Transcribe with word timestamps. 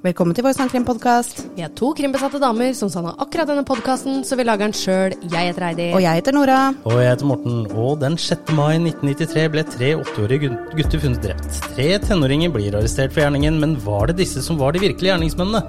Velkommen 0.00 0.32
til 0.32 0.46
Vår 0.46 0.54
Sangkrim-podkast. 0.56 1.42
Vi 1.58 1.60
er 1.60 1.72
to 1.76 1.90
krimbesatte 1.92 2.38
damer 2.40 2.70
som 2.72 2.88
savna 2.88 3.10
akkurat 3.20 3.50
denne 3.50 3.66
podkasten, 3.68 4.22
så 4.24 4.38
vi 4.38 4.46
lager 4.48 4.64
den 4.64 4.72
sjøl. 4.72 5.12
Jeg 5.28 5.50
heter 5.50 5.66
Heidi. 5.66 5.88
Og 5.92 6.00
jeg 6.00 6.22
heter 6.22 6.32
Nora. 6.32 6.60
Og 6.88 6.94
jeg 7.02 7.10
heter 7.10 7.28
Morten, 7.28 7.58
og 7.76 7.98
den 8.00 8.16
6. 8.16 8.54
mai 8.56 8.78
1993 8.78 9.44
ble 9.52 9.66
tre 9.68 9.90
åtteårige 9.98 10.54
gutter 10.78 11.02
funnet 11.04 11.20
drept. 11.26 11.58
Tre 11.74 11.90
tenåringer 12.06 12.54
blir 12.54 12.78
arrestert 12.80 13.12
for 13.12 13.26
gjerningen, 13.26 13.60
men 13.60 13.76
var 13.84 14.08
det 14.08 14.22
disse 14.22 14.40
som 14.46 14.56
var 14.56 14.72
de 14.72 14.86
virkelige 14.86 15.12
gjerningsmennene? 15.12 15.60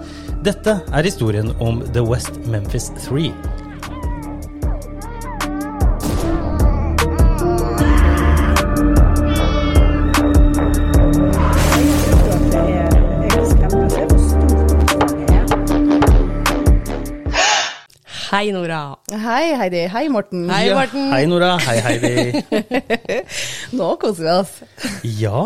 Dette 0.48 0.78
er 0.80 1.12
historien 1.12 1.52
om 1.60 1.84
The 1.92 2.06
West 2.08 2.40
Memphis 2.48 2.88
Three. 3.04 3.36
Hei, 18.32 18.48
Nora. 18.56 18.96
Hei, 19.12 19.56
Heidi. 19.60 19.82
Hei, 19.92 20.08
Morten. 20.08 20.50
Hei, 20.50 20.68
Ja, 20.70 20.76
Morten. 20.76 21.12
Hei, 21.12 21.26
Nora. 21.28 21.58
Hei, 21.60 21.82
Heidi. 21.84 22.44
Nå 23.78 23.90
koser 24.00 24.24
vi 24.24 24.30
oss. 24.32 24.54
Ja. 25.20 25.42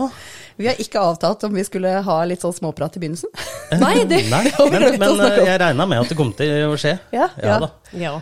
Vi 0.56 0.68
har 0.70 0.78
ikke 0.78 1.02
avtalt 1.02 1.42
om 1.48 1.58
vi 1.58 1.64
skulle 1.66 1.96
ha 2.06 2.18
litt 2.30 2.46
sånn 2.46 2.54
småprat 2.54 3.00
i 3.00 3.02
begynnelsen. 3.02 3.34
Nei, 3.82 4.04
det 4.06 4.22
Nei, 4.30 4.44
men, 4.70 4.86
men 5.02 5.26
eh, 5.26 5.42
jeg 5.48 5.58
regna 5.64 5.90
med 5.90 6.04
at 6.04 6.14
det 6.14 6.20
kom 6.20 6.30
til 6.38 6.54
å 6.68 6.78
skje. 6.78 6.94
Ja, 7.16 7.32
ja. 7.42 7.58
da. 7.66 7.72
Ja. 7.98 8.14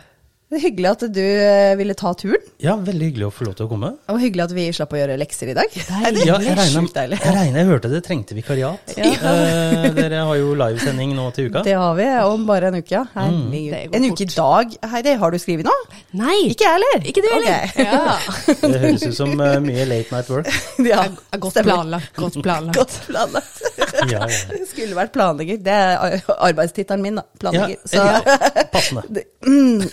Det 0.54 0.60
er 0.60 0.68
hyggelig 0.68 0.90
at 0.92 1.04
du 1.16 1.22
eh, 1.24 1.72
ville 1.80 1.94
ta 1.98 2.12
turen. 2.14 2.42
Ja, 2.62 2.76
veldig 2.78 3.08
hyggelig 3.08 3.26
å 3.26 3.32
få 3.34 3.48
lov 3.48 3.56
til 3.58 3.66
å 3.66 3.70
komme. 3.72 3.88
Og 4.14 4.20
hyggelig 4.22 4.44
at 4.46 4.52
vi 4.54 4.66
slapp 4.78 4.92
å 4.94 5.00
gjøre 5.00 5.16
lekser 5.18 5.50
i 5.50 5.56
dag. 5.58 5.74
Deilig. 5.74 6.28
Ja, 6.30 6.36
jeg 6.46 6.58
deilig. 6.94 7.18
jeg 7.24 7.34
regner 7.34 7.64
jeg 7.64 7.70
hørte 7.72 7.90
det 7.90 8.02
trengte 8.06 8.38
vikariat. 8.38 8.94
Eh, 8.94 9.88
dere 9.98 10.20
har 10.28 10.38
jo 10.38 10.52
livesending 10.60 11.16
nå 11.18 11.26
til 11.34 11.50
uka. 11.50 11.64
Det 11.66 11.74
har 11.74 11.98
vi 11.98 12.06
om 12.28 12.46
bare 12.46 12.70
en 12.70 12.78
uke, 12.78 12.94
ja. 12.94 13.02
Herregud. 13.16 13.96
går 13.96 13.98
En 13.98 14.06
uke 14.12 14.28
i 14.28 14.30
dag. 14.36 14.78
Heidi, 14.94 15.16
har 15.24 15.34
du 15.34 15.40
skrevet 15.42 15.66
noe? 15.66 16.00
Nei. 16.22 16.38
Ikke 16.52 16.68
jeg 16.68 16.78
heller. 16.78 17.10
Ikke 17.10 17.26
du 17.26 17.30
heller. 17.34 17.68
Okay. 17.72 17.82
Ja. 17.94 18.16
Det 18.62 18.80
høres 18.80 19.04
ut 19.10 19.16
som 19.18 19.34
uh, 19.40 19.58
mye 19.64 19.84
late 19.90 20.14
night 20.14 20.30
work. 20.32 20.48
ja. 20.94 21.08
Er 21.34 21.42
Godt 21.42 21.58
planlagt. 21.66 22.14
Godt 22.16 22.38
planlagt. 22.46 22.78
Godt 22.78 23.00
planlagt. 23.10 23.64
Ja, 24.10 24.24
ja. 24.26 24.58
Skulle 24.68 24.96
vært 24.98 25.12
planlegger. 25.14 25.60
Det 25.64 25.74
er 25.74 26.00
ar- 26.02 26.38
arbeidstittelen 26.50 27.04
min, 27.04 27.20
da. 27.20 27.52
Ja, 27.54 27.68
Så 27.88 28.02
ja, 28.02 28.66
passende. 28.74 29.04
det, 29.14 29.24
mm, 29.46 29.84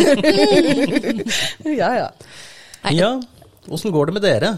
ja. 1.64 1.92
ja, 1.92 1.92
ja. 2.00 2.10
Ja, 2.96 3.10
åssen 3.68 3.92
går 3.92 4.10
det 4.10 4.16
med 4.16 4.24
dere? 4.24 4.52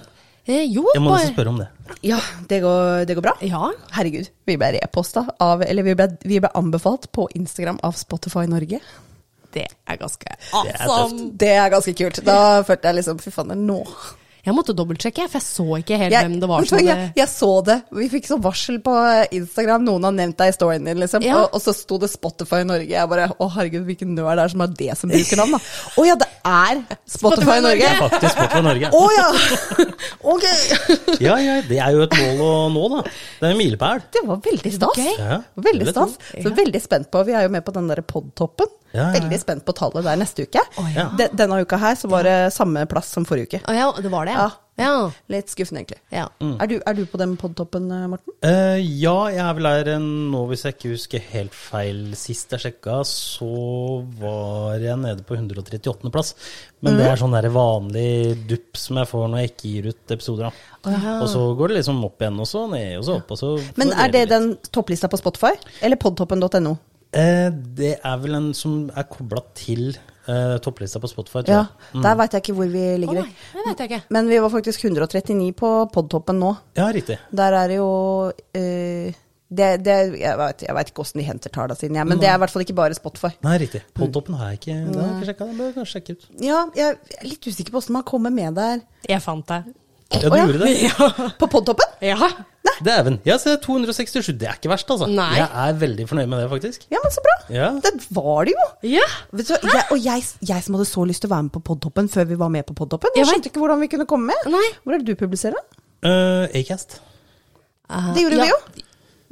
Eh, 0.45 0.65
jo, 0.67 0.83
Jeg 0.95 1.03
må 1.03 1.13
bare 1.13 1.21
nesten 1.23 1.37
spørre 1.37 1.53
om 1.53 1.59
det. 1.61 1.69
Ja, 2.07 2.19
det 2.51 2.59
går, 2.65 3.05
det 3.07 3.15
går 3.19 3.25
bra. 3.29 3.35
Ja. 3.47 3.69
Herregud, 3.95 4.31
vi 4.49 4.57
ble 4.59 4.73
reposta 4.75 5.23
av 5.43 5.63
Eller 5.63 5.87
vi 5.87 5.95
ble, 5.99 6.09
vi 6.27 6.41
ble 6.43 6.51
anbefalt 6.59 7.07
på 7.15 7.29
Instagram 7.39 7.79
av 7.87 7.95
Spotify 7.99 8.49
Norge. 8.51 8.81
Det 9.53 9.67
er 9.69 10.01
ganske 10.01 10.33
Det 10.33 10.73
er 10.73 10.83
awesome. 10.89 11.29
Det 11.39 11.53
er 11.55 11.71
ganske 11.71 11.95
kult. 11.95 12.23
Da 12.27 12.63
følte 12.67 12.91
jeg 12.91 13.03
liksom 13.03 13.21
Fy 13.23 13.31
faen, 13.35 13.53
det 13.53 13.59
er 13.59 13.65
nå. 13.69 13.81
Jeg 14.43 14.57
måtte 14.57 14.75
dobbeltsjekke, 14.75 15.29
for 15.31 15.39
jeg 15.39 15.45
så 15.47 15.65
ikke 15.79 15.97
helt 16.01 16.15
Jeg, 16.17 16.27
hvem 16.27 16.41
det 16.43 16.47
var 16.51 16.65
som 16.67 16.81
jeg, 16.83 17.11
jeg 17.15 17.31
så 17.31 17.51
det. 17.63 17.77
Vi 17.95 18.09
fikk 18.11 18.27
sånn 18.27 18.41
varsel 18.43 18.81
på 18.83 18.95
Instagram. 19.39 19.85
Noen 19.87 20.09
har 20.09 20.17
nevnt 20.17 20.35
deg 20.41 20.51
i 20.51 20.57
storyen 20.57 20.89
din, 20.89 20.99
liksom. 20.99 21.23
Ja. 21.23 21.45
Og, 21.45 21.55
og 21.55 21.63
så 21.63 21.75
sto 21.79 21.99
det 22.03 22.11
Spotify 22.11 22.65
Norge. 22.67 22.89
Jeg 22.91 23.11
bare 23.13 23.29
Å, 23.31 23.49
herregud, 23.55 23.85
hvilken 23.87 24.17
nerd 24.17 24.33
er 24.33 24.41
det 24.43 24.49
som 24.51 24.65
har 24.65 24.75
det 24.81 24.97
som 24.99 25.15
brukernavn, 25.15 25.55
da? 25.55 25.61
Å 26.03 26.07
ja, 26.09 26.19
det 26.19 26.29
er 26.43 26.83
Spotify, 26.83 27.21
Spotify 27.21 27.57
Norge! 27.69 27.87
Norge. 27.87 28.03
Faktisk 28.03 28.35
Spotify 28.35 28.65
Norge. 28.67 28.91
Å 28.99 29.05
ja! 29.15 29.31
ok. 30.35 30.49
Ja, 31.23 31.37
ja, 31.39 31.57
det 31.63 31.79
er 31.79 31.95
jo 31.95 32.03
et 32.09 32.15
mål 32.19 32.41
å 32.43 32.53
nå, 32.73 32.85
da. 32.97 33.03
Det 33.39 33.47
er 33.47 33.53
en 33.55 33.61
milepæl. 33.61 34.03
Det 34.17 34.25
var 34.27 34.43
veldig 34.43 34.73
stas. 34.75 34.99
Okay. 34.99 35.15
Ja, 35.23 35.39
Veldig 35.71 35.93
stas. 35.95 36.19
Så 36.35 36.51
veldig 36.57 36.81
spent 36.83 37.13
på 37.15 37.23
Vi 37.29 37.37
er 37.37 37.47
jo 37.47 37.53
med 37.55 37.63
på 37.63 37.75
den 37.77 37.87
derre 37.91 38.03
podtoppen. 38.03 38.71
Ja, 38.93 38.99
ja, 39.01 39.07
ja. 39.09 39.21
Veldig 39.21 39.41
spent 39.41 39.65
på 39.69 39.73
tallet 39.77 40.05
der 40.05 40.19
neste 40.21 40.45
uke. 40.49 40.63
ja. 40.95 41.09
De, 41.19 41.29
denne 41.33 41.63
uka 41.65 41.79
her 41.81 41.97
så 41.97 42.11
var 42.13 42.29
det 42.29 42.53
samme 42.53 42.85
plass 42.91 43.13
som 43.17 43.25
forrige 43.29 43.49
uke. 43.57 43.65
Å 43.69 43.77
ja, 43.77 43.89
det 44.01 44.13
var 44.13 44.29
det, 44.29 44.37
ja. 44.37 44.51
Ja. 44.81 45.11
Litt 45.29 45.51
skuffende, 45.53 45.83
egentlig. 45.83 45.99
ja. 46.15 46.25
Er, 46.41 46.69
du, 46.71 46.79
er 46.81 46.97
du 46.97 47.03
på 47.07 47.19
den 47.21 47.35
podtoppen, 47.37 47.91
eh, 47.93 48.07
Morten? 48.09 48.33
Uh, 48.41 48.79
ja, 48.81 49.15
jeg 49.29 49.43
er 49.45 49.57
vel 49.59 49.69
her 49.69 49.91
nå, 50.01 50.41
hvis 50.49 50.65
jeg 50.65 50.77
ikke 50.79 50.93
husker 50.95 51.25
helt 51.35 51.57
feil. 51.57 52.01
Sist 52.17 52.55
jeg 52.57 52.65
sjekka, 52.65 53.03
så 53.09 53.51
var 54.21 54.81
jeg 54.81 54.97
nede 55.03 55.27
på 55.29 55.37
138. 55.37 56.13
plass. 56.15 56.33
Men 56.81 56.97
det 56.99 57.11
er 57.11 57.21
sånn 57.21 57.37
der 57.37 57.51
vanlig 57.53 58.07
dupp 58.49 58.81
som 58.81 59.01
jeg 59.03 59.11
får 59.13 59.29
når 59.29 59.43
jeg 59.45 59.53
ikke 59.53 59.75
gir 59.75 59.91
ut 59.93 60.15
episoder. 60.17 60.49
Da. 60.49 61.03
Og 61.19 61.29
så 61.31 61.45
går 61.59 61.73
det 61.75 61.83
liksom 61.83 62.01
opp 62.09 62.25
igjen, 62.25 62.41
og 62.43 62.49
så 62.49 62.65
ned, 62.73 62.95
og 62.99 63.05
så 63.07 63.19
opp, 63.21 63.37
og 63.37 63.43
så 63.43 63.53
Men 63.77 63.93
er 63.93 64.09
det 64.15 64.25
litt. 64.25 64.33
den 64.33 64.49
topplista 64.73 65.13
på 65.13 65.21
Spotify? 65.21 65.53
Eller 65.85 66.01
podtoppen.no? 66.01 66.79
Eh, 67.13 67.51
det 67.77 67.99
er 68.01 68.17
vel 68.23 68.39
en 68.39 68.51
som 68.57 68.87
er 68.97 69.09
kobla 69.11 69.45
til 69.59 69.93
Uh, 70.23 70.55
topplista 70.63 71.01
på 71.03 71.09
Spotify, 71.11 71.41
tror 71.43 71.51
Ja. 71.51 71.67
jeg. 71.93 72.03
Der 72.03 72.15
veit 72.15 72.31
jeg 72.31 72.43
ikke 72.45 72.55
hvor 72.55 72.69
vi 72.71 72.79
Å 72.79 73.09
Oh, 73.09 73.15
nei, 73.15 73.35
det 73.55 73.65
vet 73.67 73.79
jeg 73.81 73.91
ikke. 73.91 74.03
Men 74.09 74.29
vi 74.29 74.39
var 74.39 74.51
faktisk 74.51 74.85
139 74.85 75.53
på 75.53 75.71
podtoppen 75.91 76.39
nå. 76.39 76.57
Ja, 76.77 76.93
riktig. 76.95 77.19
Der 77.35 77.53
er 77.53 77.67
det 77.67 77.77
jo 77.81 78.31
uh, 78.31 79.13
det, 79.51 79.85
det, 79.85 79.97
Jeg 80.21 80.39
vet 80.39 80.63
jeg 80.63 80.77
vet 80.79 80.93
ikke 80.93 81.03
åssen 81.03 81.19
de 81.19 81.27
henter 81.27 81.51
tallene 81.51 81.77
sine, 81.77 81.99
ja, 81.99 82.05
men 82.05 82.21
det 82.23 82.29
er 82.31 82.39
i 82.39 82.39
hvert 82.39 82.55
fall 82.55 82.63
ikke 82.63 82.79
bare 82.79 82.95
Spotify. 82.95 83.33
Nei, 83.43 83.59
riktig. 83.59 83.83
Podtoppen 83.99 84.39
har 84.39 84.53
jeg 84.53 84.61
ikke, 84.63 84.79
har 84.79 85.03
jeg 85.03 85.17
ikke 85.17 85.31
sjekka. 85.33 85.51
Bør 85.59 85.67
jeg 85.67 85.75
kanskje 85.81 85.93
sjekke 85.97 86.15
ut. 86.15 86.31
Ja, 86.39 86.65
jeg 86.79 86.97
er 87.19 87.27
litt 87.27 87.51
usikker 87.51 87.75
på 87.75 87.83
åssen 87.83 87.99
man 87.99 88.07
kommer 88.07 88.31
med 88.31 88.55
der. 88.55 88.87
Jeg 89.11 89.27
fant 89.27 89.49
deg. 89.51 89.75
Ja, 90.13 90.21
du 90.23 90.31
oh, 90.31 90.39
ja. 90.39 90.47
gjorde 90.47 90.71
det? 90.71 91.33
På 91.43 91.51
podtoppen? 91.51 91.99
Ja. 92.05 92.31
Dæven. 92.87 93.19
Ja, 93.27 93.37
se, 93.39 93.57
267. 93.63 94.33
Det 94.39 94.49
er 94.49 94.59
ikke 94.59 94.71
verst, 94.73 94.91
altså. 94.91 95.07
Nei. 95.11 95.35
Jeg 95.39 95.49
er 95.65 95.79
veldig 95.81 96.07
fornøyd 96.11 96.31
med 96.31 96.43
det, 96.43 96.49
faktisk. 96.51 96.87
Ja, 96.93 97.01
men 97.03 97.15
så 97.15 97.23
bra. 97.25 97.37
Ja. 97.55 97.71
Det 97.85 97.93
var 98.15 98.49
det 98.49 98.55
jo. 98.55 98.67
Ja. 98.95 99.07
Vet 99.33 99.51
du, 99.51 99.55
jeg, 99.67 99.85
og 99.91 100.03
jeg, 100.05 100.27
jeg 100.49 100.67
som 100.67 100.79
hadde 100.79 100.89
så 100.91 101.07
lyst 101.09 101.25
til 101.25 101.31
å 101.31 101.35
være 101.35 101.49
med 101.49 101.55
på 101.57 101.63
Podtoppen 101.73 102.11
før 102.13 102.29
vi 102.31 102.39
var 102.43 102.53
med 102.55 102.67
på 102.69 102.77
Podtoppen. 102.79 103.15
Jeg 103.19 103.31
skjønte 103.31 103.51
ikke 103.53 103.63
hvordan 103.63 103.83
vi 103.83 103.91
kunne 103.93 104.07
komme 104.11 104.33
med. 104.33 104.53
Nei. 104.55 104.65
Hvor 104.83 104.97
er 104.97 105.03
det 105.03 105.15
du 105.15 105.19
publiserer? 105.19 105.59
Uh, 106.03 106.47
Acast. 106.59 107.01
Det 108.15 108.25
gjorde 108.25 108.41
ja. 108.41 108.47
vi 108.47 108.53
jo. 108.55 108.82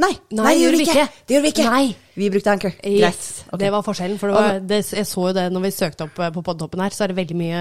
Nei, 0.00 0.12
nei, 0.32 0.52
det 0.54 0.60
gjorde 0.62 0.78
vi 0.80 0.84
ikke. 0.88 1.08
Det 1.28 1.34
gjorde 1.36 1.44
vi 1.48 1.52
ikke. 1.54 1.70
Nei. 1.70 1.88
Vi 2.20 2.28
brukte 2.32 2.50
Anchor. 2.52 2.72
Yes, 2.84 3.00
Greit. 3.00 3.26
Ok. 3.54 3.60
Det 3.62 3.68
var 3.72 3.84
forskjellen. 3.86 4.18
For 4.20 4.28
det 4.30 4.34
var, 4.36 4.58
det, 4.70 4.78
jeg 4.92 5.06
så 5.08 5.22
jo 5.28 5.32
det 5.36 5.44
når 5.54 5.62
vi 5.66 5.70
søkte 5.72 6.04
opp 6.06 6.18
eh, 6.20 6.30
på 6.34 6.42
podtoppen 6.44 6.82
her, 6.84 6.92
så 6.94 7.04
er 7.06 7.12
det 7.12 7.16
veldig 7.20 7.36
mye 7.38 7.60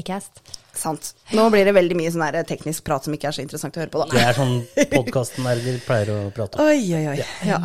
Acast. 0.00 0.40
Sant. 0.74 1.12
Nå 1.36 1.44
blir 1.54 1.68
det 1.68 1.74
veldig 1.76 1.96
mye 1.96 2.10
sånn 2.10 2.24
her 2.26 2.40
teknisk 2.48 2.82
prat 2.86 3.06
som 3.06 3.14
ikke 3.14 3.28
er 3.30 3.36
så 3.36 3.44
interessant 3.44 3.76
å 3.78 3.82
høre 3.84 3.92
på, 3.94 4.02
Det 4.10 4.18
da. 4.18 4.24
er 4.32 4.36
sånn 4.40 4.56
podkastnerder 4.90 5.76
pleier 5.86 6.10
å 6.10 6.18
prate 6.34 6.58
om. 6.58 6.66
Oi, 6.66 6.80
oi, 6.98 7.04
oi. 7.12 7.28
Ja. 7.46 7.60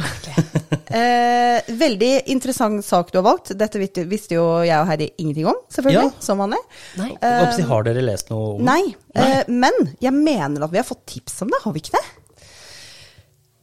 eh, 0.99 1.71
veldig 1.81 2.11
interessant 2.35 2.85
sak 2.85 3.11
du 3.11 3.19
har 3.19 3.25
valgt. 3.31 3.55
Dette 3.57 3.81
visste, 3.81 4.05
visste 4.09 4.37
jo 4.37 4.45
jeg 4.67 4.77
og 4.77 4.87
Heidi 4.91 5.09
ingenting 5.17 5.49
om, 5.49 5.57
selvfølgelig. 5.73 6.11
Ja. 6.13 6.25
Som 6.29 6.43
vanlig. 6.43 6.61
Nei. 7.01 7.09
Si, 7.57 7.65
Har 7.71 7.87
dere 7.87 8.05
lest 8.05 8.29
noe 8.33 8.53
om 8.55 8.63
Nei. 8.69 8.81
Eh, 9.17 9.41
men 9.49 9.75
jeg 10.03 10.13
mener 10.15 10.67
at 10.67 10.73
vi 10.75 10.81
har 10.81 10.87
fått 10.87 11.05
tips 11.15 11.41
om 11.47 11.51
det, 11.55 11.63
har 11.65 11.75
vi 11.75 11.81
ikke 11.83 11.97
det? 11.97 12.05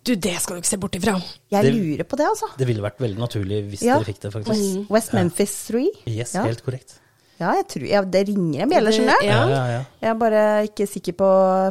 Du, 0.07 0.13
det 0.15 0.37
skal 0.43 0.57
du 0.57 0.61
ikke 0.63 0.71
se 0.71 0.79
bort 0.79 0.95
ifra. 0.99 1.17
Jeg 1.51 1.65
Det- 1.67 1.73
lurer 1.75 2.05
på 2.07 2.17
det, 2.21 2.27
altså. 2.31 2.47
Det 2.59 2.67
ville 2.69 2.83
vært 2.85 3.01
veldig 3.03 3.19
naturlig 3.19 3.59
hvis 3.73 3.83
Ja. 3.83 3.97
dere 3.99 4.07
fikk 4.07 4.21
det, 4.23 4.33
faktisk. 4.33 4.91
West 4.91 5.13
Memphis 5.17 5.57
3. 5.67 5.89
Yes, 6.07 6.35
ja. 6.35 6.45
helt 6.47 6.63
korrekt. 6.65 7.01
Ja, 7.39 7.51
jeg 7.53 7.67
tror, 7.69 7.83
ja, 7.91 8.01
det 8.01 8.23
ringer 8.31 8.63
en 8.65 8.71
bjelle, 8.71 8.93
skjønner 8.95 9.19
du. 9.21 9.27
Ja. 9.27 9.41
Ja, 9.51 9.65
ja. 9.69 9.81
Jeg 10.01 10.09
er 10.09 10.15
bare 10.15 10.45
ikke 10.71 10.87
sikker 10.89 11.13
på 11.13 11.27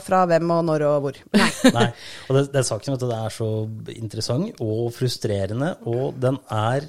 fra 0.05 0.19
hvem 0.29 0.51
og 0.53 0.59
når 0.67 0.83
og 0.85 1.01
hvor. 1.01 1.15
Nei. 1.73 1.87
Og 2.29 2.35
det, 2.37 2.55
er 2.55 2.61
saken 2.67 2.93
at 2.93 2.99
det 2.99 3.09
er 3.17 3.33
så 3.33 3.47
interessant 3.95 4.61
og 4.61 4.93
frustrerende, 4.93 5.71
og 5.87 6.19
den 6.21 6.37
er 6.51 6.85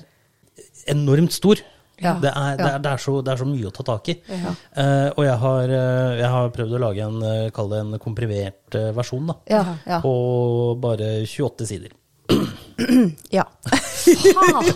enormt 0.92 1.32
stor. 1.32 1.56
Ja. 1.98 2.16
Det, 2.20 2.28
er, 2.28 2.56
det, 2.56 2.68
er, 2.68 2.80
det, 2.84 2.90
er 2.92 3.00
så, 3.00 3.14
det 3.24 3.32
er 3.32 3.40
så 3.40 3.46
mye 3.48 3.68
å 3.70 3.72
ta 3.74 3.84
tak 3.88 4.10
i. 4.12 4.16
Eh, 4.28 5.08
og 5.16 5.22
jeg 5.24 5.36
har, 5.42 5.70
eh, 5.78 6.10
jeg 6.20 6.32
har 6.34 6.50
prøvd 6.52 6.76
å 6.76 6.80
lage 6.82 7.06
en, 7.06 7.22
eh, 7.24 7.46
kall 7.56 7.72
det 7.72 7.82
en 7.84 7.98
komprimert 8.02 8.76
versjon, 8.96 9.32
da. 9.32 9.38
Ja, 9.48 9.62
ja. 9.86 10.00
På 10.04 10.76
bare 10.80 11.22
28 11.24 11.68
sider. 11.72 11.94
ja. 13.38 13.46
Faen! 13.64 14.72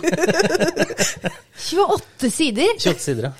28 1.61 2.31
sider? 2.33 2.73
28 2.79 3.05
sider, 3.05 3.29
ja. 3.29 3.33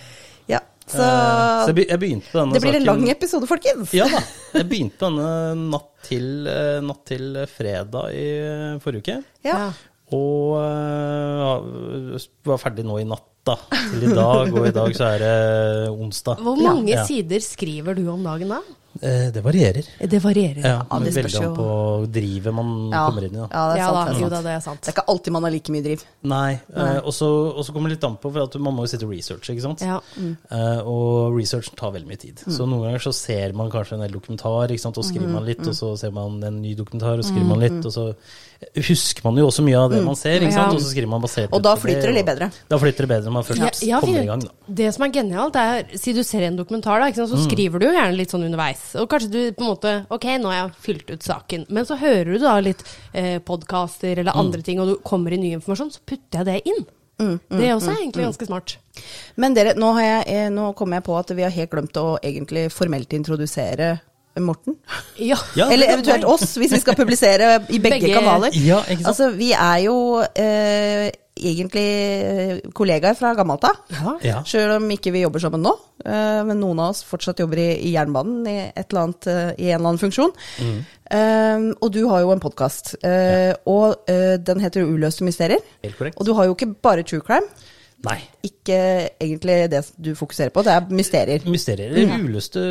ja. 0.57 0.62
Så, 0.86 1.01
uh, 1.01 1.63
så 1.66 1.74
jeg, 1.74 1.98
begynte 2.01 2.28
på 2.28 2.42
denne 2.42 2.57
det 2.57 2.62
blir 2.62 2.75
en 2.75 2.83
saken 2.83 2.89
lang 2.89 3.13
episode, 3.16 3.48
folkens. 3.50 3.94
Ja 3.95 4.06
da. 4.12 4.22
Jeg 4.60 4.68
begynte 4.69 5.00
på 5.00 5.10
denne 5.10 5.69
natt 5.72 5.89
til, 6.06 6.28
natt 6.86 7.06
til 7.07 7.39
fredag 7.50 8.13
i 8.13 8.28
forrige 8.83 9.01
uke. 9.01 9.18
Ja. 9.48 9.72
Og 10.11 10.57
uh, 10.59 12.17
var 12.47 12.59
ferdig 12.61 12.83
nå 12.87 12.99
i 13.01 13.07
natt, 13.07 13.27
da. 13.47 13.55
Til 13.71 14.03
i 14.05 14.11
dag. 14.13 14.51
Og 14.53 14.67
i 14.69 14.75
dag 14.75 14.93
så 14.97 15.07
er 15.15 15.23
det 15.23 15.33
onsdag. 15.95 16.43
Hvor 16.45 16.59
mange 16.61 16.91
Ja. 16.93 17.05
sider 17.07 17.39
skriver 17.41 17.95
du 17.97 18.07
om 18.11 18.23
dagen 18.23 18.49
da? 18.53 18.59
Eh, 19.01 19.29
det 19.31 19.39
varierer. 19.41 19.85
Det 20.03 20.19
varierer. 20.21 20.57
Ja, 20.65 20.81
Ja, 20.83 20.99
det 20.99 21.13
Veldig 21.15 21.29
spørs 21.31 21.41
jo. 21.41 21.49
an 21.49 21.55
på 21.55 22.11
drivet 22.11 22.53
man 22.53 22.91
Ja. 22.91 23.05
kommer 23.07 23.23
inn 23.23 23.31
i. 23.33 23.37
Da. 23.39 23.47
Ja, 23.49 23.61
det 23.71 23.77
er 23.77 23.77
Ja 23.79 23.87
sant. 23.87 23.95
da, 23.95 24.11
det, 24.11 24.11
er 24.11 24.19
jo 24.19 24.19
sant. 24.19 24.31
da, 24.31 24.41
det 24.41 24.51
er 24.51 24.59
sant. 24.59 24.81
det 24.81 24.87
er 24.89 24.91
ikke 24.97 25.07
alltid 25.13 25.31
man 25.31 25.43
har 25.43 25.51
like 25.51 25.69
mye 25.71 25.81
driv. 25.85 26.03
Nei. 26.23 26.51
eh, 26.75 26.97
og 26.99 27.13
så 27.13 27.71
kommer 27.73 27.87
det 27.89 27.95
litt 27.97 28.03
an 28.03 28.17
på, 28.17 28.31
for 28.33 28.43
at 28.43 28.55
man 28.59 28.75
må 28.75 28.83
jo 28.83 28.87
sitte 28.91 29.05
og 29.07 29.11
researche, 29.15 29.55
ikke 29.55 29.61
sant. 29.61 29.79
Ja. 29.81 30.01
Eh, 30.51 30.81
og 30.85 31.33
researchen 31.39 31.75
tar 31.77 31.91
veldig 31.93 32.07
mye 32.07 32.19
tid. 32.19 32.35
Så 32.45 32.67
noen 32.67 32.83
ganger 32.83 32.99
så 32.99 33.13
ser 33.13 33.53
man 33.53 33.71
kanskje 33.71 33.93
en 33.93 34.01
del 34.01 34.11
dokumentar, 34.19 34.67
ikke 34.69 34.79
sant? 34.83 34.97
og 34.97 35.05
skriver 35.05 35.29
man 35.31 35.45
litt, 35.45 35.65
og 35.65 35.73
så 35.73 35.97
ser 35.97 36.11
man 36.11 36.43
en 36.43 36.61
ny 36.61 36.75
dokumentar, 36.75 37.17
og 37.17 37.23
skriver 37.23 37.47
man 37.47 37.59
litt, 37.63 37.85
og 37.85 37.91
så 37.95 38.13
husker 38.75 39.25
man 39.25 39.37
jo 39.39 39.47
også 39.49 39.63
mye 39.65 39.79
av 39.79 39.89
det 39.91 40.01
man 40.05 40.17
ser, 40.17 40.43
ikke 40.43 40.53
sant? 40.53 40.71
Ja. 40.71 40.77
og 40.77 40.83
så 40.83 40.91
skriver 40.91 41.09
man 41.09 41.23
basert 41.23 41.53
Og 41.55 41.63
da 41.65 41.73
flyter 41.79 42.11
det 42.11 42.13
litt 42.19 42.27
bedre. 42.27 42.49
Da 42.69 42.79
flyter 42.81 43.07
det 43.07 43.09
bedre 43.11 43.27
når 43.27 43.35
man 43.35 43.47
først 43.47 43.81
Ja, 43.87 43.99
kommer 44.03 44.21
i 44.21 44.29
gang, 44.29 44.45
da. 44.45 44.53
Det 44.81 44.91
som 44.95 45.05
er 45.07 45.13
genialt, 45.15 45.57
er 45.57 45.97
si 45.99 46.13
du 46.15 46.21
ser 46.27 46.45
en 46.47 46.59
dokumentar, 46.59 47.01
da, 47.01 47.09
ikke 47.11 47.23
sant? 47.23 47.33
så 47.33 47.41
skriver 47.47 47.81
du 47.81 47.87
jo 47.89 47.95
gjerne 47.95 48.17
litt 48.17 48.33
sånn 48.33 48.45
underveis. 48.47 48.83
Og 49.01 49.09
kanskje 49.11 49.31
du 49.33 49.39
på 49.57 49.65
en 49.65 49.71
måte 49.71 49.95
Ok, 50.13 50.27
nå 50.41 50.51
har 50.51 50.57
jeg 50.59 50.75
fylt 50.85 51.11
ut 51.11 51.25
saken. 51.25 51.65
Men 51.69 51.89
så 51.89 51.97
hører 52.01 52.31
du 52.35 52.45
da 52.45 52.55
litt 52.63 52.85
eh, 53.13 53.39
podkaster 53.43 54.21
eller 54.21 54.37
andre 54.37 54.63
ting, 54.65 54.81
og 54.83 54.91
du 54.91 54.95
kommer 55.05 55.33
i 55.33 55.41
ny 55.41 55.55
informasjon, 55.57 55.91
så 55.97 56.05
putter 56.05 56.41
jeg 56.41 56.49
det 56.51 56.73
inn. 56.73 56.85
det 57.21 57.67
er 57.67 57.75
også 57.75 57.93
egentlig 57.97 58.29
ganske 58.29 58.47
smart. 58.49 58.77
Men 59.41 59.53
dere, 59.57 59.75
nå, 59.77 59.91
har 59.97 60.07
jeg, 60.07 60.23
eh, 60.33 60.47
nå 60.53 60.71
kommer 60.77 60.99
jeg 60.99 61.07
på 61.09 61.17
at 61.17 61.33
vi 61.37 61.45
har 61.45 61.53
helt 61.53 61.73
glemt 61.73 61.99
å 62.01 62.07
egentlig 62.21 62.69
formelt 62.73 63.13
introdusere 63.13 63.95
Morten. 64.39 64.78
Ja. 65.19 65.36
Ja, 65.60 65.68
Eller 65.72 65.92
eventuelt 65.98 66.24
oss, 66.24 66.56
hvis 66.57 66.72
vi 66.72 66.80
skal 66.80 66.95
publisere 66.95 67.57
i 67.69 67.80
begge, 67.80 68.00
Begge- 68.00 68.13
kanaler. 68.16 68.54
Ja, 68.56 68.80
ikke 68.88 69.04
sant? 69.04 69.07
Altså, 69.12 69.30
vi 69.36 69.51
er 69.51 69.78
jo 69.83 69.95
eh, 70.22 71.10
egentlig 71.42 71.83
eh, 72.22 72.54
kollegaer 72.78 73.16
fra 73.18 73.33
gammelt 73.36 73.63
av. 73.68 73.81
Ja. 73.92 74.13
Ja. 74.24 74.38
Sjøl 74.48 74.78
om 74.78 74.88
ikke 74.95 75.12
vi 75.16 75.24
jobber 75.25 75.39
sammen 75.44 75.62
nå. 75.66 75.74
eh, 76.06 76.42
men 76.48 76.60
noen 76.63 76.80
av 76.80 76.94
oss 76.95 77.04
fortsatt 77.07 77.39
jobber 77.44 77.60
i, 77.60 77.69
i 77.89 77.94
jernbanen 77.95 78.48
i, 78.48 78.57
et 78.72 78.88
eller 78.92 79.04
annet, 79.10 79.28
eh, 79.28 79.51
i 79.57 79.69
en 79.72 79.80
eller 79.81 79.89
annen 79.92 80.01
funksjon. 80.06 80.31
Mm. 80.63 80.80
Eh, 81.12 81.68
og 81.81 81.92
du 81.92 82.01
har 82.07 82.22
jo 82.24 82.31
en 82.31 82.39
podkast, 82.44 82.94
og 83.68 84.07
eh, 84.12 84.38
den 84.39 84.62
heter 84.63 84.88
Uløste 84.88 85.25
mysterier. 85.28 85.60
Helt 85.83 85.98
korrekt. 86.00 86.18
Og 86.22 86.25
du 86.30 86.33
har 86.38 86.48
jo 86.48 86.56
ikke 86.56 86.72
bare 86.81 87.04
true 87.04 87.19
crime. 87.25 87.48
Nei. 88.03 88.18
Ikke 88.44 88.77
egentlig 89.21 89.69
det 89.69 89.81
du 90.01 90.15
fokuserer 90.18 90.50
på, 90.50 90.63
det 90.65 90.74
er 90.74 90.88
mysterier. 90.89 91.44
Mysterier, 91.45 91.92
Mm. 92.07 92.25
uløste 92.25 92.62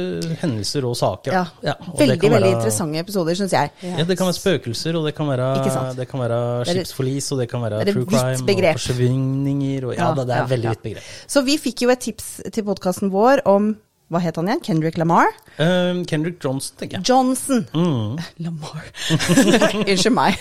hendelser 0.41 0.85
og 0.88 0.97
saker. 0.97 1.32
Ja. 1.32 1.44
Ja, 1.62 1.75
og 1.79 1.99
det 1.99 2.09
veldig, 2.09 2.21
kan 2.21 2.31
veldig 2.31 2.49
være- 2.49 2.56
interessante 2.59 2.99
episoder, 2.99 3.35
syns 3.38 3.53
jeg. 3.53 3.71
Ja, 3.82 4.05
det 4.05 4.19
kan 4.19 4.27
være 4.27 4.35
spøkelser, 4.41 4.97
og 4.99 5.06
det 5.06 5.15
kan 5.15 5.27
være, 5.29 5.94
det 5.97 6.09
kan 6.09 6.21
være 6.21 6.65
skipsforlis, 6.67 7.32
og 7.32 7.38
det 7.38 7.49
kan 7.50 7.62
være 7.62 7.85
det 7.85 7.94
true 7.94 8.06
crime, 8.06 8.43
og 8.43 8.81
forsvinninger, 8.81 9.87
og 9.87 9.94
ja, 9.94 10.09
Ja, 10.09 10.15
det 10.15 10.31
er 10.31 10.37
ja, 10.37 10.47
veldig 10.47 10.65
ja. 10.65 10.71
vidt 10.71 10.82
begrep. 10.82 11.03
Så 11.29 11.44
vi 11.44 11.56
fikk 11.59 11.83
jo 11.83 11.91
et 11.91 12.00
tips 12.00 12.41
til 12.53 12.65
podkasten 12.65 13.11
vår 13.12 13.41
om 13.47 13.76
hva 14.11 14.19
het 14.25 14.39
han 14.41 14.49
igjen? 14.51 14.62
Kendrick 14.67 14.97
Lamar? 14.99 15.29
Um, 15.62 16.01
Kendrick 16.09 16.41
Johnson, 16.43 16.75
tenker 16.81 16.99
jeg. 16.99 17.07
Johnson. 17.07 17.61
Mm. 17.71 18.19
Lamar. 18.45 18.89
Unnskyld 19.85 20.17
meg. 20.17 20.41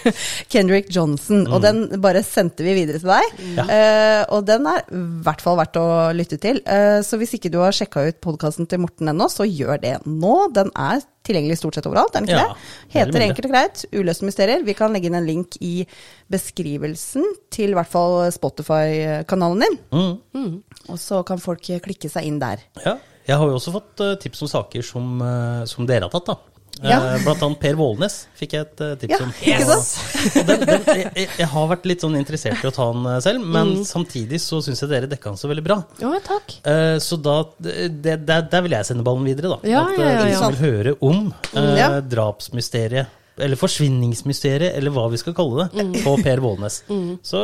Kendrick 0.50 0.90
Johnson. 0.94 1.44
Og 1.54 1.62
den 1.62 1.84
bare 2.02 2.24
sendte 2.26 2.66
vi 2.66 2.74
videre 2.80 3.02
til 3.02 3.12
deg. 3.12 3.36
Mm. 3.38 3.60
Ja. 3.60 3.68
Uh, 3.70 4.24
og 4.40 4.48
den 4.50 4.66
er 4.72 4.82
i 4.90 5.04
hvert 5.28 5.44
fall 5.46 5.60
verdt 5.62 5.78
å 5.78 5.86
lytte 6.18 6.40
til. 6.42 6.64
Uh, 6.66 6.98
så 7.06 7.20
hvis 7.22 7.36
ikke 7.38 7.52
du 7.54 7.60
har 7.62 7.76
sjekka 7.76 8.08
ut 8.10 8.18
podkasten 8.26 8.66
til 8.70 8.82
Morten 8.82 9.14
ennå, 9.14 9.30
så 9.30 9.46
gjør 9.46 9.78
det 9.86 9.96
nå. 10.10 10.34
Den 10.58 10.74
er 10.74 11.06
tilgjengelig 11.30 11.60
stort 11.60 11.78
sett 11.78 11.86
overalt, 11.86 12.16
er 12.16 12.24
den 12.24 12.32
ikke 12.32 12.40
Ja, 12.40 12.48
det? 12.56 12.90
Heter 12.96 13.26
enkelt 13.28 13.48
og 13.50 13.54
greit 13.54 13.84
Uløste 13.94 14.26
mysterier. 14.26 14.64
Vi 14.66 14.74
kan 14.78 14.96
legge 14.96 15.12
inn 15.12 15.18
en 15.20 15.28
link 15.28 15.60
i 15.62 15.84
beskrivelsen 16.32 17.28
til 17.54 17.76
i 17.76 17.78
hvert 17.78 17.92
fall 17.92 18.18
Spotify-kanalen 18.34 19.62
din. 19.68 19.78
Mm. 19.94 20.58
Og 20.90 20.98
så 20.98 21.22
kan 21.28 21.42
folk 21.44 21.70
klikke 21.86 22.10
seg 22.10 22.26
inn 22.26 22.42
der. 22.42 22.66
Ja. 22.82 22.98
Jeg 23.30 23.38
har 23.38 23.50
jo 23.52 23.58
også 23.60 23.72
fått 23.78 24.02
eh, 24.06 24.16
tips 24.24 24.42
om 24.48 24.50
saker 24.58 24.86
som, 24.86 25.20
eh, 25.22 25.66
som 25.70 25.86
dere 25.90 26.08
har 26.08 26.14
tatt, 26.16 26.32
da. 26.32 26.38
Ja. 26.80 26.98
Eh, 27.12 27.24
Blant 27.26 27.42
annet 27.44 27.60
Per 27.60 27.76
Vålnes 27.76 28.14
fikk 28.40 28.54
jeg 28.56 28.62
et 28.66 28.82
tips 29.02 29.12
Ja, 29.12 29.18
om. 29.26 29.32
ikke 29.44 29.66
Og- 29.66 29.82
sant? 29.84 30.38
og 30.40 30.46
den, 30.48 30.62
den, 30.70 30.86
jeg, 31.16 31.28
jeg- 31.38 31.50
har 31.52 31.68
vært 31.74 31.86
litt 31.92 32.02
sånn 32.06 32.16
interessert 32.18 32.64
i 32.64 32.70
å 32.70 32.74
ta 32.74 32.86
den 32.94 33.22
selv, 33.26 33.44
men 33.46 33.74
Mm. 33.76 33.84
samtidig 33.90 34.40
så 34.40 34.62
syns 34.64 34.80
jeg 34.82 34.90
dere 34.94 35.10
dekka 35.12 35.30
den 35.34 35.40
så 35.42 35.50
veldig 35.52 35.64
bra. 35.66 35.78
Ja, 36.00 36.14
takk. 36.24 36.56
Så 37.04 37.20
da, 37.22 37.44
det, 37.60 37.92
det, 38.02 38.26
der 38.50 38.62
vil 38.66 38.72
jeg 38.78 38.86
sende 38.88 39.04
ballen 39.04 39.28
videre, 39.28 39.52
da. 39.58 39.60
Ja, 39.68 39.84
At 39.90 40.00
ja, 40.00 40.10
ja, 40.10 40.26
ja. 40.32 40.38
som 40.40 40.54
vil 40.56 40.64
høre 40.72 40.96
om 41.02 41.34
Ja. 41.54 42.00
drapsmysteriet, 42.02 43.08
eller 43.40 43.56
forsvinningsmysteriet, 43.60 44.76
eller 44.78 44.92
hva 44.96 45.08
vi 45.12 45.18
skal 45.22 45.34
kalle 45.38 45.66
det, 45.70 45.84
Mm. 45.86 45.94
på 46.04 46.16
Per 46.24 46.42
Vålnes. 46.44 46.82
Så 47.32 47.42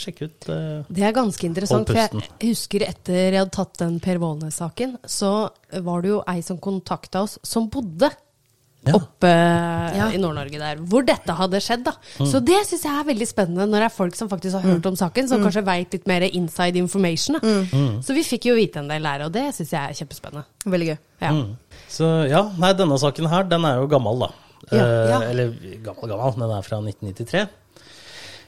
sjekk 0.00 0.22
ut 0.26 0.48
uh, 0.50 0.82
Det 0.88 1.02
er 1.04 1.12
ganske 1.16 1.44
interessant, 1.48 1.88
for 1.88 1.96
jeg 1.96 2.50
husker 2.54 2.86
etter 2.88 3.32
jeg 3.32 3.40
hadde 3.42 3.54
tatt 3.54 3.78
den 3.84 3.98
Per 4.00 4.18
Vålnes-saken, 4.22 4.98
så 5.06 5.48
var 5.84 6.02
det 6.04 6.14
jo 6.14 6.20
ei 6.30 6.40
som 6.42 6.58
kontakta 6.62 7.22
oss, 7.26 7.38
som 7.42 7.68
bodde 7.72 8.10
Ja. 8.84 8.98
oppe 8.98 9.28
i 10.12 10.18
Nord-Norge 10.20 10.58
der, 10.60 10.76
hvor 10.84 11.00
dette 11.08 11.32
hadde 11.32 11.56
skjedd. 11.64 11.84
da. 11.86 11.94
Så 12.20 12.36
det 12.44 12.58
syns 12.68 12.82
jeg 12.84 12.92
er 13.00 13.06
veldig 13.08 13.28
spennende, 13.30 13.64
når 13.64 13.80
det 13.80 13.86
er 13.88 13.94
folk 13.96 14.14
som 14.18 14.28
faktisk 14.28 14.58
har 14.58 14.66
hørt 14.74 14.84
om 14.90 14.94
saken, 15.00 15.26
som 15.30 15.40
kanskje 15.40 15.62
veit 15.64 15.96
litt 15.96 16.06
mer 16.06 16.20
inside 16.28 16.76
information. 16.76 17.38
Da. 17.40 17.54
Så 18.04 18.12
vi 18.12 18.20
fikk 18.28 18.44
jo 18.50 18.54
vite 18.58 18.82
en 18.82 18.88
del 18.92 19.02
der, 19.08 19.24
og 19.24 19.32
det 19.32 19.46
syns 19.56 19.72
jeg 19.72 19.80
er 19.80 19.96
kjempespennende. 19.96 20.44
Veldig 20.68 20.90
gøy. 20.90 20.98
Ja. 21.24 21.32
Mm. 21.32 21.56
Så 21.88 22.10
ja, 22.28 22.42
nei, 22.60 22.74
denne 22.76 22.98
saken 23.00 23.26
her, 23.32 23.48
den 23.48 23.64
er 23.64 23.80
jo 23.80 23.88
gammel, 23.88 24.20
da. 24.26 24.28
Ja, 24.70 24.84
Eh, 24.84 25.10
ja. 25.10 25.22
Eller 25.22 25.52
gammel, 25.84 26.10
gammel. 26.10 26.40
Den 26.40 26.56
er 26.56 26.62
fra 26.66 26.80
1993. 26.80 27.44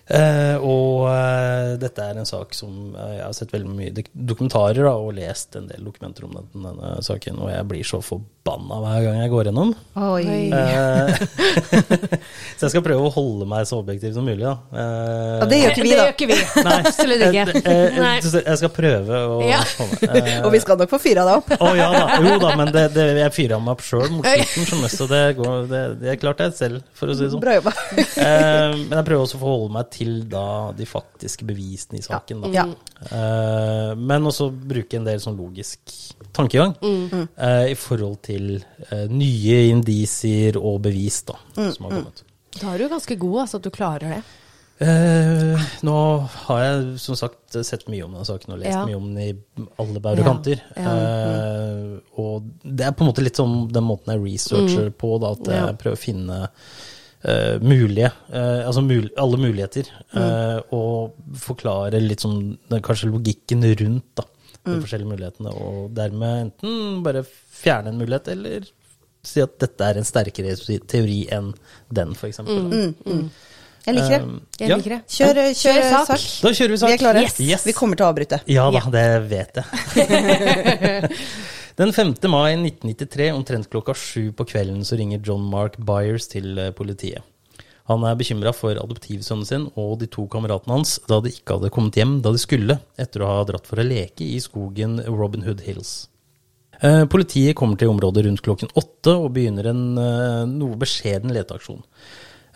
Eh, 0.06 0.56
og 0.62 1.08
eh, 1.10 1.72
dette 1.82 2.04
er 2.04 2.20
en 2.20 2.28
sak 2.28 2.54
som 2.54 2.94
jeg 2.94 3.24
har 3.24 3.32
sett 3.34 3.50
veldig 3.52 3.72
mye 3.74 4.04
dokumentarer 4.14 4.86
da, 4.86 4.94
og 4.94 5.16
lest 5.18 5.56
en 5.58 5.66
del 5.66 5.82
dokumenter 5.88 6.28
om 6.28 6.36
den, 6.38 6.48
denne 6.54 6.92
saken, 7.02 7.40
og 7.42 7.50
jeg 7.50 7.68
blir 7.72 7.84
så 7.84 8.00
forbanna 8.04 8.35
hver 8.54 9.02
gang 9.04 9.16
jeg 9.20 9.30
går 9.32 9.48
gjennom. 9.48 9.72
Oi. 9.96 10.24
Eh, 10.54 11.16
så 12.56 12.66
jeg 12.66 12.72
skal 12.72 12.84
prøve 12.84 13.08
å 13.08 13.12
holde 13.12 13.46
meg 13.50 13.66
så 13.68 13.80
objektiv 13.82 14.14
som 14.14 14.26
mulig, 14.26 14.44
da. 14.44 14.54
Eh, 14.72 15.34
Ja, 15.40 15.46
det 15.50 15.58
gjør 15.60 15.72
ikke 15.74 15.82
vi, 15.86 15.90
det 15.90 15.96
da. 15.98 16.04
gjør 16.04 16.14
ikke 16.14 16.28
vi. 16.30 16.38
Absolutt 16.76 17.24
ikke. 17.26 17.44
eh, 17.62 17.72
eh, 17.72 17.98
Nei. 18.00 18.12
Jeg 18.22 18.58
skal 18.62 18.72
prøve 18.76 19.20
å 19.34 19.40
Ja. 19.48 19.60
holde. 19.80 20.10
Eh, 20.20 20.30
Og 20.46 20.52
vi 20.54 20.60
skal 20.62 20.78
nok 20.80 20.92
få 20.94 21.00
fyra 21.02 21.24
deg 21.26 21.40
opp. 21.42 21.50
å 21.58 21.72
ja 21.76 21.88
da, 21.96 22.04
jo 22.22 22.36
da, 22.42 22.52
men 22.60 22.72
det, 22.74 22.84
det, 22.94 23.06
jeg 23.24 23.34
fyra 23.36 23.58
meg 23.62 23.74
opp 23.76 23.84
sjøl 23.86 24.08
mot 24.14 24.26
slutten, 24.26 24.88
så 24.94 25.08
det, 25.10 25.22
går, 25.40 25.66
det, 25.72 25.82
det 26.04 26.12
er 26.14 26.20
klart 26.22 26.44
jeg 26.46 26.54
selv, 26.56 26.84
for 26.96 27.10
å 27.12 27.16
si 27.18 27.26
det 27.26 27.32
sånn. 27.34 27.42
Bra 27.42 27.56
jobba. 27.58 27.74
Eh, 27.96 28.76
men 28.86 28.96
jeg 29.00 29.08
prøver 29.10 29.24
også 29.26 29.40
å 29.40 29.42
forholde 29.42 29.74
meg 29.80 29.90
til 29.96 30.14
da 30.30 30.46
de 30.76 30.86
faktiske 30.88 31.46
bevisene 31.48 31.98
i 32.00 32.04
saken. 32.06 32.46
Da. 32.46 32.52
Ja. 32.54 32.66
Eh, 33.10 33.92
men 33.98 34.30
også 34.30 34.50
bruke 34.54 34.98
en 35.00 35.06
del 35.08 35.20
sånn 35.22 35.36
logisk 35.38 35.80
tankegang 36.36 36.74
eh, 36.84 37.72
i 37.72 37.76
forhold 37.78 38.18
til 38.26 38.35
eh, 38.90 39.06
nye 39.12 39.60
indisier 39.70 40.56
og 40.60 40.80
bevis 40.86 41.22
da, 41.28 41.36
som 41.56 41.86
har 41.88 41.98
kommet. 41.98 42.22
Da 42.60 42.72
er 42.74 42.78
du 42.78 42.88
ganske 42.92 43.16
god, 43.20 43.38
altså, 43.44 43.58
at 43.60 43.66
du 43.66 43.70
klarer 43.74 44.12
det. 44.16 44.22
Eh, 44.86 45.62
nå 45.88 45.94
har 46.46 46.58
jeg 46.66 46.98
som 47.00 47.16
sagt 47.16 47.56
sett 47.64 47.86
mye 47.88 48.04
om 48.04 48.12
denne 48.12 48.26
saken 48.28 48.52
og 48.52 48.58
lest 48.60 48.74
Ja. 48.76 48.82
mye 48.84 48.96
om 48.98 49.06
den 49.14 49.22
i 49.24 49.64
alle 49.80 50.00
bauger 50.04 50.20
og 50.20 50.26
Ja, 50.26 50.32
kanter. 50.32 50.60
ja, 50.76 50.96
Eh, 50.96 52.00
og 52.20 52.50
det 52.62 52.84
er 52.84 52.92
på 52.92 53.04
en 53.04 53.08
måte 53.12 53.24
litt 53.24 53.36
sånn 53.40 53.70
den 53.72 53.84
måten 53.88 54.12
jeg 54.12 54.20
researcher 54.24 54.90
på, 54.92 55.18
da, 55.20 55.32
at 55.32 55.44
jeg 55.44 55.62
Mm. 55.62 55.66
Ja. 55.66 55.72
prøver 55.72 55.96
å 55.96 56.04
finne 56.04 56.50
Uh, 57.26 57.58
mulige, 57.58 58.12
uh, 58.30 58.68
altså 58.68 58.82
mul 58.86 59.08
alle 59.18 59.36
muligheter, 59.40 59.88
Mm. 60.14 60.20
eh, 60.22 60.60
og 60.70 61.14
forklare 61.34 61.98
litt 62.00 62.20
sånn 62.20 62.56
den, 62.70 62.80
kanskje 62.82 63.10
logikken 63.10 63.64
rundt 63.80 64.04
da, 64.14 64.22
de 64.66 64.76
Mm. 64.76 64.82
forskjellige 64.84 65.08
mulighetene, 65.14 65.52
og 65.56 65.94
dermed 65.94 66.40
enten 66.50 67.02
bare 67.06 67.22
fjerne 67.24 67.88
en 67.94 67.98
mulighet, 67.98 68.28
eller 68.34 68.66
si 69.26 69.40
at 69.42 69.58
dette 69.58 69.80
er 69.82 69.96
en 69.98 70.04
sterkere 70.06 70.54
teori 70.86 71.26
enn 71.32 71.52
den, 71.92 72.14
for 72.14 72.28
eksempel. 72.28 72.66
mm, 72.70 73.30
Jeg 73.86 73.94
liker 73.94 74.08
det. 74.18 74.22
Um, 74.22 74.40
Jeg 74.58 74.68
ja. 74.68 74.76
liker 74.76 74.90
det. 74.96 75.00
Kjør, 75.06 75.34
kjør, 75.34 75.52
Kjør 75.54 75.90
sak. 75.90 76.06
sak. 76.18 76.42
Da 76.42 76.48
kjører 76.58 76.70
vi 76.70 76.76
sak. 76.76 76.88
Vi 76.88 76.94
er 76.94 76.98
klare. 76.98 77.22
Yes. 77.22 77.36
Yes. 77.40 77.64
Vi 77.64 77.72
kommer 77.72 77.96
til 77.96 78.06
å 78.06 78.10
avbryte. 78.12 78.40
Ja 78.50 78.64
da, 78.70 78.80
Ja. 78.82 78.90
det 78.90 79.30
vet 79.30 79.54
jeg. 79.54 81.10
Den 81.76 81.92
5. 81.92 82.14
mai 82.32 82.56
1993, 82.56 83.30
omtrent 83.36 83.68
klokka 83.70 83.94
sju 83.94 84.32
på 84.32 84.46
kvelden, 84.48 84.80
så 84.82 84.96
ringer 84.98 85.20
John 85.22 85.42
Mark 85.50 85.76
Byers 85.78 86.26
til 86.32 86.58
eh, 86.58 86.70
politiet. 86.72 87.22
Han 87.86 88.02
er 88.06 88.18
bekymra 88.18 88.50
for 88.56 88.78
adoptivsønnen 88.80 89.46
sin 89.46 89.68
og 89.78 90.00
de 90.00 90.08
to 90.10 90.26
kameratene 90.30 90.74
hans 90.80 90.96
da 91.06 91.20
de 91.22 91.30
ikke 91.30 91.58
hadde 91.58 91.72
kommet 91.74 91.98
hjem 91.98 92.18
da 92.24 92.32
de 92.34 92.42
skulle, 92.42 92.80
etter 92.98 93.22
å 93.22 93.30
ha 93.30 93.46
dratt 93.46 93.68
for 93.68 93.78
å 93.78 93.86
leke 93.86 94.26
i 94.26 94.40
skogen 94.42 94.98
Robin 95.06 95.46
Hood 95.46 95.62
Hills. 95.66 96.08
Eh, 96.82 97.04
Politiet 97.08 97.56
kommer 97.56 97.78
til 97.78 97.92
området 97.92 98.26
rundt 98.26 98.42
klokken 98.44 98.72
åtte 98.76 99.14
og 99.14 99.30
begynner 99.36 99.70
en 99.70 99.84
eh, 100.02 100.42
noe 100.50 100.76
beskjeden 100.80 101.32
leteaksjon. 101.32 101.78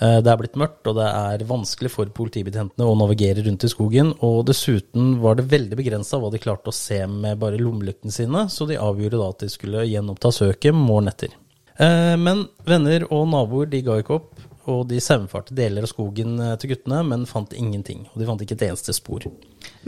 Eh, 0.02 0.18
Det 0.20 0.32
er 0.32 0.40
blitt 0.40 0.58
mørkt, 0.60 0.82
og 0.90 0.98
det 0.98 1.06
er 1.06 1.46
vanskelig 1.48 1.92
for 1.94 2.10
politibetjentene 2.16 2.90
å 2.90 2.98
navigere 2.98 3.46
rundt 3.46 3.64
i 3.64 3.70
skogen. 3.72 4.12
Og 4.26 4.42
dessuten 4.50 5.14
var 5.22 5.38
det 5.38 5.48
veldig 5.52 5.78
begrensa 5.78 6.20
hva 6.20 6.32
de 6.34 6.42
klarte 6.42 6.74
å 6.74 6.76
se 6.76 7.00
med 7.06 7.38
bare 7.40 7.60
lommelyktene 7.60 8.12
sine, 8.12 8.48
så 8.50 8.66
de 8.68 8.80
avgjorde 8.82 9.22
da 9.22 9.30
at 9.30 9.46
de 9.46 9.52
skulle 9.54 9.86
gjenoppta 9.88 10.34
søket 10.34 10.76
morgenen 10.76 11.14
etter. 11.14 11.38
Men 11.80 12.42
venner 12.68 13.06
og 13.08 13.22
naboer 13.30 13.70
de 13.72 13.78
ga 13.80 13.94
ikke 14.02 14.18
opp, 14.18 14.34
og 14.70 14.88
de 14.90 15.00
saumfarte 15.02 15.54
deler 15.56 15.84
av 15.86 15.90
skogen 15.90 16.38
eh, 16.40 16.56
til 16.60 16.74
guttene, 16.74 17.02
men 17.06 17.26
fant 17.28 17.52
ingenting. 17.56 18.06
Og 18.12 18.22
de 18.22 18.28
fant 18.28 18.42
ikke 18.44 18.56
et 18.58 18.66
eneste 18.70 18.94
spor. 18.96 19.26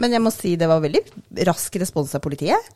Men 0.01 0.15
jeg 0.15 0.23
må 0.23 0.31
si 0.33 0.55
det 0.59 0.69
var 0.69 0.83
veldig 0.83 1.03
rask 1.49 1.79
respons 1.81 2.13
av 2.17 2.23
politiet. 2.25 2.71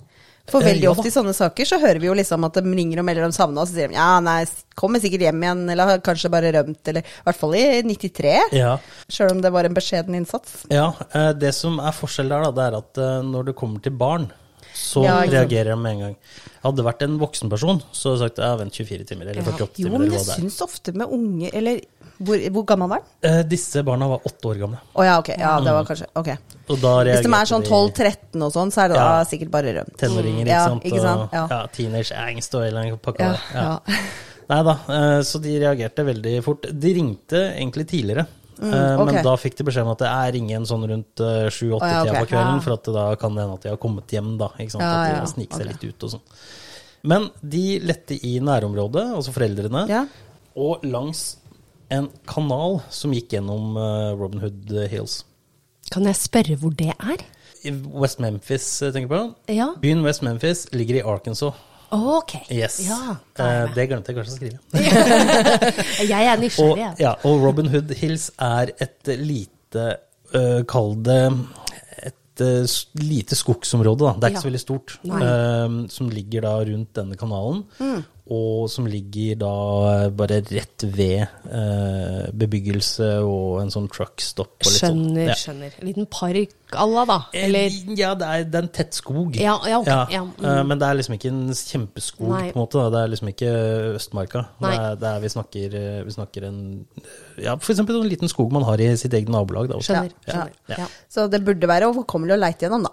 For 0.47 0.63
Eh, 0.63 0.69
veldig 0.71 0.87
ofte 0.93 1.09
i 1.09 1.11
sånne 1.11 1.33
saker 1.35 1.67
så 1.67 1.79
hører 1.81 1.99
vi 1.99 2.07
jo 2.07 2.15
liksom 2.15 2.45
at 2.47 2.55
de 2.55 2.71
ringer 2.71 3.01
og 3.01 3.07
melder 3.09 3.27
om 3.27 3.35
savna, 3.35 3.65
og 3.65 3.67
så 3.67 3.75
sier 3.75 3.91
de 3.91 3.97
ja, 3.99 4.21
nei, 4.23 4.39
kommer 4.79 5.03
sikkert 5.03 5.25
hjem 5.27 5.43
igjen, 5.43 5.65
eller 5.73 5.91
har 5.91 6.03
kanskje 6.05 6.31
bare 6.31 6.53
rømt, 6.55 6.79
eller 6.87 7.03
i 7.03 7.27
hvert 7.27 7.41
fall 7.41 7.57
i 7.59 7.65
93. 7.83 8.33
Ja, 8.55 8.77
Sjøl 9.11 9.35
om 9.35 9.43
det 9.43 9.51
var 9.51 9.67
en 9.67 9.75
beskjeden 9.75 10.15
innsats. 10.15 10.61
Ja, 10.71 10.93
eh, 11.11 11.33
det 11.35 11.51
som 11.57 11.81
er 11.83 11.95
forskjell 11.95 12.31
der, 12.31 12.47
da, 12.47 12.55
det 12.55 12.67
er 12.69 12.79
at 12.79 13.01
når 13.27 13.51
det 13.51 13.57
kommer 13.59 13.83
til 13.83 13.99
barn, 13.99 14.29
så 14.77 15.03
Ja, 15.03 15.17
reagerer 15.25 15.73
de 15.73 15.75
med 15.81 15.95
en 15.95 15.99
gang. 15.99 16.15
Hadde 16.63 16.79
det 16.79 16.85
vært 16.87 17.03
en 17.05 17.17
voksen 17.21 17.51
person, 17.51 17.79
så 17.91 18.11
hadde 18.13 18.17
jeg 18.17 18.29
sagt 18.29 18.41
ja, 18.43 18.49
vent 18.59 18.77
24 18.77 19.07
timer, 19.09 19.31
eller 19.31 19.45
48 19.45 19.59
Jo, 19.63 19.69
timer, 19.75 19.93
men 19.97 20.07
eller 20.07 20.19
jeg 20.21 20.41
syns 20.43 20.59
ofte 20.65 20.93
med 20.97 21.13
unge 21.17 21.51
Eller 21.53 21.81
hvor, 22.19 22.37
hvor 22.55 22.63
gammel 22.65 22.89
var 22.89 23.01
den? 23.03 23.09
Eh, 23.29 23.41
Disse 23.43 23.83
barna 23.85 24.07
var 24.09 24.19
åtte 24.25 24.49
år 24.49 24.59
gamle. 24.61 24.79
Oh, 24.95 25.03
ja, 25.05 25.17
ok. 25.19 25.29
Ja, 25.37 25.59
det 25.61 25.73
var 25.75 25.85
kanskje 25.85 26.07
Ok. 26.15 26.29
Og 26.69 26.79
da 26.81 26.93
Hvis 27.05 27.21
de 27.23 27.33
er 27.33 27.49
sånn 27.51 27.63
12-13 27.67 28.41
og 28.47 28.53
sånn, 28.55 28.71
så 28.73 28.85
er 28.85 28.87
det 28.89 28.97
Ja. 28.97 29.03
da 29.19 29.25
sikkert 29.29 29.51
bare 29.51 29.73
rømt. 29.77 29.97
Tenåringer, 29.97 30.41
ikke 30.41 30.49
Ja, 30.49 30.79
ikke 30.81 31.01
sant? 31.01 31.21
Og, 31.21 31.29
Ja. 31.33 31.47
ja, 31.51 31.67
teenage 31.67 32.11
angst 32.17 32.55
og 32.55 32.63
hele 32.63 32.81
den 32.83 32.97
pakka 32.97 33.19
Ja, 33.53 33.79
der. 33.85 33.95
Nei 34.49 34.63
da, 34.63 34.71
eh, 34.87 35.21
så 35.27 35.41
de 35.43 35.59
reagerte 35.59 36.05
veldig 36.07 36.43
fort. 36.43 36.61
De 36.71 36.93
ringte 36.93 37.41
egentlig 37.57 37.87
tidligere. 37.87 38.25
eh, 38.59 38.65
Mm, 38.65 38.99
okay. 39.01 39.13
Men 39.13 39.23
da 39.23 39.35
fikk 39.37 39.55
de 39.57 39.63
beskjed 39.63 39.83
om 39.85 39.91
at 39.91 39.99
det 39.99 40.07
er 40.07 40.35
ingen 40.39 40.63
sånn 40.65 40.87
rundt 40.89 41.19
eh, 41.21 41.49
sju-åtte 41.53 41.83
Å, 41.85 41.91
ja, 41.91 42.03
tida 42.05 42.21
på 42.23 42.29
kvelden, 42.31 42.61
for 42.63 42.73
at 42.73 42.83
da 42.85 43.15
kan 43.15 43.35
det 43.35 43.43
hende 43.43 43.53
at 43.53 43.61
de 43.61 43.69
har 43.69 43.77
kommet 43.77 44.07
hjem, 44.07 44.37
da. 44.39 44.47
Ikke 44.57 44.71
sant? 44.71 44.81
At 44.81 45.11
de 45.13 45.19
har 45.19 45.27
sniket 45.27 45.53
seg 45.53 45.67
okay. 45.67 45.73
litt 45.73 45.83
ut 45.93 46.03
og 46.03 46.09
sånn. 46.15 46.21
Men 47.03 47.29
de 47.43 47.79
lette 47.85 48.17
i 48.25 48.39
nærområdet, 48.39 49.03
altså 49.15 49.31
foreldrene, 49.35 49.87
Ja. 49.87 50.05
og 50.55 50.81
langs 50.83 51.37
en 51.93 52.09
kanal 52.27 52.81
som 52.93 53.13
gikk 53.15 53.33
gjennom 53.37 53.77
eh, 53.79 54.11
Robin 54.19 54.41
Hood 54.43 54.73
Hills. 54.91 55.21
Kan 55.93 56.03
jeg 56.09 56.15
spørre 56.19 56.57
hvor 56.59 56.73
det 56.75 56.91
er? 56.97 57.23
I 57.67 57.71
West 57.95 58.19
Memphis, 58.23 58.67
eh, 58.83 58.91
tenker 58.95 59.07
du 59.07 59.15
på. 59.15 59.53
Ja. 59.55 59.69
Byen 59.81 60.03
West 60.05 60.21
Memphis 60.25 60.65
ligger 60.75 60.99
i 60.99 61.05
Arkansas. 61.07 61.55
Ok. 61.95 62.33
Yes. 62.51 62.81
Ja, 62.87 63.15
Eh, 63.39 63.69
det 63.75 63.85
glemte 63.87 64.11
jeg 64.11 64.17
kanskje 64.17 64.33
å 64.33 64.37
skrive. 64.41 64.57
Jeg 66.11 66.25
er 66.27 66.39
nysgjerrig. 66.41 66.87
Og, 66.89 66.99
ja, 66.99 67.13
og 67.23 67.43
Robin 67.45 67.69
Hood 67.71 67.93
Hills 67.99 68.29
er 68.41 68.71
et 68.83 69.07
lite 69.21 69.85
uh, 70.33 70.63
Kall 70.67 70.95
det 71.05 71.19
et 72.07 72.43
uh, 72.43 72.75
lite 73.01 73.37
skogsområde, 73.39 74.03
da. 74.03 74.13
Det 74.17 74.27
er 74.27 74.33
ikke 74.33 74.41
Ja. 74.41 74.43
så 74.43 74.49
veldig 74.49 74.61
stort. 74.65 74.97
Øh, 75.07 75.77
som 75.93 76.09
ligger 76.11 76.43
da 76.45 76.51
rundt 76.67 76.91
denne 76.97 77.15
kanalen. 77.17 77.63
Mm. 77.79 78.03
Og 78.29 78.65
som 78.69 78.85
ligger 78.85 79.37
da 79.39 79.51
øh, 80.07 80.11
bare 80.19 80.41
rett 80.43 80.83
ved 80.83 81.21
eh, 81.47 82.25
bebyggelse 82.35 83.07
og 83.23 83.61
en 83.61 83.71
sånn 83.71 83.87
truckstop. 83.87 84.57
og 84.59 84.67
litt 84.67 84.81
sånn. 84.81 84.97
Skjønner, 85.05 85.29
Ja. 85.29 85.35
skjønner. 85.39 85.77
En 85.79 85.87
liten 85.87 86.05
park 86.11 86.51
à 86.75 86.83
la, 86.91 87.05
da. 87.07 87.17
Eller 87.33 87.67
Eh, 87.71 87.95
Ja, 87.95 88.13
det 88.19 88.27
er, 88.27 88.43
det 88.43 88.55
er 88.59 88.65
en 88.65 88.73
tett 88.75 88.93
skog. 88.93 89.35
Ja, 89.39 89.55
ja, 89.65 89.79
ok, 89.79 89.87
ja, 90.11 90.23
mm. 90.25 90.43
eh, 90.43 90.63
Men 90.67 90.77
det 90.79 90.87
er 90.89 90.99
liksom 90.99 91.15
ikke 91.15 91.31
en 91.31 91.47
kjempeskog, 91.53 92.27
Nei. 92.33 92.51
på 92.51 92.57
en 92.59 92.61
måte. 92.65 92.73
Da. 92.83 92.89
Det 92.89 92.99
er 93.05 93.13
liksom 93.15 93.31
ikke 93.31 93.53
Østmarka. 93.95 94.43
Det 94.59 94.67
Nei. 94.67 94.75
er, 94.75 94.95
det 94.99 95.07
er, 95.13 95.19
vi, 95.23 95.29
snakker, 95.29 95.79
eh, 95.79 96.03
vi 96.03 96.11
snakker 96.11 96.43
en 96.49 96.61
Ja, 97.37 97.55
eksempel 97.55 98.01
en 98.01 98.09
liten 98.09 98.27
skog 98.27 98.51
man 98.51 98.63
har 98.67 98.77
i 98.83 98.91
sitt 98.97 99.13
eget 99.13 99.29
nabolag. 99.29 99.69
Da. 99.71 99.79
Skjønner. 99.79 100.11
Ja. 100.27 100.33
skjønner. 100.33 100.51
Ja. 100.67 100.75
Ja. 100.83 100.87
Så 101.09 101.29
det 101.31 101.45
burde 101.45 101.67
være 101.67 101.87
overkommelig 101.93 102.35
å 102.35 102.41
leite 102.43 102.67
gjennom, 102.67 102.83
da. 102.83 102.91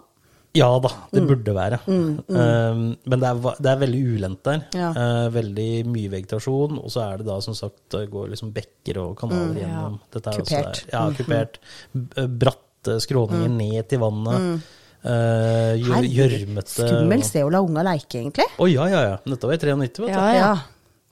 Ja 0.55 0.69
da, 0.79 0.89
det 1.11 1.23
Mm. 1.23 1.27
burde 1.29 1.55
være. 1.57 1.79
Eh, 1.89 2.75
men 3.11 3.21
det 3.21 3.29
er, 3.31 3.41
det 3.59 3.71
er 3.73 3.79
veldig 3.81 4.03
ulendt 4.15 4.43
der. 4.47 4.61
Ja. 4.79 4.91
Uh, 4.95 5.29
veldig 5.35 5.71
mye 5.91 6.11
vegetasjon. 6.13 6.79
Og 6.79 6.93
så 6.95 7.03
er 7.09 7.19
det 7.19 7.27
da 7.27 7.41
som 7.43 7.55
sagt 7.59 7.81
det 7.91 8.05
går 8.13 8.29
liksom 8.31 8.53
bekker 8.55 9.01
og 9.03 9.17
kanaler 9.19 9.59
gjennom. 9.65 9.99
Dette 10.15 10.31
er 10.31 10.39
Kupert. 10.39 10.85
Ja, 10.93 11.03
kupert. 11.11 11.59
B- 11.93 12.07
eh, 12.23 12.27
Bratte 12.29 13.01
skråninger 13.03 13.51
ned 13.51 13.89
til 13.89 13.99
vannet. 13.99 14.63
eh, 15.05 15.75
gjør- 15.83 16.07
Gjørmete. 16.09 16.87
Skummelt 16.87 17.25
sted 17.27 17.43
å 17.45 17.51
la 17.51 17.61
unga 17.61 17.83
leke, 17.83 18.23
egentlig. 18.23 18.47
Å 18.59 18.71
ja, 18.73 18.87
ja, 18.89 19.01
ja. 19.11 19.17
Dette 19.27 19.43
var 19.51 19.55
i 19.55 19.59
93, 19.59 19.81
vet 19.81 19.95
du. 19.99 20.07
Ja, 20.09 20.33
ja. 20.39 20.53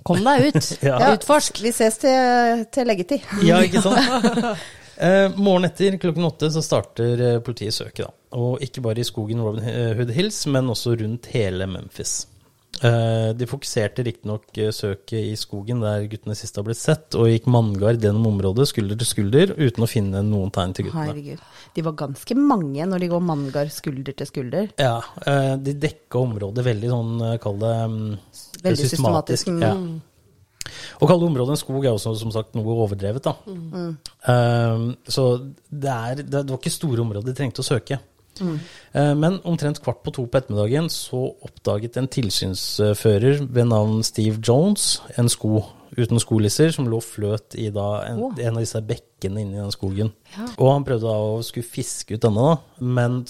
Kom 0.05 0.23
deg 0.25 0.49
ut. 0.55 0.79
Ja. 0.83 0.99
Utforsk. 1.17 1.61
Vi 1.63 1.71
ses 1.73 1.99
til, 1.99 2.65
til 2.73 2.87
leggetid. 2.87 3.23
Ja, 3.43 3.59
ikke 3.63 3.83
sant? 3.83 4.57
Eh, 4.97 5.29
morgen 5.37 5.69
etter 5.69 5.97
klokken 5.99 6.29
åtte 6.29 6.51
så 6.53 6.63
starter 6.65 7.21
eh, 7.21 7.39
politiet 7.45 7.75
søket. 7.75 8.07
da. 8.07 8.13
Og 8.39 8.63
ikke 8.65 8.85
bare 8.85 9.03
i 9.03 9.07
skogen 9.07 9.43
Robin 9.45 9.65
Hood 9.99 10.13
Hills, 10.17 10.45
men 10.49 10.71
også 10.73 10.97
rundt 11.01 11.31
hele 11.35 11.67
Memphis. 11.69 12.23
Eh, 12.81 13.31
de 13.37 13.47
fokuserte 13.47 14.03
riktignok 14.03 14.59
eh, 14.59 14.73
søket 14.75 15.21
i 15.21 15.35
skogen 15.39 15.83
der 15.85 16.07
guttene 16.11 16.35
sist 16.35 16.57
har 16.59 16.65
blitt 16.67 16.81
sett, 16.81 17.15
og 17.15 17.29
gikk 17.31 17.45
manngard 17.53 18.03
gjennom 18.03 18.31
området 18.33 18.67
skulder 18.73 18.99
til 18.99 19.07
skulder 19.11 19.53
uten 19.55 19.85
å 19.85 19.91
finne 19.91 20.23
noen 20.27 20.51
tegn 20.55 20.75
til 20.75 20.89
guttene. 20.89 21.13
Herregud. 21.13 21.45
De 21.77 21.85
var 21.87 21.99
ganske 22.01 22.37
mange 22.39 22.89
når 22.89 23.05
de 23.05 23.11
går 23.13 23.23
manngard 23.29 23.71
skulder 23.75 24.17
til 24.19 24.31
skulder. 24.31 24.73
Ja, 24.83 24.97
eh, 25.27 25.55
De 25.63 25.77
dekka 25.85 26.25
området 26.25 26.65
veldig 26.67 26.91
sånn, 26.91 27.13
eh, 27.29 27.37
kall 27.45 27.61
det 27.63 27.77
mm, 27.93 28.09
Veldig 28.63 28.89
systematisk, 28.89 29.53
mm. 29.53 29.63
Ja. 29.63 29.77
Å 31.03 31.09
kalle 31.11 31.27
området 31.27 31.57
en 31.57 31.61
skog 31.61 31.85
er 31.85 31.93
også 31.95 32.15
som 32.21 32.33
sagt 32.35 32.57
noe 32.59 32.79
overdrevet. 32.85 33.27
da. 33.27 33.35
Eh, 34.33 34.89
så 35.09 35.27
det, 35.69 35.93
er, 35.93 36.25
det 36.25 36.47
var 36.49 36.59
ikke 36.61 36.75
store 36.75 37.05
områder 37.05 37.33
de 37.33 37.39
trengte 37.39 37.65
å 37.65 37.67
søke. 37.67 38.01
Eh, 38.41 39.13
men 39.19 39.39
omtrent 39.49 39.81
kvart 39.85 40.03
på 40.05 40.15
to 40.17 40.25
på 40.27 40.41
ettermiddagen 40.41 40.89
så 40.93 41.21
oppdaget 41.45 41.99
en 42.01 42.09
tilsynsfører 42.11 43.45
ved 43.45 43.71
navn 43.71 44.03
Steve 44.07 44.41
Jones 44.41 45.03
en 45.21 45.31
sko 45.33 45.63
uten 45.93 46.21
skolisser 46.23 46.73
som 46.73 46.89
lå 46.89 47.03
fløt 47.05 47.57
i 47.61 47.69
da 47.75 48.03
en, 48.09 48.23
en 48.33 48.57
av 48.57 48.63
disse 48.63 48.81
bekkene 48.89 49.43
inni 49.45 49.61
den 49.61 49.75
skogen. 49.75 50.15
Og 50.57 50.71
han 50.71 50.87
prøvde 50.89 51.05
da 51.05 51.35
å 51.35 51.43
skulle 51.45 51.69
fiske 51.69 52.17
ut 52.17 52.25
denne, 52.25 52.55
da, 52.55 52.85
men 52.89 53.21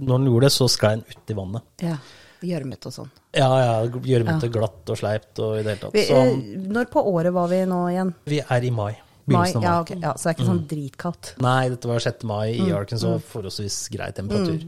når 0.00 0.18
han 0.18 0.26
gjorde 0.28 0.46
det, 0.46 0.52
så 0.54 0.68
sklei 0.70 0.98
den 0.98 1.06
uti 1.08 1.36
vannet. 1.38 1.64
Ja. 1.82 1.96
Gjørmete 2.40 2.88
og 2.88 2.94
sånn. 2.94 3.10
Ja, 3.36 3.48
ja, 3.60 3.74
gjørmete, 3.86 4.48
glatt 4.54 4.90
og 4.90 4.96
sleipt 4.98 5.38
og 5.44 5.58
i 5.58 5.62
det 5.62 5.74
hele 5.74 5.80
tatt. 5.82 5.94
Vi, 5.94 6.04
Så 6.08 6.16
eh, 6.16 6.58
når 6.72 6.88
på 6.92 7.02
året 7.12 7.32
var 7.36 7.48
vi 7.52 7.60
nå 7.68 7.80
igjen? 7.92 8.14
vi 8.30 8.40
er 8.40 8.64
i 8.66 8.70
mai. 8.72 8.94
Mai? 9.30 9.44
Begynnelsen 9.52 9.60
av 9.60 9.62
mai. 9.62 9.68
Ja, 9.68 9.80
ok. 9.84 9.90
ja, 10.02 10.12
så 10.16 10.22
det 10.24 10.30
er 10.32 10.38
ikke 10.38 10.48
sånn 10.48 10.62
dritkaldt. 10.70 11.28
Nei, 11.44 11.68
dette 11.74 11.90
var 11.90 12.00
6. 12.02 12.24
mai 12.26 12.46
Mm, 12.56 12.66
i 12.66 12.72
Arkansas, 12.74 13.22
forholdsvis 13.30 13.76
grei 13.94 14.08
temperatur. 14.16 14.64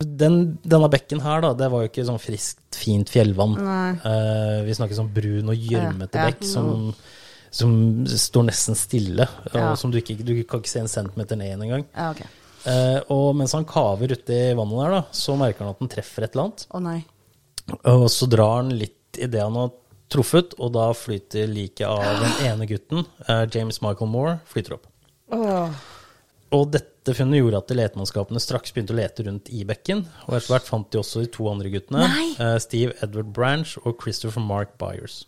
Den, 0.00 0.36
denne 0.64 0.88
bekken 0.92 1.20
her, 1.20 1.42
da, 1.44 1.50
det 1.58 1.66
var 1.72 1.82
jo 1.84 1.90
ikke 1.90 2.04
sånn 2.08 2.20
friskt, 2.22 2.62
fint 2.80 3.10
fjellvann. 3.12 3.56
Uh, 4.00 4.60
vi 4.64 4.72
snakker 4.76 4.96
sånn 4.96 5.10
brun 5.12 5.50
og 5.52 5.56
gjørmete 5.60 6.16
Ja, 6.16 6.22
ja. 6.24 6.30
bekk 6.30 6.46
som, 6.48 6.94
som 7.52 7.74
står 8.08 8.46
nesten 8.48 8.78
stille, 8.80 9.26
og 9.52 9.74
som 9.80 9.92
du 9.92 9.98
ikke 10.00 10.16
du 10.24 10.32
kan 10.48 10.62
ikke 10.62 10.72
se 10.72 10.80
en 10.84 10.88
centimeter 10.92 11.36
ned 11.36 11.50
igjen 11.50 11.66
engang. 11.66 11.84
Ja, 11.92 12.12
ok. 12.14 12.22
Eh, 12.68 12.98
og 13.12 13.34
mens 13.38 13.54
han 13.56 13.66
kaver 13.68 14.12
uti 14.16 14.40
vannet 14.56 14.80
der, 14.82 14.96
da, 14.98 15.02
så 15.16 15.36
merker 15.40 15.64
han 15.64 15.74
at 15.74 15.84
han 15.84 15.92
treffer 15.92 16.26
et 16.26 16.34
eller 16.34 16.48
annet. 16.48 16.66
Å 16.70 16.82
nei. 16.84 16.98
Og 17.92 18.08
så 18.12 18.28
drar 18.30 18.58
han 18.60 18.74
litt 18.74 19.20
i 19.20 19.28
det 19.30 19.40
han 19.42 19.56
har 19.58 19.72
truffet, 20.10 20.56
og 20.58 20.74
da 20.74 20.90
flyter 20.96 21.48
liket 21.50 21.86
av 21.88 22.02
den 22.24 22.36
ene 22.50 22.68
gutten, 22.70 23.06
eh, 23.26 23.46
James 23.54 23.80
Michael 23.84 24.10
Moore, 24.12 24.38
flyter 24.50 24.76
opp. 24.76 24.90
Og 26.50 26.64
dette 26.74 27.14
funnet 27.14 27.38
gjorde 27.38 27.60
at 27.62 27.72
letemannskapene 27.78 28.42
straks 28.42 28.74
begynte 28.74 28.92
å 28.92 28.98
lete 28.98 29.24
rundt 29.26 29.48
i 29.54 29.62
bekken, 29.66 30.02
og 30.26 30.34
etter 30.36 30.56
hvert 30.56 30.68
fant 30.68 30.88
de 30.90 30.98
også 31.00 31.22
de 31.22 31.30
to 31.32 31.46
andre 31.50 31.70
guttene, 31.72 32.02
Nei. 32.10 32.56
Steve 32.62 32.96
Edward 33.06 33.30
Branch 33.36 33.76
og 33.84 34.02
Christopher 34.02 34.42
Mark 34.42 34.74
Byers. 34.82 35.22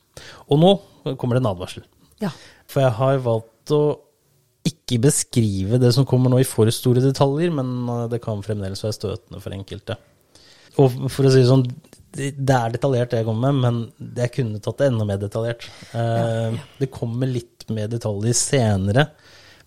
Og 0.50 0.58
nå 0.60 0.72
kommer 1.14 1.38
det 1.38 1.44
en 1.44 1.52
advarsel. 1.54 1.86
Ja. 2.22 2.32
For 2.70 2.82
jeg 2.84 2.96
har 2.98 3.22
valgt 3.22 3.72
å 3.74 3.82
ikke 4.68 5.00
beskrive 5.02 5.78
det 5.82 5.90
som 5.96 6.06
kommer 6.06 6.30
nå 6.30 6.38
i 6.42 6.46
for 6.46 6.70
store 6.74 7.02
detaljer, 7.02 7.50
men 7.54 7.72
eh, 7.88 8.04
det 8.12 8.20
kan 8.24 8.42
fremdeles 8.46 8.82
være 8.84 8.96
støtende 8.98 9.40
for 9.42 9.54
enkelte. 9.56 9.96
Og 10.80 10.94
for 11.12 11.28
å 11.28 11.32
si 11.32 11.42
det 11.42 11.48
sånn, 11.50 11.66
det 12.12 12.54
er 12.56 12.74
detaljert 12.74 13.10
det 13.12 13.22
jeg 13.22 13.26
kommer 13.28 13.52
med, 13.52 13.62
men 13.64 14.12
jeg 14.20 14.32
kunne 14.36 14.60
tatt 14.62 14.78
det 14.82 14.90
enda 14.92 15.06
mer 15.08 15.20
detaljert. 15.20 15.66
Eh, 15.96 16.58
Det 16.80 16.90
kommer 16.92 17.26
litt 17.30 17.66
mer 17.72 17.88
detaljer 17.92 18.36
senere, 18.36 19.06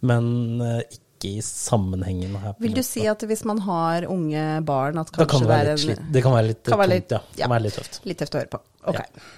men 0.06 0.62
eh, 0.62 0.82
ikke 1.00 1.32
i 1.40 1.42
sammenhengen 1.46 2.36
her. 2.42 2.54
Vil 2.62 2.76
du 2.78 2.84
si 2.86 3.06
at 3.10 3.24
hvis 3.26 3.44
man 3.50 3.62
har 3.66 4.06
unge 4.12 4.44
barn, 4.68 5.00
at 5.02 5.10
kan 5.16 5.26
kanskje 5.26 5.46
det, 5.48 5.54
være 5.56 5.72
det 5.76 5.88
litt, 5.90 6.04
en 6.06 6.12
det 6.14 6.24
kan 6.26 6.36
være 6.38 6.50
litt 6.52 6.64
kan 6.70 6.80
være 6.82 6.92
tungt, 6.92 6.96
litt- 7.02 7.18
ja. 7.18 7.22
Det 7.34 7.40
ja. 7.42 7.46
kan 7.48 7.56
være 7.56 7.66
litt 7.68 7.80
tøft. 7.82 8.00
litt 8.06 8.22
tøft 8.22 8.36
å 8.36 8.42
høre 8.44 8.54
på? 8.56 8.62
Ok. 8.94 9.00
Ja. 9.02 9.32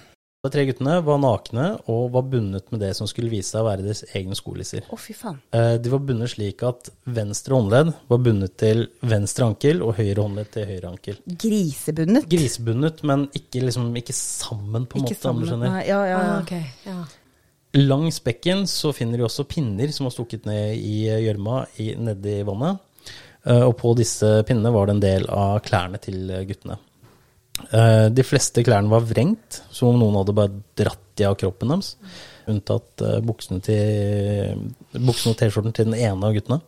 De 0.46 0.50
tre 0.54 0.62
guttene 0.68 1.00
var 1.02 1.16
nakne 1.18 1.62
og 1.90 2.12
var 2.14 2.22
bundet 2.30 2.68
med 2.70 2.78
det 2.84 2.92
som 2.94 3.08
skulle 3.10 3.26
vise 3.32 3.50
seg 3.50 3.64
å 3.64 3.66
være 3.66 3.82
deres 3.82 4.04
egne 4.14 4.36
skolisser. 4.38 4.84
Å, 4.86 4.94
fy 5.02 5.16
faen. 5.18 5.40
Eh, 5.50 5.72
De 5.82 5.90
var 5.90 5.98
bundet 6.06 6.30
slik 6.30 6.62
at 6.62 6.92
venstre 7.10 7.56
håndledd 7.58 7.90
var 8.06 8.20
bundet 8.22 8.54
til 8.62 8.84
venstre 9.02 9.48
ankel, 9.48 9.82
og 9.82 9.96
høyre 9.98 10.22
håndledd 10.22 10.52
til 10.54 10.68
høyre 10.70 10.92
ankel. 10.92 11.18
Grisebundet. 11.42 12.28
Grisebundet, 12.30 13.02
men 13.10 13.26
ikke, 13.34 13.64
liksom, 13.66 13.90
ikke 13.98 14.14
sammen, 14.14 14.86
på 14.86 15.00
en 15.00 15.08
Ikke 15.08 15.18
måte. 15.18 15.26
sammen. 15.26 15.66
Nei, 15.74 15.82
ja, 15.90 15.98
ja, 16.06 16.14
ja. 16.14 16.22
Ah, 16.36 16.42
okay. 16.44 16.62
ja. 16.86 17.00
Langs 17.82 18.22
bekken 18.24 18.62
så 18.70 18.94
finner 18.94 19.18
de 19.18 19.26
også 19.26 19.42
pinner 19.50 19.90
som 19.92 20.06
var 20.06 20.14
stukket 20.14 20.46
ned 20.46 20.78
i 20.78 21.00
gjørma 21.26 21.64
i- 21.82 21.96
nedi 21.98 22.44
vannet. 22.46 22.78
Eh, 23.44 23.64
Og 23.66 23.74
på 23.76 23.90
disse 23.98 24.44
pinnene 24.46 24.70
var 24.72 24.86
det 24.86 24.94
en 24.94 25.00
del 25.02 25.26
av 25.34 25.58
klærne 25.66 25.98
til 26.00 26.30
guttene. 26.46 26.78
Eh, 27.72 28.08
De 28.14 28.24
fleste 28.24 28.64
klærne 28.64 28.90
var 28.92 29.04
vrengt, 29.06 29.62
som 29.74 29.92
om 29.92 30.00
noen 30.00 30.18
hadde 30.20 30.36
bare 30.36 30.60
dratt 30.78 31.04
de 31.18 31.26
av 31.28 31.36
kroppen 31.40 31.72
deres. 31.74 31.94
Unntatt 32.48 33.04
eh, 33.04 33.18
buksene, 33.24 33.60
til, 33.64 34.62
buksene 34.94 35.34
og 35.34 35.40
T-skjorten 35.40 35.74
til 35.76 35.90
den 35.90 35.98
ene 35.98 36.30
av 36.30 36.36
guttene. 36.36 36.60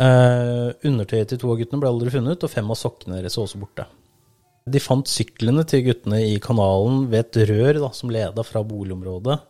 Eh, 0.00 0.66
Undertøyet 0.90 1.32
til 1.32 1.40
to 1.40 1.52
av 1.52 1.60
guttene 1.60 1.82
ble 1.82 1.92
aldri 1.92 2.12
funnet, 2.14 2.42
og 2.42 2.52
fem 2.52 2.68
av 2.70 2.78
sokkene 2.78 3.20
deres 3.20 3.38
var 3.38 3.48
også 3.48 3.62
borte. 3.62 3.86
De 4.70 4.82
fant 4.82 5.08
syklene 5.08 5.64
til 5.68 5.86
guttene 5.86 6.20
i 6.26 6.34
kanalen 6.42 7.06
ved 7.10 7.30
et 7.30 7.48
rør 7.50 7.80
da, 7.86 7.92
som 7.96 8.12
leda 8.12 8.44
fra 8.46 8.62
boligområdet 8.66 9.40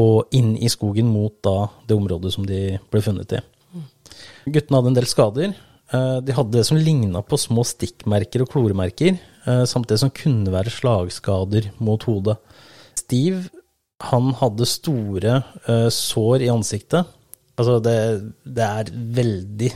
og 0.00 0.30
inn 0.38 0.52
i 0.54 0.68
skogen 0.70 1.08
mot 1.10 1.34
da, 1.42 1.66
det 1.86 1.96
området 1.98 2.30
som 2.30 2.44
de 2.46 2.78
ble 2.92 3.00
funnet 3.02 3.32
i. 3.34 3.40
Guttene 4.46 4.78
hadde 4.78 4.90
en 4.92 4.96
del 4.96 5.08
skader. 5.10 5.56
De 5.90 6.36
hadde 6.36 6.54
det 6.54 6.62
som 6.68 6.78
ligna 6.78 7.24
på 7.26 7.38
små 7.42 7.64
stikkmerker 7.66 8.44
og 8.44 8.52
kloremerker, 8.52 9.18
eh, 9.46 9.64
samt 9.68 9.88
det 9.90 10.00
som 10.02 10.12
kunne 10.14 10.52
være 10.52 10.72
slagskader 10.74 11.70
mot 11.78 12.04
hodet. 12.08 12.36
Steve 12.98 13.48
han 14.10 14.32
hadde 14.40 14.68
store 14.68 15.40
eh, 15.68 15.88
sår 15.92 16.46
i 16.46 16.52
ansiktet. 16.52 17.16
Altså 17.60 17.76
det, 17.84 17.96
det 18.48 18.64
er 18.64 18.92
veldig, 19.18 19.68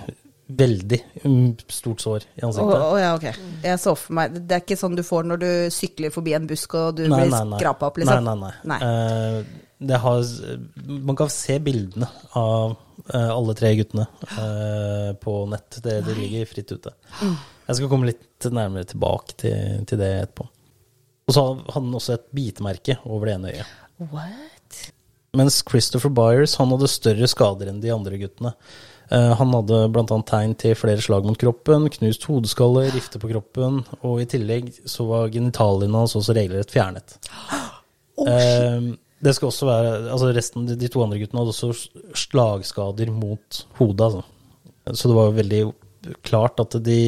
veldig 0.56 1.00
mm, 1.24 1.50
stort 1.68 2.00
sår 2.00 2.24
i 2.24 2.46
ansiktet. 2.46 2.46
ansiktet. 2.46 2.86
oh, 2.86 3.00
ja, 3.00 3.10
ok. 3.18 3.58
Jeg 3.66 3.82
så 3.82 3.92
for 3.98 4.16
meg 4.16 4.38
Det 4.38 4.56
er 4.56 4.64
ikke 4.64 4.80
sånn 4.80 4.96
du 4.96 5.04
får 5.04 5.28
når 5.28 5.42
du 5.42 5.50
sykler 5.74 6.14
forbi 6.14 6.32
en 6.38 6.48
busk 6.48 6.78
og 6.80 6.96
du 6.96 7.04
Nei, 7.04 7.18
blir 7.20 7.34
nei, 7.34 7.42
nei. 7.52 7.60
skrapa 7.60 7.90
opp, 7.90 8.00
liksom? 8.00 8.30
Nei, 8.30 8.38
nei, 8.40 8.54
nei. 8.72 8.80
Det 9.84 10.00
har, 10.00 10.22
man 10.86 11.18
kan 11.18 11.28
se 11.32 11.58
bildene 11.60 12.08
av 12.40 12.76
uh, 13.12 13.30
alle 13.34 13.54
tre 13.58 13.74
guttene 13.76 14.06
uh, 14.38 15.10
på 15.20 15.34
nett. 15.50 15.80
Det, 15.84 15.98
det 16.06 16.14
ligger 16.16 16.48
fritt 16.48 16.72
ute. 16.72 16.94
Mm. 17.20 17.34
Jeg 17.64 17.78
skal 17.78 17.90
komme 17.90 18.10
litt 18.10 18.48
nærmere 18.52 18.88
tilbake 18.88 19.36
til, 19.40 19.84
til 19.88 20.00
det 20.00 20.10
etterpå. 20.24 20.48
Og 21.24 21.32
så 21.32 21.44
hadde 21.44 21.76
han 21.76 21.94
også 21.96 22.16
et 22.18 22.26
bitemerke 22.36 22.98
over 23.08 23.28
det 23.28 23.36
ene 23.38 23.52
øyet. 23.54 23.76
What? 24.12 24.80
Mens 25.34 25.62
Christopher 25.66 26.12
Byers 26.14 26.58
han 26.60 26.72
hadde 26.74 26.90
større 26.90 27.28
skader 27.30 27.70
enn 27.70 27.80
de 27.82 27.92
andre 27.94 28.18
guttene. 28.20 28.52
Eh, 29.12 29.32
han 29.38 29.54
hadde 29.56 29.80
bl.a. 29.92 30.18
tegn 30.28 30.54
til 30.60 30.76
flere 30.78 31.02
slag 31.04 31.26
mot 31.26 31.38
kroppen, 31.40 31.88
knust 31.96 32.26
hodeskalle, 32.28 32.86
rifter 32.94 33.22
på 33.22 33.30
kroppen, 33.32 33.82
og 34.02 34.20
i 34.22 34.28
tillegg 34.30 34.70
så 34.88 35.06
var 35.08 35.32
genitaliene 35.34 36.04
hans 36.04 36.16
også 36.20 36.36
regelrett 36.36 36.74
fjernet. 36.74 37.18
Eh, 38.14 38.84
det 39.26 39.32
skal 39.34 39.48
også 39.48 39.66
være, 39.66 39.88
altså 40.14 40.28
resten, 40.36 40.68
De 40.78 40.88
to 40.88 41.00
andre 41.02 41.16
guttene 41.18 41.40
hadde 41.40 41.50
også 41.50 41.88
slagskader 42.14 43.10
mot 43.10 43.58
hodet. 43.74 44.06
Altså. 44.06 44.22
Så 44.94 45.10
det 45.10 45.16
var 45.16 45.34
veldig 45.34 45.60
klart 46.26 46.60
at 46.62 46.76
de 46.84 46.98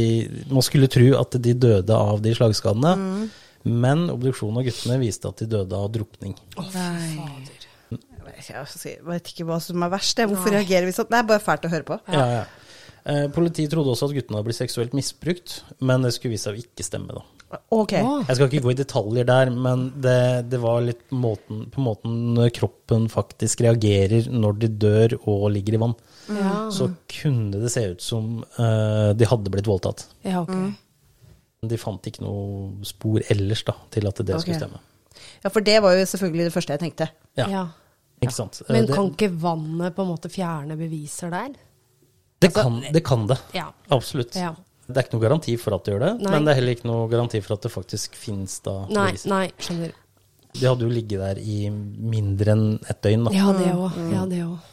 Man 0.51 0.65
skulle 0.65 0.89
tro 0.93 1.09
at 1.21 1.37
de 1.43 1.55
døde 1.55 1.97
av 1.97 2.23
de 2.25 2.35
slagskadene, 2.37 3.29
men 3.67 4.05
obduksjonen 4.13 4.61
av 4.61 4.67
guttene 4.69 4.99
viste 5.03 5.29
at 5.31 5.43
de 5.43 5.49
døde 5.57 5.79
av 5.79 5.89
drukning. 5.95 6.37
Nei. 6.75 7.41
Jeg 8.37 9.01
vet 9.07 9.31
ikke 9.33 9.47
hva 9.49 9.59
som 9.63 9.83
er 9.83 9.91
verst. 9.91 10.19
Hvorfor 10.19 10.35
Hvorfor 10.37 10.55
reagerer 10.55 10.87
vi 10.89 10.95
sånn? 10.95 11.09
Det 11.11 11.19
er 11.19 11.29
bare 11.29 11.43
fælt 11.43 11.67
å 11.67 11.73
høre 11.73 11.87
på. 11.89 11.99
Ja, 12.13 12.27
ja. 12.41 12.45
Eh, 13.07 13.27
politiet 13.31 13.71
trodde 13.71 13.93
også 13.93 14.09
at 14.11 14.17
guttene 14.17 14.39
hadde 14.39 14.49
blitt 14.49 14.59
seksuelt 14.59 14.95
misbrukt, 14.97 15.61
men 15.79 16.03
det 16.03 16.13
skulle 16.17 16.35
vise 16.35 16.49
seg 16.49 16.59
å 16.59 16.63
ikke 16.65 16.87
stemme. 16.87 17.15
da. 17.15 17.23
Ok. 17.71 17.93
Jeg 17.95 18.35
skal 18.35 18.49
ikke 18.49 18.65
gå 18.65 18.73
i 18.73 18.79
detaljer 18.79 19.27
der, 19.29 19.51
men 19.55 19.87
det, 20.03 20.51
det 20.51 20.59
var 20.63 20.81
litt 20.83 21.05
måten, 21.15 21.67
på 21.71 21.85
måten 21.85 22.41
kroppen 22.57 23.07
faktisk 23.13 23.63
reagerer 23.67 24.27
når 24.33 24.59
de 24.65 24.71
dør 24.83 25.15
og 25.23 25.47
ligger 25.55 25.77
i 25.77 25.81
vann. 25.85 25.95
Ja. 26.27 26.57
Så 26.75 26.91
kunne 27.13 27.63
det 27.63 27.71
se 27.71 27.85
ut 27.93 28.03
som 28.03 28.41
uh, 28.59 29.13
de 29.15 29.31
hadde 29.31 29.53
blitt 29.55 29.71
voldtatt. 29.71 30.09
ja, 30.27 30.43
okay. 30.43 30.75
Men 31.63 31.71
De 31.73 31.79
fant 31.81 32.05
ikke 32.11 32.21
noe 32.21 32.85
spor 32.85 33.23
ellers 33.33 33.63
da, 33.65 33.77
til 33.95 34.11
at 34.11 34.19
det 34.21 34.35
okay. 34.35 34.43
skulle 34.43 34.59
stemme. 34.61 34.83
Ja, 35.45 35.53
for 35.53 35.65
det 35.65 35.79
var 35.85 35.95
jo 35.97 36.03
selvfølgelig 36.11 36.49
det 36.49 36.55
første 36.55 36.75
jeg 36.75 36.83
tenkte. 36.83 37.09
Ja, 37.39 37.47
Ja. 37.49 37.63
ikke 38.21 38.35
sant? 38.35 38.61
Eh, 38.67 38.73
Men 38.75 38.91
det, 38.91 38.95
kan 38.99 39.09
ikke 39.15 39.31
vannet 39.41 39.97
på 39.97 40.05
en 40.05 40.11
måte 40.11 40.33
fjerne 40.33 40.77
beviser 40.77 41.33
der? 41.33 41.55
det, 42.39 42.53
kan, 42.53 42.83
det 42.93 43.01
kan 43.01 43.27
det. 43.27 43.39
Ja. 43.57 43.71
Absolutt. 43.89 44.37
Ja. 44.37 44.55
Det 44.87 44.97
er 44.97 45.07
ikke 45.07 45.17
noe 45.17 45.25
garanti 45.27 45.57
for 45.59 45.75
at 45.77 45.85
det 45.87 45.95
gjør 45.95 46.03
det, 46.05 46.13
Nei. 46.23 46.31
men 46.33 46.47
det 46.47 46.53
er 46.53 46.59
heller 46.61 46.77
ikke 46.77 46.89
noe 46.91 47.09
garanti 47.11 47.41
for 47.43 47.57
at 47.57 47.67
det 47.67 47.73
faktisk 47.75 48.15
finnes 48.19 48.61
da 48.63 48.77
Nei, 48.87 49.11
beviser. 49.11 49.33
nei, 49.33 49.45
skjønner. 49.59 49.95
De 50.57 50.65
hadde 50.65 50.87
jo 50.87 50.93
ligget 50.95 51.21
der 51.21 51.41
i 51.43 51.59
mindre 51.69 52.55
enn 52.55 52.67
et 52.89 53.03
døgn. 53.05 53.27
Da. 53.27 53.35
Ja, 53.37 53.51
det 53.59 53.73
òg. 53.75 53.99
Ja, 54.15 54.25
det 54.31 54.41
òg. 54.47 54.73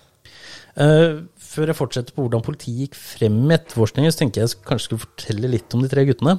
Eh, 0.73 1.19
før 1.37 1.69
jeg 1.69 1.77
fortsetter 1.77 2.15
på 2.15 2.23
hvordan 2.25 2.41
politiet 2.45 2.87
gikk 2.87 2.95
frem 2.97 3.35
med 3.43 3.59
etterforskningen, 3.59 4.13
så 4.13 4.23
tenker 4.23 4.41
jeg 4.41 4.53
jeg 4.53 4.63
kanskje 4.65 4.87
skulle 4.87 5.03
fortelle 5.03 5.51
litt 5.51 5.75
om 5.75 5.83
de 5.83 5.89
tre 5.91 6.05
guttene. 6.07 6.37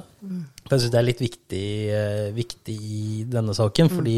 For 0.65 0.75
jeg 0.75 0.85
syns 0.85 0.95
det 0.95 0.99
er 0.99 1.07
litt 1.07 1.21
viktig, 1.21 1.65
uh, 1.93 2.29
viktig 2.35 2.75
i 2.75 3.23
denne 3.29 3.53
saken, 3.55 3.91
fordi 3.93 4.17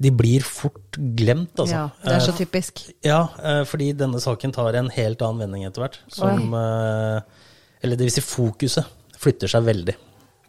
de 0.00 0.10
blir 0.16 0.44
fort 0.44 0.96
glemt, 0.96 1.52
altså. 1.60 1.76
Ja, 1.76 1.84
det 2.02 2.14
er 2.16 2.22
så 2.24 2.32
typisk. 2.36 2.80
typisk. 2.80 2.96
ja, 3.04 3.20
eh, 3.44 3.62
fordi 3.68 3.90
denne 3.92 4.20
saken 4.22 4.52
tar 4.56 4.78
en 4.78 4.88
helt 4.94 5.20
annen 5.26 5.44
vending 5.44 5.66
etter 5.68 5.84
hvert. 5.84 5.98
Som 6.08 6.54
eh, 6.56 7.20
Eller 7.80 7.96
det 7.96 8.08
vil 8.08 8.14
si, 8.14 8.24
fokuset 8.24 9.18
flytter 9.20 9.50
seg 9.52 9.66
veldig. 9.66 9.96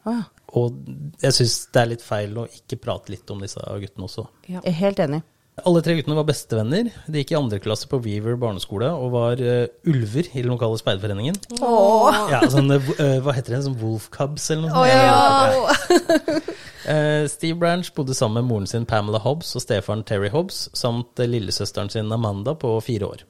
Ah. 0.10 0.24
Og 0.58 0.80
jeg 1.22 1.36
syns 1.36 1.58
det 1.72 1.82
er 1.82 1.92
litt 1.94 2.04
feil 2.04 2.34
å 2.40 2.48
ikke 2.50 2.80
prate 2.82 3.14
litt 3.14 3.30
om 3.32 3.44
disse 3.44 3.62
guttene 3.62 4.08
også. 4.08 4.26
Jeg 4.50 4.64
er 4.68 4.80
helt 4.82 5.00
enig. 5.04 5.22
Alle 5.68 5.82
tre 5.84 5.94
guttene 5.98 6.16
var 6.16 6.26
bestevenner. 6.26 6.90
De 7.12 7.22
gikk 7.22 7.34
i 7.34 7.38
andre 7.38 7.60
klasse 7.62 7.88
på 7.92 8.00
Weaver 8.02 8.38
barneskole 8.40 8.88
og 8.96 9.12
var 9.14 9.42
uh, 9.44 9.68
ulver 9.88 10.30
i 10.32 10.42
den 10.42 10.50
lokale 10.50 10.80
speiderforeningen. 10.80 11.38
Ja, 11.60 12.40
sånn, 12.50 12.72
uh, 12.72 13.20
hva 13.22 13.36
heter 13.36 13.58
det? 13.58 13.62
Sånn 13.68 13.78
Wolf 13.82 14.08
Cubs 14.16 14.48
eller 14.54 14.72
noe 14.72 14.88
sånt? 14.88 16.50
Uh, 16.82 17.28
Steve 17.30 17.60
Branch 17.62 17.92
bodde 17.94 18.16
sammen 18.18 18.42
med 18.42 18.50
moren 18.50 18.70
sin 18.70 18.88
Pamela 18.90 19.20
Hobbs 19.22 19.52
og 19.60 19.62
stefaren 19.62 20.02
Terry 20.08 20.32
Hobbs, 20.34 20.66
samt 20.74 21.20
lillesøsteren 21.20 21.92
sin 21.94 22.10
Amanda 22.16 22.56
på 22.58 22.74
fire 22.82 23.12
år. 23.12 23.28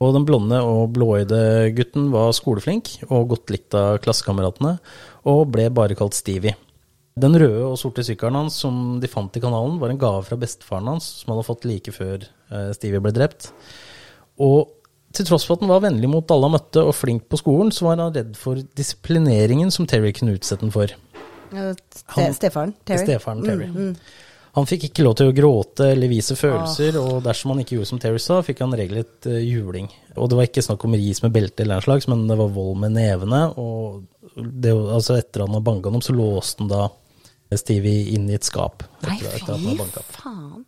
Og 0.00 0.14
den 0.16 0.24
blonde 0.24 0.56
og 0.64 0.94
blåøyde 0.96 1.40
gutten 1.76 2.06
var 2.14 2.30
skoleflink 2.32 2.94
og 3.10 3.28
godt 3.34 3.50
likt 3.52 3.74
av 3.76 3.98
klassekameratene, 4.00 4.78
og 5.28 5.42
ble 5.52 5.66
bare 5.76 5.96
kalt 5.98 6.16
Stevie. 6.16 6.54
Den 7.20 7.34
røde 7.36 7.66
og 7.68 7.76
sorte 7.76 8.00
sykkelen 8.06 8.38
hans 8.38 8.56
som 8.62 8.96
de 9.02 9.08
fant 9.12 9.34
i 9.36 9.42
kanalen, 9.42 9.76
var 9.82 9.92
en 9.92 9.98
gave 10.00 10.22
fra 10.24 10.38
bestefaren 10.40 10.88
hans, 10.88 11.04
som 11.20 11.32
han 11.34 11.40
hadde 11.40 11.48
fått 11.50 11.66
like 11.68 11.92
før 11.92 12.24
eh, 12.24 12.70
Stevie 12.78 13.02
ble 13.04 13.12
drept. 13.12 13.50
Og 14.40 14.70
til 15.12 15.26
tross 15.28 15.44
for 15.44 15.58
at 15.58 15.64
han 15.66 15.72
var 15.74 15.82
vennlig 15.84 16.08
mot 16.08 16.32
alle 16.32 16.48
han 16.48 16.54
møtte 16.54 16.84
og 16.86 16.94
flink 16.96 17.26
på 17.28 17.40
skolen, 17.42 17.72
så 17.74 17.88
var 17.90 17.98
han 18.00 18.14
redd 18.14 18.32
for 18.40 18.62
disiplineringen 18.78 19.72
som 19.74 19.84
Terry 19.90 20.14
kunne 20.16 20.38
utsette 20.38 20.64
ham 20.64 20.72
for. 20.72 20.96
Han- 21.52 22.36
Stefaren? 22.38 22.72
Terry? 22.88 23.04
Stefaren 23.04 23.44
Terry. 23.44 23.68
Han 24.56 24.66
fikk 24.66 24.88
ikke 24.88 25.04
lov 25.06 25.16
til 25.18 25.30
å 25.30 25.34
gråte 25.34 25.92
eller 25.92 26.10
vise 26.10 26.34
følelser, 26.38 26.96
og 26.98 27.20
dersom 27.22 27.52
han 27.52 27.62
ikke 27.62 27.76
gjorde 27.76 27.90
som 27.92 28.00
Terry 28.02 28.22
sa, 28.22 28.40
fikk 28.42 28.64
han 28.64 28.74
regelrett 28.74 29.28
uh, 29.30 29.38
juling. 29.38 29.86
Og 30.16 30.30
det 30.30 30.38
var 30.38 30.48
ikke 30.48 30.64
snakk 30.66 30.86
om 30.88 30.96
ris 30.98 31.22
med 31.22 31.34
belte 31.36 31.62
eller 31.62 31.78
den 31.78 31.86
slags, 31.86 32.08
men 32.10 32.26
det 32.26 32.38
var 32.40 32.50
vold 32.54 32.80
med 32.82 32.96
nevene. 32.98 33.44
Og 33.62 34.02
det, 34.34 34.74
altså 34.74 35.20
etter 35.20 35.44
han 35.44 35.54
hadde 35.54 35.68
banka 35.70 35.92
ham, 35.92 36.02
så 36.02 36.16
låste 36.16 36.64
han 36.64 36.72
da 36.72 36.88
Stevie 37.58 38.12
inn 38.14 38.28
i 38.30 38.36
et 38.36 38.46
skap. 38.46 38.84
Nei, 39.02 39.16
fy 39.18 39.40
faen. 39.42 40.66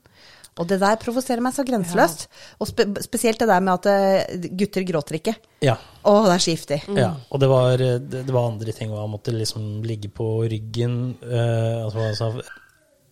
Og 0.60 0.68
det 0.68 0.80
der 0.82 0.98
provoserer 1.00 1.40
meg 1.40 1.54
så 1.56 1.64
grenseløst. 1.64 2.26
Og 2.60 2.68
spe 2.68 2.84
spesielt 3.04 3.40
det 3.40 3.48
der 3.48 3.62
med 3.64 3.78
at 3.78 3.86
eh, 3.88 4.48
gutter 4.58 4.84
gråter 4.84 5.16
ikke. 5.16 5.34
Ja. 5.64 5.78
Å, 6.02 6.16
det 6.26 6.34
er 6.34 6.42
så 6.44 6.56
giftig. 6.56 6.80
Ja, 6.98 7.12
og 7.32 7.40
det 7.40 7.48
var, 7.48 7.78
det, 7.78 8.24
det 8.26 8.34
var 8.34 8.50
andre 8.50 8.74
ting. 8.76 8.92
òg. 8.92 9.00
Han 9.00 9.14
måtte 9.14 9.32
liksom 9.32 9.80
ligge 9.86 10.10
på 10.12 10.26
ryggen. 10.50 10.98
Uh, 11.24 11.86
altså, 11.86 12.42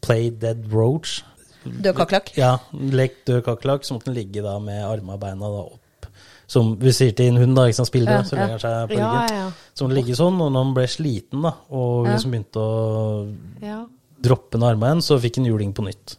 play 0.01 0.31
dead 0.31 0.67
roach. 0.73 1.21
Død 1.65 1.95
kakerlakk. 1.99 2.33
Ja, 2.41 2.55
lek 2.73 3.19
død 3.29 3.43
kakerlakk. 3.45 3.85
Så 3.85 3.95
måtte 3.97 4.09
den 4.11 4.17
ligge 4.17 4.43
da 4.43 4.59
med 4.59 4.81
armene 4.87 5.17
og 5.19 5.21
beina 5.21 5.51
da 5.53 5.63
opp. 5.67 6.07
Som 6.51 6.73
vi 6.81 6.91
sier 6.91 7.13
til 7.15 7.29
en 7.31 7.37
hund, 7.39 7.55
da, 7.55 7.69
ikke 7.69 7.77
sant, 7.79 7.91
spiller, 7.93 8.11
Ja, 8.11 8.23
så 8.27 8.35
ja. 8.35 8.41
legger 8.41 8.57
han 8.57 8.63
seg 8.65 8.89
på 8.91 8.97
Ja, 8.99 9.11
ryggen. 9.13 9.37
ja, 9.37 9.51
Så 9.77 9.87
han 9.87 9.95
ligger 9.95 10.15
sånn, 10.19 10.41
og 10.43 10.49
når 10.51 10.65
han 10.65 10.75
ble 10.75 10.87
sliten 10.91 11.43
da, 11.47 11.53
og 11.71 12.07
Ja. 12.09 12.13
liksom 12.17 12.31
begynte 12.33 12.59
å 12.59 13.35
ja. 13.63 13.87
droppe 14.21 14.59
ned 14.59 14.67
armene 14.73 14.91
igjen, 14.97 15.03
så 15.07 15.21
fikk 15.23 15.37
han 15.37 15.47
juling 15.47 15.73
på 15.73 15.85
nytt. 15.87 16.17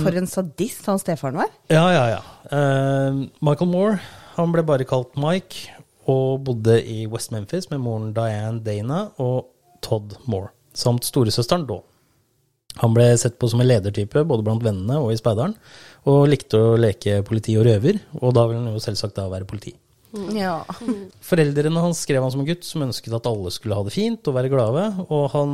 For 0.00 0.14
en 0.16 0.26
sadist 0.30 0.86
han 0.86 1.00
stefaren 1.02 1.34
var. 1.42 1.50
Ja, 1.68 1.82
ja, 1.90 2.04
ja. 2.14 2.20
Uh, 2.52 3.26
Michael 3.42 3.68
Moore, 3.68 3.98
han 4.36 4.52
ble 4.52 4.62
bare 4.62 4.86
kalt 4.88 5.16
Mike, 5.20 5.68
og 6.06 6.44
bodde 6.46 6.78
i 6.86 7.06
West 7.10 7.32
Memphis 7.34 7.68
med 7.70 7.80
moren 7.82 8.12
Diane 8.14 8.62
Dana 8.64 9.10
og 9.18 9.50
Todd 9.82 10.14
Moore, 10.30 10.50
samt 10.72 11.04
storesøsteren 11.04 11.66
Dawn. 11.68 11.82
Han 12.78 12.94
ble 12.94 13.10
sett 13.18 13.38
på 13.40 13.48
som 13.50 13.60
en 13.60 13.68
ledertype 13.68 14.22
både 14.24 14.46
blant 14.46 14.62
vennene 14.64 15.00
og 15.02 15.12
i 15.12 15.18
speideren, 15.18 15.56
og 16.08 16.28
likte 16.30 16.56
å 16.56 16.78
leke 16.80 17.20
politi 17.26 17.56
og 17.60 17.66
røver, 17.66 17.98
og 18.20 18.34
da 18.36 18.46
ville 18.48 18.62
han 18.62 18.76
jo 18.76 18.82
selvsagt 18.82 19.18
da 19.18 19.26
være 19.32 19.48
politi. 19.48 19.74
Ja. 20.34 20.62
Foreldrene 21.22 21.82
hans 21.84 22.00
skrev 22.06 22.24
han 22.24 22.32
som 22.32 22.42
en 22.42 22.48
gutt 22.48 22.64
som 22.66 22.86
ønsket 22.86 23.14
at 23.14 23.28
alle 23.30 23.52
skulle 23.54 23.76
ha 23.78 23.84
det 23.86 23.94
fint 23.94 24.30
og 24.30 24.38
være 24.38 24.50
glade, 24.52 24.86
og 25.08 25.28
han 25.34 25.52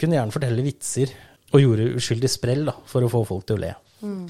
kunne 0.00 0.16
gjerne 0.16 0.36
fortelle 0.36 0.64
vitser 0.64 1.12
og 1.50 1.64
gjorde 1.64 1.90
uskyldig 1.98 2.30
sprell 2.30 2.64
da, 2.68 2.76
for 2.88 3.04
å 3.04 3.10
få 3.12 3.24
folk 3.28 3.48
til 3.48 3.58
å 3.58 3.64
le. 3.64 3.74
Mm. 4.00 4.24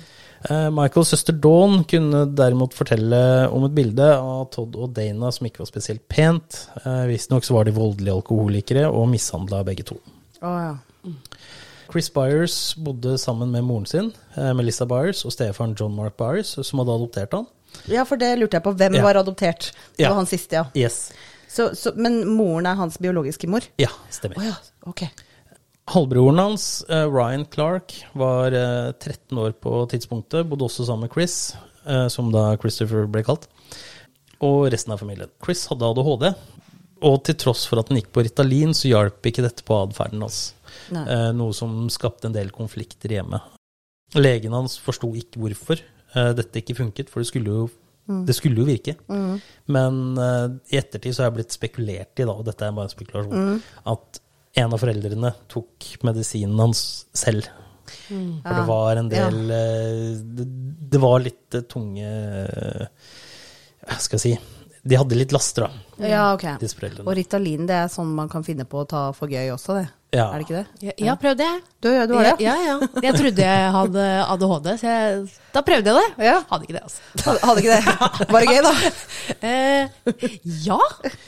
Michaels 0.73 1.11
søster 1.13 1.37
Dawn 1.37 1.83
kunne 1.85 2.23
derimot 2.33 2.73
fortelle 2.73 3.19
om 3.53 3.67
et 3.67 3.75
bilde 3.77 4.07
av 4.17 4.47
Todd 4.55 4.79
og 4.81 4.95
Dana 4.97 5.29
som 5.37 5.47
ikke 5.47 5.61
var 5.61 5.69
spesielt 5.69 6.07
pent. 6.09 6.63
Eh, 6.81 7.03
Visstnok 7.11 7.45
så 7.45 7.59
var 7.59 7.69
de 7.69 7.77
voldelige 7.77 8.15
alkoholikere 8.17 8.87
og 8.89 9.11
mishandla 9.13 9.61
begge 9.69 9.85
to. 9.93 9.99
Oh, 10.41 10.57
ja. 10.57 10.73
Chris 11.93 12.09
Byers 12.15 12.75
bodde 12.79 13.17
sammen 13.19 13.51
med 13.51 13.65
moren 13.67 13.87
sin, 13.87 14.13
eh, 14.37 14.53
Melissa 14.55 14.87
Byers, 14.87 15.25
og 15.25 15.33
stefaren 15.35 15.75
John 15.79 15.95
Mark 15.97 16.17
Byers, 16.17 16.55
som 16.67 16.79
hadde 16.83 16.95
adoptert 16.95 17.33
han. 17.33 17.47
ja, 17.87 18.05
for 18.05 18.17
det 18.17 18.39
lurte 18.39 18.57
jeg 18.59 18.63
på. 18.65 18.73
Hvem 18.77 18.95
Ja. 18.95 19.03
var 19.03 19.15
adoptert? 19.21 19.73
Det 19.97 20.05
Ja. 20.05 20.09
var 20.09 20.17
han 20.17 20.27
siste, 20.27 20.53
ja. 20.53 20.65
Yes. 20.75 21.13
Så, 21.49 21.75
så, 21.75 21.93
men 21.97 22.27
moren 22.29 22.67
er 22.67 22.75
hans 22.77 22.97
biologiske 22.99 23.49
mor? 23.49 23.61
Ja, 23.79 23.89
stemmer. 24.11 24.39
Oh, 24.39 24.45
ja, 24.45 24.55
Okay. 24.87 25.09
Halvbroren 25.89 26.39
hans, 26.39 26.85
eh, 26.89 27.07
Ryan 27.11 27.45
Clark, 27.51 27.93
var 28.15 28.53
eh, 28.53 28.93
13 28.93 29.37
år 29.39 29.53
på 29.61 29.89
tidspunktet. 29.91 30.49
Bodde 30.49 30.63
også 30.69 30.87
sammen 30.87 31.09
med 31.09 31.13
Chris, 31.13 31.55
eh, 31.87 32.07
som 32.09 32.31
da 32.31 32.57
Christopher 32.57 33.07
ble 33.11 33.25
kalt. 33.25 33.49
Og 34.41 34.71
resten 34.73 34.93
av 34.93 34.99
familien. 35.01 35.29
Chris 35.45 35.67
hadde 35.67 35.83
ADHD, 35.83 36.35
og 37.03 37.25
til 37.25 37.35
tross 37.35 37.67
for 37.67 37.81
at 37.81 37.89
han 37.89 37.99
gikk 37.99 38.13
på 38.13 38.23
Ritalin, 38.23 38.71
så 38.77 38.89
hjalp 38.89 39.23
ikke 39.27 39.43
dette 39.43 39.63
på 39.65 39.75
atferden 39.89 40.21
hans. 40.21 40.53
Nei. 40.53 40.60
Eh, 40.91 41.31
noe 41.37 41.57
som 41.57 41.85
skapte 41.93 42.29
en 42.29 42.37
del 42.37 42.53
konflikter 42.55 43.17
hjemme. 43.17 43.41
Legen 44.19 44.57
hans 44.57 44.79
forsto 44.83 45.13
ikke 45.19 45.43
hvorfor 45.45 45.79
eh, 45.81 46.33
dette 46.39 46.63
ikke 46.63 46.79
funket, 46.81 47.13
for 47.13 47.23
det 47.23 47.31
skulle 47.31 47.55
jo, 47.55 47.69
det 48.27 48.35
skulle 48.39 48.63
jo 48.63 48.67
virke. 48.69 48.97
Men 49.71 50.03
eh, 50.19 50.47
i 50.75 50.81
ettertid 50.81 51.15
så 51.15 51.25
har 51.25 51.31
jeg 51.31 51.39
blitt 51.41 51.57
spekulert 51.57 52.19
i, 52.19 52.27
da, 52.27 52.35
og 52.35 52.45
dette 52.49 52.67
er 52.67 52.75
bare 52.75 52.91
en 52.91 52.95
spekulasjon, 52.97 53.65
at 53.95 54.23
en 54.61 54.75
av 54.75 54.83
foreldrene 54.83 55.31
tok 55.51 55.93
medisinen 56.07 56.59
hans 56.59 56.85
selv. 57.17 57.47
For 57.91 58.55
det 58.55 58.67
var 58.69 59.01
en 59.01 59.09
del 59.11 59.39
ja. 59.51 59.61
det, 60.39 60.47
det 60.93 61.01
var 61.03 61.23
litt 61.23 61.57
eh, 61.59 61.67
tunge 61.67 62.07
eh, 62.07 62.85
Hva 63.87 63.97
skal 63.99 64.21
jeg 64.21 64.23
si 64.23 64.85
De 64.87 64.99
hadde 64.99 65.19
litt 65.19 65.35
laster, 65.35 65.67
da, 65.67 66.07
Ja, 66.11 66.23
ok. 66.37 66.47
Og 67.05 67.13
Ritalin, 67.19 67.67
det 67.69 67.77
er 67.83 67.91
sånn 67.93 68.13
man 68.17 68.31
kan 68.33 68.47
finne 68.47 68.67
på 68.69 68.83
å 68.83 68.89
ta 68.89 69.03
for 69.17 69.33
gøy 69.33 69.51
også, 69.53 69.81
det. 69.81 69.89
Ja. 70.11 70.25
Er 70.35 70.41
det 70.41 70.47
ikke 70.49 70.57
det? 70.59 70.67
Ja, 70.83 71.15
jeg. 71.15 71.61
Du, 71.81 71.87
du 71.89 72.15
har 72.17 72.25
det? 72.27 72.33
Ja, 72.43 72.55
ja. 72.59 72.73
Jeg 73.05 73.15
trodde 73.15 73.45
jeg 73.47 73.69
hadde 73.77 74.07
ADHD, 74.27 74.67
så 74.81 74.89
jeg, 74.91 75.21
da 75.55 75.63
prøvde 75.63 75.93
jeg 75.93 76.01
det. 76.01 76.27
Ja. 76.27 76.33
Hadde 76.51 76.67
ikke 76.67 76.75
det, 76.75 76.83
altså. 76.83 76.99
Hadde, 77.29 77.43
hadde 77.47 77.63
ikke 77.63 77.77
det? 77.77 78.31
Var 78.35 78.45
det 78.45 78.51
gøy, 78.51 78.61
da? 78.67 78.73
Eh, 79.41 79.87
ja. 80.67 80.77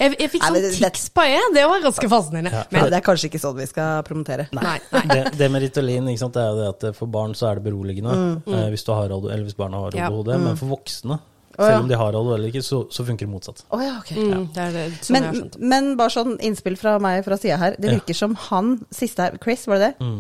Jeg, 0.01 0.17
jeg 0.19 0.31
fikk 0.33 0.43
sånn 0.45 0.57
det- 0.59 0.73
tics 0.81 1.07
på 1.15 1.23
øyet. 1.25 1.55
Det 1.55 1.63
var 1.71 1.85
ganske 1.87 2.09
fascinerende. 2.11 2.65
Men 2.75 2.91
det 2.91 2.99
er 2.99 3.05
kanskje 3.07 3.31
ikke 3.31 3.41
sånn 3.45 3.57
vi 3.61 3.69
skal 3.71 4.03
promotere. 4.09 4.49
Nei, 4.59 4.75
nei. 4.93 5.03
det, 5.13 5.21
det 5.39 5.49
med 5.55 5.63
Ritalin 5.65 6.11
ikke 6.11 6.25
sant, 6.25 6.35
det 6.37 6.43
er 6.43 6.51
jo 6.51 6.59
det 6.59 6.71
at 6.91 6.99
for 6.99 7.13
barn 7.15 7.37
så 7.39 7.53
er 7.53 7.61
det 7.61 7.67
beroligende 7.71 8.17
eh, 8.51 8.67
hvis, 8.75 8.85
du 8.89 8.93
har, 8.97 9.15
eller 9.15 9.47
hvis 9.47 9.57
barna 9.59 9.85
har 9.87 9.97
Ja. 9.97 10.11
ADHD, 10.11 10.35
men 10.43 10.59
for 10.59 10.75
voksne, 10.75 11.21
ja. 11.59 11.67
selv 11.69 11.83
om 11.85 11.89
de 11.89 11.97
har 12.01 12.09
ADHD 12.17 12.35
eller 12.37 12.49
ikke, 12.53 12.63
så, 12.67 12.83
så 12.91 13.05
funker 13.07 13.27
det 13.27 13.33
motsatt. 13.33 13.65
Oh, 13.71 13.81
ja, 13.85 13.99
ok. 14.01 14.11
Mm, 14.17 14.45
det 14.55 14.63
er 14.67 14.73
det, 14.77 14.85
sånn 15.05 15.17
jeg 15.17 15.23
har 15.23 15.33
Men, 15.33 15.41
skjønt. 15.41 15.59
men 15.73 15.91
bare 16.01 16.15
sånn 16.17 16.37
innspill 16.41 16.77
fra 16.81 16.99
meg 17.03 17.25
fra 17.27 17.37
sida 17.41 17.57
her. 17.61 17.77
Det 17.79 17.91
Ja. 17.91 17.97
virker 17.99 18.15
som 18.19 18.35
han 18.49 18.75
siste 18.91 19.23
her, 19.27 19.39
Chris, 19.43 19.67
var 19.67 19.79
det 19.83 19.95
det? 19.99 20.11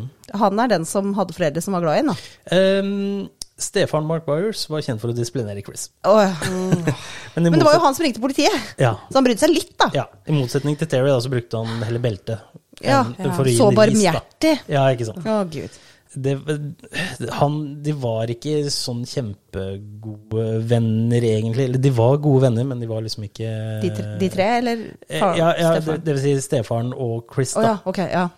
Han 0.40 0.60
er 0.60 0.68
den 0.68 0.84
som 0.88 1.14
hadde 1.14 1.32
foreldre 1.36 1.62
som 1.62 1.72
var 1.74 1.80
glad 1.84 1.94
i 1.94 2.02
ham, 2.06 2.12
da. 2.14 2.56
Um, 2.82 3.30
Stefan 3.62 4.06
Mark 4.08 4.24
Byers 4.26 4.64
var 4.72 4.80
kjent 4.82 4.98
for 5.00 5.12
å 5.12 5.14
disiplinere 5.14 5.62
Chris. 5.62 5.90
Oh, 6.08 6.18
ja. 6.18 6.32
Men, 7.36 7.46
i 7.46 7.50
Men 7.50 7.60
det 7.60 7.64
var 7.68 7.76
jo 7.76 7.82
han 7.84 7.94
som 7.94 8.04
ringte 8.04 8.20
politiet, 8.20 8.52
Ja, 8.80 8.96
så 9.08 9.20
han 9.20 9.24
brydde 9.28 9.44
seg 9.44 9.52
litt, 9.54 9.76
da. 9.78 9.90
ja, 9.94 10.06
I 10.26 10.34
motsetning 10.34 10.76
til 10.80 10.88
Terry 10.90 11.08
da, 11.12 11.20
så 11.22 11.30
brukte 11.30 11.60
han 11.62 11.82
heller 11.86 12.02
belte. 12.02 12.40
Ja, 12.82 13.04
enn- 13.04 13.34
for 13.36 13.44
å 13.46 13.52
gi 13.52 13.58
en. 14.08 14.58
Ja, 14.72 14.88
ikke 14.90 15.06
sant. 15.12 15.22
Å, 15.28 15.42
gud. 15.52 15.70
Det, 16.14 16.32
han, 17.38 17.54
de 17.82 17.92
var 17.96 18.30
ikke 18.32 18.66
sånn 18.70 19.04
kjempegode 19.08 20.44
venner, 20.68 21.24
egentlig. 21.24 21.64
Eller 21.70 21.80
de 21.82 21.92
var 21.96 22.18
gode 22.22 22.42
venner, 22.48 22.66
men 22.68 22.80
de 22.82 22.88
var 22.90 23.02
liksom 23.04 23.24
ikke 23.28 23.48
De, 23.82 23.90
tre- 23.96 24.18
de 24.20 24.28
tre, 24.34 24.48
eller 24.60 24.84
Eh, 25.08 25.18
far, 25.20 25.36
Ja, 25.38 25.52
ja 25.58 25.72
det, 25.80 25.98
det 26.04 26.16
vil 26.18 26.22
si 26.24 26.34
stefaren 26.48 26.92
og 26.92 27.24
Chris, 27.32 27.54
da. 27.54 27.62
da. 27.62 27.68
ja, 27.74 27.78
okay, 27.88 28.10
Ja. 28.12 28.28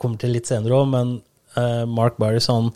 Kommer 0.00 0.16
til 0.22 0.32
litt 0.32 0.46
senere 0.48 0.78
òg, 0.78 0.86
men 0.88 1.16
uh, 1.58 1.84
Mark 1.88 2.16
Byers, 2.20 2.46
han 2.48 2.70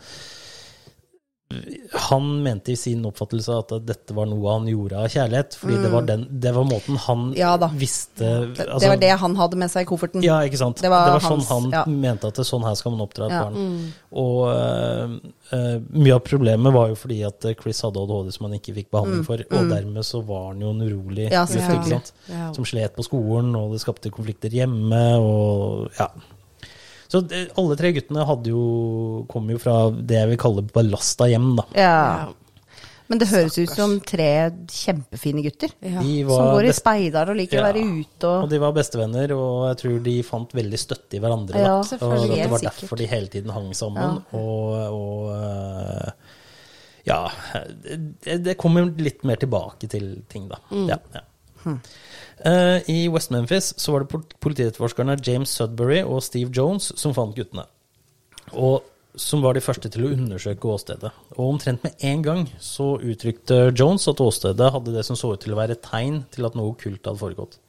han 1.94 2.42
mente 2.42 2.72
i 2.72 2.76
sin 2.76 3.04
oppfattelse 3.06 3.54
at 3.60 3.72
dette 3.86 4.14
var 4.16 4.26
noe 4.26 4.54
han 4.56 4.64
gjorde 4.66 4.96
av 4.98 5.10
kjærlighet. 5.12 5.54
Fordi 5.60 5.76
det, 5.82 5.90
var 5.92 6.06
den, 6.08 6.24
det 6.40 6.52
var 6.56 6.64
måten 6.66 6.96
han 7.04 7.20
Mm. 7.24 7.36
Ja 7.38 7.56
visste 7.78 8.24
Det, 8.54 8.66
altså- 8.66 8.80
det 8.80 8.88
var 8.88 8.96
det 8.96 9.10
han 9.20 9.36
hadde 9.36 9.56
med 9.56 9.70
seg 9.70 9.82
i 9.82 9.88
kofferten. 9.88 10.22
Ja, 10.24 10.40
ikke 10.42 10.58
sant. 10.58 10.80
Det 10.82 10.90
var 10.90 11.20
sånn 11.20 11.38
hans- 11.44 11.48
han 11.48 11.70
ja. 11.70 11.84
mente 11.86 12.26
at 12.26 12.34
det, 12.34 12.44
sånn 12.44 12.64
her 12.64 12.74
skal 12.74 12.92
man 12.92 13.06
oppdra 13.06 13.26
et 13.26 13.32
Ja. 13.32 13.42
barn. 13.44 13.92
Og 14.12 14.48
uh, 14.48 15.18
uh, 15.52 15.78
mye 15.92 16.14
av 16.14 16.24
problemet 16.24 16.72
var 16.72 16.88
jo 16.88 16.94
fordi 16.94 17.22
at 17.26 17.40
Chris 17.62 17.80
hadde 17.82 17.96
ADHD 18.02 18.32
som 18.32 18.46
han 18.50 18.58
ikke 18.58 18.74
fikk 18.74 18.90
behandling 18.90 19.24
for, 19.24 19.34
og 19.38 19.68
dermed 19.70 20.04
så 20.04 20.24
var 20.26 20.48
han 20.52 20.60
jo 20.60 20.70
en 20.70 20.80
urolig 20.82 21.30
Mm. 21.30 21.84
Gutt, 21.84 22.12
som 22.54 22.64
slet 22.64 22.94
på 22.96 23.04
skolen, 23.04 23.54
og 23.56 23.72
det 23.72 23.80
skapte 23.80 24.10
konflikter 24.10 24.50
hjemme, 24.50 25.18
og 25.20 25.90
ja. 25.98 26.08
Så 27.14 27.20
det, 27.30 27.44
alle 27.60 27.76
tre 27.78 27.92
guttene 27.94 28.24
hadde 28.26 28.50
jo, 28.50 28.62
kom 29.30 29.50
jo 29.52 29.60
fra 29.62 29.76
det 29.94 30.16
jeg 30.18 30.32
vil 30.32 30.40
kalle 30.42 30.64
belasta 30.74 31.28
hjem, 31.30 31.52
da. 31.60 31.64
Ja. 31.78 32.00
Men 33.06 33.20
det 33.20 33.28
høres 33.28 33.54
ut 33.60 33.70
som 33.70 33.98
tre 34.02 34.28
kjempefine 34.72 35.44
gutter. 35.44 35.74
Ja. 35.84 36.00
Som 36.00 36.48
går 36.56 36.70
i 36.70 36.72
speider 36.74 37.30
og 37.30 37.36
liker 37.38 37.60
å 37.60 37.66
være 37.66 37.82
ute 37.84 38.30
Og 38.30 38.46
og 38.46 38.48
de 38.50 38.60
var 38.62 38.72
bestevenner, 38.74 39.34
og 39.36 39.66
jeg 39.68 39.80
tror 39.82 39.98
de 40.06 40.14
fant 40.26 40.56
veldig 40.58 40.80
støtte 40.80 41.18
i 41.18 41.20
hverandre. 41.22 41.60
Ja, 41.60 41.76
da. 41.84 41.98
og 42.00 42.16
at 42.16 42.24
det 42.24 42.48
var 42.50 42.64
sikkert. 42.64 42.80
derfor 42.80 43.02
de 43.02 43.10
hele 43.12 43.30
tiden 43.36 43.54
hang 43.54 43.68
sammen. 43.76 44.18
Og, 44.34 44.96
og 44.96 45.30
eh, 45.36 46.32
ja 47.04 47.20
det, 48.24 48.40
det 48.48 48.56
kommer 48.58 48.88
litt 48.98 49.22
mer 49.28 49.38
tilbake 49.38 49.90
til 49.92 50.10
ting, 50.32 50.48
da. 50.50 50.58
Mm. 50.72 50.88
Ja, 50.90 50.98
ja. 51.14 51.24
Eh, 51.68 51.78
I 52.42 53.08
West 53.08 53.30
Memphis 53.30 53.72
så 53.80 53.92
var 53.94 54.04
det 54.04 54.10
pol- 54.10 54.26
politietterforskerne 54.42 55.14
James 55.24 55.52
Sudbury 55.54 56.00
og 56.02 56.22
Steve 56.26 56.50
Jones 56.54 56.90
som 57.00 57.14
fant 57.16 57.36
guttene. 57.36 57.64
Og 58.52 58.82
som 59.14 59.42
var 59.44 59.54
de 59.54 59.62
første 59.62 59.88
til 59.94 60.06
å 60.08 60.12
undersøke 60.16 60.66
åstedet. 60.66 61.12
Og 61.36 61.44
omtrent 61.52 61.84
med 61.86 61.94
en 62.02 62.22
gang 62.26 62.40
så 62.58 62.96
uttrykte 62.98 63.68
Jones 63.78 64.08
at 64.10 64.20
åstedet 64.20 64.72
hadde 64.74 64.94
det 64.96 65.04
som 65.06 65.16
så 65.18 65.30
ut 65.34 65.42
til 65.44 65.54
å 65.54 65.60
være 65.60 65.78
tegn 65.78 66.24
til 66.34 66.48
at 66.48 66.56
noe 66.58 66.74
kult 66.80 67.06
hadde 67.06 67.20
foregått. 67.22 67.60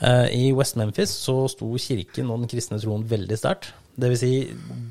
Eh, 0.00 0.28
I 0.30 0.52
West 0.54 0.78
Memphis 0.78 1.10
så 1.10 1.44
sto 1.50 1.72
kirken 1.78 2.30
og 2.30 2.44
den 2.44 2.50
kristne 2.50 2.78
troen 2.82 3.02
veldig 3.10 3.38
sterkt. 3.40 3.72
Det 3.94 4.08
vil 4.10 4.18
si, 4.18 4.30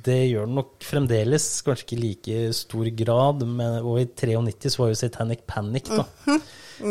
det 0.05 0.19
gjør 0.29 0.45
den 0.47 0.55
nok 0.61 0.75
fremdeles, 0.87 1.45
kanskje 1.67 1.83
ikke 1.83 1.95
i 1.97 2.01
like 2.03 2.37
stor 2.55 2.87
grad, 3.03 3.41
men, 3.49 3.79
og 3.83 3.97
i 3.99 4.05
93 4.07 4.69
så 4.77 4.83
var 4.83 4.91
jo 4.93 4.99
Satanic 5.01 5.41
Panic, 5.49 5.89
da. 5.91 6.05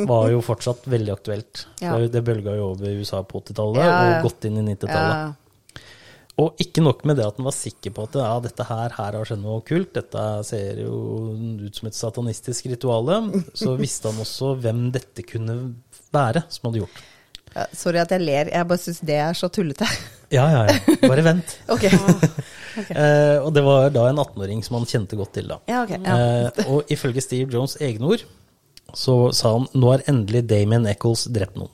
Var 0.08 0.26
jo 0.34 0.42
fortsatt 0.44 0.84
veldig 0.92 1.12
aktuelt. 1.14 1.62
Ja. 1.82 1.94
Det, 1.98 2.10
det 2.14 2.22
bølga 2.26 2.52
jo 2.58 2.68
over 2.74 2.90
i 2.90 2.98
USA 3.00 3.22
på 3.26 3.40
80-tallet, 3.40 3.80
Ja, 3.80 3.94
ja. 3.96 4.18
og 4.18 4.28
godt 4.28 4.44
inn 4.50 4.60
i 4.60 4.66
90-tallet. 4.74 5.22
ja. 5.22 5.30
Og 6.40 6.56
ikke 6.64 6.80
nok 6.80 7.02
med 7.04 7.18
det 7.20 7.26
at 7.28 7.36
den 7.36 7.44
var 7.44 7.52
sikker 7.52 7.92
på 7.92 8.06
at 8.08 8.14
ja, 8.16 8.28
dette 8.40 8.64
her, 8.64 8.94
her 8.96 9.16
har 9.18 9.26
skjedd 9.28 9.42
noe 9.42 9.58
kult, 9.68 9.90
dette 9.98 10.22
ser 10.48 10.78
jo 10.80 10.94
ut 11.60 11.76
som 11.76 11.90
et 11.90 11.96
satanistisk 11.98 12.70
rituale, 12.72 13.18
så 13.52 13.74
visste 13.76 14.08
han 14.08 14.22
også 14.24 14.54
hvem 14.64 14.86
dette 14.94 15.26
kunne 15.28 15.58
være 16.16 16.40
som 16.48 16.70
hadde 16.70 16.80
gjort. 16.80 17.02
Ja, 17.52 17.66
Sorry 17.76 18.00
at 18.00 18.12
jeg 18.14 18.24
ler, 18.24 18.50
jeg 18.52 18.68
bare 18.68 18.80
syns 18.80 19.00
det 19.04 19.18
er 19.20 19.38
så 19.38 19.50
tullete. 19.52 19.88
Ja, 20.32 20.46
ja, 20.48 20.60
ja. 20.64 20.94
Bare 21.04 21.24
vent. 21.26 21.58
Ok. 21.74 21.88
Eh, 22.72 23.36
og 23.36 23.50
det 23.52 23.60
var 23.66 23.90
da 23.92 24.06
en 24.08 24.16
18-åring 24.16 24.62
som 24.64 24.78
han 24.78 24.86
kjente 24.88 25.12
godt 25.18 25.34
til, 25.36 25.50
da. 25.50 25.58
Ja, 25.68 25.82
ok. 25.84 25.90
Ja. 25.92 26.14
Eh, 26.16 26.62
og 26.72 26.88
ifølge 26.88 27.20
Steve 27.20 27.52
Jones' 27.52 27.74
egne 27.84 28.08
ord, 28.14 28.22
så 28.96 29.16
sa 29.36 29.50
han 29.58 29.66
nå 29.76 29.90
har 29.92 30.04
endelig 30.08 30.40
Damien 30.48 30.88
Eccles 30.88 31.26
drept 31.36 31.58
noen. 31.60 31.68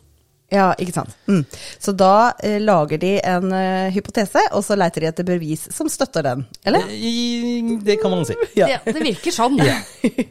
Ja, 0.48 0.70
ikke 0.80 0.94
sant. 0.96 1.12
Mm. 1.28 1.42
Så 1.76 1.92
da 1.92 2.32
eh, 2.40 2.56
lager 2.62 2.96
de 3.02 3.10
en 3.20 3.50
eh, 3.52 3.90
hypotese, 3.92 4.46
og 4.56 4.62
så 4.64 4.78
leiter 4.80 5.04
de 5.04 5.10
etter 5.10 5.26
bevis 5.28 5.66
som 5.76 5.90
støtter 5.92 6.24
den, 6.24 6.46
eller? 6.64 6.88
I, 6.88 7.76
det 7.84 7.98
kan 8.00 8.14
man 8.14 8.24
si. 8.24 8.36
Det, 8.58 8.78
det 8.86 9.02
virker 9.04 9.34
sånn. 9.34 9.60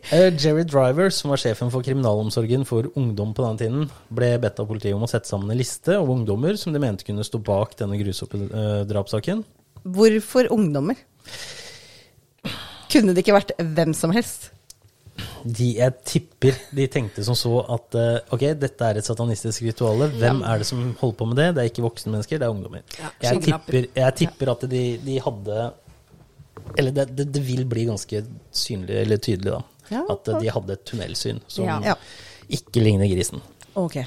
Eh, 0.08 0.30
Jerry 0.40 0.64
Driver, 0.66 1.12
som 1.14 1.34
var 1.34 1.42
sjefen 1.42 1.70
for 1.74 1.86
kriminalomsorgen 1.86 2.64
for 2.66 2.88
ungdom 2.98 3.34
på 3.36 3.44
den 3.44 3.60
tiden, 3.60 3.86
ble 4.14 4.30
bedt 4.42 4.62
av 4.62 4.70
politiet 4.70 4.96
om 4.96 5.04
å 5.06 5.10
sette 5.12 5.30
sammen 5.30 5.52
en 5.52 5.60
liste 5.60 5.98
over 6.00 6.16
ungdommer 6.16 6.58
som 6.58 6.74
de 6.74 6.82
mente 6.82 7.06
kunne 7.06 7.26
stå 7.28 7.42
bak 7.44 7.76
denne 7.80 8.00
grusomme 8.00 8.48
eh, 8.48 8.82
drapssaken. 8.90 9.44
Hvorfor 9.84 10.50
ungdommer? 10.56 10.98
Kunne 12.92 13.14
det 13.14 13.26
ikke 13.26 13.36
vært 13.38 13.54
hvem 13.60 13.94
som 13.98 14.16
helst? 14.16 14.50
De, 15.48 15.68
jeg 15.80 15.94
tipper 16.06 16.58
de 16.76 16.86
tenkte 16.92 17.24
som 17.26 17.38
så 17.38 17.54
at 17.74 17.98
eh, 17.98 18.34
ok, 18.36 18.44
dette 18.60 18.90
er 18.90 19.00
et 19.00 19.08
satanistisk 19.08 19.66
ritual. 19.66 20.06
Hvem 20.20 20.44
er 20.46 20.62
det 20.62 20.68
som 20.70 20.84
holder 21.00 21.18
på 21.18 21.28
med 21.30 21.40
det? 21.42 21.48
Det 21.56 21.64
er 21.64 21.72
ikke 21.72 21.86
voksne 21.86 22.14
mennesker, 22.14 22.42
det 22.42 22.48
er 22.48 22.54
ungdommer. 22.54 22.84
Ja, 23.00 23.12
jeg, 23.30 23.44
tipper, 23.48 23.90
jeg 23.98 24.18
tipper 24.22 24.54
at 24.54 24.68
de, 24.70 24.84
de 25.04 25.18
hadde 25.24 25.58
Eller 26.78 26.94
det, 26.94 27.08
det, 27.16 27.28
det 27.34 27.44
vil 27.48 27.66
bli 27.70 27.88
ganske 27.88 28.24
synlig 28.52 29.02
eller 29.06 29.22
tydelig, 29.24 29.58
da. 29.58 29.62
Ja, 29.94 30.06
At 30.12 30.28
eh, 30.28 30.40
de 30.44 30.54
hadde 30.54 30.78
et 30.78 30.88
tunnelsyn 30.88 31.44
som 31.48 31.68
Ja. 31.68 31.98
Ikke 32.48 32.80
ligner 32.80 33.10
grisen. 33.12 33.42
Okay. 33.76 34.06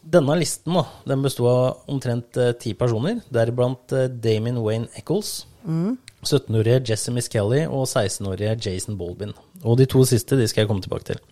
Denne 0.00 0.34
listen 0.40 0.74
da, 0.74 0.82
den 1.06 1.22
besto 1.22 1.46
av 1.46 1.90
omtrent 1.92 2.38
eh, 2.40 2.54
ti 2.58 2.72
personer, 2.74 3.20
deriblant 3.30 3.92
uh, 3.94 4.08
Damien 4.08 4.58
Wayne 4.64 4.88
Eccles, 4.98 5.44
17-årige 6.26 6.82
Jesse 6.90 7.12
Miss 7.14 7.30
Kelly 7.32 7.64
og 7.66 7.86
16-årige 7.86 8.56
Jason 8.66 8.98
Baldwin. 9.00 9.32
Og 9.64 9.78
de 9.80 9.86
to 9.88 10.04
siste 10.08 10.38
de 10.38 10.48
skal 10.50 10.64
jeg 10.64 10.70
komme 10.70 10.84
tilbake 10.84 11.12
til. 11.12 11.22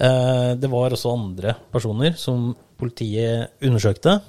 Eh, 0.00 0.52
det 0.56 0.70
var 0.72 0.94
også 0.94 1.12
andre 1.12 1.56
personer 1.72 2.14
som 2.16 2.54
politiet 2.80 3.50
undersøkte, 3.60 4.20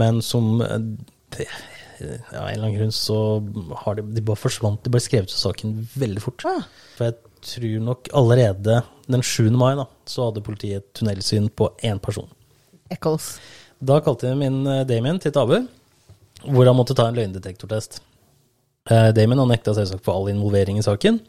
men 0.00 0.22
som 0.24 0.62
eh, 0.64 0.78
det, 1.36 1.46
ja, 2.00 2.44
en 2.46 2.54
eller 2.54 2.68
annen 2.68 2.78
grunn 2.78 2.94
så 2.94 3.18
har 3.82 3.98
de, 3.98 4.06
de 4.16 4.24
bare 4.24 4.40
forsvant. 4.40 4.80
De 4.84 4.92
ble 4.92 5.02
skrevet 5.04 5.32
ut 5.32 5.36
saken 5.36 5.76
veldig 5.92 6.24
fort. 6.24 6.46
Ah. 6.48 6.64
For 6.96 7.10
jeg 7.10 7.18
tror 7.50 7.84
nok 7.90 8.12
allerede 8.16 8.82
den 9.10 9.24
7. 9.26 9.50
mai 9.58 9.74
da, 9.78 9.88
så 10.08 10.28
hadde 10.28 10.44
politiet 10.46 10.84
et 10.84 10.92
tunnelsyn 11.00 11.50
på 11.52 11.72
én 11.84 12.00
person. 12.02 12.30
Eccles. 12.90 13.34
Da 13.80 14.00
kalte 14.04 14.30
de 14.30 14.48
inn 14.48 14.62
eh, 14.68 14.86
Damien 14.88 15.20
til 15.20 15.34
et 15.34 15.40
avhør, 15.40 15.66
hvor 16.46 16.68
han 16.68 16.78
måtte 16.78 16.96
ta 16.96 17.10
en 17.10 17.18
løgndetektortest. 17.18 18.00
Eh, 18.88 19.10
har 19.12 19.36
han 19.36 19.48
nekta 19.50 19.74
selvsagt 19.76 20.04
for 20.06 20.16
all 20.16 20.30
involvering 20.32 20.78
i 20.80 20.84
saken, 20.84 21.20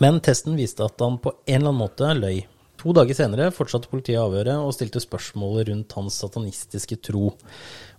men 0.00 0.20
testen 0.20 0.58
viste 0.58 0.84
at 0.84 1.00
han 1.00 1.16
på 1.22 1.32
en 1.46 1.56
eller 1.56 1.70
annen 1.70 1.80
måte 1.80 2.10
løy. 2.18 2.42
To 2.82 2.92
dager 2.96 3.14
senere 3.14 3.52
fortsatte 3.54 3.88
politiet 3.88 4.20
avhøret 4.20 4.58
og 4.58 4.74
stilte 4.74 5.00
spørsmål 5.00 5.62
rundt 5.68 5.94
hans 5.94 6.18
satanistiske 6.18 6.98
tro. 7.06 7.30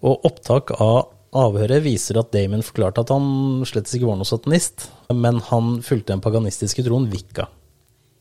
Og 0.04 0.26
opptak 0.28 0.74
av 0.76 1.14
avhøret 1.34 1.86
viser 1.86 2.20
at 2.20 2.34
Damon 2.36 2.66
forklarte 2.66 3.02
at 3.02 3.14
han 3.14 3.64
slett 3.66 3.90
ikke 3.90 4.10
var 4.10 4.20
noe 4.20 4.28
satanist, 4.28 4.90
men 5.10 5.40
han 5.50 5.78
fulgte 5.86 6.12
den 6.12 6.24
paganistiske 6.24 6.84
troen 6.86 7.08
Wicca. 7.14 7.48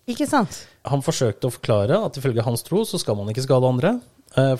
Ikke 0.09 0.27
sant? 0.31 0.55
Han 0.89 1.03
forsøkte 1.05 1.51
å 1.51 1.55
forklare 1.55 1.99
at 2.07 2.17
ifølge 2.19 2.47
hans 2.47 2.65
tro 2.67 2.87
så 2.89 2.99
skal 2.99 3.19
man 3.19 3.29
ikke 3.31 3.45
skade 3.45 3.69
andre, 3.69 3.97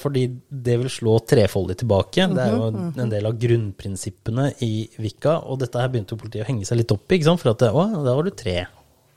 fordi 0.01 0.27
det 0.49 0.77
vil 0.81 0.91
slå 0.93 1.17
trefoldig 1.29 1.79
tilbake. 1.83 2.29
Det 2.33 2.45
er 2.45 2.55
jo 2.57 2.69
en 2.73 3.13
del 3.13 3.29
av 3.29 3.39
grunnprinsippene 3.41 4.51
i 4.65 4.73
Vika, 5.01 5.39
og 5.47 5.63
dette 5.63 5.81
her 5.81 5.91
begynte 5.93 6.17
jo 6.17 6.23
politiet 6.23 6.47
å 6.47 6.51
henge 6.51 6.69
seg 6.69 6.83
litt 6.83 6.95
opp 6.95 7.13
i, 7.15 7.23
for 7.23 7.55
at 7.55 7.67
å, 7.71 7.89
da 8.05 8.15
var 8.17 8.29
du 8.29 8.35
tre. 8.37 8.63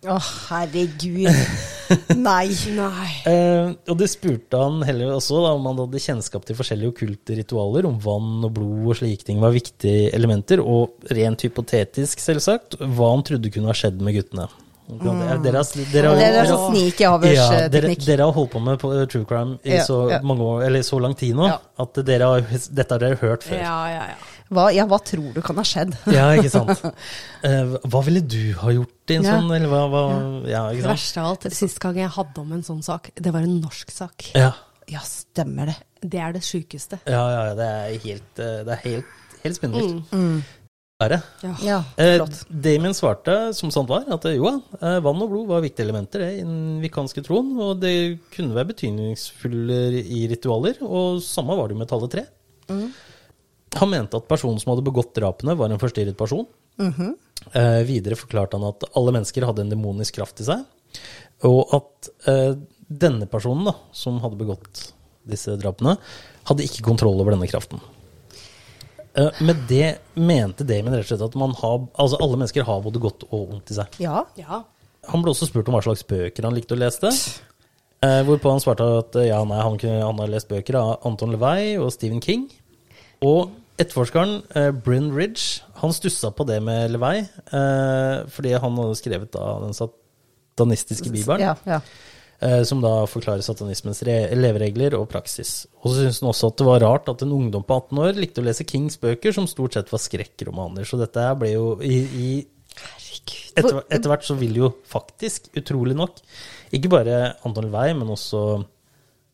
Å, 0.05 0.17
herregud. 0.49 1.29
Nei. 2.27 2.49
Nei. 2.75 3.07
Eh, 3.29 3.71
og 3.89 3.97
det 3.99 4.09
spurte 4.11 4.59
han 4.59 4.83
heller 4.85 5.15
også 5.15 5.39
da, 5.41 5.53
om 5.57 5.65
han 5.69 5.79
hadde 5.81 6.01
kjennskap 6.01 6.45
til 6.45 6.57
forskjellige 6.57 6.93
okkulte 6.93 7.37
ritualer, 7.39 7.87
om 7.89 7.97
vann 8.01 8.45
og 8.45 8.53
blod 8.57 8.91
og 8.91 8.99
slike 8.99 9.25
ting 9.25 9.41
var 9.41 9.55
viktige 9.55 10.11
elementer, 10.15 10.61
og 10.61 11.09
rent 11.15 11.45
hypotetisk, 11.47 12.21
selvsagt, 12.21 12.77
hva 12.81 13.11
han 13.15 13.25
trodde 13.25 13.53
kunne 13.53 13.71
ha 13.71 13.77
skjedd 13.77 14.01
med 14.05 14.19
guttene. 14.19 14.49
Dere, 14.85 15.13
har- 15.15 15.37
dere, 15.41 15.57
har- 15.57 15.91
dere, 15.91 16.07
har- 16.07 16.15
Det 16.15 16.25
er 16.25 16.33
dere, 16.35 16.45
sånn 16.47 16.75
sneaky 16.75 16.99
ja, 17.01 17.17
dere, 17.69 17.95
dere 17.95 18.23
har 18.27 18.31
holdt 18.33 18.51
på 18.51 18.59
med 18.61 18.77
på, 18.79 18.91
eh, 19.01 19.05
true 19.07 19.25
crime 19.25 19.57
i 19.65 19.71
Ja, 19.77 19.83
så 19.83 20.11
ja. 20.11 20.19
mange 20.21 20.41
år, 20.45 20.63
eller 20.67 20.79
så 20.85 20.99
lang 21.01 21.15
tid 21.15 21.33
nå, 21.35 21.47
Ja. 21.47 21.57
at 21.79 21.93
dere 22.05 22.21
har, 22.23 22.41
dette 22.41 22.89
har 22.91 22.99
dere 22.99 23.15
hørt 23.17 23.43
før. 23.43 23.57
Ja, 23.57 23.87
ja, 23.89 24.03
ja. 24.11 24.15
Hva, 24.51 24.67
ja, 24.71 24.85
hva 24.85 24.99
tror 25.03 25.33
du 25.33 25.41
kan 25.41 25.55
ha 25.55 25.63
skjedd? 25.63 25.97
Ja, 26.05 26.27
ikke 26.37 26.51
sant. 26.51 26.81
Eh, 27.43 27.63
hva 27.89 28.03
ville 28.05 28.21
du 28.21 28.53
ha 28.53 28.69
gjort 28.69 29.09
i 29.09 29.15
en 29.15 29.23
Ja. 29.23 29.39
sånn, 29.39 29.55
eller 29.55 29.67
hva, 29.69 29.81
hva 29.89 30.47
Ja, 30.47 30.69
Det 30.69 30.77
ikke 30.77 30.83
sant. 30.83 30.93
verste 30.93 31.17
av 31.17 31.25
alt, 31.31 31.53
sist 31.53 31.79
gang 31.79 31.95
jeg 31.95 32.09
hadde 32.09 32.37
om 32.39 32.51
en 32.53 32.61
sånn 32.63 32.83
sak, 32.83 33.09
det 33.15 33.33
var 33.33 33.39
en 33.41 33.59
norsk 33.61 33.89
sak. 33.91 34.31
Ja, 34.35 34.53
Ja, 34.87 34.99
stemmer 34.99 35.65
det. 35.65 35.75
Det 36.07 36.19
er 36.19 36.31
det 36.33 36.43
sjukeste. 36.43 36.99
ja, 37.07 37.23
ja, 37.47 37.55
det 37.55 37.65
er 37.65 37.99
helt, 38.05 38.37
eh, 38.39 38.63
det 38.63 38.67
er 38.67 38.81
helt, 38.83 39.05
helt 39.43 39.55
spinnvilt. 39.57 40.03
Er 40.13 40.43
det? 41.11 41.17
Ja, 41.43 41.53
Eh, 41.99 42.13
flott. 42.21 42.45
Damien 42.47 42.93
svarte, 42.95 43.33
som 43.53 43.71
sant 43.73 43.89
var, 43.91 44.05
at 44.15 44.25
eh, 44.29 44.37
jo, 44.37 44.47
ja, 44.47 44.93
vann 45.03 45.19
og 45.25 45.27
blod 45.27 45.49
var 45.49 45.63
viktige 45.65 45.83
elementer 45.89 46.21
i 46.23 46.37
den 46.39 46.77
vikanske 46.79 47.19
troen, 47.25 47.49
og 47.59 47.81
det 47.81 47.91
kunne 48.31 48.55
være 48.55 48.69
betydningsfulle 48.69 49.79
i 49.99 50.21
ritualer, 50.31 50.79
og 50.87 51.19
samme 51.25 51.57
var 51.59 51.67
det 51.67 51.75
med 51.81 51.89
tallet 51.91 52.13
tre. 52.15 52.23
Han 53.75 53.91
mente 53.91 54.15
at 54.15 54.29
personen 54.29 54.61
som 54.63 54.71
hadde 54.71 54.85
begått 54.87 55.11
drapene, 55.17 55.57
var 55.59 55.67
en 55.75 55.81
forstyrret 55.81 56.15
person. 56.15 56.47
eh, 57.51 57.81
videre 57.83 58.15
forklarte 58.15 58.55
han 58.55 58.69
at 58.71 58.87
alle 58.95 59.11
mennesker 59.17 59.43
hadde 59.49 59.65
en 59.65 59.73
demonisk 59.75 60.15
kraft 60.15 60.39
i 60.39 60.47
seg, 60.47 60.63
og 61.43 61.75
at 61.75 62.09
eh, 62.31 62.53
denne 62.87 63.27
personen, 63.27 63.67
da, 63.67 63.75
som 63.91 64.21
hadde 64.23 64.39
begått 64.39 64.93
disse 65.27 65.57
drapene, 65.59 65.97
hadde 66.47 66.63
ikke 66.63 66.87
kontroll 66.87 67.19
over 67.19 67.35
denne 67.35 67.51
kraften. 67.51 67.83
Eh, 69.15 69.41
Med 69.47 69.65
det 69.69 69.97
mente 70.19 70.67
Damien 70.67 70.93
rett 70.95 71.07
og 71.07 71.13
slett 71.13 71.25
at 71.29 71.35
man 71.39 71.55
har, 71.61 71.81
altså 71.95 72.19
alle 72.21 72.39
mennesker 72.39 72.67
har 72.67 72.81
både 72.83 73.01
godt 73.03 73.27
og 73.29 73.49
vondt 73.53 73.71
i 73.71 73.77
seg. 73.77 73.99
Ja. 74.03 74.25
Ja. 74.39 74.63
Han 75.11 75.23
ble 75.23 75.31
også 75.31 75.47
spurt 75.49 75.67
om 75.69 75.77
hva 75.77 75.83
slags 75.85 76.03
bøker 76.07 76.47
han 76.47 76.55
likte 76.57 76.75
å 76.75 76.79
lese. 76.81 77.11
Eh, 78.03 78.21
hvorpå 78.27 78.51
han 78.51 78.63
svarte 78.63 78.87
at 78.99 79.15
eh, 79.21 79.29
ja, 79.29 79.39
nei, 79.47 79.59
han, 79.61 79.77
kunne, 79.81 80.01
han 80.03 80.19
har 80.21 80.31
lest 80.31 80.49
bøker 80.51 80.77
av 80.79 81.05
Anton 81.07 81.31
LeVay 81.35 81.75
og 81.79 81.93
Stephen 81.95 82.23
King. 82.23 82.47
Og 83.25 83.53
etterforskeren 83.81 84.39
eh, 84.55 84.71
Bryn 84.75 85.11
Ridge 85.15 85.63
han 85.81 85.93
stussa 85.95 86.31
på 86.35 86.45
det 86.47 86.61
med 86.63 86.93
LeVay, 86.93 87.23
eh, 87.55 88.17
fordi 88.31 88.53
han 88.55 88.81
hadde 88.81 88.99
skrevet 88.99 89.31
da 89.35 89.47
den 89.63 89.75
satanistiske 89.75 91.11
bibelen. 91.11 91.43
Ja, 91.43 91.55
ja. 91.67 91.81
Eh, 92.43 92.63
som 92.67 92.81
da 92.83 93.05
forklarer 93.07 93.43
satanismens 93.45 94.01
leveregler 94.03 94.97
og 94.97 95.07
praksis. 95.11 95.65
Og 95.81 95.93
så 95.93 96.01
syns 96.01 96.19
han 96.19 96.31
også 96.33 96.49
at 96.51 96.59
det 96.59 96.67
var 96.67 96.83
rart 96.83 97.07
at 97.11 97.23
en 97.23 97.31
ungdom 97.31 97.63
på 97.63 97.77
18 97.79 98.01
år 98.03 98.19
likte 98.19 98.43
å 98.43 98.47
lese 98.47 98.67
Kings 98.67 98.99
bøker, 98.99 99.31
som 99.35 99.47
stort 99.47 99.77
sett 99.77 99.93
var 99.93 100.03
skrekkromaner. 100.03 100.87
Så 100.87 100.99
dette 100.99 101.29
ble 101.39 101.53
jo 101.53 101.69
i, 101.79 102.01
i 102.03 102.29
etter, 103.55 103.79
etter 103.87 104.11
hvert 104.11 104.27
så 104.27 104.35
vil 104.39 104.59
jo 104.59 104.71
faktisk, 104.91 105.47
utrolig 105.55 105.95
nok, 105.95 106.19
ikke 106.75 106.91
bare 106.91 107.19
Anton 107.47 107.71
Vei, 107.71 107.87
men 107.95 108.11
også 108.11 108.41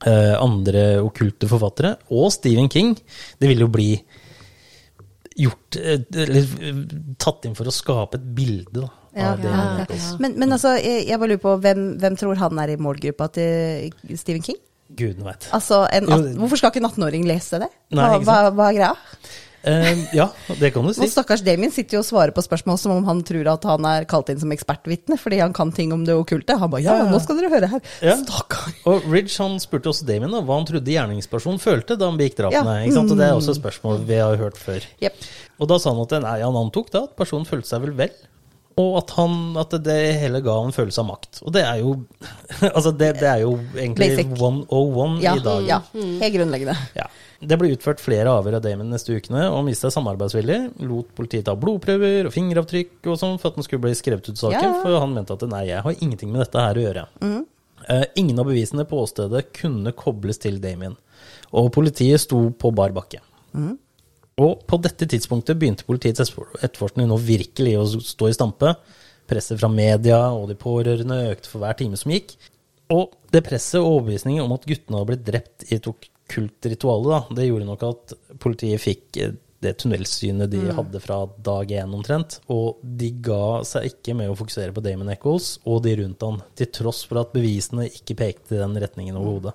eh, 0.05 0.35
andre 0.37 0.85
okkulte 1.01 1.49
forfattere, 1.49 1.95
og 2.13 2.29
Stephen 2.37 2.69
King, 2.69 2.93
det 3.41 3.49
vil 3.49 3.65
jo 3.65 3.71
bli 3.73 3.95
gjort 5.41 5.77
eh, 5.79 6.03
Eller 6.21 6.45
eh, 6.59 6.81
tatt 7.17 7.47
inn 7.47 7.57
for 7.57 7.65
å 7.65 7.73
skape 7.73 8.19
et 8.19 8.31
bilde 8.37 8.83
da, 8.83 8.91
Ja, 9.17 9.35
ja. 9.43 9.85
Men, 10.23 10.37
men 10.39 10.55
altså, 10.55 10.77
jeg, 10.79 11.05
jeg 11.09 11.19
bare 11.19 11.33
lurer 11.33 11.43
på, 11.43 11.55
hvem, 11.65 11.85
hvem 11.99 12.17
tror 12.19 12.39
han 12.39 12.61
er 12.63 12.73
i 12.73 12.79
målgruppa 12.79 13.27
til 13.35 13.91
Stephen 14.15 14.45
King? 14.45 14.59
Guden 14.97 15.23
veit. 15.27 15.47
Altså, 15.55 15.83
hvorfor 16.39 16.59
skal 16.59 16.71
ikke 16.71 16.83
en 16.83 16.89
18-åring 16.89 17.27
lese 17.27 17.59
det? 17.63 17.71
Hva, 17.91 18.01
Nei, 18.01 18.19
hva, 18.27 18.37
hva 18.55 18.69
er 18.71 18.77
greia? 18.79 18.93
Uh, 19.61 19.99
ja, 20.17 20.25
det 20.57 20.71
kan 20.73 20.87
du 20.87 20.89
si. 20.95 21.03
Og 21.05 21.11
stakkars 21.11 21.43
Damien 21.45 21.69
sitter 21.73 21.99
jo 21.99 22.01
og 22.01 22.07
svarer 22.07 22.33
på 22.33 22.41
spørsmål 22.41 22.79
som 22.81 22.95
om 22.95 23.05
han 23.05 23.19
tror 23.27 23.45
at 23.51 23.67
han 23.69 23.85
er 23.85 24.07
kalt 24.09 24.31
inn 24.33 24.39
som 24.41 24.53
ekspertvitne, 24.55 25.19
fordi 25.21 25.37
han 25.43 25.53
kan 25.53 25.69
ting 25.75 25.93
om 25.93 26.01
det 26.07 26.15
okkulte. 26.17 26.57
Han 26.57 26.71
bare 26.73 26.81
ja, 26.85 26.95
Ja, 27.03 27.11
nå 27.11 27.19
skal 27.21 27.37
dere 27.37 27.51
høre 27.53 27.69
her. 27.75 27.83
Ja. 28.01 28.17
Stakkar. 28.23 28.73
Og 28.89 29.05
Ridge 29.11 29.35
han 29.37 29.59
spurte 29.61 29.91
også 29.93 30.07
Damien 30.09 30.33
da, 30.33 30.41
hva 30.47 30.57
han 30.57 30.67
trodde 30.69 30.95
gjerningspersonen 30.95 31.61
følte 31.61 31.99
da 31.99 32.09
han 32.09 32.17
begikk 32.19 32.39
drapene. 32.41 32.79
Ja. 32.87 32.95
Sant? 32.97 33.13
Og 33.13 33.21
det 33.21 33.29
er 33.29 33.37
også 33.37 33.53
et 33.53 33.61
spørsmål 33.61 34.01
vi 34.09 34.17
har 34.23 34.41
hørt 34.41 34.57
før. 34.59 34.87
Yep. 35.03 35.29
Og 35.61 35.69
da 35.69 35.77
sa 35.83 35.93
han 35.93 36.03
at 36.07 36.17
nei, 36.25 36.35
han 36.41 36.61
antok 36.65 36.89
da 36.95 37.05
at 37.05 37.15
personen 37.19 37.45
følte 37.45 37.69
seg 37.69 37.85
vel 37.85 37.93
vel. 38.01 38.17
Og 38.81 38.97
at, 39.01 39.11
han, 39.17 39.33
at 39.61 39.73
det 39.85 39.97
hele 40.21 40.39
ga 40.45 40.53
en 40.65 40.73
følelse 40.75 41.01
av 41.03 41.07
makt. 41.09 41.41
Og 41.45 41.53
det 41.55 41.63
er 41.67 41.81
jo 41.83 41.95
Altså, 42.75 42.91
det, 42.97 43.11
det 43.19 43.27
er 43.29 43.43
jo 43.43 43.55
egentlig 43.75 44.11
Basic. 44.15 44.31
101 44.37 45.19
Ja, 45.25 45.35
i 45.37 45.43
dag. 45.45 45.67
ja, 45.69 45.79
helt 45.93 46.35
grunnleggende. 46.37 46.75
Ja. 46.97 47.07
Det 47.41 47.57
ble 47.57 47.71
utført 47.73 48.01
flere 48.03 48.29
avhør 48.37 48.59
av 48.59 48.61
Damon 48.65 48.91
neste 48.93 49.15
ukene, 49.17 49.47
og 49.49 49.55
han 49.59 49.69
samarbeidsvilje. 49.95 50.57
Lot 50.85 51.09
politiet 51.17 51.47
ta 51.47 51.55
blodprøver 51.57 52.27
og 52.29 52.35
fingeravtrykk 52.35 53.09
og 53.09 53.17
sånn 53.17 53.39
for 53.41 53.49
at 53.49 53.57
den 53.57 53.65
skulle 53.65 53.81
bli 53.87 53.95
skrevet 53.97 54.29
ut 54.29 54.37
saken, 54.37 54.61
Ja. 54.61 54.75
for 54.83 54.99
han 55.01 55.15
mente 55.15 55.33
at 55.33 55.47
nei, 55.49 55.63
jeg 55.71 55.81
har 55.81 55.95
ingenting 55.97 56.29
med 56.31 56.43
dette 56.45 56.61
her 56.61 56.77
å 56.77 56.83
gjøre. 56.85 57.05
Eh, 57.89 58.03
ingen 58.21 58.37
av 58.37 58.45
bevisene 58.45 58.85
på 58.85 58.99
åstedet 59.01 59.47
kunne 59.57 59.91
kobles 59.97 60.37
til 60.37 60.59
Damien, 60.61 60.93
og 61.51 61.71
politiet 61.73 62.21
sto 62.21 62.43
på 62.53 62.69
bar 62.77 62.93
bakke. 62.93 63.23
Og 64.41 64.63
på 64.67 64.79
dette 64.81 65.07
tidspunktet 65.09 65.59
begynte 65.59 65.85
politiets 65.87 66.33
etterforskning 66.61 67.09
nå 67.09 67.19
virkelig 67.21 67.75
å 67.77 67.85
stå 68.01 68.31
i 68.31 68.35
stampe. 68.35 68.73
Presset 69.29 69.59
fra 69.61 69.69
media 69.71 70.23
og 70.33 70.47
de 70.49 70.57
pårørende 70.59 71.19
økte 71.29 71.51
for 71.51 71.63
hver 71.63 71.77
time 71.79 71.99
som 71.99 72.13
gikk. 72.13 72.33
Og 72.91 73.13
det 73.31 73.43
presset 73.45 73.79
og 73.79 73.99
overbevisningen 73.99 74.43
om 74.43 74.55
at 74.55 74.65
guttene 74.67 74.97
hadde 74.97 75.11
blitt 75.13 75.27
drept 75.27 75.67
i 75.69 75.77
et 75.77 75.87
okkult 75.87 76.67
ritual, 76.73 77.07
det 77.37 77.47
gjorde 77.47 77.69
nok 77.69 77.87
at 77.87 78.15
politiet 78.41 78.83
fikk 78.83 79.21
eh, 79.21 79.37
det 79.61 79.75
tunnelsynet 79.77 80.49
de 80.49 80.61
hadde 80.73 80.99
fra 81.03 81.21
dag 81.45 81.69
én 81.77 81.93
omtrent. 81.93 82.39
Og 82.51 82.81
de 82.81 83.11
ga 83.23 83.61
seg 83.67 83.91
ikke 83.91 84.15
med 84.17 84.31
å 84.31 84.37
fokusere 84.39 84.73
på 84.73 84.83
Damon 84.83 85.11
Eccles 85.13 85.53
og 85.69 85.83
de 85.85 85.95
rundt 86.01 86.25
han, 86.25 86.41
til 86.57 86.71
tross 86.73 87.03
for 87.07 87.21
at 87.21 87.35
bevisene 87.35 87.85
ikke 87.91 88.17
pekte 88.23 88.57
i 88.57 88.63
den 88.63 88.79
retningen 88.81 89.19
overhodet. 89.21 89.53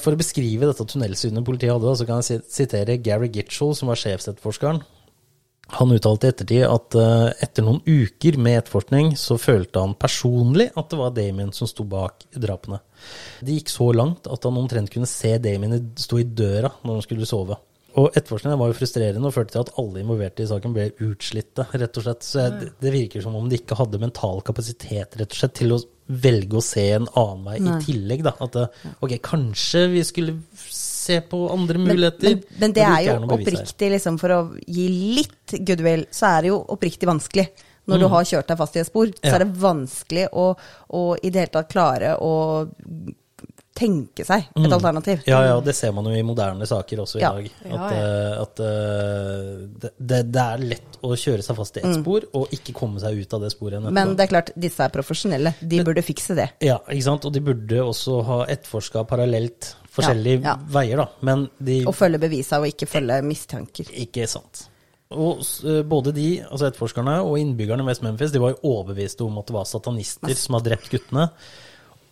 For 0.00 0.14
å 0.14 0.18
beskrive 0.18 0.66
dette 0.68 0.86
tunnelsynet 0.90 1.46
politiet 1.46 1.72
hadde, 1.74 1.94
så 1.98 2.06
kan 2.08 2.22
jeg 2.22 2.42
sitere 2.50 2.98
Gary 3.02 3.30
Gitchell, 3.32 3.74
som 3.78 3.90
var 3.92 4.00
sjefsetterforskeren. 4.00 4.82
Han 5.78 5.94
uttalte 5.94 6.28
i 6.28 6.32
ettertid 6.32 6.64
at 6.68 6.96
eh, 7.00 7.30
etter 7.46 7.64
noen 7.64 7.80
uker 7.86 8.36
med 8.36 8.58
etterforskning, 8.60 9.14
så 9.16 9.38
følte 9.40 9.80
han 9.80 9.94
personlig 9.96 10.68
at 10.76 10.90
det 10.90 10.98
var 11.00 11.14
Damien 11.16 11.54
som 11.56 11.70
sto 11.70 11.86
bak 11.88 12.26
drapene. 12.36 12.82
Det 13.40 13.56
gikk 13.56 13.72
så 13.72 13.88
langt 13.96 14.28
at 14.30 14.44
han 14.44 14.60
omtrent 14.60 14.92
kunne 14.92 15.08
se 15.08 15.32
Damien 15.42 15.94
stå 15.96 16.20
i 16.20 16.26
døra 16.28 16.74
når 16.82 16.98
han 16.98 17.06
skulle 17.06 17.28
sove. 17.28 17.56
Og 18.00 18.08
etterforskningen 18.10 18.58
var 18.58 18.70
jo 18.70 18.76
frustrerende 18.76 19.28
og 19.28 19.34
førte 19.36 19.54
til 19.54 19.62
at 19.62 19.72
alle 19.78 20.00
involverte 20.02 20.42
i 20.42 20.48
saken 20.50 20.72
ble 20.74 20.88
utslitte, 21.06 21.66
rett 21.70 21.98
og 22.00 22.06
slett. 22.06 22.26
Så 22.26 22.40
jeg, 22.42 22.70
det 22.82 22.92
virker 22.94 23.22
som 23.22 23.36
om 23.38 23.46
de 23.50 23.60
ikke 23.60 23.78
hadde 23.78 24.00
mental 24.02 24.40
kapasitet, 24.46 25.14
rett 25.20 25.30
og 25.30 25.38
slett, 25.38 25.54
til 25.60 25.76
å 25.76 25.78
velge 26.24 26.58
å 26.58 26.64
se 26.64 26.84
en 26.96 27.06
annen 27.06 27.44
vei 27.46 27.60
Nei. 27.62 27.76
i 27.78 27.86
tillegg, 27.86 28.24
da. 28.26 28.34
At 28.44 28.58
ok, 28.98 29.14
kanskje 29.24 29.84
vi 29.94 30.02
skulle 30.06 30.36
se 30.66 31.20
på 31.30 31.44
andre 31.54 31.80
muligheter. 31.80 32.34
Men, 32.34 32.42
men, 32.48 32.60
men 32.64 32.76
det 32.76 32.86
er 32.88 33.00
jo 33.06 33.16
oppriktig, 33.38 33.92
liksom, 33.94 34.18
for 34.20 34.34
å 34.34 34.40
gi 34.66 34.88
litt 35.20 35.58
goodwill, 35.62 36.08
så 36.10 36.32
er 36.32 36.44
det 36.44 36.54
jo 36.54 36.60
oppriktig 36.74 37.10
vanskelig. 37.10 37.46
Når 37.84 38.00
du 38.00 38.06
har 38.08 38.24
kjørt 38.24 38.48
deg 38.48 38.56
fast 38.56 38.76
i 38.78 38.80
et 38.80 38.88
spor, 38.88 39.10
så 39.12 39.28
Mm. 39.28 39.34
Er 39.34 39.42
det 39.42 39.60
vanskelig 39.60 40.22
å, 40.32 40.44
å 40.96 41.02
i 41.20 41.30
det 41.30 41.42
hele 41.42 41.52
tatt 41.52 41.68
klare 41.68 42.14
å 42.16 42.32
tenke 43.74 44.22
seg 44.22 44.44
et 44.54 44.72
alternativ. 44.72 45.18
Mm. 45.24 45.28
Ja, 45.32 45.40
ja, 45.48 45.54
det 45.66 45.72
ser 45.74 45.90
man 45.96 46.06
jo 46.06 46.12
i 46.14 46.22
moderne 46.22 46.66
saker 46.70 47.00
også 47.02 47.18
i 47.18 47.22
Ja. 47.24 47.32
dag. 47.34 47.48
Ja, 47.66 47.74
At, 47.74 47.92
eh, 47.92 48.42
at 48.44 48.60
eh, 48.62 49.48
det, 49.82 49.90
det, 49.98 50.20
det 50.32 50.42
er 50.44 50.58
lett 50.62 50.98
å 51.02 51.10
kjøre 51.18 51.42
seg 51.42 51.56
fast 51.58 51.76
i 51.76 51.82
ett 51.82 51.96
spor, 51.98 52.22
og 52.38 52.52
ikke 52.54 52.72
komme 52.76 53.00
seg 53.02 53.18
ut 53.18 53.34
av 53.34 53.42
det 53.42 53.50
sporet 53.52 53.74
igjen 53.80 53.88
Mm. 53.90 53.94
Men 53.98 54.14
det 54.16 54.26
er 54.28 54.30
klart, 54.30 54.52
disse 54.56 54.78
er 54.86 54.92
profesjonelle. 54.94 55.54
De 55.60 55.82
burde 55.84 56.02
fikse 56.06 56.36
det. 56.38 56.46
Ja, 56.62 56.78
ikke 56.88 57.02
sant? 57.08 57.24
Og 57.26 57.32
de 57.34 57.40
burde 57.40 57.80
også 57.82 58.20
ha 58.24 58.38
etterforska 58.46 59.02
parallelt 59.10 59.72
forskjellige 59.94 60.42
Ja, 60.44 60.54
ja. 60.54 60.56
veier, 60.78 60.96
da. 61.02 61.08
Men 61.22 61.48
de 61.58 61.80
Og 61.86 61.94
følge 61.94 62.18
bevisa 62.22 62.60
og 62.62 62.66
ikke 62.70 62.86
følge 62.86 63.18
mistanker. 63.26 63.90
Ikke 63.90 64.28
sant. 64.30 64.68
Og 65.10 65.42
eh, 65.66 65.82
både 65.82 66.14
de, 66.14 66.28
altså 66.46 66.70
etterforskerne 66.70 67.18
og 67.26 67.36
innbyggerne 67.42 67.82
i 67.84 67.86
West 67.90 68.02
Memphis, 68.02 68.30
de 68.32 68.38
var 68.42 68.54
jo 68.54 68.62
overbeviste 68.78 69.26
om 69.26 69.36
at 69.38 69.46
det 69.50 69.54
var 69.58 69.64
satanister 69.68 70.34
som 70.38 70.54
hadde 70.58 70.70
drept 70.70 70.90
guttene. 70.94 71.28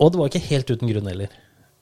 Og 0.03 0.11
det 0.13 0.19
var 0.19 0.29
ikke 0.31 0.47
helt 0.51 0.71
uten 0.71 0.91
grunn 0.91 1.07
heller. 1.07 1.29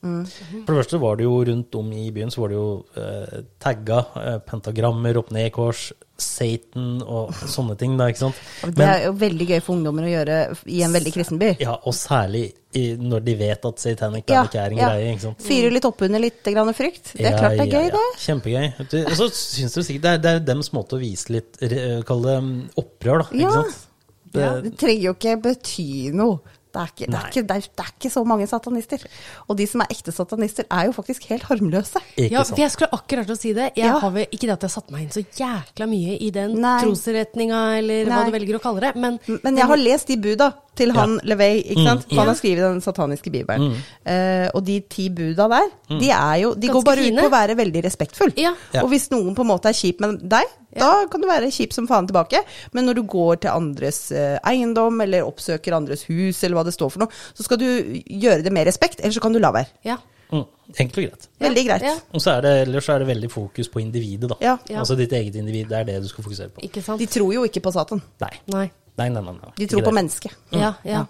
For 0.00 0.72
det 0.72 0.76
første 0.78 1.00
var 1.00 1.18
det 1.18 1.26
jo 1.26 1.34
rundt 1.44 1.76
om 1.76 1.88
i 1.92 2.06
byen 2.14 2.30
så 2.32 2.40
var 2.40 2.52
det 2.52 2.56
jo 2.56 2.68
eh, 2.96 3.42
tagga 3.60 3.98
eh, 4.16 4.38
pentagrammer, 4.48 5.18
opp 5.20 5.32
ned 5.34 5.50
i 5.50 5.52
kors, 5.52 5.90
Satan 6.20 7.00
og 7.00 7.32
sånne 7.48 7.76
ting, 7.80 7.94
da, 7.96 8.06
ikke 8.12 8.22
sant. 8.22 8.40
Det 8.76 8.84
er 8.84 9.06
jo 9.06 9.12
veldig 9.20 9.46
gøy 9.50 9.60
for 9.64 9.76
ungdommer 9.76 10.04
å 10.04 10.10
gjøre 10.10 10.38
i 10.72 10.82
en 10.84 10.96
veldig 10.96 11.12
kristen 11.14 11.40
by. 11.40 11.50
ja, 11.60 11.76
og 11.76 11.96
særlig 11.96 12.46
i, 12.76 12.84
når 13.00 13.24
de 13.26 13.34
vet 13.40 13.68
at 13.70 13.82
satanic 13.82 14.28
Ja, 14.30 14.44
ikke 14.46 14.60
er 14.62 14.76
en 14.76 14.80
ja. 14.80 14.90
greie, 14.92 15.14
ikke 15.14 15.26
sant. 15.26 15.44
Fyrer 15.44 15.76
litt 15.76 15.88
opp 15.88 16.04
under 16.06 16.22
litt 16.22 16.50
grann 16.52 16.72
frykt. 16.76 17.12
Det 17.16 17.28
er 17.28 17.36
klart 17.36 17.56
det 17.58 17.66
er 17.66 17.76
gøy, 17.76 17.92
det. 17.96 18.06
Kjempegøy. 18.24 18.66
Og 19.02 19.16
så 19.20 19.28
syns 19.36 19.76
du 19.76 19.82
sikkert 19.82 20.06
det 20.06 20.12
er, 20.12 20.24
det 20.24 20.34
er 20.36 20.44
dems 20.52 20.72
måte 20.76 20.96
å 20.96 21.02
vise 21.02 21.32
litt 21.34 21.60
Kall 22.08 22.24
det 22.24 22.36
mm, 22.44 22.54
opprør, 22.80 23.24
da. 23.24 23.40
Ja. 23.40 23.48
Ikke 23.48 23.56
sant? 23.58 23.86
Det, 24.30 24.48
Det 24.62 24.76
trenger 24.78 25.08
jo 25.08 25.14
ikke 25.16 25.36
bety 25.42 25.90
noe. 26.14 26.58
Det 26.72 26.80
er 26.80 26.90
ikke, 26.92 27.06
det, 27.10 27.18
er 27.18 27.26
ikke, 27.30 27.42
det, 27.48 27.56
er, 27.56 27.60
det 27.76 27.84
er 27.84 27.92
ikke 27.98 28.10
så 28.14 28.22
mange 28.24 28.46
satanister. 28.46 29.04
Og 29.48 29.56
de 29.58 29.66
som 29.66 29.80
er 29.82 29.86
ekte 29.90 30.12
satanister, 30.14 30.64
er 30.70 30.86
jo 30.86 30.92
faktisk 30.94 31.24
helt 31.30 31.42
harmløse. 31.48 31.98
ikke 32.16 32.30
Ja, 32.30 32.42
for 32.46 32.56
jeg 32.62 32.70
skulle 32.70 32.90
akkurat 32.94 33.26
til 33.26 33.34
å 33.34 33.40
si 33.40 33.52
det. 33.56 33.72
Jeg 33.76 33.86
Ja. 33.90 33.98
har 33.98 34.10
vel 34.14 34.26
ikke 34.30 34.46
det 34.46 34.54
at 34.54 34.62
jeg 34.62 34.70
har 34.70 34.74
satt 34.80 34.90
meg 34.94 35.02
inn 35.02 35.10
så 35.10 35.24
jækla 35.24 35.88
mye 35.90 36.16
i 36.20 36.30
den 36.30 36.54
Nei. 36.60 36.76
trosretninga, 36.84 37.78
eller 37.78 38.04
hva 38.06 38.24
du 38.26 38.30
velger 38.38 38.58
å 38.58 38.62
kalle 38.62 38.80
det, 38.80 38.94
men, 38.96 39.18
Men 39.42 39.56
jeg 39.56 39.66
har 39.66 39.76
lest 39.76 40.06
de 40.06 40.16
buda 40.16 40.52
til 40.80 40.94
han 40.96 41.18
LeVay, 41.28 41.60
ikke 41.74 41.84
sant? 41.86 42.06
For 42.08 42.22
han 42.22 42.30
har 42.32 42.38
skrevet 42.40 42.64
den 42.64 42.80
sataniske 42.84 43.32
bibelen. 43.34 43.76
Eh, 44.08 44.46
og 44.56 44.64
de 44.66 44.78
ti 44.90 45.06
buda 45.14 45.46
der, 45.52 45.68
de 45.92 46.08
er 46.10 46.36
jo 46.42 46.54
De 46.56 46.66
Ganske 46.70 46.78
går 46.78 46.86
bare 46.88 47.04
fine. 47.04 47.14
ut 47.20 47.22
på 47.26 47.30
å 47.30 47.34
være 47.36 47.56
veldig 47.60 47.84
respektfull. 47.86 48.32
Ja. 48.40 48.54
Ja. 48.74 48.82
Og 48.84 48.90
hvis 48.94 49.10
noen 49.12 49.36
på 49.36 49.44
en 49.44 49.52
måte 49.52 49.70
er 49.70 49.76
kjip 49.76 50.00
med 50.02 50.22
deg, 50.32 50.56
da 50.80 50.90
kan 51.10 51.20
du 51.22 51.26
være 51.26 51.48
kjip 51.50 51.72
som 51.74 51.88
faen 51.90 52.06
tilbake. 52.06 52.40
Men 52.72 52.86
når 52.86 53.00
du 53.00 53.02
går 53.10 53.40
til 53.42 53.50
andres 53.50 53.98
uh, 54.14 54.38
eiendom, 54.46 55.00
eller 55.02 55.26
oppsøker 55.26 55.74
andres 55.74 56.04
hus, 56.06 56.38
eller 56.46 56.60
hva 56.60 56.64
det 56.68 56.74
står 56.76 56.92
for 56.94 57.02
noe, 57.04 57.10
så 57.34 57.42
skal 57.46 57.58
du 57.58 57.66
gjøre 58.06 58.44
det 58.46 58.52
med 58.54 58.68
respekt, 58.70 59.02
eller 59.02 59.12
så 59.16 59.22
kan 59.24 59.34
du 59.34 59.40
la 59.42 59.50
være. 59.54 59.70
ja. 59.84 59.98
Mm, 60.30 60.44
enkelt 60.78 60.98
og 61.00 61.02
greit. 61.08 61.24
Veldig 61.42 61.62
greit. 61.66 61.82
Ja. 61.88 61.96
Og 62.14 62.22
så 62.22 62.36
er 62.36 62.44
det, 62.44 62.50
ellers 62.68 62.86
er 62.94 63.00
det 63.02 63.08
veldig 63.08 63.30
fokus 63.32 63.66
på 63.68 63.80
individet, 63.82 64.28
da. 64.30 64.36
Ja. 64.38 64.52
Ja. 64.70 64.78
Altså 64.84 64.94
ditt 64.94 65.10
eget 65.18 65.34
individ, 65.34 65.66
det 65.72 65.80
er 65.80 65.88
det 65.88 65.96
du 66.04 66.06
skal 66.06 66.22
fokusere 66.22 66.52
på. 66.54 66.62
Ikke 66.68 66.84
sant? 66.86 67.02
De 67.02 67.08
tror 67.10 67.32
jo 67.34 67.42
ikke 67.48 67.58
på 67.64 67.72
Satan. 67.74 67.98
Nei. 68.22 68.30
Nei. 68.54 68.68
Nei, 68.98 69.08
nei, 69.08 69.22
nei. 69.22 69.34
nei. 69.38 69.52
De 69.56 69.66
tror 69.70 69.82
på 69.86 69.92
mennesket. 69.94 70.34
mennesket. 70.50 70.60
Ja, 70.60 70.74
ja. 70.90 71.06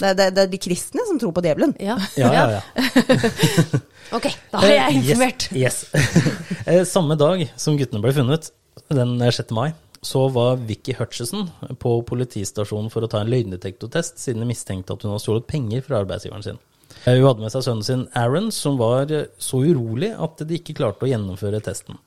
Det, 0.00 0.08
er- 0.08 0.14
det, 0.16 0.26
det 0.34 0.42
er 0.46 0.50
de 0.52 0.58
kristne 0.58 1.04
som 1.06 1.18
tror 1.20 1.32
på 1.36 1.42
djevelen. 1.44 1.74
Ja. 1.80 1.98
Ja, 2.16 2.32
ja, 2.32 2.44
ja. 2.58 2.62
Ok, 4.16 4.26
da 4.50 4.58
har 4.58 4.72
jeg 4.72 4.80
Eh, 4.90 4.96
informert. 4.98 5.48
Yes. 5.54 5.84
yes. 5.94 6.16
Eh, 6.66 6.82
Samme 6.88 7.14
dag 7.20 7.44
som 7.60 7.76
guttene 7.78 8.00
ble 8.02 8.12
funnet, 8.16 8.50
den 8.90 9.12
6. 9.22 9.52
mai, 9.56 9.70
så 10.02 10.26
var 10.32 10.56
Vicky 10.66 10.94
Hutchison 10.98 11.46
på 11.78 11.92
politistasjonen 12.08 12.90
for 12.92 13.04
å 13.04 13.10
ta 13.12 13.20
en 13.22 13.30
løgndetektortest, 13.30 14.18
siden 14.18 14.42
de 14.44 14.48
mistenkte 14.50 14.96
at 14.96 15.04
hun 15.04 15.12
hadde 15.14 15.22
stjålet 15.24 15.46
penger 15.50 15.84
fra 15.86 16.00
arbeidsgiveren 16.02 16.42
sin. 16.46 16.58
Eh, 17.04 17.14
Hun 17.20 17.28
hadde 17.28 17.44
med 17.44 17.52
seg 17.54 17.62
sønnen 17.68 17.86
sin 17.86 18.06
Aaron, 18.18 18.50
som 18.52 18.76
var 18.80 19.12
så 19.38 19.60
urolig 19.62 20.10
at 20.18 20.42
de 20.48 20.58
ikke 20.58 20.74
klarte 20.80 21.06
å 21.06 21.10
gjennomføre 21.12 21.60
testen. 21.64 22.00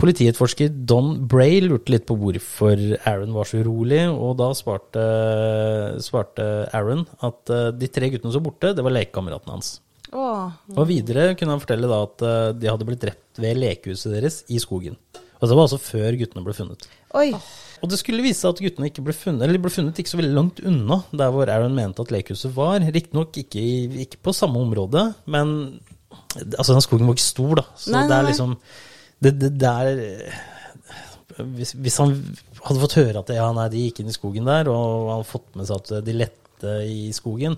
Politietterforsker 0.00 0.72
Don 0.88 1.12
Bray 1.28 1.60
lurte 1.64 1.92
litt 1.92 2.06
på 2.08 2.16
hvorfor 2.16 2.80
Aaron 3.04 3.34
var 3.36 3.48
så 3.48 3.60
urolig, 3.60 4.02
og 4.08 4.38
da 4.40 4.48
svarte, 4.56 5.04
svarte 6.00 6.46
Aaron 6.76 7.04
at 7.26 7.52
eh, 7.52 7.68
de 7.76 7.90
tre 7.92 8.08
guttene 8.12 8.32
som 8.32 8.40
var 8.40 8.48
borte, 8.48 8.72
det 8.76 8.84
var 8.86 8.96
lekekameratene 8.96 9.58
hans. 9.58 9.74
Åh. 10.10 10.56
Og 10.74 10.86
videre 10.88 11.34
kunne 11.38 11.54
han 11.54 11.62
fortelle 11.62 11.90
da 11.90 12.00
at 12.06 12.24
eh, 12.26 12.46
de 12.56 12.70
hadde 12.72 12.88
blitt 12.88 13.04
drept 13.04 13.42
ved 13.44 13.60
lekehuset 13.60 14.16
deres 14.16 14.40
i 14.48 14.60
skogen. 14.62 14.96
Og 15.40 15.48
det 15.48 15.56
var 15.56 15.66
altså 15.66 15.80
før 15.80 16.16
guttene 16.20 16.44
ble 16.44 16.56
funnet. 16.56 16.88
Oi. 17.16 17.30
Og 17.80 17.88
det 17.88 18.00
skulle 18.00 18.24
vise 18.24 18.42
seg 18.42 18.52
at 18.52 18.64
guttene 18.64 18.90
ikke 18.90 19.04
ble 19.04 19.14
funnet, 19.16 19.44
eller 19.44 19.56
de 19.56 19.62
ble 19.64 19.72
funnet 19.72 20.00
ikke 20.00 20.12
så 20.12 20.20
veldig 20.20 20.36
langt 20.36 20.60
unna 20.64 21.00
der 21.12 21.32
hvor 21.32 21.48
Aaron 21.48 21.76
mente 21.76 22.04
at 22.04 22.12
lekehuset 22.12 22.52
var. 22.56 22.80
Riktignok 22.84 23.36
ikke, 23.40 23.64
ikke 24.04 24.20
på 24.24 24.36
samme 24.36 24.60
område, 24.60 25.10
men 25.28 25.54
altså 26.56 26.74
den 26.74 26.84
skogen 26.84 27.08
var 27.08 27.16
ikke 27.16 27.24
stor, 27.24 27.54
da. 27.62 27.66
Så 27.76 27.94
Nei, 27.94 28.04
det 28.04 28.12
nei, 28.12 28.20
er 28.20 28.28
liksom 28.32 28.56
Det, 29.20 29.34
det 29.38 29.50
der 29.60 29.90
hvis, 31.40 31.72
hvis 31.78 31.96
han 32.02 32.14
hadde 32.66 32.80
fått 32.82 32.96
høre 32.98 33.20
at 33.22 33.30
ja, 33.32 33.46
nei, 33.56 33.68
de 33.72 33.84
gikk 33.86 34.00
inn 34.02 34.10
i 34.12 34.16
skogen 34.16 34.48
der, 34.48 34.68
og 34.72 34.80
han 35.08 35.14
hadde 35.20 35.28
fått 35.30 35.54
med 35.60 35.68
seg 35.68 35.78
at 35.80 35.92
de 36.06 36.16
lette 36.16 36.72
i 36.88 37.10
skogen, 37.16 37.54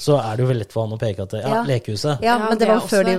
så 0.00 0.16
er 0.18 0.36
det 0.38 0.44
jo 0.44 0.48
veldig 0.50 0.64
lett 0.64 0.72
for 0.74 0.86
han 0.86 0.96
å 0.96 1.00
peke 1.00 1.26
at 1.28 1.36
ja, 1.38 1.50
Ja. 1.58 1.60
lekehuset. 1.68 2.22
Ja, 2.24 2.38
men 2.42 2.56
det 2.58 2.64
det 2.64 2.70
var 2.72 2.80
også 2.80 2.96
før 2.96 3.04
de. 3.10 3.18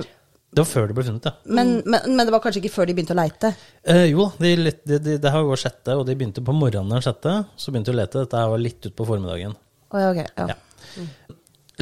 Det 0.52 0.60
var 0.60 0.68
før 0.68 0.88
de 0.90 0.94
ble 0.98 1.04
funnet, 1.06 1.24
ja. 1.30 1.32
men, 1.56 1.70
men, 1.88 2.00
men 2.12 2.26
det 2.28 2.32
var 2.34 2.42
kanskje 2.44 2.60
ikke 2.60 2.74
før 2.74 2.90
de 2.90 2.92
begynte 2.98 3.14
å 3.14 3.20
leite? 3.22 3.54
Eh, 3.88 4.02
jo, 4.10 4.26
de, 4.42 4.50
let- 4.60 4.82
de, 4.84 4.98
de, 5.00 5.14
det 5.22 5.30
her 5.32 5.46
var 5.48 5.56
sjette, 5.62 5.94
og 5.96 6.04
de 6.04 6.16
begynte 6.18 6.42
på 6.44 6.52
morgenen 6.52 6.92
den 6.92 7.00
sjette. 7.06 7.32
Så 7.56 7.72
begynte 7.72 7.88
de 7.88 7.96
å 7.96 8.00
lete. 8.02 8.26
Dette 8.26 8.36
her 8.42 8.50
var 8.52 8.60
litt 8.60 8.84
utpå 8.90 9.06
formiddagen. 9.08 9.54
Oh, 9.94 9.96
ja, 10.02 10.10
ok. 10.12 10.20
Ja. 10.36 10.50
Ja. 10.52 11.06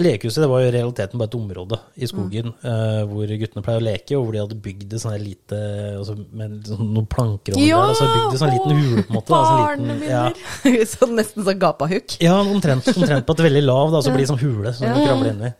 Lekehuset 0.00 0.42
det 0.42 0.48
var 0.50 0.62
jo 0.62 0.68
i 0.70 0.72
realiteten 0.74 1.20
bare 1.20 1.28
et 1.30 1.36
område 1.38 1.78
i 2.00 2.08
skogen 2.08 2.50
eh, 2.66 3.00
hvor 3.10 3.32
guttene 3.42 3.62
pleier 3.66 3.80
å 3.82 3.84
leke, 3.84 4.16
og 4.18 4.24
hvor 4.26 4.36
de 4.36 4.42
hadde 4.42 4.58
bygd 4.64 4.96
et 4.96 5.02
sånn 5.02 5.16
lite 5.20 5.60
altså, 5.98 6.16
med 6.36 6.70
sånn, 6.70 6.90
noen 6.96 7.08
planker 7.10 7.56
over 7.56 7.66
Ja! 7.66 7.80
der. 7.82 7.92
Altså 7.94 8.08
bygd 8.10 8.34
en 8.36 8.42
sånn 8.42 8.54
liten 8.56 8.82
hule, 8.82 9.04
på 9.04 9.14
en 9.14 9.18
måte. 9.18 9.34
Barneminner! 9.34 10.36
sånn 10.40 10.76
ja. 10.76 10.90
Sånn 10.94 11.16
nesten 11.18 11.46
sånn 11.46 11.62
gapahuk. 11.62 12.18
ja, 12.24 12.36
omtrent, 12.42 12.90
omtrent 12.96 13.28
på 13.28 13.36
et 13.38 13.44
veldig 13.48 13.64
lav, 13.66 13.94
da, 13.94 14.02
så 14.04 14.12
blir 14.14 14.24
det 14.26 14.32
sånn 14.32 14.42
hule 14.42 14.74
som 14.76 14.90
du 14.90 15.00
krabler 15.04 15.32
inn 15.34 15.48
i. 15.50 15.54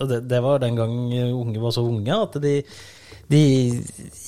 Og 0.00 0.08
det, 0.08 0.22
det 0.30 0.40
var 0.44 0.62
den 0.62 0.78
gang 0.78 0.96
unge 1.34 1.60
var 1.60 1.74
så 1.76 1.84
unge 1.84 2.16
at 2.16 2.38
de, 2.40 2.54
de 3.28 3.44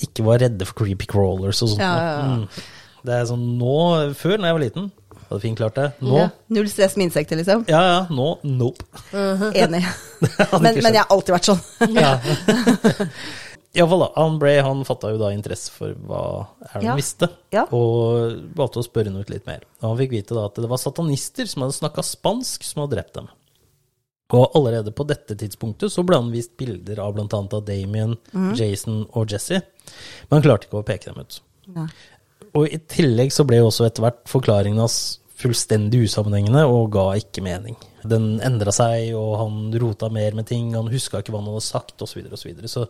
ikke 0.05 0.25
var 0.27 0.43
redde 0.43 0.67
for 0.69 0.83
creepy 0.83 1.07
crawlers 1.09 1.63
og 1.65 1.73
sånt. 1.73 1.81
Ja, 1.81 1.93
ja, 1.97 2.13
ja. 2.13 2.33
Mm. 2.37 2.71
Det 3.03 3.15
er 3.17 3.25
sånn 3.27 3.41
nå, 3.59 3.77
Før, 4.15 4.37
når 4.39 4.47
jeg 4.47 4.55
var 4.55 4.63
liten, 4.63 4.85
hadde 5.33 5.43
fint 5.43 5.59
klart 5.59 5.75
det. 5.79 5.87
Nå 6.05 6.17
Ja. 6.21 6.27
Null 6.53 6.69
stress 6.71 6.95
med 6.99 7.09
insekter, 7.09 7.39
liksom. 7.39 7.65
Ja, 7.67 7.81
ja, 7.89 7.99
nå 8.13 8.27
nope. 8.45 8.85
Enig. 9.53 9.83
Men, 10.61 10.77
men 10.77 10.91
jeg 10.93 11.01
har 11.01 11.09
alltid 11.13 11.35
vært 11.35 11.49
sånn. 11.51 11.63
Ja. 11.99 12.13
Iallfall, 13.73 14.03
da. 14.05 14.09
Han 14.21 14.35
Bray 14.37 14.59
han 14.61 14.83
fatta 14.85 15.09
jo 15.09 15.17
da 15.17 15.31
interesse 15.33 15.71
for 15.73 15.95
hva 16.05 16.19
Aaron 16.69 16.83
Ja. 16.91 16.95
visste, 16.95 17.29
Ja. 17.51 17.63
og 17.73 18.35
valgte 18.53 18.83
å 18.83 18.85
spørre 18.85 19.09
ut 19.17 19.31
litt 19.33 19.47
mer. 19.49 19.63
Og 19.81 19.87
han 19.89 19.97
fikk 19.97 20.11
vite 20.13 20.35
da 20.37 20.45
at 20.45 20.55
det 20.61 20.69
var 20.69 20.77
satanister 20.77 21.49
som 21.49 21.63
hadde 21.65 21.73
snakka 21.79 22.03
spansk, 22.05 22.61
som 22.63 22.83
hadde 22.83 22.95
drept 22.99 23.15
dem. 23.17 23.29
Og 24.33 24.51
allerede 24.55 24.93
på 24.93 25.05
dette 25.09 25.35
tidspunktet 25.37 25.91
så 25.93 26.03
ble 26.05 26.17
han 26.21 26.31
vist 26.33 26.53
bilder 26.57 27.01
av 27.01 27.13
bl.a. 27.17 27.27
av 27.33 27.65
Damien, 27.65 28.15
mm. 28.31 28.53
Jason 28.57 29.07
og 29.13 29.29
Jesse, 29.33 29.59
men 30.29 30.37
han 30.37 30.45
klarte 30.45 30.69
ikke 30.69 30.79
å 30.81 30.85
peke 30.85 31.09
dem 31.11 31.21
ut. 31.25 31.41
Ja. 31.73 31.87
Og 32.53 32.69
i 32.69 32.77
tillegg 32.77 33.33
så 33.33 33.45
ble 33.45 33.57
jo 33.57 33.67
også 33.71 33.87
etter 33.89 34.05
hvert 34.05 34.21
forklaringen 34.29 34.77
hans 34.81 35.19
fullstendig 35.43 36.05
usammenhengende 36.07 36.63
og 36.71 36.87
ga 36.95 37.09
ikke 37.19 37.43
mening. 37.45 37.75
Den 38.03 38.39
endra 38.43 38.71
seg, 38.75 39.13
og 39.15 39.37
han 39.39 39.59
rota 39.79 40.09
mer 40.11 40.33
med 40.35 40.43
ting, 40.49 40.73
han 40.75 40.89
huska 40.91 41.21
ikke 41.23 41.31
hva 41.31 41.39
han 41.39 41.47
hadde 41.53 41.63
sagt, 41.63 41.93
osv. 42.03 42.09
Så, 42.11 42.17
videre, 42.19 42.33
og 42.35 42.41
så, 42.41 42.49
videre. 42.49 42.71
så 42.71 42.83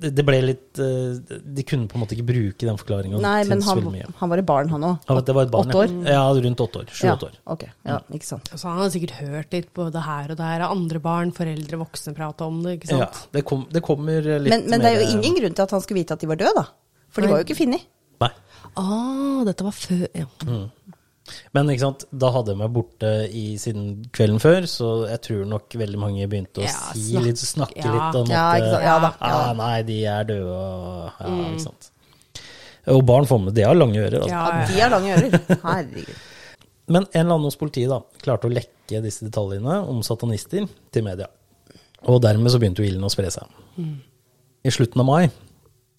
det, 0.00 0.12
det 0.16 0.24
ble 0.24 0.38
litt 0.40 0.80
eh, 0.80 1.18
De 1.44 1.64
kunne 1.68 1.88
på 1.90 1.98
en 1.98 2.02
måte 2.04 2.16
ikke 2.16 2.24
bruke 2.30 2.64
den 2.68 2.78
forklaringa 2.80 3.20
Nei, 3.20 3.42
men 3.50 3.60
han, 3.66 3.82
han 4.22 4.32
var 4.32 4.40
et 4.40 4.48
barn, 4.48 4.70
han 4.72 4.86
òg. 4.88 5.04
Ja, 5.10 5.18
det 5.20 5.36
var 5.36 5.48
et 5.48 5.52
barn, 5.52 5.68
Åtte 5.74 5.82
år? 5.82 5.92
Ja. 6.08 6.14
ja, 6.16 6.40
rundt 6.46 6.62
åtte 6.64 6.80
år. 6.84 6.88
Sju-åtte 6.96 7.28
år. 7.28 7.36
Ja, 7.36 7.44
ok. 7.58 7.66
Ja, 7.92 7.98
ikke 8.20 8.30
sant. 8.30 8.48
Så 8.54 8.70
han 8.70 8.80
har 8.84 8.94
sikkert 8.94 9.16
hørt 9.18 9.58
litt 9.58 9.68
på 9.76 9.90
det 9.92 10.06
her 10.08 10.32
og 10.32 10.40
der 10.40 10.64
av 10.68 10.72
andre 10.78 11.02
barn, 11.04 11.34
foreldre, 11.36 11.82
voksne 11.84 12.16
prate 12.16 12.48
om 12.48 12.62
det, 12.64 12.78
ikke 12.78 12.92
Ja, 12.94 13.04
sant? 13.10 13.28
det, 13.36 13.44
kom, 13.52 13.66
det 13.74 13.84
kommer 13.84 14.24
litt 14.32 14.54
Men, 14.54 14.64
men 14.72 14.80
det 14.86 14.94
er 14.94 15.00
jo 15.00 15.06
mer- 15.06 15.14
ingen 15.18 15.40
grunn 15.42 15.58
til 15.60 15.66
at 15.68 15.76
han 15.76 15.84
skulle 15.84 16.00
vite 16.00 16.16
at 16.16 16.24
de 16.24 16.30
var 16.32 16.40
døde, 16.40 16.56
da. 16.62 16.66
For 17.12 17.24
de 17.24 17.32
var 17.34 17.42
jo 17.44 17.48
ikke 17.50 17.58
funnet. 17.60 17.84
Nei. 18.24 18.32
Ah, 18.80 19.44
dette 19.48 19.64
var 19.66 19.76
før 19.76 20.06
ja. 20.16 20.26
Men 21.56 21.70
ikke 21.72 21.84
sant, 21.84 22.04
da 22.12 22.30
hadde 22.34 22.52
jeg 22.54 22.60
meg 22.60 22.72
borte 22.76 23.10
i, 23.34 23.44
siden 23.60 23.88
kvelden 24.14 24.40
før, 24.42 24.66
så 24.70 24.88
jeg 25.10 25.20
tror 25.26 25.44
nok 25.50 25.76
veldig 25.80 26.00
mange 26.00 26.28
begynte 26.30 26.62
å 26.62 26.66
Ja, 26.66 26.72
si 26.94 27.04
snakk- 27.12 27.26
litt, 27.28 27.42
snakke 27.44 27.84
ja. 27.84 27.92
litt 27.94 28.18
om 28.22 28.32
Ja, 28.32 28.46
at 28.54 28.66
Ja 28.84 28.96
da, 29.04 29.12
ja 29.20 29.36
ah. 29.42 29.52
Nei, 29.58 29.76
de 29.88 29.98
er 30.06 30.24
døde 30.28 30.56
og 30.56 31.20
Ja, 31.20 31.36
ikke 31.52 31.64
sant. 31.68 31.90
Og 32.88 33.02
barn 33.04 33.26
får 33.28 33.42
med, 33.44 33.54
de 33.54 33.66
har 33.68 33.76
lange 33.76 34.00
ører. 34.00 34.22
Altså. 34.24 34.32
Ja, 34.32 34.66
de 34.70 34.80
har 34.80 34.92
lange 34.94 35.16
ører. 35.18 35.34
Herregud. 35.66 36.14
Men 36.88 37.04
en 37.12 37.20
eller 37.20 37.34
annen 37.34 37.44
hos 37.50 37.58
politiet 37.60 37.90
da, 37.92 37.98
klarte 38.24 38.48
å 38.48 38.52
lekke 38.54 39.02
disse 39.04 39.26
detaljene 39.26 39.74
om 39.92 39.98
satanister 40.06 40.64
til 40.94 41.04
media. 41.04 41.26
Og 42.08 42.22
dermed 42.24 42.48
så 42.48 42.60
begynte 42.62 42.80
jo 42.80 42.88
ilden 42.88 43.04
å 43.04 43.10
spre 43.12 43.28
seg. 43.34 43.44
I 44.64 44.72
slutten 44.72 45.02
av 45.02 45.08
mai, 45.10 45.26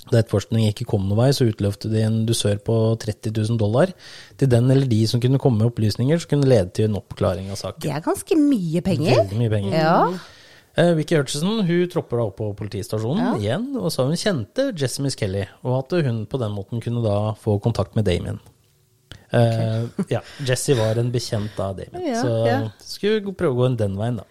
da 0.09 0.21
etterforskningen 0.21 0.73
ikke 0.73 0.87
kom 0.89 1.05
noen 1.07 1.19
vei, 1.19 1.29
så 1.35 1.47
utløfte 1.49 1.91
de 1.91 2.01
en 2.05 2.23
dusør 2.29 2.59
på 2.65 2.75
30 3.01 3.33
000 3.35 3.59
dollar 3.61 3.93
til 4.39 4.51
den 4.51 4.69
eller 4.73 4.89
de 4.89 5.03
som 5.09 5.21
kunne 5.23 5.41
komme 5.41 5.61
med 5.61 5.71
opplysninger 5.71 6.21
som 6.21 6.33
kunne 6.33 6.49
lede 6.49 6.73
til 6.75 6.89
en 6.89 6.99
oppklaring 6.99 7.49
av 7.53 7.59
saken. 7.61 7.83
Det 7.85 7.93
er 7.93 8.03
ganske 8.05 8.37
mye 8.39 8.83
penger. 8.85 9.23
Veldig 9.23 9.41
mye 9.41 9.53
penger. 9.53 9.77
Ja. 9.77 9.97
Eh, 10.79 10.93
Vicky 10.97 11.17
Hutchison 11.17 11.63
hun 11.65 11.89
tropper 11.91 12.21
da 12.21 12.27
opp 12.29 12.37
på 12.39 12.51
politistasjonen 12.59 13.41
igjen 13.41 13.71
og 13.79 13.89
sa 13.93 14.05
hun 14.07 14.19
kjente 14.19 14.69
Jessie 14.77 15.03
Miss 15.03 15.17
Kelly, 15.19 15.43
og 15.65 15.81
at 15.81 15.97
hun 16.05 16.23
på 16.29 16.39
den 16.41 16.55
måten 16.55 16.83
kunne 16.83 17.03
da 17.05 17.33
få 17.39 17.57
kontakt 17.63 17.97
med 17.99 18.07
Damien. 18.07 18.39
Eh, 19.29 19.85
ja, 20.09 20.21
Jesse 20.45 20.73
var 20.77 20.97
en 20.97 21.11
bekjent 21.13 21.57
av 21.61 21.75
Damien, 21.77 22.05
Ja, 22.13 22.21
så 22.23 22.35
ja. 22.47 22.59
skulle 22.81 23.35
prøve 23.37 23.53
å 23.53 23.59
gå 23.59 23.71
den 23.77 23.97
veien, 23.99 24.21
da. 24.21 24.27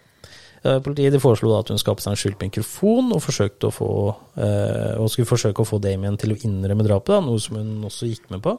Eh, 0.63 0.79
Politiet 0.83 1.19
foreslo 1.23 1.53
da 1.53 1.61
at 1.63 1.71
hun 1.71 1.79
skapte 1.79 2.03
seg 2.03 2.15
en 2.15 2.19
skjult 2.19 2.41
mikrofon 2.43 3.13
og, 3.15 3.23
få, 3.23 3.91
eh, 4.37 4.95
og 4.99 5.11
skulle 5.11 5.29
forsøke 5.29 5.63
å 5.63 5.67
få 5.67 5.79
Damien 5.83 6.17
til 6.19 6.33
å 6.35 6.39
innrømme 6.39 6.85
drapet, 6.87 7.23
noe 7.23 7.39
som 7.39 7.59
hun 7.59 7.85
også 7.87 8.09
gikk 8.09 8.29
med 8.33 8.43
på. 8.43 8.57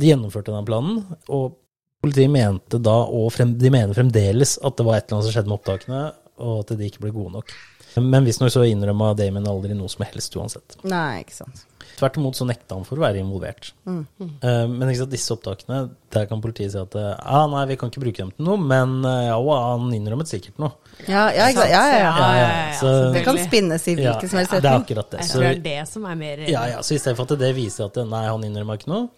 De 0.00 0.12
gjennomførte 0.12 0.54
den 0.54 0.68
planen, 0.68 1.02
og 1.28 1.58
politiet 2.00 2.32
mente 2.32 2.80
da, 2.80 2.96
og 3.04 3.32
frem, 3.34 3.56
de 3.58 3.72
mener 3.72 3.96
fremdeles, 3.96 4.56
at 4.64 4.78
det 4.78 4.86
var 4.86 4.96
et 4.96 5.08
eller 5.08 5.18
annet 5.18 5.28
som 5.28 5.36
skjedde 5.36 5.50
med 5.50 5.58
opptakene, 5.58 6.04
og 6.40 6.62
at 6.62 6.72
de 6.78 6.88
ikke 6.88 7.04
ble 7.04 7.12
gode 7.12 7.34
nok. 7.36 7.52
Men 7.96 8.24
visstnok 8.24 8.52
så 8.54 8.62
innrømma 8.68 9.14
Damon 9.18 9.48
aldri 9.50 9.74
noe 9.74 9.88
som 9.90 10.04
helst 10.06 10.36
uansett. 10.38 10.76
Nei, 10.86 11.24
ikke 11.24 11.34
sant. 11.40 11.64
Tvert 11.98 12.16
imot 12.20 12.36
så 12.38 12.46
nekta 12.46 12.76
han 12.76 12.84
for 12.86 12.96
å 12.96 13.02
være 13.02 13.18
involvert. 13.20 13.72
Mm. 13.84 14.04
Mm. 14.20 14.30
men 14.78 14.88
ikke 14.92 15.00
sant, 15.02 15.10
disse 15.12 15.32
opptakene, 15.34 15.80
der 16.14 16.28
kan 16.30 16.40
politiet 16.40 16.70
si 16.72 16.78
at 16.78 16.94
eh, 16.96 17.16
ah, 17.18 17.46
nei, 17.50 17.64
vi 17.66 17.76
kan 17.80 17.90
ikke 17.90 18.00
bruke 18.04 18.22
dem 18.22 18.30
til 18.36 18.46
noe, 18.46 18.56
men 18.62 19.04
eh, 19.04 19.26
ja, 19.26 19.36
han 19.66 19.90
innrømmet 19.96 20.30
sikkert 20.30 20.60
noe. 20.62 20.70
Ja, 21.08 21.26
ja, 21.34 21.48
ikke 21.50 21.64
sant. 21.66 21.72
Ja, 21.74 21.82
ja, 21.90 21.98
ja. 21.98 22.12
Ja, 22.14 22.30
ja, 22.38 22.46
ja, 22.46 22.78
så- 22.78 23.12
Det 23.12 23.24
kan 23.26 23.38
spinnes 23.42 23.88
i 23.90 23.96
Ja, 23.98 24.14
hvilken 24.14 24.30
som 24.30 24.38
helst 24.38 24.54
det 24.54 24.62
er 24.64 24.78
akkurat 24.78 25.10
det. 25.10 25.20
Jeg 25.26 25.30
tror 25.34 25.42
det 25.42 25.50
er 25.50 25.60
det 25.66 25.88
som 25.88 26.06
er 26.06 26.14
mer 26.22 26.38
ja, 26.48 26.64
ja, 26.76 26.78
så 26.86 26.94
i 26.94 26.98
stedet 27.02 27.16
for 27.18 27.26
at 27.28 27.38
det 27.42 27.52
viser 27.58 27.90
at 27.90 28.00
nei, 28.06 28.24
han 28.28 28.44
innrømmer 28.48 28.78
ikke 28.80 28.92
noe, 28.94 29.08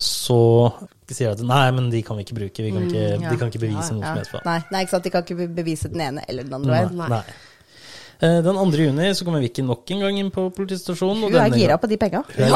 så 0.00 0.38
sier 1.10 1.34
de 1.34 1.42
at 1.42 1.44
nei, 1.50 1.66
men 1.76 1.90
de 1.92 2.00
kan 2.06 2.16
vi 2.16 2.24
ikke 2.24 2.38
bruke, 2.38 2.62
vi 2.64 2.70
kan 2.72 2.86
ikke, 2.88 3.04
Mm, 3.18 3.22
ja. 3.26 3.30
de 3.34 3.36
kan 3.42 3.50
ikke 3.50 3.60
bevise 3.66 3.92
noe 3.92 4.00
Ja. 4.06 4.14
som 4.14 4.16
helst. 4.22 4.44
Nei, 4.46 4.58
nei, 4.70 4.84
ikke 4.86 4.94
sant. 4.96 5.04
De 5.04 5.10
kan 5.10 5.22
ikke 5.26 5.48
bevise 5.54 5.90
den 5.92 6.00
ene 6.00 6.24
eller 6.28 6.44
den 6.44 6.54
andre 6.54 6.86
Nei. 6.94 7.08
Nei. 7.08 7.22
Nei. 8.20 8.30
Eh, 8.30 8.42
Den 8.44 8.56
2. 8.56 8.80
juni 8.84 9.10
så 9.14 9.24
kommer 9.24 9.40
Vicky 9.40 9.62
nok 9.64 9.90
en 9.94 10.00
gang 10.04 10.18
inn 10.20 10.30
på 10.34 10.48
politistasjonen. 10.56 11.24
og 11.24 11.30
Hun 11.32 11.40
er 11.40 11.54
gira 11.56 11.78
på 11.80 11.88
de 11.88 11.96
penga. 12.00 12.22
Det. 12.36 12.50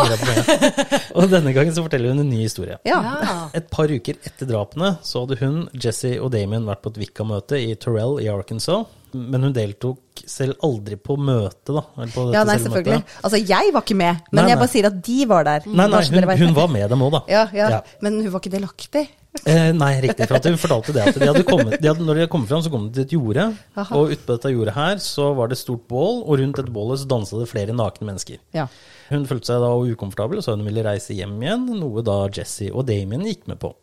Og 1.15 1.31
denne 1.31 1.53
gangen 1.57 1.75
så 1.75 1.85
forteller 1.85 2.13
hun 2.13 2.21
en 2.25 2.29
ny 2.31 2.43
historie. 2.45 2.77
Ja. 2.85 2.99
Ja. 3.23 3.37
Et 3.55 3.69
par 3.73 3.89
uker 3.93 4.19
etter 4.27 4.49
drapene 4.51 4.97
så 5.07 5.25
hadde 5.25 5.39
hun, 5.41 5.63
Jesse 5.75 6.17
og 6.21 6.33
Damien 6.35 6.67
vært 6.69 6.83
på 6.85 6.93
et 6.95 7.01
Wicca-møte 7.05 7.61
i 7.61 7.75
Torrell 7.81 8.19
i 8.25 8.29
Arkansas. 8.33 8.87
Men 9.15 9.45
hun 9.47 9.53
deltok 9.55 10.25
selv 10.27 10.57
aldri 10.67 10.97
på 10.99 11.15
møtet, 11.17 11.71
da. 11.71 11.85
På 11.95 12.03
dette 12.03 12.33
Ja, 12.35 12.43
nei, 12.49 12.57
selvfølgelig. 12.59 12.97
møtet. 13.05 13.19
Altså, 13.23 13.39
jeg 13.47 13.71
var 13.77 13.85
ikke 13.87 13.95
med, 14.01 14.25
men 14.33 14.41
Nei, 14.43 14.49
jeg 14.51 14.59
bare 14.59 14.73
sier 14.73 14.89
at 14.91 14.97
de 15.07 15.19
var 15.31 15.45
der. 15.47 15.69
Nei, 15.71 15.87
nei, 15.93 16.01
hun, 16.11 16.33
hun 16.49 16.57
var 16.57 16.73
med 16.75 16.89
dem 16.91 17.05
òg, 17.07 17.13
da. 17.15 17.21
Ja, 17.31 17.45
ja, 17.55 17.69
Ja. 17.77 17.83
men 18.03 18.19
hun 18.25 18.33
var 18.35 18.43
ikke 18.43 18.57
delaktig. 18.57 19.05
Eh, 19.43 19.71
nei, 19.75 19.91
riktig. 20.05 20.29
For 20.31 20.39
at 20.39 20.47
hun 20.47 20.57
fortalte 20.61 20.95
det 20.95 21.03
at 21.09 21.19
de 21.19 21.27
hadde 21.27 21.43
kommet, 21.49 21.77
de 21.83 21.91
hadde, 21.91 22.05
når 22.07 22.23
de 22.23 22.27
kommet 22.31 22.49
fram, 22.49 22.63
så 22.65 22.71
kom 22.73 22.87
de 22.87 22.95
til 22.95 23.05
et 23.05 23.15
jorde. 23.17 23.47
Aha. 23.75 23.99
Og 23.99 24.13
utpå 24.15 24.37
dette 24.37 24.53
jordet 24.55 24.75
her 24.77 25.01
så 25.03 25.31
var 25.37 25.51
det 25.51 25.59
et 25.59 25.65
stort 25.65 25.87
bål, 25.91 26.23
og 26.23 26.39
rundt 26.41 26.61
dette 26.61 26.75
bålet 26.75 27.03
så 27.03 27.09
dansa 27.11 27.41
det 27.41 27.49
flere 27.51 27.75
nakne 27.77 28.09
mennesker. 28.09 28.39
Ja. 28.57 28.69
Hun 29.11 29.27
følte 29.29 29.51
seg 29.51 29.65
da 29.65 29.73
ukomfortabel 29.75 30.41
og 30.41 30.47
sa 30.47 30.55
hun 30.55 30.65
ville 30.67 30.85
reise 30.87 31.17
hjem 31.17 31.35
igjen, 31.43 31.67
noe 31.81 32.05
da 32.07 32.23
Jesse 32.33 32.71
og 32.73 32.87
Damien 32.89 33.27
gikk 33.27 33.49
med 33.51 33.61
på. 33.63 33.75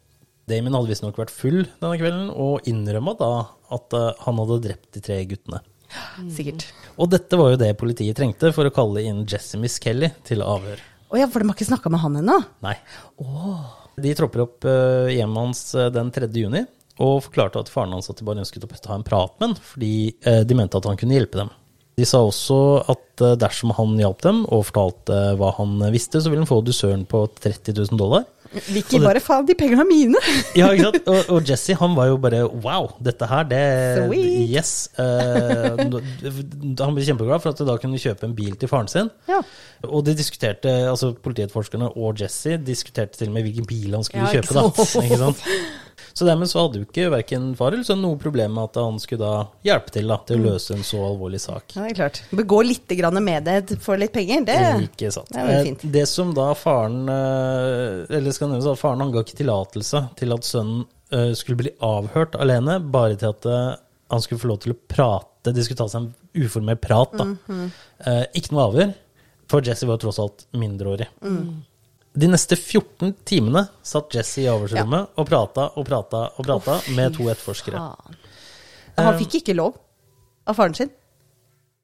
Damien 0.50 0.74
hadde 0.76 0.90
visstnok 0.90 1.20
vært 1.20 1.34
full 1.36 1.66
denne 1.66 1.98
kvelden, 2.00 2.32
og 2.32 2.66
innrømma 2.68 3.14
da 3.20 3.34
at 3.76 3.98
eh, 3.98 4.24
han 4.26 4.40
hadde 4.42 4.62
drept 4.66 4.90
de 4.96 5.04
tre 5.04 5.20
guttene. 5.30 5.62
Sikkert. 6.32 6.66
Og 6.96 7.12
dette 7.12 7.38
var 7.40 7.52
jo 7.52 7.60
det 7.60 7.74
politiet 7.80 8.16
trengte 8.18 8.54
for 8.56 8.68
å 8.68 8.74
kalle 8.74 9.04
inn 9.04 9.26
Jesse 9.28 9.60
Miss 9.60 9.76
Kelly 9.84 10.14
til 10.28 10.44
avhør. 10.46 10.80
Å 11.12 11.20
ja, 11.20 11.28
for 11.28 11.44
de 11.44 11.52
har 11.52 11.58
ikke 11.58 11.68
snakka 11.68 11.92
med 11.92 12.00
han 12.06 12.22
ennå? 12.22 12.38
Nei. 12.64 12.78
De 14.02 14.14
tropper 14.18 14.44
opp 14.46 14.68
eh, 14.68 15.16
hjemmet 15.16 15.46
hans 15.46 15.64
eh, 15.76 15.92
den 15.94 16.12
3. 16.14 16.30
juni 16.36 16.66
og 17.02 17.24
forklarte 17.26 17.62
at 17.64 17.72
faren 17.72 17.96
hans 17.96 18.12
at 18.12 18.20
de 18.20 18.26
bare 18.28 18.44
ønsket 18.44 18.66
å 18.68 18.70
ta 18.76 18.94
en 18.94 19.06
prat 19.06 19.34
med 19.40 19.48
ham, 19.48 19.56
fordi 19.72 19.94
eh, 20.28 20.42
de 20.46 20.58
mente 20.58 20.78
at 20.78 20.86
han 20.90 21.00
kunne 21.00 21.16
hjelpe 21.18 21.40
dem. 21.40 21.50
De 21.98 22.06
sa 22.08 22.22
også 22.24 22.58
at 22.92 23.24
dersom 23.42 23.74
han 23.78 23.98
hjalp 24.00 24.22
dem 24.24 24.44
og 24.48 24.68
fortalte 24.70 25.18
hva 25.38 25.52
han 25.58 25.76
visste, 25.94 26.22
så 26.22 26.32
ville 26.32 26.42
han 26.44 26.50
få 26.50 26.62
dusøren 26.66 27.04
på 27.10 27.24
30 27.42 27.76
000 27.78 28.00
dollar. 28.00 28.26
Vicky 28.52 29.00
bare 29.00 29.22
faen, 29.24 29.46
de 29.48 29.56
pengene 29.56 29.86
er 29.86 29.88
mine! 29.88 30.22
Ja, 30.60 30.68
ikke 30.76 30.90
sant? 30.90 31.08
Og, 31.08 31.30
og 31.38 31.48
Jesse 31.48 31.76
han 31.80 31.94
var 31.96 32.10
jo 32.12 32.18
bare 32.22 32.42
wow, 32.64 32.90
dette 33.04 33.28
her, 33.30 33.46
det 33.48 33.62
Sweet. 34.02 34.52
Yes. 34.52 34.74
Uh, 35.00 35.78
han 36.82 36.96
ble 36.98 37.06
kjempeglad 37.08 37.44
for 37.44 37.54
at 37.56 37.64
da 37.68 37.78
kunne 37.82 38.02
kjøpe 38.02 38.28
en 38.28 38.36
bil 38.38 38.58
til 38.60 38.72
faren 38.72 38.90
sin. 38.92 39.12
Ja. 39.30 39.40
Og 39.88 40.04
de 40.08 40.16
diskuterte, 40.18 40.74
altså 40.92 41.14
politietterforskerne 41.16 41.94
og 41.96 42.20
Jesse 42.22 42.58
diskuterte 42.62 43.22
til 43.22 43.32
og 43.32 43.38
med 43.40 43.48
hvilken 43.48 43.70
bil 43.70 43.96
han 43.98 44.04
skulle 44.08 44.28
Ja, 44.28 44.42
ikke 44.42 44.52
kjøpe. 44.52 44.76
da, 44.76 45.06
ikke 45.08 45.22
sant? 45.24 45.48
Så 46.12 46.26
dermed 46.28 46.50
så 46.52 46.66
hadde 46.66 46.82
jo 46.82 46.86
ikke 46.90 47.06
verken 47.14 47.44
far 47.56 47.72
eller 47.72 47.86
sønn 47.88 48.02
noe 48.04 48.18
problem 48.20 48.52
med 48.58 48.66
at 48.68 48.80
han 48.82 48.98
skulle 49.00 49.22
da 49.24 49.46
hjelpe 49.64 49.94
til 49.96 50.10
da, 50.12 50.18
til 50.28 50.42
å 50.42 50.50
løse 50.50 50.76
en 50.76 50.84
så 50.84 51.00
alvorlig 51.08 51.40
sak. 51.40 51.72
Ja, 51.78 51.86
det 51.86 51.94
er 51.94 51.98
klart. 52.02 52.20
Begå 52.36 52.60
litt 52.68 52.92
grann 53.00 53.16
med 53.24 53.46
det 53.48 53.78
for 53.80 53.96
litt 54.02 54.12
penger, 54.16 54.44
det 54.50 54.58
Ikke 54.90 55.08
det 55.08 55.40
er 55.40 55.48
veldig 55.48 55.56
Eh, 55.62 55.64
fint. 55.70 55.86
Det 55.94 56.04
som 56.10 56.34
da 56.36 56.50
faren 56.58 56.98
eh, 57.12 58.18
Eller 58.18 58.36
skal 58.42 58.50
nevnes 58.50 58.68
at 58.72 58.80
faren 58.82 59.04
han 59.04 59.14
ga 59.14 59.22
ikke 59.22 59.38
tillatelse 59.38 60.00
til 60.18 60.34
at 60.34 60.48
sønnen 60.48 60.86
uh, 61.14 61.32
skulle 61.38 61.60
bli 61.60 61.74
avhørt 61.86 62.38
alene, 62.42 62.80
bare 62.82 63.18
til 63.22 63.30
at 63.30 63.46
uh, 63.46 63.76
han 64.12 64.24
skulle 64.24 64.42
få 64.42 64.50
lov 64.50 64.62
til 64.64 64.74
å 64.74 64.80
prate. 64.90 65.54
De 65.54 65.66
skulle 65.66 65.78
ta 65.78 65.86
seg 65.92 66.08
en 66.08 66.46
uformell 66.46 66.80
prat, 66.82 67.14
da. 67.14 67.28
Mm 67.28 67.38
-hmm. 67.48 67.68
uh, 68.08 68.24
Ikke 68.34 68.56
noe 68.56 68.64
avhør, 68.70 68.94
for 69.52 69.62
Jesse 69.62 69.88
var 69.88 69.98
tross 69.98 70.20
alt 70.20 70.48
mindreårig. 70.54 71.08
Mm. 71.22 71.64
De 72.14 72.28
neste 72.28 72.56
14 72.56 73.14
timene 73.26 73.68
satt 73.84 74.16
Jesse 74.16 74.42
i 74.42 74.48
avhørsrommet 74.48 75.08
og 75.16 75.28
prata 75.28 75.70
og 75.76 75.86
prata 75.86 76.32
og 76.38 76.46
prata 76.46 76.82
med 76.96 77.14
to 77.14 77.24
etterforskere. 77.30 77.78
Han 78.98 79.20
fikk 79.20 79.36
ikke 79.36 79.54
lov 79.54 79.78
av 80.48 80.56
faren 80.56 80.74
sin. 80.74 80.90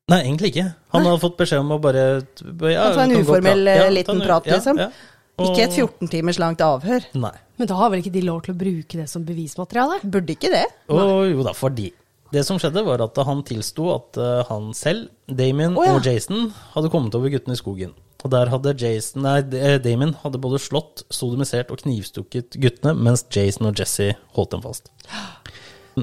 Nei, 0.08 0.24
egentlig 0.24 0.48
ikke. 0.48 0.74
Han 0.92 1.06
hadde 1.06 1.20
fått 1.20 1.38
beskjed 1.38 1.60
om 1.60 1.72
å 1.72 1.80
bare 1.80 2.24
ja, 2.72 2.94
Ta 2.94 3.04
en 3.04 3.16
uformell, 3.16 3.68
Ja, 3.68 3.90
liten 3.90 4.22
en- 4.22 4.28
prat, 4.28 4.46
ja, 4.46 4.56
liksom. 4.56 4.78
ja. 4.80 4.90
Ikke 5.38 5.68
et 5.68 5.76
14 5.76 6.10
timers 6.10 6.40
langt 6.42 6.64
avhør. 6.66 7.06
Nei. 7.18 7.36
Men 7.58 7.70
da 7.70 7.78
har 7.78 7.92
vel 7.94 8.02
ikke 8.02 8.14
de 8.14 8.26
lov 8.26 8.42
til 8.46 8.56
å 8.56 8.58
bruke 8.58 9.00
det 9.00 9.08
som 9.12 9.26
bevismateriale? 9.26 10.02
Burde 10.06 10.34
ikke 10.34 10.52
det. 10.54 10.66
Og 10.94 11.30
jo 11.30 11.46
da, 11.46 11.54
fordi 11.58 11.92
Det 12.34 12.42
som 12.44 12.58
skjedde, 12.60 12.84
var 12.84 13.00
at 13.06 13.16
han 13.24 13.40
tilsto 13.48 13.86
at 13.94 14.18
eh, 14.20 14.42
han 14.50 14.74
selv, 14.76 15.08
Damien 15.32 15.78
oh, 15.78 15.86
ja. 15.86 15.94
og 15.96 16.04
Jason 16.04 16.50
hadde 16.74 16.90
kommet 16.92 17.16
over 17.16 17.32
guttene 17.32 17.56
i 17.56 17.60
skogen. 17.60 17.94
Og 18.26 18.34
der 18.34 18.50
hadde 18.52 18.74
Jason, 18.82 19.22
nei, 19.24 19.38
eh, 19.56 19.78
Damien 19.80 20.16
hadde 20.24 20.42
både 20.42 20.60
slått, 20.60 21.06
sodomisert 21.14 21.72
og 21.72 21.80
knivstukket 21.86 22.58
guttene, 22.60 22.96
mens 23.00 23.24
Jason 23.32 23.70
og 23.70 23.80
Jesse 23.80 24.10
holdt 24.36 24.56
dem 24.56 24.66
fast. 24.66 24.92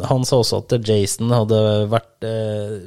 Han 0.09 0.24
sa 0.26 0.41
også 0.41 0.62
at 0.62 0.74
Jason 0.89 1.30
hadde 1.35 1.59
vært 1.93 2.26
eh, 2.26 2.78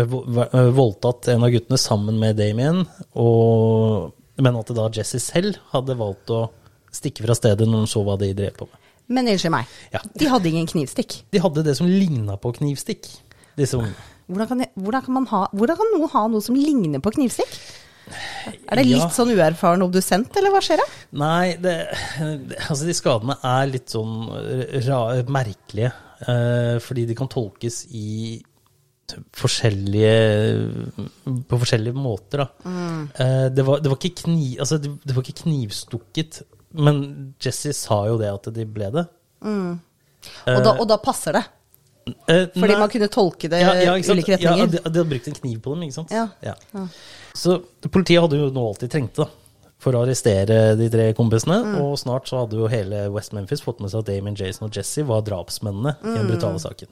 eh, 0.00 0.70
voldtatt 0.74 1.28
en 1.34 1.44
av 1.46 1.52
guttene 1.54 1.78
sammen 1.78 2.16
med 2.22 2.38
Damien, 2.40 2.84
og, 3.12 4.14
men 4.38 4.56
at 4.56 4.72
da 4.76 4.88
Jesse 4.92 5.20
selv 5.22 5.56
hadde 5.72 5.96
valgt 5.98 6.30
å 6.34 6.48
stikke 6.92 7.24
fra 7.26 7.34
stedet 7.36 7.66
når 7.68 7.84
hun 7.84 7.90
så 7.90 8.02
hva 8.06 8.18
de 8.20 8.32
drev 8.36 8.54
på 8.56 8.66
med. 8.68 8.82
Men 9.08 9.28
unnskyld 9.30 9.52
meg, 9.54 9.66
Ja. 9.92 10.00
de 10.18 10.26
hadde 10.32 10.48
ingen 10.50 10.66
knivstikk. 10.66 11.22
De 11.30 11.38
hadde 11.38 11.62
det 11.62 11.76
som 11.78 11.86
ligna 11.86 12.36
på 12.36 12.52
knivstikk, 12.56 13.06
disse 13.56 13.76
ungene. 13.78 13.94
Hvordan 14.26 14.48
kan, 14.48 14.64
hvordan, 14.74 15.02
kan 15.06 15.14
man 15.14 15.26
ha, 15.30 15.46
hvordan 15.54 15.76
kan 15.78 15.92
noen 15.94 16.10
ha 16.10 16.24
noe 16.28 16.42
som 16.42 16.56
ligner 16.58 16.98
på 17.04 17.12
knivstikk? 17.14 17.52
Er 18.70 18.76
det 18.78 18.86
litt 18.86 18.98
Ja. 19.02 19.08
sånn 19.10 19.30
uerfaren 19.34 19.82
obdusent, 19.82 20.34
eller 20.38 20.50
hva 20.54 20.60
skjer 20.62 20.78
da? 20.78 20.84
Nei, 21.18 21.56
det, 21.58 21.88
det, 22.48 22.58
altså 22.68 22.86
de 22.86 22.94
skadene 22.94 23.36
er 23.42 23.66
litt 23.70 23.88
sånn 23.90 24.28
ra, 24.86 25.00
merkelige. 25.26 25.92
eh, 26.26 26.78
fordi 26.80 27.06
de 27.06 27.14
kan 27.14 27.28
tolkes 27.28 27.86
i 27.90 28.42
forskjellige 29.36 30.12
På 31.48 31.58
forskjellige 31.62 31.94
måter, 31.96 32.42
da. 32.44 32.46
Eh, 33.22 33.46
det, 33.54 33.64
var, 33.66 33.80
det, 33.82 33.90
var 33.92 33.98
ikke 34.00 34.22
kni, 34.24 34.56
altså 34.62 34.78
det, 34.82 34.92
det 35.04 35.16
var 35.16 35.22
ikke 35.26 35.42
knivstukket, 35.44 36.42
men 36.76 37.02
Jesse 37.42 37.72
sa 37.76 38.02
jo 38.10 38.18
det 38.20 38.30
at 38.32 38.50
de 38.54 38.64
ble 38.68 38.90
det. 38.94 39.06
Og 39.46 40.60
da, 40.64 40.72
og 40.80 40.86
da 40.90 40.96
passer 41.02 41.36
det. 41.38 41.44
Eh, 42.30 42.44
Fordi 42.54 42.70
nei. 42.74 42.78
man 42.78 42.90
kunne 42.92 43.08
tolke 43.10 43.48
det 43.50 43.58
ja, 43.64 43.72
ja, 43.82 43.94
ulike 43.98 44.36
retninger? 44.36 44.60
Ja, 44.60 44.66
de, 44.66 44.78
de 44.78 44.82
hadde 44.84 45.02
brukt 45.10 45.26
en 45.30 45.34
kniv 45.40 45.58
på 45.64 45.74
dem, 45.74 45.82
ikke 45.88 45.96
sant? 46.00 46.12
Ja. 46.14 46.54
Så 47.34 47.56
politiet 47.90 48.22
hadde 48.22 48.38
jo 48.38 48.50
nå 48.54 48.62
alt 48.68 48.84
de 48.84 48.88
trengte 48.92 49.24
da, 49.24 49.30
for 49.82 49.94
å 49.98 50.04
arrestere 50.06 50.74
de 50.78 50.86
tre 50.92 51.08
kompisene, 51.18 51.58
Mm. 51.66 51.74
og 51.82 51.96
snart 52.00 52.30
så 52.30 52.44
hadde 52.44 52.56
jo 52.60 52.68
hele 52.70 53.06
West 53.14 53.34
Memphis 53.36 53.60
fått 53.64 53.82
med 53.82 53.90
seg 53.92 54.04
at 54.04 54.08
Damien, 54.12 54.38
Jason 54.38 54.68
og 54.68 54.78
Jesse 54.78 55.02
var 55.06 55.24
drapsmennene 55.26 55.96
i 55.98 56.06
Mm. 56.06 56.14
den 56.20 56.30
brutale 56.30 56.62
saken. 56.62 56.88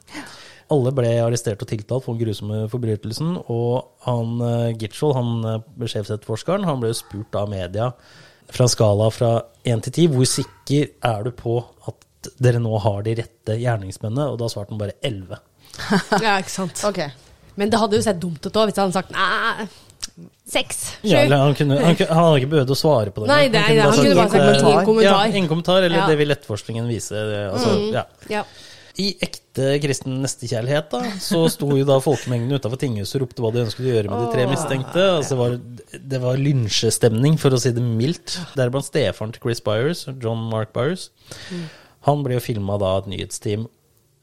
Alle 0.73 0.91
ble 0.97 1.11
arrestert 1.21 1.61
og 1.61 1.69
tiltalt 1.69 2.05
for 2.05 2.15
den 2.15 2.23
grusomme 2.25 2.63
forbrytelsen, 2.71 3.35
og 3.53 3.83
han 4.07 4.31
uh, 4.41 4.71
Gitchell, 4.73 5.13
han 5.13 5.33
uh, 5.45 5.85
sjefsetterforskeren, 5.85 6.65
han 6.65 6.79
ble 6.81 6.89
spurt 6.97 7.37
av 7.37 7.51
media 7.51 7.91
fra 8.49 8.65
en 8.65 8.71
skala 8.73 9.09
fra 9.13 9.29
1 9.65 9.83
til 9.87 9.93
10, 9.93 10.07
hvor 10.15 10.29
sikker 10.29 10.89
er 11.05 11.23
du 11.27 11.31
på 11.37 11.59
at 11.89 12.31
dere 12.41 12.61
nå 12.61 12.73
har 12.81 13.05
de 13.05 13.13
rette 13.21 13.59
gjerningsmennene? 13.61 14.27
Og 14.33 14.39
da 14.41 14.49
svarte 14.49 14.73
han 14.73 14.81
bare 14.81 14.97
11. 15.05 15.37
Ja, 16.25 16.37
ikke 16.41 16.53
sant. 16.53 16.81
Ok. 16.87 17.01
Men 17.59 17.71
det 17.71 17.79
hadde 17.79 17.97
jo 17.99 18.03
sett 18.05 18.19
dumt 18.21 18.41
ut 18.45 18.57
òg, 18.57 18.69
hvis 18.71 18.79
han 18.81 18.89
hadde 18.89 18.97
sagt 18.99 19.13
nei, 19.15 19.67
seks, 20.49 20.81
sju. 21.01 21.07
Ja, 21.13 21.23
han, 21.29 21.55
kunne, 21.57 21.77
han, 21.81 21.95
kunne- 21.97 22.09
han 22.11 22.27
hadde 22.29 22.41
ikke 22.41 22.51
behøvd 22.53 22.73
å 22.75 22.77
svare 22.79 23.13
på 23.15 23.23
det. 23.23 23.29
Nei, 23.31 23.47
det, 23.53 23.61
han 23.61 23.95
kunne 23.95 24.17
bare 24.17 24.29
sagt 24.29 24.41
ingen 24.41 24.59
ingen 24.59 24.85
kommentar. 24.89 25.07
Ja, 25.07 25.17
ingen 25.31 25.49
kommentar, 25.51 25.81
eller 25.85 26.01
Ja. 26.03 26.07
det 26.09 26.17
vil 26.19 26.33
etterforskningen 26.35 26.89
vise. 26.89 27.21
Altså, 27.53 27.73
ja. 27.93 28.05
Ja. 28.33 28.43
I 29.01 29.13
ekte 29.21 29.44
kristen 29.83 30.19
nestekjærlighet 30.23 30.89
da, 30.91 31.01
så 31.23 31.45
sto 31.51 31.69
jo 31.77 31.85
da 31.87 31.99
folkemengden 32.03 32.57
utafor 32.57 32.79
tinghuset 32.81 33.17
og 33.17 33.25
ropte 33.25 33.45
hva 33.45 33.51
de 33.55 33.63
ønsket 33.65 33.85
å 33.85 33.93
gjøre 33.93 34.11
med 34.11 34.23
de 34.23 34.33
tre 34.33 34.47
mistenkte. 34.51 35.05
Altså, 35.19 35.35
det 35.35 35.39
var, 35.39 36.01
det 36.15 36.21
var 36.25 36.41
lynsjestemning, 36.41 37.39
for 37.41 37.55
å 37.55 37.61
si 37.61 37.71
det 37.75 37.83
mildt. 37.85 38.37
Deriblant 38.57 38.87
stefaren 38.87 39.33
til 39.35 39.45
Chris 39.45 39.63
Byers, 39.65 40.05
John 40.21 40.45
Mark 40.51 40.73
Byers. 40.75 41.09
Han 42.09 42.25
ble 42.25 42.37
jo 42.37 42.43
filma 42.43 42.77
da 42.81 42.95
av 42.95 43.05
et 43.05 43.13
nyhetsteam 43.15 43.65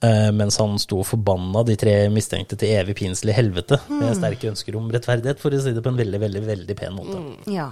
eh, 0.07 0.31
mens 0.37 0.59
han 0.63 0.77
sto 0.83 1.01
og 1.03 1.09
forbanna 1.09 1.65
de 1.67 1.77
tre 1.81 1.97
mistenkte 2.15 2.59
til 2.61 2.75
evig 2.77 2.97
pinslig 3.01 3.35
helvete, 3.37 3.81
med 3.91 4.15
sterke 4.19 4.51
ønsker 4.53 4.79
om 4.79 4.91
rettferdighet, 4.93 5.43
for 5.43 5.55
å 5.55 5.63
si 5.63 5.75
det 5.75 5.83
på 5.85 5.93
en 5.93 6.01
veldig, 6.01 6.23
veldig, 6.27 6.45
veldig 6.51 6.79
pen 6.79 6.99
måte. 6.99 7.23
Ja. 7.51 7.71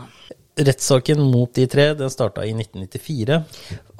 Rettssaken 0.60 1.20
mot 1.30 1.52
de 1.54 1.64
tre 1.70 1.84
den 1.96 2.10
starta 2.12 2.42
i 2.44 2.50
1994. 2.52 3.36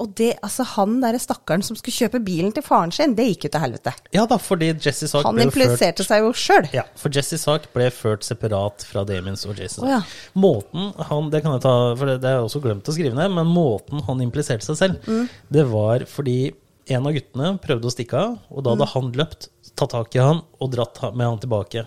Og 0.02 0.10
det, 0.18 0.32
altså 0.44 0.64
han 0.74 0.96
derre 1.00 1.20
stakkaren 1.22 1.62
som 1.64 1.76
skulle 1.78 1.94
kjøpe 1.94 2.20
bilen 2.26 2.50
til 2.52 2.64
faren 2.66 2.90
sin, 2.92 3.14
det 3.16 3.28
gikk 3.30 3.46
jo 3.46 3.50
til 3.54 3.62
helvete. 3.62 3.92
Ja 4.12 4.26
da, 4.28 4.36
fordi 4.42 4.72
Jesse 4.74 5.08
Sark 5.08 5.24
Han 5.28 5.38
ble 5.38 5.46
jo 5.46 5.52
ført 5.54 5.62
impliserte 5.62 6.04
seg 6.04 6.24
jo 6.26 6.32
sjøl. 6.36 6.68
Ja, 6.74 6.84
for 7.00 7.14
Jesse 7.14 7.38
Sark 7.40 7.68
ble 7.72 7.86
ført 7.94 8.26
separat 8.26 8.84
fra 8.88 9.04
Damons 9.08 9.46
og 9.48 9.56
Jason. 9.62 9.86
Oh, 9.86 9.92
ja. 9.94 10.00
Måten 10.34 10.90
han, 11.08 11.30
Det 11.30 11.42
kan 11.44 11.54
jeg 11.56 11.62
ta, 11.64 11.76
for 11.96 12.10
det, 12.10 12.18
det 12.20 12.28
har 12.32 12.40
jeg 12.40 12.48
også 12.50 12.62
glemt 12.66 12.90
å 12.90 12.96
skrive 12.96 13.14
ned, 13.16 13.30
men 13.38 13.46
måten 13.54 14.02
han 14.08 14.20
impliserte 14.26 14.66
seg 14.66 14.76
selv, 14.82 15.06
Mm. 15.06 15.28
det 15.50 15.64
var 15.70 16.04
fordi 16.10 16.52
en 16.90 17.06
av 17.06 17.12
guttene 17.14 17.54
prøvde 17.62 17.86
å 17.86 17.94
stikke 17.94 18.18
av, 18.18 18.38
og 18.50 18.64
da 18.64 18.74
hadde 18.74 18.86
Mm. 18.88 18.92
han 18.96 19.12
løpt, 19.12 19.48
tatt 19.76 19.90
tak 19.94 20.14
i 20.16 20.18
han 20.18 20.42
og 20.60 20.70
dratt 20.72 20.98
med 21.14 21.26
han 21.26 21.38
tilbake. 21.38 21.86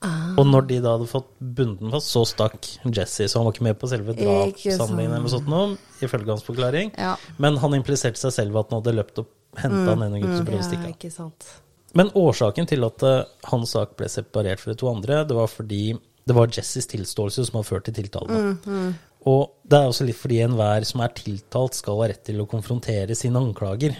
Ah. 0.00 0.32
Og 0.40 0.46
når 0.48 0.68
de 0.70 0.78
da 0.80 0.94
hadde 0.94 1.08
fått 1.10 1.28
bundet 1.40 1.82
den 1.82 1.92
fast, 1.92 2.12
så 2.14 2.22
stakk 2.28 2.56
Jesse, 2.88 3.26
så 3.28 3.40
han 3.40 3.48
var 3.48 3.56
ikke 3.56 3.66
med 3.66 3.80
på 3.80 3.90
selve 3.90 4.14
drapshandlingen 4.16 5.12
eller 5.12 5.26
noe 5.26 5.32
sånt 5.32 5.50
noe, 5.50 5.74
ifølge 6.00 6.32
hans 6.32 6.46
forklaring. 6.46 6.94
Ja. 6.96 7.16
Men 7.42 7.58
han 7.60 7.76
impliserte 7.76 8.20
seg 8.20 8.32
selv 8.38 8.62
at 8.62 8.72
han 8.72 8.80
hadde 8.80 8.96
løpt 8.96 9.20
og 9.20 9.28
henta 9.60 9.90
den 9.90 10.06
ene 10.06 10.22
gutten 10.22 10.38
som 10.38 10.48
prøvde 10.48 10.64
å 10.64 10.70
stikke 10.70 11.12
av. 11.26 11.50
Men 11.98 12.12
årsaken 12.16 12.70
til 12.70 12.86
at 12.86 13.04
uh, 13.04 13.16
hans 13.50 13.74
sak 13.74 13.96
ble 13.98 14.08
separert 14.08 14.62
fra 14.62 14.72
de 14.72 14.78
to 14.80 14.88
andre, 14.88 15.24
det 15.26 15.36
var 15.36 15.50
fordi 15.50 15.84
det 16.28 16.36
var 16.36 16.52
Jesses 16.54 16.86
tilståelse 16.88 17.48
som 17.48 17.58
hadde 17.58 17.68
ført 17.68 17.88
til 17.88 17.96
tiltalen. 17.96 18.94
Og 19.28 19.42
det 19.68 19.76
er 19.76 19.90
også 19.90 20.06
litt 20.08 20.16
fordi 20.16 20.38
enhver 20.44 20.86
som 20.88 21.02
er 21.04 21.12
tiltalt, 21.16 21.76
skal 21.76 21.98
ha 22.00 22.08
rett 22.12 22.22
til 22.24 22.40
å 22.40 22.48
konfrontere 22.48 23.16
sine 23.18 23.40
anklager. 23.42 23.96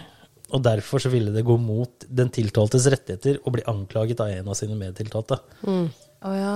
Og 0.51 0.63
derfor 0.65 1.03
så 1.03 1.11
ville 1.13 1.33
det 1.33 1.45
gå 1.47 1.55
mot 1.61 2.05
den 2.07 2.31
tiltaltes 2.33 2.87
rettigheter 2.91 3.41
å 3.45 3.53
bli 3.53 3.65
anklaget 3.71 4.23
av 4.23 4.31
en 4.33 4.51
av 4.51 4.57
sine 4.59 4.77
medtiltalte. 4.79 5.39
Å 6.21 6.31
ja. 6.37 6.55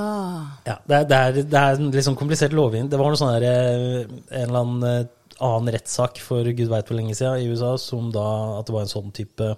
Ja, 0.67 0.75
det 0.85 0.97
er, 0.97 1.05
det 1.09 1.19
er, 1.19 1.37
det 1.49 1.61
er 1.61 1.79
en 1.79 1.93
litt 1.93 2.05
sånn 2.05 2.17
komplisert 2.19 2.53
lovgivning. 2.53 2.91
Det 2.91 2.99
var 3.01 3.09
noe 3.09 3.17
sånn 3.17 3.33
der, 3.37 3.45
eh, 3.49 4.17
en 4.29 4.43
eller 4.43 4.59
annen 4.61 4.89
eh, 4.89 5.05
annen 5.43 5.73
rettssak 5.75 6.19
for 6.23 6.47
gud 6.55 6.69
veit 6.71 6.87
hvor 6.87 6.97
lenge 6.99 7.15
siden 7.17 7.41
i 7.41 7.49
USA, 7.51 7.73
som 7.81 8.11
da 8.13 8.25
at 8.59 8.67
det 8.67 8.75
var 8.75 8.85
en 8.85 8.91
sånn 8.91 9.11
type 9.15 9.49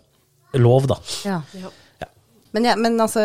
lov, 0.57 0.87
da. 0.89 0.97
ja. 1.27 1.41
Ja. 1.53 1.71
Ja. 2.01 2.09
Men, 2.55 2.65
ja, 2.65 2.75
men 2.79 2.97
altså, 3.03 3.21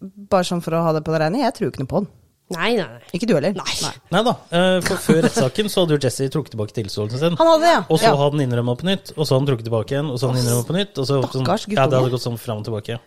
bare 0.00 0.46
sånn 0.48 0.62
for 0.64 0.74
å 0.74 0.84
ha 0.86 0.94
det 0.96 1.04
på 1.06 1.14
det 1.14 1.22
rene, 1.22 1.44
jeg 1.44 1.54
tror 1.56 1.70
ikke 1.70 1.84
noe 1.84 1.92
på 1.92 2.02
den. 2.02 2.10
Nei, 2.54 2.70
nei, 2.78 2.86
nei. 2.86 3.00
Ikke 3.18 3.26
du 3.30 3.34
heller? 3.36 3.54
Nei. 3.58 3.92
Nei 4.14 4.22
da, 4.26 4.34
eh, 4.50 4.80
for 4.86 4.96
før 5.06 5.22
rettssaken 5.26 5.70
så 5.72 5.84
hadde 5.84 5.96
jo 5.98 6.02
Jesse 6.06 6.28
trukket 6.32 6.54
tilbake 6.56 6.76
tilståelsen 6.78 7.18
sin. 7.24 7.36
Han 7.40 7.50
hadde 7.54 7.72
ja. 7.74 7.80
Og 7.88 7.98
så 7.98 8.08
ja. 8.10 8.14
hadde 8.16 8.38
han 8.38 8.44
innrømma 8.48 8.76
på 8.80 8.88
nytt, 8.90 9.12
og 9.16 9.22
så 9.26 9.34
hadde 9.34 9.42
han 9.44 9.50
trukket 9.52 9.68
tilbake 9.70 9.96
igjen, 9.96 10.10
og 10.12 10.18
så 10.20 10.28
hadde 10.30 10.38
han 10.40 10.46
innrømmet 10.46 10.70
på 10.70 10.78
nytt. 10.78 10.98
Og 11.02 11.06
så, 11.10 11.20
sånn, 11.34 11.74
ja, 11.74 11.86
det 11.90 11.98
hadde 12.00 12.14
gått 12.14 12.24
sånn 12.26 12.38
fram 12.40 12.62
og 12.62 12.68
tilbake. 12.70 13.00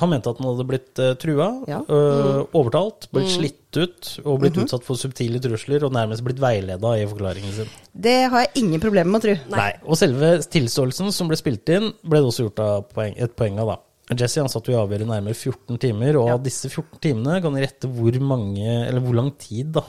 Han 0.00 0.10
mente 0.10 0.26
at 0.26 0.38
han 0.42 0.48
hadde 0.48 0.64
blitt 0.66 0.98
uh, 0.98 1.12
trua, 1.22 1.46
Ja. 1.70 1.76
øh, 1.86 2.48
overtalt, 2.58 3.06
blitt 3.14 3.28
Mm. 3.30 3.34
slitt 3.36 3.76
ut 3.78 4.08
og 4.26 4.40
blitt 4.40 4.56
Mhm. 4.56 4.64
utsatt 4.66 4.82
for 4.82 4.96
subtile 4.98 5.38
trusler 5.38 5.84
og 5.86 5.92
nærmest 5.94 6.24
blitt 6.26 6.40
veileda 6.42 6.96
i 6.98 7.06
forklaringen 7.06 7.52
sin. 7.54 7.68
Det 7.94 8.28
har 8.28 8.40
jeg 8.42 8.50
ingen 8.64 8.80
problemer 8.80 9.06
med 9.12 9.22
å 9.22 9.24
tro. 9.24 9.56
Nei. 9.56 9.72
Og 9.86 9.94
selve 9.96 10.38
tilståelsen 10.50 11.12
som 11.12 11.28
ble 11.28 11.36
spilt 11.36 11.68
inn, 11.68 11.92
ble 12.02 12.18
det 12.18 12.26
også 12.26 12.50
gjort 12.50 12.58
av 12.58 12.88
poeng, 12.92 13.14
et 13.16 13.36
poeng 13.36 13.56
av, 13.60 13.68
da. 13.68 13.76
Jesse 14.12 14.42
han 14.42 14.50
satt 14.52 14.66
jo 14.68 14.74
i 14.74 14.76
avhøret 14.76 15.08
nærmere 15.08 15.32
14 15.36 15.78
timer, 15.80 16.18
og 16.20 16.34
av 16.34 16.42
disse 16.44 16.68
14 16.68 17.00
timene 17.00 17.38
kan 17.40 17.54
de 17.56 17.62
rette 17.64 17.88
hvor 17.88 18.18
mange, 18.20 18.66
eller 18.84 19.00
hvor 19.00 19.16
lang 19.16 19.30
tid, 19.40 19.70
da. 19.78 19.84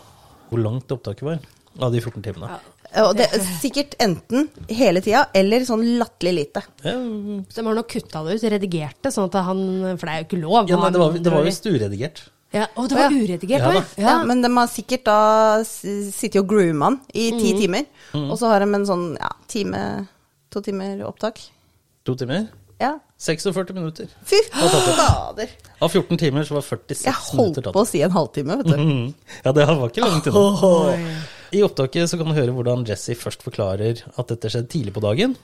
Hvor 0.48 0.62
langt 0.62 0.92
opptaket 0.94 1.26
var 1.28 1.40
av 1.84 1.92
de 1.92 2.00
14 2.00 2.24
timene. 2.24 2.48
Ja. 2.54 2.62
Og 3.04 3.10
det 3.18 3.26
er 3.28 3.42
sikkert 3.60 3.98
enten 4.00 4.46
hele 4.72 5.02
tida, 5.04 5.26
eller 5.36 5.66
sånn 5.68 5.82
latterlig 6.00 6.32
lite. 6.38 6.62
Ja, 6.86 6.94
Så 7.52 7.60
de 7.60 7.66
har 7.68 7.76
nok 7.76 7.90
kutta 7.92 8.22
det 8.24 8.38
ut, 8.38 8.46
redigert 8.54 9.02
det, 9.04 9.12
sånn 9.12 9.28
at 9.28 9.36
han 9.50 9.60
For 9.98 10.06
det 10.08 10.14
er 10.14 10.22
jo 10.22 10.28
ikke 10.30 10.40
lov. 10.40 10.70
ja, 10.72 10.78
nei, 10.80 10.92
det 10.96 11.02
var, 11.02 11.18
det 11.26 11.34
var 11.34 11.44
visst 11.44 11.68
uredigert. 11.68 12.22
ja, 12.56 12.70
Å, 12.72 12.86
det 12.88 12.96
var 12.96 13.12
ja. 13.12 13.20
uredigert 13.20 13.66
Ja. 13.68 13.82
Ja, 14.00 14.14
men 14.24 14.40
de 14.46 14.52
har 14.56 14.72
sikkert 14.72 15.04
da 15.10 15.18
sittet 15.68 16.40
og 16.40 16.48
grooma 16.54 16.94
han 16.94 17.02
i 17.12 17.32
ti 17.36 17.52
timer, 17.60 17.84
og 18.16 18.38
så 18.40 18.54
har 18.54 18.64
de 18.64 18.72
en 18.80 18.88
sånn 18.88 19.06
ja, 19.20 19.34
time, 19.52 19.82
to 20.54 20.64
timer 20.64 21.04
opptak. 21.10 21.42
To 22.08 22.16
timer? 22.16 22.48
Ja. 22.80 22.94
46 23.18 23.74
minutter. 23.74 24.08
Fy 24.28 24.42
fader! 24.52 25.50
Av 25.80 25.90
14 25.90 26.18
timer 26.20 26.44
så 26.44 26.58
var 26.58 26.66
46 26.68 27.06
minutter. 27.06 27.08
Jeg 27.08 27.16
holdt 27.40 27.72
på 27.74 27.84
å 27.84 27.88
si 27.88 28.02
en 28.04 28.12
halvtime, 28.12 28.58
vet 28.60 28.68
du. 28.68 28.76
Mhm. 28.76 29.14
Ja, 29.46 29.54
det 29.56 29.68
var 29.70 29.88
ikke 29.88 30.04
langt 30.04 30.28
unna. 30.28 30.96
I 31.56 31.62
opptaket 31.64 32.10
så 32.12 32.20
kan 32.20 32.28
du 32.28 32.36
høre 32.36 32.52
hvordan 32.52 32.84
Jesse 32.90 33.16
først 33.16 33.46
forklarer 33.46 34.02
at 34.04 34.28
dette 34.34 34.52
skjedde 34.52 34.68
tidlig 34.74 34.94
på 34.98 35.04
dagen, 35.06 35.38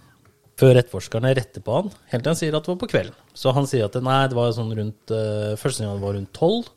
før 0.59 0.75
etterforskerne 0.81 1.31
retter 1.37 1.63
på 1.63 1.77
han, 1.77 1.91
helt 2.11 2.25
til 2.25 2.33
han 2.33 2.37
sier 2.37 2.57
at 2.57 2.65
det 2.65 2.73
var 2.73 2.81
på 2.83 2.91
kvelden. 2.91 3.15
Så 3.33 3.53
han 3.55 3.69
sier 3.69 3.87
at 3.87 3.95
det, 3.95 4.03
nei, 4.03 4.19
det 4.27 4.35
var 4.37 4.51
sånn 4.53 4.73
rundt 4.77 5.13
uh, 5.15 5.55
Første 5.61 5.85
gang 5.85 5.95
det 5.95 6.03
var 6.03 6.17
rundt 6.17 6.33
tolv. 6.35 6.67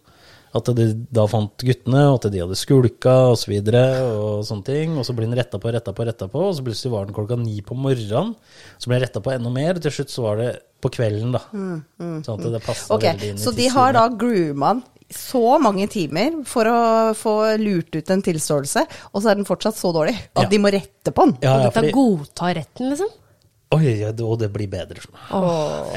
At 0.55 0.69
de 0.79 0.85
da 1.11 1.25
fant 1.27 1.65
guttene, 1.67 2.05
og 2.13 2.21
at 2.21 2.31
de 2.31 2.39
hadde 2.45 2.59
skulka 2.59 3.15
og 3.33 3.39
så 3.41 3.51
videre, 3.51 3.83
og 4.07 4.45
sånne 4.47 4.67
ting. 4.69 4.93
Og 5.01 5.07
så 5.07 5.17
blir 5.17 5.27
den 5.27 5.35
retta 5.39 5.59
på, 5.59 5.73
retta 5.75 5.95
på, 5.97 6.07
retta 6.07 6.29
på, 6.31 6.45
og 6.51 6.55
så 6.55 6.63
plutselig 6.67 6.93
var 6.95 7.09
den 7.09 7.17
klokka 7.17 7.39
ni 7.41 7.59
på 7.67 7.75
morgenen. 7.75 8.37
Så 8.79 8.87
ble 8.87 9.01
den 9.01 9.09
retta 9.09 9.23
på 9.25 9.35
enda 9.35 9.51
mer, 9.51 9.75
og 9.75 9.83
til 9.83 9.97
slutt 9.99 10.15
så 10.15 10.27
var 10.29 10.39
det 10.43 10.51
på 10.85 10.93
kvelden, 10.95 11.35
da. 11.35 11.43
Sånn 12.23 12.39
at 12.39 12.53
det 12.55 12.63
passa 12.63 12.95
okay, 12.95 13.17
veldig 13.17 13.33
inn 13.33 13.41
i 13.41 13.43
Så 13.43 13.55
de 13.57 13.67
har 13.73 13.97
da 13.97 14.07
grooma 14.13 14.77
så 15.15 15.59
mange 15.63 15.87
timer 15.93 16.41
for 16.49 16.69
å 16.71 16.79
få 17.19 17.35
lurt 17.61 17.95
ut 17.95 18.11
en 18.11 18.23
tilståelse, 18.25 18.87
og 19.13 19.21
så 19.23 19.31
er 19.31 19.39
den 19.39 19.49
fortsatt 19.49 19.77
så 19.79 19.93
dårlig 19.95 20.15
at 20.35 20.47
Ja. 20.47 20.49
de 20.51 20.59
må 20.59 20.73
rette 20.73 21.13
på 21.13 21.27
den. 21.29 21.37
Ja, 21.43 21.57
Og 21.59 21.67
dette 21.67 21.81
fordi, 21.81 21.93
godtar 21.93 22.55
retten, 22.61 22.91
liksom? 22.91 23.11
Oi, 23.75 23.95
ja, 24.03 24.11
og 24.25 24.39
det 24.41 24.49
blir 24.55 24.69
bedre. 24.71 25.01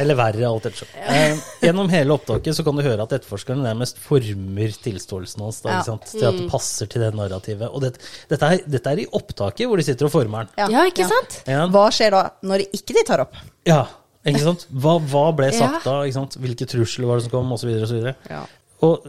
Eller 0.02 0.18
verre, 0.18 0.48
alt 0.48 0.66
ettersom. 0.70 0.90
Eh, 1.04 1.38
gjennom 1.62 1.90
hele 1.92 2.16
opptaket 2.16 2.56
så 2.58 2.64
kan 2.66 2.78
du 2.80 2.84
høre 2.86 3.04
at 3.04 3.14
etterforskeren 3.18 3.62
nærmest 3.66 4.00
former 4.02 4.74
tilståelsen 4.84 5.44
hans 5.46 5.62
da, 5.62 5.70
Ja. 5.70 5.78
ikke 5.82 5.90
sant? 5.92 6.08
til 6.14 6.26
at 6.30 6.40
det 6.40 6.48
passer 6.52 6.90
til 6.92 7.02
det 7.06 7.12
narrativet. 7.18 7.70
Og 7.70 7.82
det, 7.84 7.94
dette, 8.32 8.50
er, 8.56 8.64
dette 8.68 8.94
er 8.96 9.04
i 9.04 9.08
opptaket 9.20 9.68
hvor 9.70 9.78
de 9.78 9.84
sitter 9.88 10.08
og 10.10 10.14
former 10.16 10.48
den. 10.58 10.74
Ja, 10.74 10.86
ikke 10.90 11.08
sant? 11.10 11.42
Ja. 11.48 11.66
Hva 11.74 11.88
skjer 11.94 12.16
da, 12.18 12.24
når 12.48 12.66
ikke 12.72 12.96
de 12.98 13.04
tar 13.08 13.26
opp? 13.28 13.36
ja, 13.68 13.84
ikke 14.28 14.42
sant? 14.44 14.66
Hva, 14.72 14.98
hva 15.08 15.26
ble 15.38 15.52
sagt 15.56 15.86
Ja. 15.86 15.92
da? 15.92 15.98
Ikke 16.08 16.18
sant? 16.20 16.36
Hvilke 16.42 16.66
trusler 16.68 17.08
var 17.08 17.20
det 17.22 17.28
som 17.28 17.32
kom, 17.38 17.52
osv. 17.56 17.70
osv. 17.86 18.14
Ja. 18.30 18.42
Og 18.84 19.06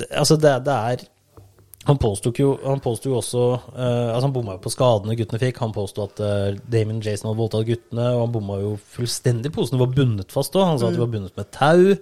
det, 0.00 0.06
altså, 0.16 0.36
det, 0.40 0.54
det 0.64 0.76
er 0.76 1.02
Han 1.88 1.96
påsto 1.96 2.28
jo, 2.36 2.50
jo 2.60 3.14
også 3.16 3.42
uh, 3.72 4.10
Altså 4.12 4.26
Han 4.26 4.34
bomma 4.34 4.52
jo 4.58 4.60
på 4.60 4.72
skadene 4.72 5.14
guttene 5.16 5.40
fikk. 5.40 5.60
Han 5.62 5.72
påsto 5.72 6.04
at 6.04 6.20
uh, 6.20 6.58
Damon 6.68 6.98
Jason 7.00 7.30
hadde 7.30 7.40
voldtatt 7.40 7.64
guttene, 7.70 8.04
og 8.18 8.20
han 8.26 8.34
bomma 8.34 8.58
jo 8.60 8.74
fullstendig. 8.94 9.48
Posene 9.54 9.80
var 9.80 9.94
bundet 9.96 10.34
fast 10.34 10.54
òg. 10.60 10.66
Han 10.68 10.78
sa 10.82 10.90
at 10.90 10.98
de 10.98 11.00
var 11.00 11.12
bundet 11.14 11.40
med 11.40 11.48
tau, 11.56 11.94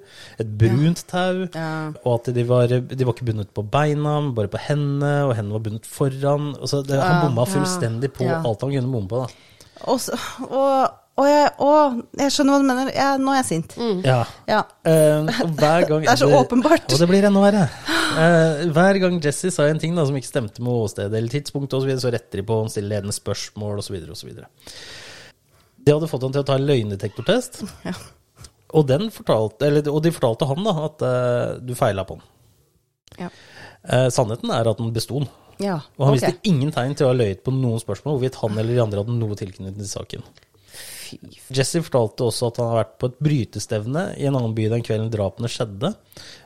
et 0.42 0.50
brunt 0.64 1.04
tau, 1.10 1.44
Ja. 1.54 1.70
og 2.02 2.10
at 2.18 2.32
de 2.34 2.46
var, 2.50 2.66
de 2.74 3.06
var 3.06 3.14
ikke 3.14 3.28
bundet 3.30 3.54
på 3.54 3.62
beina, 3.70 4.16
men 4.26 4.34
bare 4.34 4.50
på 4.50 4.58
hendene, 4.66 5.12
og 5.28 5.36
hendene 5.38 5.54
var 5.60 5.66
bundet 5.70 5.86
foran. 5.86 6.50
Altså, 6.58 6.82
det, 6.82 6.98
han 6.98 7.28
bomma 7.28 7.46
fullstendig 7.46 8.10
på 8.18 8.26
Ja. 8.26 8.42
alt 8.42 8.66
han 8.66 8.74
kunne 8.74 8.92
bomme 8.98 9.08
på. 9.14 9.22
da. 9.22 9.30
Og, 9.86 10.00
så- 10.02 10.18
og, 10.50 10.97
og, 11.18 11.26
jeg, 11.26 11.46
å, 11.58 11.70
jeg 12.20 12.30
skjønner 12.30 12.54
hva 12.54 12.62
du 12.62 12.66
mener. 12.68 12.90
Jeg, 12.94 13.18
nå 13.24 13.32
er 13.32 13.40
jeg 13.40 13.46
sint. 13.48 13.72
Ja. 14.06 14.20
Ja. 14.46 14.60
Eh, 14.86 15.30
hver 15.58 15.86
gang 15.88 16.04
Det 16.06 16.12
er 16.12 16.20
så 16.20 16.28
åpenbart. 16.38 16.86
Og 16.94 17.00
det 17.02 17.08
blir 17.10 17.26
enda 17.26 17.42
verre. 17.42 17.64
Uh, 18.14 18.68
hver 18.74 19.00
gang 19.02 19.18
Jesse 19.24 19.50
sa 19.54 19.66
en 19.66 19.80
ting 19.82 19.98
da, 19.98 20.04
som 20.06 20.16
ikke 20.18 20.30
stemte 20.30 20.62
med 20.62 20.70
åstedet 20.86 21.18
eller 21.18 21.32
tidspunktet, 21.32 21.74
og 21.74 21.82
så, 21.82 21.90
videre, 21.90 22.04
så 22.04 22.12
retter 22.14 22.40
de 22.40 22.46
på 22.46 22.60
og 22.62 22.70
stiller 22.70 22.94
ledende 22.94 23.16
spørsmål 23.16 23.82
osv. 23.82 23.98
osv. 24.14 24.30
Det 25.82 25.96
hadde 25.96 26.12
fått 26.12 26.28
han 26.28 26.38
til 26.38 26.44
å 26.44 26.48
ta 26.48 26.58
en 26.58 26.70
løgndetektortest, 26.70 27.60
Ja. 27.88 27.96
og, 28.70 28.88
den 28.88 29.10
fortalte, 29.14 29.66
eller, 29.66 29.90
og 29.90 30.02
de 30.06 30.14
fortalte 30.14 30.48
han 30.50 30.66
da 30.70 30.74
at 30.86 31.06
uh, 31.06 31.58
du 31.58 31.74
feila 31.78 32.06
på 32.06 32.20
den. 32.20 32.26
Ja. 33.26 33.34
Uh, 33.82 34.08
sannheten 34.14 34.54
er 34.54 34.70
at 34.70 34.78
han 34.82 34.94
besto 34.94 35.24
den. 35.24 35.30
ja. 35.66 35.80
Og 35.98 36.08
han 36.08 36.14
okay. 36.14 36.30
viste 36.30 36.50
ingen 36.50 36.70
tegn 36.74 36.94
til 36.94 37.08
å 37.08 37.12
ha 37.12 37.18
løyet 37.18 37.42
på 37.42 37.54
noen 37.54 37.82
spørsmål 37.82 38.16
hvorvidt 38.20 38.38
han 38.44 38.54
eller 38.54 38.76
de 38.76 38.84
andre 38.86 39.02
hadde 39.02 39.18
noe 39.18 39.38
tilknytning 39.38 39.82
til 39.82 39.96
saken. 39.98 40.30
Jesse 41.54 41.80
fortalte 41.84 42.26
også 42.26 42.48
at 42.50 42.60
han 42.60 42.70
har 42.70 42.78
vært 42.82 42.94
på 43.00 43.08
et 43.10 43.18
brytestevne 43.24 44.04
i 44.20 44.26
en 44.28 44.36
annen 44.38 44.54
by 44.56 44.68
den 44.72 44.84
kvelden 44.86 45.10
drapene 45.12 45.50
skjedde. 45.52 45.90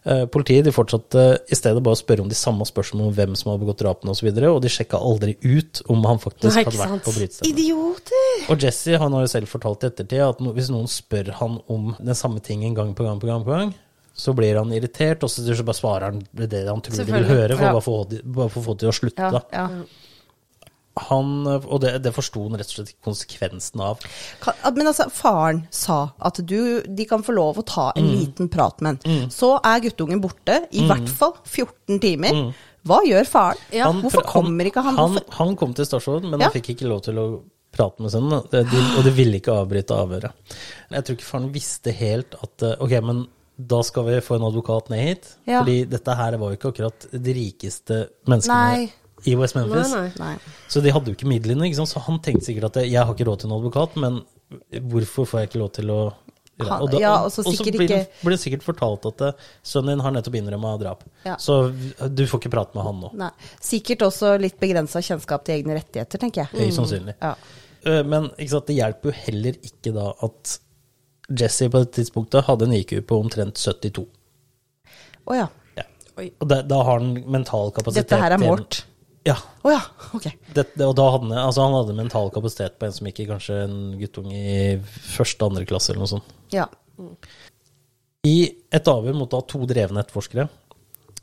Eh, 0.04 0.24
politiet 0.32 0.66
de 0.66 0.74
fortsatte 0.74 1.24
i 1.48 1.58
stedet 1.58 1.82
bare 1.84 1.96
å 1.96 2.00
spørre 2.00 2.24
om 2.24 2.30
de 2.30 2.38
samme 2.38 2.66
spørsmålene 2.68 3.10
om 3.10 3.16
hvem 3.16 3.36
som 3.38 3.52
hadde 3.52 3.64
begått 3.64 3.82
drapene 3.84 4.12
osv., 4.12 4.12
og, 4.12 4.20
så 4.22 4.28
videre, 4.28 4.50
og 4.52 4.60
de 4.64 4.72
sjekka 4.72 5.00
aldri 5.00 5.36
ut 5.42 5.82
om 5.92 6.04
han 6.08 6.20
faktisk 6.22 6.58
hadde 6.62 6.80
vært 6.80 7.06
på 7.06 7.16
brytestevnet. 7.16 7.52
Idioter! 7.52 8.50
Og 8.52 8.66
Jesse 8.66 8.98
han 9.02 9.16
har 9.16 9.24
jo 9.26 9.32
selv 9.36 9.50
fortalt 9.50 9.86
i 9.86 9.90
ettertid 9.92 10.26
at 10.26 10.42
hvis 10.58 10.72
noen 10.74 10.90
spør 10.90 11.32
han 11.40 11.58
om 11.72 11.94
den 11.98 12.18
samme 12.18 12.42
tingen 12.44 12.76
gang 12.76 12.92
på 12.94 13.06
gang 13.06 13.22
på 13.22 13.30
gang, 13.30 13.46
på 13.46 13.56
gang 13.56 13.74
så 14.14 14.34
blir 14.36 14.58
han 14.60 14.72
irritert, 14.76 15.22
og 15.24 15.30
så 15.32 15.42
så 15.56 15.64
bare 15.64 15.78
svarer 15.78 16.10
han 16.10 16.18
det 16.36 16.66
han 16.68 16.82
tror 16.84 16.98
de 17.00 17.12
vil 17.12 17.24
høre, 17.24 17.56
for 17.56 17.64
Ja. 17.64 17.72
bare 17.72 18.48
for 18.50 18.60
å 18.60 18.64
få 18.64 18.74
det 18.76 18.80
til 18.84 18.88
å 18.90 18.92
slutte. 18.92 19.30
Ja, 19.32 19.40
ja. 19.52 19.68
Han, 21.08 21.46
og 21.48 21.80
det, 21.80 21.94
det 22.04 22.12
forsto 22.12 22.42
han 22.48 22.58
rett 22.60 22.68
og 22.68 22.74
slett 22.82 22.94
konsekvensen 23.04 23.80
av. 23.80 24.02
Kan, 24.42 24.58
men 24.76 24.90
altså, 24.90 25.06
faren 25.10 25.62
sa 25.72 26.10
at 26.20 26.40
du, 26.44 26.82
de 26.84 27.06
kan 27.08 27.22
få 27.24 27.32
lov 27.32 27.58
å 27.62 27.64
ta 27.64 27.86
en 27.96 28.10
liten 28.12 28.50
prat 28.52 28.80
med 28.84 29.00
en. 29.08 29.30
Så 29.32 29.54
er 29.64 29.80
guttungen 29.86 30.20
borte, 30.20 30.58
i 30.76 30.84
hvert 30.88 31.08
fall 31.08 31.32
14 31.48 31.98
timer. 32.02 32.42
Hva 32.84 32.98
gjør 33.06 33.24
faren? 33.30 33.56
Ja. 33.72 33.86
Han- 33.88 34.02
Hvorfor 34.02 34.24
kommer 34.26 34.68
ikke 34.68 34.82
han? 34.84 34.96
Han, 34.98 35.18
han 35.38 35.56
kom 35.56 35.72
til 35.74 35.86
stasjonen, 35.86 36.28
men 36.30 36.40
Ja. 36.40 36.48
han 36.50 36.56
fikk 36.60 36.74
ikke 36.76 36.88
lov 36.90 37.02
til 37.06 37.14
å 37.22 37.26
prate 37.72 38.02
med 38.02 38.10
sønnen. 38.12 38.32
og 38.42 38.50
Det- 38.50 38.66
de- 38.68 38.96
Og 38.98 39.04
de 39.04 39.10
ville 39.16 39.38
ikke 39.40 39.54
avbryte 39.54 39.96
avhøret. 39.96 40.32
Jeg 40.90 41.04
tror 41.04 41.16
ikke 41.16 41.24
faren 41.30 41.52
visste 41.52 41.92
helt 41.94 42.34
at 42.42 42.62
eh, 42.62 42.76
Ok, 42.80 42.90
men 43.02 43.26
da 43.56 43.80
skal 43.82 44.04
vi 44.04 44.20
få 44.20 44.34
en 44.36 44.42
advokat 44.50 44.90
ned 44.90 44.98
hit. 45.06 45.36
Ja. 45.46 45.62
Fordi 45.62 45.84
dette 45.88 46.16
her 46.16 46.36
var 46.36 46.50
jo 46.50 46.56
ikke 46.58 46.72
akkurat 46.74 47.06
de 47.12 47.32
rikeste 47.32 48.08
menneskene 48.26 48.48
Nei. 48.76 48.92
I 49.26 49.34
West 49.38 49.54
Memphis. 49.54 49.92
Nei, 49.92 50.08
nei. 50.18 50.34
Så 50.68 50.82
de 50.82 50.90
hadde 50.94 51.12
jo 51.12 51.16
ikke 51.16 51.28
midlene, 51.30 51.68
ikke 51.68 51.86
så 51.86 52.00
han 52.06 52.18
tenkte 52.24 52.46
sikkert 52.48 52.70
at 52.72 52.82
jeg 52.86 52.98
har 53.04 53.12
ikke 53.14 53.26
råd 53.28 53.40
til 53.44 53.50
en 53.50 53.56
advokat, 53.58 53.96
men 54.02 54.20
hvorfor 54.90 55.26
får 55.28 55.40
jeg 55.42 55.48
ikke 55.52 55.62
lov 55.62 55.72
til 55.78 55.90
å 55.94 56.00
Han- 56.62 56.92
ja, 57.00 57.24
og 57.24 57.30
så 57.32 57.42
blir, 57.42 57.88
det- 57.88 58.10
blir 58.22 58.36
det 58.36 58.38
sikkert 58.38 58.62
fortalt 58.62 59.06
at 59.08 59.20
eh, 59.22 59.32
sønnen 59.64 59.96
din 59.96 60.00
har 60.04 60.12
nettopp 60.12 60.34
innrømma 60.36 60.78
drap, 60.78 61.02
Ja. 61.24 61.34
så 61.36 61.72
du 62.14 62.22
får 62.26 62.38
ikke 62.40 62.50
prate 62.52 62.74
med 62.76 62.84
han 62.84 63.00
nå. 63.00 63.10
Nei. 63.14 63.30
Sikkert 63.58 63.98
også 64.06 64.38
litt 64.38 64.60
begrensa 64.60 65.00
kjennskap 65.02 65.42
til 65.44 65.56
egne 65.62 65.74
rettigheter, 65.80 66.18
tenker 66.20 66.44
jeg. 66.44 66.60
Høyst 66.60 66.78
sannsynlig. 66.78 67.14
Ja. 67.20 67.34
Eh, 67.84 68.02
Men 68.04 68.30
sant, 68.46 68.66
det 68.66 68.76
hjelper 68.76 69.10
jo 69.10 69.10
heller 69.24 69.52
ikke 69.64 69.92
da 69.94 70.12
at 70.22 70.58
Jesse 71.40 71.68
på 71.72 71.82
det 71.82 71.92
tidspunktet 71.96 72.44
hadde 72.44 72.62
en 72.68 72.72
IQ 72.74 73.00
på 73.08 73.18
omtrent 73.18 73.54
72. 73.58 74.06
Å 75.26 75.34
ja. 75.34 75.48
Ja. 75.76 75.82
Og 76.40 76.46
da, 76.48 76.60
da 76.62 76.82
har 76.84 76.98
han 77.00 77.14
mental 77.26 77.72
kapasitet 77.72 78.08
Dette 78.10 78.20
her 78.20 78.32
er 78.36 78.38
Mort. 78.38 78.84
Ja. 79.28 79.36
Oh, 79.62 79.70
ja, 79.70 79.80
Okay. 80.16 80.32
Det, 80.54 80.64
og 80.82 80.96
da 80.98 81.04
hadde 81.14 81.28
han, 81.30 81.36
altså 81.46 81.62
han 81.62 81.76
hadde 81.76 81.94
mental 81.94 82.30
kapasitet 82.34 82.74
på 82.80 82.88
en 82.88 82.92
som 82.96 83.06
gikk 83.06 83.20
i 83.22 83.28
kanskje 83.30 83.58
en 83.68 83.76
guttunge 84.00 84.34
i 84.34 84.56
første, 84.82 85.46
andre 85.46 85.64
klasse 85.68 85.92
eller 85.92 86.02
noe 86.02 86.10
sånt. 86.10 86.32
Ja. 86.52 86.66
I 88.26 88.36
et 88.74 88.88
avhør 88.90 89.16
mot 89.18 89.30
da 89.32 89.40
to 89.50 89.62
drevne 89.70 90.02
etterforskere, 90.04 90.48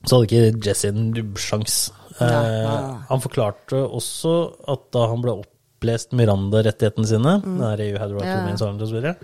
så 0.07 0.15
hadde 0.17 0.27
ikke 0.29 0.63
Jesse 0.69 0.91
en 0.93 1.09
nubbsjans. 1.15 1.77
Ja. 2.19 2.27
Eh, 2.27 2.89
han 3.11 3.23
forklarte 3.23 3.79
også 3.87 4.33
at 4.71 4.89
da 4.95 5.05
han 5.11 5.23
ble 5.23 5.37
opplest 5.43 6.11
Miranda-rettighetene 6.15 7.07
sine, 7.07 7.37
den 7.43 7.61
er 7.63 7.83
You 7.85 7.99
had 7.99 8.11
right 8.15 8.25
Mm. 8.25 8.31
Ja. 8.31 8.39
remain 8.41 8.57
silent 8.59 8.81
og 8.83 8.89
så 8.91 8.97
videre, 8.97 9.15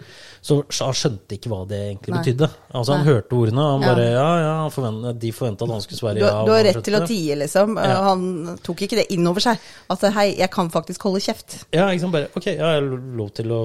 så 0.45 0.59
så 0.69 0.85
han 0.91 0.93
skjønte 0.99 1.33
ikke 1.39 1.49
hva 1.49 1.63
det 1.65 1.77
egentlig 1.87 2.11
Nei. 2.13 2.19
betydde. 2.21 2.47
Altså 2.77 2.93
Han 2.93 3.01
Nei. 3.01 3.07
hørte 3.15 3.33
ordene, 3.39 3.63
og 3.65 3.71
han 3.73 3.81
Ja. 3.81 3.87
bare 3.95 4.03
ja, 4.11 4.25
ja, 4.43 4.51
han 4.61 4.71
forvent, 4.75 5.19
de 5.23 5.31
forventa 5.33 5.65
at 5.65 5.71
han 5.73 5.81
skulle 5.81 5.97
svare 5.97 6.19
Du, 6.19 6.25
ja. 6.25 6.33
du 6.41 6.45
du 6.45 6.51
har 6.53 6.63
rett 6.67 6.83
til 6.85 6.97
å 6.99 7.01
tie, 7.07 7.35
liksom. 7.41 7.73
Ja. 7.81 7.95
Han 8.05 8.57
tok 8.61 8.83
ikke 8.85 8.99
det 9.01 9.07
inn 9.15 9.25
over 9.25 9.41
seg. 9.41 9.57
At 9.89 10.05
hei, 10.13 10.27
jeg 10.37 10.51
kan 10.53 10.69
faktisk 10.69 11.01
holde 11.09 11.23
kjeft. 11.25 11.65
Ja, 11.73 11.87
ikke 11.89 12.01
sant, 12.05 12.13
bare 12.13 12.29
ok, 12.37 12.45
ja, 12.45 12.53
jeg 12.75 12.83
har 12.83 12.89
lov 13.17 13.33
til 13.33 13.49
å 13.57 13.61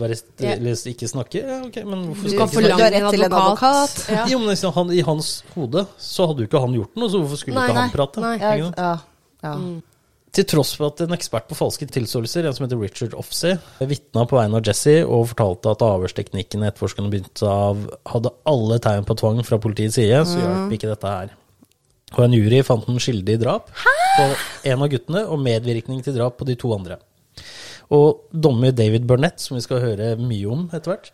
være 0.00 0.16
stille, 0.16 0.72
Ja. 0.72 0.92
ikke 0.94 1.08
snakke? 1.12 1.44
Ja, 1.44 1.60
ok, 1.68 1.76
men 1.84 2.06
hvorfor 2.08 2.22
Du 2.24 2.30
skal 2.30 2.46
du, 2.48 2.58
ikke? 2.58 2.76
Du 2.78 2.82
har 2.82 2.90
rett 2.96 3.10
til 3.12 3.24
en 3.28 3.32
advokat. 3.32 4.08
Ja. 4.08 4.26
Jo, 4.32 4.38
men 4.38 4.48
liksom, 4.48 4.72
han, 4.74 4.90
I 4.96 5.02
hans 5.02 5.42
hode 5.54 5.86
så 5.98 6.26
hadde 6.26 6.40
jo 6.40 6.48
ikke 6.48 6.60
han 6.64 6.72
gjort 6.80 6.96
noe, 6.96 7.08
så 7.12 7.20
hvorfor 7.20 7.36
skulle 7.36 7.54
Nei, 7.60 7.68
ikke 7.68 7.82
han 7.84 7.90
prate? 7.90 8.20
nei. 8.24 8.36
Ja, 8.38 8.54
ja, 8.56 8.98
ja. 9.44 9.58
Til 10.34 10.46
tross 10.50 10.72
for 10.74 10.88
at 10.88 10.98
en 11.04 11.14
ekspert 11.14 11.46
på 11.46 11.54
falske 11.54 11.86
tilståelser, 11.94 12.48
en 12.48 12.54
som 12.56 12.64
heter 12.64 12.80
Richard 12.80 13.12
Offsey, 13.14 13.54
vitna 13.86 14.24
på 14.26 14.34
vegne 14.34 14.58
av 14.58 14.66
Jesse 14.66 14.96
og 15.04 15.28
fortalte 15.30 15.70
at 15.70 15.84
avhørsteknikkene 15.86 16.72
etterforskerne 16.72 17.10
begynte 17.12 17.46
av, 17.46 17.84
hadde 18.10 18.32
alle 18.50 18.80
tegn 18.82 19.06
på 19.06 19.14
tvang 19.20 19.38
fra 19.46 19.60
politiets 19.62 19.94
side, 20.00 20.24
så 20.26 20.40
hjalp 20.42 20.74
ikke 20.74 20.90
dette 20.90 21.12
her. 21.12 21.34
Og 22.16 22.24
en 22.26 22.34
jury 22.34 22.60
fant 22.66 22.86
den 22.88 22.98
skyldig 23.02 23.36
i 23.36 23.42
drap 23.44 23.70
på 23.74 24.26
en 24.70 24.82
av 24.82 24.90
guttene 24.90 25.22
og 25.28 25.42
medvirkning 25.42 26.02
til 26.02 26.16
drap 26.18 26.38
på 26.40 26.48
de 26.50 26.58
to 26.58 26.74
andre. 26.74 26.98
Og 27.94 28.26
dommer 28.30 28.74
David 28.74 29.06
Burnett, 29.06 29.38
som 29.42 29.54
vi 29.58 29.62
skal 29.62 29.82
høre 29.84 30.14
mye 30.18 30.50
om 30.50 30.66
etter 30.72 30.96
hvert, 30.96 31.12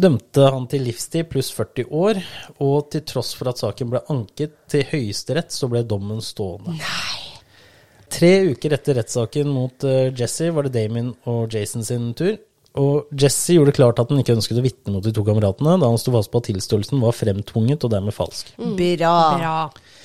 dømte 0.00 0.50
han 0.52 0.68
til 0.68 0.84
livstid 0.84 1.28
pluss 1.32 1.48
40 1.56 1.88
år, 1.96 2.20
og 2.60 2.92
til 2.92 3.04
tross 3.08 3.32
for 3.36 3.52
at 3.52 3.60
saken 3.60 3.92
ble 3.92 4.04
anket 4.12 4.56
til 4.72 4.84
Høyesterett, 4.92 5.52
så 5.52 5.68
ble 5.72 5.84
dommen 5.88 6.20
stående. 6.24 6.76
Tre 8.10 8.30
uker 8.52 8.74
etter 8.76 8.98
rettssaken 8.98 9.50
mot 9.54 9.86
eh, 9.86 10.10
Jesse 10.16 10.50
var 10.54 10.66
det 10.66 10.74
Damien 10.76 11.12
og 11.30 11.52
Jason 11.54 11.86
sin 11.86 12.10
tur. 12.18 12.38
Og 12.78 13.10
Jesse 13.18 13.56
gjorde 13.56 13.72
det 13.72 13.78
klart 13.80 13.98
at 13.98 14.10
han 14.12 14.20
ikke 14.22 14.36
ønsket 14.36 14.60
å 14.60 14.62
vitne 14.62 14.92
mot 14.94 15.02
de 15.02 15.10
to 15.14 15.24
kameratene, 15.26 15.74
da 15.82 15.88
han 15.90 15.98
sto 15.98 16.12
fast 16.14 16.30
på 16.30 16.38
at 16.38 16.50
tilståelsen 16.52 17.00
var 17.02 17.16
fremtvunget 17.16 17.86
og 17.86 17.90
dermed 17.90 18.14
falsk. 18.14 18.52
Bra. 18.58 19.14
Bra. 19.40 19.54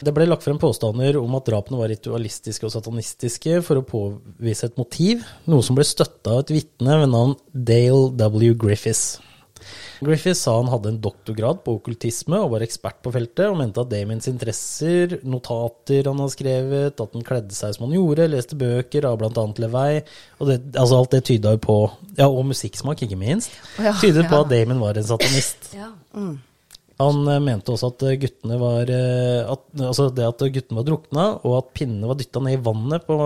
Det 0.02 0.14
ble 0.16 0.26
lagt 0.28 0.46
frem 0.48 0.58
påstander 0.62 1.20
om 1.20 1.38
at 1.38 1.46
drapene 1.48 1.78
var 1.80 1.94
ritualistiske 1.94 2.66
og 2.66 2.74
satanistiske 2.74 3.62
for 3.66 3.80
å 3.80 3.86
påvise 3.86 4.72
et 4.72 4.82
motiv, 4.82 5.22
noe 5.46 5.66
som 5.66 5.78
ble 5.78 5.86
støtta 5.86 6.34
av 6.34 6.44
et 6.46 6.56
vitne 6.58 6.98
ved 7.04 7.14
navn 7.14 7.38
Dale 7.54 8.10
W. 8.18 8.58
Griffiths. 8.66 9.20
Griffiths 10.04 10.44
sa 10.46 10.56
han 10.58 10.72
hadde 10.72 10.94
en 10.94 11.02
doktorgrad 11.04 11.62
på 11.66 11.78
okkultisme 11.80 12.40
og 12.42 12.56
var 12.56 12.66
ekspert 12.66 13.02
på 13.06 13.14
feltet, 13.16 13.46
og 13.50 13.60
mente 13.60 13.84
at 13.84 13.92
Damiens 13.92 14.30
interesser, 14.32 15.20
notater 15.28 16.10
han 16.10 16.24
har 16.24 16.32
skrevet, 16.34 17.00
at 17.02 17.20
han 17.20 17.28
kledde 17.28 17.56
seg 17.58 17.76
som 17.76 17.88
han 17.88 17.96
gjorde, 17.98 18.30
leste 18.32 18.58
bøker 18.60 19.08
av 19.10 19.20
bl.a. 19.22 19.46
Levei, 19.66 20.02
og 20.40 20.52
det, 20.52 20.60
altså 20.74 21.00
alt 21.00 21.16
det 21.16 21.24
tyda 21.32 21.56
jo 21.56 21.62
på 21.66 21.78
Ja, 22.16 22.28
og 22.28 22.44
musikksmak, 22.48 23.06
ikke 23.06 23.20
minst. 23.20 23.56
Ja, 23.80 23.96
Tydet 24.00 24.28
på 24.32 24.44
at 24.44 24.52
Damon 24.52 24.84
var 24.84 25.00
en 25.00 25.08
satanist. 25.14 25.72
Ja. 25.76 25.92
Han 27.02 27.28
eh, 27.28 27.42
mente 27.44 27.74
også 27.74 27.92
at 27.92 28.04
eh, 28.08 28.18
guttene 28.22 28.58
var 28.62 28.92
eh, 28.92 29.42
at, 29.52 29.66
Altså 29.84 30.08
det 30.16 30.28
at 30.28 30.44
guttene 30.48 30.80
var 30.80 30.88
drukna, 30.88 31.28
og 31.44 31.58
at 31.60 31.72
pinnene 31.76 32.10
var 32.10 32.20
dytta 32.20 32.44
ned 32.44 32.56
i 32.56 32.64
vannet 32.64 33.08
på 33.08 33.18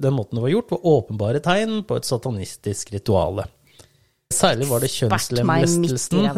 den 0.00 0.16
måten 0.16 0.38
det 0.38 0.44
var 0.44 0.52
gjort, 0.52 0.74
var 0.74 0.88
åpenbare 0.94 1.42
tegn 1.44 1.78
på 1.88 1.98
et 1.98 2.08
satanistisk 2.08 2.92
rituale. 2.94 3.46
Særlig 4.34 4.68
var 4.70 4.84
det 4.84 4.90
kjønnslemlestelsen. 4.94 6.28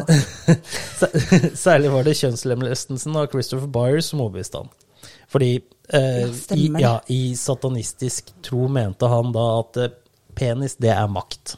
Særlig 1.66 1.92
var 1.94 2.06
det 2.06 2.16
kjønnslemlestelsen 2.20 3.16
av 3.18 3.30
Christopher 3.32 3.70
Byers 3.72 4.12
som 4.12 4.22
overbeviste 4.24 4.62
han. 4.62 4.72
Fordi 5.32 5.52
eh, 5.56 6.26
Ja, 6.26 6.56
i, 6.56 6.66
ja, 6.82 6.94
i 7.12 7.20
satanistisk 7.38 8.30
tro 8.46 8.68
mente 8.72 9.08
han 9.10 9.32
da 9.34 9.46
at 9.60 9.80
eh, 9.82 9.94
penis, 10.36 10.76
det 10.82 10.92
er 10.94 11.08
makt. 11.10 11.56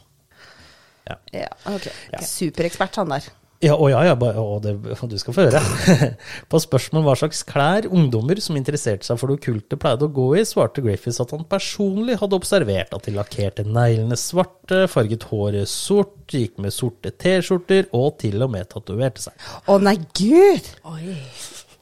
Ja, 1.33 1.47
ok. 1.65 1.87
Superekspert, 2.21 2.99
han 3.01 3.09
der. 3.15 3.29
Ja, 3.59 3.73
og 3.75 3.89
ja, 3.91 3.99
ja, 4.07 4.13
og 4.15 4.61
det, 4.63 4.77
du 5.11 5.17
skal 5.19 5.35
få 5.35 5.45
høre. 5.49 5.59
På 6.51 6.61
spørsmål 6.63 7.03
hva 7.03 7.15
slags 7.19 7.41
klær 7.47 7.89
ungdommer 7.91 8.39
som 8.39 8.55
interesserte 8.55 9.03
seg 9.03 9.19
for 9.19 9.27
det 9.27 9.41
okkulte 9.41 9.75
pleide 9.79 10.07
å 10.07 10.13
gå 10.15 10.29
i, 10.39 10.45
svarte 10.47 10.83
Griffiths 10.85 11.19
at 11.19 11.33
han 11.35 11.43
personlig 11.49 12.15
hadde 12.21 12.39
observert 12.39 12.95
at 12.95 13.09
de 13.09 13.17
lakkerte 13.17 13.67
neglene 13.67 14.15
svarte, 14.19 14.85
farget 14.87 15.27
håret 15.27 15.67
sort, 15.67 16.15
gikk 16.31 16.55
med 16.63 16.71
sorte 16.71 17.11
T-skjorter 17.11 17.89
og 17.99 18.13
til 18.21 18.39
og 18.45 18.53
med 18.55 18.69
tatoverte 18.71 19.27
seg. 19.27 19.49
Å 19.67 19.79
nei, 19.83 19.97
gud! 20.15 20.75
Oi. 20.87 21.17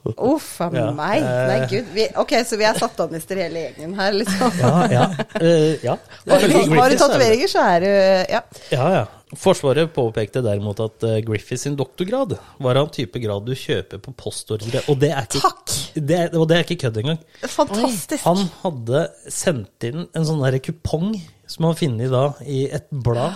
Uff 0.05 0.61
a 0.63 0.69
Ja, 0.71 0.91
meg. 0.95 1.19
eh. 1.19 1.47
Nei, 1.49 1.59
gud. 1.67 1.87
Vi, 1.93 2.07
ok, 2.15 2.33
så 2.47 2.57
vi 2.59 2.63
er 2.69 2.77
satanister 2.79 3.39
hele 3.41 3.65
gjengen 3.65 3.95
her, 3.99 4.13
liksom. 4.15 4.53
Ja, 4.61 4.73
ja. 4.91 5.05
Uh, 5.35 5.73
ja. 5.83 5.97
Har 6.29 6.45
du, 6.47 6.57
har 6.77 6.91
er 6.93 6.97
tatoveringer, 7.01 7.51
så 7.51 7.65
er 7.75 7.83
du 7.83 7.89
Ja. 8.31 8.41
Ja, 8.71 8.89
ja. 9.01 9.05
Forsvaret 9.35 9.89
påpekte 9.91 10.39
derimot 10.39 10.79
at 10.79 11.03
uh, 11.03 11.17
Griffiths 11.27 11.65
sin 11.67 11.75
doktorgrad 11.75 12.37
var 12.63 12.79
av 12.79 12.85
en 12.87 12.93
type 12.95 13.19
grad 13.19 13.43
du 13.43 13.51
kjøper 13.59 13.99
på 13.99 14.13
postordre. 14.15 14.85
Og 14.87 15.01
det 15.01 15.09
er 15.11 15.27
ikke! 15.27 15.51
Det 15.99 16.21
og 16.37 16.47
det 16.47 16.55
er 16.61 16.63
ikke 16.63 16.79
kødd 16.85 17.01
engang. 17.03 17.19
Fantastisk. 17.43 18.23
Han 18.23 18.45
hadde 18.61 19.03
sendt 19.27 19.83
inn 19.89 20.05
en 20.15 20.27
sånn 20.29 20.39
der 20.45 20.59
kupong 20.63 21.17
som 21.47 21.67
han 21.67 21.75
funnet 21.79 22.11
da 22.13 22.29
i 22.47 22.69
et 22.71 22.87
blad. 22.91 23.35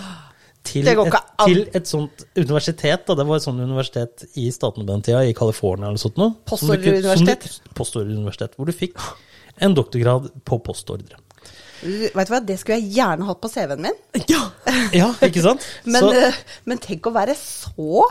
Til 0.62 0.86
et, 0.86 1.16
til 1.42 1.64
et 1.74 1.88
sånt 1.90 2.24
universitet. 2.38 3.02
Da. 3.08 3.16
Det 3.18 3.26
var 3.26 3.40
et 3.40 3.44
sånt 3.44 3.62
universitet 3.62 4.26
i 4.38 4.46
staten 4.54 4.84
på 4.84 4.88
den 4.92 5.02
tida, 5.04 5.24
i 5.26 5.34
California 5.36 5.90
eller 5.90 6.00
sånt 6.00 6.20
noe. 6.20 6.36
Postordreuniversitet? 6.48 7.48
Postordreuniversitet, 7.78 8.54
hvor 8.56 8.70
du 8.70 8.76
fikk 8.76 9.00
en 9.62 9.74
doktorgrad 9.76 10.30
på 10.48 10.58
postordre. 10.64 11.18
Vet 11.82 12.28
du 12.28 12.32
hva, 12.34 12.38
det 12.46 12.56
skulle 12.60 12.78
jeg 12.80 12.92
gjerne 12.94 13.26
hatt 13.26 13.40
på 13.42 13.48
CV-en 13.50 13.82
min. 13.88 13.96
Ja, 14.92 15.08
ikke 15.24 15.40
sant? 15.44 15.62
Men, 15.88 16.02
Så- 16.04 16.12
eh, 16.28 16.36
men 16.68 16.78
tenk 16.82 17.06
å 17.08 17.12
være 17.14 17.32
så 17.38 18.02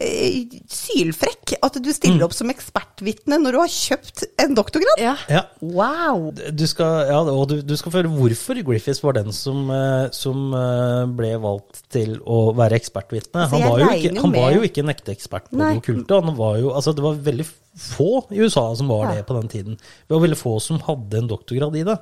eh, 0.00 0.46
sylfrekk 0.70 1.54
at 1.62 1.74
du 1.78 1.88
Mm. 1.90 1.94
stiller 1.96 2.24
opp 2.24 2.32
som 2.36 2.48
ekspertvitne 2.52 3.38
når 3.42 3.52
du 3.52 3.58
har 3.60 3.68
kjøpt 3.72 4.24
en 4.40 4.54
doktorgrad. 4.56 4.98
Ja. 5.02 5.14
ja. 5.28 5.42
Wow! 5.60 6.30
Du 6.32 6.66
skal, 6.70 7.06
ja, 7.10 7.20
og 7.20 7.48
du, 7.50 7.60
du 7.62 7.74
skal 7.76 7.92
få 7.92 8.00
høre 8.02 8.12
hvorfor 8.14 8.60
Griffiths 8.66 9.02
var 9.04 9.18
den 9.18 9.32
som, 9.36 9.68
eh, 9.70 10.08
som 10.16 10.52
eh, 10.56 11.04
ble 11.18 11.34
valgt 11.42 11.82
til 11.92 12.16
å 12.24 12.54
være 12.56 12.78
ekspertvitne. 12.80 13.46
Altså, 13.46 13.58
Han, 13.60 13.68
var 13.70 13.84
jo 13.84 13.90
ikke, 13.98 14.14
jo 14.14 14.24
han 14.24 14.36
var 14.38 14.56
jo 14.56 14.64
ikke 14.70 14.84
en 14.84 14.94
ekte 14.94 15.14
ekspert 15.14 15.50
på 15.52 15.60
Nei. 15.60 15.74
okkulte. 15.80 16.22
Han 16.24 16.36
var 16.38 16.58
jo, 16.62 16.72
altså, 16.74 16.94
det 16.96 17.04
var 17.04 17.14
veldig 17.30 17.46
få 17.80 18.10
i 18.34 18.40
USA 18.42 18.66
som 18.76 18.88
var 18.90 19.10
Ja. 19.10 19.14
det 19.20 19.26
på 19.28 19.36
den 19.38 19.48
tiden. 19.52 19.76
Det 19.78 20.14
var 20.16 20.24
veldig 20.26 20.40
få 20.40 20.56
som 20.60 20.80
hadde 20.88 21.18
en 21.22 21.28
doktorgrad 21.30 21.76
i 21.76 21.84
det. 21.86 21.98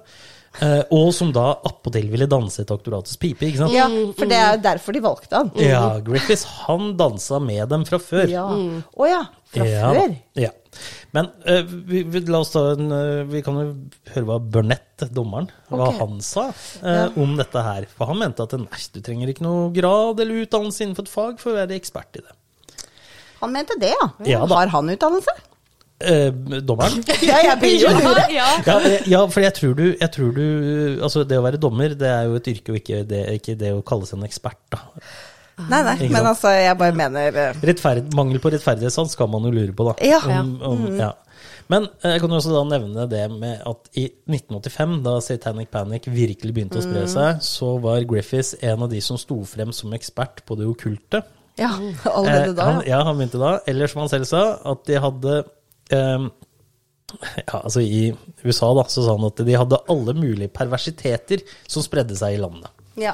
Eh, 0.58 0.80
og 0.94 1.10
som 1.14 1.28
da 1.34 1.52
attpåtil 1.68 2.08
ville 2.10 2.26
danse 2.30 2.62
et 2.64 2.70
doktoratets 2.70 3.18
pipe, 3.20 3.46
ikke 3.46 3.60
sant? 3.60 3.74
Ja, 3.76 3.86
for 4.18 4.30
det 4.30 4.38
er 4.38 4.56
jo 4.56 4.62
derfor 4.64 4.96
de 4.96 5.02
valgte 5.04 5.42
han. 5.42 5.50
Ja, 5.62 5.82
Griffiths 6.02 6.46
han 6.64 6.94
dansa 6.98 7.38
med 7.42 7.68
dem 7.70 7.84
fra 7.86 8.00
før. 8.02 8.26
Ja. 8.32 8.46
Å 8.48 9.08
ja, 9.10 9.20
fra 9.54 9.68
Ja, 9.68 9.92
før. 9.94 10.16
Ja. 10.40 10.50
Men 11.16 11.30
uh, 11.46 11.62
vi, 11.88 12.02
vi, 12.10 12.22
la 12.28 12.42
oss 12.44 12.52
ta 12.52 12.60
en 12.74 12.92
uh, 12.92 13.22
Vi 13.26 13.40
kan 13.42 13.56
jo 13.56 13.68
høre 14.12 14.26
hva 14.28 14.36
Burnett, 14.42 15.06
dommeren, 15.14 15.48
hva 15.70 15.88
Ok. 15.88 16.00
han 16.02 16.18
sa 16.26 16.48
eh, 16.82 17.16
om 17.18 17.36
dette 17.38 17.62
her. 17.64 17.86
For 17.94 18.10
han 18.10 18.18
mente 18.20 18.44
at 18.44 18.56
nei, 18.58 18.82
du 18.94 18.98
trenger 19.04 19.30
ikke 19.32 19.46
noe 19.46 19.70
grad 19.74 20.20
eller 20.24 20.42
utdannelse 20.42 20.84
innenfor 20.84 21.06
et 21.06 21.12
fag 21.12 21.38
for 21.42 21.54
å 21.54 21.60
være 21.60 21.78
ekspert 21.78 22.18
i 22.18 22.24
det. 22.24 22.34
Han 23.38 23.54
mente 23.54 23.78
det, 23.78 23.92
ja. 23.94 24.08
Ja. 24.26 24.42
Har 24.50 24.72
han 24.74 24.90
utdannelse? 24.90 25.34
Eh, 25.98 26.28
dommeren? 26.62 27.00
Ja, 27.26 27.40
jeg 27.42 27.56
blir 27.58 27.76
jo 27.82 27.90
lure. 27.98 28.26
Ja. 28.30 28.48
Ja, 28.66 28.76
eh, 28.86 29.08
ja, 29.10 29.22
for 29.26 29.42
jeg 29.42 29.54
tror, 29.56 29.72
du, 29.74 29.86
jeg 29.98 30.10
tror 30.14 30.30
du 30.36 30.44
Altså, 31.02 31.24
det 31.26 31.40
å 31.40 31.42
være 31.42 31.58
dommer, 31.58 31.96
det 31.98 32.06
er 32.12 32.28
jo 32.28 32.36
et 32.38 32.50
yrke, 32.52 32.70
og 32.74 32.78
ikke 32.82 33.00
det, 33.10 33.24
ikke 33.40 33.56
det 33.58 33.72
å 33.74 33.82
kalle 33.86 34.06
seg 34.06 34.20
en 34.20 34.28
ekspert, 34.28 34.60
da. 34.74 34.84
Nei, 35.58 35.80
nei, 35.82 35.96
Ikke 35.98 36.12
men 36.14 36.20
sant? 36.22 36.28
altså, 36.36 36.52
jeg 36.54 36.76
bare 36.78 36.94
mener 36.94 37.34
eh, 37.42 37.56
Rettferd, 37.66 38.12
mangel 38.14 38.38
på 38.38 38.52
rettferdighetssans 38.54 39.16
kan 39.18 39.32
man 39.32 39.48
jo 39.48 39.50
lure 39.56 39.74
på, 39.74 39.88
da. 39.88 39.96
Ja. 40.06 40.20
Om, 40.38 40.52
om, 40.62 40.84
ja. 41.00 41.08
Men 41.68 41.88
eh, 42.04 42.12
jeg 42.14 42.22
kan 42.22 42.30
jo 42.30 42.38
også 42.38 42.52
da 42.54 42.62
nevne 42.76 43.08
det 43.10 43.24
med 43.34 43.64
at 43.66 43.90
i 43.98 44.04
1985, 44.30 44.94
da 45.02 45.16
Satanic 45.26 45.72
Panic 45.74 46.06
virkelig 46.14 46.54
begynte 46.54 46.78
å 46.78 46.84
spre 46.86 47.02
seg, 47.10 47.42
så 47.44 47.72
var 47.82 48.06
Griffiths 48.08 48.54
en 48.62 48.86
av 48.86 48.94
de 48.94 49.02
som 49.02 49.18
sto 49.18 49.40
frem 49.50 49.74
som 49.74 49.92
ekspert 49.98 50.44
på 50.46 50.56
det 50.62 50.70
okkulte. 50.70 51.24
Ja, 51.58 51.72
allerede 52.14 52.52
Eh, 52.52 52.54
da. 52.54 52.70
han, 52.70 52.80
ja, 52.86 53.02
han 53.02 53.18
begynte 53.18 53.42
da. 53.42 53.56
Eller 53.66 53.90
som 53.90 54.04
han 54.04 54.12
selv 54.14 54.30
sa, 54.30 54.44
at 54.62 54.86
de 54.86 55.02
hadde 55.02 55.40
eh, 55.94 56.28
ja, 57.46 57.60
altså 57.62 57.80
I 57.80 58.10
USA 58.44 58.72
da, 58.76 58.84
så 58.88 59.04
sa 59.04 59.14
han 59.16 59.28
at 59.30 59.40
de 59.46 59.56
hadde 59.56 59.80
alle 59.88 60.14
mulige 60.16 60.52
perversiteter 60.52 61.44
som 61.66 61.84
spredde 61.84 62.16
seg 62.18 62.36
i 62.36 62.42
landet. 62.42 62.68
Ja. 62.98 63.12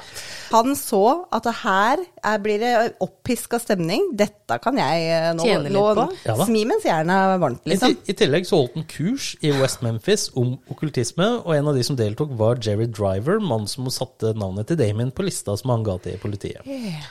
Han 0.48 0.72
så 0.78 1.26
at 1.34 1.46
her 1.60 2.00
er, 2.00 2.38
blir 2.42 2.62
det 2.62 2.72
oppiska 3.04 3.58
stemning. 3.60 4.06
Dette 4.16 4.56
kan 4.62 4.78
jeg 4.80 5.08
eh, 5.10 5.30
nå, 5.36 5.44
Tjene 5.44 5.66
litt 5.66 5.76
nå 5.76 5.84
på. 5.98 6.06
Ja. 6.24 6.36
Smi 6.40 6.64
mens 6.68 6.86
jernet 6.88 7.34
er 7.34 7.42
varmt, 7.42 7.64
liksom. 7.68 7.96
I 8.08 8.16
tillegg 8.16 8.48
så 8.48 8.62
holdt 8.62 8.78
han 8.78 8.86
kurs 8.90 9.34
i 9.44 9.52
West 9.58 9.84
Memphis 9.84 10.30
om 10.40 10.56
okkultisme, 10.72 11.28
og 11.44 11.52
en 11.56 11.68
av 11.70 11.76
de 11.76 11.84
som 11.86 11.98
deltok, 12.00 12.32
var 12.40 12.62
Jerry 12.64 12.88
Driver, 12.88 13.42
mannen 13.42 13.68
som 13.70 13.90
satte 13.92 14.32
navnet 14.38 14.70
til 14.70 14.80
Damien 14.80 15.12
på 15.14 15.26
lista 15.26 15.56
som 15.60 15.74
han 15.74 15.84
ga 15.86 15.98
til 16.06 16.16
politiet. 16.22 16.64
Eh, 16.64 17.04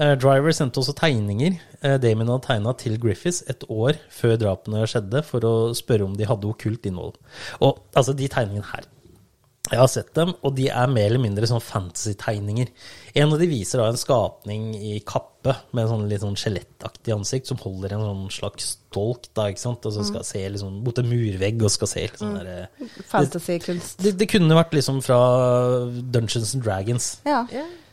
Driver 0.00 0.54
sendte 0.56 0.80
også 0.80 0.94
tegninger 0.96 1.58
eh, 1.84 1.98
Damien 2.00 2.30
hadde 2.30 2.46
tegna 2.46 2.72
til 2.80 2.96
Griffiths 3.02 3.42
et 3.52 3.66
år 3.68 3.98
før 4.14 4.38
drapene 4.40 4.86
skjedde, 4.88 5.20
for 5.26 5.44
å 5.44 5.52
spørre 5.76 6.06
om 6.06 6.16
de 6.16 6.28
hadde 6.28 6.48
okkult 6.48 6.88
innhold. 6.88 7.20
Og 7.60 7.82
altså, 7.92 8.16
de 8.16 8.30
tegningene 8.32 8.72
her 8.72 8.88
jeg 9.70 9.78
har 9.78 9.90
sett 9.90 10.08
dem, 10.16 10.32
og 10.42 10.54
de 10.56 10.64
er 10.72 10.90
mer 10.90 11.06
eller 11.06 11.22
mindre 11.22 11.46
sånn 11.46 11.62
fantasy-tegninger. 11.62 12.70
En 13.20 13.30
av 13.30 13.38
de 13.38 13.46
viser 13.46 13.78
da 13.78 13.90
en 13.90 13.98
skapning 14.00 14.72
i 14.74 14.96
kappe 15.06 15.54
med 15.70 15.84
en 15.84 15.90
sånn 15.92 16.08
litt 16.10 16.24
sånn 16.24 16.38
skjelettaktig 16.38 17.14
ansikt 17.14 17.50
som 17.50 17.60
holder 17.60 17.94
en 17.94 18.02
sånn 18.02 18.24
slags 18.34 18.72
dolk, 18.94 19.28
da, 19.36 19.46
ikke 19.52 19.62
sant, 19.62 19.86
og 19.86 19.94
som 19.94 20.08
skal 20.08 20.26
se 20.26 20.42
liksom 20.56 20.80
mot 20.82 20.98
en 20.98 21.10
murvegg 21.10 21.62
og 21.62 21.70
skal 21.70 21.92
se 21.92 22.02
litt 22.08 22.18
sånn 22.18 22.40
der 22.40 22.66
Fantasy-kunst. 23.12 24.00
det, 24.02 24.16
det 24.18 24.30
kunne 24.32 24.58
vært 24.58 24.74
liksom 24.74 24.98
fra 25.06 25.20
Dungeons 25.86 26.56
and 26.56 26.66
Dragons. 26.66 27.12
Ja. 27.28 27.44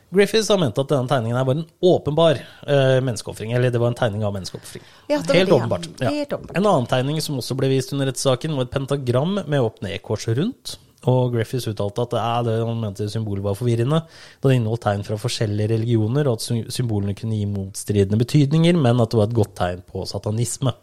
Griffiths 0.10 0.50
har 0.50 0.60
ment 0.62 0.78
at 0.80 0.88
denne 0.88 1.10
tegningen 1.10 1.46
var 1.48 1.58
en 1.58 1.66
åpenbar 1.84 2.40
uh, 2.40 3.00
menneskeofring. 3.04 3.52
Eller 3.58 3.74
det 3.74 3.82
var 3.82 3.92
en 3.92 4.00
tegning 4.00 4.24
av 4.24 4.34
menneskeofring. 4.38 4.84
Ja, 5.12 5.20
Helt 5.20 5.52
åpenbart. 5.52 5.90
Ja. 6.00 6.10
Helt 6.10 6.34
åpenbart. 6.34 6.58
En 6.58 6.66
annen 6.66 6.88
tegning 6.88 7.20
som 7.24 7.40
også 7.42 7.58
ble 7.60 7.72
vist 7.74 7.92
under 7.96 8.08
rettssaken, 8.08 8.56
var 8.56 8.70
et 8.70 8.76
pentagram 8.76 9.42
med 9.44 9.60
opp-ned-kors 9.60 10.30
rundt. 10.38 10.78
Og 11.08 11.36
Griffiths 11.36 11.68
uttalte 11.70 12.08
at 12.08 12.16
eh, 12.18 12.40
det 12.48 12.56
han 12.64 12.82
mente 12.82 13.08
symbolet 13.12 13.46
var 13.46 13.56
forvirrende, 13.60 14.02
da 14.42 14.50
det 14.50 14.58
inneholdt 14.58 14.86
tegn 14.88 15.06
fra 15.08 15.20
forskjellige 15.22 15.76
religioner, 15.76 16.28
og 16.28 16.40
at 16.40 16.74
symbolene 16.74 17.16
kunne 17.18 17.38
gi 17.38 17.48
motstridende 17.52 18.20
betydninger, 18.20 18.80
men 18.80 19.04
at 19.04 19.14
det 19.14 19.22
var 19.22 19.30
et 19.30 19.38
godt 19.38 19.56
tegn 19.60 19.86
på 19.88 20.08
satanisme. 20.10 20.74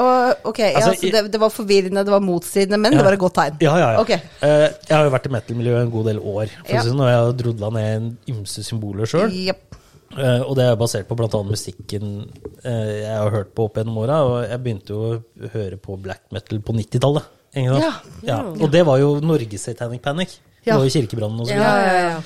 Og, 0.00 0.46
ok, 0.52 0.58
ja, 0.60 0.70
Altså, 0.78 0.92
så 1.00 1.10
det, 1.12 1.22
det 1.32 1.40
var 1.40 1.50
forvirrende, 1.54 2.04
det 2.04 2.12
var 2.12 2.20
motstridende, 2.24 2.78
men 2.78 2.92
Ja. 2.92 2.98
det 2.98 3.04
var 3.06 3.12
et 3.16 3.22
godt 3.22 3.34
tegn. 3.38 3.56
Ja, 3.60 3.76
ja, 3.80 3.88
ja. 3.96 4.00
Okay. 4.00 4.18
Uh, 4.42 4.68
jeg 4.88 4.96
har 4.96 5.04
jo 5.04 5.10
vært 5.14 5.26
i 5.26 5.32
metal-miljøet 5.36 5.82
en 5.86 5.90
god 5.94 6.06
del 6.10 6.18
år, 6.20 6.46
for 6.64 6.74
Ja. 6.74 6.82
sånn, 6.82 7.00
og 7.00 7.08
jeg 7.10 7.18
har 7.22 7.32
drodla 7.42 7.70
ned 7.76 7.96
en 7.96 8.08
ymse 8.34 8.64
symboler 8.64 9.06
sjøl. 9.06 9.30
Yep. 9.32 9.76
Uh, 10.16 10.42
og 10.48 10.54
det 10.56 10.64
er 10.64 10.76
basert 10.80 11.08
på 11.08 11.16
bl.a. 11.18 11.42
musikken 11.44 12.30
uh, 12.64 12.92
jeg 13.02 13.16
har 13.16 13.30
hørt 13.34 13.54
på 13.54 13.64
opp 13.66 13.74
gjennom 13.80 13.98
åra. 14.04 14.20
Og 14.24 14.36
jeg 14.48 14.62
begynte 14.62 14.94
jo 14.94 15.00
å 15.16 15.50
høre 15.52 15.76
på 15.82 15.98
black 16.00 16.22
metal 16.32 16.60
på 16.60 16.72
90-tallet. 16.78 17.26
Ja? 17.56 17.92
Ja. 18.22 18.38
Og 18.60 18.70
det 18.70 18.84
var 18.86 18.98
jo 19.00 19.16
Norges 19.24 19.62
Satanic 19.66 20.02
Panic. 20.04 20.38
Det 20.64 20.74
var 20.74 20.84
jo 20.84 20.90
kirkebrannen 20.92 21.40
og 21.40 21.46
så 21.48 21.54
Ja, 21.54 21.58
videre. 21.58 21.92
ja, 21.92 22.08
ja. 22.10 22.20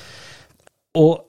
Og 1.01 1.25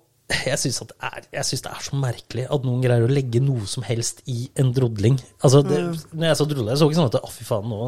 jeg 0.46 0.58
syns 0.60 0.78
det, 0.90 0.96
det 1.32 1.70
er 1.72 1.84
så 1.86 1.98
merkelig 1.98 2.44
at 2.52 2.64
noen 2.66 2.82
greier 2.84 3.04
å 3.06 3.10
legge 3.10 3.40
noe 3.44 3.66
som 3.70 3.84
helst 3.86 4.22
i 4.30 4.48
en 4.60 4.72
drodling. 4.76 5.18
Altså, 5.42 5.62
det, 5.66 5.80
Mm. 5.82 5.96
når 6.18 6.26
jeg 6.30 6.38
så 6.40 6.46
drodla, 6.50 6.72
jeg 6.72 6.80
så 6.80 6.88
ikke 6.88 6.98
sånn 7.00 7.10
at 7.10 7.18
Å, 7.22 7.30
fy 7.32 7.46
faen, 7.48 7.68
nå 7.70 7.78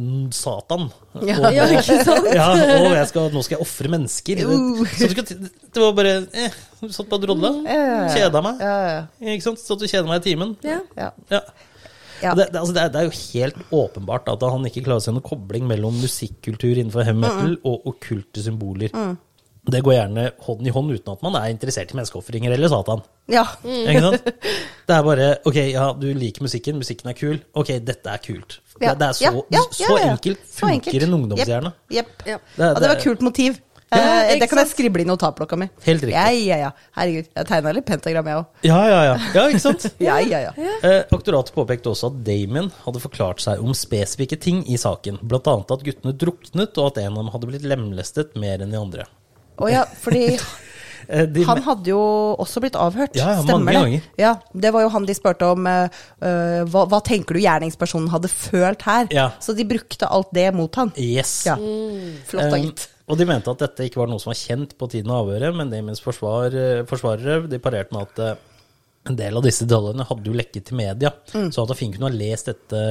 mm, 0.00 0.26
Satan. 0.36 0.86
Ja. 1.26 1.38
Og, 1.38 1.48
Ja, 1.56 1.66
ikke 1.74 1.98
sant? 2.04 2.28
ja, 2.38 2.48
og 2.52 2.94
jeg 2.96 3.08
skal, 3.10 3.30
nå 3.34 3.42
skal 3.46 3.58
jeg 3.58 3.64
ofre 3.66 3.92
mennesker. 3.96 4.42
Det, 4.42 4.46
Uh. 4.50 4.84
så 4.96 5.08
du 5.10 5.48
det 5.70 5.80
var 5.82 5.92
bare 5.96 6.12
eh, 6.32 6.54
Du 6.80 6.88
satt 6.92 7.08
bare 7.10 7.20
og 7.20 7.26
drodla. 7.26 7.50
Kjeda 8.14 8.42
meg. 8.44 8.62
Ikke 9.36 9.48
sant? 9.50 9.60
Satt 9.62 9.82
og 9.82 9.90
kjeda 9.90 10.06
meg 10.08 10.22
i 10.22 10.30
timen. 10.30 10.56
Ja. 10.66 10.80
ja. 10.98 11.10
Ja. 12.20 12.34
Det, 12.36 12.50
det, 12.52 12.60
altså 12.60 12.74
det, 12.76 12.82
er, 12.82 12.90
det 12.92 13.00
er 13.00 13.06
jo 13.08 13.16
helt 13.16 13.60
åpenbart 13.72 14.28
at 14.28 14.42
han 14.44 14.66
ikke 14.68 14.82
klarer 14.84 15.00
å 15.00 15.04
se 15.06 15.12
noen 15.14 15.24
kobling 15.24 15.64
mellom 15.68 15.96
musikkultur 16.02 16.74
innenfor 16.76 17.06
heavy 17.06 17.22
metal 17.22 17.54
og 17.64 17.86
okkulte 17.94 18.44
symboler. 18.44 18.92
Det 19.70 19.82
går 19.84 19.92
gjerne 19.92 20.22
hånd 20.46 20.66
i 20.66 20.72
hånd 20.72 20.92
uten 20.94 21.12
at 21.12 21.22
man 21.26 21.34
er 21.36 21.50
interessert 21.52 21.90
i 21.92 21.96
menneskeofringer 21.98 22.54
eller 22.56 22.70
Satan. 22.72 23.02
ja. 23.28 23.44
Ikke 23.64 24.00
sant? 24.06 24.30
Det 24.88 24.96
er 24.96 25.02
bare 25.06 25.26
Ok, 25.46 25.58
ja, 25.70 25.90
du 25.94 26.06
liker 26.16 26.42
musikken, 26.46 26.78
musikken 26.80 27.12
er 27.12 27.18
kul. 27.18 27.40
Ok, 27.54 27.74
dette 27.84 28.10
er 28.10 28.22
kult. 28.24 28.60
Ja, 28.80 28.94
Det, 28.94 28.98
det 29.02 29.08
er 29.10 29.18
så, 29.18 29.24
ja, 29.28 29.32
ja, 29.58 29.64
så 29.70 29.84
ja, 29.84 29.98
ja. 30.06 30.12
enkelt 30.14 30.46
Så 30.48 30.66
enkelt. 30.66 30.88
funker 30.94 31.06
en 31.06 31.18
ungdomshjerne. 31.18 31.74
Jepp. 31.92 32.14
Ja. 32.24 32.38
Det, 32.56 32.62
det, 32.64 32.70
det 32.80 32.88
var 32.94 33.02
kult 33.04 33.20
motiv. 33.26 33.58
Ja, 33.90 33.98
Eh, 34.30 34.36
det 34.38 34.46
kan 34.46 34.60
jeg 34.60 34.68
skrible 34.70 35.02
i 35.02 35.06
notatblokka 35.08 35.56
mi. 35.58 35.66
Helt 35.82 36.04
riktig. 36.06 36.14
Ja, 36.14 36.28
ja, 36.30 36.56
ja. 36.62 36.68
Herregud, 36.94 37.26
jeg 37.34 37.46
tegna 37.48 37.72
litt 37.74 37.86
pentagram, 37.88 38.28
jeg 38.30 38.38
òg. 38.38 38.44
Ja, 38.62 38.76
ja, 38.86 39.00
ja. 39.08 39.16
Ja, 39.34 39.46
ikke 39.50 39.62
sant? 39.64 39.86
Ja, 40.06 40.20
ja, 40.22 40.44
ja. 40.46 40.52
Eh, 40.86 41.00
aktoratet 41.10 41.50
påpekte 41.56 41.90
også 41.90 42.12
at 42.12 42.20
Damon 42.22 42.70
hadde 42.84 43.02
forklart 43.02 43.42
seg 43.42 43.58
om 43.58 43.74
spesifikke 43.74 44.38
ting 44.38 44.62
i 44.70 44.78
saken. 44.78 45.18
Annet 45.26 45.74
at 45.74 45.82
guttene 45.82 46.14
druknet, 46.14 46.78
og 46.78 46.92
at 46.92 47.02
en 47.02 47.16
av 47.16 47.18
dem 47.24 47.32
hadde 47.34 47.50
blitt 47.50 47.66
lemlestet 47.66 48.38
mer 48.38 48.62
enn 48.62 48.70
de 48.70 48.78
andre. 48.78 49.08
Å 49.60 49.68
ja, 49.70 49.84
fordi 50.00 50.24
Eh, 51.10 51.26
de, 51.26 51.42
han 51.46 51.58
hadde 51.66 51.90
jo 51.90 52.00
også 52.38 52.62
blitt 52.62 52.76
avhørt. 52.78 53.16
Ja, 53.18 53.32
ja, 53.34 53.42
Stemmer 53.42 53.66
mange 53.66 53.72
det? 53.72 53.80
ganger. 53.80 54.04
Ja, 54.20 54.32
det 54.64 54.70
var 54.74 54.84
jo 54.84 54.92
han 54.94 55.08
de 55.08 55.16
spurte 55.18 55.48
om 55.56 55.66
eh, 55.66 56.04
hva, 56.70 56.84
hva 56.90 57.00
tenker 57.06 57.34
du 57.34 57.42
gjerningspersonen 57.42 58.12
hadde 58.12 58.30
følt 58.30 58.84
her? 58.86 59.10
Ja. 59.14 59.26
Så 59.42 59.56
de 59.58 59.66
brukte 59.68 60.06
alt 60.06 60.30
det 60.36 60.46
mot 60.54 60.78
han. 60.78 60.92
yes. 61.00 61.32
Ja. 61.48 61.56
Flott 62.30 62.54
da, 62.54 62.60
gitt. 62.62 62.86
og 63.10 63.18
de 63.18 63.26
mente 63.26 63.50
at 63.50 63.64
dette 63.64 63.88
ikke 63.88 64.04
var 64.04 64.12
noe 64.12 64.22
som 64.22 64.30
var 64.30 64.38
kjent 64.38 64.76
på 64.78 64.90
tiden 64.92 65.10
av 65.10 65.24
avhøret, 65.24 65.56
men 65.58 65.72
Damons 65.72 66.02
forsvar, 66.04 66.54
forsvarere 66.90 67.50
de 67.50 67.58
parerte 67.62 67.96
med 67.96 68.06
at 68.06 68.46
en 69.10 69.16
del 69.16 69.34
av 69.34 69.42
disse 69.42 69.64
detaljene 69.66 70.06
hadde 70.06 70.28
jo 70.28 70.36
lekket 70.36 70.68
til 70.68 70.78
media, 70.78 71.10
så 71.32 71.64
at 71.64 71.74
Finn 71.78 71.90
kunne 71.94 72.10
ha 72.10 72.14
lest 72.14 72.52
dette, 72.52 72.82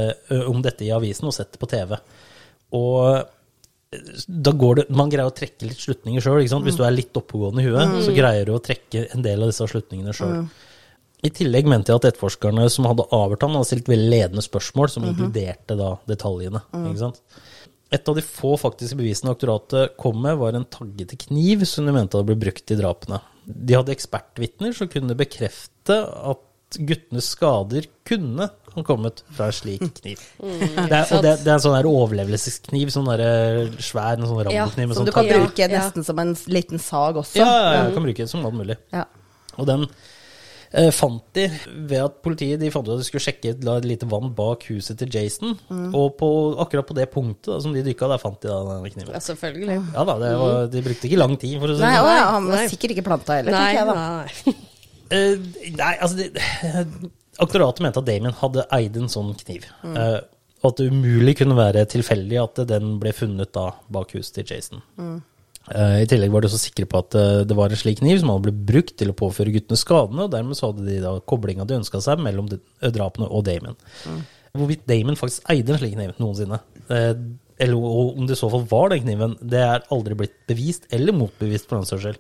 om 0.50 0.60
dette 0.66 0.84
i 0.84 0.92
avisen 0.92 1.30
og 1.30 1.36
sett 1.38 1.54
det 1.54 1.62
på 1.62 1.70
TV. 1.72 1.94
Og 2.76 3.30
da 4.28 4.52
går 4.54 4.76
det, 4.76 4.84
Man 4.94 5.10
greier 5.10 5.32
å 5.32 5.34
trekke 5.34 5.66
litt 5.66 5.82
slutninger 5.82 6.22
sjøl. 6.22 6.44
Hvis 6.46 6.78
du 6.78 6.84
er 6.86 6.94
litt 6.94 7.16
oppegående 7.18 7.64
i 7.64 7.70
huet, 7.70 7.96
så 8.06 8.14
greier 8.14 8.46
du 8.46 8.54
å 8.54 8.62
trekke 8.62 9.08
en 9.16 9.24
del 9.26 9.42
av 9.42 9.50
disse 9.50 9.66
slutningene 9.72 10.14
sjøl. 10.16 10.44
I 11.26 11.32
tillegg 11.36 11.68
mente 11.68 11.92
jeg 11.92 12.00
at 12.00 12.06
etterforskerne 12.14 12.68
som 12.72 12.86
hadde 12.88 13.08
avhørt 13.16 13.42
ham, 13.44 13.58
hadde 13.58 13.68
stilt 13.68 13.90
veldig 13.92 14.12
ledende 14.14 14.44
spørsmål 14.46 14.92
som 14.94 15.08
inkluderte 15.10 15.76
da 15.80 15.96
detaljene. 16.08 16.62
sant? 17.02 17.20
Et 17.90 18.12
av 18.12 18.16
de 18.16 18.22
få 18.22 18.54
faktiske 18.62 18.96
bevisene 19.00 19.34
aktoratet 19.34 19.98
kom 20.00 20.22
med, 20.22 20.38
var 20.38 20.54
en 20.54 20.68
taggete 20.70 21.18
kniv 21.26 21.66
som 21.66 21.90
de 21.90 21.96
mente 21.96 22.16
hadde 22.16 22.30
blitt 22.30 22.44
brukt 22.44 22.72
i 22.72 22.78
drapene. 22.78 23.20
De 23.50 23.74
hadde 23.74 23.96
ekspertvitner 23.96 24.76
som 24.78 24.92
kunne 24.92 25.18
bekrefte 25.18 25.98
at 26.06 26.46
guttenes 26.78 27.32
skader 27.34 27.88
kunne 28.06 28.46
ha 28.76 28.84
kommet 28.86 29.24
fra 29.34 29.48
en 29.50 29.56
slik 29.58 29.82
kniv. 30.02 30.22
det, 30.38 30.92
er, 30.94 31.10
og 31.16 31.24
det, 31.26 31.32
det 31.42 31.50
er 31.50 31.56
en 31.56 31.64
sånn 31.66 31.78
der 31.80 31.90
overlevelseskniv, 31.90 32.92
sånn 32.94 33.10
der 33.10 33.72
svær 33.82 34.20
en 34.20 34.28
sånn 34.30 34.44
rambokniv 34.46 34.86
Ja, 34.86 34.94
Som 34.94 35.02
sånn 35.02 35.10
du 35.10 35.16
kan 35.16 35.26
tatt. 35.26 35.40
bruke 35.42 35.66
Ja. 35.66 35.72
nesten 35.80 36.06
som 36.06 36.22
en 36.22 36.36
liten 36.48 36.80
sag 36.84 37.18
også. 37.24 37.42
Ja, 37.42 37.50
ja, 37.50 37.74
ja, 37.80 37.90
kan 37.96 38.06
bruke 38.06 38.22
det 38.26 38.30
som 38.32 38.46
alt 38.46 38.58
mulig. 38.60 38.78
Ja. 38.94 39.08
Og 39.60 39.66
den 39.68 39.88
eh, 40.72 40.92
fant 40.94 41.26
de 41.34 41.48
ved 41.90 41.98
at 42.06 42.20
politiet 42.24 42.62
de 42.62 42.70
fant 42.72 42.86
ut 42.88 42.94
at 42.94 43.02
de 43.02 43.08
skulle 43.08 43.24
sjekke 43.26 43.56
la 43.66 43.80
et 43.82 43.88
lite 43.90 44.06
vann 44.08 44.30
bak 44.38 44.68
huset 44.70 45.00
til 45.02 45.10
Jason. 45.12 45.58
Mm. 45.74 45.90
Og 45.98 46.14
på, 46.22 46.30
akkurat 46.62 46.86
på 46.88 46.96
det 46.96 47.10
punktet 47.12 47.50
da, 47.56 47.58
som 47.66 47.74
de 47.74 47.82
dykka, 47.90 48.08
der 48.14 48.22
fant 48.22 48.38
de 48.46 48.48
da 48.54 48.62
denne 48.70 48.94
kniven. 48.94 49.12
Ja, 49.18 49.20
selvfølgelig. 49.26 49.80
Ja 49.98 50.06
da, 50.06 50.20
det 50.22 50.32
var, 50.40 50.68
de 50.72 50.86
brukte 50.86 51.10
ikke 51.10 51.20
lang 51.26 51.34
tid, 51.42 51.58
for 51.60 51.74
å 51.74 51.76
si 51.76 51.82
det 51.82 51.90
Nei, 51.90 51.98
sånn. 51.98 52.14
å, 52.14 52.32
han 52.38 52.52
var 52.54 52.68
sikkert 52.72 52.94
ikke 52.96 53.08
planta 53.10 53.40
heller, 53.42 53.58
Nei, 53.58 53.66
tenker 53.66 53.82
jeg 53.82 53.90
da. 53.90 54.54
nei. 54.54 54.60
Eh, 55.10 55.40
nei, 55.78 55.94
altså 55.98 56.20
det, 56.20 56.30
Aktoratet 57.44 57.82
mente 57.82 58.02
at 58.02 58.08
Damien 58.10 58.36
hadde 58.36 58.68
eid 58.76 58.98
en 59.00 59.10
sånn 59.12 59.32
kniv. 59.40 59.66
Eh, 59.88 60.20
og 60.60 60.72
at 60.74 60.82
det 60.82 60.90
umulig 60.92 61.38
kunne 61.40 61.56
være 61.56 61.86
tilfeldig 61.88 62.40
at 62.42 62.64
den 62.68 62.98
ble 63.00 63.14
funnet 63.16 63.54
da 63.56 63.70
bak 63.88 64.12
huset 64.18 64.42
til 64.42 64.50
Jason. 64.52 64.82
Eh, 65.70 66.02
I 66.04 66.10
tillegg 66.10 66.34
var 66.34 66.44
de 66.44 66.52
så 66.52 66.60
sikre 66.60 66.88
på 66.90 67.00
at 67.00 67.16
det 67.48 67.56
var 67.56 67.72
en 67.72 67.80
slik 67.80 68.02
kniv 68.02 68.20
som 68.20 68.34
hadde 68.34 68.50
blitt 68.50 68.66
brukt 68.74 68.98
til 69.00 69.14
å 69.14 69.18
påføre 69.22 69.54
guttene 69.56 69.80
skadene, 69.80 70.26
og 70.26 70.34
dermed 70.36 70.60
så 70.60 70.74
hadde 70.74 70.90
de 70.90 71.00
da 71.06 71.16
koblinga 71.32 71.68
de 71.70 71.80
ønska 71.80 72.04
seg 72.04 72.20
mellom 72.26 72.52
de, 72.52 72.60
drapene 72.92 73.30
og 73.30 73.48
Damien. 73.48 73.80
Hvorvidt 74.58 74.88
Damon 74.90 75.20
faktisk 75.20 75.48
eide 75.54 75.76
en 75.76 75.80
slik 75.80 75.96
kniv 75.96 76.18
noensinne, 76.20 76.60
uh, 76.90 77.14
eller 77.60 77.76
om 77.76 78.28
det 78.28 78.38
i 78.38 78.40
så 78.40 78.48
fall 78.52 78.64
var 78.72 78.92
den 78.92 79.04
kniven, 79.04 79.36
det 79.40 79.60
er 79.62 79.84
aldri 79.94 80.16
blitt 80.20 80.38
bevist 80.48 80.88
eller 80.96 81.16
motbevist 81.16 81.68
for 81.68 81.80
den 81.80 81.88
saks 81.90 82.06
skyld. 82.06 82.20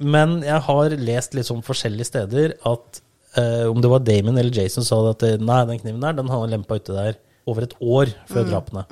Men 0.00 0.38
jeg 0.46 0.60
har 0.66 0.94
lest 0.96 1.34
litt 1.36 1.48
sånn 1.50 1.62
forskjellige 1.66 2.08
steder 2.08 2.54
at 2.68 3.00
eh, 3.36 3.66
om 3.68 3.80
det 3.84 3.90
var 3.92 4.00
Damon 4.06 4.38
eller 4.40 4.54
Jason 4.56 4.86
sa 4.86 5.00
det 5.04 5.16
at 5.18 5.26
eh, 5.28 5.42
nei, 5.44 5.58
den 5.68 5.82
kniven 5.82 6.00
der, 6.06 6.16
den 6.16 6.30
har 6.32 6.40
han 6.46 6.54
lempa 6.54 6.78
ute 6.80 6.96
der 6.96 7.18
over 7.50 7.66
et 7.66 7.74
år 7.80 8.12
før 8.30 8.46
drapene. 8.48 8.86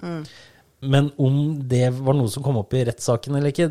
Men 0.85 1.09
om 1.19 1.39
det 1.69 1.89
var 1.97 2.15
noe 2.19 2.29
som 2.31 2.45
kom 2.45 2.59
opp 2.61 2.75
i 2.79 2.85
rettssaken 2.87 3.35
eller 3.39 3.51
ikke, 3.55 3.71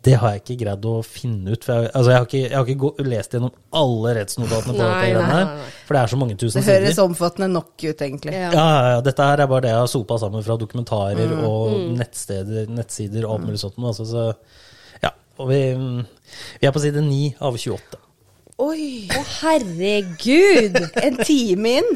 det 0.00 0.14
har 0.16 0.32
jeg 0.32 0.40
ikke 0.40 0.56
greid 0.62 0.86
å 0.88 0.94
finne 1.04 1.52
ut. 1.52 1.64
For 1.66 1.76
jeg, 1.84 1.90
altså 1.92 2.10
jeg 2.14 2.16
har 2.22 2.26
ikke, 2.28 2.40
jeg 2.46 2.56
har 2.56 2.68
ikke 2.72 2.80
gå, 2.86 2.90
lest 3.10 3.34
gjennom 3.36 3.52
alle 3.76 4.14
rettsnotatene 4.16 4.72
på 4.72 4.78
Nei, 4.80 5.10
dette 5.12 5.20
nei, 5.20 5.34
her, 5.34 5.50
nei, 5.50 5.66
for 5.84 5.96
det 5.98 6.00
er 6.06 6.12
så 6.14 6.18
mange 6.22 6.36
tusen 6.40 6.54
sider. 6.56 6.64
Det 6.64 6.70
sider. 6.70 6.86
høres 6.88 7.02
omfattende 7.04 7.48
nok 7.52 7.74
ut, 7.84 8.04
egentlig. 8.06 8.32
Ja. 8.38 8.48
Ja, 8.56 8.64
ja, 8.72 8.88
ja, 8.94 9.02
dette 9.10 9.26
her 9.28 9.42
er 9.44 9.50
bare 9.52 9.66
det 9.66 9.74
jeg 9.74 9.82
har 9.82 9.92
sopa 9.92 10.16
sammen 10.24 10.46
fra 10.46 10.56
dokumentarer 10.62 11.34
Mm. 11.36 11.44
og 11.50 11.76
nettsteder, 12.00 12.72
nettsider 12.72 13.26
og 13.28 13.34
alt 13.36 13.46
mulig 13.50 13.60
sånt. 13.60 13.76
Altså, 13.92 14.08
så, 14.08 14.24
og 15.40 15.48
vi, 15.50 15.60
vi 16.60 16.68
er 16.68 16.74
på 16.74 16.82
side 16.82 17.02
9 17.06 17.20
av 17.40 17.56
28. 17.56 18.00
Oi! 18.60 19.08
Å, 19.16 19.22
herregud! 19.40 20.76
En 21.00 21.16
time 21.24 21.78
inn! 21.80 21.90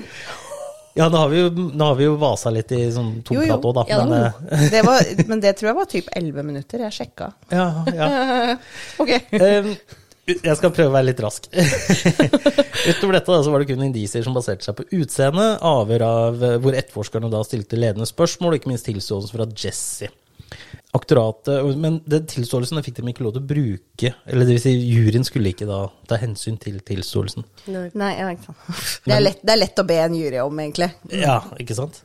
Ja, 0.95 1.09
nå 1.11 1.18
har 1.18 1.28
vi 1.32 1.40
jo, 1.40 1.49
nå 1.51 1.88
har 1.90 1.97
vi 1.99 2.07
jo 2.07 2.14
vasa 2.22 2.53
litt 2.55 2.70
i 2.72 2.84
sånn 2.95 3.16
tomprat 3.26 3.66
òg, 3.66 3.74
da. 3.80 3.84
Ja, 3.90 3.99
men, 4.07 4.70
Det 4.70 4.84
var, 4.86 5.11
men 5.26 5.42
det 5.42 5.57
tror 5.59 5.72
jeg 5.72 5.78
var 5.80 5.90
typ 5.90 6.09
11 6.14 6.47
minutter. 6.47 6.84
Jeg 6.86 6.95
sjekka. 6.95 7.32
ja, 7.51 7.66
ja. 7.90 8.09
Ok. 9.03 9.11
Um, 9.34 9.72
jeg 10.24 10.57
skal 10.57 10.70
prøve 10.72 10.88
å 10.88 10.95
være 10.95 11.11
litt 11.11 11.20
rask. 11.20 11.51
Utover 12.88 13.18
dette 13.18 13.28
da, 13.28 13.40
så 13.45 13.51
var 13.53 13.61
det 13.61 13.68
kun 13.68 13.82
indisier 13.84 14.24
som 14.24 14.36
baserte 14.36 14.64
seg 14.64 14.78
på 14.78 14.86
utseende, 14.97 15.51
avhør 15.61 16.05
av 16.07 16.47
eh, 16.47 16.55
hvor 16.64 16.78
etterforskerne 16.78 17.28
da 17.32 17.42
stilte 17.45 17.76
ledende 17.76 18.09
spørsmål, 18.09 18.55
og 18.55 18.62
ikke 18.62 18.70
minst 18.72 18.88
tilståelse 18.88 19.34
fra 19.34 19.49
Jesse. 19.53 20.09
Aktoratet, 20.95 21.76
Men 21.76 21.99
den 22.07 22.26
tilståelsen 22.30 22.78
fikk 22.86 23.01
de 23.01 23.11
ikke 23.11 23.24
lov 23.26 23.34
til 23.34 23.42
å 23.42 23.49
bruke, 23.51 24.12
eller 24.30 24.47
det 24.47 24.55
vil 24.55 24.62
si 24.62 24.74
juryen 24.78 25.26
skulle 25.26 25.51
ikke 25.51 25.66
da 25.66 25.80
ta 26.07 26.20
hensyn 26.22 26.55
til 26.62 26.78
tilståelsen. 26.86 27.42
Nei, 27.99 28.12
ja, 28.14 28.28
ikke 28.30 28.47
sant. 28.53 28.62
Det 29.09 29.16
er, 29.16 29.24
lett, 29.24 29.42
det 29.42 29.57
er 29.57 29.61
lett 29.61 29.82
å 29.82 29.86
be 29.88 29.99
en 30.01 30.14
jury 30.16 30.38
om, 30.45 30.61
egentlig. 30.62 30.92
Ja, 31.11 31.40
ikke 31.59 31.76
sant? 31.76 32.05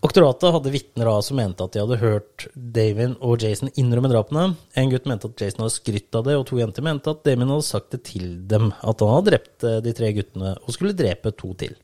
Aktoratet 0.00 0.54
hadde 0.54 0.72
vitner 0.72 1.10
av 1.12 1.20
som 1.20 1.36
mente 1.36 1.60
at 1.60 1.74
de 1.74 1.82
hadde 1.82 1.98
hørt 2.00 2.46
Davin 2.56 3.18
og 3.20 3.42
Jason 3.44 3.68
innrømme 3.76 4.08
drapene. 4.08 4.46
En 4.80 4.88
gutt 4.88 5.04
mente 5.10 5.28
at 5.28 5.42
Jason 5.44 5.66
hadde 5.66 5.74
skrytt 5.74 6.16
av 6.16 6.24
det, 6.24 6.38
og 6.40 6.46
to 6.48 6.56
jenter 6.56 6.86
mente 6.86 7.12
at 7.12 7.20
Damien 7.26 7.52
hadde 7.52 7.66
sagt 7.68 7.92
det 7.92 8.00
til 8.08 8.30
dem, 8.48 8.70
at 8.80 9.04
han 9.04 9.12
hadde 9.18 9.34
drept 9.34 9.66
eh, 9.68 9.82
de 9.84 9.92
tre 9.98 10.08
guttene 10.16 10.54
og 10.56 10.72
skulle 10.72 10.96
drepe 10.96 11.34
to 11.36 11.52
til. 11.60 11.76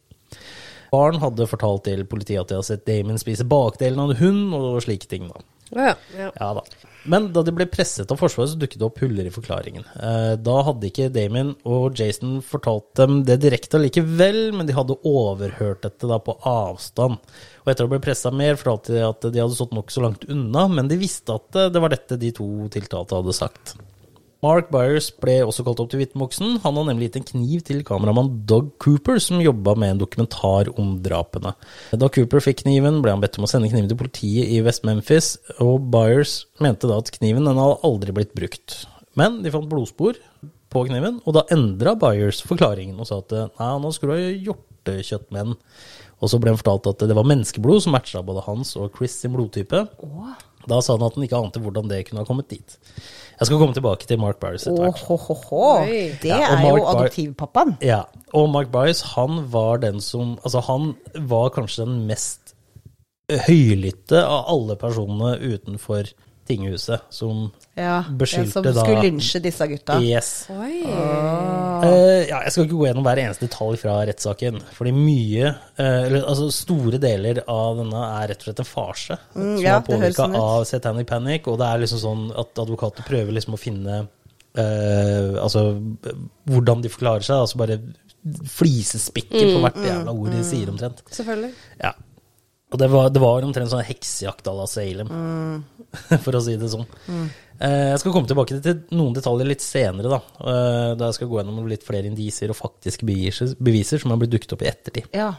Barn 0.88 1.20
hadde 1.20 1.48
fortalt 1.50 1.84
til 1.84 2.06
politiet 2.08 2.40
at 2.40 2.48
de 2.48 2.56
hadde 2.56 2.70
sett 2.70 2.88
Damien 2.88 3.20
spise 3.20 3.44
bakdelen 3.44 4.00
av 4.00 4.14
en 4.14 4.20
hund 4.22 4.56
og 4.56 4.80
slike 4.86 5.12
ting. 5.12 5.28
da. 5.28 5.44
Ja, 5.74 5.94
ja. 6.16 6.30
Ja 6.34 6.52
da. 6.54 6.62
Men 7.06 7.28
da 7.34 7.42
de 7.46 7.52
ble 7.54 7.68
presset 7.70 8.10
av 8.10 8.18
Forsvaret, 8.18 8.50
så 8.52 8.58
dukket 8.58 8.80
det 8.80 8.86
opp 8.86 8.98
huller 9.02 9.28
i 9.28 9.32
forklaringen. 9.34 9.84
Eh, 9.94 10.32
da 10.42 10.56
hadde 10.66 10.88
ikke 10.88 11.08
Damien 11.14 11.52
og 11.66 11.98
Jason 11.98 12.40
fortalt 12.42 12.88
dem 12.98 13.20
det 13.26 13.38
direkte 13.44 13.78
allikevel, 13.78 14.40
men 14.56 14.66
de 14.66 14.74
hadde 14.74 14.98
overhørt 15.06 15.84
dette 15.86 16.10
da 16.10 16.18
på 16.22 16.34
avstand. 16.50 17.20
Og 17.62 17.70
etter 17.72 17.86
å 17.86 17.92
bli 17.92 18.02
pressa 18.02 18.34
mer, 18.34 18.58
fortalte 18.58 18.96
de 18.96 19.04
at 19.06 19.28
de 19.28 19.42
hadde 19.42 19.58
stått 19.58 19.76
nokså 19.76 20.02
langt 20.02 20.26
unna, 20.30 20.66
men 20.72 20.90
de 20.90 20.98
visste 20.98 21.38
at 21.38 21.62
det 21.74 21.82
var 21.82 21.94
dette 21.94 22.18
de 22.18 22.32
to 22.34 22.48
tiltalte 22.74 23.20
hadde 23.20 23.36
sagt. 23.36 23.76
Mark 24.46 24.68
Byers 24.70 25.08
ble 25.18 25.40
også 25.42 25.64
kalt 25.66 25.80
opp 25.82 25.88
til 25.90 26.00
vitneboksen. 26.04 26.60
Han 26.62 26.76
har 26.78 26.84
nemlig 26.86 27.08
gitt 27.08 27.18
en 27.18 27.26
kniv 27.32 27.62
til 27.66 27.80
kameramann 27.86 28.28
Doug 28.46 28.68
Cooper, 28.82 29.18
som 29.22 29.42
jobba 29.42 29.74
med 29.78 29.94
en 29.94 30.02
dokumentar 30.04 30.70
om 30.78 30.92
drapene. 31.02 31.56
Da 31.90 32.10
Cooper 32.12 32.44
fikk 32.44 32.62
kniven, 32.62 33.00
ble 33.02 33.14
han 33.14 33.24
bedt 33.24 33.40
om 33.40 33.46
å 33.48 33.50
sende 33.50 33.70
kniven 33.72 33.90
til 33.90 33.98
politiet 33.98 34.52
i 34.54 34.60
West 34.66 34.86
Memphis, 34.86 35.34
og 35.58 35.88
Byers 35.90 36.44
mente 36.62 36.86
da 36.86 37.00
at 37.02 37.10
kniven 37.16 37.48
den 37.48 37.58
hadde 37.58 37.80
aldri 37.88 38.14
blitt 38.14 38.36
brukt. 38.38 38.84
Men 39.18 39.40
de 39.42 39.50
fant 39.50 39.66
blodspor 39.70 40.20
på 40.70 40.86
kniven, 40.92 41.18
og 41.24 41.38
da 41.38 41.46
endra 41.56 41.96
Byers 41.98 42.44
forklaringen 42.46 43.00
og 43.00 43.10
sa 43.10 43.22
at 43.24 43.34
nei, 43.34 43.70
han 43.72 43.94
skulle 43.96 44.18
ha 44.20 44.32
hjortekjøtt 44.46 45.30
med 45.34 45.50
den. 45.50 45.62
Og 46.22 46.30
så 46.32 46.38
ble 46.40 46.52
han 46.52 46.60
fortalt 46.60 46.92
at 46.92 47.08
det 47.08 47.16
var 47.16 47.26
menneskeblod 47.28 47.82
som 47.84 47.96
matcha 47.96 48.22
både 48.24 48.46
hans 48.46 48.76
og 48.78 48.94
Chris 48.94 49.18
sin 49.20 49.34
blodtype. 49.34 49.82
Da 50.66 50.78
sa 50.82 50.96
han 50.96 51.04
at 51.06 51.16
han 51.18 51.26
ikke 51.26 51.40
ante 51.40 51.62
hvordan 51.62 51.90
det 51.90 52.06
kunne 52.06 52.22
ha 52.22 52.28
kommet 52.28 52.48
dit. 52.50 52.78
Jeg 53.36 53.46
skal 53.50 53.58
komme 53.60 53.76
tilbake 53.76 54.06
til 54.08 54.18
Mark 54.20 54.38
Byers 54.40 54.64
etter 54.64 54.86
hvert. 54.86 55.02
Oh. 55.52 55.84
Det 55.86 56.24
Ja, 56.30 56.38
er 56.54 56.62
Mark 56.62 56.78
jo 56.80 56.86
adoptivpappaen. 56.92 57.74
Ja, 57.84 58.02
og 58.32 58.48
Mark 58.54 58.70
Byers, 58.72 59.02
han 59.12 59.42
var 59.52 59.82
den 59.82 60.00
som 60.00 60.38
Altså, 60.44 60.60
han 60.64 60.94
var 61.28 61.50
kanskje 61.52 61.84
den 61.84 62.06
mest 62.08 62.54
høylytte 63.30 64.22
av 64.22 64.46
alle 64.52 64.76
personene 64.78 65.34
utenfor 65.42 66.08
tinghuset 66.46 67.02
som 67.10 67.48
Ja, 67.76 67.98
beskyldte 68.08 68.54
som 68.54 68.64
da 68.64 68.72
skulle 68.72 69.02
lynsje 69.04 69.40
disse 69.44 69.66
gutta. 69.68 69.98
Yes. 70.00 70.30
Oi. 70.48 70.78
Eh, 70.86 72.22
ja, 72.30 72.38
jeg 72.46 72.54
skal 72.54 72.64
ikke 72.64 72.78
gå 72.78 72.86
gjennom 72.86 73.04
hver 73.04 73.20
eneste 73.20 73.44
detalj 73.44 73.76
fra 73.82 73.98
rettssaken. 74.08 74.62
Fordi 74.78 74.94
mye, 74.96 75.50
uh, 75.76 75.98
eller 76.06 76.22
altså 76.22 76.48
store 76.56 76.96
deler 77.02 77.42
av 77.52 77.76
denne 77.82 78.06
er 78.14 78.32
rett 78.32 78.40
og 78.40 78.48
slett 78.48 78.64
en 78.64 78.70
farse. 78.70 79.18
som 79.34 79.52
ja, 79.60 79.76
er 79.76 79.84
det 79.84 79.92
påvirka 79.92 80.22
sånn 80.22 80.38
av 80.40 80.64
Satanic 80.72 81.10
Panic. 81.12 81.52
Og 81.52 81.60
det 81.60 81.68
er 81.68 81.84
liksom 81.84 82.02
sånn 82.06 82.26
at 82.32 82.64
advokater 82.64 83.04
prøver 83.12 83.36
liksom 83.36 83.58
å 83.58 83.60
finne 83.60 84.00
uh, 84.06 85.36
Altså 85.44 85.68
hvordan 86.48 86.80
de 86.80 86.96
forklarer 86.96 87.28
seg. 87.28 87.44
Altså 87.44 87.60
bare 87.60 87.80
flisespikker 88.56 89.52
på 89.52 89.64
hvert 89.66 89.82
jævla 89.84 90.16
ord 90.16 90.32
de 90.32 90.44
sier 90.48 90.72
omtrent. 90.72 91.04
Selvfølgelig. 91.12 91.52
Ja. 91.84 91.92
Og 92.72 92.80
det 92.80 92.88
var, 92.90 93.12
det 93.14 93.20
var 93.22 93.44
omtrent 93.46 93.70
sånn 93.70 93.84
heksejakt 93.86 94.48
à 94.50 94.52
la 94.56 94.64
Salem, 94.66 95.10
for 96.24 96.34
å 96.34 96.40
si 96.42 96.56
det 96.58 96.72
sånn. 96.72 96.88
Eh, 97.60 97.90
jeg 97.92 98.00
skal 98.02 98.12
komme 98.12 98.28
tilbake 98.28 98.60
til 98.62 98.80
noen 98.96 99.14
detaljer 99.16 99.48
litt 99.48 99.64
senere, 99.64 100.10
da. 100.12 100.20
Eh, 100.40 100.94
da 101.00 101.08
jeg 101.10 101.18
skal 101.18 101.28
gå 101.30 101.40
gjennom 101.40 101.68
litt 101.70 101.84
flere 101.86 102.08
indisier 102.10 102.52
og 102.52 102.58
faktiske 102.58 103.06
beviser, 103.06 104.00
som 104.02 104.12
har 104.12 104.20
blitt 104.20 104.34
dukket 104.34 104.52
opp 104.56 104.64
i 104.66 104.70
ettertid. 104.70 105.08
Ja. 105.16 105.32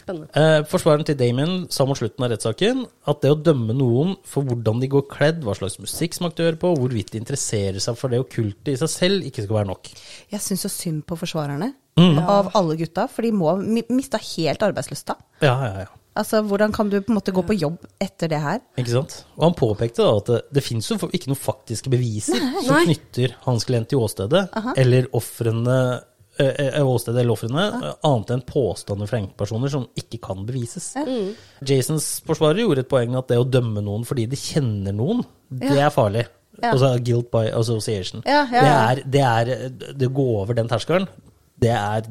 Spennende. 0.00 0.30
Eh, 0.32 0.62
forsvareren 0.64 1.04
til 1.04 1.18
Damien 1.20 1.66
sa 1.70 1.84
mot 1.84 1.98
slutten 1.98 2.24
av 2.24 2.30
rettssaken 2.32 2.86
at 3.10 3.20
det 3.20 3.32
å 3.34 3.36
dømme 3.36 3.74
noen 3.76 4.14
for 4.24 4.46
hvordan 4.48 4.80
de 4.80 4.88
går 4.88 5.04
kledd, 5.12 5.42
hva 5.44 5.52
slags 5.58 5.76
musikk 5.82 6.16
som 6.16 6.30
aktør 6.30 6.56
på, 6.56 6.70
hvorvidt 6.78 7.12
de 7.12 7.20
interesserer 7.20 7.82
seg 7.84 7.98
for 8.00 8.08
det 8.08 8.22
okkulte 8.22 8.72
i 8.72 8.78
seg 8.80 8.88
selv, 8.94 9.26
ikke 9.28 9.44
skal 9.44 9.58
være 9.60 9.70
nok. 9.74 9.90
Jeg 10.32 10.40
syns 10.40 10.64
så 10.64 10.72
synd 10.72 11.04
på 11.06 11.18
forsvarerne 11.20 11.74
Mm. 12.00 12.16
av 12.22 12.52
alle 12.56 12.76
gutta, 12.78 13.08
for 13.10 13.20
de 13.26 13.32
må 13.34 13.50
mista 13.90 14.16
helt 14.16 14.62
arbeidslysta. 14.62 15.16
Ja, 15.42 15.52
ja, 15.66 15.80
ja. 15.84 15.86
Altså, 16.20 16.42
hvordan 16.44 16.72
kan 16.76 16.90
du 16.92 16.98
på 17.00 17.12
en 17.12 17.16
måte 17.16 17.32
gå 17.32 17.42
på 17.48 17.56
jobb 17.56 17.78
etter 18.02 18.28
det 18.28 18.40
her? 18.42 18.60
Ikke 18.80 18.92
sant? 18.92 19.14
Og 19.38 19.46
han 19.48 19.56
påpekte 19.58 20.04
da 20.04 20.12
at 20.20 20.28
det, 20.28 20.40
det 20.58 20.64
fins 20.66 20.90
jo 20.90 20.98
ikke 21.08 21.30
noen 21.32 21.40
faktiske 21.40 21.92
beviser 21.92 22.38
som 22.60 22.74
Nei. 22.76 22.84
knytter 22.90 23.36
Hans 23.46 23.64
Klient 23.68 23.88
til 23.92 24.02
åstedet, 24.04 24.42
eller 24.80 25.08
ofrene 25.16 25.76
eh, 26.40 26.50
eh, 26.66 26.80
åstedet 26.84 27.22
eller 27.22 27.34
ofrene, 27.36 27.64
ja. 27.72 27.92
annet 28.10 28.34
enn 28.36 28.44
påstander 28.48 29.08
fra 29.10 29.20
enkeltpersoner 29.22 29.72
som 29.72 29.86
ikke 30.02 30.20
kan 30.28 30.44
bevises. 30.48 30.90
Jasons 31.66 32.10
forsvarer 32.28 32.62
gjorde 32.64 32.84
et 32.84 32.90
poeng 32.92 33.16
at 33.18 33.30
det 33.32 33.40
å 33.40 33.48
dømme 33.48 33.82
noen 33.86 34.04
fordi 34.08 34.26
de 34.30 34.38
kjenner 34.40 34.96
noen, 34.96 35.24
det 35.48 35.78
er 35.78 35.92
farlig. 35.94 36.26
Ja. 36.60 36.74
Altså 36.74 36.90
guilt 37.00 37.30
by 37.32 37.46
association. 37.56 38.20
Ja, 38.28 38.42
ja, 38.52 38.60
ja. 38.66 38.94
Det, 39.00 39.20
er, 39.22 39.52
det 39.56 39.70
er 39.88 39.94
Det 39.96 40.10
går 40.12 40.32
over 40.42 40.58
den 40.58 40.68
terskelen. 40.68 41.06
Det 41.60 41.70
er, 41.72 42.04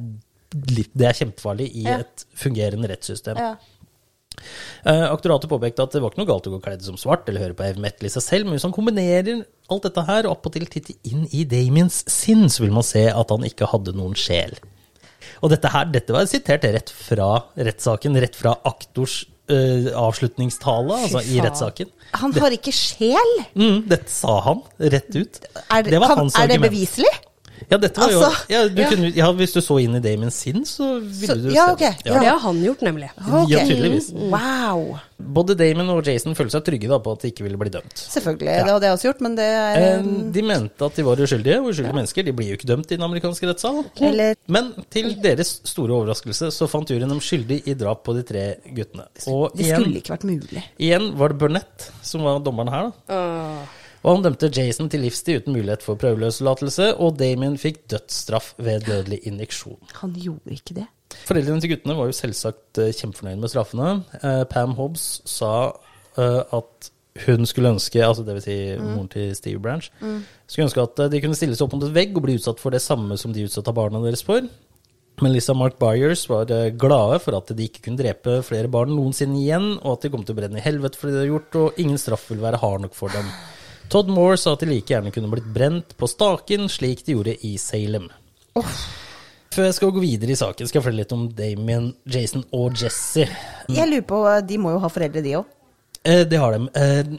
det 0.49 1.05
er 1.05 1.17
kjempefarlig 1.19 1.67
i 1.77 1.83
Ja. 1.85 1.99
et 2.01 2.23
fungerende 2.33 2.89
rettssystem. 2.89 3.37
Eh, 4.87 5.05
aktoratet 5.09 5.51
påpekte 5.51 5.85
at 5.85 5.95
det 5.95 6.01
var 6.03 6.13
ikke 6.13 6.23
noe 6.23 6.31
galt 6.31 6.49
å 6.49 6.53
gå 6.55 6.61
kledd 6.63 6.83
som 6.85 6.99
svart 6.99 7.29
eller 7.29 7.47
høre 7.47 7.57
på 7.57 7.65
heavy 7.67 7.83
metal 7.83 8.09
i 8.09 8.13
seg 8.13 8.25
selv, 8.25 8.47
men 8.47 8.57
hvis 8.57 8.67
han 8.67 8.75
kombinerer 8.75 9.43
alt 9.69 9.85
dette 9.85 10.05
her 10.07 10.27
og 10.27 10.37
attpåtil 10.37 10.67
titter 10.71 10.97
inn 11.11 11.27
i 11.35 11.45
Damiens 11.49 12.03
sinn, 12.09 12.47
så 12.49 12.65
vil 12.65 12.75
man 12.75 12.87
se 12.87 13.05
at 13.11 13.33
han 13.33 13.45
ikke 13.47 13.69
hadde 13.71 13.95
noen 13.97 14.17
sjel. 14.17 14.55
Og 15.43 15.51
dette 15.53 15.71
her, 15.71 15.89
dette 15.91 16.15
var 16.15 16.27
sitert 16.29 16.65
rett 16.67 16.91
fra 16.91 17.29
rettssaken, 17.55 18.17
rett 18.19 18.35
fra 18.35 18.55
aktors 18.67 19.21
uh, 19.51 19.89
avslutningstale, 19.99 20.97
altså 21.05 21.21
i 21.23 21.39
rettssaken. 21.43 21.91
Han 22.19 22.33
har 22.41 22.55
ikke 22.55 22.73
sjel? 22.75 23.33
Mm, 23.53 23.83
dette 23.89 24.11
sa 24.11 24.39
han 24.47 24.63
rett 24.79 25.11
ut. 25.15 25.41
Er 25.69 25.85
det, 25.85 25.93
Det 25.93 26.01
var 26.01 26.15
kan, 26.17 26.31
er 26.41 26.51
det 26.51 26.61
beviselig? 26.65 27.11
Ja, 27.69 27.77
dette 27.77 28.01
var 28.01 28.09
jo, 28.09 28.19
Altså, 28.25 28.45
ja, 28.49 28.63
du 28.67 28.81
ja. 28.81 28.87
Kunne, 28.89 29.09
ja, 29.13 29.27
hvis 29.37 29.53
du 29.53 29.59
så 29.61 29.75
inn 29.83 29.93
i 29.93 29.99
Damien 30.01 30.31
sinn, 30.33 30.63
så 30.65 30.97
ville 30.99 31.35
Så- 31.35 31.41
du 31.43 31.49
ja, 31.53 31.65
se 31.67 31.71
ok, 31.75 31.79
det. 31.79 32.11
ok. 32.11 32.19
det 32.23 32.29
har 32.31 32.39
han 32.39 32.61
gjort, 32.63 32.81
nemlig. 32.81 33.09
Okay. 33.19 33.45
Ja, 33.51 33.59
tydeligvis. 33.67 34.07
Wow. 34.13 34.99
Både 35.19 35.53
Damon 35.59 35.89
og 35.93 36.03
Jason 36.07 36.33
følte 36.33 36.55
seg 36.57 36.63
trygge 36.65 36.87
da 36.89 36.97
på 37.03 37.11
at 37.13 37.21
de 37.21 37.27
ikke 37.29 37.43
ville 37.43 37.57
bli 37.59 37.69
dømt. 37.69 37.93
Selvfølgelig, 37.93 38.55
det 38.65 38.71
hadde 38.73 38.87
jeg 38.87 38.95
også 38.97 39.07
gjort, 39.11 39.21
men 39.21 39.35
det 39.35 39.45
er 39.45 39.77
Eh, 39.99 40.01
De 40.31 40.41
mente 40.41 40.85
at 40.85 40.95
de 40.95 41.03
var 41.03 41.15
uskyldige, 41.21 41.59
og 41.59 41.69
uskyldige 41.69 41.93
mennesker 41.99 42.25
de 42.25 42.31
blir 42.33 42.47
jo 42.49 42.57
ikke 42.57 42.67
dømt 42.71 42.91
i 42.91 42.95
den 42.97 43.03
amerikanske 43.05 43.47
rettssal. 43.51 43.83
Eller 44.01 44.35
Men 44.47 44.73
til 44.89 45.13
deres 45.21 45.59
store 45.63 45.91
overraskelse 45.93 46.49
så 46.55 46.67
fant 46.67 46.87
juryen 46.89 47.09
dem 47.09 47.19
skyldig 47.19 47.61
i 47.67 47.73
drap 47.75 48.03
på 48.03 48.15
de 48.15 48.23
tre 48.23 48.55
guttene. 48.73 49.05
Og 49.27 49.51
Det 49.55 49.65
skulle 49.67 49.85
igjen, 49.85 49.95
ikke 50.01 50.15
vært 50.17 50.23
mulig. 50.25 50.63
igjen 50.79 51.11
var 51.17 51.27
det 51.29 51.37
Burnett 51.37 51.91
som 52.01 52.21
var 52.23 52.39
dommeren 52.39 52.69
her, 52.73 52.91
da. 53.07 53.65
Og 54.03 54.13
han 54.13 54.23
dømte 54.23 54.51
Jason 54.55 54.89
til 54.91 55.03
livstid 55.03 55.41
uten 55.41 55.57
mulighet 55.57 55.83
for 55.83 55.99
prøveløslatelse, 55.99 56.93
og 57.03 57.17
Damien 57.19 57.57
fikk 57.59 57.81
dødsstraff 57.91 58.53
ved 58.57 58.87
dødelig 58.87 59.19
injeksjon. 59.27 59.79
Han 59.99 60.15
gjorde 60.15 60.55
ikke 60.55 60.77
det. 60.77 60.87
Foreldrene 61.25 61.63
til 61.63 61.73
guttene 61.73 61.97
var 61.97 62.07
jo 62.07 62.15
selvsagt 62.15 62.79
eh, 62.79 62.93
kjempefornøyd 62.95 63.41
med 63.41 63.51
straffene. 63.51 63.91
Eh, 64.21 64.45
Pam 64.51 64.77
Hobbs 64.77 65.09
sa 65.27 65.51
eh, 66.15 66.41
at 66.55 66.91
hun 67.25 67.45
skulle 67.49 67.73
ønske, 67.73 67.99
altså 68.05 68.23
dvs. 68.23 68.45
Si 68.45 68.55
moren 68.79 69.09
til 69.11 69.35
Steve 69.35 69.59
Branch, 69.59 69.89
skulle 70.47 70.69
ønske 70.69 70.85
at 70.85 71.03
eh, 71.03 71.11
de 71.11 71.21
kunne 71.23 71.37
stille 71.37 71.57
seg 71.57 71.65
opp 71.65 71.75
mot 71.75 71.85
et 71.89 71.95
vegg 71.95 72.15
og 72.15 72.23
bli 72.27 72.37
utsatt 72.39 72.61
for 72.61 72.75
det 72.75 72.83
samme 72.85 73.17
som 73.19 73.35
de 73.35 73.47
utsatte 73.49 73.75
barna 73.75 74.01
deres 74.05 74.23
for. 74.23 74.47
Men 75.19 75.33
Lisa 75.33 75.51
Mark 75.57 75.75
Byers 75.81 76.23
var 76.31 76.51
eh, 76.55 76.71
glade 76.79 77.19
for 77.25 77.35
at 77.35 77.51
de 77.51 77.67
ikke 77.67 77.83
kunne 77.89 77.99
drepe 77.99 78.39
flere 78.47 78.71
barn 78.71 78.93
noensinne 78.95 79.41
igjen, 79.41 79.73
og 79.81 79.97
at 79.97 80.05
de 80.05 80.13
kom 80.13 80.23
til 80.23 80.37
å 80.37 80.39
brenne 80.39 80.61
i 80.61 80.63
helvete 80.63 80.99
for 80.99 81.09
det 81.09 81.17
de 81.17 81.23
hadde 81.23 81.33
gjort, 81.33 81.57
og 81.59 81.81
ingen 81.81 81.99
straff 81.99 82.29
ville 82.31 82.45
være 82.45 82.61
hard 82.61 82.85
nok 82.85 82.95
for 82.95 83.11
dem. 83.11 83.27
Todd 83.89 84.09
Moore 84.13 84.37
sa 84.37 84.53
at 84.53 84.61
de 84.61 84.69
like 84.69 84.93
gjerne 84.93 85.11
kunne 85.13 85.31
blitt 85.31 85.47
brent 85.53 85.95
på 85.97 86.07
staken, 86.09 86.67
slik 86.69 87.01
de 87.07 87.15
gjorde 87.15 87.33
i 87.47 87.55
Salem. 87.57 88.09
Før 89.49 89.65
jeg 89.65 89.77
skal 89.79 89.93
gå 89.95 90.03
videre 90.03 90.35
i 90.35 90.37
saken, 90.37 90.69
skal 90.69 90.77
jeg 90.79 90.85
fortelle 90.85 91.01
litt 91.01 91.15
om 91.15 91.23
Damien, 91.33 91.87
Jason 92.05 92.45
og 92.53 92.77
Jesse. 92.77 93.25
Jeg 93.69 93.89
lurer 93.89 94.05
på, 94.05 94.19
De 94.45 94.59
må 94.61 94.75
jo 94.75 94.83
ha 94.83 94.91
foreldre, 94.93 95.25
de 95.25 95.39
òg. 95.39 95.55
Eh, 96.05 96.21
det 96.29 96.37
har 96.39 96.53
de. 96.53 96.69
Eh, 96.79 97.09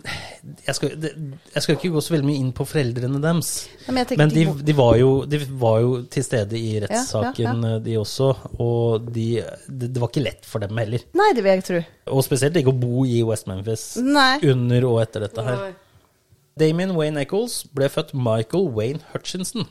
jeg, 0.64 0.74
skal, 0.78 0.94
de, 1.02 1.10
jeg 1.52 1.64
skal 1.64 1.74
ikke 1.74 1.90
gå 1.92 2.00
så 2.00 2.14
veldig 2.14 2.28
mye 2.30 2.40
inn 2.40 2.54
på 2.56 2.64
foreldrene 2.64 3.18
deres. 3.20 3.50
Men 3.90 4.06
Men 4.16 4.32
de, 4.32 4.46
de 4.70 4.76
var 4.78 4.94
jo, 4.96 5.10
de 5.28 5.42
var 5.60 5.82
jo 5.82 5.90
til 6.08 6.24
stede 6.24 6.56
i 6.56 6.78
ja, 6.78 6.86
rettssaken, 6.86 7.66
eh, 7.66 7.76
de 7.84 7.98
også. 8.00 8.30
Og 8.62 9.10
de, 9.10 9.28
det, 9.66 9.90
det 9.90 10.00
var 10.00 10.08
ikke 10.08 10.24
lett 10.24 10.48
for 10.48 10.62
dem 10.64 10.78
heller. 10.80 11.04
Nei, 11.18 11.30
det 11.36 11.44
vil 11.44 11.58
jeg 11.58 11.66
tro. 11.66 11.82
Og 12.14 12.24
spesielt 12.24 12.56
ikke 12.56 12.72
å 12.72 12.80
bo 12.86 13.04
i 13.04 13.20
West 13.26 13.50
Memphis 13.50 13.96
Nei. 14.00 14.38
under 14.48 14.88
og 14.94 15.02
etter 15.02 15.26
dette 15.26 15.50
her. 15.50 15.70
Damien 16.60 16.92
Wayne 16.96 17.22
Eccles 17.24 17.62
ble 17.74 17.88
født 17.90 18.12
Michael 18.14 18.68
Wayne 18.76 19.00
Hutchinson 19.12 19.66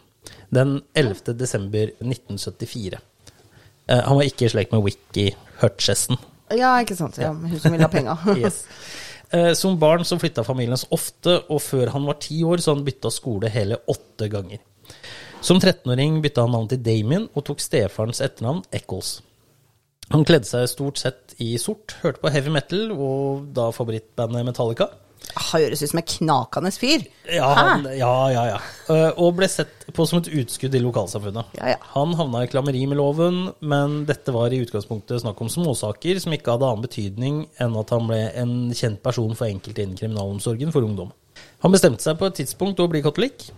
den 0.54 0.80
11. 0.98 1.36
desember 1.40 1.92
1974. 2.02 3.00
Uh, 3.90 4.02
han 4.06 4.18
var 4.20 4.26
ikke 4.28 4.48
i 4.48 4.52
slekt 4.54 4.74
med 4.74 4.84
Wiki 4.86 5.30
Hutchesson. 5.62 6.20
Ja, 6.54 6.76
ikke 6.82 6.98
sant. 6.98 7.18
Ja, 7.22 7.32
hun 7.34 7.60
som 7.62 7.74
vil 7.74 7.86
ha 7.86 7.90
penga. 7.94 8.18
Yes. 8.42 8.64
uh, 9.34 9.54
Som 9.58 9.78
barn 9.82 10.06
så 10.06 10.18
flytta 10.22 10.46
familien 10.46 10.76
hans 10.76 10.88
ofte, 10.94 11.40
og 11.50 11.62
før 11.66 11.94
han 11.96 12.06
var 12.10 12.20
ti 12.22 12.42
år, 12.44 12.62
så 12.62 12.76
han 12.76 12.86
bytta 12.86 13.12
skole 13.14 13.52
hele 13.54 13.80
åtte 13.90 14.30
ganger. 14.32 14.62
Som 15.46 15.62
13-åring 15.62 16.20
bytta 16.26 16.44
han 16.44 16.54
navn 16.58 16.68
til 16.72 16.82
Damien 16.84 17.30
og 17.34 17.46
tok 17.48 17.62
stefarens 17.64 18.20
etternavn 18.26 18.66
Eccles. 18.76 19.20
Han 20.10 20.26
kledde 20.26 20.50
seg 20.50 20.66
stort 20.72 20.98
sett 21.00 21.36
i 21.40 21.54
sort, 21.62 21.94
hørte 22.02 22.20
på 22.24 22.32
heavy 22.34 22.52
metal 22.52 22.90
og 22.96 23.46
da 23.56 23.70
favorittbandet 23.76 24.48
Metallica. 24.48 24.90
Høres 25.50 25.84
ut 25.84 25.92
som 25.92 26.00
en 26.02 26.08
knakende 26.10 26.72
fyr. 26.74 27.04
Ja, 27.30 27.50
han, 27.58 27.86
ja, 27.98 28.14
ja. 28.34 28.44
ja. 28.54 28.58
Eh, 28.90 29.12
Og 29.22 29.36
ble 29.38 29.48
sett 29.52 29.86
på 29.94 30.06
som 30.10 30.20
et 30.22 30.30
utskudd 30.42 30.76
i 30.76 30.82
lokalsamfunnet. 30.84 31.54
Ja, 31.60 31.76
ja. 31.76 31.80
Han 31.94 32.16
havna 32.18 32.44
i 32.46 32.50
klammeri 32.52 32.82
med 32.90 33.00
loven, 33.00 33.52
men 33.62 34.04
dette 34.10 34.34
var 34.36 34.54
i 34.54 34.62
utgangspunktet 34.64 35.24
snakk 35.24 35.42
om 35.42 35.52
småsaker 35.52 36.20
som 36.24 36.36
ikke 36.36 36.56
hadde 36.56 36.70
annen 36.70 36.86
betydning 36.86 37.40
enn 37.62 37.78
at 37.80 37.94
han 37.96 38.10
ble 38.10 38.22
en 38.42 38.54
kjent 38.76 39.02
person 39.06 39.34
for 39.38 39.50
enkelte 39.50 39.86
innen 39.86 40.00
kriminalomsorgen 40.00 40.74
for 40.76 40.86
ungdom. 40.86 41.14
Han 41.64 41.74
bestemte 41.76 42.04
seg 42.06 42.18
på 42.20 42.30
et 42.30 42.40
tidspunkt 42.42 42.82
å 42.82 42.90
bli 42.92 43.04
katolikk. 43.06 43.50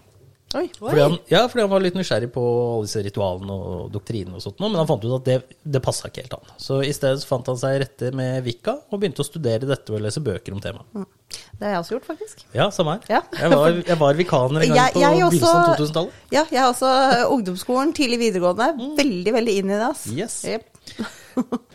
Oi. 0.55 0.65
Fordi 0.79 0.99
han, 1.01 1.13
ja, 1.31 1.45
fordi 1.47 1.61
han 1.63 1.69
var 1.71 1.79
litt 1.83 1.95
nysgjerrig 1.95 2.27
på 2.35 2.41
alle 2.43 2.87
disse 2.87 3.03
ritualene 3.05 3.55
og 3.55 3.91
doktrinene 3.93 4.35
og 4.35 4.43
sånt, 4.43 4.59
men 4.59 4.75
han 4.75 4.87
fant 4.89 5.05
ut 5.05 5.13
at 5.19 5.27
det, 5.29 5.37
det 5.63 5.81
passa 5.85 6.09
ikke 6.09 6.25
helt 6.25 6.35
han. 6.35 6.51
Så 6.59 6.81
i 6.83 6.91
stedet 6.95 7.23
fant 7.27 7.47
han 7.47 7.59
seg 7.61 7.77
rette 7.85 8.09
med 8.17 8.41
Vika 8.43 8.75
og 8.89 8.99
begynte 8.99 9.23
å 9.23 9.27
studere 9.27 9.69
dette 9.69 9.93
og 9.95 10.03
lese 10.03 10.19
bøker 10.25 10.51
om 10.57 10.59
temaet. 10.63 11.07
Det 11.31 11.63
har 11.67 11.75
jeg 11.77 11.83
også 11.83 11.95
gjort, 11.95 12.07
faktisk. 12.09 12.43
Ja, 12.57 12.65
samme 12.73 12.97
her. 12.97 13.05
Ja. 13.07 13.21
Jeg, 13.39 13.51
var, 13.53 13.79
jeg 13.93 13.97
var 14.01 14.17
vikaner 14.19 14.65
en 14.65 14.73
gang 14.73 14.77
Jeg- 14.81 14.93
på 14.97 14.99
jeg 14.99 15.23
også- 15.23 15.39
begynnelsen 15.39 15.61
av 15.61 15.77
2000-tallet. 15.77 16.19
Ja, 16.35 16.43
jeg 16.51 16.59
har 16.59 16.73
også 16.73 16.91
ungdomsskolen, 17.37 17.93
tidlig 17.95 18.19
videregående. 18.25 18.95
Veldig, 18.97 19.33
veldig 19.37 19.55
inn 19.61 19.71
i 19.71 19.77
det, 19.77 19.87
ass. 19.87 20.05
Yes. 20.11 20.41
Yep. 20.45 20.67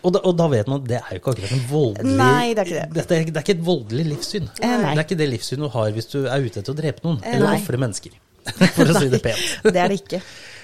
Og 0.04 0.12
da, 0.12 0.20
og 0.28 0.34
da 0.36 0.46
vet 0.52 0.66
man 0.68 0.82
at 0.82 0.88
det 0.90 0.98
er 0.98 1.14
jo 1.16 1.20
ikke 1.22 1.32
akkurat 1.32 1.52
en 1.56 1.62
voldelig 1.70 2.16
Nei, 2.18 2.50
det 2.52 2.60
er 2.60 2.68
ikke 2.68 2.80
det. 2.82 2.88
Dette 2.98 3.16
er, 3.16 3.24
det 3.30 3.38
er 3.40 3.44
ikke 3.46 3.54
et 3.56 3.64
voldelig 3.64 4.04
livssyn. 4.10 4.50
Eh. 4.60 4.74
Det 4.82 4.90
er 4.92 5.00
ikke 5.06 5.16
det 5.22 5.28
livssynet 5.32 5.64
du 5.64 5.72
har 5.72 5.94
hvis 5.96 6.10
du 6.12 6.18
er 6.28 6.44
ute 6.44 6.60
etter 6.60 6.74
å 6.74 6.76
drepe 6.76 7.06
noen, 7.06 7.22
Eh, 7.24 7.36
eller 7.38 7.54
ofre 7.56 7.80
mennesker. 7.80 8.18
For 8.76 8.90
å 8.92 8.98
si 9.00 9.08
det 9.12 9.22
pent. 9.24 9.46
Det 9.64 9.80
er 9.80 9.92
det 9.92 10.00
ikke. 10.02 10.20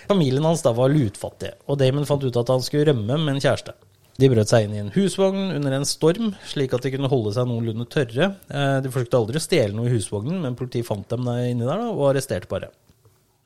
Familien 0.08 0.44
hans 0.44 0.62
da 0.64 0.72
var 0.76 0.92
lutfattige, 0.92 1.54
og 1.70 1.78
Damon 1.80 2.06
fant 2.08 2.24
ut 2.26 2.36
at 2.40 2.52
han 2.52 2.62
skulle 2.64 2.90
rømme 2.90 3.16
med 3.22 3.36
en 3.36 3.42
kjæreste. 3.42 3.74
De 4.20 4.28
brøt 4.28 4.50
seg 4.50 4.66
inn 4.66 4.74
i 4.76 4.80
en 4.82 4.90
husvogn 4.92 5.54
under 5.56 5.72
en 5.78 5.86
storm, 5.88 6.34
slik 6.50 6.74
at 6.76 6.84
de 6.84 6.90
kunne 6.92 7.08
holde 7.08 7.32
seg 7.32 7.46
noenlunde 7.48 7.86
tørre. 7.90 8.28
Eh, 8.52 8.74
De 8.84 8.90
forsøkte 8.92 9.16
aldri 9.18 9.40
å 9.40 9.44
stjele 9.44 9.72
noe 9.76 9.88
i 9.88 9.94
husvognen, 9.94 10.42
men 10.44 10.58
politiet 10.58 10.86
fant 10.88 11.06
dem 11.08 11.24
der 11.26 11.46
inni 11.48 11.64
der 11.64 11.80
da, 11.80 11.88
og 11.94 12.10
arresterte 12.10 12.50
bare. 12.50 12.68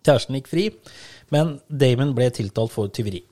Kjæresten 0.07 0.39
gikk 0.41 0.51
fri, 0.51 0.66
men 1.34 1.57
Damon 1.70 2.12
ble 2.18 2.28
tiltalt 2.34 2.74
for 2.74 2.91
tyveri. 2.91 3.22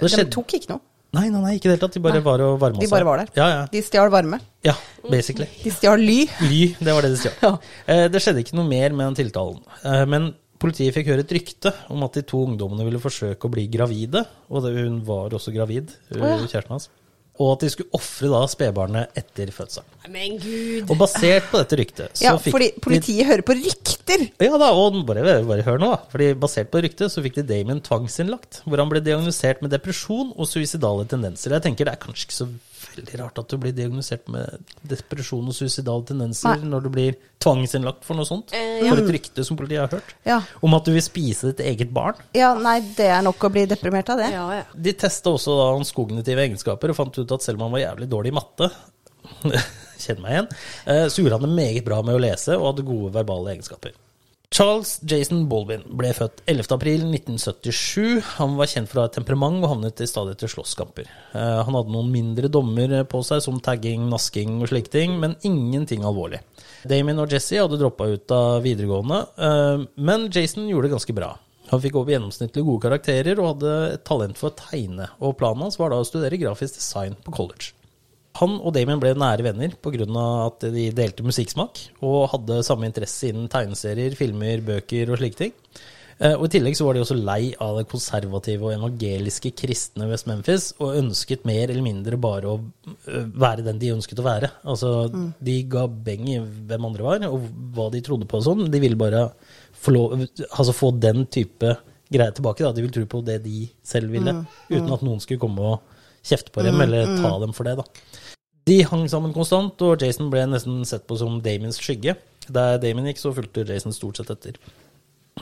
Og 0.00 0.08
det 0.08 0.24
De 0.24 0.26
tok 0.34 0.56
ikke 0.58 0.72
noe. 0.74 0.82
Nei, 1.16 1.30
nei, 1.32 1.40
nei, 1.40 1.54
ikke 1.56 1.68
i 1.68 1.70
det 1.70 1.76
hele 1.78 1.82
tatt. 1.86 1.94
De 1.96 2.02
bare 2.04 2.20
var 2.20 2.42
og 2.44 2.58
varma 2.60 2.82
De 2.82 2.88
bare 2.92 3.06
var 3.08 3.22
der. 3.22 3.30
Ja, 3.38 3.46
ja. 3.48 3.60
De 3.72 3.80
stjal 3.82 4.10
varme. 4.12 4.40
ja, 4.66 4.74
basically. 5.08 5.46
De 5.62 5.70
stjal 5.72 6.02
ly. 6.04 6.18
Ly, 6.44 6.60
det 6.84 6.92
var 6.94 7.06
det 7.06 7.14
de 7.14 7.20
stjal. 7.22 7.38
Ja. 7.42 7.52
Eh, 7.88 8.04
Det 8.12 8.20
skjedde 8.20 8.42
ikke 8.44 8.58
noe 8.58 8.68
mer 8.68 8.92
med 8.92 9.06
den 9.08 9.16
tiltalen. 9.22 9.62
Eh, 9.84 10.04
Men 10.04 10.34
politiet 10.60 10.92
fikk 10.92 11.06
høre 11.12 11.24
et 11.24 11.32
rykte 11.32 11.72
om 11.94 12.02
at 12.04 12.12
de 12.18 12.22
to 12.28 12.42
ungdommene 12.44 12.84
ville 12.84 13.00
forsøke 13.00 13.48
å 13.48 13.52
bli 13.54 13.64
gravide, 13.72 14.24
og 14.50 14.66
hun 14.68 15.00
var 15.06 15.30
også 15.38 15.54
gravid, 15.54 15.94
ja. 16.12 16.34
kjæresten 16.44 16.74
hans. 16.76 16.88
Og 17.38 17.52
at 17.54 17.60
de 17.62 17.70
skulle 17.70 17.92
ofre 17.94 18.40
spedbarnet 18.50 19.14
etter 19.18 19.52
fødselen. 19.54 19.86
Men 20.10 20.38
gud. 20.42 20.88
Og 20.90 20.96
basert 20.98 21.46
på 21.52 21.60
dette 21.60 21.78
ryktet, 21.78 22.16
så 22.18 22.24
Ja, 22.24 22.32
fikk 22.40 22.54
fordi 22.56 22.68
de 22.74 22.82
politiet 22.82 23.26
hører 23.28 23.44
på 23.46 23.54
rykter. 23.54 24.24
ja 24.42 24.58
da, 24.58 24.70
og 24.74 24.98
bare, 25.06 25.22
bare 25.46 25.62
hør 25.66 25.78
nå, 25.78 25.90
da. 25.94 26.00
Fordi 26.10 26.32
Basert 26.34 26.70
på 26.72 26.82
ryktet 26.82 27.12
så 27.12 27.22
fikk 27.22 27.38
de 27.38 27.46
Damien 27.46 27.80
tvangsinnlagt, 27.84 28.62
hvor 28.66 28.82
han 28.82 28.90
ble 28.90 29.00
diagnosert 29.04 29.62
med 29.62 29.70
depresjon 29.70 30.32
og 30.34 30.48
suicidale 30.50 31.06
tendenser. 31.06 31.54
Jeg 31.54 31.62
tenker 31.68 31.84
Det 31.88 31.94
er 31.94 32.02
kanskje 32.02 32.26
ikke 32.26 32.38
så 32.40 32.48
veldig 32.98 33.18
rart 33.22 33.38
at 33.40 33.48
du 33.52 33.56
blir 33.62 33.72
diagnosert 33.76 34.28
med 34.34 34.60
depresjon 34.90 35.46
og 35.48 35.56
suicidale 35.56 36.04
tendenser 36.10 36.58
Nei. 36.58 36.68
når 36.74 36.84
du 36.84 36.90
blir 36.94 37.16
tvangsinnlagt 37.40 38.04
for 38.04 38.18
noe 38.18 38.26
sånt. 38.28 38.50
For 38.52 39.00
et 39.02 39.10
rykte 39.14 39.44
som 39.46 39.56
politiet 39.58 39.84
har 39.86 39.94
hørt. 39.98 40.12
Ja. 40.26 40.40
Om 40.64 40.74
at 40.78 40.84
du 40.88 40.92
vil 40.96 41.04
spise 41.06 41.52
ditt 41.52 41.62
eget 41.64 41.92
barn. 41.94 42.18
ja, 42.36 42.52
nei, 42.58 42.80
det 42.98 43.06
er 43.14 43.22
nok 43.26 43.48
å 43.48 43.52
bli 43.54 43.64
deprimert 43.70 44.10
av 44.12 44.18
det. 44.22 44.28
Ja, 44.34 44.46
ja. 44.60 44.64
De 44.74 44.92
testa 44.98 45.30
også 45.32 45.54
da 45.60 45.70
hans 45.76 45.94
kognitive 45.96 46.42
egenskaper 46.44 46.90
og 46.92 46.98
fant 46.98 47.18
ut 47.22 47.32
at 47.38 47.46
selv 47.46 47.60
om 47.62 47.68
han 47.68 47.76
var 47.78 47.84
jævlig 47.86 48.10
dårlig 48.10 48.34
i 48.34 48.38
matte 48.40 48.70
Kjenn 49.98 50.20
meg 50.22 50.30
igjen. 50.34 50.46
eh, 50.86 51.06
Så 51.10 51.22
gjorde 51.22 51.38
han 51.40 51.48
det 51.48 51.54
meget 51.56 51.84
bra 51.86 51.98
med 52.06 52.16
å 52.16 52.20
lese 52.22 52.54
og 52.56 52.68
hadde 52.72 52.84
gode 52.86 53.10
verbale 53.16 53.54
egenskaper. 53.56 53.96
Charles 54.48 54.94
Jason 55.04 55.42
Baldwin 55.50 55.82
ble 56.00 56.08
født 56.16 56.40
11.4.1977. 56.48 58.22
Han 58.38 58.54
var 58.56 58.70
kjent 58.70 58.88
for 58.88 58.98
å 58.98 59.02
ha 59.04 59.10
et 59.10 59.16
temperament 59.18 59.60
og 59.60 59.74
havnet 59.74 60.00
i 60.00 60.08
stadig 60.08 60.32
etter 60.34 60.50
slåsskamper. 60.50 61.10
Eh, 61.36 61.58
Han 61.66 61.76
hadde 61.76 61.92
noen 61.92 62.08
mindre 62.12 62.48
dommer 62.48 62.94
på 63.10 63.20
seg, 63.28 63.42
som 63.44 63.60
tagging, 63.60 64.08
nasking 64.08 64.62
og 64.62 64.70
slike 64.72 64.92
ting, 64.94 65.18
men 65.20 65.36
ingenting 65.46 66.06
alvorlig. 66.08 66.40
Damien 66.88 67.20
og 67.20 67.28
Jesse 67.34 67.60
hadde 67.60 67.78
droppa 67.80 68.08
ut 68.08 68.32
av 68.34 68.64
videregående, 68.64 69.20
eh, 69.36 69.84
men 70.00 70.30
Jason 70.32 70.68
gjorde 70.70 70.88
det 70.88 70.96
ganske 70.96 71.18
bra. 71.20 71.34
Han 71.68 71.82
fikk 71.84 71.98
over 72.00 72.14
gjennomsnittlig 72.14 72.64
gode 72.64 72.86
karakterer 72.88 73.38
og 73.38 73.50
hadde 73.52 73.98
talent 74.08 74.38
for 74.40 74.48
å 74.48 74.56
tegne, 74.56 75.10
og 75.20 75.36
planen 75.36 75.66
hans 75.66 75.76
var 75.78 75.92
da 75.92 76.00
å 76.00 76.08
studere 76.08 76.40
grafisk 76.40 76.80
design 76.80 77.18
på 77.20 77.34
college. 77.36 77.74
Han 78.38 78.58
og 78.60 78.72
Damien 78.76 79.00
ble 79.02 79.14
nære 79.18 79.42
venner 79.46 79.72
pga. 79.82 80.06
at 80.46 80.66
de 80.74 80.88
delte 80.94 81.24
musikksmak 81.26 81.80
og 82.02 82.28
hadde 82.34 82.62
samme 82.66 82.86
interesse 82.86 83.30
innen 83.32 83.48
tegneserier, 83.50 84.14
filmer, 84.18 84.60
bøker 84.62 85.10
og 85.10 85.18
slike 85.18 85.36
ting. 85.40 85.52
Eh, 86.20 86.34
Og 86.34 86.46
I 86.46 86.52
tillegg 86.58 86.74
så 86.76 86.84
var 86.84 86.94
de 86.94 87.00
også 87.04 87.14
lei 87.18 87.54
av 87.62 87.76
det 87.78 87.88
konservative 87.90 88.66
og 88.66 88.72
evangeliske 88.74 89.52
kristne 89.54 90.08
West 90.10 90.26
Memphis, 90.26 90.72
og 90.82 90.96
ønsket 90.98 91.44
mer 91.46 91.70
eller 91.70 91.82
mindre 91.84 92.18
bare 92.18 92.50
å 92.50 92.56
øh, 92.58 93.28
være 93.38 93.62
den 93.66 93.78
de 93.78 93.92
ønsket 93.94 94.18
å 94.18 94.26
være. 94.26 94.50
Altså, 94.64 94.90
De 95.40 95.62
ga 95.70 95.86
beng 95.86 96.26
i 96.28 96.38
hvem 96.40 96.88
andre 96.90 97.06
var, 97.06 97.26
og 97.30 97.46
hva 97.74 97.86
de 97.94 98.00
trodde 98.02 98.26
på 98.26 98.40
og 98.40 98.46
sånn. 98.48 98.66
De 98.70 98.80
ville 98.82 98.98
bare 98.98 99.28
få, 99.72 99.94
lov, 99.94 100.16
altså 100.50 100.74
få 100.74 100.90
den 100.98 101.26
type 101.26 101.76
greier 102.10 102.34
tilbake. 102.34 102.64
Da. 102.66 102.72
De 102.74 102.82
ville 102.82 102.94
tro 102.98 103.06
på 103.06 103.22
det 103.24 103.42
de 103.44 103.68
selv 103.86 104.10
ville, 104.10 104.34
uten 104.70 104.92
at 104.94 105.02
noen 105.06 105.20
skulle 105.22 105.42
komme 105.42 105.60
og 105.74 105.80
kjefte 106.28 106.50
på 106.52 106.64
dem 106.66 106.80
eller 106.82 107.06
ta 107.22 107.30
dem 107.38 107.52
for 107.54 107.64
det. 107.68 107.76
da. 107.78 107.84
De 108.68 108.82
hang 108.84 109.06
sammen 109.08 109.32
konstant, 109.32 109.80
og 109.86 110.02
Jason 110.02 110.28
ble 110.32 110.42
nesten 110.50 110.82
sett 110.88 111.06
på 111.08 111.16
som 111.16 111.38
Damiens 111.44 111.80
skygge. 111.80 112.18
Der 112.52 112.78
Damien 112.82 113.08
gikk, 113.08 113.20
så 113.22 113.32
fulgte 113.36 113.64
Jason 113.68 113.94
stort 113.96 114.20
sett 114.20 114.32
etter. 114.34 114.58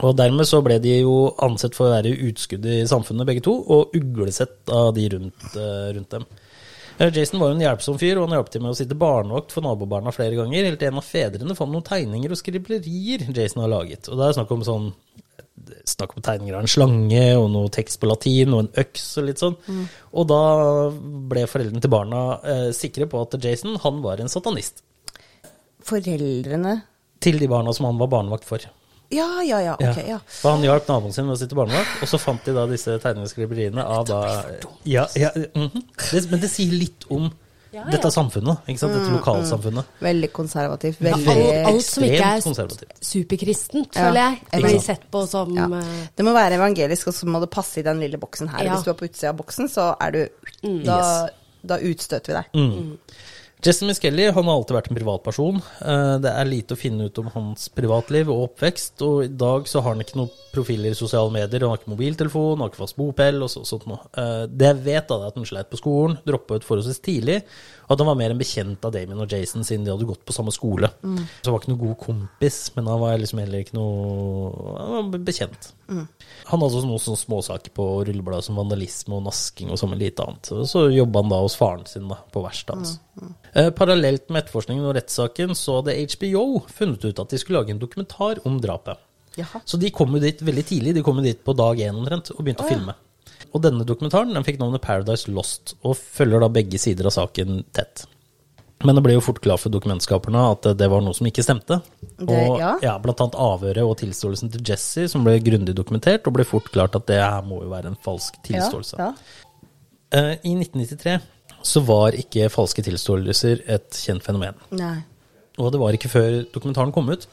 Og 0.05 0.13
dermed 0.17 0.45
så 0.45 0.59
ble 0.61 0.77
de 0.81 0.99
jo 0.99 1.31
ansett 1.41 1.75
for 1.75 1.87
å 1.87 1.95
være 1.95 2.13
utskudd 2.27 2.65
i 2.69 2.83
samfunnet, 2.89 3.25
begge 3.27 3.43
to, 3.47 3.55
og 3.73 3.95
uglesett 3.97 4.69
av 4.73 4.91
de 4.95 5.07
rundt, 5.15 5.47
eh, 5.55 5.87
rundt 5.97 6.13
dem. 6.13 6.27
Eh, 6.99 7.11
Jason 7.13 7.39
var 7.39 7.49
jo 7.49 7.55
en 7.55 7.65
hjelpsom 7.65 7.97
fyr, 7.99 8.17
og 8.17 8.27
han 8.27 8.37
hjalp 8.37 8.51
til 8.53 8.61
med 8.61 8.71
å 8.71 8.77
sitte 8.77 8.97
barnevakt 8.97 9.51
for 9.51 9.65
nabobarna 9.65 10.13
flere 10.13 10.37
ganger, 10.37 10.69
helt 10.69 10.79
til 10.79 10.91
en 10.91 11.01
av 11.01 11.05
fedrene 11.05 11.57
fant 11.57 11.71
noen 11.71 11.83
tegninger 11.85 12.31
og 12.31 12.37
skriblerier 12.37 13.25
Jason 13.33 13.63
har 13.63 13.73
laget. 13.73 14.07
Og 14.09 14.17
det 14.17 14.27
er 14.27 14.37
snakk 14.37 14.51
om 14.51 14.63
sånn 14.65 14.93
Snakk 15.87 16.15
om 16.17 16.25
tegninger 16.25 16.57
av 16.57 16.65
en 16.65 16.71
slange 16.71 17.25
og 17.37 17.47
noe 17.53 17.71
tekst 17.73 17.99
på 18.01 18.09
latin 18.09 18.55
og 18.55 18.65
en 18.65 18.71
øks 18.83 19.05
og 19.21 19.27
litt 19.29 19.43
sånn. 19.43 19.57
Og 20.13 20.27
da 20.29 20.41
ble 21.31 21.45
foreldrene 21.49 21.83
til 21.83 21.93
barna 21.93 22.23
eh, 22.43 22.67
sikre 22.75 23.09
på 23.09 23.21
at 23.25 23.37
Jason, 23.43 23.77
han 23.83 24.01
var 24.05 24.23
en 24.23 24.31
satanist. 24.31 24.83
Foreldrene 25.87 26.81
Til 27.23 27.39
de 27.41 27.47
barna 27.49 27.73
som 27.73 27.87
han 27.89 27.99
var 28.01 28.11
barnevakt 28.11 28.45
for. 28.45 28.61
Ja, 29.09 29.41
ja, 29.41 29.61
ja. 29.63 29.73
Ok, 29.79 30.01
ja. 30.03 30.17
For 30.27 30.57
han 30.57 30.65
hjalp 30.65 30.89
naboen 30.89 31.13
sin 31.15 31.27
med 31.27 31.37
å 31.37 31.39
sitte 31.39 31.55
barnevakt, 31.55 32.01
og 32.03 32.09
så 32.11 32.19
fant 32.19 32.43
de 32.43 32.55
da 32.55 32.65
disse 32.67 32.97
tegneskriveriene 33.03 33.83
av 33.83 34.07
da 34.09 34.21
ja, 34.83 35.05
ja, 35.15 35.31
mhm. 35.55 35.85
det, 36.11 36.23
Men 36.31 36.43
det 36.43 36.51
sier 36.51 36.75
litt 36.75 37.07
om 37.13 37.29
dette 37.91 38.09
samfunnet, 38.11 38.63
ikke 38.67 38.81
sant? 38.81 38.93
dette 38.97 39.11
lokalsamfunnet. 39.13 39.85
Veldig 40.01 40.29
konservativt. 40.33 41.01
Ja, 41.05 41.15
Veldig 41.15 41.47
alt, 41.51 41.67
alt 41.71 41.85
som 41.85 42.03
ikke 42.07 42.31
er 42.33 42.41
superkristent, 43.01 43.95
Ja, 43.95 44.07
føler 44.07 44.21
jeg, 44.21 44.41
ikke 44.47 44.63
blir 44.65 44.81
sett 44.83 45.07
på 45.13 45.23
som 45.29 45.53
ja. 45.57 45.67
eh, 45.79 46.03
Det 46.17 46.25
må 46.25 46.33
være 46.33 46.57
evangelisk, 46.59 47.07
og 47.07 47.13
så 47.13 47.29
må 47.29 47.39
det 47.43 47.49
passe 47.53 47.79
i 47.81 47.85
den 47.85 47.99
lille 48.03 48.17
boksen 48.21 48.49
her. 48.49 48.65
Ja. 48.65 48.75
Hvis 48.75 48.87
du 48.87 48.91
er 48.93 48.99
på 48.99 49.05
utsida 49.09 49.31
av 49.33 49.37
boksen, 49.41 49.69
så 49.71 49.91
er 50.01 50.11
du 50.11 50.21
Da, 50.85 51.01
da 51.67 51.77
utstøter 51.79 52.33
vi 52.33 52.37
deg. 52.39 52.45
Mm. 52.57 52.97
Jesse 53.65 53.87
Miskelly 53.89 54.27
han 54.29 54.45
har 54.45 54.53
alltid 54.53 54.75
vært 54.77 54.89
en 54.91 54.97
privatperson. 54.99 55.55
Eh, 55.81 56.17
Det 56.21 56.29
er 56.29 56.45
lite 56.45 56.75
å 56.75 56.79
finne 56.79 57.07
ut 57.09 57.17
om 57.17 57.29
hans 57.33 57.69
privatliv 57.73 58.29
og 58.29 58.43
oppvekst, 58.51 59.01
og 59.01 59.23
i 59.25 59.31
dag 59.33 59.65
så 59.65 59.81
har 59.81 59.95
han 59.95 60.03
ikke 60.03 60.19
noen 60.19 60.29
profiler 60.53 60.93
i 60.93 60.97
sosiale 60.99 61.31
medier, 61.33 61.65
han 61.65 61.73
har 61.73 61.79
ikke 61.81 61.93
mobiltelefon, 61.95 62.51
han 62.53 62.65
har 62.65 62.69
ikke 62.69 62.83
fast 62.83 62.97
bopel 62.97 63.41
og 63.41 63.49
så, 63.49 63.65
sånt 63.65 63.87
noe. 63.89 63.99
Eh, 64.13 64.45
Det 64.47 64.67
jeg 64.69 64.83
vet, 64.85 65.07
da, 65.07 65.15
er 65.17 65.27
at 65.31 65.35
han 65.35 65.45
sleit 65.49 65.71
på 65.71 65.81
skolen, 65.81 66.19
droppa 66.25 66.55
ut 66.59 66.67
forholdsvis 66.69 67.01
tidlig, 67.01 67.43
at 67.87 68.01
han 68.01 68.07
var 68.09 68.17
mer 68.19 68.33
en 68.33 68.39
bekjent 68.39 68.83
av 68.83 68.91
Damien 68.91 69.21
og 69.23 69.31
Jason 69.31 69.63
siden 69.63 69.85
de 69.85 69.93
hadde 69.93 70.07
gått 70.09 70.25
på 70.27 70.35
samme 70.35 70.51
skole. 70.51 70.89
Så 70.99 71.47
han 71.47 71.53
var 71.55 71.61
ikke 71.61 71.71
noe 71.71 71.83
god 71.85 71.97
kompis, 72.01 72.57
men 72.75 72.89
han 72.91 72.99
var 72.99 73.15
liksom 73.21 73.39
heller 73.39 73.63
ikke 73.63 73.77
noe 73.77 74.73
Han 74.81 75.11
var 75.13 75.23
bekjent. 75.29 75.69
Han 75.87 76.59
hadde 76.61 76.67
også 76.67 76.83
noen 76.89 77.03
sånne 77.05 77.21
småsaker 77.21 77.71
på 77.77 77.85
rullebladet 78.09 78.49
som 78.49 78.59
vandalisme 78.59 79.15
og 79.15 79.23
nasking 79.29 79.71
og 79.71 79.79
sånn 79.79 79.95
lite 79.99 80.25
annet. 80.27 80.51
Så 80.67 80.87
jobba 80.91 81.23
han 81.23 81.31
da 81.31 81.39
hos 81.45 81.55
faren 81.55 81.87
sin 81.87 82.11
da, 82.11 82.19
på 82.33 82.43
verkstedet 82.43 82.77
hans. 82.77 82.97
Eh, 83.53 83.71
parallelt 83.71 84.27
med 84.29 84.43
etterforskningen 84.43 84.85
og 84.85 84.95
rettssaken 84.99 85.55
så 85.57 85.79
hadde 85.79 85.95
HBO 86.11 86.45
funnet 86.67 87.07
ut 87.07 87.23
at 87.23 87.31
de 87.31 87.39
skulle 87.39 87.63
lage 87.63 87.71
en 87.75 87.81
dokumentar 87.81 88.43
om 88.45 88.59
drapet. 88.61 88.99
Jaha. 89.37 89.61
Så 89.65 89.77
de 89.79 89.91
kom 89.93 90.11
jo 90.17 90.19
dit 90.21 90.39
veldig 90.41 90.63
tidlig, 90.65 90.95
de 90.97 91.03
kom 91.05 91.19
jo 91.21 91.27
dit 91.29 91.39
på 91.45 91.53
dag 91.55 91.79
én 91.87 91.95
omtrent 91.95 92.33
og 92.35 92.43
begynte 92.43 92.65
å 92.65 92.71
filme. 92.71 92.95
Og 93.53 93.61
denne 93.63 93.85
dokumentaren 93.87 94.33
den 94.35 94.43
fikk 94.45 94.59
navnet 94.61 94.81
Paradise 94.83 95.31
Lost, 95.31 95.75
og 95.83 95.95
følger 95.97 96.43
da 96.43 96.49
begge 96.51 96.79
sider 96.81 97.07
av 97.09 97.15
saken 97.15 97.63
tett. 97.75 98.05
Men 98.85 98.93
det 98.93 99.01
ble 99.07 99.15
jo 99.15 99.23
fort 99.25 99.39
klart 99.41 99.63
for 99.63 99.73
dokumentskaperne 99.73 100.41
at 100.51 100.67
det 100.77 100.87
var 100.91 101.01
noe 101.01 101.15
som 101.17 101.25
ikke 101.25 101.41
stemte. 101.45 101.79
Det- 102.19 102.59
ja. 102.59 102.75
ja, 102.83 102.97
Blant 103.01 103.19
annet 103.23 103.37
avhøret 103.41 103.81
og 103.81 103.95
tilståelsen 103.97 104.51
til 104.53 104.61
Jesse, 104.69 105.07
som 105.09 105.23
ble 105.25 105.39
grundig 105.41 105.73
dokumentert, 105.73 106.27
og 106.29 106.33
ble 106.37 106.45
fort 106.45 106.69
klart 106.71 106.95
at 106.95 107.07
det 107.09 107.17
her 107.17 107.41
må 107.41 107.63
jo 107.63 107.71
være 107.71 107.87
en 107.93 107.97
falsk 108.05 108.37
tilståelse. 108.45 108.99
Ja, 108.99 109.13
ja. 109.13 109.33
Uh, 110.13 110.35
I 110.45 110.53
1993 110.55 111.17
så 111.67 111.81
var 111.83 112.15
ikke 112.15 112.45
falske 112.53 112.83
tilståelser 112.85 113.63
et 113.67 113.89
kjent 113.97 114.23
fenomen. 114.23 114.55
Nei. 114.71 114.99
Og 115.57 115.71
det 115.73 115.81
var 115.81 115.97
ikke 115.97 116.11
før 116.13 116.45
dokumentaren 116.53 116.93
kom 116.93 117.09
ut, 117.09 117.25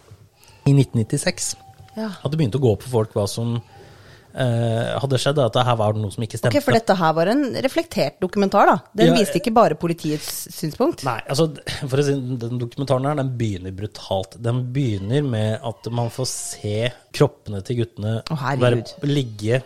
i 0.67 0.73
1996, 0.73 1.55
Ja. 1.95 2.09
at 2.25 2.31
det 2.33 2.39
begynte 2.41 2.57
å 2.59 2.65
gå 2.65 2.73
opp 2.73 2.83
for 2.83 2.91
folk 3.05 3.13
hva 3.15 3.29
som 3.29 3.59
eh, 4.35 4.95
hadde 5.01 5.21
skjedd. 5.21 5.41
At 5.45 5.57
det 5.57 5.65
her 5.69 5.79
var 5.81 5.99
noe 5.99 6.15
som 6.15 6.25
ikke 6.27 6.41
stemte. 6.41 6.59
Ok, 6.59 6.67
For 6.67 6.77
dette 6.77 6.97
her 6.99 7.15
var 7.17 7.31
en 7.33 7.45
reflektert 7.65 8.19
dokumentar, 8.23 8.71
da. 8.71 8.77
Den 8.97 9.13
Ja, 9.13 9.19
viste 9.21 9.41
ikke 9.41 9.55
bare 9.55 9.79
politiets 9.79 10.49
synspunkt. 10.55 11.05
Nei, 11.07 11.21
altså, 11.29 11.51
for 11.91 12.01
å 12.03 12.07
si 12.07 12.17
Den 12.45 12.59
dokumentaren 12.61 13.09
her, 13.09 13.21
den 13.21 13.33
begynner 13.39 13.77
brutalt. 13.77 14.39
Den 14.43 14.67
begynner 14.75 15.25
med 15.27 15.65
at 15.65 15.89
man 15.95 16.13
får 16.15 16.31
se 16.31 16.77
kroppene 17.15 17.63
til 17.67 17.83
guttene 17.83 18.19
oh, 18.31 18.39
herregud. 18.41 18.95
være, 18.99 19.11
ligge 19.11 19.63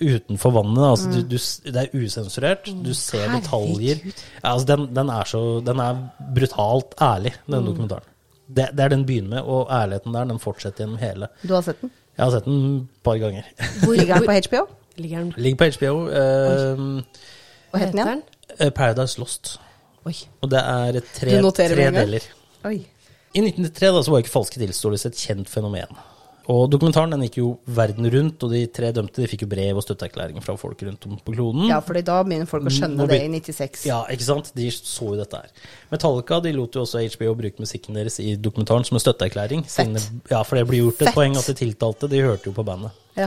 utenfor 0.00 0.52
vannet. 0.52 0.82
Altså, 0.84 1.12
du, 1.12 1.22
du, 1.24 1.38
det 1.72 1.86
er 1.86 1.94
usensurert. 1.96 2.68
Du 2.84 2.92
ser 2.96 3.30
detaljer. 3.32 4.02
Ja, 4.06 4.52
altså, 4.54 4.66
den, 4.74 4.90
den, 4.96 5.12
er 5.12 5.30
så, 5.30 5.42
den 5.64 5.80
er 5.82 6.02
brutalt 6.36 6.96
ærlig, 7.00 7.36
den 7.46 7.70
dokumentaren. 7.70 8.12
Det, 8.46 8.68
det 8.78 8.84
er 8.84 8.92
den 8.92 9.02
begynner 9.06 9.40
med, 9.40 9.48
og 9.50 9.70
ærligheten 9.74 10.14
der, 10.14 10.28
den 10.30 10.38
fortsetter 10.38 10.84
gjennom 10.84 11.00
hele. 11.02 11.28
Du 11.42 11.54
har 11.56 11.64
sett 11.66 11.80
den? 11.82 11.90
Jeg 12.16 12.24
har 12.24 12.32
sett 12.32 12.44
den 12.48 12.60
et 12.80 13.02
par 13.04 13.18
ganger. 13.20 13.44
hvor, 13.84 13.92
Ligger 13.96 14.14
den 14.22 14.26
på 14.26 14.36
HBO? 14.48 14.62
Ligger 14.96 15.18
den 15.18 15.32
Ligger 15.36 15.58
på 15.60 15.68
HBO. 15.76 15.94
eh, 16.08 16.82
Hva 17.70 17.78
heter 17.82 17.92
den 17.92 18.02
igjen? 18.06 18.22
eh, 18.58 18.70
Paradise 18.72 19.20
Lost. 19.20 19.56
Oi. 20.06 20.14
Og 20.40 20.50
det 20.50 20.58
er 20.62 21.00
tre, 21.12 21.40
tre 21.52 21.90
deler. 21.92 22.28
Oi. 22.64 22.78
I 23.36 23.42
1993 23.42 23.92
da, 23.92 24.02
så 24.06 24.10
var 24.14 24.22
ikke 24.22 24.32
falske 24.32 24.60
tilståelser 24.62 25.12
et 25.12 25.18
kjent 25.20 25.50
fenomen. 25.52 25.98
Og 26.52 26.68
dokumentaren 26.70 27.10
den 27.10 27.24
gikk 27.26 27.38
jo 27.40 27.48
verden 27.74 28.06
rundt, 28.12 28.44
og 28.46 28.52
de 28.54 28.60
tre 28.70 28.92
dømte 28.94 29.18
de 29.18 29.26
fikk 29.26 29.42
jo 29.42 29.48
brev 29.50 29.80
og 29.80 29.82
støtteerklæringer 29.82 30.44
fra 30.44 30.54
folk 30.60 30.84
rundt 30.86 31.06
om 31.08 31.16
på 31.18 31.34
kloden. 31.34 31.64
Ja, 31.66 31.80
for 31.82 31.98
da 31.98 32.20
begynner 32.22 32.46
folk 32.46 32.68
å 32.70 32.72
skjønne 32.76 33.08
det 33.10 33.18
i 33.24 33.28
96. 33.34 33.82
Ja, 33.88 34.04
ikke 34.14 34.28
sant? 34.28 34.52
De 34.54 34.68
så 34.70 35.08
jo 35.10 35.18
dette 35.18 35.40
her. 35.42 35.50
Metallica 35.90 36.38
de 36.44 36.52
lot 36.54 36.78
jo 36.78 36.84
også 36.86 37.02
HBO 37.16 37.34
bruke 37.42 37.62
musikken 37.64 37.98
deres 37.98 38.20
i 38.22 38.36
dokumentaren 38.38 38.86
som 38.86 38.94
en 38.98 39.02
støtteerklæring. 39.02 39.66
Fett. 39.66 39.90
Sine, 39.90 40.22
Ja, 40.30 40.44
for 40.46 40.54
det 40.60 40.68
blir 40.70 40.84
gjort 40.84 41.02
et 41.02 41.08
Fett. 41.10 41.18
poeng 41.18 41.36
at 41.36 41.50
de 41.50 41.54
tiltalte, 41.58 42.08
de 42.10 42.22
hørte 42.22 42.46
jo 42.46 42.54
på 42.54 42.64
bandet. 42.66 42.94
Ja. 43.18 43.26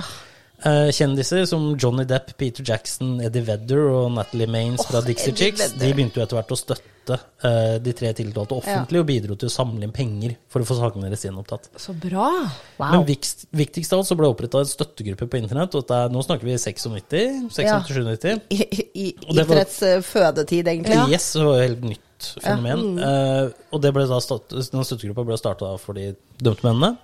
Eh, 0.60 0.90
kjendiser 0.92 1.46
som 1.48 1.70
Johnny 1.80 2.04
Depp, 2.04 2.34
Peter 2.38 2.64
Jackson, 2.68 3.20
Eddie 3.24 3.46
Vedder 3.48 3.86
og 3.94 4.10
Natalie 4.12 4.48
Maines 4.52 4.84
fra 4.84 5.00
Åh, 5.00 5.06
Dixie 5.08 5.32
Eddie 5.32 5.46
Chicks, 5.46 5.62
Vedder. 5.62 5.86
de 5.86 5.92
begynte 5.96 6.20
jo 6.20 6.26
etter 6.26 6.36
hvert 6.36 6.52
å 6.52 6.58
støtte 6.60 7.16
eh, 7.48 7.78
de 7.86 7.94
tre 7.96 8.12
tiltalte 8.18 8.58
offentlig 8.58 9.00
og 9.00 9.08
bidro 9.08 9.38
til 9.40 9.48
å 9.48 9.54
samle 9.54 9.88
inn 9.88 9.94
penger 9.96 10.36
for 10.52 10.66
å 10.66 10.68
få 10.68 10.76
sakene 10.82 11.08
deres 11.08 11.24
gjenopptatt. 11.24 11.70
Så 11.80 11.96
bra! 11.96 12.28
Wow. 12.76 12.92
Men 12.92 13.08
viktigst, 13.08 13.48
viktigst 13.56 13.96
av 13.96 14.04
alt 14.04 14.12
så 14.12 14.20
ble 14.20 14.28
det 14.28 14.36
oppretta 14.36 14.66
en 14.66 14.70
støttegruppe 14.74 15.30
på 15.32 15.40
internett. 15.40 15.80
Og 15.80 15.96
er, 15.96 16.12
nå 16.12 16.26
snakker 16.28 16.50
vi 16.50 16.58
96, 16.60 17.48
96-97. 17.56 18.44
I, 18.52 18.60
i 18.60 19.08
i 19.08 19.08
var- 19.32 19.42
internetts 19.46 19.82
eh, 19.88 20.04
fødetid, 20.04 20.68
egentlig. 20.76 21.00
Yes, 21.16 21.32
det 21.40 21.48
var 21.48 21.56
jo 21.56 21.66
helt 21.70 21.90
nytt 21.96 22.32
fenomen. 22.44 22.86
Uh, 23.00 23.48
og 23.72 23.80
det 23.84 23.94
ble 23.96 24.04
da 24.12 24.20
start, 24.20 24.52
den 24.52 24.84
støttegruppa 24.84 25.24
ble 25.24 25.40
starta 25.40 25.72
for 25.80 25.96
de 25.96 26.12
dømte 26.44 26.68
mennene. 26.68 26.98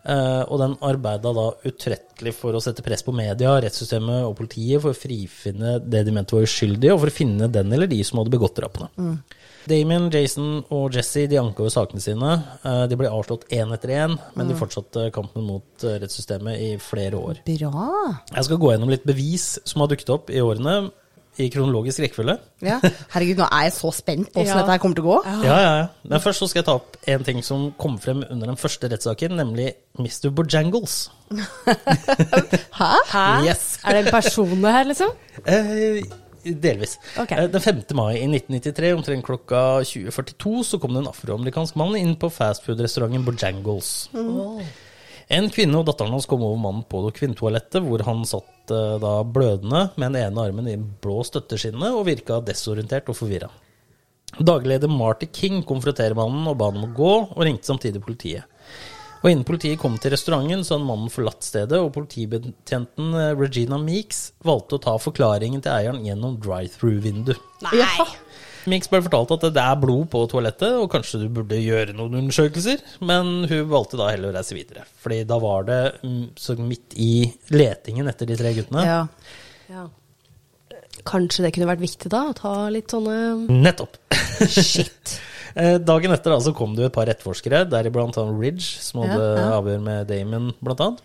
Eh, 0.00 0.42
og 0.48 0.60
den 0.62 0.76
arbeida 0.86 1.32
da 1.36 1.46
utrettelig 1.68 2.32
for 2.38 2.56
å 2.56 2.62
sette 2.64 2.84
press 2.84 3.04
på 3.04 3.12
media, 3.12 3.52
rettssystemet 3.60 4.24
og 4.24 4.36
politiet 4.38 4.80
for 4.80 4.94
å 4.94 4.96
frifinne 4.96 5.76
det 5.84 6.06
de 6.06 6.14
mente 6.14 6.36
var 6.36 6.46
uskyldige, 6.46 6.94
og 6.94 7.02
for 7.02 7.12
å 7.12 7.18
finne 7.18 7.50
den 7.52 7.72
eller 7.76 7.90
de 7.90 8.00
som 8.06 8.20
hadde 8.20 8.32
begått 8.32 8.56
drapene. 8.56 8.88
Damien, 9.68 10.08
Jason 10.12 10.62
og 10.72 10.96
Jesse 10.96 11.26
de 11.28 11.36
anka 11.36 11.60
over 11.60 11.72
sakene 11.74 12.00
sine. 12.00 12.32
Eh, 12.64 12.84
de 12.88 12.96
ble 12.96 13.10
avslått 13.12 13.44
én 13.52 13.74
etter 13.76 13.92
én, 13.98 14.16
men 14.38 14.48
de 14.48 14.56
fortsatte 14.56 15.10
kampen 15.14 15.44
mot 15.44 15.84
eh, 15.84 15.98
rettssystemet 16.00 16.64
i 16.64 16.70
flere 16.80 17.20
år. 17.20 17.42
Bra. 17.44 17.90
Jeg 18.32 18.48
skal 18.48 18.62
gå 18.62 18.72
gjennom 18.72 18.92
litt 18.92 19.04
bevis 19.08 19.52
som 19.68 19.84
har 19.84 19.92
dukket 19.92 20.14
opp 20.16 20.32
i 20.32 20.40
årene, 20.40 20.78
i 21.40 21.48
kronologisk 21.52 22.02
rekkefølge. 22.04 22.36
Ja. 22.66 22.76
Herregud, 23.14 23.40
nå 23.40 23.46
er 23.50 23.66
jeg 23.68 23.72
så 23.76 23.90
spent 23.96 24.28
på 24.32 24.40
hvordan 24.42 24.50
Ja. 24.52 24.58
dette 24.60 24.74
her 24.74 24.82
kommer 24.82 24.98
til 25.00 25.04
å 25.04 25.10
gå. 25.10 25.18
Ja, 25.44 25.58
ja, 25.60 25.72
ja. 25.80 25.86
Men 26.12 26.20
først 26.24 26.42
så 26.44 26.48
skal 26.50 26.60
jeg 26.60 26.66
ta 26.68 26.74
opp 26.78 26.96
en 27.14 27.24
ting 27.24 27.42
som 27.46 27.68
kom 27.80 27.98
frem 28.02 28.22
under 28.30 28.46
den 28.52 28.56
første 28.60 28.90
rettssaken, 28.92 29.36
nemlig 29.40 29.72
Mr. 29.98 30.30
Bojangles. 30.30 30.96
Hæ? 32.80 32.90
Hæ? 33.12 33.26
Yes. 33.46 33.78
Er 33.84 33.96
det 33.96 34.06
en 34.06 34.12
person 34.12 34.64
her, 34.64 34.84
liksom? 34.88 35.10
Eh, 35.46 36.02
delvis. 36.44 36.98
Ok. 37.20 37.32
Eh, 37.36 37.46
den 37.52 37.60
5. 37.60 37.82
mai 37.94 38.14
i 38.20 38.26
1993, 38.28 38.92
omtrent 38.96 39.24
klokka 39.26 39.62
20.42, 39.84 40.64
så 40.64 40.78
kom 40.80 40.94
det 40.96 41.02
en 41.04 41.10
afroamerikansk 41.12 41.76
mann 41.80 41.96
inn 41.98 42.16
på 42.16 42.30
fastfood-restauranten 42.32 43.24
Bojangles. 43.26 44.08
En 45.30 45.46
kvinne 45.52 45.78
og 45.78 45.86
datteren 45.86 46.10
hans 46.16 46.26
kom 46.26 46.42
over 46.42 46.58
mannen 46.58 46.82
på 46.90 47.04
kvinnetoalettet, 47.14 47.84
hvor 47.86 48.02
han 48.06 48.24
satt 48.26 48.72
eh, 48.74 48.96
da 49.02 49.12
blødende 49.22 49.84
med 49.94 50.08
den 50.08 50.24
ene 50.24 50.46
armen 50.48 50.70
i 50.70 50.74
en 50.74 50.88
blå 51.02 51.20
støtteskinne 51.26 51.92
og 51.94 52.08
virka 52.08 52.40
desorientert 52.42 53.10
og 53.12 53.18
forvirra. 53.20 53.50
Dagleder 54.38 54.90
Marty 54.90 55.28
King 55.30 55.62
konfronterer 55.66 56.18
mannen 56.18 56.48
og 56.50 56.58
ba 56.58 56.70
ham 56.70 56.86
å 56.86 56.90
gå, 56.94 57.12
og 57.30 57.44
ringte 57.46 57.70
samtidig 57.70 58.02
politiet. 58.02 58.46
Og 59.20 59.28
innen 59.28 59.44
politiet 59.44 59.78
kom 59.78 59.98
til 60.00 60.14
restauranten, 60.14 60.62
så 60.64 60.76
hadde 60.76 60.88
mannen 60.88 61.12
forlatt 61.12 61.44
stedet, 61.44 61.78
og 61.78 61.92
politibetjenten 61.94 63.14
eh, 63.14 63.34
Regina 63.38 63.78
Meeks 63.78 64.32
valgte 64.46 64.78
å 64.78 64.82
ta 64.82 64.96
forklaringen 64.98 65.62
til 65.62 65.76
eieren 65.76 66.02
gjennom 66.08 66.40
drive-through-vindu. 66.42 67.36
Jaha. 67.70 68.08
Meeks 68.68 68.90
ble 68.92 69.00
fortalt 69.06 69.30
at 69.38 69.46
det 69.54 69.62
er 69.62 69.78
blod 69.80 70.08
på 70.12 70.24
toalettet, 70.28 70.74
og 70.82 70.90
kanskje 70.92 71.22
du 71.22 71.28
burde 71.32 71.56
gjøre 71.60 71.94
noen 71.96 72.18
undersøkelser, 72.24 72.82
men 73.08 73.46
hun 73.48 73.70
valgte 73.70 73.96
da 74.00 74.10
heller 74.12 74.32
å 74.32 74.36
reise 74.36 74.56
videre. 74.58 74.84
Fordi 75.00 75.22
da 75.28 75.38
var 75.40 75.64
det 75.68 75.80
mm, 76.02 76.26
så 76.36 76.56
midt 76.60 76.96
i 77.00 77.12
letingen 77.54 78.10
etter 78.12 78.28
de 78.28 78.36
tre 78.40 78.52
guttene. 78.58 78.84
Ja. 78.84 79.00
Ja. 79.70 79.86
Kanskje 81.08 81.46
det 81.46 81.54
kunne 81.56 81.70
vært 81.70 81.80
viktig 81.86 82.10
da, 82.12 82.26
å 82.28 82.36
ta 82.36 82.52
litt 82.74 82.92
sånne 82.92 83.16
Nettopp. 83.48 83.96
Shit. 84.50 85.16
Eh, 85.58 85.80
Dagen 85.82 86.12
etter 86.14 86.30
da 86.30 86.36
så 86.38 86.52
kom 86.54 86.76
det 86.76 86.84
jo 86.84 86.86
et 86.86 86.94
par 86.94 87.08
etterforskere, 87.10 87.64
deriblant 87.66 88.14
han 88.20 88.36
Ridge, 88.38 88.62
som 88.84 89.00
hadde 89.02 89.16
Ja, 89.18 89.32
ja. 89.40 89.46
avhør 89.56 89.80
med 89.82 90.06
Damon, 90.06 90.52
blant 90.62 90.82
annet, 90.84 91.00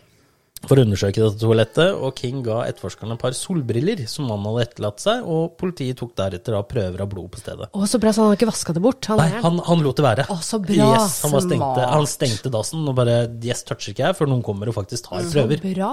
for 0.69 0.79
å 0.79 0.83
undersøke 0.85 1.21
dette 1.21 1.39
toalettet, 1.41 1.93
og 1.95 2.17
King 2.17 2.41
ga 2.45 2.61
etterforskerne 2.69 3.15
et 3.15 3.21
par 3.21 3.35
solbriller 3.37 4.03
som 4.09 4.27
mannen 4.29 4.47
hadde 4.51 4.65
etterlatt 4.67 5.03
seg, 5.03 5.23
og 5.29 5.55
politiet 5.59 5.99
tok 5.99 6.13
deretter 6.17 6.57
da 6.57 6.61
prøver 6.67 7.03
av 7.05 7.09
blod 7.11 7.29
på 7.33 7.41
stedet. 7.41 7.69
Å, 7.71 7.87
så 7.89 8.01
bra, 8.01 8.13
så 8.15 8.23
han 8.23 8.31
hadde 8.31 8.39
ikke 8.39 8.49
vaska 8.51 8.75
det 8.77 8.83
bort? 8.85 9.09
Han 9.11 9.21
Nei, 9.21 9.29
han, 9.45 9.61
han 9.69 9.85
lot 9.85 10.01
det 10.01 10.05
være. 10.07 10.27
Å, 10.33 10.37
så 10.45 10.61
bra. 10.63 10.91
Yes, 10.95 11.17
han, 11.25 11.37
stengte, 11.47 11.87
han 11.93 12.09
stengte 12.09 12.53
dassen 12.53 12.85
og 12.85 12.97
bare 12.97 13.17
Yes, 13.45 13.65
toucher 13.67 13.93
ikke 13.93 14.07
jeg 14.07 14.19
før 14.19 14.31
noen 14.31 14.45
kommer 14.45 14.71
og 14.71 14.77
faktisk 14.77 15.09
tar 15.09 15.25
prøver. 15.31 15.61
Så 15.61 15.73
bra. 15.75 15.91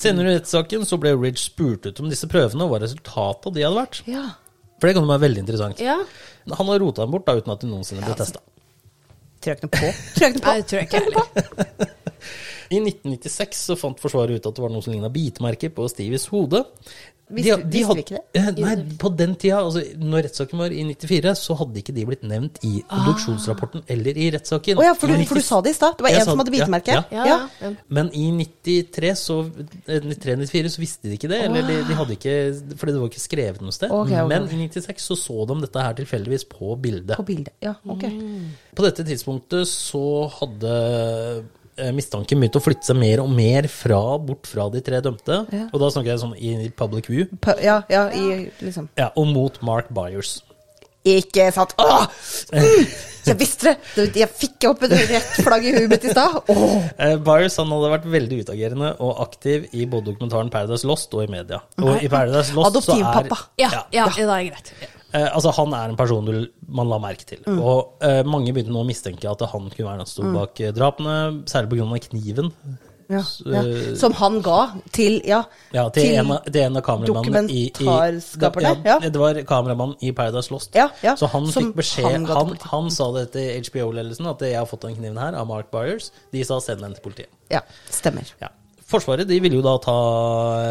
Senere 0.00 0.32
i 0.32 0.38
rettssaken 0.38 0.86
så 0.88 0.98
ble 1.00 1.12
Ridge 1.18 1.42
spurt 1.42 1.88
ut 1.88 2.00
om 2.00 2.08
disse 2.12 2.28
prøvene 2.30 2.64
og 2.64 2.72
hva 2.72 2.84
resultatet 2.84 3.50
av 3.50 3.56
de 3.56 3.66
hadde 3.66 3.82
vært. 3.82 4.04
ja. 4.08 4.28
For 4.80 4.88
det 4.88 4.96
kan 4.96 5.04
jo 5.04 5.10
være 5.10 5.26
veldig 5.26 5.42
interessant. 5.44 5.80
Ja. 5.84 5.98
Han 6.56 6.70
har 6.72 6.78
rota 6.80 7.04
dem 7.04 7.12
bort 7.12 7.26
da, 7.28 7.34
uten 7.36 7.52
at 7.52 7.60
de 7.60 7.68
noensinne 7.68 8.00
ble 8.00 8.14
testa. 8.16 8.40
Tror 9.40 9.52
jeg 9.52 9.58
ikke 9.58 9.68
noe 9.68 9.74
på. 9.76 9.90
Tror 10.14 10.24
jeg 10.24 10.32
ikke 10.32 10.46
Nei, 10.46 10.54
jeg 10.64 10.86
ikke 10.88 11.02
heller. 11.04 11.90
I 12.70 12.78
1996 12.78 13.64
så 13.70 13.76
fant 13.78 13.98
Forsvaret 13.98 14.36
ut 14.38 14.46
at 14.46 14.54
det 14.54 14.62
var 14.62 14.70
noe 14.70 14.82
som 14.84 14.92
ligna 14.94 15.10
bitmerker 15.10 15.72
på 15.74 15.88
Stevies 15.90 16.28
hode. 16.30 16.64
Visste- 17.30 17.62
visste 17.62 17.70
vi 17.70 17.82
hadde- 17.86 18.02
ikke 18.02 18.16
det? 18.18 18.22
Eh, 18.34 18.46
Nei, 18.58 18.74
på 18.98 19.08
den 19.16 19.36
tida, 19.38 19.58
altså 19.62 19.84
når 20.02 20.24
rettssaken 20.26 20.58
var 20.58 20.72
i 20.74 20.82
94, 20.82 21.34
så 21.38 21.54
hadde 21.56 21.78
ikke 21.78 21.94
de 21.94 22.04
blitt 22.08 22.22
nevnt 22.26 22.58
i 22.66 22.80
obduksjonsrapporten 22.90 23.84
eller 23.88 24.18
i 24.18 24.30
rettssaken. 24.34 24.78
Oh, 24.78 24.82
ja, 24.82 24.94
for 24.98 25.06
du, 25.06 25.14
for 25.26 25.38
du 25.38 25.40
sa 25.46 25.60
det 25.62 25.70
i 25.70 25.76
stad. 25.78 25.94
Det 25.96 26.02
var 26.02 26.10
én 26.10 26.18
en 26.18 26.24
som 26.26 26.38
hadde 26.42 26.50
bitemerke. 26.50 26.88
ja, 26.90 27.04
Ja, 27.12 27.48
ja. 27.62 27.70
Men 27.88 28.10
i 28.14 28.30
93 28.32 29.14
så, 29.14 29.36
eh, 29.86 30.00
93-94 30.00 30.70
så 30.74 30.78
visste 30.82 31.02
de 31.06 31.14
ikke 31.18 31.28
det. 31.30 31.38
Eller 31.46 31.62
de, 31.62 31.76
de 31.86 31.94
hadde 31.94 32.16
ikke 32.18 32.76
Fordi 32.76 32.92
det 32.92 33.00
var 33.00 33.08
ikke 33.08 33.22
skrevet 33.22 33.60
noe 33.62 33.70
sted. 33.78 33.90
Okay, 33.90 34.14
okay. 34.24 34.28
Men 34.28 34.48
i 34.50 34.68
96 34.68 35.06
så 35.06 35.14
så 35.16 35.46
de 35.46 35.60
dette 35.60 35.86
her 35.86 35.94
tilfeldigvis 35.94 36.44
på 36.50 36.74
bildet. 36.82 37.14
På 37.16 37.22
bildet. 37.26 37.52
Ja, 37.62 37.74
ok. 37.86 38.10
På 38.74 38.82
dette 38.82 39.04
tidspunktet 39.06 39.66
så 39.70 40.28
hadde 40.40 41.44
mistanken 41.96 42.40
begynte 42.42 42.60
å 42.60 42.64
flytte 42.64 42.86
seg 42.90 42.98
mer 43.00 43.22
og 43.24 43.30
mer 43.34 43.66
fra, 43.72 44.00
bort 44.18 44.46
fra 44.50 44.68
de 44.72 44.80
tre 44.84 45.00
dømte. 45.04 45.40
Ja. 45.54 45.66
Og 45.72 45.80
da 45.82 45.88
snakker 45.94 46.12
jeg 46.14 46.22
sånn 46.22 46.36
i 46.38 46.70
public 46.76 47.08
view. 47.10 47.26
Pa- 47.40 47.56
Ja, 47.62 47.80
ja, 47.92 48.06
i 48.14 48.50
liksom 48.60 48.88
Ja, 49.00 49.10
og 49.16 49.26
mot 49.32 49.60
Mark 49.66 49.88
Byers. 49.94 50.38
Ikke 51.00 51.46
sant? 51.56 51.72
Åh! 51.80 52.02
Mm, 52.52 52.86
jeg 53.24 53.36
visste 53.40 53.70
det! 53.96 54.04
Jeg 54.20 54.28
fikk 54.36 54.66
opp 54.68 54.82
et 54.84 54.92
rett 55.08 55.38
flagg 55.40 55.64
i 55.64 55.72
huet 55.72 55.88
mitt 55.88 56.04
i 56.04 56.10
stad. 56.12 56.42
Eh, 57.00 57.14
Byers 57.24 57.56
han 57.56 57.72
hadde 57.72 57.88
vært 57.94 58.04
veldig 58.12 58.42
utagerende 58.44 58.90
og 59.00 59.22
aktiv 59.24 59.64
i 59.72 59.86
både 59.88 60.10
dokumentaren 60.12 60.52
Paradise 60.52 60.84
Lost 60.88 61.14
og 61.16 61.24
i 61.24 61.30
media. 61.32 61.62
Og 61.80 62.04
i 62.04 62.08
Paradise 62.12 62.52
Lost 62.52 62.76
så 62.84 62.98
er 62.98 63.04
Adoptivpappa. 63.06 63.38
Ja, 63.64 63.70
ja, 63.96 64.10
det 64.12 64.26
er 64.28 64.50
greit. 64.50 64.72
Eh, 65.12 65.26
altså 65.34 65.50
Han 65.56 65.72
er 65.74 65.88
en 65.90 65.96
person 65.98 66.24
du, 66.28 66.46
man 66.68 66.88
la 66.90 66.98
merke 67.02 67.26
til. 67.26 67.40
Mm. 67.46 67.58
Og 67.62 67.96
eh, 68.06 68.20
mange 68.26 68.52
begynte 68.54 68.70
nå 68.74 68.84
å 68.84 68.86
mistenke 68.88 69.26
at 69.30 69.40
han 69.50 69.70
kunne 69.72 69.88
være 69.88 69.98
den 70.04 70.06
som 70.06 70.14
sto 70.20 70.30
bak 70.36 70.60
eh, 70.60 70.70
drapene, 70.76 71.16
særlig 71.50 71.72
pga. 71.74 71.98
kniven. 72.08 72.52
Ja, 73.10 73.24
ja. 73.42 73.60
eh, 73.66 73.94
Som 73.98 74.12
han 74.20 74.36
ga 74.46 74.58
til 74.94 75.16
Ja. 75.26 75.40
Ja, 75.74 75.88
til, 75.90 76.12
en, 76.14 76.30
av- 76.30 76.44
til 76.46 76.62
en 76.62 76.76
av 76.78 76.84
kameramannene 76.86 77.50
i, 77.50 77.64
i 77.66 77.70
dokumentarskaperne, 77.74 78.76
ja. 78.86 78.98
Det 79.02 79.18
var 79.18 79.40
kameramannen 79.48 79.96
i 80.06 80.12
Paradise 80.14 80.52
Lost. 80.54 80.76
Så 81.18 81.26
han 81.32 81.48
som 81.50 81.64
fikk 81.72 81.74
beskjed 81.80 82.06
han 82.06 82.28
Han, 82.30 82.54
han, 82.70 82.90
sa 82.94 83.10
det 83.18 83.32
til 83.34 83.64
HBO-ledelsen, 83.66 84.30
at 84.30 84.46
jeg 84.46 84.54
har 84.60 84.68
fått 84.70 84.86
den 84.86 84.94
kniven 85.00 85.18
her 85.18 85.34
av 85.34 85.48
Mark 85.50 85.72
Byers. 85.74 86.12
De 86.32 86.44
sa 86.46 86.60
send 86.62 86.86
den 86.86 86.94
til 86.94 87.02
politiet. 87.08 87.30
ja. 87.50 87.64
Stemmer. 87.90 88.30
Ja. 88.40 88.48
Forsvaret 88.90 89.26
de 89.28 89.36
ville 89.42 89.54
jo 89.58 89.62
da 89.62 89.76
ta 89.82 89.96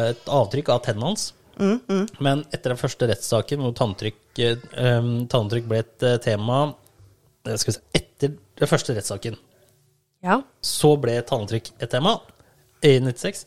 et 0.09 0.25
avtrykk 0.27 0.69
av 0.73 0.81
tennene 0.83 1.11
hans. 1.11 1.29
Mm, 1.59 2.05
Men 2.23 2.45
etter 2.53 2.71
den 2.71 2.79
første 2.79 3.07
rettssaken 3.09 3.59
hvor 3.63 3.73
tanntrykk, 3.75 4.19
eh, 4.39 5.09
tanntrykk 5.31 5.67
ble 5.67 5.81
et 5.83 6.05
eh, 6.07 6.17
tema 6.23 6.61
eh, 7.45 7.57
se 7.59 7.75
Etter 7.93 8.37
den 8.59 8.67
første 8.71 8.95
rettssaken 8.95 9.37
Ja. 10.23 10.41
så 10.63 10.93
ble 10.99 11.17
tanntrykk 11.27 11.71
et 11.79 11.91
tema 11.91 12.17
i 12.83 12.97
96. 13.03 13.45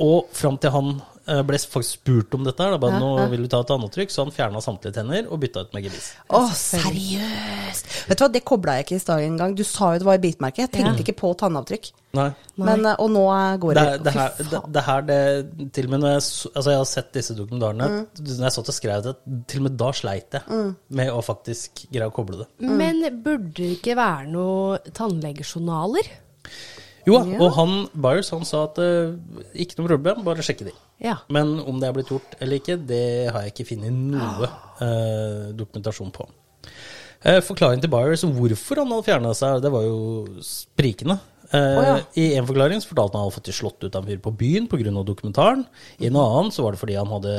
Og 0.00 0.28
fram 0.32 0.56
til 0.60 0.72
han 0.72 1.00
ble 1.48 1.58
faktisk 1.60 1.98
spurt 2.00 2.34
om 2.38 2.44
dette, 2.46 2.62
her, 2.64 2.72
da, 2.74 2.78
bare, 2.82 2.96
Ja, 2.96 3.02
nå 3.04 3.28
vil 3.32 3.42
du 3.44 3.48
ta 3.52 3.60
et 3.62 3.68
tannavtrykk, 3.70 4.10
så 4.14 4.24
han 4.24 4.32
fjerna 4.34 4.62
samtlige 4.64 4.94
tenner 4.98 5.26
og 5.28 5.40
bytta 5.42 5.66
ut 5.66 5.74
med 5.76 5.84
gebiss. 5.84 6.10
Å, 6.32 6.40
seriøst! 6.56 7.90
Vet 8.08 8.18
du 8.18 8.24
hva, 8.24 8.28
det 8.32 8.42
kobla 8.48 8.76
jeg 8.78 8.86
ikke 8.86 8.96
i 8.98 9.02
stad 9.02 9.24
engang. 9.26 9.54
Du 9.58 9.64
sa 9.66 9.92
jo 9.94 10.02
det 10.02 10.08
var 10.08 10.18
i 10.18 10.22
bitmerket. 10.22 10.64
Jeg 10.66 10.72
tenkte 10.78 10.94
Ja. 10.96 11.04
ikke 11.04 11.16
på 11.20 11.32
tannavtrykk. 11.40 11.90
Nei. 12.16 12.28
Men, 12.56 12.86
eh, 12.88 12.96
og 13.04 13.10
nå 13.12 13.22
eh, 13.34 13.56
går 13.60 13.74
Det, 13.76 13.82
det, 13.84 13.90
er- 13.92 14.04
det, 14.04 14.12
Fy 14.12 14.18
her, 14.18 14.30
det, 14.50 14.60
det 14.72 14.82
her 14.86 15.02
det, 15.02 15.72
Til 15.76 15.84
og 15.84 15.90
med 15.92 16.00
når 16.00 16.08
jeg, 16.14 16.22
altså 16.56 16.70
jeg 16.72 16.78
har 16.80 16.86
sett 16.88 17.10
disse 17.12 17.34
dokumentarene 17.36 17.88
Når 18.16 18.46
jeg 18.46 18.54
satt 18.56 18.70
og 18.72 18.76
skrev 18.78 19.02
det, 19.04 19.12
til 19.52 19.60
og 19.60 19.66
med 19.68 19.76
da 19.84 19.90
sleit 19.92 20.38
jeg 20.38 20.56
med 20.88 21.12
å 21.12 21.20
faktisk 21.22 21.84
greie 21.92 22.08
å 22.08 22.14
koble 22.16 22.40
det. 22.40 22.48
Men 22.64 23.04
burde 23.22 23.52
det 23.60 23.68
ikke 23.76 23.98
være 24.00 24.24
noe 24.32 24.78
tannlegejournaler? 24.96 26.08
Jo, 27.08 27.20
og 27.38 27.54
han 27.56 27.72
Byers 27.96 28.32
han 28.34 28.44
sa 28.48 28.66
at 28.68 28.78
uh, 28.82 29.16
ikke 29.56 29.80
noe 29.80 29.90
problem, 29.90 30.20
bare 30.26 30.44
sjekke 30.44 30.68
de. 30.68 30.74
Ja. 31.02 31.18
Men 31.32 31.56
om 31.62 31.80
det 31.80 31.88
er 31.88 31.96
blitt 31.96 32.12
gjort 32.12 32.36
eller 32.38 32.60
ikke, 32.60 32.78
det 32.88 33.02
har 33.32 33.46
jeg 33.46 33.54
ikke 33.54 33.70
funnet 33.72 33.96
noe 34.12 34.50
uh, 34.82 35.48
dokumentasjon 35.56 36.12
på. 36.14 36.28
Uh, 37.24 37.40
forklaringen 37.42 37.82
til 37.82 37.90
Byers 37.92 38.22
om 38.28 38.36
hvorfor 38.36 38.82
han 38.82 38.94
hadde 38.94 39.08
fjerna 39.08 39.34
seg, 39.34 39.58
det 39.64 39.74
var 39.74 39.88
jo 39.88 39.98
sprikende. 40.44 41.18
Eh, 41.50 41.60
ja. 41.86 41.94
I 42.20 42.26
en 42.36 42.46
forklaring 42.48 42.80
så 42.82 42.90
fortalte 42.90 43.16
han 43.16 43.22
at 43.22 43.24
han 43.24 43.30
hadde 43.30 43.38
fått 43.38 43.56
slått 43.56 43.84
ut 43.86 43.94
av 43.94 44.02
en 44.02 44.10
fyr 44.10 44.20
på 44.20 44.34
byen 44.36 44.66
pga. 44.68 44.92
dokumentaren. 45.04 45.64
I 45.98 46.10
en 46.10 46.20
annen 46.20 46.52
så 46.52 46.62
var 46.64 46.72
det 46.72 46.82
fordi 46.82 46.98
han 46.98 47.08
hadde 47.08 47.34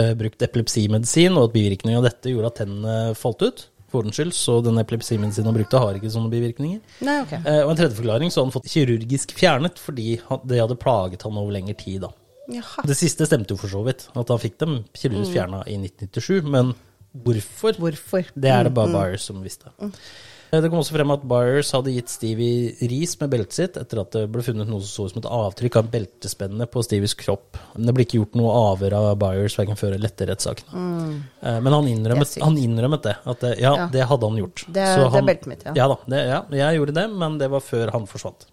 uh, 0.00 0.12
brukt 0.18 0.42
epilepsimedisin, 0.42 1.36
og 1.36 1.48
at 1.48 1.56
bivirkningen 1.56 2.02
av 2.02 2.08
dette 2.10 2.32
gjorde 2.32 2.52
at 2.52 2.60
tennene 2.60 3.14
falt 3.16 3.42
ut. 3.46 3.66
For 3.96 4.04
ordens 4.04 4.18
skyld, 4.20 4.34
så 4.36 4.58
den 4.60 4.76
epilepsimedisinen 4.82 5.48
han 5.48 5.56
brukte, 5.56 5.80
har 5.80 5.96
ikke 5.96 6.10
sånne 6.12 6.28
bivirkninger. 6.32 6.80
Nei, 7.06 7.16
ok. 7.24 7.32
Eh, 7.38 7.62
og 7.64 7.72
en 7.72 7.78
tredje 7.80 7.96
forklaring 7.96 8.32
så 8.32 8.42
hadde 8.42 8.50
han 8.50 8.56
fått 8.58 8.68
kirurgisk 8.74 9.32
fjernet 9.38 9.80
fordi 9.80 10.18
han, 10.28 10.42
det 10.44 10.60
hadde 10.60 10.76
plaget 10.82 11.24
han 11.24 11.40
over 11.40 11.56
lengre 11.56 11.76
tid. 11.80 12.04
da. 12.04 12.12
Jaha. 12.52 12.84
Det 12.86 12.94
siste 12.98 13.26
stemte 13.26 13.56
jo 13.56 13.58
for 13.58 13.72
så 13.72 13.80
vidt, 13.86 14.06
at 14.12 14.28
han 14.30 14.42
fikk 14.42 14.60
dem 14.62 14.76
kirurgisk 14.94 15.32
fjerna 15.34 15.64
i 15.64 15.78
1997. 15.80 16.52
Men 16.52 16.74
hvorfor? 17.24 17.80
Hvorfor? 17.80 18.28
Det 18.36 18.52
er 18.52 18.68
det 18.68 18.74
bare 18.76 18.92
Byers 18.92 19.26
som 19.30 19.40
visste. 19.44 19.72
Eh, 19.80 20.04
Det 20.50 20.70
kom 20.70 20.80
også 20.80 20.94
frem 20.96 21.10
at 21.14 21.24
Byers 21.28 21.72
hadde 21.74 21.92
gitt 21.94 22.12
Stevie 22.12 22.88
ris 22.90 23.16
med 23.20 23.32
beltet 23.32 23.56
sitt 23.56 23.76
etter 23.80 24.00
at 24.02 24.12
det 24.14 24.24
ble 24.32 24.44
funnet 24.46 24.68
noe 24.70 24.80
som 24.84 24.88
så 24.88 25.06
ut 25.08 25.14
som 25.14 25.22
et 25.22 25.28
avtrykk 25.38 25.78
av 25.80 25.90
beltespennene 25.92 26.68
på 26.70 26.84
Stevies 26.86 27.16
kropp. 27.18 27.58
Men 27.74 27.88
det 27.90 27.96
ble 27.96 28.06
ikke 28.06 28.20
gjort 28.20 28.38
noe 28.38 28.54
avhør 28.72 28.96
av 29.00 29.08
Byers 29.20 29.58
verken 29.58 29.78
før 29.80 29.96
eller 29.98 30.10
etter 30.12 30.30
rettssaken. 30.32 30.70
Mm. 30.72 31.14
Men 31.66 31.78
han 31.78 31.90
innrømmet, 31.92 32.36
han 32.42 32.58
innrømmet 32.62 33.06
det. 33.08 33.16
At 33.26 33.40
det, 33.44 33.54
ja, 33.60 33.74
Ja. 33.76 33.88
det 33.92 34.06
hadde 34.08 34.30
han 34.30 34.38
gjort. 34.40 34.64
Det 34.68 34.86
Så 34.94 35.08
det 35.10 35.22
er 35.22 35.30
beltet 35.32 35.46
mitt, 35.52 35.64
ja. 35.66 35.72
Ja 35.76 35.88
da, 35.92 35.98
det, 36.06 36.22
ja, 36.26 36.42
jeg 36.62 36.78
gjorde 36.80 36.94
det, 37.00 37.08
men 37.10 37.38
det 37.42 37.50
var 37.50 37.60
før 37.64 37.92
han 37.92 38.06
forsvant. 38.06 38.46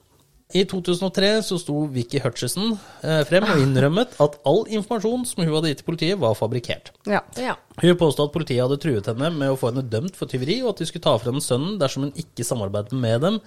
I 0.54 0.64
2003 0.70 1.30
så 1.48 1.58
sto 1.58 1.84
Vicky 1.90 2.20
Hutchison 2.22 2.76
eh, 3.02 3.24
frem 3.26 3.48
og 3.50 3.62
innrømmet 3.64 4.14
at 4.22 4.36
all 4.46 4.64
informasjon 4.70 5.26
som 5.26 5.42
hun 5.42 5.50
hadde 5.56 5.72
gitt 5.72 5.82
til 5.82 5.88
politiet, 5.88 6.20
var 6.22 6.38
fabrikkert. 6.38 6.92
Ja. 7.10 7.24
Ja. 7.42 7.56
Hun 7.82 7.98
påstod 7.98 8.30
at 8.30 8.36
politiet 8.36 8.62
hadde 8.62 8.78
truet 8.82 9.10
henne 9.10 9.32
med 9.34 9.50
å 9.50 9.58
få 9.58 9.72
henne 9.72 9.86
dømt 9.90 10.18
for 10.20 10.30
tyveri, 10.30 10.60
og 10.62 10.76
at 10.76 10.84
de 10.84 10.90
skulle 10.90 11.06
ta 11.08 11.16
fra 11.18 11.34
henne 11.34 11.42
sønnen 11.42 11.80
dersom 11.82 12.06
hun 12.06 12.14
ikke 12.22 12.46
samarbeidet 12.46 12.94
med 12.94 13.26
dem, 13.26 13.40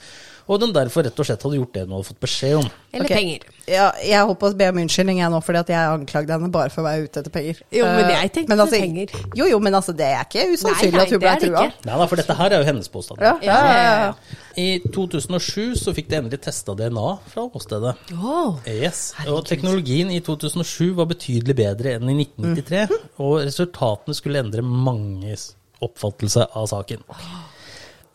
og 0.47 0.61
den 0.63 0.73
derfor 0.75 1.07
rett 1.07 1.21
og 1.21 1.27
slett 1.29 1.43
hadde 1.43 1.61
gjort 1.61 1.73
det 1.75 1.85
hun 1.85 1.95
hadde 1.97 2.09
fått 2.09 2.21
beskjed 2.23 2.59
om. 2.61 2.69
Eller 2.95 3.09
okay. 3.09 3.17
penger. 3.21 3.47
Ja, 3.67 3.87
jeg 3.99 4.27
holdt 4.29 4.39
på 4.41 4.51
å 4.53 4.57
be 4.57 4.69
om 4.71 4.79
unnskyldning 4.85 5.19
jeg 5.19 5.33
nå, 5.33 5.41
fordi 5.43 5.61
at 5.65 5.73
jeg 5.75 5.95
anklagde 5.97 6.37
henne 6.37 6.51
bare 6.55 6.71
for 6.71 6.85
å 6.85 6.87
være 6.87 7.09
ute 7.09 7.23
etter 7.23 7.35
penger. 7.35 7.63
Jo, 7.75 7.89
men 7.91 8.07
Eh, 8.07 8.23
jeg 8.23 8.33
tenkte 8.35 8.53
men 8.53 8.63
altså, 8.63 8.81
penger. 8.81 9.15
Jo, 9.37 9.47
jo, 9.51 9.59
men 9.63 9.77
altså, 9.77 9.95
det 9.97 10.07
er 10.07 10.25
ikke 10.25 10.45
usannsynlig 10.53 10.93
Nei, 10.93 10.99
nei, 10.99 11.07
at 11.07 11.15
hun 11.15 11.23
ble 11.23 11.35
trua. 11.43 11.65
Nei 11.87 11.99
da, 12.01 12.09
for 12.11 12.23
dette 12.23 12.37
her 12.39 12.55
er 12.55 12.63
jo 12.63 12.69
hennes 12.71 12.91
påstand. 12.93 13.23
Ja, 13.25 13.35
ja, 13.45 13.59
ja, 13.67 13.97
ja. 14.07 14.39
I 14.57 14.69
2007 14.95 15.77
så 15.83 15.95
fikk 15.97 16.09
de 16.13 16.21
endelig 16.21 16.41
testa 16.47 16.77
DNA 16.79 17.09
fra 17.33 17.47
åstedet. 17.59 17.97
Oh, 18.17 18.63
Yes. 18.71 19.11
Og 19.27 19.43
teknologien 19.49 20.11
i 20.15 20.23
2007 20.25 20.95
var 20.97 21.11
betydelig 21.11 21.57
bedre 21.59 21.97
enn 21.97 22.09
i 22.13 22.19
1993, 22.23 23.03
og 23.25 23.39
resultatene 23.43 24.17
skulle 24.17 24.43
endre 24.45 24.65
manges 24.65 25.51
oppfattelse 25.85 26.49
av 26.57 26.71
saken. 26.71 27.05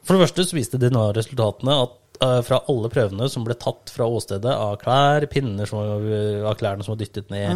For 0.02 0.16
det 0.16 0.26
første 0.26 0.48
så 0.50 0.58
viste 0.58 0.80
DNA-resultatene 0.82 1.76
at 1.84 2.11
fra 2.46 2.60
alle 2.70 2.90
prøvene 2.94 3.28
som 3.34 3.44
ble 3.48 3.56
tatt 3.60 3.90
fra 3.94 4.06
åstedet 4.06 4.52
av 4.54 4.76
klær, 4.82 5.26
pinner 5.32 5.66
som 5.70 5.80
av 5.82 6.56
klærne 6.60 6.86
som 6.86 6.94
var 6.96 7.02
dyttet 7.02 7.30
ned 7.34 7.52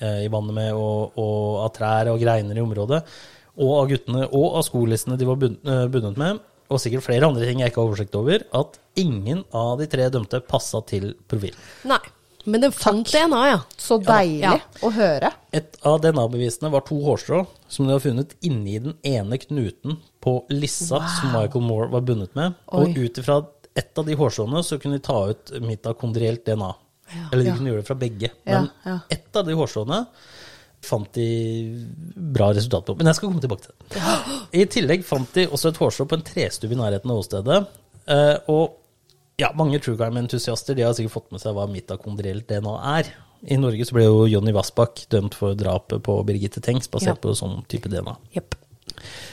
eh, 0.00 0.22
i 0.24 0.30
vannet 0.32 0.56
med, 0.56 0.72
og, 0.74 1.16
og 1.20 1.62
av 1.66 1.72
trær 1.76 2.12
og 2.14 2.20
greiner 2.22 2.56
i 2.56 2.64
området, 2.64 3.02
og 3.60 3.72
av 3.82 3.88
guttene, 3.92 4.26
og 4.32 4.58
av 4.60 4.66
skolissene 4.66 5.16
de 5.20 5.28
var 5.28 5.40
eh, 5.46 5.86
bundet 5.92 6.16
med, 6.20 6.40
og 6.66 6.80
sikkert 6.82 7.04
flere 7.06 7.28
andre 7.28 7.46
ting 7.46 7.60
jeg 7.62 7.70
ikke 7.70 7.82
har 7.84 7.92
oversikt 7.92 8.16
over, 8.18 8.42
at 8.58 8.80
ingen 8.98 9.44
av 9.54 9.76
de 9.78 9.86
tre 9.92 10.08
dømte 10.10 10.40
passa 10.48 10.80
til 10.88 11.12
profilen. 11.30 11.60
Nei. 11.86 12.00
Men 12.46 12.62
den 12.62 12.70
fant 12.70 13.08
DNA, 13.10 13.38
ja. 13.50 13.56
Så 13.74 13.96
deilig 13.98 14.44
Ja. 14.44 14.52
å 14.86 14.90
høre. 14.94 15.32
Et 15.50 15.74
av 15.82 15.96
DNA-bevisene 16.04 16.68
var 16.70 16.84
to 16.86 16.94
hårstrå 17.02 17.40
som 17.66 17.88
de 17.88 17.96
har 17.96 18.02
funnet 18.04 18.36
inni 18.46 18.76
den 18.84 18.94
ene 19.02 19.34
knuten 19.42 19.96
på 20.22 20.36
lissa 20.54 21.00
som 21.16 21.32
Michael 21.34 21.64
Moore 21.66 21.88
var 21.90 22.04
bundet 22.06 22.36
med. 22.38 22.54
Og 22.70 22.86
Oi. 22.92 23.06
ut 23.08 23.18
ifra 23.18 23.40
ett 23.76 23.98
av 24.00 24.06
de 24.08 24.16
hårstråene 24.18 24.62
så 24.64 24.78
kunne 24.82 24.98
de 24.98 25.04
ta 25.04 25.18
ut 25.30 25.52
mitokondrielt 25.62 26.44
DNA. 26.46 26.72
Eller 27.32 27.44
de 27.44 27.52
kunne 27.54 27.70
gjøre 27.70 27.84
det 27.84 27.88
fra 27.88 27.98
begge. 28.00 28.32
Men 28.48 28.70
ja. 28.84 28.98
ett 29.12 29.36
av 29.36 29.46
de 29.46 29.54
hårstråene 29.58 30.00
fant 30.86 31.12
de 31.16 31.26
bra 32.14 32.50
resultat 32.54 32.86
på. 32.86 32.96
Men 32.98 33.10
jeg 33.10 33.18
skal 33.18 33.30
komme 33.30 33.42
tilbake 33.42 33.66
til 33.66 33.74
det. 33.96 34.40
I 34.60 34.66
tillegg 34.70 35.06
fant 35.06 35.30
de 35.34 35.46
også 35.48 35.72
et 35.72 35.80
hårstrå 35.82 36.06
på 36.10 36.18
en 36.18 36.26
trestue 36.26 36.72
i 36.72 36.78
nærheten 36.78 37.12
av 37.12 37.22
åstedet. 37.22 37.60
Eh, 38.06 38.34
og 38.52 38.76
ja, 39.40 39.50
mange 39.58 39.80
true 39.82 39.98
crime-entusiaster 39.98 40.76
de 40.78 40.84
har 40.86 40.94
sikkert 40.96 41.16
fått 41.16 41.32
med 41.34 41.42
seg 41.42 41.56
hva 41.56 41.66
mitokondrielt 41.70 42.46
DNA 42.48 42.76
er. 42.96 43.10
I 43.46 43.58
Norge 43.60 43.84
så 43.86 43.96
ble 43.96 44.06
jo 44.06 44.22
Jonny 44.30 44.54
Vassbakk 44.56 45.04
dømt 45.12 45.36
for 45.36 45.58
drapet 45.58 46.02
på 46.06 46.14
Birgitte 46.28 46.62
Tengs 46.64 46.88
basert 46.90 47.18
Ja. 47.18 47.22
på 47.22 47.34
sånn 47.36 47.60
type 47.68 47.90
DNA. 47.92 48.16
Jepp. 48.32 48.56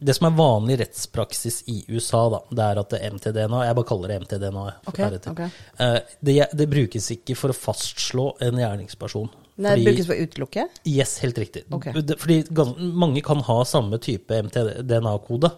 Det 0.02 0.15
som 0.18 0.27
er 0.30 0.38
vanlig 0.38 0.80
rettspraksis 0.81 1.61
i 1.72 1.84
USA, 1.90 2.26
da, 2.30 2.41
det 2.52 2.65
er 2.72 2.81
at 2.84 2.98
MTDNA 3.14 3.64
Jeg 3.68 3.76
bare 3.80 3.90
kaller 3.90 4.07
det 4.14 4.22
MTDNA. 4.26 4.65
Okay, 4.88 5.19
okay. 5.31 5.49
Eh, 5.80 5.99
Det, 6.23 6.38
det 6.53 6.69
brukes 6.69 7.11
ikke 7.11 7.35
for 7.35 7.49
å 7.53 7.57
fastslå 7.57 8.27
en 8.41 8.60
gjerningsperson. 8.61 9.30
Det 9.56 9.69
Fordi- 9.69 9.84
brukes 9.85 10.06
for 10.07 10.14
å 10.15 10.23
utelukke. 10.26 10.64
Yes, 10.90 11.18
helt 11.22 11.38
riktig. 11.38 11.64
Okay. 11.72 11.94
Fordi 11.94 12.40
mange 12.80 13.22
kan 13.22 13.38
ha 13.45 13.64
samme 13.64 13.99
type 14.02 14.34
MTDNA-kode. 14.34 15.52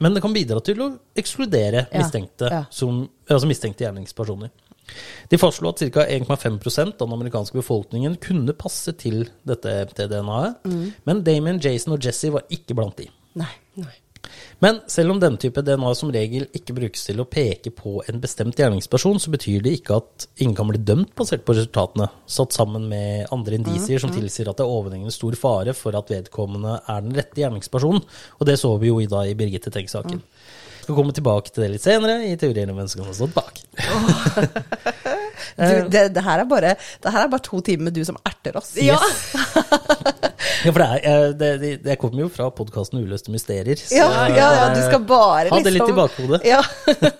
Men 0.00 0.14
det 0.14 0.22
kan 0.22 0.32
bidra 0.32 0.62
til 0.64 0.80
å 0.80 0.98
ekskludere 1.14 1.86
mistenkte, 1.92 2.48
ja. 2.50 2.64
Som, 2.70 3.08
altså 3.28 3.46
mistenkte 3.46 3.84
gjerningspersoner. 3.84 4.50
De 5.28 5.36
fastslo 5.36 5.68
at 5.72 5.80
ca. 5.92 6.04
1,5% 6.06 7.02
av 7.02 7.08
den 7.08 7.12
amerikanske 7.18 7.58
befolkningen 7.58 8.16
kunne 8.22 8.54
passe 8.54 8.92
til 8.96 9.28
dette 9.44 9.66
MTDNA-et. 9.90 10.62
Mm. 10.64 10.92
Men 11.04 11.22
Damien, 11.26 11.58
Jason 11.60 11.92
og 11.96 12.00
Jesse 12.06 12.30
var 12.32 12.44
ikke 12.48 12.74
blant 12.78 12.96
de. 12.96 13.08
Nei. 13.36 13.52
Men 14.64 14.80
selv 14.90 15.12
om 15.12 15.20
denne 15.20 15.38
type 15.40 15.62
DNA 15.62 15.90
som 15.94 16.10
regel 16.12 16.46
ikke 16.56 16.74
brukes 16.76 17.04
til 17.06 17.20
å 17.22 17.26
peke 17.28 17.70
på 17.76 18.00
en 18.08 18.20
bestemt 18.22 18.58
gjerningsperson, 18.58 19.20
så 19.22 19.32
betyr 19.34 19.62
det 19.64 19.76
ikke 19.78 19.98
at 20.00 20.26
ingen 20.40 20.56
kan 20.56 20.70
bli 20.70 20.80
dømt 20.80 21.12
basert 21.18 21.44
på 21.46 21.54
resultatene, 21.56 22.08
satt 22.26 22.56
sammen 22.56 22.88
med 22.90 23.28
andre 23.34 23.60
indisier 23.60 24.02
som 24.02 24.14
tilsier 24.14 24.50
at 24.50 24.58
det 24.58 24.66
er 24.66 24.76
overhengende 24.78 25.14
stor 25.14 25.36
fare 25.38 25.76
for 25.76 25.98
at 25.98 26.10
vedkommende 26.12 26.78
er 26.82 27.04
den 27.04 27.16
rette 27.18 27.42
gjerningspersonen. 27.42 28.06
Og 28.40 28.48
det 28.48 28.58
så 28.62 28.72
vi 28.82 28.90
jo 28.90 28.98
i 29.02 29.10
da 29.10 29.26
i 29.28 29.36
Birgitte 29.38 29.72
Tengs-saken. 29.74 30.24
Skal 30.86 30.94
komme 30.96 31.14
tilbake 31.14 31.52
til 31.52 31.66
det 31.66 31.74
litt 31.74 31.84
senere 31.84 32.20
i 32.26 32.36
teorien 32.40 32.70
om 32.72 32.80
hvem 32.80 32.90
som 32.90 33.02
kan 33.02 33.10
ha 33.10 33.16
stått 33.18 33.36
bak. 33.36 33.62
Du, 35.56 35.88
det, 35.92 36.04
det, 36.16 36.24
her 36.26 36.42
er 36.42 36.48
bare, 36.50 36.74
det 37.02 37.12
her 37.14 37.26
er 37.26 37.32
bare 37.32 37.44
to 37.46 37.60
timer 37.64 37.88
med 37.90 37.96
du 37.96 38.02
som 38.08 38.18
erter 38.26 38.58
oss. 38.60 38.74
Ja. 38.80 38.98
Ja, 40.64 40.72
for 40.72 40.80
det 40.82 40.86
er, 40.86 41.00
eh, 41.06 41.24
det, 41.38 41.48
det, 41.60 41.70
det 41.84 41.94
kommer 42.00 42.24
jo 42.24 42.28
fra 42.32 42.46
podkasten 42.54 43.00
Uløste 43.02 43.32
mysterier. 43.32 43.78
så 43.78 43.94
Ja, 43.98 44.06
ja, 44.30 44.48
ja, 44.56 44.66
du 44.74 44.80
skal 44.82 45.02
bare 45.06 45.50
Ha 45.52 45.58
det 45.62 45.72
litt 45.74 45.82
i 45.82 45.92
liksom 45.92 45.98
bakhodet. 45.98 46.40
Ja. 46.46 46.60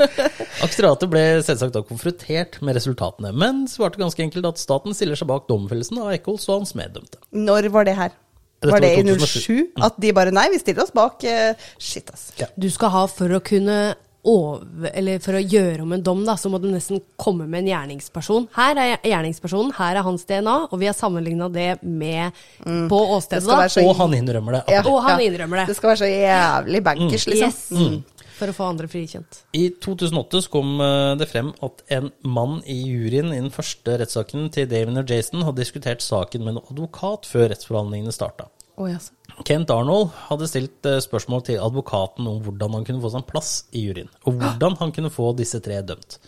Aktoratet 0.66 1.10
ble 1.12 1.24
selvsagt 1.46 1.74
da 1.76 1.82
konfrontert 1.86 2.60
med 2.64 2.78
resultatene, 2.78 3.32
men 3.36 3.64
svarte 3.70 4.00
ganske 4.00 4.22
enkelt 4.24 4.48
at 4.50 4.62
staten 4.62 4.96
stiller 4.96 5.18
seg 5.18 5.30
bak 5.30 5.46
domfellelsen 5.50 6.00
av 6.02 6.14
Eccles 6.16 6.46
og 6.48 6.62
hans 6.62 6.74
meddømte. 6.78 7.20
Når 7.36 7.70
var 7.74 7.88
det 7.88 7.96
her? 7.98 8.14
Dette 8.56 8.72
Var 8.72 8.82
det 8.82 8.92
i 8.96 9.16
07? 9.20 9.82
At 9.84 9.98
de 10.00 10.10
bare 10.16 10.32
Nei, 10.32 10.46
vi 10.54 10.58
stiller 10.62 10.86
oss 10.86 10.94
bak. 10.96 11.22
eh, 11.28 11.52
Shit, 11.78 12.08
ass. 12.12 12.30
Ja. 12.40 12.48
Du 12.56 12.68
skal 12.72 12.94
ha 12.94 13.04
for 13.10 13.36
å 13.36 13.42
kunne 13.44 13.94
over, 14.26 14.90
eller 14.92 15.20
for 15.22 15.38
å 15.38 15.42
gjøre 15.42 15.82
om 15.86 15.92
en 15.96 16.02
dom, 16.02 16.24
da, 16.26 16.34
så 16.36 16.50
må 16.50 16.58
du 16.60 16.66
nesten 16.72 17.00
komme 17.16 17.46
med 17.46 17.62
en 17.64 17.70
gjerningsperson. 17.70 18.48
Her 18.56 18.76
er 18.82 18.96
gjerningspersonen, 19.06 19.72
her 19.78 19.96
er 20.00 20.02
hans 20.02 20.24
DNA, 20.26 20.56
og 20.70 20.78
vi 20.82 20.86
har 20.90 20.94
sammenligna 20.98 21.48
det 21.52 21.82
med 21.82 22.32
på 22.62 22.66
Mm. 22.66 22.88
på 22.90 22.98
åstedet. 23.16 23.46
da. 23.46 23.68
så- 23.68 23.86
Og 23.88 23.96
han 23.96 24.10
innrømmer 24.14 24.52
det. 24.52 24.64
Ja, 24.74 24.82
Og 24.86 25.02
han 25.02 25.20
ja. 25.20 25.30
innrømmer 25.30 25.56
det. 25.62 25.66
Det 25.68 25.76
skal 25.76 25.90
være 25.90 26.02
så 26.02 26.10
jævlig 26.10 26.82
bankers, 26.84 27.26
liksom. 27.26 27.94
Yes. 27.94 28.02
For 28.36 28.48
å 28.48 28.52
få 28.52 28.68
andre 28.68 28.86
frikjent. 28.86 29.38
I 29.54 29.70
2008 29.80 30.42
så 30.44 30.50
kom 30.50 30.78
eh, 30.80 31.14
det 31.16 31.28
frem 31.30 31.54
at 31.62 31.80
en 31.88 32.10
mann 32.22 32.58
i 32.66 32.74
juryen 32.84 33.32
i 33.32 33.40
den 33.40 33.48
første 33.50 33.96
rettssaken 33.98 34.50
til 34.52 34.66
Damon 34.68 34.98
og 34.98 35.08
Jason 35.08 35.40
hadde 35.42 35.56
diskutert 35.62 36.02
saken 36.04 36.44
med 36.44 36.56
en 36.56 36.62
advokat 36.70 37.24
før 37.24 37.48
rettsforhandlingene 37.54 38.12
starta. 38.12 38.50
Oh, 38.76 38.84
altså. 38.92 39.12
Kent 39.44 39.70
Arnold 39.74 40.12
hadde 40.30 40.48
stilt 40.48 40.88
eh, 40.88 41.02
spørsmål 41.04 41.42
til 41.48 41.60
advokaten 41.60 42.28
om 42.30 42.38
hvordan 42.44 42.78
han 42.78 42.86
kunne 42.86 43.02
få 43.02 43.12
seg 43.12 43.22
en 43.22 43.28
plass 43.28 43.50
i 43.76 43.84
juryen, 43.88 44.08
og 44.24 44.38
hvordan 44.40 44.78
han 44.80 44.94
kunne 44.96 45.12
få 45.12 45.32
disse 45.36 45.60
tre 45.64 45.82
dømt. 45.84 46.18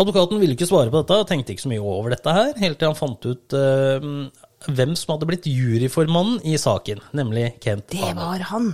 Advokaten 0.00 0.40
ville 0.40 0.56
ikke 0.56 0.66
svare 0.66 0.90
på 0.90 1.02
dette 1.02 1.20
og 1.20 1.28
tenkte 1.28 1.54
ikke 1.54 1.66
så 1.66 1.70
mye 1.70 1.84
over 1.84 2.14
dette 2.14 2.32
her, 2.34 2.54
helt 2.58 2.80
til 2.80 2.90
han 2.90 2.98
fant 2.98 3.28
ut 3.28 3.54
uh, 3.54 4.06
hvem 4.64 4.94
som 4.98 5.14
hadde 5.14 5.28
blitt 5.28 5.46
juryformannen 5.46 6.40
i 6.48 6.56
saken, 6.58 7.02
nemlig 7.14 7.52
Kent 7.62 7.94
Arnold. 7.94 8.08
Det 8.08 8.16
var 8.18 8.46
han. 8.50 8.72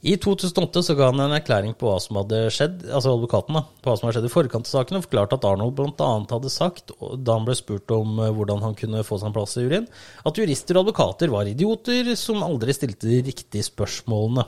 I 0.00 0.14
2008 0.16 0.82
så 0.82 0.94
ga 0.96 1.10
han 1.10 1.20
en 1.20 1.34
erklæring 1.36 1.74
på 1.76 1.90
hva 1.90 1.98
som 2.00 2.16
hadde 2.22 2.46
skjedd, 2.54 2.86
altså 2.88 3.12
advokaten 3.12 3.58
da, 3.58 3.64
på 3.68 3.90
hva 3.90 3.98
som 3.98 4.06
hadde 4.08 4.16
skjedd 4.16 4.28
i 4.30 4.32
forkant 4.32 4.68
av 4.70 4.72
saken, 4.72 4.96
og 4.96 5.04
forklarte 5.04 5.36
at 5.36 5.44
Arnold 5.44 5.74
bl.a. 5.76 6.12
hadde 6.30 6.52
sagt, 6.52 6.94
da 7.20 7.36
han 7.36 7.44
ble 7.44 7.56
spurt 7.58 7.92
om 7.92 8.14
eh, 8.16 8.30
hvordan 8.32 8.64
han 8.64 8.78
kunne 8.78 9.04
få 9.04 9.18
seg 9.20 9.28
en 9.28 9.34
plass 9.36 9.58
i 9.60 9.66
juryen, 9.66 9.90
at 10.24 10.40
jurister 10.40 10.78
og 10.78 10.86
advokater 10.86 11.34
var 11.34 11.50
idioter 11.50 12.14
som 12.16 12.40
aldri 12.46 12.72
stilte 12.76 13.10
de 13.10 13.20
riktige 13.26 13.66
spørsmålene. 13.66 14.46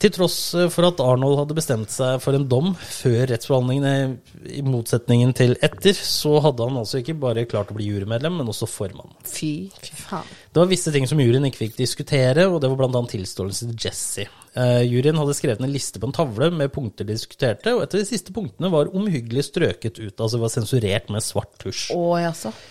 Til 0.00 0.12
tross 0.12 0.36
eh, 0.56 0.68
for 0.72 0.90
at 0.90 1.00
Arnold 1.04 1.38
hadde 1.40 1.56
bestemt 1.56 1.92
seg 1.92 2.20
for 2.20 2.36
en 2.36 2.44
dom 2.48 2.74
før 2.76 3.30
rettsforhandlingene, 3.32 4.20
i 4.60 4.60
motsetningen 4.64 5.32
til 5.40 5.56
etter, 5.64 5.96
så 5.96 6.34
hadde 6.44 6.68
han 6.68 6.76
altså 6.82 7.00
ikke 7.00 7.16
bare 7.20 7.46
klart 7.48 7.72
å 7.72 7.78
bli 7.80 7.88
jurymedlem, 7.88 8.36
men 8.42 8.52
også 8.52 8.68
formann. 8.68 9.16
Fy 9.24 9.70
faen. 10.04 10.28
Det 10.52 10.60
var 10.60 10.68
visse 10.68 10.92
ting 10.92 11.08
som 11.08 11.24
juryen 11.24 11.48
ikke 11.48 11.64
fikk 11.64 11.80
diskutere, 11.80 12.44
og 12.48 12.60
det 12.60 12.68
var 12.68 12.84
bl.a. 12.84 13.04
tilståelse 13.16 13.72
til 13.72 13.88
Jesse. 13.88 14.28
Eh, 14.58 14.82
juryen 14.82 15.14
hadde 15.20 15.34
skrevet 15.38 15.60
en 15.62 15.70
liste 15.70 16.00
på 16.02 16.08
en 16.08 16.14
tavle 16.16 16.48
med 16.50 16.72
punkter 16.74 17.06
de 17.06 17.14
diskuterte, 17.14 17.70
og 17.76 17.84
et 17.84 17.94
av 17.94 18.00
de 18.00 18.06
siste 18.08 18.32
punktene 18.34 18.70
var 18.72 18.90
omhyggelig 18.90 19.44
strøket 19.46 20.00
ut, 20.00 20.16
altså 20.18 20.40
var 20.42 20.50
sensurert 20.50 21.06
med 21.14 21.22
svart 21.22 21.52
tusj. 21.62 21.92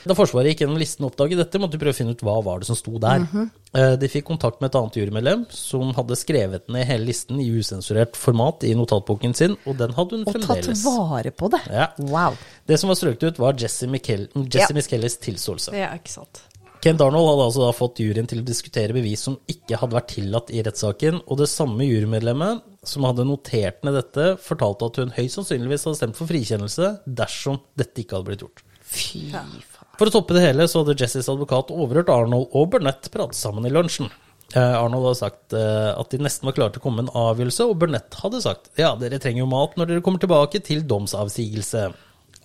Da 0.04 0.18
Forsvaret 0.18 0.52
gikk 0.52 0.66
gjennom 0.66 0.80
listen 0.82 1.06
og 1.08 1.14
oppdaget 1.14 1.40
dette, 1.40 1.62
måtte 1.62 1.78
de 1.78 1.82
prøve 1.86 1.96
å 1.96 2.00
finne 2.02 2.12
ut 2.18 2.24
hva 2.28 2.36
var 2.44 2.60
det 2.60 2.68
som 2.68 2.76
sto 2.76 3.00
der. 3.00 3.24
Eh, 3.72 3.96
De 4.02 4.10
fikk 4.12 4.26
kontakt 4.28 4.60
med 4.60 4.72
et 4.74 4.80
annet 4.80 5.00
jurymedlem 5.00 5.46
som 5.54 5.94
hadde 5.96 6.18
skrevet 6.20 6.68
ned 6.68 6.88
hele 6.90 7.06
listen 7.06 7.40
i 7.40 7.48
usensurert 7.48 8.18
format 8.20 8.66
i 8.68 8.74
notatboken 8.76 9.36
sin, 9.38 9.56
og 9.66 9.78
den 9.80 9.96
hadde 9.96 10.20
hun 10.20 10.28
Og 10.28 10.42
tatt 10.44 10.68
vare 10.84 11.32
på 11.32 11.50
det. 11.54 11.62
Ja. 11.72 11.88
Wow. 12.00 12.36
Det 12.68 12.80
som 12.82 12.90
var 12.92 13.00
strøket 13.00 13.24
ut, 13.24 13.40
var 13.40 13.54
Jesse, 13.56 13.88
Miskellis 13.88 14.34
Jesse 14.52 14.74
Ja. 14.74 14.76
Miskelles 14.76 15.18
tilståelse. 15.24 15.74
Ja, 15.78 15.94
ikke 15.96 16.12
sant. 16.12 16.44
Kent 16.80 17.02
Arnold 17.04 17.28
hadde 17.28 17.46
altså 17.50 17.64
da 17.66 17.74
fått 17.76 18.00
juryen 18.00 18.28
til 18.30 18.40
å 18.40 18.48
diskutere 18.48 18.96
bevis 18.96 19.26
som 19.28 19.36
ikke 19.52 19.82
hadde 19.82 19.98
vært 19.98 20.14
tillatt 20.14 20.54
i 20.56 20.62
rettssaken, 20.64 21.18
og 21.28 21.42
det 21.42 21.50
samme 21.52 21.84
jurymedlemmet 21.84 22.64
som 22.88 23.04
hadde 23.04 23.26
notert 23.28 23.84
ned 23.84 23.98
dette, 24.00 24.30
fortalte 24.40 24.88
at 24.88 25.02
hun 25.02 25.12
høyst 25.18 25.42
sannsynligvis 25.42 25.84
hadde 25.90 26.00
stemt 26.00 26.20
for 26.20 26.32
frikjennelse 26.32 26.94
dersom 27.04 27.60
dette 27.80 28.00
ikke 28.00 28.16
hadde 28.16 28.32
blitt 28.32 28.48
gjort. 28.48 28.64
Fy 28.80 29.28
faen. 29.34 29.52
For 30.00 30.08
å 30.08 30.14
toppe 30.16 30.38
det 30.38 30.46
hele 30.46 30.70
så 30.72 30.86
hadde 30.86 30.96
Jessys 30.96 31.28
advokat 31.28 31.74
overhørt 31.76 32.12
Arnold 32.14 32.54
og 32.56 32.72
Burnett 32.72 33.10
prate 33.12 33.36
sammen 33.36 33.68
i 33.68 33.74
lunsjen. 33.76 34.08
Eh, 34.56 34.76
Arnold 34.80 35.10
hadde 35.10 35.20
sagt 35.20 35.56
eh, 35.60 35.90
at 35.92 36.14
de 36.14 36.22
nesten 36.24 36.48
var 36.48 36.56
klare 36.56 36.74
til 36.74 36.80
å 36.80 36.86
komme 36.86 37.04
med 37.04 37.10
en 37.10 37.26
avgjørelse, 37.28 37.68
og 37.68 37.82
Burnett 37.82 38.16
hadde 38.24 38.40
sagt 38.46 38.72
ja, 38.80 38.94
dere 38.98 39.20
trenger 39.20 39.44
jo 39.44 39.50
mat 39.52 39.76
når 39.76 39.92
dere 39.92 40.06
kommer 40.06 40.24
tilbake 40.24 40.64
til 40.64 40.88
domsavsigelse. 40.88 41.90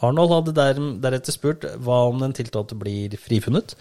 Arnold 0.04 0.34
hadde 0.34 0.56
der, 0.58 0.82
deretter 1.06 1.32
spurt 1.32 1.64
hva 1.86 2.02
om 2.10 2.18
den 2.20 2.34
tiltalte 2.36 2.76
blir 2.76 3.14
frifunnet. 3.22 3.76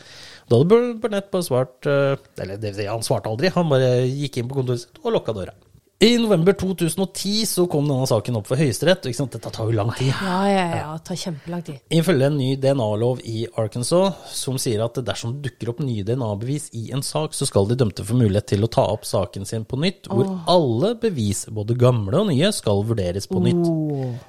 Da 0.50 0.60
hadde 0.60 0.80
Burnett 1.02 1.30
bare 1.32 1.46
svart 1.46 1.88
eh, 1.88 2.16
Eller 2.44 2.60
det 2.60 2.88
han 2.88 3.06
svarte 3.06 3.32
aldri, 3.32 3.52
han 3.54 3.70
bare 3.72 4.04
gikk 4.08 4.42
inn 4.42 4.50
på 4.50 4.60
kontoret 4.60 4.84
sitt 4.84 5.00
og 5.04 5.16
lukka 5.16 5.36
døra. 5.38 5.56
I 6.04 6.18
november 6.18 6.54
2010 6.54 7.46
så 7.46 7.64
kom 7.72 7.86
denne 7.88 8.04
saken 8.10 8.36
opp 8.36 8.50
for 8.50 8.60
Høyesterett. 8.60 9.06
ikke 9.08 9.16
sant, 9.22 9.36
Dette 9.38 9.52
tar 9.56 9.70
jo 9.70 9.76
lang 9.78 9.92
tid. 9.96 10.10
Ja, 10.12 10.40
ja, 10.52 10.64
ja. 10.76 10.88
Det 10.98 11.06
tar 11.08 11.20
kjempelang 11.22 11.62
tid. 11.64 11.78
Ifølge 11.96 12.28
en 12.28 12.36
ny 12.36 12.48
DNA-lov 12.60 13.22
i 13.24 13.46
Arkansas 13.62 14.34
som 14.36 14.58
sier 14.60 14.84
at 14.84 15.00
dersom 15.00 15.38
det 15.38 15.46
dukker 15.48 15.72
opp 15.72 15.80
nye 15.80 16.04
DNA-bevis 16.04 16.66
i 16.76 16.90
en 16.92 17.06
sak, 17.08 17.32
så 17.38 17.48
skal 17.48 17.70
de 17.70 17.78
dømte 17.80 18.04
få 18.04 18.18
mulighet 18.20 18.50
til 18.52 18.68
å 18.68 18.72
ta 18.74 18.84
opp 18.92 19.08
saken 19.08 19.48
sin 19.48 19.64
på 19.64 19.80
nytt, 19.80 20.10
hvor 20.12 20.28
alle 20.52 20.92
bevis, 21.00 21.46
både 21.48 21.78
gamle 21.80 22.20
og 22.20 22.28
nye, 22.34 22.52
skal 22.52 22.84
vurderes 22.90 23.30
på 23.32 23.40
nytt. 23.46 23.64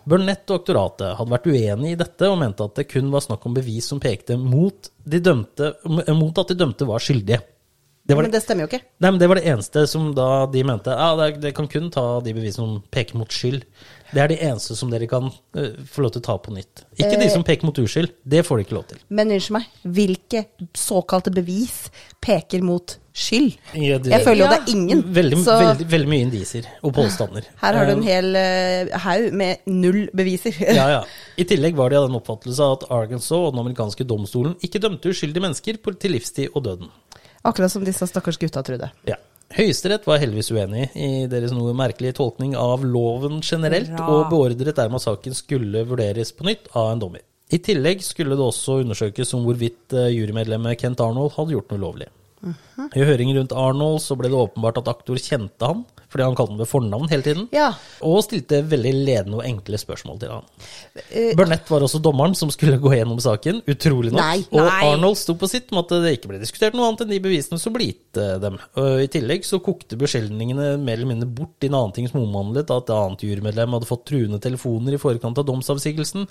Burnett 0.07 0.47
og 0.55 0.61
aktoratet 0.61 1.17
hadde 1.19 1.35
vært 1.35 1.51
uenig 1.51 1.97
i 1.97 1.99
dette 2.05 2.31
og 2.31 2.39
mente 2.45 2.69
at 2.69 2.79
det 2.79 2.87
kun 2.93 3.11
var 3.11 3.27
snakk 3.27 3.51
om 3.51 3.59
bevis 3.59 3.91
som 3.91 4.03
pekte 4.05 4.39
mot, 4.39 4.93
de 5.03 5.19
dømte, 5.19 5.75
mot 6.15 6.39
at 6.39 6.55
de 6.55 6.61
dømte 6.63 6.87
var 6.87 7.03
skyldige. 7.03 7.43
Det 8.07 8.17
Men 8.19 8.31
det 8.31 8.43
stemmer 8.45 8.67
jo 8.67 8.69
ikke. 8.69 8.83
Nei, 9.01 9.11
men 9.11 9.19
Det 9.19 9.29
var 9.31 9.39
det 9.41 9.47
eneste 9.49 9.87
som 9.89 10.11
da 10.13 10.45
de 10.53 10.63
mente 10.63 10.93
ja, 10.93 11.07
det, 11.17 11.41
det 11.41 11.55
kan 11.57 11.67
kun 11.73 11.87
ta 11.91 12.21
de 12.21 12.35
bevisene 12.37 12.67
som 12.67 12.83
peker 12.93 13.17
mot 13.17 13.33
skyld. 13.33 13.63
Det 14.15 14.21
er 14.21 14.29
de 14.29 14.37
eneste 14.45 14.77
som 14.77 14.91
dere 14.93 15.09
kan 15.11 15.31
uh, 15.31 15.71
få 15.91 16.05
lov 16.05 16.13
til 16.15 16.21
å 16.21 16.27
ta 16.29 16.35
på 16.39 16.53
nytt. 16.55 16.85
Ikke 17.01 17.17
de 17.19 17.31
som 17.33 17.43
peker 17.43 17.65
mot 17.67 17.79
uskyld. 17.81 18.13
Det 18.23 18.45
får 18.47 18.61
de 18.61 18.67
ikke 18.67 18.77
lov 18.77 18.85
til. 18.93 19.01
Men 19.09 19.33
unnskyld 19.33 19.57
meg, 19.57 19.71
hvilke 19.97 20.45
såkalte 20.79 21.33
bevis 21.35 21.87
peker 22.23 22.63
mot 22.63 22.99
skyld? 23.15 23.57
Ja, 23.73 23.97
det- 23.99 24.13
Jeg 24.13 24.25
føler 24.27 24.45
jo 24.45 24.45
Ja. 24.45 24.51
det 24.53 24.61
er 24.69 24.73
ingen. 24.77 25.03
Veldig, 25.03 25.39
så 25.43 25.57
veldig, 25.59 25.89
veldig 25.91 26.09
mye 26.13 26.25
indisier 26.29 26.67
og 26.85 26.93
påstander. 26.95 27.45
her 27.63 27.73
har 27.75 27.87
du 27.87 27.93
en 27.93 28.03
Eh, 28.05 28.13
hel 28.13 28.37
uh, 28.37 28.99
haug 28.99 29.33
med 29.33 29.59
null 29.67 30.11
beviser. 30.15 30.53
ja, 30.61 30.89
ja. 30.99 31.05
I 31.39 31.45
tillegg 31.45 31.75
var 31.75 31.89
de 31.91 31.97
av 31.97 32.07
den 32.09 32.21
oppfattelse 32.21 32.61
at 32.73 32.85
Arkansas 32.91 33.33
og 33.33 33.55
den 33.55 33.65
amerikanske 33.65 34.05
domstolen 34.07 34.55
ikke 34.63 34.79
dømte 34.79 35.09
uskyldige 35.11 35.41
mennesker 35.43 35.81
til 35.99 36.11
livstid 36.13 36.49
og 36.55 36.65
døden. 36.69 36.91
Akkurat 37.45 37.73
som 37.73 37.85
disse 37.85 38.07
stakkars 38.09 38.41
gutta 38.41 38.63
trodde. 38.65 38.89
Ja. 39.09 39.19
Høyesterett 39.55 40.07
var 40.09 40.19
heldigvis 40.19 40.49
uenig 40.51 40.89
i 40.99 41.27
deres 41.31 41.53
noe 41.55 41.75
merkelige 41.77 42.17
tolkning 42.19 42.57
av 42.59 42.83
loven 42.83 43.39
generelt, 43.45 43.93
Bra. 43.93 44.09
og 44.09 44.33
beordret 44.33 44.75
dermed 44.75 44.99
at 44.99 45.05
saken 45.05 45.37
skulle 45.37 45.85
vurderes 45.87 46.33
på 46.35 46.49
nytt 46.49 46.73
av 46.73 46.95
en 46.95 47.05
dommer. 47.05 47.23
I 47.53 47.61
tillegg 47.63 48.01
skulle 48.03 48.35
det 48.35 48.43
også 48.43 48.81
undersøkes 48.83 49.35
om 49.37 49.45
hvorvidt 49.47 49.95
eh, 49.95 50.11
jurymedlemmet 50.17 50.81
Kent 50.81 51.03
Arnold 51.05 51.37
hadde 51.37 51.55
gjort 51.55 51.75
noe 51.75 52.09
ulovlig. 52.45 52.97
I 53.01 53.05
høringen 53.09 53.37
rundt 53.41 53.53
Arnold 53.57 54.01
så 54.05 54.17
ble 54.19 54.29
det 54.31 54.39
åpenbart 54.39 54.79
at 54.83 54.89
aktor 54.93 55.19
kjente 55.21 55.69
han, 55.71 55.85
fordi 56.13 56.23
han 56.29 56.37
kalte 56.39 56.53
ham 56.55 56.61
ved 56.61 56.69
fornavn 56.71 57.09
hele 57.11 57.25
tiden, 57.27 57.49
Ja. 57.55 57.73
og 58.07 58.21
stilte 58.23 58.61
veldig 58.71 58.93
ledende 59.07 59.41
og 59.41 59.47
enkle 59.49 59.79
spørsmål 59.81 60.21
til 60.23 60.31
han. 60.31 60.45
Burnett 61.39 61.71
var 61.73 61.83
også 61.87 61.99
dommeren 62.03 62.37
som 62.39 62.51
skulle 62.55 62.79
gå 62.79 62.93
gjennom 62.95 63.19
saken, 63.23 63.63
utrolig 63.67 64.13
nok. 64.13 64.21
Nei, 64.21 64.45
og 64.53 64.61
nei. 64.69 64.83
Arnold 64.93 65.19
sto 65.19 65.35
på 65.41 65.49
sitt 65.51 65.73
med 65.75 65.83
at 65.85 65.95
det 66.05 66.13
ikke 66.19 66.31
ble 66.31 66.39
diskutert 66.43 66.77
noe 66.79 66.87
annet 66.91 67.03
enn 67.07 67.15
de 67.17 67.23
bevisene 67.25 67.59
som 67.59 67.75
ble 67.75 67.89
gitt 67.91 68.21
eh, 68.23 68.37
dem. 68.43 68.61
Og 68.79 69.03
I 69.03 69.11
tillegg 69.11 69.47
så 69.49 69.59
kokte 69.65 69.99
beskyldningene 69.99 70.75
mer 70.79 70.99
eller 71.01 71.11
mindre 71.11 71.31
bort 71.31 71.65
i 71.67 71.71
en 71.73 71.79
annen 71.81 71.97
ting 71.97 72.07
som 72.11 72.23
omhandlet 72.23 72.71
at 72.71 72.87
et 72.89 72.95
annet 72.95 73.27
jurymedlem 73.27 73.75
hadde 73.79 73.91
fått 73.91 74.07
truende 74.13 74.39
telefoner 74.45 74.95
i 74.95 75.03
forkant 75.03 75.39
av 75.43 75.49
domsavsigelsen. 75.51 76.29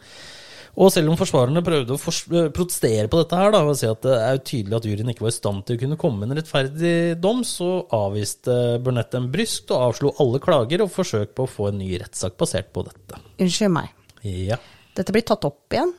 Og 0.73 0.89
selv 0.89 1.11
om 1.11 1.17
forsvarerne 1.19 1.61
prøvde 1.65 1.93
å 1.93 2.01
fors 2.01 2.23
eh, 2.33 2.49
protestere 2.53 3.05
på 3.11 3.19
dette 3.19 3.37
her, 3.37 3.51
da, 3.53 3.61
og 3.67 3.77
si 3.77 3.85
at 3.89 4.01
det 4.05 4.15
er 4.17 4.39
tydelig 4.41 4.77
at 4.79 4.87
juryen 4.89 5.11
ikke 5.13 5.27
var 5.27 5.33
i 5.33 5.37
stand 5.37 5.65
til 5.67 5.77
å 5.77 5.81
kunne 5.83 5.99
komme 6.01 6.23
med 6.23 6.33
en 6.33 6.41
rettferdig 6.41 6.93
dom, 7.21 7.43
så 7.45 7.83
avviste 7.93 8.55
Burnett 8.83 9.13
dem 9.13 9.29
bryskt 9.33 9.69
og 9.73 9.89
avslo 9.91 10.15
alle 10.23 10.41
klager 10.43 10.85
og 10.85 10.93
forsøk 10.93 11.35
på 11.37 11.45
å 11.45 11.51
få 11.51 11.69
en 11.69 11.81
ny 11.83 11.91
rettssak 12.01 12.39
basert 12.41 12.73
på 12.73 12.85
dette. 12.87 13.21
Unnskyld 13.43 13.75
meg. 13.75 13.93
Ja. 14.25 14.57
Dette 14.97 15.13
blir 15.13 15.25
tatt 15.27 15.45
opp 15.45 15.73
igjen 15.73 15.93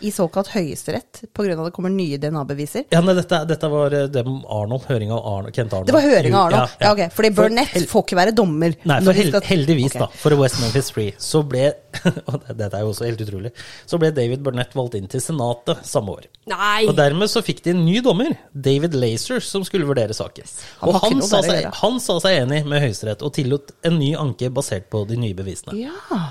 i 0.00 0.10
såkalt 0.14 0.50
høyesterett 0.54 1.22
pga. 1.36 1.56
det 1.64 1.72
kommer 1.76 1.92
nye 1.92 2.18
DNA-beviser. 2.20 2.86
Ja, 2.92 3.02
nei, 3.04 3.14
dette, 3.18 3.42
dette 3.48 3.70
var 3.72 3.94
eh, 3.96 4.06
det 4.12 4.24
Arnold, 4.24 4.86
høring 4.88 5.12
av 5.14 5.20
Arnold, 5.26 5.54
Kent 5.56 5.74
Arnold. 5.76 5.90
Det 5.90 5.96
var 5.96 6.06
høring 6.06 6.34
av 6.36 6.46
Arnold? 6.48 6.74
Ja, 6.80 6.92
ok. 6.94 7.14
Fordi 7.16 7.30
Burnett 7.36 7.72
for, 7.74 7.86
får 7.94 8.06
ikke 8.06 8.18
være 8.20 8.34
dommer. 8.36 8.76
Nei, 8.88 8.98
for 9.04 9.20
hel 9.20 9.30
skal- 9.32 9.46
heldigvis, 9.50 9.94
okay. 9.94 10.04
da, 10.06 10.20
for 10.22 10.36
West 10.40 10.60
Memphis 10.62 10.90
Free, 10.94 11.14
så 11.20 11.42
ble 11.46 11.70
Og 12.30 12.44
dette 12.46 12.68
er 12.70 12.84
jo 12.84 12.92
også 12.92 13.06
helt 13.08 13.22
utrolig. 13.24 13.50
Så 13.88 13.98
ble 14.00 14.12
David 14.14 14.44
Burnett 14.46 14.74
valgt 14.78 14.96
inn 14.98 15.08
til 15.10 15.22
Senatet 15.24 15.82
samme 15.88 16.14
år. 16.14 16.28
Nei! 16.50 16.84
Og 16.88 16.94
dermed 16.98 17.30
så 17.32 17.42
fikk 17.44 17.64
de 17.64 17.74
en 17.74 17.82
ny 17.84 17.98
dommer, 18.04 18.36
David 18.52 18.94
Lazer, 18.98 19.42
som 19.44 19.64
skulle 19.66 19.88
vurdere 19.88 20.16
saken. 20.16 20.46
Han 20.82 20.92
Og 20.92 21.00
han 21.02 21.24
sa, 21.26 21.42
seg, 21.46 21.66
han 21.80 21.98
sa 22.02 22.20
seg 22.22 22.44
enig 22.44 22.62
med 22.70 22.84
Høyesterett 22.84 23.24
og 23.26 23.34
tillot 23.36 23.74
en 23.86 23.98
ny 24.00 24.14
anke 24.18 24.52
basert 24.54 24.88
på 24.92 25.02
de 25.10 25.18
nye 25.20 25.36
bevisene. 25.36 25.76
Ja. 25.80 26.22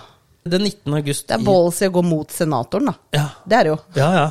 Den 0.50 0.68
19. 0.68 0.94
august 1.00 1.28
Det 1.30 1.40
er 1.40 1.48
ballsy 1.48 1.90
å 1.90 1.96
gå 1.96 2.06
mot 2.06 2.32
senatoren, 2.34 2.92
da. 2.92 3.00
Ja. 3.16 3.26
Det 3.46 3.60
er 3.60 3.68
det 3.68 3.76
jo. 3.76 3.82
Ja, 3.98 4.12
ja. 4.16 4.30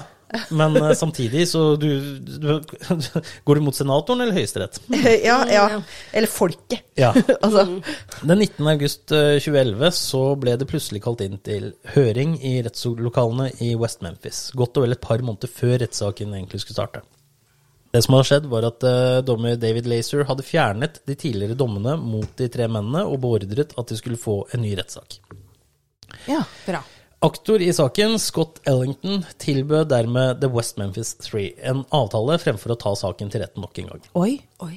Men 0.51 0.77
eh, 0.77 0.93
samtidig, 1.03 1.49
så 1.49 1.77
du, 1.77 2.19
du 2.21 2.49
Går 3.45 3.55
du 3.55 3.61
mot 3.65 3.77
senatoren 3.77 4.21
eller 4.21 4.37
Høyesterett? 4.37 4.81
ja, 5.29 5.39
ja. 5.51 5.67
Eller 6.13 6.29
folket. 6.31 6.85
Ja. 6.99 7.15
altså, 7.41 7.65
Den 8.23 8.39
19. 8.39 8.67
august 8.75 9.13
eh, 9.13 9.39
2011 9.41 9.93
så 9.97 10.23
ble 10.41 10.57
det 10.61 10.69
plutselig 10.71 11.03
kalt 11.05 11.23
inn 11.25 11.39
til 11.45 11.73
høring 11.95 12.37
i 12.45 12.59
rettslokalene 12.67 13.53
i 13.65 13.75
West 13.81 14.05
Memphis. 14.05 14.49
Godt 14.59 14.79
og 14.79 14.87
vel 14.87 14.97
et 14.97 15.05
par 15.05 15.23
måneder 15.25 15.51
før 15.53 15.79
rettssaken 15.85 16.37
egentlig 16.37 16.65
skulle 16.65 16.81
starte. 16.81 17.05
Det 17.89 18.03
som 18.05 18.19
hadde 18.19 18.29
skjedd, 18.29 18.49
var 18.53 18.67
at 18.69 18.85
eh, 18.85 19.19
dommer 19.25 19.57
David 19.57 19.89
Lazer 19.89 20.27
hadde 20.29 20.45
fjernet 20.45 21.01
de 21.09 21.17
tidligere 21.17 21.57
dommene 21.57 21.97
mot 21.97 22.29
de 22.37 22.51
tre 22.53 22.69
mennene 22.69 23.07
og 23.09 23.23
beordret 23.23 23.73
at 23.81 23.89
de 23.89 23.97
skulle 23.97 24.21
få 24.21 24.43
en 24.53 24.67
ny 24.67 24.75
rettssak. 24.77 25.23
Ja. 26.31 26.43
Bra. 26.67 26.83
Aktor 27.21 27.63
i 27.65 27.73
saken, 27.75 28.15
Scott 28.23 28.61
Ellington, 28.69 29.25
tilbød 29.43 29.89
dermed 29.91 30.39
The 30.43 30.51
West 30.55 30.77
Memphis 30.79 31.17
Three 31.19 31.51
en 31.67 31.83
avtale 31.95 32.37
fremfor 32.39 32.77
å 32.77 32.79
ta 32.79 32.93
saken 32.99 33.33
til 33.33 33.43
retten 33.43 33.65
nok 33.65 33.81
en 33.83 33.91
gang. 33.91 34.05
Oi. 34.21 34.37
Oi. 34.63 34.77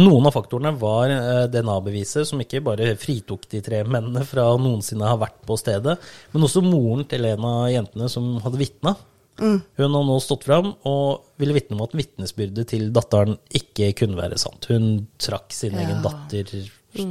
Noen 0.00 0.26
av 0.26 0.34
faktorene 0.34 0.72
var 0.80 1.12
eh, 1.12 1.44
DNA-beviset, 1.52 2.26
som 2.26 2.40
ikke 2.42 2.62
bare 2.66 2.94
fritok 2.98 3.44
de 3.52 3.60
tre 3.62 3.84
mennene 3.86 4.24
fra 4.26 4.48
å 4.50 4.58
noensinne 4.58 5.06
ha 5.06 5.18
vært 5.20 5.44
på 5.46 5.58
stedet, 5.60 5.98
men 6.32 6.46
også 6.48 6.64
moren 6.64 7.04
til 7.10 7.28
en 7.28 7.46
av 7.46 7.68
jentene 7.70 8.08
som 8.10 8.32
hadde 8.42 8.62
vitna. 8.64 8.96
Hun 9.34 9.60
har 9.78 10.04
nå 10.06 10.16
stått 10.22 10.44
fram 10.46 10.68
og 10.86 11.38
ville 11.42 11.56
vitne 11.56 11.74
om 11.74 11.82
at 11.82 11.94
vitnesbyrdet 11.98 12.68
til 12.70 12.90
datteren 12.94 13.34
ikke 13.50 13.90
kunne 13.98 14.18
være 14.18 14.38
sant. 14.38 14.68
Hun 14.70 15.08
trakk 15.18 15.54
sin 15.54 15.74
egen 15.78 16.04
datter 16.04 16.52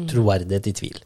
troverdighet 0.10 0.69
i 0.72 0.76
tvil. 0.80 1.02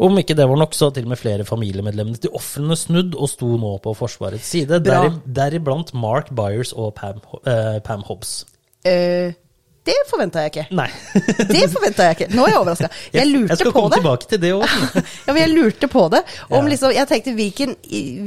Om 0.00 0.16
ikke 0.22 0.32
det 0.38 0.46
var 0.48 0.56
nok, 0.56 0.72
så 0.76 0.88
har 0.88 0.94
til 0.96 1.04
og 1.04 1.12
med 1.12 1.20
flere 1.20 1.44
familiemedlemmer 1.44 2.16
til 2.22 2.32
ofrene 2.38 2.76
snudd 2.78 3.12
og 3.20 3.28
sto 3.28 3.50
nå 3.60 3.74
på 3.84 3.92
Forsvarets 3.98 4.48
side, 4.48 4.78
deri- 4.86 5.12
deriblant 5.26 5.92
Mark 5.92 6.30
Byers 6.32 6.72
og 6.72 6.94
Pam, 6.96 7.20
eh, 7.44 7.76
Pam 7.84 8.00
Hobbs. 8.08 8.46
Eh, 8.88 9.34
det 9.84 9.94
forventa 10.10 10.42
jeg 10.44 10.50
ikke. 10.52 10.64
Nei. 10.76 10.86
Det 11.50 11.62
forventa 11.72 12.04
jeg 12.06 12.16
ikke. 12.16 12.26
Nå 12.36 12.44
er 12.46 12.50
jeg 12.52 12.58
overraska. 12.60 12.88
Jeg 13.16 13.28
lurte 13.30 13.40
på 13.40 13.48
det. 13.48 13.50
jeg 13.50 13.60
skal 13.62 13.72
komme 13.76 13.90
det. 13.90 13.98
tilbake 14.00 14.28
til 14.30 14.40
det 14.42 14.50
òg. 14.56 14.64
Ja, 15.26 15.32
men 15.34 15.40
jeg 15.42 15.52
lurte 15.56 15.88
på 15.92 16.02
det. 16.12 16.20
Om 16.50 16.56
Ja. 16.64 16.68
liksom, 16.72 16.92
jeg 16.96 17.08
tenkte 17.10 17.34
hvilken, 17.36 17.72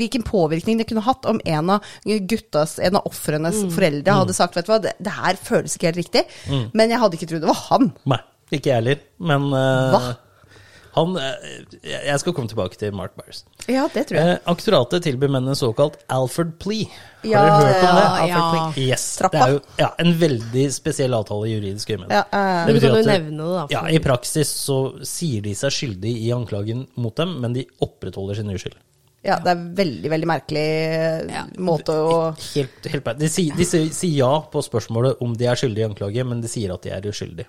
hvilken 0.02 0.26
påvirkning 0.28 0.82
det 0.82 0.88
kunne 0.90 1.04
hatt 1.06 1.26
om 1.30 1.40
en 1.46 1.70
av 1.78 1.94
guttas, 2.06 2.78
en 2.82 2.98
av 3.00 3.06
ofrenes 3.10 3.62
foreldre 3.74 4.18
hadde 4.18 4.34
sagt 4.38 4.58
vet 4.58 4.66
du 4.70 4.74
hva, 4.74 4.80
det, 4.82 4.94
det 5.00 5.14
her 5.14 5.38
føles 5.46 5.78
ikke 5.78 5.90
helt 5.92 6.02
riktig. 6.04 6.26
Men 6.74 6.90
jeg 6.94 7.02
hadde 7.06 7.18
ikke 7.22 7.30
trodd 7.34 7.46
det 7.46 7.52
var 7.54 7.62
han. 7.70 7.90
Nei, 8.14 8.20
ikke 8.52 8.70
jeg 8.74 8.78
heller. 8.82 9.04
Men 9.34 9.50
uh? 9.54 10.12
Han 10.94 11.16
eh, 11.18 11.64
Jeg 11.84 12.20
skal 12.22 12.34
komme 12.38 12.50
tilbake 12.52 12.78
til 12.78 12.94
Mark 12.96 13.16
Byers. 13.18 13.44
Ja, 13.72 13.88
det 13.94 14.06
tror 14.10 14.20
jeg. 14.20 14.36
Eh, 14.36 14.40
aktoratet 14.52 15.04
tilbyr 15.08 15.32
mennene 15.34 15.56
såkalt 15.58 15.98
Alfred 16.14 16.56
Plea. 16.62 16.86
Har 17.24 17.30
Ja, 17.32 17.42
dere 17.44 17.74
hørt 17.74 17.84
om 17.88 17.98
det? 17.98 18.06
ja. 18.30 18.40
Alfred 18.44 18.76
Plea. 18.76 18.88
Yes. 18.92 19.06
Trappa. 19.18 19.34
Det 19.38 19.44
er 19.48 19.54
jo 19.56 19.60
ja, 19.80 19.90
en 20.04 20.14
veldig 20.22 20.66
spesiell 20.76 21.14
avtale 21.18 21.50
i 21.50 21.54
juridisk 21.56 21.90
øyemed. 21.96 22.12
Ja, 22.14 22.24
uh, 22.30 22.68
du 22.68 22.74
betyr 22.78 22.98
at 23.00 23.10
nevne 23.10 23.38
det, 23.44 23.52
da. 23.58 23.66
Ja, 23.74 23.84
I 23.90 24.02
praksis 24.04 24.52
så 24.68 24.80
sier 25.08 25.42
de 25.46 25.54
seg 25.58 25.72
skyldig 25.74 26.14
i 26.28 26.32
anklagen 26.36 26.86
mot 27.00 27.16
dem, 27.18 27.38
men 27.42 27.54
de 27.58 27.66
opprettholder 27.82 28.36
sin 28.42 28.52
uskyld. 28.54 28.76
ja, 29.24 29.38
det 29.40 29.54
er 29.54 29.60
veldig, 29.78 30.10
veldig 30.12 30.28
merkelig 30.28 30.64
Ja. 31.32 31.46
måte 31.64 31.94
å 31.96 32.16
Helt, 32.54 32.86
helt, 32.92 33.06
de, 33.22 33.30
sier, 33.32 33.56
de 33.56 33.64
sier, 33.66 33.88
sier 33.96 34.18
ja 34.18 34.32
på 34.52 34.60
spørsmålet 34.66 35.22
om 35.24 35.32
de 35.40 35.46
er 35.48 35.56
skyldige 35.56 35.86
i 35.88 35.90
anklage, 35.90 36.26
men 36.28 36.42
de 36.44 36.52
sier 36.52 36.74
at 36.76 36.84
de 36.84 36.92
er 36.92 37.08
uskyldige. 37.08 37.48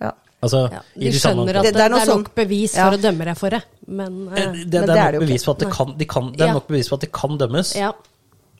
ja. 0.00 0.12
Altså, 0.42 0.70
ja. 0.70 0.80
De 0.94 1.10
de 1.10 1.18
skjønner 1.18 1.56
at 1.56 1.64
Det- 1.64 1.72
det, 1.72 1.74
det 1.74 1.82
er 1.82 1.88
noe 1.88 2.00
er 2.02 2.06
nok 2.06 2.26
sånn- 2.28 2.34
bevis 2.34 2.74
Ja. 2.76 2.90
for 2.90 2.96
å 2.98 3.00
dømme 3.00 3.24
deg 3.24 3.36
for 3.36 3.50
det, 3.50 3.62
men 3.88 4.28
Eh, 4.28 4.42
eh, 4.42 4.52
Det, 4.52 4.70
det, 4.70 4.80
Men 4.80 4.82
er 4.82 4.86
det 4.86 4.96
er 4.96 5.12
nok 5.12 5.20
det 5.20 5.28
bevis 5.28 5.44
for 5.44 5.52
at 5.52 5.58
det 5.58 5.70
kan, 5.72 5.96
de 5.96 6.04
kan, 6.04 6.32
det 6.32 6.40
er 6.40 6.46
Ja. 6.46 6.52
nok 6.52 6.66
bevis 6.68 6.88
for 6.88 6.94
at 6.96 7.00
de 7.00 7.06
kan 7.06 7.38
dømmes, 7.38 7.74
ja. 7.74 7.92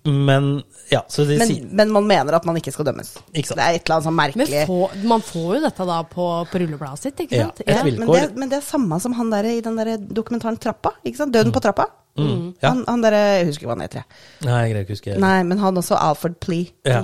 men 0.05 0.63
ja, 0.91 1.03
så 1.09 1.27
de 1.27 1.37
Men, 1.39 1.49
sier 1.49 1.65
men 1.73 1.91
man 1.91 2.07
mener 2.07 2.33
at 2.37 2.45
man 2.47 2.57
ikke 2.57 2.73
skal 2.73 2.85
dømmes. 2.87 3.17
Ikke 3.35 3.47
sant. 3.51 3.59
Det 3.59 3.65
er 3.67 3.75
et 3.75 3.85
eller 3.85 3.97
annet 3.97 4.07
sånn 4.07 4.15
Men 4.15 4.33
merkelig 4.33 4.67
få, 4.67 5.05
man 5.05 5.21
får 5.21 5.55
jo 5.57 5.61
dette 5.67 5.87
da 5.87 6.03
på, 6.05 6.27
på 6.49 6.61
rullebladet 6.63 6.99
sitt, 6.99 7.17
ikke 7.17 7.33
Ja, 7.37 7.45
sant? 7.51 7.61
et 7.67 7.85
vil- 7.85 7.99
men, 7.99 8.09
det, 8.09 8.37
men 8.37 8.49
det 8.49 8.59
er 8.59 8.63
samme 8.63 9.01
som 9.01 9.13
han 9.13 9.31
der 9.31 9.45
i 9.45 9.61
den 9.61 9.77
der 9.77 9.97
dokumentaren 9.99 10.59
Trappa. 10.59 10.93
Ikke 11.05 11.17
sant? 11.17 11.33
Døden 11.33 11.53
på 11.53 11.61
trappa. 11.61 11.87
Mm. 12.17 12.55
Ja. 12.63 12.69
Han, 12.71 12.85
han 12.89 13.03
der, 13.03 13.11
Jeg 13.13 13.47
husker 13.47 13.63
ikke 13.67 13.67
hva 13.69 13.79
han 13.79 13.81
heter. 13.89 14.05
jeg. 14.05 14.05
Nei, 14.49 14.63
jeg 14.63 14.73
greier 14.73 14.85
ikke 14.87 14.95
å 14.95 14.97
huske. 14.97 15.19
Nei, 15.21 15.43
men 15.43 15.59
han 15.59 15.75
også 15.77 15.99
Alfred 16.01 16.41
Plea. 16.41 16.67
Ja. 16.87 17.03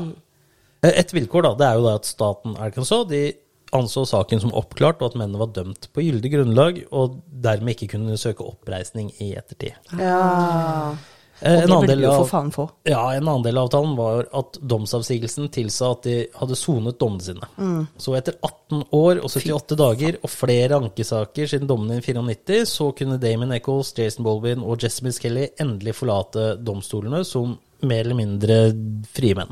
Eh, 0.85 0.93
Et 0.99 1.13
vilkår 1.13 1.43
da, 1.43 1.55
det 1.55 1.67
er 1.67 1.75
jo 1.75 1.83
da 1.89 1.95
at 1.97 2.05
staten 2.07 2.57
Arkansas 2.57 3.09
de 3.09 3.35
anså 3.73 4.05
saken 4.09 4.41
som 4.43 4.53
oppklart, 4.59 5.01
og 5.03 5.13
at 5.13 5.19
mennene 5.21 5.41
var 5.41 5.53
dømt 5.57 5.89
på 5.95 6.05
gyldig 6.05 6.33
grunnlag, 6.35 6.83
og 6.93 7.21
dermed 7.45 7.75
ikke 7.77 7.95
kunne 7.97 8.19
søke 8.21 8.45
oppreisning 8.45 9.11
i 9.23 9.33
ettertid. 9.39 9.75
Ja. 9.99 10.95
Eh, 11.43 11.57
Og 11.57 11.63
En 11.63 11.67
det 11.67 11.73
annen, 11.75 11.81
burde 11.81 11.87
del 11.97 12.03
du 12.05 12.07
for 12.13 12.29
faen 12.31 12.51
få. 12.55 12.69
ja, 12.87 13.01
en 13.17 13.27
annen 13.27 13.43
del 13.43 13.59
av 13.59 13.67
avtalen 13.67 13.97
var 13.99 14.29
at 14.33 14.59
domsavsigelsen 14.63 15.49
tilsa 15.51 15.89
at 15.91 16.05
de 16.07 16.29
hadde 16.39 16.55
sonet 16.55 17.01
dommene 17.01 17.25
sine. 17.25 17.49
Mm. 17.59 17.89
Så 17.99 18.15
etter 18.15 18.37
18 18.47 18.85
år 18.95 19.19
og 19.25 19.27
78 19.33 19.75
dager 19.81 20.21
og 20.23 20.31
flere 20.31 20.79
ankesaker 20.79 21.51
siden 21.51 21.67
dommene 21.67 21.99
i 21.99 22.05
94, 22.05 22.63
så 22.71 22.93
kunne 22.95 23.19
Damon 23.19 23.57
Eccles, 23.57 23.91
Jason 23.99 24.23
Bolvin 24.23 24.63
og 24.63 24.79
Jesse 24.79 25.03
Skelly 25.03 25.19
Kelly 25.49 25.49
endelig 25.59 25.97
forlate 25.99 26.53
domstolene 26.63 27.25
som 27.27 27.59
mer 27.83 28.05
eller 28.05 28.15
mindre 28.23 28.61
frie 29.11 29.35
menn. 29.35 29.51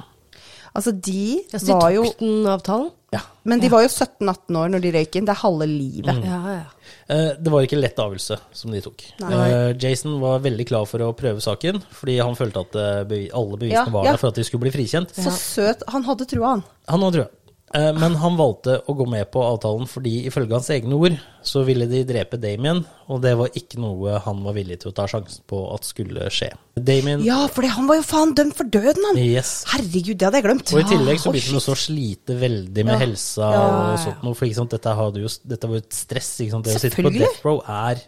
Altså, 0.76 0.92
de 0.94 1.42
Ja, 1.52 1.58
de 1.58 1.74
var 1.74 1.90
jo 1.94 2.04
tok 2.06 2.18
den 2.22 2.46
avtalen? 2.46 2.90
Ja. 3.10 3.20
Men 3.42 3.58
de 3.58 3.66
var 3.72 3.82
jo 3.82 3.88
17-18 3.90 4.54
år 4.60 4.68
når 4.70 4.82
de 4.84 4.90
røyk 4.94 5.16
inn. 5.18 5.24
Det 5.26 5.32
er 5.34 5.40
halve 5.40 5.66
livet. 5.66 6.14
Mm. 6.14 6.26
Ja, 6.28 6.52
ja. 6.60 6.92
Eh, 7.10 7.32
Det 7.42 7.50
var 7.50 7.64
ikke 7.66 7.74
en 7.74 7.82
lett 7.82 7.98
avgjørelse 7.98 8.36
som 8.54 8.70
de 8.70 8.82
tok. 8.84 9.02
Eh, 9.26 9.72
Jason 9.82 10.20
var 10.22 10.38
veldig 10.44 10.66
klar 10.70 10.86
for 10.86 11.02
å 11.02 11.10
prøve 11.18 11.42
saken, 11.42 11.80
fordi 11.90 12.20
han 12.22 12.38
følte 12.38 12.62
at 12.62 12.78
eh, 12.78 13.00
bevi 13.10 13.26
alle 13.34 13.58
bevisene 13.58 13.90
Ja, 13.90 13.96
var 13.96 14.06
ja. 14.06 14.12
der 14.14 14.22
for 14.22 14.30
at 14.30 14.38
de 14.38 14.44
skulle 14.46 14.62
bli 14.68 14.74
frikjent. 14.76 15.10
Så 15.18 15.34
søt. 15.34 15.82
Han 15.90 16.06
hadde 16.06 16.28
trua, 16.30 16.54
han. 16.54 16.62
Han 16.86 17.02
hadde 17.08 17.18
trua. 17.18 17.28
Eh, 17.72 17.92
Men 17.94 18.16
han 18.18 18.34
valgte 18.34 18.80
å 18.90 18.94
gå 18.98 19.04
med 19.06 19.28
på 19.30 19.42
avtalen 19.46 19.86
fordi 19.86 20.24
ifølge 20.26 20.56
hans 20.56 20.70
egne 20.74 20.96
ord 20.98 21.18
så 21.46 21.62
ville 21.64 21.86
de 21.86 22.00
drepe 22.04 22.36
Damien, 22.42 22.80
og 23.08 23.20
det 23.22 23.36
var 23.38 23.52
ikke 23.56 23.78
noe 23.78 24.18
han 24.24 24.40
var 24.42 24.56
villig 24.56 24.80
til 24.82 24.90
å 24.90 24.94
ta 24.96 25.06
sjansen 25.08 25.44
på 25.48 25.60
at 25.72 25.86
skulle 25.86 26.26
skje. 26.34 26.50
Damien 26.74 27.22
Ja, 27.24 27.44
for 27.52 27.62
han 27.70 27.86
var 27.86 28.00
jo 28.00 28.02
faen 28.08 28.34
dømt 28.34 28.56
for 28.58 28.64
døden, 28.64 29.06
han. 29.06 29.20
Yes. 29.22 29.64
Herregud, 29.70 30.18
det 30.18 30.26
hadde 30.26 30.40
jeg 30.42 30.46
glemt. 30.48 30.72
Og 30.74 30.82
i 30.82 30.88
tillegg 30.90 31.22
så 31.22 31.30
begynte 31.30 31.54
han 31.54 31.60
også 31.62 31.76
å 31.76 31.80
slite 31.84 32.36
veldig 32.42 32.84
med 32.90 32.94
Ja. 32.96 32.98
helsa 33.06 33.46
Ja, 33.46 33.52
ja, 33.54 33.92
og 33.92 34.02
sånt 34.02 34.26
noe, 34.26 34.34
for 34.34 34.54
sant, 34.58 34.70
dette, 34.74 34.96
jo, 35.22 35.28
dette 35.46 35.70
var 35.70 35.78
jo 35.78 35.84
et 35.86 35.92
stress, 35.94 36.32
ikke 36.42 36.50
sant. 36.50 36.64
Det 36.64 36.74
å 36.74 36.82
sitte 36.82 37.02
på 37.06 37.14
death 37.14 37.44
row 37.46 37.62
er 37.68 38.02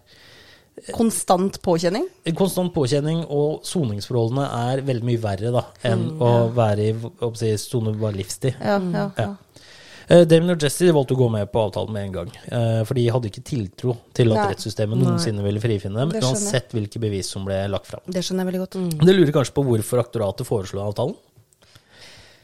Konstant 0.96 1.60
påkjenning. 1.62 2.06
konstant 2.34 2.72
påkjenning, 2.74 3.26
og 3.30 3.62
soningsforholdene 3.68 4.46
er 4.72 4.80
veldig 4.82 5.04
mye 5.04 5.20
verre 5.20 5.52
da, 5.52 5.64
enn 5.84 6.06
Mm, 6.10 6.18
å 6.18 6.30
være 6.54 6.88
i 6.88 7.56
sone 7.58 7.92
bare 8.00 8.16
livstid. 8.16 8.54
Ja, 8.58 8.78
ja, 8.80 9.10
ja. 9.18 9.36
Ja. 10.08 10.18
Eh, 10.18 10.24
Damien 10.28 10.54
og 10.54 10.62
Jesse 10.62 10.92
valgte 10.94 11.16
å 11.16 11.20
gå 11.20 11.28
med 11.32 11.50
på 11.52 11.62
avtalen 11.66 11.92
med 11.94 12.08
en 12.08 12.14
gang, 12.20 12.30
Uh, 12.52 12.82
for 12.84 12.98
de 12.98 13.04
hadde 13.08 13.28
ikke 13.30 13.42
tiltro 13.46 13.94
til 14.16 14.32
at 14.34 14.38
Nei. 14.38 14.46
rettssystemet 14.52 14.98
noensinne 14.98 15.44
ville 15.44 15.60
frifinne 15.62 15.98
dem, 16.02 16.12
uansett 16.20 16.74
hvilke 16.74 17.00
bevis 17.00 17.30
som 17.32 17.46
ble 17.46 17.56
lagt 17.70 17.88
fram. 17.88 18.02
Det 18.06 18.20
skjønner 18.24 18.44
jeg 18.44 18.50
veldig 18.50 18.62
godt. 18.64 19.06
Det 19.06 19.14
lurer 19.14 19.32
kanskje 19.36 19.54
på 19.56 19.64
hvorfor 19.66 20.02
aktoratet 20.02 20.48
foreslo 20.48 20.82
avtalen? 20.84 21.16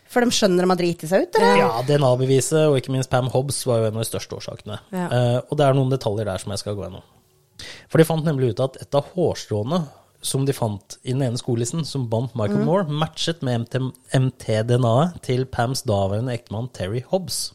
For 0.08 0.24
de 0.24 0.32
skjønner 0.32 0.64
de 0.64 0.72
har 0.72 0.80
driti 0.80 1.10
seg 1.10 1.26
ut, 1.26 1.36
eller? 1.36 1.60
Ja, 1.60 1.70
DNA-beviset 1.84 2.70
og 2.70 2.78
ikke 2.80 2.94
minst 2.94 3.12
Pam 3.12 3.28
Hobbs 3.32 3.60
var 3.68 3.82
jo 3.82 3.90
en 3.90 3.98
av 3.98 4.06
de 4.06 4.08
største 4.08 4.38
årsakene. 4.38 4.80
Ja. 4.94 5.06
Uh, 5.12 5.38
og 5.44 5.60
det 5.60 5.66
er 5.66 5.76
noen 5.76 5.92
detaljer 5.92 6.30
der 6.30 6.40
som 6.40 6.54
jeg 6.54 6.62
skal 6.62 6.78
gå 6.78 6.86
gjennom. 6.86 7.04
For 7.90 8.00
de 8.00 8.06
fant 8.08 8.24
nemlig 8.24 8.54
ut 8.54 8.64
at 8.64 8.78
et 8.80 8.96
av 8.96 9.10
hårstråene 9.16 9.82
som 10.24 10.46
de 10.46 10.52
fant 10.56 10.98
i 11.04 11.12
den 11.14 11.22
ene 11.22 11.38
skolissen, 11.38 11.84
som 11.86 12.08
bandt 12.10 12.34
Michael 12.38 12.64
Moore, 12.66 12.88
matchet 12.90 13.42
med 13.46 13.64
MT 13.64 13.78
MT-DNA-et 14.18 15.20
til 15.22 15.44
Pams 15.46 15.84
daværende 15.86 16.34
ektemann 16.34 16.70
Terry 16.74 17.04
Hobbs. 17.10 17.52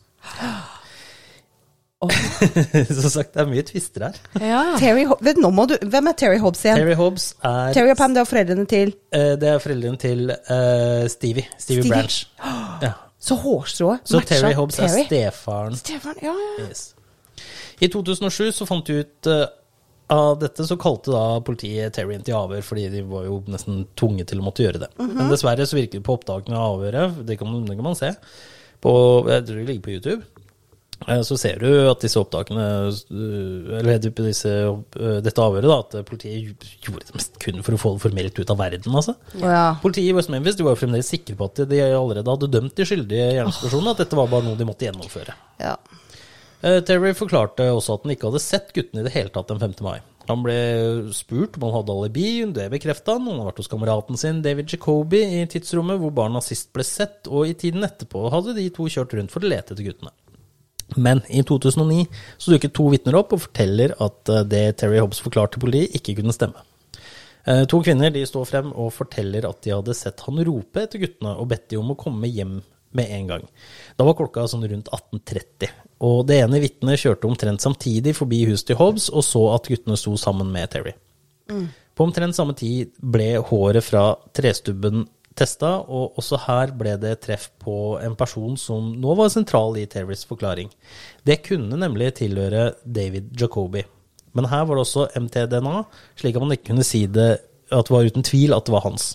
Som 2.04 3.10
sagt, 3.16 3.34
det 3.34 3.42
er 3.44 3.48
mye 3.48 3.64
tvister 3.68 4.08
her. 4.10 4.18
Ja. 4.44 4.62
Terry, 4.80 5.06
nå 5.40 5.52
må 5.56 5.66
du, 5.72 5.76
hvem 5.88 6.10
er 6.12 6.18
Terry 6.20 6.40
Hobbs 6.42 6.64
igjen? 6.66 6.82
Terry 6.82 6.98
Hobbs 7.00 7.30
er 7.40 7.76
Terry 7.76 7.94
og 7.94 8.00
Pam, 8.00 8.16
det 8.16 8.24
er 8.24 8.28
foreldrene 8.28 8.66
til 8.68 8.92
eh, 9.16 9.34
Det 9.40 9.52
er 9.54 9.62
foreldrene 9.64 10.02
til 10.02 10.34
uh, 10.34 11.06
Stevie. 11.12 11.48
Stevie. 11.56 11.84
Stevie. 11.84 11.92
Branch. 11.92 12.20
Ja. 12.84 12.92
Så 13.24 13.38
hårstrået 13.40 14.00
Så 14.04 14.20
matcha 14.20 14.36
Terry 14.36 14.54
Hobbs 14.58 14.80
er 14.80 14.88
stefaren. 14.92 15.08
stefaren 15.08 15.78
Stefan, 15.80 16.16
ja, 16.26 16.34
ja. 16.60 16.66
Yes. 16.68 16.90
I 17.80 17.88
2007 17.88 18.52
så 18.52 18.68
fant 18.68 18.88
de 18.88 18.98
ut 19.00 19.30
eh, 19.32 19.46
av 20.12 20.40
dette, 20.40 20.66
så 20.68 20.78
kalte 20.80 21.14
da 21.14 21.40
politiet 21.46 21.96
Terry 21.96 22.18
inn 22.18 22.26
til 22.26 22.36
avhør, 22.38 22.64
fordi 22.66 22.90
de 22.92 23.04
var 23.08 23.28
jo 23.28 23.40
nesten 23.52 23.86
tvunget 24.00 24.32
til 24.32 24.42
å 24.42 24.46
måtte 24.46 24.66
gjøre 24.66 24.84
det. 24.86 24.92
Men 25.00 25.32
dessverre 25.32 25.68
så 25.70 25.80
virker 25.80 26.02
det 26.02 26.08
på 26.08 26.18
opptakene 26.18 26.60
av 26.60 26.78
avhøret, 26.78 27.24
det 27.28 27.40
kan, 27.40 27.54
det 27.68 27.78
kan 27.80 27.88
man 27.88 28.00
se, 28.00 28.14
på, 28.84 28.94
jeg 29.32 29.46
tror 29.48 29.62
det 29.62 29.68
ligger 29.70 29.86
på 29.86 29.94
YouTube, 29.96 30.44
eh, 31.08 31.22
så 31.24 31.38
ser 31.40 31.64
du 31.64 31.70
at 31.88 32.04
disse 32.04 32.20
opptakene, 32.20 32.68
eh, 32.92 33.72
eller 33.80 34.04
disse, 34.04 34.52
eh, 34.52 35.18
dette 35.24 35.46
avhøret, 35.48 35.72
da, 35.72 35.80
at 35.80 36.12
politiet 36.12 36.68
gjorde 36.84 37.08
det 37.08 37.18
mest 37.18 37.40
kun 37.40 37.64
for 37.64 37.78
å 37.78 37.82
få 37.86 37.96
det 37.96 38.04
formelt 38.04 38.44
ut 38.44 38.54
av 38.54 38.60
verden, 38.60 39.00
altså. 39.00 39.16
Ja. 39.40 39.66
Politiet 39.82 40.12
i 40.12 40.18
West 40.20 40.34
Memphis 40.34 40.60
de 40.60 40.68
var 40.68 40.80
fremdeles 40.80 41.16
sikre 41.16 41.40
på 41.40 41.48
at 41.48 41.64
de 41.72 41.84
allerede 41.88 42.28
hadde 42.28 42.52
dømt 42.52 42.76
de 42.76 42.92
skyldige 42.92 43.32
gjerningspersonene, 43.40 43.96
at 43.96 44.04
dette 44.04 44.20
var 44.20 44.32
bare 44.36 44.50
noe 44.50 44.60
de 44.60 44.68
måtte 44.68 44.90
gjennomføre. 44.90 45.40
ja. 45.64 45.78
Eh, 46.64 46.80
Terry 46.88 47.12
forklarte 47.18 47.68
også 47.74 47.98
at 47.98 48.06
han 48.06 48.14
ikke 48.16 48.30
hadde 48.30 48.42
sett 48.44 48.74
guttene 48.76 49.04
i 49.04 49.08
det 49.08 49.14
hele 49.18 49.32
tatt 49.36 49.52
den 49.52 49.60
5. 49.62 49.76
mai. 49.84 50.00
Han 50.30 50.44
ble 50.46 50.56
spurt 51.12 51.58
om 51.60 51.66
han 51.68 51.74
hadde 51.82 51.96
alibi, 51.98 52.28
det 52.56 52.70
bekrefta 52.72 53.18
han. 53.18 53.28
Han 53.28 53.42
har 53.42 53.50
vært 53.50 53.60
hos 53.60 53.72
kameraten 53.72 54.20
sin 54.20 54.40
David 54.46 54.72
Jacoby 54.72 55.20
i 55.42 55.46
tidsrommet 55.52 56.00
hvor 56.00 56.14
barna 56.16 56.40
sist 56.44 56.72
ble 56.76 56.86
sett, 56.88 57.28
og 57.28 57.50
i 57.50 57.56
tiden 57.60 57.84
etterpå 57.84 58.30
hadde 58.32 58.56
de 58.56 58.70
to 58.72 58.88
kjørt 58.88 59.18
rundt 59.18 59.34
for 59.34 59.44
å 59.44 59.52
lete 59.52 59.76
etter 59.76 59.84
guttene. 59.90 60.14
Men 60.96 61.24
i 61.28 61.42
2009 61.44 62.06
så 62.38 62.54
dukket 62.54 62.74
to 62.78 62.86
vitner 62.94 63.18
opp 63.20 63.34
og 63.36 63.44
forteller 63.48 63.96
at 64.04 64.32
eh, 64.32 64.46
det 64.48 64.64
Terry 64.80 65.02
Hobbs 65.02 65.20
forklarte 65.24 65.60
politiet, 65.60 65.98
ikke 66.00 66.22
kunne 66.22 66.36
stemme. 66.36 66.64
Eh, 67.44 67.66
To 67.68 67.82
kvinner 67.84 68.14
de 68.14 68.24
står 68.30 68.48
frem 68.48 68.72
og 68.72 68.94
forteller 68.96 69.48
at 69.50 69.64
de 69.66 69.74
hadde 69.76 69.96
sett 69.98 70.24
han 70.24 70.40
rope 70.48 70.86
etter 70.86 71.02
guttene 71.04 71.36
og 71.36 71.50
bedt 71.52 71.68
de 71.74 71.80
om 71.82 71.92
å 71.92 72.00
komme 72.00 72.30
hjem 72.32 72.62
med 72.98 73.12
en 73.12 73.30
gang. 73.32 73.48
Da 73.98 74.08
var 74.08 74.18
klokka 74.18 74.46
sånn 74.50 74.66
rundt 74.70 74.92
18.30, 74.94 75.72
og 76.04 76.26
det 76.30 76.42
ene 76.44 76.62
vitnet 76.64 77.02
kjørte 77.02 77.30
omtrent 77.30 77.64
samtidig 77.64 78.16
forbi 78.18 78.44
huset 78.50 78.72
til 78.72 78.80
Hobbes 78.80 79.10
og 79.14 79.26
så 79.28 79.46
at 79.56 79.70
guttene 79.72 79.98
sto 80.00 80.16
sammen 80.20 80.52
med 80.54 80.74
Terry. 80.74 80.96
På 81.94 82.08
omtrent 82.08 82.36
samme 82.36 82.56
tid 82.58 82.94
ble 82.98 83.36
håret 83.46 83.86
fra 83.86 84.14
trestubben 84.34 85.06
testa, 85.38 85.80
og 85.82 86.20
også 86.22 86.40
her 86.46 86.74
ble 86.78 86.96
det 87.02 87.16
treff 87.26 87.50
på 87.62 87.98
en 88.02 88.16
person 88.18 88.58
som 88.60 88.92
nå 89.02 89.16
var 89.18 89.32
sentral 89.34 89.78
i 89.82 89.88
Terrys 89.90 90.26
forklaring. 90.30 90.70
Det 91.26 91.42
kunne 91.46 91.80
nemlig 91.80 92.14
tilhøre 92.22 92.74
David 92.86 93.34
Jacobi. 93.40 93.84
Men 94.34 94.50
her 94.50 94.66
var 94.66 94.78
det 94.78 94.86
også 94.86 95.08
MTDNA, 95.18 95.84
slik 96.18 96.38
at 96.38 96.46
man 96.46 96.56
ikke 96.56 96.72
kunne 96.72 96.86
si 96.86 97.06
det 97.06 97.32
at 97.74 97.88
det 97.88 97.94
var 97.94 98.06
uten 98.06 98.26
tvil 98.26 98.54
at 98.54 98.66
det 98.66 98.74
var 98.74 98.86
hans. 98.86 99.14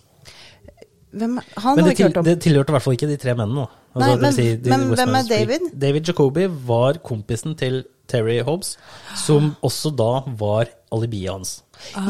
Hvem, 1.12 1.38
han 1.40 1.76
Men 1.76 1.84
har 1.84 1.88
det, 1.88 1.98
ikke 1.98 2.08
til, 2.12 2.24
det 2.26 2.40
tilhørte 2.44 2.72
i 2.72 2.76
hvert 2.76 2.84
fall 2.84 2.96
ikke 2.98 3.08
de 3.08 3.16
tre 3.20 3.34
mennene. 3.38 3.66
Altså, 3.96 4.08
Nei, 4.08 4.16
men- 4.20 4.32
si, 4.36 4.48
de 4.56 4.70
men 4.70 4.88
hvem 4.92 5.14
er 5.16 5.28
David? 5.28 5.68
David 5.72 6.08
Jacobi 6.10 6.46
var 6.68 6.98
kompisen 7.00 7.56
til 7.56 7.84
Terry 8.08 8.40
Hobbs, 8.44 8.76
som 9.16 9.54
også 9.64 9.94
da 9.96 10.22
var 10.38 10.68
alibiet 10.92 11.32
hans. 11.32 11.62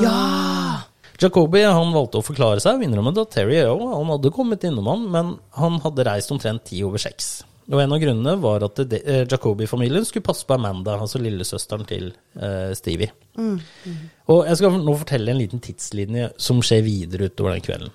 Ja! 0.03 0.83
Jacobi 1.19 1.65
han 1.67 1.93
valgte 1.95 2.21
å 2.21 2.27
forklare 2.27 2.63
seg 2.63 2.79
og 2.79 2.85
innrømmet 2.87 3.19
at 3.19 3.33
Terry 3.35 3.59
òg 3.67 3.81
han 3.91 4.11
hadde 4.13 4.31
kommet 4.35 4.63
innom 4.67 4.87
han, 4.87 5.07
men 5.11 5.33
han 5.59 5.81
hadde 5.83 6.07
reist 6.07 6.31
omtrent 6.31 6.65
ti 6.69 6.83
over 6.87 7.03
seks. 7.03 7.43
Og 7.69 7.83
en 7.83 7.93
av 7.93 8.01
grunnene 8.01 8.37
var 8.41 8.63
at 8.65 8.79
eh, 8.81 9.25
Jacoby-familien 9.29 10.07
skulle 10.09 10.25
passe 10.25 10.47
på 10.49 10.57
Amanda, 10.57 10.95
altså 10.97 11.21
lillesøsteren 11.21 11.85
til 11.89 12.07
uh, 12.41 12.73
Stevie. 12.79 13.11
Og 13.37 14.47
jeg 14.49 14.61
skal 14.61 14.79
nå 14.81 14.95
fortelle 15.03 15.35
en 15.35 15.41
liten 15.43 15.61
tidslinje 15.61 16.31
som 16.41 16.63
skjer 16.65 16.87
videre 16.87 17.29
utover 17.29 17.59
den 17.59 17.67
kvelden. 17.67 17.93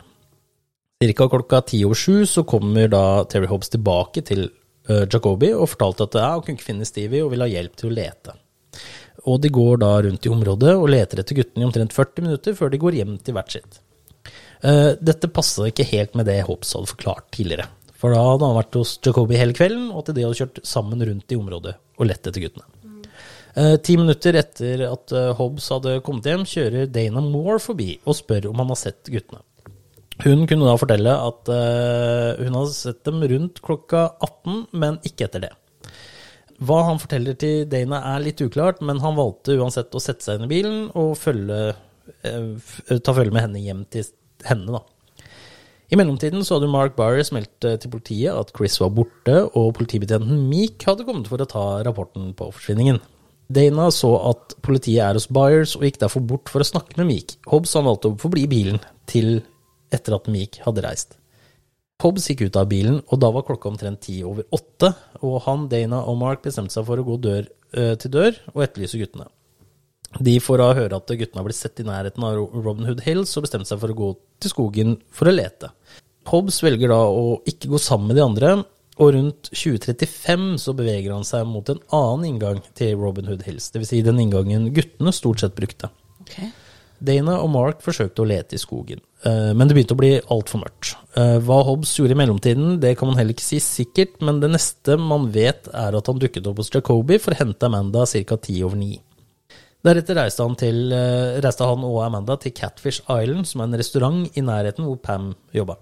Cirka 1.04 1.28
klokka 1.28 1.60
ti 1.68 1.82
over 1.84 1.98
sju 2.00 2.26
så 2.30 2.46
kommer 2.48 2.88
da 2.88 3.24
Terry 3.28 3.50
Hobbs 3.52 3.74
tilbake 3.74 4.22
til 4.24 4.46
uh, 4.48 5.04
Jacoby 5.04 5.50
og 5.52 5.68
fortalte 5.74 6.06
at 6.08 6.16
ja, 6.22 6.30
hun 6.38 6.46
kunne 6.46 6.56
ikke 6.56 6.70
finne 6.70 6.88
Stevie 6.88 7.26
og 7.26 7.34
ville 7.34 7.44
ha 7.44 7.52
hjelp 7.52 7.76
til 7.80 7.90
å 7.90 7.96
lete. 7.98 8.36
Og 9.28 9.42
de 9.44 9.52
går 9.52 9.82
da 9.84 9.90
rundt 10.06 10.24
i 10.24 10.32
området 10.32 10.78
og 10.78 10.88
leter 10.94 11.20
etter 11.20 11.36
guttene 11.42 11.66
i 11.66 11.68
omtrent 11.68 11.96
40 11.96 12.28
minutter 12.28 12.56
før 12.56 12.72
de 12.72 12.80
går 12.80 13.00
hjem 13.02 13.18
til 13.20 13.36
hvert 13.36 13.52
sitt. 13.52 13.82
Uh, 14.64 14.96
dette 15.04 15.28
passa 15.28 15.68
ikke 15.68 15.90
helt 15.92 16.16
med 16.16 16.30
det 16.32 16.40
Hobbs 16.48 16.72
hadde 16.78 16.94
forklart 16.94 17.28
tidligere. 17.36 17.68
For 18.00 18.16
da 18.16 18.24
hadde 18.24 18.48
han 18.48 18.60
vært 18.62 18.80
hos 18.80 18.96
Jacoby 19.04 19.36
hele 19.40 19.56
kvelden, 19.58 19.90
og 19.92 20.08
til 20.08 20.16
de 20.16 20.24
hadde 20.24 20.40
kjørt 20.40 20.64
sammen 20.68 21.04
rundt 21.04 21.36
i 21.36 21.40
området 21.40 21.76
og 22.00 22.08
lett 22.08 22.32
etter 22.32 22.48
guttene. 22.48 22.70
Eh, 23.60 23.76
ti 23.86 24.00
minutter 24.00 24.40
etter 24.40 24.88
at 24.88 25.12
eh, 25.14 25.32
Hobbs 25.38 25.68
hadde 25.70 26.00
kommet 26.06 26.26
hjem, 26.26 26.46
kjører 26.48 26.88
Dana 26.90 27.22
Moore 27.22 27.60
forbi 27.62 27.92
og 28.02 28.18
spør 28.18 28.48
om 28.50 28.64
han 28.64 28.72
har 28.72 28.80
sett 28.80 29.12
guttene. 29.14 29.44
Hun 30.22 30.46
kunne 30.48 30.68
da 30.68 30.78
fortelle 30.78 31.14
at 31.18 31.50
eh, 31.50 32.44
hun 32.46 32.58
hadde 32.60 32.76
sett 32.76 33.02
dem 33.08 33.24
rundt 33.32 33.62
klokka 33.66 34.06
18, 34.22 34.60
men 34.78 35.00
ikke 35.08 35.26
etter 35.28 35.48
det. 35.48 35.52
Hva 36.64 36.84
han 36.88 37.02
forteller 37.02 37.36
til 37.40 37.66
Dana 37.68 38.00
er 38.14 38.24
litt 38.24 38.42
uklart, 38.46 38.84
men 38.86 39.02
han 39.04 39.18
valgte 39.18 39.58
uansett 39.58 39.96
å 39.96 40.02
sette 40.04 40.24
seg 40.24 40.38
inn 40.38 40.48
i 40.48 40.52
bilen 40.52 40.78
og 41.00 41.16
følge, 41.20 41.74
eh, 42.24 43.00
ta 43.00 43.16
følge 43.16 43.34
med 43.34 43.48
henne 43.48 43.64
hjem 43.64 43.86
til 43.92 44.06
henne, 44.46 44.78
da. 44.78 44.84
I 45.94 45.98
mellomtiden 46.00 46.46
så 46.46 46.58
hadde 46.58 46.72
Mark 46.72 46.96
Byers 46.98 47.34
meldt 47.36 47.66
eh, 47.68 47.80
til 47.82 47.92
politiet 47.94 48.38
at 48.38 48.54
Chris 48.56 48.80
var 48.82 48.94
borte, 48.96 49.40
og 49.58 49.74
politibetjenten 49.80 50.46
Meek 50.50 50.86
hadde 50.88 51.08
kommet 51.10 51.28
for 51.30 51.42
å 51.42 51.50
ta 51.50 51.66
rapporten 51.86 52.32
på 52.38 52.52
forsvinningen. 52.54 53.02
Dana 53.54 53.90
så 53.94 54.14
at 54.32 54.56
politiet 54.64 55.04
er 55.04 55.18
hos 55.18 55.28
Byers, 55.28 55.76
og 55.78 55.84
gikk 55.86 56.00
derfor 56.06 56.24
bort 56.26 56.50
for 56.54 56.64
å 56.64 56.70
snakke 56.70 56.98
med 57.02 57.10
Meek. 57.10 57.36
Hobbs 57.52 57.76
han 57.78 57.90
valgte 57.90 58.14
å 58.14 58.22
forbli 58.22 58.46
i 58.48 58.50
bilen 58.50 58.80
til 59.10 59.42
etter 59.96 60.18
at 60.18 60.30
Meek 60.32 60.62
hadde 60.66 60.84
reist. 60.86 61.18
Hobbs 62.04 62.26
gikk 62.28 62.48
ut 62.48 62.58
av 62.60 62.68
bilen, 62.68 63.00
og 63.08 63.20
da 63.22 63.30
var 63.32 63.46
klokka 63.48 63.70
omtrent 63.70 64.02
ti 64.04 64.18
over 64.28 64.48
åtte, 64.56 64.90
og 65.24 65.38
han, 65.46 65.70
Dana 65.72 66.02
og 66.10 66.18
Mark 66.20 66.44
bestemte 66.44 66.76
seg 66.76 66.88
for 66.88 67.00
å 67.00 67.06
gå 67.08 67.16
dør 67.24 67.46
eh, 67.48 67.94
til 68.02 68.12
dør 68.12 68.36
og 68.52 68.66
etterlyse 68.66 69.00
guttene. 69.00 69.30
De 70.24 70.36
får 70.44 70.60
da 70.60 70.74
høre 70.78 71.00
at 71.00 71.10
guttene 71.10 71.40
har 71.40 71.48
blitt 71.48 71.58
sett 71.58 71.80
i 71.82 71.88
nærheten 71.88 72.26
av 72.28 72.38
Robin 72.38 72.90
Hood 72.90 73.06
Hills, 73.06 73.32
og 73.38 73.48
bestemte 73.48 73.72
seg 73.72 73.80
for 73.82 73.94
å 73.94 73.98
gå 73.98 74.10
til 74.44 74.54
skogen 74.54 74.98
for 75.16 75.32
å 75.32 75.36
lete. 75.36 75.72
Hobbs 76.30 76.60
velger 76.64 76.92
da 76.92 77.00
å 77.08 77.40
ikke 77.50 77.72
gå 77.72 77.80
sammen 77.82 78.12
med 78.12 78.20
de 78.20 78.26
andre, 78.26 78.52
og 79.02 79.14
rundt 79.16 79.50
2035 79.50 80.60
så 80.62 80.76
beveger 80.78 81.16
han 81.16 81.26
seg 81.26 81.48
mot 81.50 81.70
en 81.72 81.82
annen 81.98 82.28
inngang 82.30 82.60
til 82.78 82.94
Robin 83.00 83.32
Hood 83.32 83.48
Hills, 83.48 83.72
dvs. 83.74 83.90
Si 83.90 84.04
den 84.06 84.22
inngangen 84.22 84.70
guttene 84.76 85.16
stort 85.16 85.42
sett 85.42 85.56
brukte. 85.58 85.90
Dana 87.04 87.38
og 87.44 87.52
Mark 87.52 87.82
forsøkte 87.84 88.24
å 88.24 88.28
lete 88.28 88.56
i 88.56 88.62
skogen, 88.62 89.02
eh, 89.28 89.52
men 89.52 89.68
det 89.68 89.76
begynte 89.76 89.96
å 89.96 90.00
bli 90.00 90.12
altfor 90.32 90.62
mørkt. 90.64 90.94
Eh, 91.20 91.38
Hva 91.44 91.60
Hobbs 91.68 91.98
gjorde 92.00 92.16
i 92.16 92.20
mellomtiden, 92.22 92.80
det 92.80 92.96
kan 92.98 93.10
man 93.10 93.18
heller 93.20 93.36
ikke 93.36 93.44
si 93.44 93.60
sikkert, 93.60 94.22
men 94.24 94.40
det 94.40 94.52
neste 94.54 94.96
man 95.00 95.28
vet, 95.34 95.68
er 95.74 95.98
at 95.98 96.08
han 96.08 96.22
dukket 96.22 96.48
opp 96.48 96.62
hos 96.62 96.72
Jacobi 96.72 97.20
for 97.20 97.36
å 97.36 97.42
hente 97.42 97.68
Amanda 97.68 98.06
ca. 98.06 98.38
ti 98.38 98.64
over 98.64 98.78
ni. 98.80 99.02
Deretter 99.84 100.16
reiste 100.16 100.46
han, 100.46 100.56
til, 100.56 100.94
eh, 100.94 101.42
reiste 101.44 101.68
han 101.68 101.84
og 101.84 102.04
Amanda 102.06 102.38
til 102.40 102.54
Catfish 102.54 103.02
Island, 103.02 103.46
som 103.46 103.62
er 103.62 103.66
en 103.66 103.80
restaurant 103.80 104.38
i 104.38 104.42
nærheten 104.42 104.86
hvor 104.86 105.02
Pam 105.02 105.36
jobba. 105.54 105.76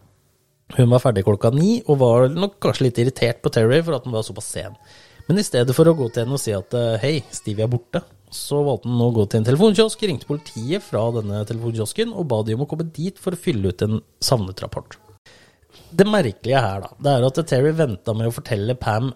Hun 0.74 0.90
var 0.90 1.00
ferdig 1.00 1.24
klokka 1.24 1.54
ni, 1.54 1.84
og 1.88 2.00
var 2.00 2.30
nok 2.30 2.60
kanskje 2.60 2.88
litt 2.88 2.98
irritert 2.98 3.44
på 3.44 3.52
Terry 3.52 3.82
for 3.84 3.94
at 3.94 4.06
han 4.06 4.14
var 4.14 4.24
såpass 4.24 4.50
sen. 4.50 4.76
Men 5.28 5.38
i 5.38 5.44
stedet 5.44 5.76
for 5.76 5.86
å 5.86 5.94
gå 5.96 6.12
til 6.12 6.24
henne 6.24 6.34
og 6.34 6.40
si 6.40 6.52
at 6.52 6.72
hei, 7.00 7.22
Stevie 7.30 7.64
er 7.64 7.68
borte, 7.68 8.02
så 8.32 8.62
valgte 8.66 8.90
han 8.90 9.04
å 9.04 9.12
gå 9.16 9.26
til 9.28 9.42
en 9.42 9.48
telefonkiosk, 9.48 10.04
ringte 10.08 10.30
politiet 10.30 10.84
fra 10.86 11.04
denne 11.18 11.44
telefonkiosken 11.48 12.14
og 12.16 12.30
ba 12.32 12.42
de 12.48 12.56
om 12.56 12.66
å 12.66 12.70
komme 12.70 12.88
dit 12.96 13.20
for 13.20 13.36
å 13.36 13.40
fylle 13.40 13.74
ut 13.74 13.84
en 13.86 14.00
savnet-rapport. 14.24 14.98
Det 15.92 16.08
merkelige 16.08 16.62
her, 16.64 16.86
da, 16.86 16.96
det 17.04 17.14
er 17.14 17.28
at 17.28 17.42
Terry 17.52 17.74
venta 17.76 18.16
med 18.16 18.30
å 18.30 18.36
fortelle 18.36 18.78
Pam 18.80 19.12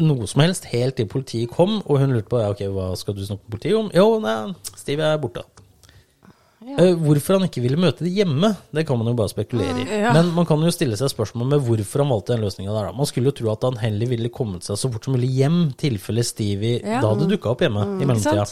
noe 0.00 0.26
som 0.30 0.42
helst 0.44 0.68
helt 0.70 0.96
til 0.98 1.08
politiet 1.10 1.50
kom, 1.52 1.80
og 1.82 1.98
hun 2.00 2.14
lurte 2.14 2.30
på 2.30 2.40
ja, 2.40 2.52
ok, 2.54 2.62
hva 2.72 2.92
skal 2.98 3.16
du 3.16 3.24
snakke 3.26 3.42
med 3.42 3.56
politiet 3.56 3.78
om. 3.80 3.90
Jo, 3.94 4.20
nei, 4.22 4.36
Steve 4.78 5.06
er 5.06 5.20
borte. 5.22 5.44
Eh, 6.60 6.92
hvorfor 7.00 7.38
han 7.38 7.46
ikke 7.46 7.62
ville 7.64 7.78
møte 7.80 8.04
de 8.04 8.10
hjemme, 8.12 8.50
det 8.76 8.82
kan 8.88 8.98
man 9.00 9.08
jo 9.08 9.14
bare 9.16 9.32
spekulere 9.32 9.80
i. 9.80 9.84
Ja. 10.02 10.10
Men 10.12 10.32
man 10.36 10.44
kan 10.48 10.60
jo 10.60 10.72
stille 10.74 10.98
seg 11.00 11.08
spørsmål 11.08 11.48
med 11.54 11.62
hvorfor 11.64 12.02
han 12.04 12.10
valgte 12.12 12.34
den 12.34 12.44
løsninga 12.44 12.74
der. 12.74 12.90
Man 12.96 13.08
skulle 13.08 13.30
jo 13.32 13.36
tro 13.38 13.52
at 13.54 13.64
han 13.64 13.78
heller 13.80 14.10
ville 14.10 14.28
kommet 14.34 14.66
seg 14.68 14.76
så 14.76 14.90
fort 14.92 15.08
som 15.08 15.16
mulig 15.16 15.30
hjem, 15.38 15.60
tilfelle 15.80 16.24
Stevie 16.26 16.82
Ja. 16.84 17.00
da 17.00 17.14
hadde 17.14 17.30
dukka 17.32 17.54
opp 17.54 17.64
hjemme 17.64 17.86
i 17.96 18.04
mellomtida. 18.04 18.44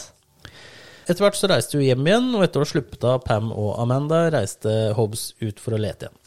Etter 1.09 1.25
hvert 1.25 1.37
så 1.37 1.49
reiste 1.49 1.77
hun 1.77 1.85
hjem 1.85 2.05
igjen, 2.09 2.33
og 2.37 2.43
etter 2.45 2.61
å 2.61 2.65
ha 2.65 2.69
sluppet 2.69 3.05
av 3.09 3.21
Pam 3.25 3.51
og 3.53 3.77
Amanda, 3.81 4.27
reiste 4.33 4.93
Hobbes 4.97 5.31
ut 5.41 5.61
for 5.61 5.77
å 5.77 5.81
lete 5.81 6.09
igjen. 6.09 6.17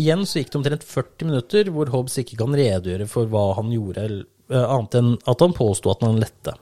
Igjen 0.00 0.22
så 0.28 0.40
gikk 0.40 0.52
det 0.52 0.60
omtrent 0.60 0.84
40 0.88 1.28
minutter 1.28 1.68
hvor 1.72 1.90
Hobbes 1.92 2.16
ikke 2.22 2.38
kan 2.40 2.56
redegjøre 2.56 3.08
for 3.08 3.28
hva 3.32 3.50
han 3.58 3.72
gjorde, 3.72 4.04
eh, 4.48 4.64
annet 4.64 4.96
enn 4.96 5.10
at 5.28 5.40
han 5.44 5.52
påsto 5.56 5.90
at 5.92 6.04
han 6.04 6.20
lette. 6.20 6.54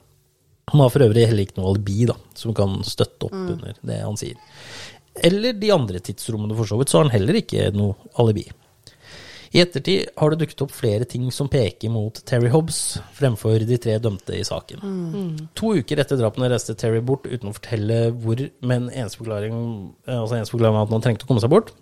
Han 0.72 0.84
har 0.84 0.92
for 0.94 1.06
øvrig 1.06 1.26
heller 1.28 1.46
ikke 1.46 1.58
noe 1.60 1.72
alibi 1.72 2.06
da, 2.08 2.16
som 2.38 2.54
kan 2.56 2.78
støtte 2.86 3.28
opp 3.28 3.36
under 3.36 3.76
det 3.80 3.98
han 4.04 4.18
sier. 4.20 4.38
Eller 5.24 5.56
de 5.58 5.72
andre 5.74 6.00
tidsrommene, 6.04 6.54
for 6.58 6.68
så 6.68 6.78
vidt, 6.78 6.92
så 6.92 7.00
har 7.00 7.08
han 7.08 7.16
heller 7.16 7.40
ikke 7.40 7.70
noe 7.74 7.96
alibi. 8.22 8.46
I 9.56 9.62
ettertid 9.62 10.10
har 10.20 10.32
det 10.32 10.42
dukket 10.42 10.62
opp 10.66 10.72
flere 10.76 11.06
ting 11.08 11.28
som 11.32 11.48
peker 11.48 11.88
mot 11.92 12.20
Terry 12.28 12.50
Hobbs 12.52 12.98
fremfor 13.16 13.62
de 13.64 13.78
tre 13.80 13.96
dømte 14.02 14.36
i 14.36 14.44
saken. 14.44 14.82
To 15.56 15.72
uker 15.78 16.02
etter 16.02 16.20
drapene 16.20 16.50
reiste 16.52 16.76
Terry 16.76 17.00
bort 17.00 17.24
uten 17.24 17.48
å 17.48 17.54
fortelle 17.56 18.10
hvor, 18.12 18.42
men 18.60 18.90
eneste 18.90 19.22
forklaring, 19.22 19.54
eh, 20.06 20.18
altså 20.18 20.36
eneste 20.36 20.52
forklaring 20.52 20.76
var 20.76 20.88
at 20.88 20.96
han 20.98 21.06
trengte 21.06 21.24
å 21.24 21.30
komme 21.30 21.44
seg 21.44 21.52
bort. 21.54 21.72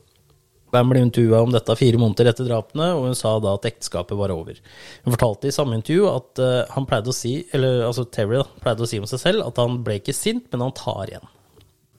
Bam 0.76 0.92
ble 0.92 1.00
intervjua 1.06 1.40
om 1.46 1.54
dette 1.54 1.78
fire 1.80 2.00
måneder 2.00 2.28
etter 2.30 2.48
drapene, 2.48 2.90
og 2.98 3.08
hun 3.08 3.16
sa 3.16 3.36
da 3.40 3.54
at 3.56 3.64
ekteskapet 3.70 4.18
var 4.18 4.34
over. 4.34 4.58
Hun 5.06 5.14
fortalte 5.14 5.48
i 5.48 5.54
samme 5.54 5.78
intervju 5.78 6.10
at 6.10 6.42
eh, 6.44 6.74
han 6.74 6.88
pleide 6.88 7.12
å 7.12 7.16
si, 7.16 7.38
eller 7.56 7.86
altså 7.88 8.04
Terry 8.12 8.42
da, 8.42 8.44
pleide 8.60 8.84
å 8.84 8.90
si 8.90 9.00
om 9.00 9.08
seg 9.08 9.22
selv 9.22 9.46
at 9.46 9.60
han 9.62 9.80
ble 9.86 9.96
ikke 10.02 10.16
sint, 10.16 10.50
men 10.52 10.66
han 10.66 10.76
tar 10.76 11.08
igjen. 11.08 11.30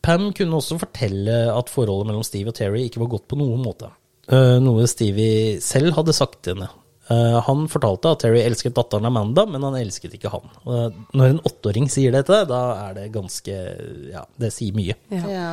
Pam 0.05 0.29
kunne 0.35 0.59
også 0.59 0.77
fortelle 0.79 1.39
at 1.51 1.71
forholdet 1.73 2.11
mellom 2.11 2.23
Steve 2.23 2.53
og 2.53 2.59
Terry 2.59 2.85
ikke 2.85 3.01
var 3.01 3.15
godt 3.17 3.25
på 3.31 3.39
noen 3.39 3.63
måte. 3.65 3.89
Eh, 4.29 4.57
noe 4.63 4.85
Stevie 4.87 5.57
selv 5.63 5.97
hadde 5.97 6.15
sagt 6.15 6.43
til 6.45 6.55
henne. 6.55 6.69
Eh, 7.09 7.39
han 7.47 7.65
fortalte 7.71 8.11
at 8.13 8.23
Terry 8.23 8.41
elsket 8.43 8.75
datteren 8.75 9.07
Amanda, 9.07 9.45
men 9.47 9.63
han 9.63 9.77
elsket 9.79 10.17
ikke 10.17 10.31
han. 10.33 10.47
Og 10.67 11.01
når 11.17 11.33
en 11.33 11.43
åtteåring 11.47 11.89
sier 11.91 12.15
dette, 12.15 12.43
da 12.49 12.61
er 12.85 12.97
det 12.99 13.09
ganske 13.15 13.57
Ja, 14.11 14.25
det 14.39 14.53
sier 14.55 14.75
mye. 14.75 14.97
Ja. 15.11 15.49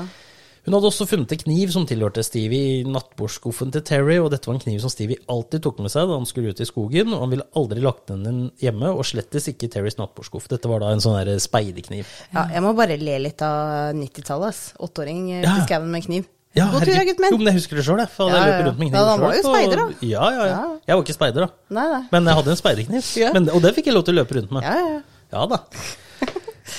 Hun 0.65 0.73
hadde 0.73 0.89
også 0.89 1.05
funnet 1.07 1.32
en 1.35 1.41
kniv 1.43 1.70
som 1.74 1.85
tilhørte 1.85 2.23
Stevie 2.24 2.78
i 2.81 2.85
nattbordskuffen 2.89 3.70
til 3.74 3.82
Terry, 3.85 4.16
og 4.23 4.31
dette 4.32 4.49
var 4.49 4.57
en 4.57 4.62
kniv 4.62 4.78
som 4.81 4.89
Stevie 4.93 5.19
alltid 5.28 5.61
tok 5.66 5.82
med 5.85 5.93
seg 5.93 6.09
da 6.09 6.16
han 6.16 6.24
skulle 6.28 6.55
ut 6.55 6.61
i 6.65 6.69
skogen, 6.69 7.12
og 7.12 7.20
han 7.27 7.32
ville 7.35 7.45
aldri 7.61 7.82
lagt 7.85 8.07
den 8.09 8.47
hjemme, 8.62 8.89
og 8.97 9.05
slettes 9.05 9.51
ikke 9.53 9.69
i 9.69 9.73
Terrys 9.74 9.99
nattbordskuff. 10.01 10.47
Dette 10.49 10.70
var 10.70 10.81
da 10.81 10.93
en 10.95 11.03
sånn 11.05 11.19
der 11.20 11.36
speiderkniv. 11.45 12.09
ja, 12.32 12.47
jeg 12.55 12.62
må 12.65 12.73
bare 12.78 12.97
le 12.97 13.19
litt 13.27 13.43
av 13.45 13.93
90-tallet. 13.99 14.49
ass. 14.49 14.73
Åtteåring 14.81 15.28
i 15.35 15.43
Ja. 15.43 15.59
i 15.59 15.66
skauen 15.66 15.91
med 15.91 16.05
kniv. 16.07 16.24
Ja, 16.55 16.69
God 16.70 16.85
tur, 16.86 16.95
da, 16.95 17.03
gutten 17.03 17.20
min. 17.20 17.32
Jo, 17.32 17.36
men 17.39 17.47
jeg 17.51 17.55
husker 17.59 17.77
det 17.77 17.85
sjøl, 17.85 17.99
jeg. 17.99 18.09
Ja, 18.16 18.27
Ja, 18.31 18.47
ja. 18.47 18.62
rundt 18.65 18.78
med 18.78 18.89
kniv 18.89 18.95
Ja, 18.95 19.05
han 19.11 19.20
var 19.20 19.35
jo 19.35 19.43
speider, 19.43 19.77
da. 19.77 19.86
Ja, 20.01 20.31
ja, 20.31 20.31
ja. 20.31 20.47
Ja. 20.47 20.78
Jeg 20.86 20.97
var 20.97 21.03
ikke 21.03 21.16
speider, 21.19 21.41
da. 21.41 21.49
Nei, 21.74 21.86
nei. 21.91 22.03
Men 22.12 22.24
jeg 22.31 22.35
hadde 22.39 22.51
en 22.55 22.57
speiderkniv, 22.57 23.16
Ja. 23.19 23.31
Og 23.53 23.61
det 23.62 23.74
fikk 23.74 23.86
jeg 23.91 23.95
lov 23.95 24.05
til 24.07 24.15
å 24.15 24.23
løpe 24.23 24.36
rundt 24.39 24.51
med. 24.55 24.62
Ja, 24.62 24.74
ja, 24.78 24.89
ja. 24.95 25.01
Ja 25.35 25.47
da. 25.51 25.59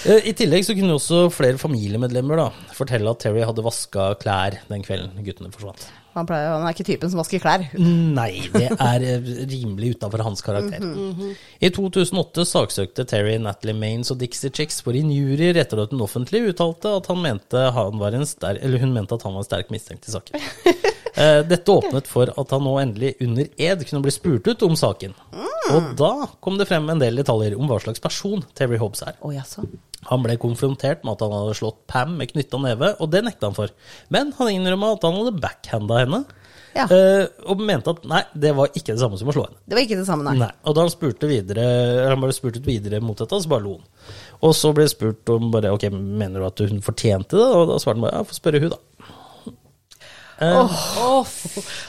Eh, 0.05 0.27
I 0.29 0.33
tillegg 0.37 0.65
så 0.67 0.75
kunne 0.77 0.95
også 0.99 1.25
flere 1.33 1.57
familiemedlemmer 1.57 2.37
da 2.37 2.49
fortelle 2.77 3.09
at 3.09 3.23
Terry 3.23 3.41
hadde 3.45 3.63
vaska 3.65 4.11
klær 4.21 4.59
den 4.69 4.83
kvelden 4.85 5.23
guttene 5.25 5.53
forsvant. 5.53 5.87
Han, 6.15 6.27
pleier, 6.29 6.53
han 6.53 6.63
er 6.63 6.75
ikke 6.75 6.85
typen 6.87 7.11
som 7.11 7.19
vasker 7.19 7.41
klær. 7.43 7.65
Nei, 7.75 8.45
det 8.53 8.69
er 8.71 9.03
eh, 9.03 9.31
rimelig 9.51 9.95
utafor 9.97 10.23
hans 10.23 10.45
karakter. 10.45 10.85
I 11.59 11.71
2008 11.75 12.45
saksøkte 12.47 13.07
Terry 13.09 13.35
Natalie 13.41 13.75
Maines 13.75 14.13
og 14.13 14.21
Dixie 14.21 14.53
Chicks 14.53 14.79
for 14.85 14.95
injurier 14.95 15.57
etter 15.59 15.83
at 15.83 15.91
hun 15.95 16.05
offentlig 16.05 16.45
uttalte 16.53 16.93
at 17.01 17.09
han 17.11 17.23
mente 17.25 17.65
han 17.75 17.99
var 17.99 18.15
en 18.15 18.29
ster 18.29 18.61
eller 18.61 18.85
hun 18.85 18.93
mente 18.95 19.17
at 19.17 19.25
han 19.27 19.35
var 19.35 19.43
en 19.43 19.49
sterk 19.49 19.73
mistenkt 19.73 20.07
i 20.07 20.15
saken. 20.15 20.39
Eh, 21.15 21.41
Dette 21.47 21.71
åpnet 21.71 22.07
for 22.11 22.27
at 22.35 22.51
han 22.51 22.63
nå 22.65 22.73
endelig 22.81 23.13
under 23.23 23.47
ed 23.57 23.83
kunne 23.87 24.03
bli 24.03 24.11
spurt 24.11 24.47
ut 24.51 24.65
om 24.67 24.75
saken. 24.79 25.13
Og 25.71 25.91
da 25.97 26.11
kom 26.43 26.59
det 26.59 26.67
frem 26.69 26.87
en 26.91 26.99
del 27.01 27.15
detaljer 27.21 27.55
om 27.57 27.69
hva 27.71 27.79
slags 27.81 28.03
person 28.03 28.43
Terry 28.57 28.77
Hobbs 28.81 29.01
er. 29.07 29.15
Oh, 29.25 29.31
jaså. 29.33 29.63
Han 30.11 30.21
ble 30.21 30.35
konfrontert 30.37 31.01
med 31.07 31.15
at 31.15 31.23
han 31.25 31.31
hadde 31.33 31.55
slått 31.57 31.79
Pam 31.89 32.11
med 32.19 32.29
knytta 32.29 32.59
neve, 32.61 32.91
og 33.01 33.09
det 33.09 33.23
nekta 33.25 33.47
han 33.49 33.55
for. 33.57 33.71
Men 34.13 34.33
han 34.37 34.51
innrømma 34.53 34.91
at 34.97 35.07
han 35.07 35.15
hadde 35.17 35.39
backhanda 35.41 36.03
henne, 36.03 36.19
Ja. 36.75 36.83
eh, 36.91 37.25
og 37.47 37.61
mente 37.63 37.89
at 37.95 38.03
nei, 38.05 38.21
det 38.35 38.51
var 38.53 38.67
ikke 38.75 38.91
det 38.93 38.99
samme 38.99 39.17
som 39.17 39.29
å 39.31 39.33
slå 39.33 39.45
henne. 39.47 39.57
Det 39.65 39.77
var 39.77 39.81
ikke 39.87 39.97
det 39.97 40.05
samme, 40.05 40.25
nei. 40.27 40.35
Nei. 40.43 40.51
Og 40.67 40.75
da 40.75 40.81
han 40.83 40.91
spurte 40.93 41.25
videre, 41.31 41.63
han 42.11 42.19
ble 42.21 42.35
spurt 42.35 42.57
ut 42.59 42.65
videre 42.67 42.99
mot 43.01 43.17
dette, 43.17 43.39
så 43.41 43.49
bare 43.49 43.63
lo 43.63 43.77
han. 43.79 43.87
Og 44.43 44.53
så 44.53 44.73
ble 44.75 44.83
det 44.85 44.91
spurt 44.91 45.31
om 45.33 45.49
bare 45.55 45.71
ok, 45.73 45.87
mener 45.95 46.43
du 46.43 46.45
at 46.45 46.59
hun 46.67 46.83
fortjente 46.85 47.39
det? 47.39 47.47
Og 47.55 47.69
da 47.71 47.79
svarte 47.81 47.95
han 47.97 48.05
bare 48.05 48.19
ja, 48.19 48.27
få 48.29 48.35
spørre 48.37 48.61
hun, 48.61 48.75
da. 48.75 48.81
Eh, 50.41 50.51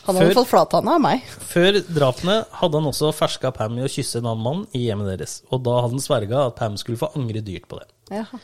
Han 0.06 0.14
hadde 0.16 0.20
Før- 0.28 0.34
fått 0.38 0.48
flathanna 0.52 0.94
av 0.94 1.00
meg. 1.02 1.22
Før 1.50 1.80
drapene 1.88 2.36
hadde 2.60 2.78
han 2.80 2.90
også 2.92 3.12
ferska 3.16 3.50
Pam 3.56 3.78
i 3.78 3.82
å 3.86 3.90
kysse 3.90 4.20
en 4.20 4.28
annen 4.30 4.42
mann 4.44 4.66
i 4.76 4.84
hjemmet 4.86 5.08
deres, 5.18 5.40
og 5.50 5.64
da 5.66 5.80
hadde 5.82 5.96
han 5.98 6.04
sverga 6.04 6.46
at 6.46 6.56
Pam 6.60 6.76
skulle 6.78 7.00
få 7.00 7.08
angre 7.18 7.42
dyrt 7.42 7.66
på 7.70 7.80
det. 7.80 7.88
Jaha. 8.14 8.38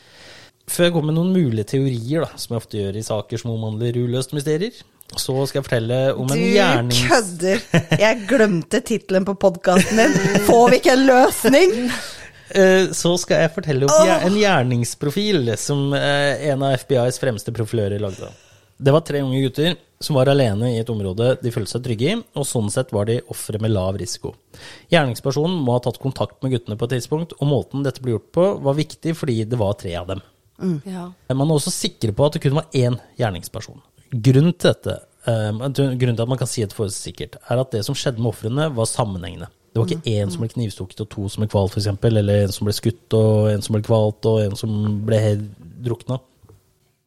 Før 0.67 0.85
jeg 0.87 0.93
går 0.95 1.03
med 1.07 1.15
noen 1.17 1.31
mulige 1.35 1.65
teorier, 1.73 2.23
da, 2.23 2.37
som 2.39 2.53
jeg 2.55 2.61
ofte 2.63 2.77
gjør 2.79 2.95
i 2.99 3.03
saker 3.03 3.37
som 3.41 3.51
omhandler 3.51 3.97
uløste 3.99 4.35
mysterier, 4.37 4.75
så 5.13 5.35
skal 5.47 5.59
jeg 5.61 5.65
fortelle 5.67 5.97
om 6.17 6.31
en 6.31 6.39
gjerning... 6.39 6.91
Du 6.95 7.09
kødder! 7.11 7.63
Jeg 7.99 8.21
glemte 8.29 8.79
tittelen 8.87 9.25
på 9.27 9.35
podkasten 9.39 9.99
din. 9.99 10.15
Får 10.47 10.69
vi 10.71 10.79
ikke 10.79 10.95
en 10.95 11.03
løsning? 11.07 11.75
Eh, 12.55 12.87
Så 12.95 13.11
skal 13.21 13.43
jeg 13.43 13.51
fortelle 13.55 13.87
om 13.91 14.07
en 14.31 14.39
gjerningsprofil 14.39 15.51
som 15.59 15.91
eh, 15.97 16.47
en 16.51 16.63
av 16.65 16.75
FBIs 16.79 17.19
fremste 17.21 17.53
profilører 17.55 17.99
lagde. 18.01 18.31
Det 18.83 18.91
var 18.91 19.03
tre 19.07 19.21
unge 19.23 19.39
gutter 19.45 19.77
som 20.03 20.17
var 20.17 20.27
alene 20.27 20.73
i 20.73 20.79
et 20.81 20.89
område 20.91 21.37
de 21.39 21.51
følte 21.55 21.77
seg 21.77 21.85
trygge 21.85 22.09
i, 22.11 22.17
og 22.35 22.47
sånn 22.47 22.67
sett 22.73 22.91
var 22.95 23.07
de 23.07 23.21
ofre 23.31 23.61
med 23.63 23.71
lav 23.71 23.95
risiko. 23.99 24.33
Gjerningspersonen 24.91 25.61
må 25.63 25.77
ha 25.77 25.83
tatt 25.85 26.01
kontakt 26.03 26.41
med 26.43 26.51
guttene 26.57 26.75
på 26.79 26.89
et 26.89 26.97
tidspunkt, 26.97 27.37
og 27.39 27.47
måten 27.47 27.85
dette 27.85 28.03
ble 28.03 28.17
gjort 28.17 28.29
på, 28.35 28.49
var 28.65 28.75
viktig 28.75 29.15
fordi 29.15 29.37
det 29.47 29.59
var 29.61 29.77
tre 29.79 29.95
av 30.01 30.11
dem. 30.11 30.23
Ja. 30.87 31.07
Man 31.31 31.47
er 31.47 31.55
også 31.55 31.73
sikre 31.73 32.13
på 32.15 32.27
at 32.27 32.35
det 32.35 32.43
kun 32.43 32.59
var 32.59 32.67
én 32.75 32.99
gjerningsperson. 33.19 33.79
Grunnen 34.13 34.53
til 34.53 34.73
dette, 34.73 34.99
eh, 35.31 35.63
grunnen 35.71 36.17
til 36.17 36.25
at 36.25 36.33
man 36.35 36.41
kan 36.41 36.51
si 36.51 36.65
dette 36.65 36.77
for 36.77 36.91
sikkert, 36.91 37.39
er 37.47 37.63
at 37.63 37.71
det 37.71 37.85
som 37.87 37.95
skjedde 37.95 38.19
med 38.19 38.33
ofrene, 38.33 38.67
var 38.75 38.89
sammenhengende. 38.89 39.47
Det 39.73 39.81
var 39.81 39.89
ikke 39.89 40.11
én 40.11 40.29
som 40.29 40.43
ble 40.43 40.51
knivstukket 40.51 41.01
og 41.01 41.09
to 41.09 41.23
som 41.31 41.41
ble 41.41 41.49
kvalt, 41.49 41.73
f.eks., 41.73 41.87
eller 42.11 42.43
en 42.43 42.51
som 42.53 42.67
ble 42.67 42.75
skutt 42.77 43.15
og 43.17 43.49
en 43.49 43.63
som 43.63 43.73
ble 43.73 43.81
kvalt 43.87 44.27
og 44.29 44.43
en 44.43 44.59
som 44.59 44.75
ble 45.07 45.23
drukna. 45.87 46.19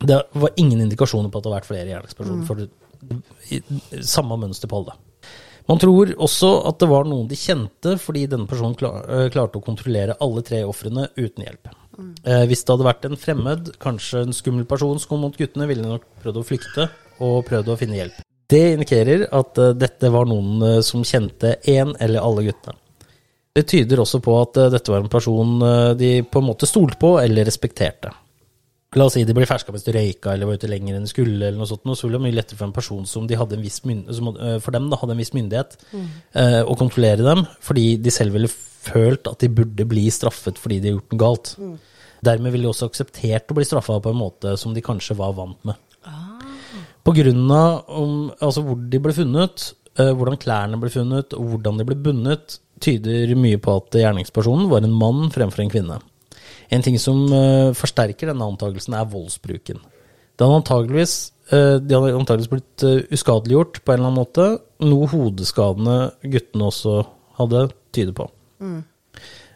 Det 0.07 0.21
var 0.33 0.55
ingen 0.61 0.83
indikasjoner 0.85 1.33
på 1.33 1.41
at 1.41 1.47
det 1.47 1.51
har 1.51 1.59
vært 1.59 1.71
flere 1.71 1.91
gjerningspersoner. 1.91 2.45
For 2.49 2.63
det, 2.63 4.05
samme 4.07 4.39
mønster 4.41 4.71
på 4.71 4.81
alle. 4.81 4.97
Man 5.67 5.81
tror 5.83 6.13
også 6.23 6.51
at 6.69 6.79
det 6.79 6.89
var 6.91 7.09
noen 7.09 7.27
de 7.31 7.39
kjente, 7.39 7.97
fordi 7.99 8.29
denne 8.31 8.47
personen 8.47 8.77
klar, 8.79 9.03
øh, 9.11 9.27
klarte 9.35 9.59
å 9.59 9.65
kontrollere 9.67 10.15
alle 10.23 10.45
tre 10.47 10.63
ofrene 10.67 11.09
uten 11.17 11.43
hjelp. 11.43 11.73
Eh, 12.23 12.45
hvis 12.47 12.63
det 12.63 12.75
hadde 12.75 12.87
vært 12.87 13.09
en 13.09 13.19
fremmed, 13.19 13.73
kanskje 13.83 14.23
en 14.27 14.37
skummel 14.37 14.67
person 14.69 15.01
som 15.01 15.11
kom 15.11 15.25
mot 15.27 15.37
guttene, 15.37 15.67
ville 15.67 15.83
de 15.83 15.91
nok 15.97 16.07
prøvd 16.23 16.39
å 16.39 16.47
flykte 16.47 16.89
og 17.25 17.43
prøvd 17.49 17.73
å 17.73 17.79
finne 17.81 17.99
hjelp. 17.99 18.23
Det 18.47 18.63
indikerer 18.77 19.27
at 19.35 19.59
eh, 19.59 19.75
dette 19.75 20.11
var 20.15 20.29
noen 20.31 20.63
eh, 20.63 20.81
som 20.87 21.03
kjente 21.07 21.57
én 21.67 21.97
eller 21.99 22.23
alle 22.23 22.47
guttene. 22.47 22.79
Det 23.57 23.65
tyder 23.71 24.03
også 24.03 24.21
på 24.21 24.35
at 24.37 24.59
eh, 24.61 24.71
dette 24.75 24.93
var 24.93 25.03
en 25.03 25.13
person 25.13 25.57
eh, 25.65 25.91
de 25.97 26.11
på 26.29 26.43
en 26.43 26.49
måte 26.51 26.69
stolte 26.69 27.01
på 27.01 27.17
eller 27.23 27.49
respekterte. 27.49 28.13
La 28.95 29.09
oss 29.09 29.17
si 29.17 29.25
de 29.27 29.35
ble 29.35 29.49
ferska 29.49 29.73
mens 29.75 29.85
de 29.85 29.93
røyka 29.97 30.33
eller 30.33 30.47
var 30.47 30.61
ute 30.61 30.71
lenger 30.71 30.95
enn 30.95 31.05
de 31.05 31.11
skulle, 31.11 31.41
eller 31.41 31.59
noe 31.59 31.67
sånt, 31.69 31.83
så 31.83 32.07
ville 32.07 32.15
det 32.15 32.21
være 32.21 32.27
mye 32.29 32.37
lettere 32.37 32.61
for 32.61 32.69
en 32.69 32.77
person 32.77 33.09
som 33.11 33.27
de 33.27 33.37
hadde 33.37 33.57
en 33.59 33.65
viss 33.65 33.81
som, 33.83 34.31
eh, 34.39 34.59
for 34.63 34.71
dem 34.71 34.89
da, 34.89 34.97
hadde 35.01 35.17
en 35.17 35.19
viss 35.19 35.35
myndighet, 35.35 35.77
eh, 36.35 36.63
å 36.63 36.79
kontrollere 36.79 37.27
dem, 37.27 37.47
fordi 37.61 38.01
de 38.01 38.11
selv 38.11 38.33
ville 38.33 38.49
følt 38.49 39.27
at 39.27 39.43
de 39.43 39.49
burde 39.49 39.89
bli 39.89 40.07
straffet 40.09 40.57
fordi 40.57 40.81
de 40.81 40.89
har 40.89 41.01
gjort 41.01 41.13
noe 41.13 41.19
galt. 41.19 41.57
Dermed 42.23 42.53
ville 42.53 42.63
de 42.63 42.73
også 42.73 42.89
akseptert 42.89 43.51
å 43.51 43.59
bli 43.59 43.65
straffa 43.65 44.01
på 44.01 44.11
en 44.15 44.23
måte 44.23 44.57
som 44.57 44.73
de 44.73 44.81
kanskje 44.81 45.17
var 45.17 45.35
vant 45.35 45.59
med. 45.65 45.77
På 47.05 47.15
grunn 47.15 47.51
av 47.51 47.85
om, 47.89 48.31
altså 48.41 48.65
hvor 48.67 48.79
de 48.91 48.99
ble 48.99 49.13
funnet, 49.13 49.73
eh, 49.99 50.13
hvordan 50.13 50.39
klærne 50.39 50.81
ble 50.81 50.91
funnet, 50.91 51.35
og 51.35 51.53
hvordan 51.53 51.79
de 51.79 51.85
ble 51.85 51.95
bundet, 51.95 52.59
tyder 52.81 53.35
mye 53.39 53.59
på 53.59 53.77
at 53.77 53.91
gjerningspersonen 53.99 54.69
var 54.69 54.83
en 54.85 54.93
mann 54.93 55.31
fremfor 55.31 55.63
en 55.65 55.71
kvinne. 55.71 56.01
En 56.73 56.83
ting 56.83 56.99
som 56.99 57.25
uh, 57.31 57.75
forsterker 57.77 58.33
denne 58.33 58.49
antakelsen, 58.51 58.97
er 58.99 59.09
voldsbruken. 59.13 59.79
Det 60.37 60.45
hadde 60.45 60.61
antageligvis, 60.63 61.17
uh, 61.53 61.77
de 61.79 61.95
hadde 61.97 62.17
antageligvis 62.19 62.53
blitt 62.53 62.87
uh, 62.87 63.05
uskadeliggjort 63.15 63.83
på 63.83 63.95
en 63.95 64.01
eller 64.01 64.11
annen 64.11 64.23
måte, 64.23 64.49
noe 64.85 65.09
hodeskadene 65.13 65.99
guttene 66.27 66.69
også 66.73 67.01
hadde 67.39 67.69
tyder 67.95 68.17
på. 68.17 68.29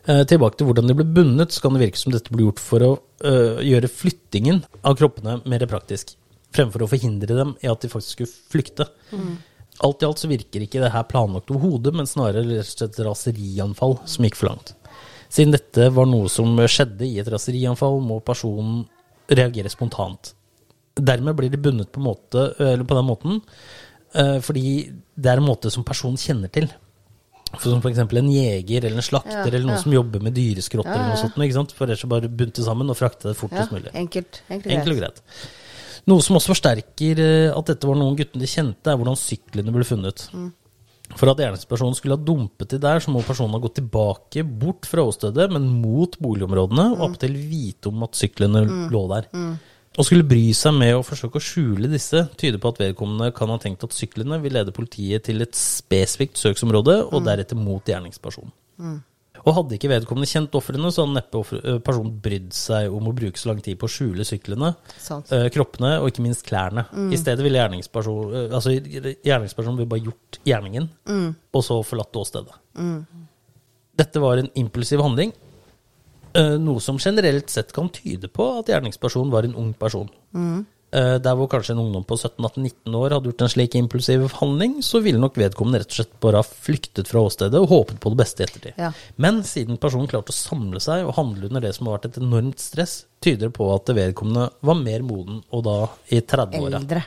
Eh, 0.09 0.23
tilbake 0.24 0.57
til 0.57 0.69
hvordan 0.69 0.89
de 0.89 0.97
ble 0.97 1.05
bundet, 1.05 1.53
så 1.53 1.65
kan 1.65 1.77
det 1.77 1.85
virke 1.85 2.01
som 2.01 2.12
dette 2.15 2.32
ble 2.32 2.47
gjort 2.47 2.62
for 2.62 2.85
å 2.87 2.91
eh, 3.27 3.61
gjøre 3.69 3.93
flyttingen 3.93 4.62
av 4.81 4.97
kroppene 4.99 5.39
mer 5.45 5.66
praktisk, 5.69 6.15
fremfor 6.57 6.87
å 6.87 6.89
forhindre 6.91 7.37
dem 7.37 7.55
i 7.61 7.69
at 7.70 7.85
de 7.85 7.91
faktisk 7.93 8.16
skulle 8.16 8.45
flykte. 8.55 8.89
Alt 9.85 10.03
i 10.03 10.09
alt 10.09 10.20
så 10.20 10.31
virker 10.31 10.65
ikke 10.65 10.81
det 10.82 10.93
her 10.95 11.07
planlagt 11.09 11.53
overhodet, 11.53 11.93
men 11.97 12.09
snarere 12.09 12.47
rett 12.49 12.65
og 12.65 12.73
slett 12.73 12.97
et 12.97 13.05
raserianfall 13.07 13.99
som 14.09 14.27
gikk 14.27 14.41
for 14.41 14.51
langt. 14.51 14.74
Siden 15.31 15.55
dette 15.55 15.86
var 15.94 16.09
noe 16.11 16.28
som 16.32 16.57
skjedde 16.66 17.07
i 17.07 17.20
et 17.23 17.28
raserianfall, 17.31 18.01
må 18.02 18.19
personen 18.27 18.82
reagere 19.31 19.70
spontant. 19.70 20.32
Dermed 20.98 21.36
blir 21.39 21.52
de 21.52 21.61
bundet 21.62 21.93
på, 21.94 22.02
måte, 22.02 22.48
eller 22.59 22.82
på 22.85 22.97
den 22.98 23.07
måten, 23.07 23.40
eh, 24.19 24.39
fordi 24.43 24.65
det 25.15 25.31
er 25.31 25.39
en 25.39 25.47
måte 25.47 25.70
som 25.70 25.86
personen 25.86 26.19
kjenner 26.19 26.51
til. 26.52 26.66
Som 27.62 27.81
f.eks. 27.82 27.98
en 27.98 28.28
jeger 28.31 28.85
eller 28.85 28.98
en 29.01 29.07
slakter 29.07 29.40
Ja, 29.40 29.47
eller 29.48 29.65
noen 29.66 29.74
ja. 29.78 29.82
som 29.82 29.94
jobber 29.94 30.23
med 30.23 30.35
dyreskrotter 30.36 30.93
eller 30.94 31.09
noe 31.15 31.19
sånt. 31.19 31.39
Ikke 31.43 31.57
sant? 31.57 31.73
For 31.74 31.86
ellers 31.86 32.05
bare 32.11 32.28
bunte 32.31 32.62
sammen 32.62 32.90
og 32.93 32.98
frakte 32.98 33.27
det 33.31 33.35
Ja, 33.35 33.40
fortest 33.40 33.73
mulig. 33.74 33.90
enkelt. 33.94 34.43
Enkelt, 34.51 34.70
Enkelt 34.77 34.94
og 34.94 35.01
greit. 35.01 35.23
Noe 36.11 36.23
som 36.23 36.39
også 36.39 36.52
forsterker 36.55 37.19
eh, 37.23 37.51
at 37.55 37.66
dette 37.73 37.86
var 37.90 37.98
noen 37.98 38.15
guttene 38.19 38.43
de 38.44 38.51
kjente, 38.51 38.86
er 38.90 38.98
hvordan 38.98 39.19
syklene 39.19 39.74
ble 39.74 39.86
funnet. 39.86 40.28
For 41.19 41.31
at 41.31 41.41
gjerningspersonen 41.43 41.97
skulle 41.99 42.16
ha 42.16 42.23
dumpet 42.23 42.70
de 42.70 42.78
der, 42.81 43.01
så 43.03 43.12
må 43.12 43.24
personen 43.27 43.57
ha 43.57 43.62
gått 43.62 43.78
tilbake 43.81 44.45
bort 44.45 44.87
fra 44.89 45.05
åstedet, 45.09 45.51
men 45.53 45.66
mot 45.82 46.15
boligområdene, 46.23 46.87
og 46.95 47.11
opptil 47.11 47.35
vite 47.51 47.91
om 47.91 48.07
at 48.07 48.19
syklene 48.19 48.62
lå 48.93 49.03
der. 49.11 49.28
Å 49.99 50.07
skulle 50.07 50.24
bry 50.24 50.53
seg 50.55 50.77
med 50.78 50.95
å 50.95 51.03
forsøke 51.05 51.41
å 51.41 51.45
skjule 51.45 51.91
disse, 51.91 52.23
tyder 52.39 52.62
på 52.62 52.70
at 52.70 52.78
vedkommende 52.85 53.32
kan 53.37 53.51
ha 53.51 53.59
tenkt 53.61 53.82
at 53.85 53.97
syklene 53.97 54.39
vil 54.41 54.55
lede 54.55 54.74
politiet 54.77 55.27
til 55.27 55.43
et 55.43 55.59
spesifikt 55.59 56.39
søksområde, 56.39 57.01
og 57.11 57.27
deretter 57.27 57.59
mot 57.59 57.82
gjerningspersonen. 57.85 58.55
Og 59.45 59.55
hadde 59.57 59.77
ikke 59.79 59.89
vedkommende 59.89 60.29
kjent 60.29 60.55
ofrene, 60.59 60.91
så 60.93 61.05
hadde 61.07 61.17
neppe 61.17 61.41
eh, 61.61 61.79
personen 61.85 62.12
brydd 62.23 62.53
seg 62.53 62.93
om 62.93 63.09
å 63.09 63.15
bruke 63.17 63.39
så 63.41 63.49
lang 63.51 63.61
tid 63.65 63.79
på 63.81 63.89
å 63.89 63.93
skjule 63.93 64.25
syklene, 64.29 64.75
eh, 65.33 65.47
kroppene 65.55 65.95
og 66.03 66.09
ikke 66.11 66.23
minst 66.27 66.45
klærne. 66.47 66.85
I 67.12 67.17
stedet 67.17 67.43
ville 67.45 67.59
gjerningsperson, 67.59 68.35
eh, 68.35 68.55
altså, 68.55 68.75
gjerningspersonen 69.25 69.77
ville 69.81 69.89
bare 69.95 70.05
gjort 70.05 70.41
gjerningen, 70.45 70.91
og 71.55 71.65
så 71.65 71.81
forlatt 71.85 72.12
åstedet. 72.21 72.53
Dette 73.97 74.21
var 74.21 74.39
en 74.39 74.51
impulsiv 74.57 75.01
handling, 75.05 75.33
eh, 76.35 76.57
noe 76.59 76.81
som 76.81 76.99
generelt 76.99 77.49
sett 77.51 77.73
kan 77.73 77.89
tyde 77.89 78.29
på 78.29 78.59
at 78.59 78.67
gjerningspersonen 78.67 79.31
var 79.33 79.45
en 79.45 79.55
ung 79.57 79.73
person. 79.75 80.09
Eh, 80.91 81.17
Der 81.23 81.37
hvor 81.39 81.47
kanskje 81.51 81.77
en 81.77 81.85
ungdom 81.85 82.05
på 82.07 82.17
17-18-19 82.19 82.97
år 82.99 83.15
hadde 83.15 83.31
gjort 83.31 83.45
en 83.45 83.53
slik 83.53 83.77
impulsiv 83.79 84.25
handling, 84.41 84.81
så 84.83 84.99
ville 85.05 85.21
nok 85.23 85.39
vedkommende 85.39 85.83
rett 85.83 85.93
og 85.93 86.01
slett 86.01 86.17
bare 86.23 86.41
ha 86.43 86.47
flyktet 86.67 87.11
fra 87.11 87.23
åstedet 87.23 87.61
og 87.61 87.71
håpet 87.71 88.01
på 88.03 88.11
det 88.11 88.21
beste 88.25 88.43
i 88.43 88.49
ettertid. 88.49 88.81
Ja. 88.81 88.91
Men 89.23 89.45
siden 89.47 89.79
personen 89.79 90.11
klarte 90.11 90.35
å 90.35 90.37
samle 90.37 90.83
seg 90.83 91.07
og 91.07 91.15
handle 91.21 91.47
under 91.47 91.62
det 91.62 91.77
som 91.77 91.87
har 91.87 91.99
vært 91.99 92.11
et 92.11 92.19
enormt 92.23 92.59
stress, 92.62 93.05
tyder 93.23 93.49
det 93.49 93.55
på 93.61 93.69
at 93.75 93.93
vedkommende 93.95 94.49
var 94.67 94.81
mer 94.81 95.07
moden, 95.07 95.45
og 95.55 95.62
da 95.69 95.77
i 96.11 96.19
30-åra. 96.25 96.83
Eldre. 96.83 97.05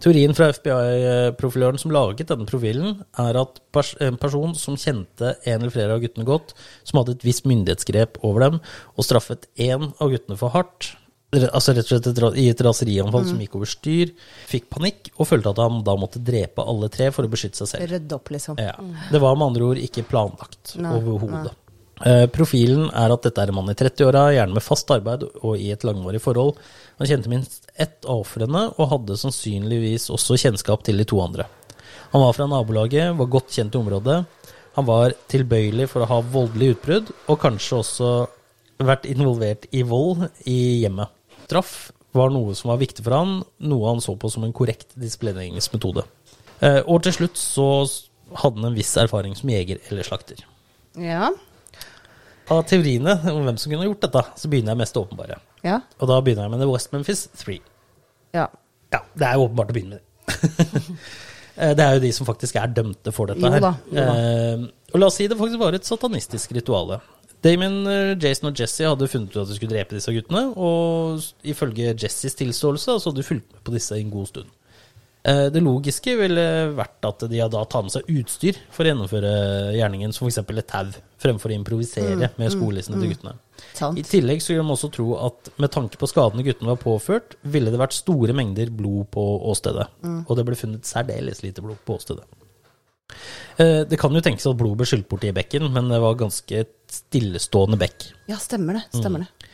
Teorien 0.00 0.32
fra 0.32 0.46
FBI-profiløren 0.54 1.76
som 1.80 1.92
laget 1.92 2.30
denne 2.30 2.46
profilen, 2.48 3.02
er 3.20 3.36
at 3.36 3.58
pers 3.74 3.90
en 4.00 4.16
person 4.20 4.54
som 4.56 4.78
kjente 4.80 5.34
en 5.42 5.58
eller 5.58 5.74
flere 5.74 5.98
av 5.98 6.00
guttene 6.00 6.24
godt, 6.28 6.54
som 6.88 7.02
hadde 7.02 7.18
et 7.18 7.26
visst 7.26 7.44
myndighetsgrep 7.50 8.22
over 8.24 8.46
dem, 8.46 8.62
og 8.94 9.04
straffet 9.04 9.44
én 9.60 9.90
av 9.90 10.14
guttene 10.14 10.38
for 10.40 10.54
hardt, 10.54 10.94
altså 11.30 11.74
rett 11.76 11.86
og 11.86 11.90
slett 11.92 12.08
et, 12.10 12.20
i 12.42 12.48
et 12.50 12.62
raserianfall 12.66 13.26
som 13.28 13.38
gikk 13.38 13.54
over 13.58 13.70
styr, 13.70 14.10
fikk 14.50 14.66
panikk 14.72 15.12
og 15.16 15.28
følte 15.30 15.52
at 15.52 15.62
han 15.62 15.82
da 15.86 15.94
måtte 15.98 16.22
drepe 16.26 16.64
alle 16.66 16.90
tre 16.90 17.10
for 17.14 17.26
å 17.26 17.30
beskytte 17.30 17.62
seg 17.62 17.70
selv. 17.70 17.92
Rydde 17.94 18.16
opp, 18.18 18.32
liksom. 18.34 18.58
Ja. 18.58 18.74
Det 19.12 19.22
var 19.22 19.38
med 19.38 19.52
andre 19.52 19.68
ord 19.70 19.82
ikke 19.82 20.06
planlagt 20.10 20.74
overhodet. 20.80 21.54
Uh, 22.00 22.24
profilen 22.32 22.86
er 22.96 23.12
at 23.12 23.26
dette 23.26 23.42
er 23.42 23.50
en 23.52 23.58
mann 23.58 23.68
i 23.68 23.76
30-åra, 23.76 24.30
gjerne 24.32 24.56
med 24.56 24.64
fast 24.64 24.88
arbeid 24.90 25.26
og 25.28 25.60
i 25.60 25.68
et 25.74 25.84
langvarig 25.84 26.22
forhold. 26.24 26.56
Han 26.98 27.10
kjente 27.10 27.30
minst 27.32 27.68
ett 27.76 28.08
av 28.08 28.24
ofrene, 28.24 28.66
og 28.80 28.90
hadde 28.94 29.18
sannsynligvis 29.20 30.08
også 30.12 30.38
kjennskap 30.40 30.82
til 30.86 30.98
de 31.00 31.06
to 31.08 31.20
andre. 31.22 31.46
Han 32.10 32.24
var 32.24 32.34
fra 32.34 32.48
nabolaget, 32.50 33.12
var 33.20 33.30
godt 33.30 33.52
kjent 33.54 33.76
i 33.76 33.82
området. 33.82 34.18
Han 34.78 34.88
var 34.88 35.14
tilbøyelig 35.30 35.90
for 35.92 36.02
å 36.02 36.10
ha 36.10 36.20
voldelige 36.24 36.78
utbrudd, 36.78 37.14
og 37.28 37.40
kanskje 37.44 37.80
også 37.84 38.10
vært 38.80 39.06
involvert 39.10 39.68
i 39.76 39.84
vold 39.86 40.24
i 40.48 40.58
hjemmet. 40.82 41.12
Straff 41.50 41.90
var 42.16 42.30
noe 42.34 42.54
som 42.58 42.70
var 42.72 42.80
viktig 42.80 43.04
for 43.06 43.14
han, 43.14 43.36
noe 43.62 43.90
han 43.92 44.00
så 44.02 44.14
på 44.18 44.30
som 44.32 44.46
en 44.46 44.54
korrekt 44.56 44.94
disiplineringsmetode. 44.98 46.06
Eh, 46.62 46.80
og 46.86 47.02
til 47.06 47.14
slutt 47.20 47.38
så 47.38 47.66
hadde 48.40 48.60
han 48.62 48.70
en 48.70 48.76
viss 48.78 48.92
erfaring 49.00 49.34
som 49.38 49.50
jeger 49.50 49.78
eller 49.90 50.06
slakter. 50.06 50.42
Ja. 50.98 51.30
Av 52.50 52.64
teoriene 52.66 53.14
om 53.30 53.44
hvem 53.46 53.58
som 53.62 53.70
kunne 53.70 53.86
gjort 53.86 54.02
dette, 54.08 54.24
så 54.42 54.50
begynner 54.50 54.74
jeg 54.74 54.80
mest 54.82 54.98
åpenbare. 54.98 55.38
Ja. 55.66 55.80
Og 56.00 56.08
da 56.10 56.18
begynner 56.24 56.46
jeg 56.48 56.54
med 56.54 56.62
The 56.64 56.70
West 56.72 56.92
Memphis 56.94 57.26
3. 57.44 57.60
ja. 58.38 58.48
Ja, 58.90 58.98
det 59.14 59.22
er 59.22 59.36
jo 59.38 59.44
åpenbart 59.46 59.68
å 59.70 59.74
begynne 59.76 60.00
med 60.00 60.00
det. 60.00 60.94
Eh, 61.60 61.74
det 61.76 61.82
er 61.84 61.96
jo 61.98 62.00
de 62.00 62.08
som 62.14 62.24
faktisk 62.24 62.56
er 62.56 62.70
dømte 62.72 63.12
for 63.12 63.28
dette 63.28 63.42
Jo 63.42 63.50
her. 63.52 63.60
da, 63.60 63.70
jo 63.90 63.96
da. 63.98 64.12
Eh, 64.16 64.62
og 64.94 65.00
la 65.02 65.08
oss 65.10 65.16
si 65.18 65.26
det 65.28 65.36
faktisk 65.36 65.60
var 65.60 65.74
et 65.76 65.84
satanistisk 65.84 66.54
rituale. 66.56 66.96
Damon, 67.42 67.86
eh, 67.88 68.14
Jason 68.20 68.50
og 68.50 68.58
Jesse 68.60 68.84
hadde 68.84 69.08
funnet 69.08 69.32
ut 69.32 69.42
at 69.42 69.48
de 69.48 69.56
skulle 69.56 69.72
drepe 69.72 69.96
disse 69.96 70.12
guttene, 70.12 70.42
og 70.60 71.22
ifølge 71.48 71.94
Jessys 71.96 72.36
tilståelse 72.36 72.98
så 73.00 73.10
hadde 73.10 73.22
de 73.22 73.28
fulgt 73.30 73.48
med 73.54 73.62
på 73.64 73.72
disse 73.76 73.96
en 73.96 74.10
god 74.12 74.26
stund. 74.28 74.50
Eh, 75.24 75.50
Det 75.52 75.60
logiske 75.62 76.14
ville 76.16 76.44
vært 76.76 77.04
at 77.04 77.24
de 77.28 77.40
hadde 77.40 77.60
tatt 77.68 77.84
med 77.84 77.92
seg 77.92 78.08
utstyr 78.08 78.56
for 78.72 78.84
å 78.84 78.88
gjennomføre 78.92 79.32
gjerningen, 79.76 80.12
som 80.16 80.28
f.eks. 80.28 80.38
et 80.44 80.66
tau, 80.68 80.92
fremfor 81.20 81.52
å 81.52 81.56
improvisere 81.58 82.30
med 82.38 82.52
skolissene 82.52 83.00
til 83.00 83.12
guttene. 83.12 83.34
Sant. 83.76 83.98
I 84.00 84.02
tillegg 84.02 84.40
så 84.40 84.54
vil 84.54 84.62
de 84.62 84.72
også 84.72 84.88
tro 84.92 85.08
at 85.26 85.50
med 85.60 85.70
tanke 85.70 85.98
på 86.00 86.08
skadene 86.08 86.44
guttene 86.44 86.72
var 86.72 86.80
påført, 86.80 87.36
ville 87.44 87.70
det 87.70 87.80
vært 87.80 87.92
store 87.96 88.32
mengder 88.32 88.70
blod 88.72 89.10
på 89.12 89.24
åstedet. 89.52 89.88
Og 90.28 90.36
det 90.36 90.46
ble 90.48 90.56
funnet 90.56 90.88
særdeles 90.88 91.42
lite 91.44 91.60
blod 91.60 91.76
på 91.84 91.96
åstedet. 92.00 92.24
Eh, 93.60 93.82
Det 93.88 93.98
kan 94.00 94.14
jo 94.14 94.22
tenkes 94.24 94.46
at 94.48 94.56
blod 94.56 94.78
ble 94.80 94.86
skylt 94.88 95.08
bort 95.10 95.24
i 95.24 95.32
bekken, 95.36 95.68
men 95.72 95.88
det 95.92 96.00
var 96.00 96.18
ganske 96.20 96.64
stillestående 96.90 97.78
bekk. 97.80 98.10
ja, 98.30 98.36
stemmer 98.36 98.80
det. 98.80 98.84
Stemmer 99.00 99.26
det. 99.26 99.48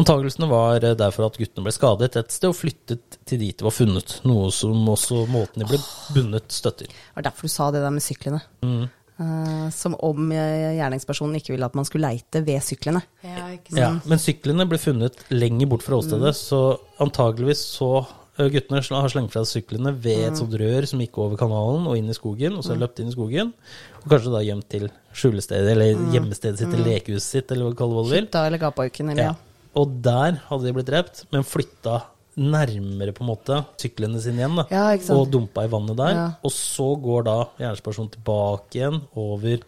Antagelsene 0.00 0.48
var 0.48 0.80
eh, 0.84 0.94
derfor 0.96 1.26
at 1.28 1.36
guttene 1.36 1.66
ble 1.66 1.74
skadet 1.74 2.16
et 2.16 2.32
sted 2.32 2.48
og 2.48 2.56
flyttet 2.56 3.18
til 3.28 3.42
dit 3.42 3.58
de 3.58 3.66
var 3.66 3.74
funnet, 3.76 4.20
noe 4.24 4.48
som 4.54 4.88
også 4.88 5.26
måten 5.28 5.60
de 5.60 5.68
ble 5.68 5.80
bundet 6.14 6.48
støtter. 6.54 6.88
Det 6.88 7.16
var 7.18 7.26
derfor 7.28 7.48
du 7.48 7.52
sa 7.52 7.70
det 7.74 7.82
der 7.84 7.92
med 7.92 8.04
syklene. 8.04 8.40
Mm. 8.64 8.88
Uh, 9.20 9.66
som 9.70 9.92
om 10.02 10.32
gjerningspersonen 10.32 11.36
ikke 11.36 11.52
ville 11.52 11.66
at 11.68 11.76
man 11.76 11.84
skulle 11.84 12.08
leite 12.08 12.40
ved 12.46 12.64
syklene. 12.64 13.02
Ja, 13.20 13.50
ikke 13.52 13.74
sant. 13.74 13.82
Ja, 13.82 13.90
men 14.08 14.18
syklene 14.22 14.64
ble 14.66 14.80
funnet 14.80 15.20
lenger 15.30 15.68
bort 15.70 15.84
fra 15.84 16.00
åstedet, 16.00 16.32
så 16.40 16.62
antageligvis 17.04 17.60
så 17.76 17.90
guttene 18.36 18.80
har 18.80 19.12
slengt 19.12 19.32
fra 19.34 19.42
syklene 19.44 19.92
ved 19.92 20.22
et 20.30 20.38
sånt 20.40 20.54
rør 20.56 20.86
som 20.88 21.00
gikk 21.02 21.18
over 21.20 21.36
kanalen 21.40 21.84
og 21.90 21.98
inn 21.98 22.08
i 22.08 22.16
skogen, 22.16 22.56
og 22.56 22.64
så 22.64 22.72
har 22.72 22.78
de 22.80 22.84
løpt 22.86 23.02
inn 23.02 23.10
i 23.10 23.14
skogen, 23.14 23.52
og 24.00 24.06
kanskje 24.08 24.32
da 24.32 24.40
gjemt 24.46 24.68
til 24.72 24.86
skjulestedet, 25.12 25.74
eller 25.74 26.00
hjemmestedet 26.14 26.62
sitt, 26.62 26.72
eller 26.72 26.88
lekehuset 26.94 27.28
sitt, 27.28 27.52
eller 27.52 27.74
hva 27.76 27.88
du 27.90 27.98
vil. 28.08 28.28
Eller 28.32 28.62
gapauken, 28.62 29.10
eller 29.12 29.22
Ja. 29.22 29.34
Og 29.74 30.02
der 30.04 30.40
hadde 30.48 30.64
de 30.66 30.72
blitt 30.76 30.88
drept, 30.88 31.24
men 31.32 31.44
flytta 31.44 32.02
nærmere 32.36 33.12
på 33.12 33.20
en 33.24 33.28
måte 33.28 33.58
syklene 33.80 34.20
sine 34.20 34.40
igjen, 34.40 34.56
da, 34.56 34.64
Ja, 34.70 35.14
og 35.14 35.30
dumpa 35.30 35.64
i 35.64 35.68
vannet 35.72 35.96
der. 35.96 36.14
Ja. 36.16 36.26
Og 36.42 36.52
så 36.52 36.88
går 37.00 37.24
da 37.24 37.36
gjerningspersonen 37.60 38.12
tilbake 38.12 38.80
igjen 38.80 39.02
over 39.14 39.60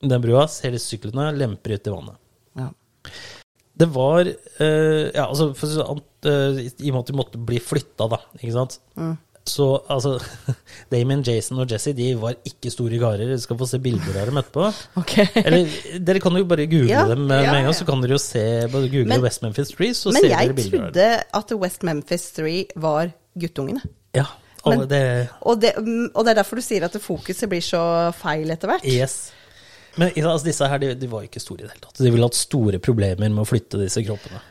den 0.00 0.22
brua, 0.22 0.46
ser 0.48 0.70
de 0.72 0.78
syklene, 0.78 1.30
lemper 1.36 1.74
ut 1.76 1.86
i 1.86 1.90
vannet. 1.90 2.16
ja. 2.56 2.70
Det 3.76 3.88
var 3.92 4.24
uh, 4.26 5.10
Ja, 5.14 5.26
altså 5.28 5.50
for, 5.56 5.66
eh, 6.24 6.66
I 6.80 6.90
og 6.90 6.94
med 6.96 7.02
at 7.02 7.10
de 7.12 7.16
måtte 7.18 7.38
bli 7.46 7.58
flytta, 7.60 8.08
da, 8.08 8.18
ikke 8.40 8.54
sant. 8.54 8.78
Mm. 8.96 9.16
Så 9.46 9.66
altså 9.92 10.16
Damon, 10.90 11.20
Jason 11.22 11.60
og 11.62 11.70
Jesse 11.70 11.92
de 11.94 12.08
var 12.18 12.34
ikke 12.48 12.70
store 12.72 12.98
karer. 12.98 13.20
Dere 13.28 13.38
skal 13.38 13.58
få 13.60 13.68
se 13.70 13.78
bilder 13.78 14.16
av 14.22 14.26
dem 14.32 14.40
etterpå. 14.40 14.70
Ok. 15.02 15.12
Eller 15.38 15.76
dere 16.02 16.22
kan 16.24 16.34
jo 16.40 16.48
bare 16.50 16.66
google 16.66 16.90
Ja, 16.90 17.04
dem 17.06 17.26
med, 17.28 17.44
ja, 17.44 17.52
en 17.52 17.60
gang, 17.60 17.68
ja. 17.68 17.76
så 17.78 17.86
kan 17.86 18.02
dere 18.02 18.16
jo 18.16 18.22
se 18.24 18.42
Bare 18.72 18.88
google 18.90 19.06
Men- 19.12 19.22
West 19.22 19.44
Memphis 19.44 19.70
3. 19.76 19.92
så 19.94 20.10
Men 20.16 20.22
ser 20.24 20.34
dere 20.34 20.56
bilder 20.56 20.80
av 20.88 20.90
dem. 20.90 20.96
trodde 20.96 21.06
at 21.42 21.54
West 21.62 21.86
Memphis 21.86 22.26
3 22.40 22.56
var 22.88 23.12
guttungene. 23.38 23.84
Ja, 24.18 24.24
alle 24.64 24.78
Men- 24.82 24.88
det 24.90 25.28
Og 25.42 25.60
det, 25.62 25.74
mm, 25.78 26.10
og 26.14 26.24
det 26.26 26.32
er 26.34 26.40
derfor 26.42 26.56
du 26.58 26.62
sier 26.66 26.88
at 26.88 26.96
fokuset 27.04 27.48
blir 27.52 27.62
så 27.62 27.84
feil 28.18 28.50
etter 28.50 28.66
hvert. 28.72 28.84
Yes. 28.88 29.30
Men 29.96 30.12
altså, 30.12 30.44
disse 30.48 30.68
her, 30.68 30.82
de, 30.82 30.92
de 30.98 31.08
var 31.10 31.24
ikke 31.26 31.42
store 31.42 31.64
i 31.64 31.66
det 31.66 31.74
hele 31.74 31.84
tatt. 31.86 31.98
De 32.02 32.12
ville 32.12 32.28
hatt 32.28 32.38
store 32.38 32.80
problemer 32.82 33.28
med 33.32 33.42
å 33.42 33.48
flytte 33.48 33.80
disse 33.80 34.02
kroppene. 34.04 34.42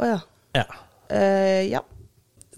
Å 0.00 0.12
ja. 0.12 0.20
Ja. 0.58 0.66
Uh, 1.10 1.62
ja. 1.68 1.82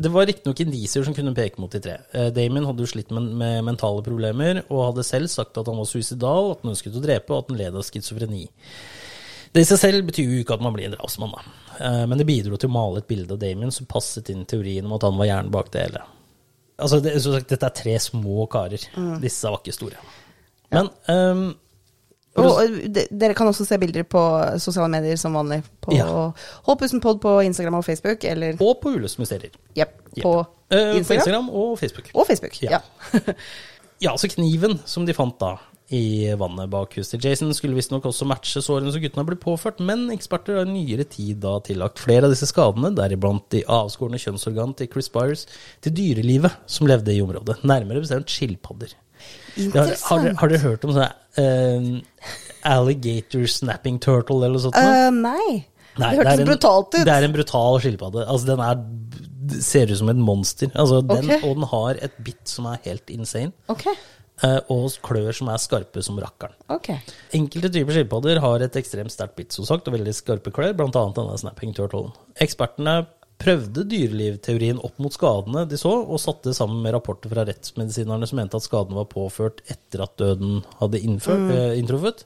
Det 0.03 0.11
var 0.11 0.27
riktignok 0.27 0.61
indisier 0.65 1.05
som 1.05 1.15
kunne 1.15 1.35
peke 1.37 1.61
mot 1.61 1.73
de 1.73 1.79
tre. 1.85 1.99
Eh, 2.17 2.31
Damien 2.35 2.65
hadde 2.65 2.83
jo 2.83 2.89
slitt 2.89 3.11
med, 3.13 3.29
med 3.39 3.61
mentale 3.67 4.01
problemer, 4.03 4.63
og 4.73 4.87
hadde 4.89 5.05
selv 5.05 5.29
sagt 5.31 5.59
at 5.61 5.69
han 5.69 5.77
var 5.79 5.87
suicidal, 5.87 6.55
at 6.55 6.65
han 6.65 6.73
ønsket 6.73 6.97
å 6.97 7.03
drepe, 7.05 7.29
og 7.29 7.43
at 7.43 7.53
han 7.53 7.61
led 7.61 7.77
av 7.77 7.85
schizofreni. 7.87 8.47
Det 9.53 9.63
i 9.63 9.69
seg 9.69 9.83
selv 9.83 10.09
betyr 10.09 10.33
jo 10.33 10.41
ikke 10.41 10.57
at 10.57 10.65
man 10.65 10.73
blir 10.75 10.89
en 10.89 10.97
drapsmann, 10.97 11.37
da. 11.37 11.45
Eh, 11.77 12.01
Men 12.09 12.19
det 12.19 12.27
bidro 12.27 12.57
til 12.57 12.73
å 12.73 12.77
male 12.79 13.03
et 13.03 13.11
bilde 13.13 13.37
av 13.37 13.43
Damien 13.45 13.75
som 13.75 13.87
passet 13.91 14.33
inn 14.33 14.47
teorien 14.49 14.89
om 14.89 14.97
at 14.97 15.05
han 15.07 15.21
var 15.21 15.29
hjernen 15.29 15.53
bak 15.53 15.69
det 15.77 15.85
hele. 15.85 16.03
Altså, 16.83 16.99
det, 17.05 17.13
sagt, 17.23 17.53
dette 17.53 17.69
er 17.69 17.77
tre 17.83 17.99
små 18.01 18.49
karer. 18.51 18.89
Mm. 18.97 19.19
Disse 19.23 19.53
var 19.53 19.61
ikke 19.61 19.77
store. 19.77 20.01
Men 20.73 20.89
ehm, 21.13 21.51
Og 22.37 22.77
de- 22.95 23.07
dere 23.11 23.35
kan 23.37 23.47
også 23.47 23.67
se 23.69 23.77
bilder 23.79 24.05
på 24.09 24.21
sosiale 24.59 24.89
medier 24.89 25.17
som 25.21 25.35
vanlig. 25.37 25.63
På 25.85 25.93
Ja. 25.93 26.07
Håpusenpod 26.65 27.21
på 27.21 27.35
Instagram 27.45 27.75
og 27.75 27.85
Facebook, 27.85 28.25
eller 28.25 28.57
Og 28.61 28.81
på 28.81 28.95
Ules 28.97 29.19
mysterier. 29.19 29.51
Yep, 29.77 29.99
på 30.23 30.33
Instagram. 30.39 30.47
På 30.71 30.97
Instagram. 30.97 31.19
Instagram 31.19 31.51
og 31.51 31.79
Facebook. 31.79 32.09
Og 32.15 32.27
Facebook. 32.27 32.63
Ja. 32.63 32.79
Ja. 32.79 33.21
Ja, 34.03 34.17
så 34.19 34.27
kniven 34.27 34.81
som 34.85 35.05
de 35.07 35.15
fant 35.15 35.37
da 35.39 35.53
i 35.95 36.33
vannet 36.35 36.71
bak 36.73 36.95
huset 36.97 37.21
til 37.21 37.29
Jason, 37.31 37.53
skulle 37.55 37.77
visstnok 37.77 38.03
også 38.09 38.27
matche 38.27 38.59
sårene 38.65 38.91
som 38.91 39.01
guttene 39.03 39.25
ble 39.29 39.37
påført, 39.39 39.79
men 39.85 40.09
eksperter 40.11 40.57
har 40.59 40.67
i 40.67 40.73
nyere 40.73 41.05
tid 41.05 41.39
da 41.45 41.53
tillagt 41.63 42.01
flere 42.03 42.25
av 42.27 42.33
disse 42.33 42.49
skadene, 42.51 42.91
deriblant 42.97 43.45
de 43.55 43.61
avskårne 43.63 44.19
kjønnsorgan 44.19 44.75
til 44.75 44.89
Chris 44.91 45.09
Byers, 45.13 45.45
til 45.85 45.93
dyrelivet 45.95 46.51
som 46.67 46.89
levde 46.91 47.15
i 47.15 47.21
området, 47.23 47.61
nærmere 47.63 48.01
bestemt 48.03 48.27
skilpadder. 48.33 48.97
Har, 49.57 49.91
har, 50.09 50.23
dere- 50.24 50.37
har 50.41 50.53
dere 50.53 50.62
hørt 50.62 50.85
om 50.89 50.95
sånn 50.97 51.11
uh, 51.39 52.31
alligator 52.73 53.45
snapping 53.51 53.99
turtle 54.03 54.41
eller 54.41 54.57
noe 54.57 54.65
sånt? 54.66 54.79
Eh, 54.79 55.11
nei. 55.15 55.65
Nei, 56.01 56.11
det 56.16 56.23
hørtes 56.23 56.41
en- 56.41 56.49
brutalt 56.49 56.95
ut. 56.95 57.05
Det 57.05 57.12
er 57.19 57.27
en 57.29 57.35
brutal 57.37 57.81
skilpadde. 57.85 58.24
Altså, 58.24 58.49
den 58.49 58.62
er, 58.65 59.61
ser 59.61 59.93
ut 59.93 59.99
som 60.01 60.09
et 60.12 60.23
monster. 60.24 60.73
Altså, 60.73 61.03
den, 61.05 61.29
okay. 61.29 61.43
Og 61.49 61.59
den 61.61 61.69
har 61.74 62.01
et 62.09 62.16
bitt 62.24 62.49
som 62.49 62.70
er 62.70 62.81
helt 62.87 63.12
insane. 63.12 63.53
Okay 63.69 63.93
eh, 64.43 64.59
Og 64.73 64.91
klør 65.05 65.35
som 65.37 65.51
er 65.53 65.61
skarpe 65.62 66.03
som 66.05 66.19
rakkeren. 66.23 66.55
Okay. 66.73 66.99
Enkelte 67.37 67.70
typer 67.74 67.99
skilpadder 67.99 68.41
har 68.43 68.65
et 68.65 68.79
ekstremt 68.81 69.12
sterkt 69.15 69.37
bitt, 69.39 69.53
som 69.53 69.66
sagt, 69.69 69.89
og 69.89 69.97
veldig 69.99 70.15
skarpe 70.16 70.53
klør, 70.55 70.73
annet 70.81 71.19
denne 71.19 71.39
snapping 71.41 71.74
turtlen. 71.77 72.12
Ekspertene 72.43 73.03
prøvde 73.43 73.85
dyrelivteorien 73.90 74.81
opp 74.86 75.01
mot 75.02 75.14
skadene 75.14 75.64
de 75.69 75.78
så, 75.81 75.93
og 76.02 76.20
satte 76.23 76.55
sammen 76.56 76.82
med 76.85 76.94
rapporter 76.94 77.32
fra 77.32 77.44
rettsmedisinerne 77.48 78.28
som 78.28 78.39
mente 78.40 78.59
at 78.59 78.66
skadene 78.66 79.01
var 79.01 79.10
påført 79.10 79.62
etter 79.70 80.05
at 80.06 80.16
døden 80.20 80.60
hadde 80.81 81.02
innført, 81.02 81.51
eh, 81.55 81.77
inntruffet. 81.81 82.24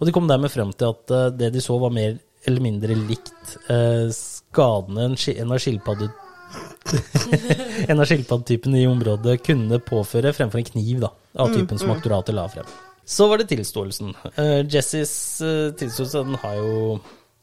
Og 0.00 0.06
de 0.06 0.14
kom 0.14 0.28
dermed 0.30 0.52
frem 0.52 0.72
til 0.74 0.92
at 0.92 1.14
eh, 1.14 1.28
det 1.38 1.52
de 1.54 1.62
så 1.64 1.78
var 1.82 1.94
mer 1.94 2.18
eller 2.46 2.62
mindre 2.62 2.96
likt 2.98 3.56
eh, 3.72 4.06
skadene 4.14 5.10
en, 5.10 5.52
av 5.52 5.62
skilpadde 5.62 6.10
en 7.90 8.00
av 8.00 8.06
skilpaddetypene 8.06 8.80
i 8.80 8.88
området 8.88 9.40
kunne 9.44 9.80
påføre 9.82 10.32
fremfor 10.36 10.62
en 10.62 10.68
kniv 10.68 11.00
da, 11.02 11.10
av 11.42 11.54
typen 11.54 11.80
som 11.80 11.90
aktoratet 11.94 12.36
la 12.36 12.46
frem. 12.50 12.68
Så 13.06 13.26
var 13.30 13.38
det 13.38 13.48
tilståelsen. 13.50 14.14
Uh, 14.38 14.62
Jessies 14.66 15.12
uh, 15.42 15.74
tilståelse 15.78 16.22
den 16.26 16.38
har, 16.42 16.54
jo, 16.58 16.94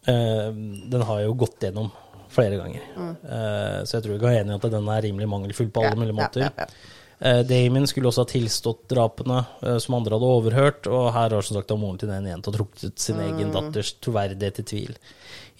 uh, 0.10 0.48
den 0.92 1.06
har 1.08 1.22
jo 1.24 1.36
gått 1.44 1.68
gjennom 1.68 1.92
flere 2.34 2.58
ganger. 2.60 2.84
Eh, 2.98 3.78
så 3.86 3.98
jeg 3.98 4.04
tror 4.06 4.14
vi 4.16 4.20
kan 4.24 4.30
være 4.32 4.42
enige 4.44 4.60
at 4.62 4.68
den 4.74 4.92
er 4.96 5.06
rimelig 5.08 5.30
mangelfull 5.32 5.72
på 5.74 5.84
alle 5.86 5.96
Ja, 5.96 6.02
mulige 6.04 6.18
måter. 6.20 6.46
ja, 6.48 6.52
ja. 6.58 6.68
Eh, 7.24 7.40
Damien 7.48 7.86
skulle 7.88 8.10
også 8.10 8.26
ha 8.26 8.28
tilstått 8.34 8.82
drapene 8.92 9.38
eh, 9.64 9.78
som 9.80 9.96
andre 9.96 10.18
hadde 10.18 10.28
overhørt, 10.28 10.88
og 10.92 11.06
her 11.16 11.32
har 11.38 11.46
som 11.46 11.56
sagt 11.56 11.72
moren 11.80 12.00
til 12.02 12.10
den 12.12 12.26
jenta 12.28 12.52
trukket 12.52 13.00
sin 13.00 13.22
egen 13.24 13.54
datters 13.54 13.94
troverdighet 14.04 14.60
i 14.60 14.66
tvil. 14.74 14.98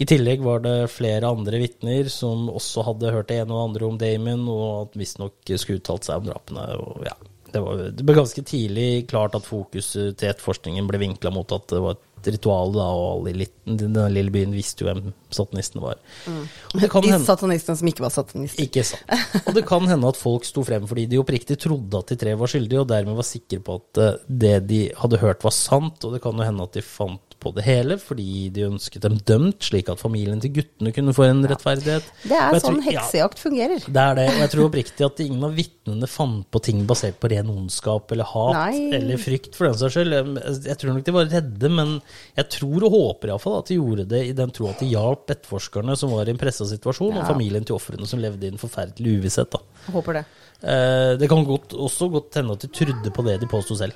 I 0.02 0.08
tillegg 0.10 0.42
var 0.44 0.60
det 0.66 0.90
flere 0.92 1.30
andre 1.30 1.62
vitner 1.62 2.10
som 2.12 2.50
også 2.52 2.84
hadde 2.90 3.14
hørt 3.14 3.30
det 3.30 3.38
ene 3.44 3.54
og 3.54 3.60
det 3.62 3.68
andre 3.70 3.88
om 3.94 4.00
Damien, 4.02 4.44
og 4.50 4.98
visstnok 4.98 5.54
skulle 5.56 5.80
uttalt 5.80 6.10
seg 6.10 6.20
om 6.20 6.28
drapene. 6.32 6.66
Og 6.82 7.06
ja, 7.08 7.14
det, 7.54 7.62
var, 7.62 7.84
det 7.94 8.08
ble 8.10 8.18
ganske 8.18 8.44
tidlig 8.50 8.90
klart 9.14 9.38
at 9.38 9.46
fokuset 9.48 10.18
til 10.20 10.34
etterforskningen 10.34 10.90
ble 10.90 11.00
vinkla 11.06 11.32
mot 11.32 11.54
at 11.56 11.70
det 11.72 11.80
var 11.86 11.96
et 11.96 12.04
ritual, 12.32 12.72
da, 12.76 12.86
og 12.94 13.28
alle 13.28 13.46
i 13.46 13.48
denne 13.80 14.06
lille 14.14 14.32
byen 14.32 14.54
visste 14.56 14.84
jo 14.84 14.90
hvem 14.92 15.12
satanistene 15.34 15.82
var. 15.84 15.98
Kan 16.26 17.02
De 17.04 17.12
hende- 17.12 17.26
satanistene 17.26 17.78
som 17.80 17.88
ikke 17.88 18.04
var 18.06 18.10
satanister. 18.14 18.64
ikke 18.64 18.84
sant. 18.86 19.04
Og 19.48 19.54
det 19.58 19.66
kan 19.68 19.86
hende 19.88 20.08
at 20.08 20.16
folk 20.20 20.46
sto 20.46 20.64
frem 20.64 20.88
fordi 20.88 21.06
de 21.10 21.18
oppriktig 21.22 21.58
trodde 21.60 21.98
at 22.00 22.08
de 22.08 22.16
tre 22.16 22.36
var 22.40 22.48
skyldige, 22.48 22.80
og 22.82 22.88
dermed 22.88 23.16
var 23.16 23.24
sikre 23.28 23.60
på 23.64 23.76
at 23.82 23.98
eh, 24.04 24.18
det 24.30 24.56
de 24.68 24.82
hadde 24.96 25.20
hørt 25.20 25.44
var 25.44 25.52
sant, 25.52 26.04
og 26.06 26.14
det 26.14 26.22
kan 26.24 26.34
jo 26.38 26.44
hende 26.48 26.64
at 26.64 26.74
de 26.74 26.82
fant 26.82 27.33
på 27.44 27.52
det 27.56 27.66
hele 27.68 27.98
fordi 28.02 28.48
de 28.56 28.66
ønsket 28.70 29.04
dem 29.06 29.18
dømt, 29.28 29.60
slik 29.68 29.90
at 29.92 30.02
familien 30.02 30.40
til 30.44 30.54
guttene 30.56 30.94
kunne 30.96 31.14
få 31.16 31.28
en 31.28 31.44
rettferdighet. 31.52 32.08
Det 32.24 32.38
er 32.40 32.58
sånn 32.58 32.80
tror- 32.80 32.88
ja, 32.92 33.02
heksejakt 33.04 33.42
fungerer. 33.44 33.84
det 33.86 34.04
er 34.04 34.16
det, 34.20 34.28
og 34.32 34.40
jeg 34.44 34.52
tror 34.54 34.70
oppriktig 34.70 35.06
at 35.06 35.20
ingen 35.26 35.44
av 35.44 35.56
vitnene 35.58 36.10
fant 36.10 36.46
på 36.52 36.62
ting 36.64 36.86
basert 36.90 37.20
på 37.20 37.30
ren 37.34 37.50
ondskap 37.54 38.12
eller 38.16 38.30
hat 38.32 38.58
Nei. 38.58 38.90
eller 38.98 39.18
frykt, 39.22 39.56
for 39.56 39.68
den 39.68 39.78
saks 39.80 39.98
skyld. 39.98 40.16
Jeg, 40.18 40.64
jeg 40.72 40.78
tror 40.82 40.94
nok 40.94 41.04
de 41.06 41.16
var 41.20 41.32
redde, 41.32 41.70
men 41.70 41.94
jeg 42.38 42.50
tror 42.58 42.88
og 42.88 42.96
håper 42.98 43.34
iallfall 43.34 43.60
at 43.60 43.68
de 43.72 43.80
gjorde 43.80 44.08
det 44.10 44.24
i 44.30 44.36
den 44.38 44.52
tro 44.56 44.70
at 44.72 44.80
de 44.80 44.90
hjalp 44.94 45.28
etterforskerne 45.36 45.98
som 46.00 46.12
var 46.16 46.28
i 46.28 46.34
en 46.34 46.42
pressa 46.42 46.66
situasjon, 46.70 47.18
og 47.20 47.28
familien 47.28 47.66
til 47.68 47.76
ofrene 47.76 48.08
som 48.08 48.20
levde 48.24 48.48
i 48.48 48.54
en 48.54 48.62
forferdelig 48.62 49.20
uvisshet. 49.20 49.52
Da. 49.52 49.60
Håper 49.92 50.20
det. 50.22 50.26
Eh, 50.64 51.18
det 51.20 51.28
kan 51.28 51.44
godt, 51.46 51.74
også 51.76 52.08
godt 52.12 52.40
hende 52.40 52.56
at 52.56 52.64
de 52.64 52.72
trodde 52.72 53.12
på 53.12 53.26
det 53.28 53.40
de 53.42 53.50
påsto 53.52 53.76
selv. 53.76 53.94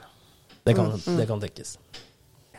Det 0.68 0.76
kan, 0.76 0.91
det 0.99 1.28
kan 1.30 1.40
tenkes. 1.40 1.78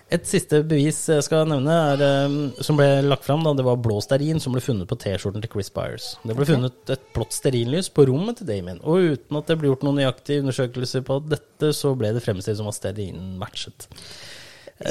Et 0.08 0.24
siste 0.24 0.62
bevis 0.64 1.02
jeg 1.10 1.24
skal 1.26 1.48
nevne, 1.50 1.74
er, 1.92 2.02
eh, 2.04 2.62
som 2.64 2.78
ble 2.78 2.86
lagt 3.04 3.26
fram, 3.26 3.42
da, 3.44 3.52
det 3.56 3.66
var 3.66 3.80
blå 3.84 3.98
stearin 4.00 4.40
som 4.40 4.54
ble 4.56 4.62
funnet 4.64 4.88
på 4.88 4.96
T-skjorten 5.02 5.44
til 5.44 5.52
Chris 5.52 5.68
Byers. 5.74 6.06
Det 6.24 6.36
ble 6.38 6.46
funnet 6.48 6.94
et 6.94 7.04
blått 7.12 7.36
stearinlys 7.36 7.90
på 7.92 8.06
rommet 8.08 8.40
til 8.40 8.48
Damien, 8.48 8.80
og 8.80 9.18
uten 9.18 9.40
at 9.40 9.50
det 9.50 9.58
ble 9.60 9.68
gjort 9.68 9.84
noen 9.84 10.00
nøyaktige 10.00 10.46
undersøkelser 10.46 11.04
på 11.04 11.20
dette, 11.28 11.74
så 11.76 11.92
ble 11.98 12.14
det 12.16 12.24
fremstilt 12.24 12.56
som 12.60 12.70
at 12.70 12.78
stearinen 12.78 13.36
matchet. 13.40 13.90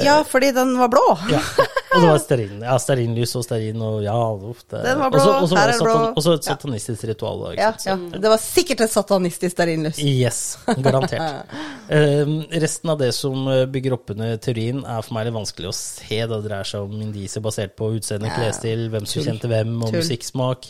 Ja, 0.04 0.18
fordi 0.28 0.50
den 0.52 0.74
var 0.78 0.88
blå. 0.92 1.02
Ja, 1.32 1.38
og 1.94 2.02
det 2.02 2.08
var 2.10 2.18
stearin. 2.20 2.58
Ja, 2.60 2.74
stearinlys 2.82 3.32
og 3.38 3.44
stearin 3.46 3.80
og 3.80 4.02
ja 4.04 4.16
uff, 4.36 4.60
det- 4.68 4.82
Den 4.84 4.98
var 5.00 5.10
blå, 5.14 5.18
Også- 5.22 5.42
også 5.46 5.56
her 5.56 5.68
er 5.68 5.72
det 5.72 5.86
blå. 5.86 6.12
Og 6.16 6.22
så 6.26 6.34
et 6.36 6.44
Ja. 6.46 6.52
satanistisk 6.56 7.04
ritual. 7.08 7.54
Ja, 7.56 7.72
ja. 7.86 7.96
Det 7.96 8.28
var 8.28 8.36
sikkert 8.42 8.80
et 8.84 8.90
satanistisk 8.92 9.52
stearinlys. 9.56 9.98
Yes, 10.04 10.58
garantert. 10.66 11.46
Eh, 11.88 12.26
resten 12.60 12.90
av 12.92 12.98
det 13.00 13.14
som 13.16 13.46
eh, 13.48 13.64
bygger 13.64 13.94
opp 13.96 14.10
under 14.12 14.36
teorien, 14.36 14.82
er 14.84 15.00
for 15.00 15.14
meg 15.16 15.24
litt 15.24 15.32
vanskelig 15.38 15.70
å 15.70 15.72
se. 15.72 16.18
Det 16.28 16.40
dreier 16.44 16.68
seg 16.68 16.82
om 16.84 17.00
indiser 17.00 17.40
basert 17.40 17.72
på 17.80 17.88
utseende, 17.96 18.28
Ja. 18.28 18.34
klesstil, 18.36 18.90
hvem 18.92 19.06
som 19.08 19.22
kjente 19.24 19.48
hvem, 19.48 19.72
og 19.82 19.88
Tull. 19.94 20.02
musikksmak. 20.02 20.68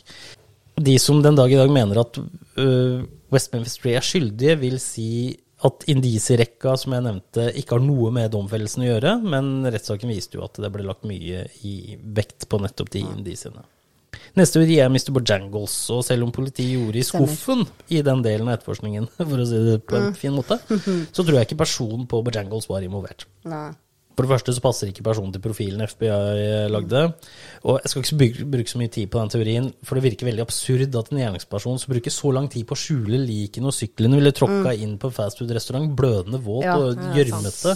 De 0.79 0.95
som 1.03 1.19
den 1.21 1.35
dag 1.35 1.51
i 1.51 1.57
dag 1.59 1.69
mener 1.75 1.99
at 2.05 2.21
uh, 2.23 3.03
West 3.35 3.51
Memphis 3.53 3.75
3 3.83 3.97
er 3.99 4.07
skyldige, 4.07 4.55
vil 4.61 4.79
si 4.79 5.09
at 5.67 5.87
indisierekka, 5.91 6.77
som 6.79 6.95
jeg 6.95 7.05
nevnte, 7.07 7.49
ikke 7.59 7.79
har 7.79 7.83
noe 7.83 8.13
med 8.15 8.31
domfellelsen 8.35 8.85
å 8.85 8.93
gjøre, 8.93 9.17
men 9.25 9.67
rettssaken 9.67 10.13
viste 10.13 10.39
jo 10.39 10.45
at 10.47 10.61
det 10.63 10.71
ble 10.75 10.87
lagt 10.87 11.09
mye 11.09 11.49
i 11.67 11.97
vekt 11.99 12.47
på 12.51 12.61
nettopp 12.63 12.93
de 12.95 13.03
indisiene. 13.03 13.65
Neste 14.39 14.61
teori 14.61 14.77
er 14.79 14.91
Mr. 14.93 15.11
Bojangles, 15.17 15.75
og 15.95 16.05
selv 16.07 16.29
om 16.29 16.33
politiet 16.35 16.77
gjorde 16.77 17.01
i 17.01 17.07
skuffen 17.07 17.65
i 17.91 18.03
den 18.07 18.23
delen 18.25 18.49
av 18.49 18.59
etterforskningen, 18.59 19.11
for 19.19 19.43
å 19.43 19.49
si 19.49 19.61
det 19.67 19.81
på 19.89 19.99
en 19.99 20.15
fin 20.19 20.37
måte, 20.37 20.61
så 21.15 21.25
tror 21.25 21.41
jeg 21.41 21.51
ikke 21.51 21.63
personen 21.65 22.07
på 22.11 22.23
Bojangles 22.27 22.71
var 22.71 22.87
involvert. 22.87 23.27
Nei. 23.49 23.73
For 24.19 24.27
det 24.27 24.33
første 24.33 24.51
så 24.57 24.63
passer 24.65 24.91
ikke 24.91 25.05
personen 25.07 25.31
til 25.31 25.43
profilen 25.45 25.85
FBI 25.87 26.67
lagde. 26.75 27.05
Og 27.71 27.79
jeg 27.79 27.93
skal 27.93 28.03
ikke 28.03 28.19
bruke, 28.19 28.47
bruke 28.57 28.73
så 28.73 28.81
mye 28.81 28.91
tid 28.91 29.07
på 29.13 29.21
den 29.23 29.31
teorien, 29.31 29.69
for 29.87 29.95
det 29.95 30.03
virker 30.09 30.27
veldig 30.27 30.43
absurd 30.43 30.99
at 30.99 31.13
en 31.13 31.21
gjerningsperson 31.23 31.79
som 31.79 31.93
bruker 31.95 32.11
så 32.11 32.33
lang 32.35 32.49
tid 32.51 32.67
på 32.67 32.75
å 32.75 32.81
skjule 32.83 33.21
likene 33.23 33.71
og 33.71 33.77
syklene, 33.79 34.19
ville 34.19 34.35
tråkka 34.35 34.75
inn 34.75 34.97
på 34.99 35.13
en 35.13 35.17
fastfood-restaurant 35.21 35.95
blødende 35.95 36.43
våt 36.43 36.59
Mm. 36.59 36.65
Ja, 36.67 36.75
og 36.75 36.97
gjørmete, 37.15 37.75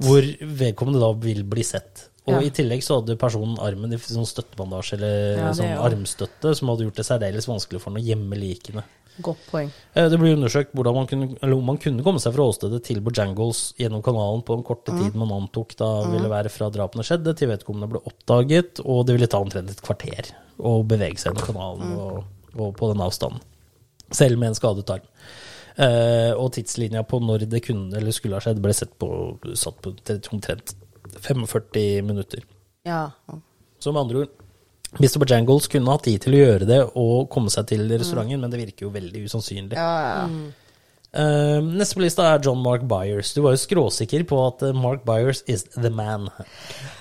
hvor 0.00 0.22
vedkommende 0.40 1.02
da 1.02 1.12
vil 1.20 1.42
bli 1.44 1.62
sett. 1.62 2.08
Og 2.26 2.32
Ja. 2.32 2.40
i 2.40 2.50
tillegg 2.50 2.80
så 2.82 2.96
hadde 3.00 3.18
personen 3.20 3.58
armen 3.60 3.92
i 3.92 3.98
sånn 4.00 4.26
støttebandasje 4.26 4.94
eller 4.94 5.36
Ja, 5.36 5.52
sånn 5.52 5.76
armstøtte, 5.78 6.56
som 6.56 6.68
hadde 6.68 6.88
gjort 6.88 6.96
det 6.96 7.06
særdeles 7.06 7.46
vanskelig 7.46 7.80
for 7.80 7.92
ham 7.92 8.00
å 8.00 8.06
gjemme 8.06 8.34
likene. 8.40 8.82
Godt 9.24 9.42
poeng. 9.50 9.70
Eh, 9.94 10.08
Det 10.12 10.18
ble 10.20 10.34
undersøkt 10.36 10.74
man 10.76 11.06
kunne, 11.08 11.36
om 11.42 11.64
man 11.64 11.78
kunne 11.80 12.04
komme 12.04 12.20
seg 12.20 12.34
fra 12.36 12.46
åstedet 12.50 12.82
til 12.84 13.00
Bojangles 13.00 13.74
gjennom 13.78 14.02
kanalen 14.04 14.42
på 14.44 14.56
den 14.58 14.64
korte 14.66 14.92
tiden 14.92 15.18
man 15.18 15.32
antok 15.32 15.76
da 15.76 15.90
ville 16.10 16.28
være 16.28 16.52
fra 16.52 16.68
drapene 16.70 17.04
skjedde, 17.06 17.34
til 17.36 17.48
vedkommende 17.48 17.88
ble 17.94 18.02
oppdaget, 18.04 18.82
og 18.84 19.06
det 19.06 19.16
ville 19.16 19.30
ta 19.32 19.40
omtrent 19.40 19.72
et 19.72 19.82
kvarter 19.84 20.32
å 20.58 20.82
bevege 20.84 21.18
seg 21.20 21.32
gjennom 21.32 21.48
kanalen 21.48 21.96
og, 21.96 22.24
og 22.56 22.72
på 22.76 22.92
den 22.92 23.04
avstanden. 23.04 23.44
Selv 24.14 24.38
med 24.38 24.52
en 24.52 24.58
skadet 24.58 24.90
arm. 24.92 25.06
Eh, 25.76 26.32
og 26.32 26.54
tidslinja 26.56 27.02
på 27.04 27.18
når 27.20 27.44
det 27.50 27.60
kunne 27.66 27.96
eller 27.98 28.14
skulle 28.14 28.38
ha 28.38 28.44
skjedd, 28.44 28.62
ble 28.64 28.72
på, 29.00 29.08
satt 29.58 29.80
på 29.84 29.92
omtrent 30.32 30.76
45 31.20 32.04
minutter. 32.06 32.44
Ja. 32.86 33.10
Så 33.78 33.92
med 33.92 34.06
andre 34.06 34.24
ord, 34.24 34.45
Mr. 35.00 35.18
Bojangles 35.22 35.68
kunne 35.72 35.96
hatt 35.96 36.06
tid 36.08 36.22
til 36.26 36.36
å 36.36 36.44
gjøre 36.44 36.68
det 36.68 36.82
og 36.94 37.26
komme 37.32 37.52
seg 37.52 37.68
til 37.72 37.88
restauranten, 37.92 38.40
men 38.40 38.52
det 38.52 38.62
virker 38.64 38.88
jo 38.88 38.94
veldig 38.94 39.26
usannsynlig. 39.26 39.76
Ja, 39.76 39.90
ja. 40.26 40.54
Eh, 41.16 41.62
neste 41.64 41.96
på 41.96 42.02
lista 42.02 42.26
er 42.28 42.42
John 42.44 42.58
Mark 42.60 42.82
Byers. 42.90 43.30
Du 43.32 43.40
var 43.44 43.54
jo 43.54 43.60
skråsikker 43.62 44.26
på 44.28 44.36
at 44.50 44.64
eh, 44.66 44.74
Mark 44.76 45.04
Byers 45.06 45.40
is 45.48 45.62
the 45.72 45.88
man. 45.88 46.26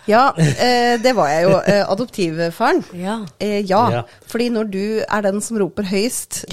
Ja, 0.08 0.30
uh, 0.38 0.94
det 1.02 1.12
var 1.18 1.32
jeg 1.34 1.48
jo. 1.48 1.56
Uh, 1.66 1.82
adoptivfaren. 1.92 2.84
Ja. 2.96 3.16
Eh, 3.42 3.58
ja. 3.68 3.82
Ja. 3.92 4.04
fordi 4.30 4.48
når 4.54 4.70
du 4.72 4.84
er 5.04 5.26
den 5.26 5.42
som 5.44 5.58
roper 5.60 5.88
høyest, 5.90 6.46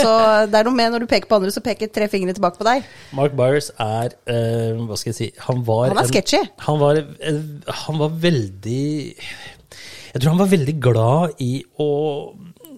så 0.00 0.10
det 0.50 0.58
er 0.60 0.66
noe 0.66 0.76
med 0.76 0.92
når 0.92 1.06
du 1.06 1.08
peker 1.08 1.30
på 1.30 1.38
andre, 1.38 1.52
så 1.54 1.62
peker 1.64 1.88
tre 1.94 2.10
fingre 2.10 2.34
tilbake 2.36 2.60
på 2.60 2.66
deg. 2.68 2.84
Mark 3.16 3.38
Byers 3.38 3.70
er 3.78 4.16
eh, 4.26 4.74
Hva 4.84 4.98
skal 4.98 5.12
jeg 5.12 5.18
si 5.20 5.30
Han 5.46 5.62
var 5.64 5.88
Han 5.94 6.02
er 6.02 6.04
en- 6.04 6.10
sketchy. 6.10 6.42
Han 6.66 6.82
var, 6.82 7.00
han 7.86 8.02
var 8.02 8.12
veldig 8.26 8.90
Jeg 10.10 10.22
tror 10.22 10.32
han 10.34 10.42
var 10.42 10.50
veldig 10.50 10.76
glad 10.82 11.42
i 11.44 11.52
å 11.78 11.90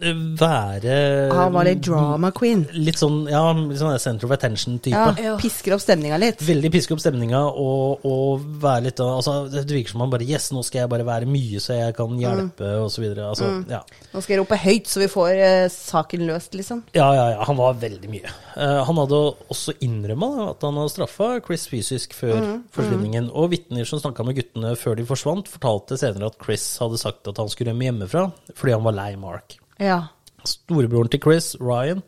være 0.02 0.96
Han 1.32 1.52
var 1.54 1.66
litt 1.66 1.82
drama 1.86 2.32
queen. 2.34 2.64
Litt 2.74 2.98
sånn, 3.00 3.22
ja, 3.30 3.42
litt 3.56 3.78
sånn 3.80 3.94
center 4.02 4.28
of 4.28 4.34
attention-type. 4.36 4.92
Ja, 4.96 5.14
Ja. 5.22 5.34
Pisker 5.40 5.76
opp 5.76 5.82
stemninga 5.84 6.18
litt. 6.18 6.42
Veldig 6.42 6.70
pisker 6.74 6.96
opp 6.96 7.02
stemninga 7.04 7.40
og, 7.46 8.04
og 8.08 8.42
være 8.62 8.88
litt 8.88 9.00
altså, 9.04 9.46
Det 9.52 9.64
virker 9.70 9.94
som 9.94 10.04
han 10.04 10.12
bare 10.12 10.26
Yes, 10.26 10.50
nå 10.54 10.62
skal 10.66 10.82
jeg 10.82 10.92
bare 10.92 11.06
være 11.06 11.28
mye, 11.30 11.60
så 11.62 11.76
jeg 11.78 11.96
kan 11.96 12.16
hjelpe, 12.18 12.70
og 12.82 12.90
så 12.92 13.02
videre. 13.04 13.30
mm. 13.38 13.64
ja. 13.70 13.82
Nå 14.12 14.22
skal 14.22 14.34
jeg 14.34 14.42
rope 14.42 14.58
høyt, 14.62 14.90
så 14.90 15.02
vi 15.02 15.10
får 15.12 15.30
uh, 15.38 15.68
saken 15.72 16.26
løst, 16.28 16.56
liksom. 16.58 16.84
ja, 16.96 17.08
ja, 17.14 17.26
ja. 17.36 17.46
Han 17.48 17.58
var 17.60 17.78
veldig 17.80 18.10
mye. 18.12 18.34
Uh, 18.56 18.82
han 18.86 19.00
hadde 19.02 19.22
også 19.52 19.76
innrømma 19.84 20.50
at 20.50 20.66
han 20.66 20.78
hadde 20.80 20.94
straffa 20.94 21.32
Chris 21.46 21.66
fysisk 21.70 22.16
før 22.16 22.38
forsvinningen. 22.74 23.30
Og 23.32 23.50
vitner 23.54 23.88
som 23.88 24.02
snakka 24.02 24.26
med 24.26 24.38
guttene 24.40 24.74
før 24.78 24.98
de 24.98 25.06
forsvant, 25.08 25.50
fortalte 25.52 25.98
senere 26.00 26.30
at 26.32 26.38
Chris 26.42 26.66
hadde 26.82 27.00
sagt 27.00 27.28
at 27.30 27.40
han 27.40 27.50
skulle 27.52 27.72
rømme 27.72 27.90
hjemmefra 27.90 28.28
fordi 28.52 28.76
han 28.76 28.86
var 28.86 28.96
lei 28.96 29.12
Mark. 29.20 29.61
Ja. 29.80 30.00
Storebroren 30.44 31.10
til 31.12 31.22
Chris, 31.22 31.52
Ryan, 31.60 32.02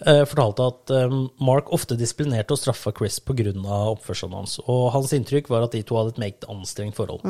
eh, 0.00 0.24
fortalte 0.28 0.66
at 0.72 0.94
eh, 0.96 1.18
Mark 1.44 1.70
ofte 1.76 1.98
disiplinerte 1.98 2.56
og 2.56 2.62
straffa 2.62 2.94
Chris 2.96 3.20
pga. 3.20 3.52
oppførselen 3.92 4.34
hans. 4.34 4.58
Og 4.66 4.90
hans 4.96 5.12
inntrykk 5.12 5.50
var 5.52 5.68
at 5.68 5.76
de 5.76 5.82
to 5.82 5.98
hadde 5.98 6.16
et 6.16 6.22
meget 6.24 6.48
anstrengt 6.48 6.96
forhold. 6.96 7.22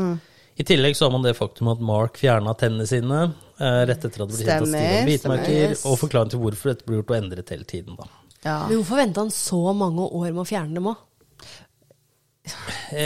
I 0.57 0.65
tillegg 0.65 0.97
så 0.97 1.05
har 1.05 1.13
man 1.13 1.25
det 1.27 1.35
faktum 1.37 1.69
at 1.69 1.83
Mark 1.85 2.17
fjerna 2.17 2.55
tennene 2.57 2.87
sine 2.89 3.19
eh, 3.61 3.83
rett 3.91 4.05
etter 4.07 4.25
at 4.25 4.31
det 4.31 4.39
ble 4.39 4.47
kjent 4.47 4.63
at 4.65 4.71
Steven 4.71 5.11
hvitmerker, 5.11 5.75
og 5.85 5.99
forklaringen 6.01 6.33
til 6.33 6.41
hvorfor 6.41 6.73
dette 6.73 6.87
ble 6.87 7.01
gjort 7.01 7.13
og 7.13 7.19
endret 7.19 7.53
hele 7.53 7.69
tiden. 7.69 7.99
da. 7.99 8.09
ja. 8.47 8.63
Men 8.69 8.79
hvorfor 8.79 9.03
venta 9.03 9.27
han 9.27 9.35
så 9.35 9.61
mange 9.77 10.07
år 10.07 10.31
med 10.31 10.45
å 10.47 10.49
fjerne 10.49 10.79
dem 10.79 10.89
òg? 10.95 11.03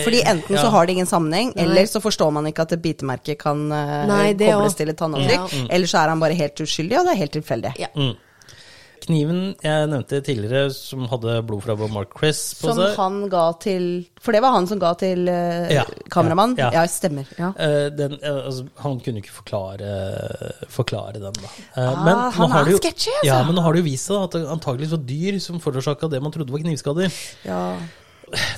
Fordi 0.05 0.23
enten 0.29 0.59
så 0.61 0.69
har 0.75 0.87
det 0.87 0.93
ingen 0.99 1.09
sammenheng, 1.11 1.53
Nei. 1.57 1.65
eller 1.65 1.87
så 1.89 2.01
forstår 2.05 2.33
man 2.37 2.47
ikke 2.51 2.67
at 2.69 2.73
et 2.77 2.83
bitemerke 2.85 3.37
kan 3.41 3.67
eh, 3.73 3.95
Nei, 4.11 4.33
kobles 4.35 4.73
også. 4.73 4.81
til 4.83 4.93
et 4.95 4.99
tannavtrykk. 5.01 5.55
Eller 5.71 5.87
så 5.95 6.03
er 6.05 6.12
han 6.15 6.21
bare 6.21 6.37
helt 6.37 6.61
uskyldig, 6.67 6.99
og 7.01 7.07
det 7.09 7.15
er 7.17 7.23
helt 7.25 7.39
tilfeldig. 7.41 7.73
Ja. 7.81 7.89
Kniven 9.01 9.55
jeg 9.65 9.87
nevnte 9.89 10.19
tidligere, 10.21 10.67
som 10.77 11.07
hadde 11.09 11.39
blod 11.49 11.62
fra 11.65 11.73
Bob 11.81 11.89
Mark 11.95 12.11
Chris 12.21 12.53
på 12.61 12.69
Som 12.69 12.77
seg 12.83 12.99
han 13.01 13.15
ga 13.33 13.47
til 13.65 13.87
For 14.21 14.37
det 14.37 14.43
var 14.45 14.53
han 14.53 14.67
som 14.69 14.77
ga 14.83 14.91
til 15.01 15.23
uh, 15.25 15.71
Ja, 15.73 15.87
kameramann? 16.12 16.53
ja, 16.61 16.67
Ja, 16.75 16.83
ja. 16.85 16.91
stemmer. 16.93 17.25
Ja. 17.41 17.49
eh, 17.57 17.87
den, 17.97 18.19
uh, 18.21 18.43
altså, 18.51 18.67
han 18.85 19.01
kunne 19.01 19.23
ikke 19.23 19.33
forklare, 19.39 19.95
forklare 20.69 21.17
den, 21.17 21.33
da. 21.41 21.49
Eh, 21.49 21.81
Ah, 21.81 22.05
men, 22.05 22.21
han 22.37 22.53
er 22.61 22.77
sketchy, 22.77 23.09
altså. 23.23 23.31
Ja, 23.31 23.41
men 23.49 23.57
nå 23.57 23.65
har 23.65 23.73
det 23.73 23.81
jo 23.81 23.89
vist 23.89 24.11
seg 24.12 24.21
at 24.29 24.37
det 24.37 24.45
antakeligvis 24.53 24.93
var 24.93 25.03
dyr 25.09 25.41
som 25.49 25.65
forårsaka 25.65 26.11
det 26.12 26.21
man 26.23 26.37
trodde 26.37 26.53
var 26.53 26.61
knivskader. 26.67 27.09
ja. 27.49 27.62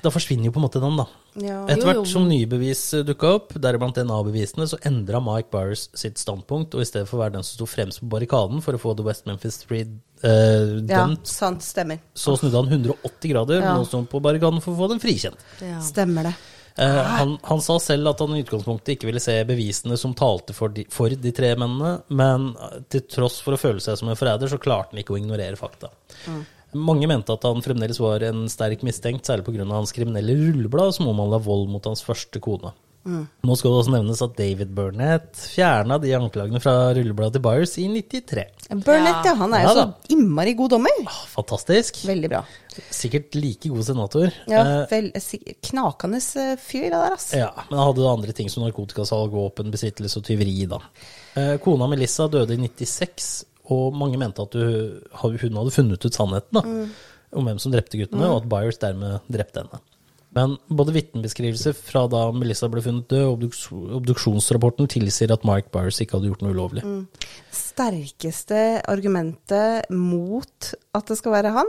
Da 0.05 0.11
forsvinner 0.13 0.49
jo 0.49 0.53
på 0.55 0.61
en 0.61 0.67
måte 0.67 0.81
den, 0.83 0.97
da. 1.01 1.07
ja. 1.41 1.59
Etter 1.73 1.89
hvert 1.89 2.09
som 2.11 2.27
nye 2.29 2.49
bevis 2.51 2.83
dukka 3.09 3.35
opp, 3.39 3.55
deriblant 3.57 3.97
DNA-bevisene, 3.97 4.67
så 4.69 4.79
endra 4.89 5.21
Mike 5.25 5.49
Byers 5.55 5.87
sitt 5.99 6.21
standpunkt, 6.21 6.77
og 6.77 6.85
i 6.85 6.89
stedet 6.89 7.09
for 7.09 7.19
å 7.19 7.25
være 7.25 7.39
den 7.39 7.47
som 7.47 7.57
sto 7.61 7.69
fremst 7.71 8.03
på 8.03 8.11
barrikaden 8.13 8.65
for 8.65 8.77
å 8.77 8.83
få 8.83 8.97
The 8.99 9.07
West 9.07 9.29
Memphis 9.31 9.63
Free 9.65 9.87
eh, 9.87 10.79
ja, 10.91 11.05
sant. 11.29 11.65
Stemmer. 11.65 12.03
så 12.15 12.37
snudde 12.37 12.61
han 12.61 12.73
180 12.73 13.33
grader, 13.33 13.63
Ja. 13.63 13.77
nå 13.79 13.87
han 13.93 14.09
på 14.11 14.21
barrikaden 14.25 14.61
for 14.65 14.75
å 14.75 14.83
få 14.83 14.91
den 14.93 15.03
frikjent. 15.03 15.41
Ja. 15.65 15.81
Stemmer 15.85 16.29
det. 16.31 16.35
Eh, 16.77 17.03
han, 17.05 17.37
han 17.45 17.61
sa 17.61 17.77
selv 17.81 18.09
at 18.15 18.21
han 18.25 18.33
i 18.37 18.41
utgangspunktet 18.45 18.95
ikke 18.95 19.11
ville 19.11 19.21
se 19.21 19.35
bevisene 19.49 19.99
som 20.01 20.15
talte 20.17 20.55
for 20.57 20.73
de, 20.73 20.87
for 20.93 21.13
de 21.13 21.33
tre 21.37 21.53
mennene, 21.61 21.99
men 22.17 22.51
eh, 22.57 22.79
til 22.93 23.05
tross 23.13 23.43
for 23.45 23.57
å 23.57 23.61
føle 23.61 23.83
seg 23.85 23.99
som 24.01 24.09
en 24.09 24.19
forræder, 24.19 24.49
så 24.49 24.61
klarte 24.63 24.95
han 24.95 25.03
ikke 25.05 25.17
å 25.17 25.21
ignorere 25.21 25.59
fakta. 25.61 25.93
Mange 26.75 27.09
mente 27.11 27.35
at 27.35 27.43
han 27.45 27.61
fremdeles 27.65 27.99
var 28.01 28.25
en 28.29 28.47
sterk 28.49 28.83
mistenkt, 28.87 29.27
særlig 29.29 29.45
pga. 29.49 29.67
hans 29.73 29.93
kriminelle 29.93 30.37
rulleblad 30.39 30.95
som 30.97 31.11
omhandla 31.13 31.39
vold 31.45 31.69
mot 31.73 31.85
hans 31.91 32.05
første 32.07 32.41
kone. 32.41 32.73
Nå 33.03 33.55
skal 33.59 33.73
det 33.73 33.79
også 33.81 33.91
nevnes 33.97 34.21
at 34.23 34.37
David 34.39 34.71
Burnett 34.77 35.35
fjerna 35.51 35.97
de 35.99 36.13
anklagene 36.15 36.61
fra 36.63 36.93
rullebladet 36.95 37.35
til 37.35 37.43
Byers 37.43 37.73
i 37.83 37.89
93. 37.91 38.45
Burnett, 38.85 39.27
ja. 39.27 39.33
Han 39.41 39.57
er 39.59 39.65
jo 39.65 39.73
Ja 39.73 39.75
så 39.75 39.87
innmari 40.15 40.53
god 40.55 40.71
dommer. 40.77 41.01
Ah, 41.11 41.25
Fantastisk. 41.33 41.99
Veldig 42.07 42.31
bra. 42.31 42.45
Sikkert 42.95 43.35
like 43.35 43.69
god 43.73 43.89
senator. 43.89 44.31
Ja, 44.47 44.63
Eh, 44.63 44.87
vel, 44.93 45.11
knakende 45.67 46.21
eh, 46.23 46.55
fyr, 46.63 46.87
det 46.93 47.01
der, 47.01 47.17
ass. 47.19 47.33
Ja, 47.35 47.51
men 47.69 47.75
han 47.81 47.89
hadde 47.91 48.07
andre 48.13 48.33
ting 48.39 48.49
som 48.49 48.63
narkotikasalg, 48.63 49.35
våpen, 49.35 49.75
besittelse 49.75 50.23
og 50.23 50.25
tyveri, 50.31 50.55
da. 50.71 50.79
Eh, 51.35 51.57
kona 51.59 51.91
Melissa 51.91 52.29
døde 52.31 52.55
i 52.55 52.63
96, 52.69 53.33
og 53.73 53.97
mange 53.97 54.21
mente 54.21 54.45
at 54.45 54.55
hun, 54.59 55.39
hun 55.41 55.59
hadde 55.61 55.75
funnet 55.75 56.05
ut 56.05 56.19
sannheten 56.19 56.59
da, 56.61 56.63
om 57.33 57.49
hvem 57.49 57.59
som 57.63 57.73
drepte 57.73 58.01
guttene, 58.01 58.29
og 58.29 58.43
at 58.43 58.51
Byers 58.53 58.81
dermed 58.83 59.33
drepte 59.33 59.65
henne. 59.65 59.81
Men 60.33 60.55
både 60.73 60.95
vitnebeskrivelser 60.97 61.75
fra 61.77 62.07
da 62.09 62.23
Melissa 62.33 62.69
ble 62.73 62.81
funnet 62.85 63.11
død, 63.11 63.25
og 63.27 63.35
obduks 63.35 63.67
obduksjonsrapporten 63.73 64.89
tilsier 64.89 65.33
at 65.35 65.45
Mike 65.49 65.69
Byers 65.75 66.01
ikke 66.01 66.17
hadde 66.17 66.31
gjort 66.31 66.45
noe 66.45 66.55
ulovlig. 66.57 66.85
Sterkeste 67.53 68.63
argumentet 68.89 69.91
mot 69.93 70.73
at 70.97 71.11
det 71.11 71.19
skal 71.21 71.37
være 71.37 71.53
han, 71.57 71.69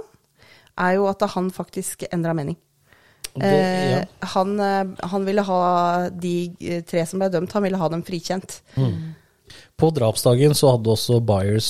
er 0.80 0.96
jo 0.98 1.10
at 1.12 1.28
han 1.36 1.52
faktisk 1.54 2.08
endra 2.12 2.36
mening. 2.38 2.56
Det, 3.34 3.50
ja. 3.50 4.00
Eh, 4.00 4.30
han, 4.36 4.60
eh, 4.62 5.10
han 5.10 5.26
ville 5.26 5.44
ha 5.48 5.62
de 6.10 6.34
eh, 6.62 6.84
tre 6.86 7.04
som 7.10 7.22
ble 7.22 7.32
dømt, 7.34 7.54
han 7.56 7.66
ville 7.66 7.80
ha 7.82 7.90
dem 7.90 8.04
frikjent. 8.06 8.60
På 9.78 9.90
drapsdagen 9.94 10.56
så 10.58 10.74
hadde 10.76 10.94
også 10.94 11.20
Byers 11.26 11.70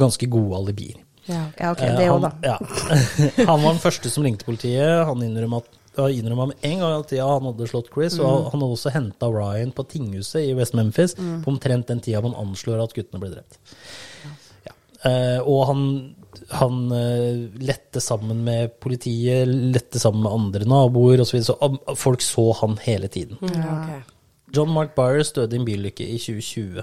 ganske 0.00 0.28
gode 0.30 0.58
alibier. 0.58 0.98
Ja, 1.28 1.44
ok, 1.70 1.82
Eh, 1.86 1.96
det 1.98 2.08
òg, 2.10 2.18
han, 2.18 2.24
da. 2.26 2.32
Ja. 2.42 2.56
han 3.50 3.62
var 3.62 3.70
den 3.72 3.82
første 3.82 4.10
som 4.10 4.24
ringte 4.26 4.44
politiet. 4.48 5.04
Han 5.06 5.22
innrømma 5.22 5.62
at 5.62 5.78
med 5.92 6.56
en 6.64 6.78
gang 6.80 6.94
at 7.02 7.10
ja, 7.12 7.26
han 7.28 7.44
hadde 7.50 7.66
slått 7.68 7.90
Chris, 7.92 8.16
Mm. 8.16 8.24
og 8.24 8.50
han 8.50 8.60
hadde 8.62 8.72
også 8.78 8.92
henta 8.94 9.28
Ryan 9.28 9.72
på 9.76 9.84
tinghuset 9.84 10.48
i 10.48 10.54
West 10.54 10.72
Memphis 10.74 11.14
på 11.14 11.50
omtrent 11.52 11.86
den 11.86 12.00
tida 12.00 12.22
man 12.22 12.34
anslår 12.34 12.82
at 12.82 12.94
guttene 12.96 13.20
ble 13.20 13.28
drept. 13.34 13.58
Ja. 14.64 14.72
Eh, 15.10 15.40
og 15.44 15.66
han, 15.68 15.82
han 16.48 16.92
eh, 16.96 17.42
lette 17.60 18.00
sammen 18.00 18.40
med 18.44 18.80
politiet, 18.80 19.46
lette 19.48 20.00
sammen 20.00 20.22
med 20.24 20.32
andre 20.32 20.64
naboer 20.64 21.20
osv., 21.20 21.42
så, 21.44 21.56
videre, 21.60 21.78
så 21.92 21.96
folk 22.06 22.24
så 22.24 22.46
han 22.62 22.78
hele 22.86 23.08
tiden. 23.12 23.36
Ja, 23.52 23.76
ok. 23.76 24.11
John 24.52 24.68
Mark 24.74 24.94
Byers 24.96 25.30
døde 25.32 25.56
i 25.56 25.60
en 25.60 25.64
bilulykke 25.66 26.04
i 26.04 26.18
2020. 26.20 26.82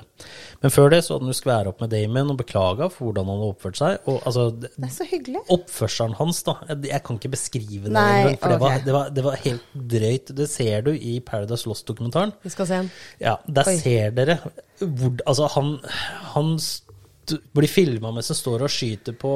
Men 0.63 0.73
før 0.73 0.89
det 0.93 1.03
så 1.05 1.13
hadde 1.15 1.27
han 1.27 1.33
jo 1.33 1.37
skværa 1.37 1.71
opp 1.71 1.83
med 1.83 1.91
Damon 1.93 2.33
og 2.33 2.39
beklaga 2.41 2.87
for 2.89 3.09
hvordan 3.09 3.29
han 3.29 3.37
hadde 3.41 3.51
oppført 3.53 3.77
seg. 3.79 3.99
Og 4.09 4.17
altså, 4.25 4.47
det- 4.63 4.71
er 4.81 4.93
så 4.95 5.07
hyggelig. 5.11 5.43
Oppførselen 5.53 6.15
hans, 6.17 6.41
da. 6.47 6.55
Jeg, 6.69 6.81
jeg 6.89 7.03
kan 7.05 7.19
ikke 7.21 7.31
beskrive 7.37 7.83
det. 7.85 7.93
Nei, 7.95 8.35
for 8.41 8.49
det, 8.55 8.59
var, 8.63 8.77
det, 8.85 8.93
var, 8.97 9.09
det 9.19 9.23
var 9.29 9.39
helt 9.45 9.61
drøyt. 9.95 10.33
Det 10.35 10.49
ser 10.49 10.81
du 10.87 10.91
i 10.95 11.19
Paradise 11.19 11.69
Lost-dokumentaren. 11.69 12.33
Vi 12.43 12.49
skal 12.53 12.67
se 12.71 12.81
den. 12.83 12.91
Ja, 13.21 13.37
Der 13.47 13.69
Oi. 13.69 13.77
ser 13.77 14.11
dere 14.17 14.39
hvor 14.79 15.17
Altså, 15.27 15.47
han, 15.55 15.75
han 16.33 16.55
blir 17.53 17.69
filma 17.69 18.09
mens 18.15 18.31
han 18.31 18.37
står 18.39 18.63
og 18.65 18.71
skyter 18.73 19.13
på, 19.19 19.33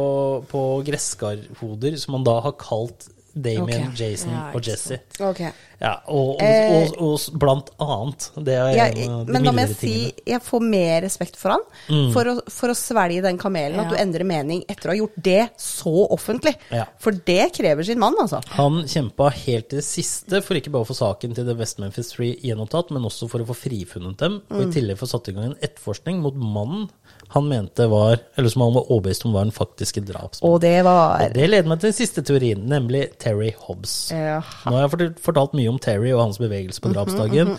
på 0.49 0.61
gresskarhoder, 0.87 1.97
som 2.01 2.15
han 2.17 2.23
da 2.25 2.39
har 2.47 2.55
kalt 2.57 3.09
Damien, 3.33 3.87
okay. 3.89 4.11
Jason 4.11 4.29
Ja, 4.31 4.41
og 4.53 4.67
Jesse. 4.67 4.99
Okay. 5.17 5.49
Ja, 5.81 5.95
og, 6.07 6.35
og, 6.37 6.41
Eh, 6.43 6.91
og, 7.01 7.01
og, 7.01 7.39
blant 7.41 7.71
annet. 7.81 8.27
Det 8.45 8.53
er 8.55 8.69
ja, 8.77 8.85
en 8.93 9.15
av 9.17 9.23
de 9.25 9.33
men 9.33 9.43
da 9.47 9.51
må 9.51 9.63
jeg 9.63 9.71
mildere 9.73 9.79
si. 9.81 9.93
Mm. 10.05 10.21
jeg 10.31 10.41
får 10.45 10.61
mer 10.69 11.01
respekt 11.03 11.39
for 11.41 11.55
han, 11.55 11.65
for, 12.13 12.29
å, 12.29 12.35
for 12.53 12.71
å 12.71 12.75
svelge 12.77 13.23
den 13.25 13.39
kamelen. 13.41 13.81
At 13.81 13.91
du 13.91 13.97
endrer 13.99 14.23
mening 14.29 14.61
etter 14.71 14.91
å 14.91 14.93
ha 14.93 14.97
gjort 15.01 15.17
det 15.25 15.41
så 15.59 15.95
offentlig. 16.13 16.53
Ja. 16.71 16.85
For 17.03 17.17
det 17.27 17.49
krever 17.57 17.83
sin 17.89 17.99
mann, 17.99 18.15
altså. 18.21 18.39
Han 18.55 18.83
kjempa 18.87 19.31
helt 19.33 19.71
til 19.73 19.81
det 19.81 19.87
siste 19.87 20.39
for 20.45 20.59
ikke 20.61 20.71
bare 20.71 20.87
å 20.87 20.91
få 20.93 20.95
saken 21.01 21.35
til 21.35 21.49
The 21.49 21.57
West 21.59 21.81
Memphis 21.83 22.13
Free 22.15 22.37
gjenopptatt, 22.45 22.93
men 22.95 23.09
også 23.09 23.27
for 23.33 23.43
å 23.43 23.49
få 23.49 23.57
frifunnet 23.65 24.21
dem, 24.21 24.39
og 24.53 24.61
Mm. 24.63 24.69
i 24.69 24.73
tillegg 24.77 25.01
få 25.01 25.09
satt 25.09 25.27
i 25.29 25.33
gang 25.35 25.51
en 25.51 25.59
etterforskning 25.59 26.21
mot 26.23 26.35
mannen 26.37 26.87
han 27.33 27.47
mente 27.49 27.87
var, 27.89 28.19
eller 28.37 28.51
som 28.53 28.61
han 28.61 28.75
var 28.75 28.89
overbevist 28.91 29.25
om 29.25 29.33
var 29.33 29.47
den 29.47 29.53
faktiske 29.55 30.03
drapsmannen. 30.05 30.53
Og 30.53 30.59
det 30.61 30.83
var 30.85 31.23
Og 31.23 31.33
det 31.33 31.47
leder 31.49 31.69
meg 31.69 31.79
til 31.81 31.89
den 31.89 31.97
siste 31.97 32.21
teorien, 32.25 32.61
nemlig 32.69 33.07
Terry 33.21 33.51
Hobbs. 33.57 33.95
Jaha. 34.13 34.69
Nå 34.69 34.75
har 34.77 34.85
jeg 34.85 35.13
fortalt, 35.23 35.55
mye 35.57 35.71
om 35.71 35.79
Terry 35.81 36.11
og 36.13 36.21
hans 36.21 36.37
bevegelse 36.41 36.81
på 36.83 36.91
drapsdagen. 36.93 37.53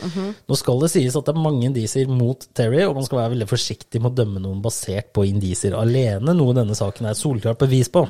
Nå 0.49 0.59
skal 0.59 0.79
det 0.85 0.93
sies 0.95 1.17
at 1.19 1.27
det 1.27 1.35
er 1.35 1.43
mange 1.43 1.67
indisier 1.69 2.11
mot 2.11 2.47
Terry, 2.55 2.85
og 2.87 2.95
man 2.99 3.07
skal 3.07 3.21
være 3.23 3.35
veldig 3.35 3.49
forsiktig 3.51 4.03
med 4.03 4.13
å 4.13 4.19
dømme 4.23 4.43
noen 4.45 4.63
basert 4.65 5.11
på 5.15 5.27
indisier 5.29 5.75
alene, 5.79 6.37
noe 6.39 6.55
denne 6.57 6.77
saken 6.79 7.09
er 7.09 7.17
et 7.17 7.21
solklart 7.23 7.59
bevis 7.63 7.91
på. 7.93 8.07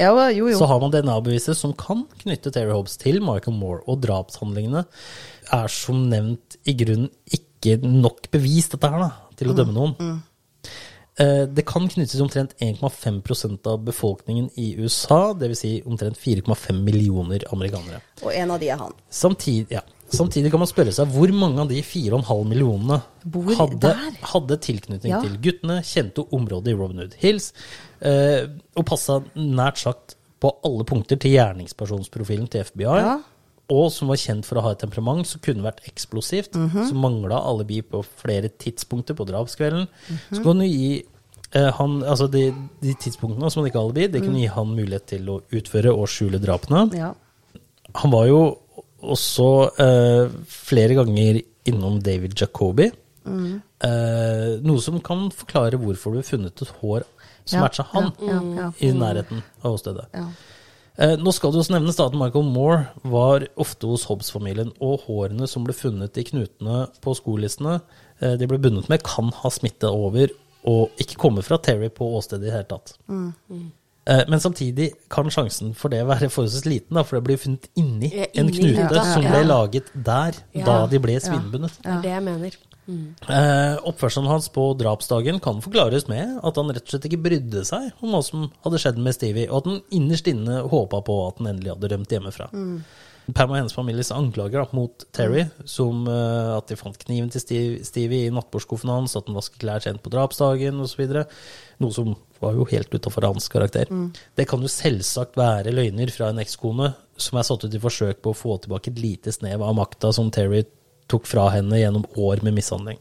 Ja, 0.00 0.12
jo, 0.32 0.48
jo. 0.48 0.56
Så 0.58 0.66
har 0.68 0.80
man 0.82 0.92
DNA-beviset 0.94 1.56
som 1.58 1.74
kan 1.78 2.06
knytte 2.22 2.52
Terry 2.54 2.72
Hobbs 2.72 2.96
til 3.00 3.20
Michael 3.24 3.56
Moore, 3.60 3.82
og 3.88 4.00
drapshandlingene 4.04 4.86
er 5.52 5.68
som 5.72 6.02
nevnt 6.10 6.58
i 6.68 6.74
grunnen 6.76 7.08
ikke 7.32 7.78
nok 7.84 8.28
bevis, 8.32 8.68
dette 8.72 8.88
her, 8.92 9.06
da, 9.08 9.30
til 9.38 9.52
å 9.52 9.56
dømme 9.56 9.74
noen. 9.76 10.18
Eh, 11.18 11.44
det 11.50 11.64
kan 11.66 11.88
knyttes 11.90 12.20
omtrent 12.24 12.54
1,5% 12.62 13.66
av 13.66 13.84
befolkningen 13.84 14.50
i 14.56 14.74
USA, 14.78 15.32
dvs. 15.34 15.58
Si 15.58 15.72
omtrent 15.86 16.18
4,5 16.18 16.82
millioner 16.82 17.44
amerikanere. 17.52 18.00
Og 18.22 18.32
en 18.34 18.50
av 18.54 18.60
de 18.60 18.68
er 18.70 18.76
han. 18.80 18.92
Samtidig, 19.10 19.70
ja. 19.78 19.82
Samtidig 20.08 20.48
kan 20.50 20.62
man 20.62 20.68
spørre 20.70 20.92
seg 20.96 21.10
hvor 21.12 21.28
mange 21.36 21.60
av 21.60 21.68
de 21.68 21.82
4,5 21.84 22.46
millionene 22.48 23.02
hadde, 23.58 23.90
hadde 24.30 24.56
tilknytning 24.64 25.12
Ja. 25.12 25.20
til 25.20 25.36
guttene, 25.44 25.82
kjente 25.84 26.24
området 26.32 26.72
i 26.72 26.76
Robin 26.78 27.02
Hood 27.02 27.16
Hills, 27.20 27.52
eh, 28.00 28.46
og 28.76 28.86
passa 28.88 29.18
nært 29.36 29.76
sagt 29.82 30.14
på 30.40 30.52
alle 30.64 30.84
punkter 30.84 31.18
til 31.20 31.32
gjerningspersonsprofilen 31.34 32.48
til 32.48 32.64
FBI, 32.64 32.84
Ja. 33.02 33.18
Og 33.70 33.90
som 33.92 34.08
var 34.08 34.16
kjent 34.16 34.46
for 34.48 34.56
å 34.56 34.62
ha 34.64 34.70
et 34.72 34.78
temperament 34.80 35.26
som 35.26 35.40
kunne 35.44 35.62
vært 35.62 35.82
eksplosivt, 35.90 36.52
Mhm. 36.56 36.88
som 36.88 36.98
mangla 37.04 37.36
alibi 37.44 37.82
på 37.82 38.02
flere 38.04 38.48
tidspunkter 38.48 39.14
på 39.14 39.26
drapskvelden. 39.28 39.86
Mhm. 40.08 40.18
Så 40.36 40.42
kan 40.42 40.58
du 40.58 40.64
gi 40.64 41.04
eh, 41.52 41.70
han, 41.72 42.02
altså 42.02 42.30
de, 42.30 42.50
de 42.82 42.92
tidspunktene 42.94 43.50
som 43.50 43.62
han 43.62 43.70
ikke 43.70 43.78
har 43.80 43.86
alibi, 43.88 44.06
det 44.06 44.20
Mm. 44.22 44.26
kunne 44.26 44.40
gi 44.40 44.46
han 44.52 44.66
mulighet 44.76 45.06
til 45.06 45.26
å 45.28 45.42
utføre 45.50 45.92
og 45.96 46.06
skjule 46.08 46.38
drapene 46.40 46.94
Ja. 46.94 47.14
han 47.94 48.10
var 48.10 48.26
jo 48.26 48.58
også 49.02 49.46
eh, 49.78 50.28
flere 50.46 50.94
ganger 50.94 51.42
innom 51.64 52.02
David 52.02 52.34
Jacobi. 52.34 52.90
Mm. 53.26 53.62
Eh, 53.80 54.60
noe 54.60 54.80
som 54.80 54.98
kan 55.00 55.30
forklare 55.30 55.78
hvorfor 55.78 56.12
du 56.12 56.18
har 56.18 56.22
funnet 56.28 56.60
et 56.62 56.68
hår 56.82 57.04
som 57.44 57.60
Ja, 57.60 57.66
matcha 57.66 57.84
han 57.92 58.12
ja. 58.56 58.72
i 58.80 58.92
nærheten 58.92 59.42
av 59.64 59.74
åstedet. 59.78 60.06
Ja. 60.14 60.26
Eh, 60.98 61.14
nå 61.22 61.30
skal 61.30 61.52
det 61.54 61.60
også 61.62 61.76
nevnes 61.76 62.00
at 62.02 62.14
Michael 62.18 62.48
Moore 62.50 62.88
var 63.06 63.44
ofte 63.60 63.86
hos 63.86 64.08
Hobbes-familien, 64.10 64.72
og 64.82 65.04
hårene 65.06 65.46
som 65.46 65.62
ble 65.66 65.74
funnet 65.76 66.18
i 66.18 66.24
knutene 66.26 66.88
på 67.04 67.14
skolissene 67.14 67.76
eh, 68.20 68.34
de 68.40 68.48
ble 68.50 68.58
bundet 68.58 68.88
med, 68.90 69.04
kan 69.06 69.30
ha 69.44 69.50
smitta 69.54 69.92
over 69.94 70.32
og 70.68 70.90
ikke 71.00 71.20
komme 71.22 71.44
fra 71.46 71.60
Terry 71.62 71.86
på 71.94 72.08
åstedet 72.18 72.42
i 72.42 72.48
det 72.48 72.56
hele 72.56 72.66
tatt. 72.72 72.96
Eh, 73.08 74.24
Men 74.26 74.40
samtidig 74.42 74.90
kan 75.12 75.30
sjansen 75.30 75.70
for 75.78 75.92
det 75.94 76.02
være 76.08 76.28
forholdsvis 76.34 76.66
liten, 76.66 76.96
da, 76.98 77.04
for 77.06 77.20
det 77.20 77.26
blir 77.28 77.38
funnet 77.44 77.68
inni 77.78 78.10
Ja, 78.10 78.26
en 78.34 78.48
inni 78.50 78.58
knute 78.74 78.88
knute, 78.88 79.04
som 79.14 79.22
ja. 79.22 79.30
ble 79.36 79.44
laget 79.46 79.92
der 79.94 80.34
Ja. 80.56 80.64
da 80.66 80.76
de 80.90 80.98
ble 80.98 81.14
svinbundet. 81.22 81.78
Det 81.84 81.92
er 81.94 82.02
det 82.02 82.10
jeg 82.16 82.24
mener. 82.26 82.58
Eh, 82.88 83.74
oppførselen 83.84 84.30
hans 84.30 84.48
på 84.52 84.70
drapsdagen 84.80 85.42
kan 85.44 85.60
forklares 85.64 86.06
med 86.08 86.38
at 86.40 86.56
han 86.56 86.70
rett 86.72 86.86
og 86.86 86.94
slett 86.94 87.08
ikke 87.10 87.20
brydde 87.26 87.64
seg 87.68 87.90
om 88.00 88.14
hva 88.14 88.22
som 88.24 88.46
hadde 88.64 88.80
skjedd 88.80 89.02
med 89.04 89.16
Stevie, 89.16 89.50
og 89.50 89.60
at 89.60 89.68
han 89.68 89.82
innerst 90.00 90.30
inne 90.30 90.62
håpa 90.72 91.02
på 91.04 91.18
at 91.26 91.42
han 91.42 91.52
endelig 91.52 91.74
hadde 91.74 91.92
rømt 91.92 92.16
hjemmefra. 92.16 92.48
Pam 93.36 93.50
og 93.52 93.58
hennes 93.58 93.74
families 93.76 94.08
anklager 94.14 94.62
da, 94.62 94.68
mot 94.72 95.04
Terry, 95.12 95.42
som 95.68 96.06
eh, 96.08 96.54
at 96.54 96.70
de 96.70 96.78
fant 96.80 96.96
kniven 97.02 97.28
til 97.34 97.44
Steve, 97.44 97.82
Stevie 97.84 98.30
i 98.30 98.32
nattbordskuffen 98.32 98.88
hans, 98.88 99.18
at 99.20 99.28
han 99.28 99.36
vasket 99.36 99.60
klær 99.60 99.84
sent 99.84 100.00
på 100.04 100.12
drapsdagen 100.14 100.80
osv., 100.80 101.04
noe 101.78 101.92
som 101.94 102.14
var 102.40 102.56
jo 102.56 102.64
helt 102.70 102.94
utafor 102.94 103.26
hans 103.28 103.50
karakter. 103.52 103.90
Det 104.38 104.48
kan 104.48 104.64
jo 104.64 104.70
selvsagt 104.72 105.36
være 105.36 105.74
løgner 105.74 106.08
fra 106.14 106.32
en 106.32 106.40
ekskone 106.40 106.94
som 107.18 107.36
er 107.36 107.44
satt 107.44 107.66
ut 107.66 107.74
i 107.74 107.82
forsøk 107.82 108.22
på 108.22 108.32
å 108.32 108.38
få 108.38 108.56
tilbake 108.62 108.94
et 108.94 109.02
lite 109.02 109.34
snev 109.34 109.60
av 109.66 109.76
makta 109.76 110.14
som 110.14 110.30
Terry 110.32 110.62
tok 111.10 111.26
fra 111.28 111.48
henne 111.54 111.80
gjennom 111.80 112.06
år 112.20 112.44
med 112.46 112.56
mishandling. 112.58 113.00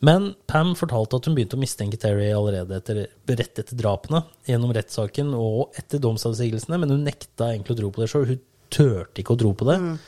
Men 0.00 0.30
Pam 0.48 0.72
fortalte 0.78 1.18
at 1.18 1.26
hun 1.28 1.34
begynte 1.36 1.58
å 1.58 1.60
mistenke 1.60 1.98
Terry 2.00 2.30
allerede 2.32 2.78
etter, 2.78 3.02
rett 3.28 3.60
etter 3.60 3.76
drapene, 3.76 4.22
gjennom 4.48 4.72
rettssaken 4.72 5.34
og 5.36 5.76
etter 5.80 6.00
domsavsigelsene, 6.00 6.78
men 6.80 6.94
hun 6.94 7.04
nekta 7.04 7.50
egentlig 7.50 7.76
å 7.76 7.80
tro 7.82 7.90
på 7.92 8.02
det 8.04 8.08
sjøl. 8.12 8.28
Hun 8.30 8.40
turte 8.72 9.20
ikke 9.20 9.36
å 9.36 9.40
tro 9.42 9.50
på 9.52 9.68
det, 9.68 9.76
mm. 9.82 9.98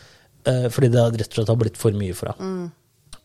fordi 0.72 0.92
det 0.94 1.04
rett 1.10 1.28
og 1.28 1.36
slett 1.36 1.52
har 1.52 1.60
blitt 1.60 1.80
for 1.80 1.98
mye 1.98 2.16
for 2.16 2.32
henne. 2.32 2.64
Eh, 2.70 2.78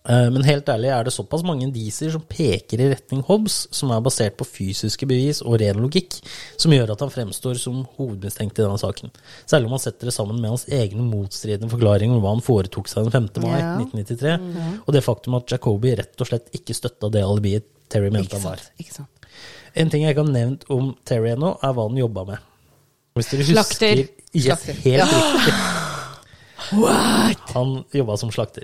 Men 0.08 0.46
helt 0.48 0.70
ærlig 0.72 0.88
er 0.96 1.04
det 1.04 1.12
såpass 1.12 1.42
mange 1.44 1.66
indisier 1.66 2.14
som 2.14 2.22
peker 2.24 2.80
i 2.80 2.86
retning 2.94 3.20
Hobbes, 3.28 3.58
som 3.76 3.92
er 3.92 4.00
basert 4.06 4.38
på 4.40 4.46
fysiske 4.48 5.04
bevis 5.10 5.42
og 5.44 5.58
ren 5.60 5.82
logikk, 5.84 6.16
som 6.56 6.72
gjør 6.72 6.94
at 6.94 7.02
han 7.04 7.12
fremstår 7.12 7.60
som 7.60 7.82
hovedmistenkt 7.98 8.56
i 8.56 8.64
denne 8.64 8.80
saken. 8.80 9.12
Særlig 9.44 9.68
om 9.68 9.76
man 9.76 9.84
setter 9.84 10.08
det 10.08 10.14
sammen 10.16 10.40
med 10.40 10.54
hans 10.54 10.64
egne 10.72 11.04
motstridende 11.04 11.68
forklaringer 11.74 12.16
om 12.16 12.24
hva 12.24 12.32
han 12.38 12.46
foretok 12.46 12.88
seg 12.88 13.10
den 13.10 13.18
5. 13.18 13.44
mai 13.44 13.58
Ja. 13.60 13.74
1993, 13.82 14.80
og 14.88 14.94
det 14.96 15.04
faktum 15.04 15.36
at 15.42 15.52
Jacobi 15.52 15.92
rett 16.00 16.24
og 16.24 16.32
slett 16.32 16.48
ikke 16.56 16.78
støtta 16.78 17.12
det 17.12 17.26
alibiet 17.28 17.68
Terry 17.92 18.08
mente 18.12 18.40
han 18.40 18.44
var. 18.48 18.64
En 19.76 19.90
ting 19.92 20.04
jeg 20.08 20.16
ikke 20.16 20.24
har 20.24 20.32
nevnt 20.34 20.64
om 20.72 20.94
Terry 21.06 21.34
ennå, 21.36 21.52
er 21.64 21.76
hva 21.76 21.90
han 21.90 22.00
jobba 22.00 22.24
med. 22.32 22.48
Hvis 23.18 23.30
dere 23.34 23.44
Slakter. 23.52 24.02
husker 24.06 24.08
Yes, 24.38 24.46
Slakter. 24.46 24.74
helt 24.88 25.12
riktig. 25.12 25.54
Han 27.54 27.84
jobba 27.96 28.18
som 28.18 28.32
slakter. 28.32 28.64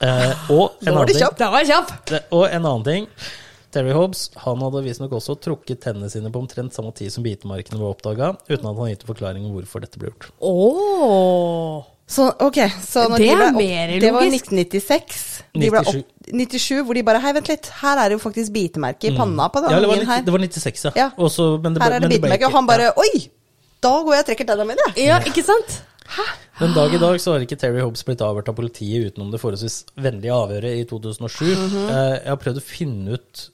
Eh, 0.00 0.50
og, 0.52 0.76
en 0.84 0.92
annen 0.92 1.08
ting. 1.08 1.28
Da 1.38 1.50
var 1.50 1.62
jeg 1.64 1.70
kjapp! 1.72 1.92
det- 2.10 2.24
og 2.36 2.46
en 2.50 2.64
annen 2.66 2.84
ting. 2.84 3.06
Terry 3.72 3.92
Hobbs 3.92 4.30
han 4.40 4.60
hadde 4.64 4.80
visstnok 4.84 5.10
også 5.12 5.34
trukket 5.42 5.80
tennene 5.84 6.08
sine 6.08 6.30
på 6.32 6.40
omtrent 6.40 6.72
samme 6.72 6.92
tid 6.96 7.10
som 7.12 7.24
bitemarkene 7.24 7.76
var 7.80 7.92
oppdaga, 7.92 8.30
uten 8.48 8.64
at 8.70 8.76
han 8.78 8.88
gitt 8.92 9.04
forklaring 9.08 9.44
om 9.44 9.52
hvorfor 9.56 9.80
dette 9.84 9.98
ble 10.00 10.08
gjort. 10.12 10.30
Åh. 10.40 11.84
Så, 12.06 12.28
ok, 12.38 12.58
så 12.86 13.08
når 13.10 13.18
Det 13.18 13.26
de 13.26 13.30
er 13.32 13.36
ble 13.40 13.46
opp, 13.48 13.56
mer 13.58 13.92
Det 14.00 14.12
var 14.14 14.22
logisk. 14.22 14.52
1996. 14.52 15.42
De 15.58 15.70
ble 15.72 15.80
97. 15.82 15.98
opp, 15.98 16.28
97, 16.30 16.82
hvor 16.86 16.94
de 16.94 17.02
bare 17.02 17.20
Hei, 17.24 17.32
vent 17.34 17.48
litt, 17.50 17.66
her 17.82 17.98
er 17.98 18.08
det 18.12 18.16
jo 18.16 18.22
faktisk 18.22 18.52
bitemerke 18.54 19.10
i 19.10 19.16
panna 19.16 19.48
på 19.50 19.62
Ja, 19.64 19.80
det 19.80 19.88
var, 19.88 19.96
ungen 19.96 20.06
90, 20.06 20.12
her. 20.14 20.22
det 20.22 20.32
var 20.36 20.38
96, 20.46 20.84
ja. 20.86 20.92
Ja. 20.96 21.08
Også, 21.18 21.48
men 21.62 21.74
det 21.74 21.82
Her 21.82 21.90
er 21.90 21.98
det 21.98 22.00
men 22.06 22.08
ble 22.12 22.18
bitemerke. 22.20 22.38
ikke- 22.44 22.46
Og 22.46 22.52
han 22.60 22.66
bare 22.70 22.82
ja. 22.86 22.92
Oi! 22.96 23.28
Da 23.82 23.90
går 24.06 24.12
jeg 24.14 24.20
og 24.22 24.26
trekker 24.30 24.46
tennene 24.46 24.68
mine, 24.70 24.86
jeg. 24.94 25.06
Ja, 25.08 25.18
ikke 25.20 25.42
sant? 25.44 25.82
Den 26.60 26.72
dag 26.72 26.94
i 26.94 27.00
dag 27.00 27.18
så 27.20 27.34
har 27.34 27.44
ikke 27.44 27.58
Terry 27.60 27.82
Hobbs 27.82 28.04
blitt 28.06 28.22
avhørt 28.24 28.48
av 28.48 28.56
politiet 28.56 29.10
utenom 29.10 29.32
det 29.32 29.42
forholdsvis 29.42 29.82
vennlige 30.00 30.32
avhøret 30.32 30.78
i 30.80 30.86
2007. 30.88 31.44
Mm 31.44 31.68
-hmm. 31.68 31.90
Jeg 31.90 32.28
har 32.28 32.40
prøvd 32.40 32.62
å 32.62 32.64
finne 32.64 33.18
ut 33.18 33.50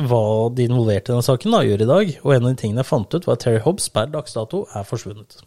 hva 0.00 0.54
de 0.54 0.64
involverte 0.64 1.10
i 1.10 1.12
denne 1.12 1.26
saken 1.26 1.54
da, 1.54 1.62
gjør 1.62 1.82
i 1.82 1.90
dag, 1.92 2.18
og 2.24 2.34
en 2.34 2.44
av 2.44 2.50
de 2.50 2.60
tingene 2.62 2.80
jeg 2.80 2.90
fant 2.90 3.14
ut, 3.14 3.26
var 3.26 3.32
at 3.32 3.40
Terry 3.44 3.60
Hobbs 3.60 3.88
per 3.88 4.06
dags 4.06 4.32
dato 4.32 4.66
er 4.74 4.82
forsvunnet. 4.82 5.42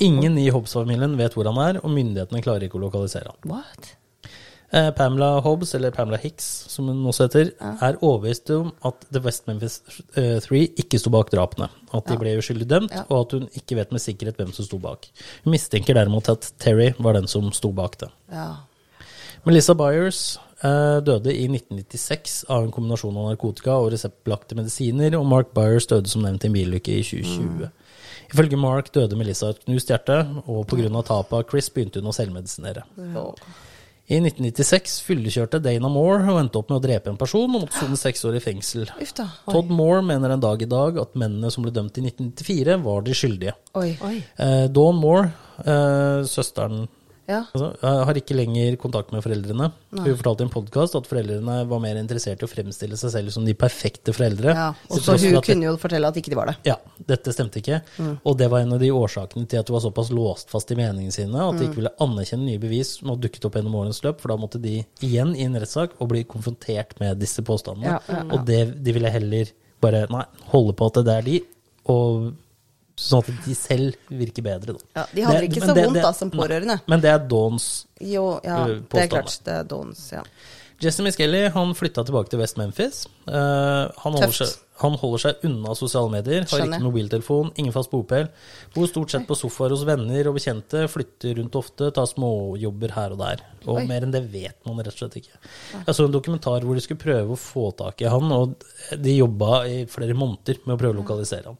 Ingen 0.00 0.38
i 0.38 0.50
Hobbs-familien 0.50 1.16
vet 1.18 1.34
hvor 1.36 1.44
han 1.44 1.58
er, 1.58 1.80
og 1.82 1.90
myndighetene 1.90 2.42
klarer 2.42 2.66
ikke 2.66 2.78
å 2.80 2.86
lokalisere 2.86 3.32
han. 3.32 3.50
What? 3.50 3.94
Eh, 4.74 4.88
Pamela 4.96 5.38
Hobbs, 5.44 5.74
eller 5.76 5.92
Pamela 5.94 6.18
Hicks, 6.18 6.46
som 6.72 6.88
hun 6.90 7.04
også 7.06 7.28
heter, 7.28 7.52
er 7.62 7.98
overbevist 8.02 8.50
om 8.56 8.72
at 8.88 9.04
The 9.14 9.20
West 9.22 9.44
Memphis 9.46 9.76
eh, 10.18 10.40
Three 10.42 10.64
ikke 10.82 10.98
sto 10.98 11.12
bak 11.14 11.30
drapene. 11.30 11.68
At 11.94 12.08
de 12.10 12.16
ble 12.18 12.32
uskyldig 12.40 12.66
dømt, 12.70 12.90
Ja. 12.94 13.04
og 13.08 13.20
at 13.26 13.36
hun 13.36 13.44
ikke 13.54 13.76
vet 13.78 13.92
med 13.94 14.02
sikkerhet 14.02 14.40
hvem 14.40 14.50
som 14.56 14.66
sto 14.66 14.80
bak. 14.82 15.06
Hun 15.44 15.54
mistenker 15.54 15.94
derimot 15.94 16.28
at 16.32 16.48
Terry 16.58 16.88
var 16.98 17.14
den 17.14 17.28
som 17.30 17.52
sto 17.54 17.70
bak 17.70 17.98
det. 18.00 18.08
Ja. 18.32 18.48
Melissa 19.46 19.74
Byers 19.78 20.38
eh, 20.64 20.98
døde 21.06 21.30
i 21.30 21.44
1996 21.46 22.44
av 22.50 22.64
en 22.64 22.72
kombinasjon 22.74 23.16
av 23.20 23.28
narkotika 23.30 23.76
og 23.78 23.92
reseptbelagte 23.94 24.56
medisiner, 24.58 25.14
og 25.20 25.26
Mark 25.30 25.52
Byers 25.54 25.86
døde 25.86 26.10
som 26.10 26.24
nevnt 26.24 26.42
i 26.42 26.50
en 26.50 26.56
bilulykke 26.56 26.96
i 26.98 27.04
2020. 27.04 27.68
Ifølge 28.32 28.56
Mark 28.58 28.90
døde 28.94 29.14
Melissa 29.20 29.52
av 29.52 29.54
et 29.54 29.62
knust 29.68 29.92
hjerte, 29.92 30.18
og 30.48 30.66
pga. 30.66 30.88
tapet 31.04 31.38
av 31.38 31.46
Chris 31.50 31.70
begynte 31.70 32.00
hun 32.02 32.10
å 32.10 32.16
selvmedisinere. 32.16 32.82
I 34.04 34.18
1996 34.20 34.98
fyllekjørte 35.06 35.62
Dana 35.64 35.88
Moore 35.88 36.26
og 36.28 36.40
endte 36.42 36.60
opp 36.60 36.68
med 36.68 36.76
å 36.76 36.84
drepe 36.84 37.08
en 37.08 37.16
person 37.20 37.46
og 37.48 37.62
måtte 37.62 37.78
sone 37.78 37.96
seks 37.96 38.26
år 38.28 38.36
i 38.36 38.42
fengsel. 38.44 38.90
Ufta. 39.00 39.24
Todd 39.48 39.70
Moore 39.72 40.02
mener 40.04 40.34
en 40.34 40.42
dag 40.42 40.60
i 40.60 40.68
dag 40.68 40.98
at 41.00 41.16
mennene 41.16 41.48
som 41.52 41.64
ble 41.64 41.72
dømt 41.72 41.96
i 41.96 42.04
1994, 42.10 42.76
var 42.84 43.06
de 43.06 43.16
skyldige. 43.16 43.54
Oi. 43.80 43.94
Oi. 44.04 44.18
Eh, 44.44 44.66
Dawn 44.76 45.00
Moore, 45.00 45.30
eh, 45.64 46.20
søsteren 46.28 46.84
Ja. 47.26 47.40
Altså, 47.54 47.70
jeg 47.80 48.04
har 48.08 48.18
ikke 48.20 48.36
lenger 48.36 48.76
kontakt 48.80 49.12
med 49.14 49.22
foreldrene. 49.24 49.70
Hun 49.94 50.16
fortalte 50.18 50.44
i 50.44 50.46
en 50.46 50.52
podkast 50.52 50.96
at 50.98 51.06
foreldrene 51.08 51.56
var 51.70 51.80
mer 51.80 51.96
interessert 52.00 52.42
i 52.42 52.46
å 52.46 52.50
fremstille 52.50 52.98
seg 53.00 53.12
selv 53.14 53.32
som 53.32 53.46
de 53.46 53.54
perfekte 53.56 54.12
foreldre. 54.16 54.52
ja. 54.52 54.66
Og 54.90 55.00
så 55.00 55.16
hun 55.20 55.38
kunne 55.44 55.68
jo 55.70 55.74
fortelle 55.80 56.10
at 56.10 56.18
ikke 56.20 56.34
de 56.34 56.38
var 56.38 56.52
det. 56.52 56.56
Ja, 56.68 56.76
dette 57.08 57.32
stemte 57.32 57.62
ikke. 57.62 57.80
Og 58.24 58.36
det 58.40 58.50
var 58.52 58.64
en 58.64 58.76
av 58.76 58.82
de 58.82 58.92
årsakene 58.92 59.48
til 59.48 59.62
at 59.62 59.72
hun 59.72 59.78
var 59.78 59.86
såpass 59.86 60.12
låst 60.14 60.52
fast 60.52 60.70
i 60.74 60.78
meningene 60.78 61.14
sine 61.14 61.48
at 61.48 61.58
de 61.58 61.68
ikke 61.70 61.80
ville 61.80 61.94
anerkjenne 62.04 62.48
nye 62.50 62.60
bevis 62.62 62.98
som 62.98 63.14
hadde 63.14 63.26
dukket 63.28 63.48
opp 63.48 63.56
gjennom 63.58 63.80
årens 63.80 64.02
løp, 64.04 64.20
for 64.20 64.34
da 64.34 64.38
måtte 64.40 64.60
de 64.62 64.76
igjen 65.04 65.32
i 65.36 65.48
en 65.48 65.56
rettssak 65.60 65.96
og 65.98 66.12
bli 66.12 66.24
konfrontert 66.28 66.96
med 67.00 67.18
disse 67.22 67.42
påstandene. 67.46 67.98
Ja. 68.04 68.22
Og 68.34 68.44
det, 68.48 68.62
de 68.84 68.94
ville 68.96 69.10
heller 69.10 69.50
bare 69.84 70.04
nei, 70.12 70.24
holde 70.52 70.76
på 70.76 70.88
at 70.92 71.00
det 71.04 71.18
er 71.18 71.26
de, 71.26 71.40
og 71.92 72.32
sånn 72.96 73.24
at 73.24 73.44
de 73.44 73.54
selv 73.58 73.94
virker 74.10 74.42
bedre. 74.46 74.74
Da. 74.76 75.00
Ja, 75.00 75.06
de 75.14 75.22
hadde 75.22 75.40
Det- 75.40 75.50
ikke 75.50 75.62
så 75.66 75.74
det- 75.74 75.84
vondt 75.84 75.94
det- 75.94 76.02
da 76.02 76.12
som 76.12 76.30
pårørende. 76.30 76.80
Men 76.86 77.00
det 77.00 77.10
er 77.10 77.18
Dawns 77.18 77.86
Jo, 78.00 78.40
ja, 78.44 78.64
Uh, 78.64 78.80
det 78.88 79.02
er 79.02 79.08
klart. 79.08 79.38
Det 79.44 79.54
er 79.54 79.64
Dawns, 79.64 80.12
ja. 80.12 80.22
Jesse 80.80 81.02
Miskelly 81.02 81.48
han 81.50 81.72
flytta 81.72 82.04
tilbake 82.04 82.28
til 82.28 82.38
West 82.40 82.56
Memphis. 82.58 83.06
Uh, 83.26 83.88
han, 83.96 84.12
holder 84.12 84.32
seg, 84.32 84.58
han 84.82 84.92
holder 84.98 85.18
seg 85.18 85.44
unna 85.44 85.74
sosiale 85.74 86.10
medier, 86.10 86.44
har 86.50 86.58
ikke 86.66 86.82
mobiltelefon, 86.82 87.52
ingen 87.56 87.72
fast 87.72 87.90
bopel. 87.90 88.28
Bor 88.74 88.86
stort 88.86 89.10
sett 89.10 89.26
på 89.26 89.36
sofaer 89.38 89.70
hos 89.70 89.84
venner 89.84 90.28
og 90.28 90.34
bekjente, 90.34 90.84
flytter 90.90 91.38
rundt 91.38 91.54
ofte, 91.54 91.92
tar 91.94 92.04
småjobber 92.10 92.90
her 92.90 93.12
og 93.12 93.18
der. 93.18 93.40
Og 93.66 93.78
Oi. 93.78 93.86
mer 93.86 94.02
enn 94.02 94.10
det 94.12 94.30
vet 94.30 94.56
man 94.66 94.76
rett 94.78 94.88
og 94.88 94.98
slett 94.98 95.16
ikke. 95.22 95.38
Jeg 95.86 95.94
så 95.94 96.04
en 96.04 96.12
dokumentar 96.12 96.60
hvor 96.66 96.74
de 96.74 96.80
skulle 96.80 97.00
prøve 97.00 97.30
å 97.30 97.38
få 97.38 97.74
tak 97.76 98.02
i 98.02 98.10
han, 98.10 98.30
og 98.32 98.56
de 99.00 99.16
jobba 99.16 99.64
i 99.66 99.84
flere 99.86 100.12
måneder 100.12 100.58
med 100.66 100.76
å 100.76 100.78
prøve 100.78 100.98
å 100.98 101.02
lokalisere 101.02 101.44
han. 101.46 101.56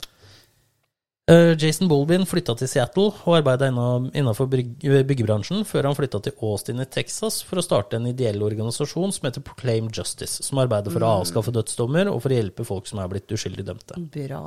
Eh, 1.24 1.54
Jason 1.56 1.88
Bolbin 1.88 2.26
flytta 2.28 2.52
til 2.60 2.68
Seattle 2.68 3.06
og 3.24 3.36
arbeida 3.38 3.70
innafor 3.70 4.44
byggebransjen 4.52 5.62
før 5.64 5.86
han 5.88 5.96
flytta 5.96 6.18
til 6.26 6.34
Austin 6.44 6.82
i 6.82 6.84
Texas 6.84 7.38
for 7.48 7.56
å 7.56 7.64
starte 7.64 7.96
en 7.96 8.10
ideell 8.10 8.42
organisasjon 8.44 9.14
som 9.16 9.24
heter 9.24 9.40
Proclaim 9.46 9.88
Justice, 9.88 10.44
som 10.44 10.60
arbeider 10.60 10.92
for 10.92 11.00
å 11.00 11.14
avskaffe 11.22 11.54
dødsdommer 11.56 12.10
og 12.12 12.20
for 12.20 12.34
å 12.34 12.36
hjelpe 12.36 12.66
folk 12.68 12.90
som 12.90 13.00
er 13.00 13.08
blitt 13.08 13.32
uskyldig 13.32 13.64
dømte. 13.64 13.96
Bra. 14.18 14.42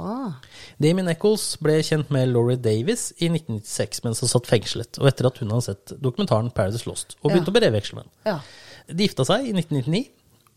Damien 0.78 1.10
Eccles 1.16 1.48
ble 1.66 1.80
kjent 1.82 2.14
med 2.14 2.30
Laurie 2.30 2.62
Davis 2.62 3.10
i 3.18 3.32
1996 3.32 4.06
mens 4.06 4.22
han 4.22 4.34
satt 4.36 4.52
fengslet, 4.54 5.02
og 5.02 5.10
etter 5.10 5.32
at 5.32 5.41
hun 5.41 5.56
hadde 5.56 5.72
sett 5.72 5.98
dokumentaren 5.98 6.54
Paradise 6.54 6.86
Lost 6.86 7.18
og 7.24 7.32
begynte 7.32 7.49
å 7.49 7.58
brevveksle 7.58 7.98
med 7.98 8.06
henne. 8.06 8.38
Ja. 8.38 8.94
De 8.94 9.10
gifta 9.10 9.26
seg 9.26 9.49
i 9.49 9.58
1999, 9.58 10.06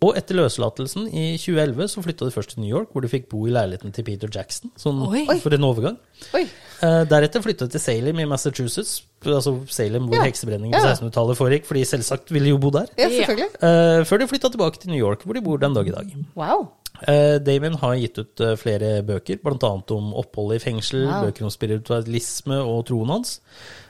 og 0.01 0.16
etter 0.16 0.39
løslatelsen 0.39 1.09
i 1.12 1.36
2011 1.36 1.89
så 1.93 2.02
flytta 2.05 2.24
de 2.24 2.32
først 2.32 2.55
til 2.55 2.62
New 2.64 2.70
York, 2.72 2.89
hvor 2.94 3.05
de 3.05 3.10
fikk 3.12 3.27
bo 3.28 3.43
i 3.47 3.52
leiligheten 3.52 3.93
til 3.93 4.06
Peter 4.06 4.31
Jackson, 4.32 4.70
sånn 4.81 5.02
Oi. 5.05 5.27
for 5.43 5.52
en 5.52 5.66
overgang. 5.68 5.98
Oi. 6.39 6.47
Uh, 6.81 7.02
deretter 7.05 7.43
flytta 7.44 7.66
de 7.68 7.74
til 7.77 7.82
Salem 7.85 8.18
i 8.22 8.24
Massachusetts, 8.31 9.02
altså 9.28 9.59
Salem 9.68 10.06
hvor 10.09 10.16
Ja. 10.16 10.24
heksebrenningen 10.24 10.72
på 10.72 10.81
Ja. 10.81 10.94
1600-tallet 10.94 11.36
foregikk, 11.36 11.66
for 11.68 11.74
de 11.77 11.85
selvsagt 11.85 12.32
ville 12.32 12.48
jo 12.48 12.59
bo 12.59 12.70
der. 12.70 12.86
Ja, 12.97 13.09
selvfølgelig. 13.12 13.51
Uh, 13.60 14.05
før 14.09 14.18
de 14.24 14.28
flytta 14.32 14.48
tilbake 14.56 14.81
til 14.81 14.90
New 14.94 15.01
York, 15.01 15.22
hvor 15.28 15.35
de 15.36 15.43
bor 15.44 15.59
den 15.60 15.74
dag 15.77 15.86
i 15.86 15.90
dag. 15.93 16.16
Wow. 16.35 16.70
Uh, 17.01 17.39
Damien 17.40 17.74
har 17.81 17.94
gitt 17.97 18.18
ut 18.18 18.40
uh, 18.44 18.56
flere 18.60 19.02
bøker, 19.05 19.36
bl.a. 19.44 19.70
om 19.97 20.10
oppholdet 20.20 20.60
i 20.60 20.64
fengsel, 20.70 21.06
Wow. 21.09 21.28
bøker 21.28 21.44
om 21.44 21.51
spiritualisme 21.52 22.56
og 22.64 22.86
troen 22.89 23.09
hans. 23.12 23.40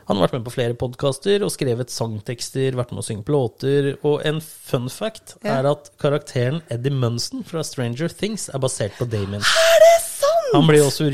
Han 0.09 0.17
har 0.19 0.27
vært 0.29 0.39
med 0.39 0.45
på 0.49 0.53
flere 0.55 0.75
podkaster 0.79 1.43
og 1.47 1.53
skrevet 1.55 1.91
sangtekster, 1.93 2.75
vært 2.79 2.91
med 2.95 3.03
å 3.03 3.07
synge 3.07 3.25
på 3.27 3.35
låter. 3.37 3.93
Og 4.07 4.25
en 4.27 4.41
fun 4.41 4.89
fact 4.91 5.37
Ja. 5.45 5.59
er 5.61 5.69
at 5.71 5.91
karakteren 6.01 6.63
Eddie 6.71 6.91
Munson 6.95 7.45
fra 7.47 7.63
Stranger 7.63 8.09
Things 8.09 8.49
er 8.49 8.59
basert 8.59 8.97
på 8.99 9.07
Damien. 9.09 9.41
Er 9.45 9.85
det 9.85 9.95
sant?! 10.09 10.55
Han 10.55 10.67
blir 10.67 10.83
også 10.83 11.11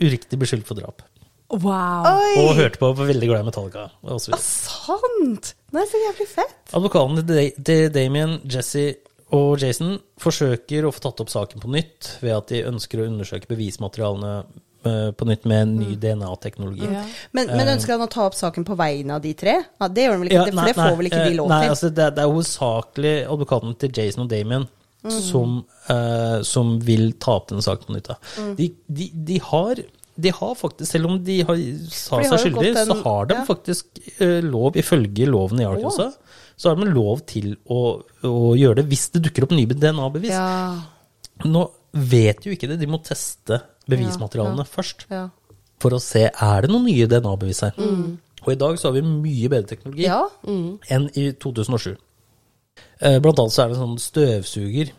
uriktig 0.00 0.38
beskyldt 0.40 0.66
for 0.66 0.74
drap. 0.80 1.02
Wow. 1.50 2.06
Oi! 2.06 2.34
Og 2.44 2.56
hørte 2.56 2.78
på, 2.78 2.92
var 2.94 3.06
veldig 3.10 3.26
glad 3.28 3.40
i 3.44 3.48
Metallica. 3.50 3.88
Og 4.06 4.20
så 4.22 4.34
ah, 4.34 4.38
Sant! 4.42 5.54
Det 5.70 5.80
er 5.82 5.86
så 5.90 6.00
jævlig 6.06 6.26
fett. 6.30 6.58
Advokaten 6.74 7.22
til 7.26 7.52
Da- 7.58 7.88
Damien, 7.94 8.40
Jesse 8.46 8.96
og 9.34 9.60
Jason 9.62 9.96
forsøker 10.18 10.86
å 10.86 10.92
få 10.94 11.02
tatt 11.04 11.20
opp 11.22 11.30
saken 11.30 11.62
på 11.62 11.70
nytt 11.70 12.16
ved 12.22 12.34
at 12.34 12.48
de 12.50 12.64
ønsker 12.66 13.02
å 13.02 13.06
undersøke 13.10 13.46
bevismaterialene 13.50 14.44
på 14.82 15.26
nytt 15.28 15.44
med 15.50 15.68
ny 15.74 15.94
DNA-teknologi. 16.00 16.86
Ja. 16.88 17.04
Men, 17.36 17.52
men 17.52 17.72
ønsker 17.76 17.96
han 17.96 18.04
å 18.06 18.10
ta 18.10 18.24
opp 18.30 18.36
saken 18.38 18.64
på 18.64 18.76
vegne 18.80 19.18
av 19.18 19.24
de 19.24 19.34
tre? 19.36 19.58
Ja, 19.80 19.88
det 19.88 20.06
gjør 20.06 20.16
han 20.16 20.22
vel 20.24 20.30
ikke, 20.32 20.40
Ja, 20.40 20.46
for 20.48 20.60
nei, 20.60 20.66
det 20.70 20.76
får 20.78 20.88
nei, 20.88 20.98
vel 21.00 21.10
ikke 21.10 21.22
de 21.24 21.36
lov 21.36 21.40
lov 21.40 21.54
Nei, 21.54 21.62
til? 21.62 21.74
altså 21.76 21.90
det, 22.00 22.10
det 22.16 22.22
er 22.24 22.30
hovedsakelig 22.34 23.14
advokaten 23.36 23.74
til 23.82 23.96
Jason 24.00 24.24
og 24.24 24.30
Damien 24.32 24.68
som, 25.00 25.54
uh, 25.88 26.42
som 26.44 26.74
vil 26.84 27.14
ta 27.20 27.38
opp 27.38 27.48
denne 27.48 27.64
saken 27.64 27.88
på 27.88 27.96
nytt. 27.96 28.10
da. 28.10 28.18
De, 28.58 28.68
de, 28.86 29.08
de 29.30 29.38
har 29.50 29.80
de 30.20 30.32
har 30.36 30.54
faktisk, 30.58 30.90
Selv 30.90 31.08
om 31.08 31.14
de 31.24 31.38
har, 31.48 31.60
sa 31.88 32.18
de 32.20 32.28
har 32.28 32.36
seg 32.36 32.50
skyldige, 32.50 32.74
en- 32.76 32.90
så 32.90 32.96
har 33.06 33.30
de 33.30 33.38
ja. 33.38 33.44
faktisk 33.48 34.00
uh, 34.20 34.40
lov, 34.44 34.76
ifølge 34.76 35.28
loven 35.30 35.62
i 35.62 35.68
Arkansas, 35.68 36.18
så 36.60 36.68
har 36.68 36.76
de 36.76 36.90
lov 36.92 37.22
til 37.30 37.54
å, 37.72 38.02
å 38.28 38.50
gjøre 38.58 38.82
det 38.82 38.88
hvis 38.90 39.06
det 39.14 39.22
dukker 39.24 39.46
opp 39.46 39.54
nye 39.56 39.70
DNA-bevis. 39.70 40.34
Ja, 40.34 40.76
Nå 41.48 41.62
vet 41.96 42.44
jo 42.44 42.52
ikke 42.52 42.68
det, 42.68 42.76
de 42.82 42.88
må 42.90 43.00
teste 43.00 43.62
bevismaterialene 43.90 44.66
først 44.68 45.06
ja. 45.10 45.26
for 45.82 45.96
å 45.96 46.00
se 46.02 46.26
er 46.30 46.66
det 46.66 46.70
noen 46.72 46.86
nye 46.88 47.08
DNA-bevis 47.10 47.64
her. 47.66 47.74
Og 48.40 48.54
i 48.54 48.58
dag 48.60 48.78
så 48.80 48.88
har 48.88 48.96
vi 48.96 49.02
mye 49.04 49.50
bedre 49.52 49.68
teknologi 49.74 50.06
Ja. 50.08 50.22
enn 50.46 51.10
i 51.14 51.30
2007. 51.36 51.96
Eh, 53.00 53.18
Blant 53.20 53.38
annet 53.38 53.52
så 53.52 53.62
er 53.64 53.68
det 53.70 53.76
en 53.78 53.84
sånn 53.84 54.00
støvsuger. 54.00 54.92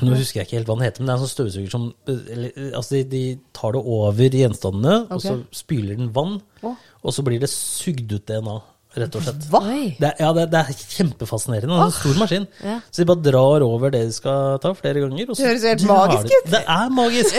Nå 0.00 0.16
husker 0.16 0.40
jeg 0.40 0.46
ikke 0.48 0.56
helt 0.56 0.68
hva 0.70 0.76
den 0.78 0.86
heter, 0.86 1.02
men 1.02 1.10
det 1.10 1.12
er 1.12 1.18
en 1.18 1.24
sånn 1.26 1.34
støvsuger 1.34 1.70
som 1.72 1.82
eh, 2.08 2.28
eh, 2.32 2.70
Altså, 2.72 2.96
de, 2.96 3.02
de 3.12 3.22
tar 3.52 3.74
det 3.76 3.82
over 3.84 4.36
gjenstandene, 4.40 4.94
og 5.12 5.20
så 5.20 5.34
spyler 5.52 5.98
den 6.00 6.12
vann, 6.16 6.38
oh. 6.64 6.78
og 7.04 7.12
så 7.12 7.24
blir 7.26 7.42
det 7.42 7.50
sugd 7.52 8.08
ut 8.12 8.24
DNA, 8.28 8.56
rett 8.98 9.16
og 9.18 9.24
slett. 9.24 9.44
Hva? 9.52 9.60
Det 9.64 10.08
er, 10.08 10.16
ja, 10.20 10.30
det, 10.36 10.46
det 10.52 10.60
er 10.60 10.80
kjempefascinerende. 10.96 11.72
Det 11.72 11.80
er 11.80 11.90
en 11.90 11.94
stor 11.96 12.20
maskin. 12.20 12.46
Ja. 12.62 12.78
Så 12.90 13.02
de 13.02 13.08
bare 13.08 13.24
drar 13.24 13.64
over 13.66 13.92
det 13.94 14.02
de 14.08 14.16
skal 14.16 14.58
ta, 14.62 14.72
flere 14.78 15.04
ganger. 15.04 15.30
Og 15.30 15.36
så 15.36 15.44
Det 15.44 15.52
høres 15.52 15.68
helt 15.70 15.86
magisk 15.88 16.32
ut. 16.32 16.50
Det 16.52 16.62
er 16.76 16.96
magisk. 16.96 17.38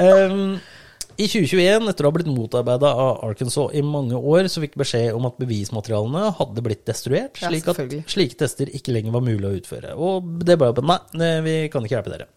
Um, 0.00 0.44
I 1.20 1.26
2021, 1.28 1.88
etter 1.90 2.06
å 2.06 2.10
ha 2.10 2.16
blitt 2.16 2.30
motarbeida 2.32 2.90
av 3.04 3.24
Arkansas 3.26 3.74
i 3.76 3.82
mange 3.84 4.16
år, 4.16 4.48
så 4.48 4.62
fikk 4.62 4.78
beskjed 4.80 5.16
om 5.16 5.26
at 5.28 5.40
bevismaterialene 5.42 6.30
hadde 6.38 6.64
blitt 6.64 6.86
destruert, 6.88 7.42
Ja, 7.42 7.50
slik 7.50 7.66
at 7.68 7.80
slike 8.08 8.38
tester 8.40 8.70
ikke 8.72 8.94
lenger 8.94 9.18
var 9.18 9.26
mulig 9.26 9.48
å 9.48 9.56
utføre. 9.58 9.96
Og 10.00 10.30
det 10.46 10.56
ble 10.60 10.70
jo 10.70 10.78
på 10.78 10.86
nei, 10.88 11.32
vi 11.44 11.56
kan 11.72 11.84
ikke 11.84 11.98
hjelpe 11.98 12.14
dere. 12.14 12.30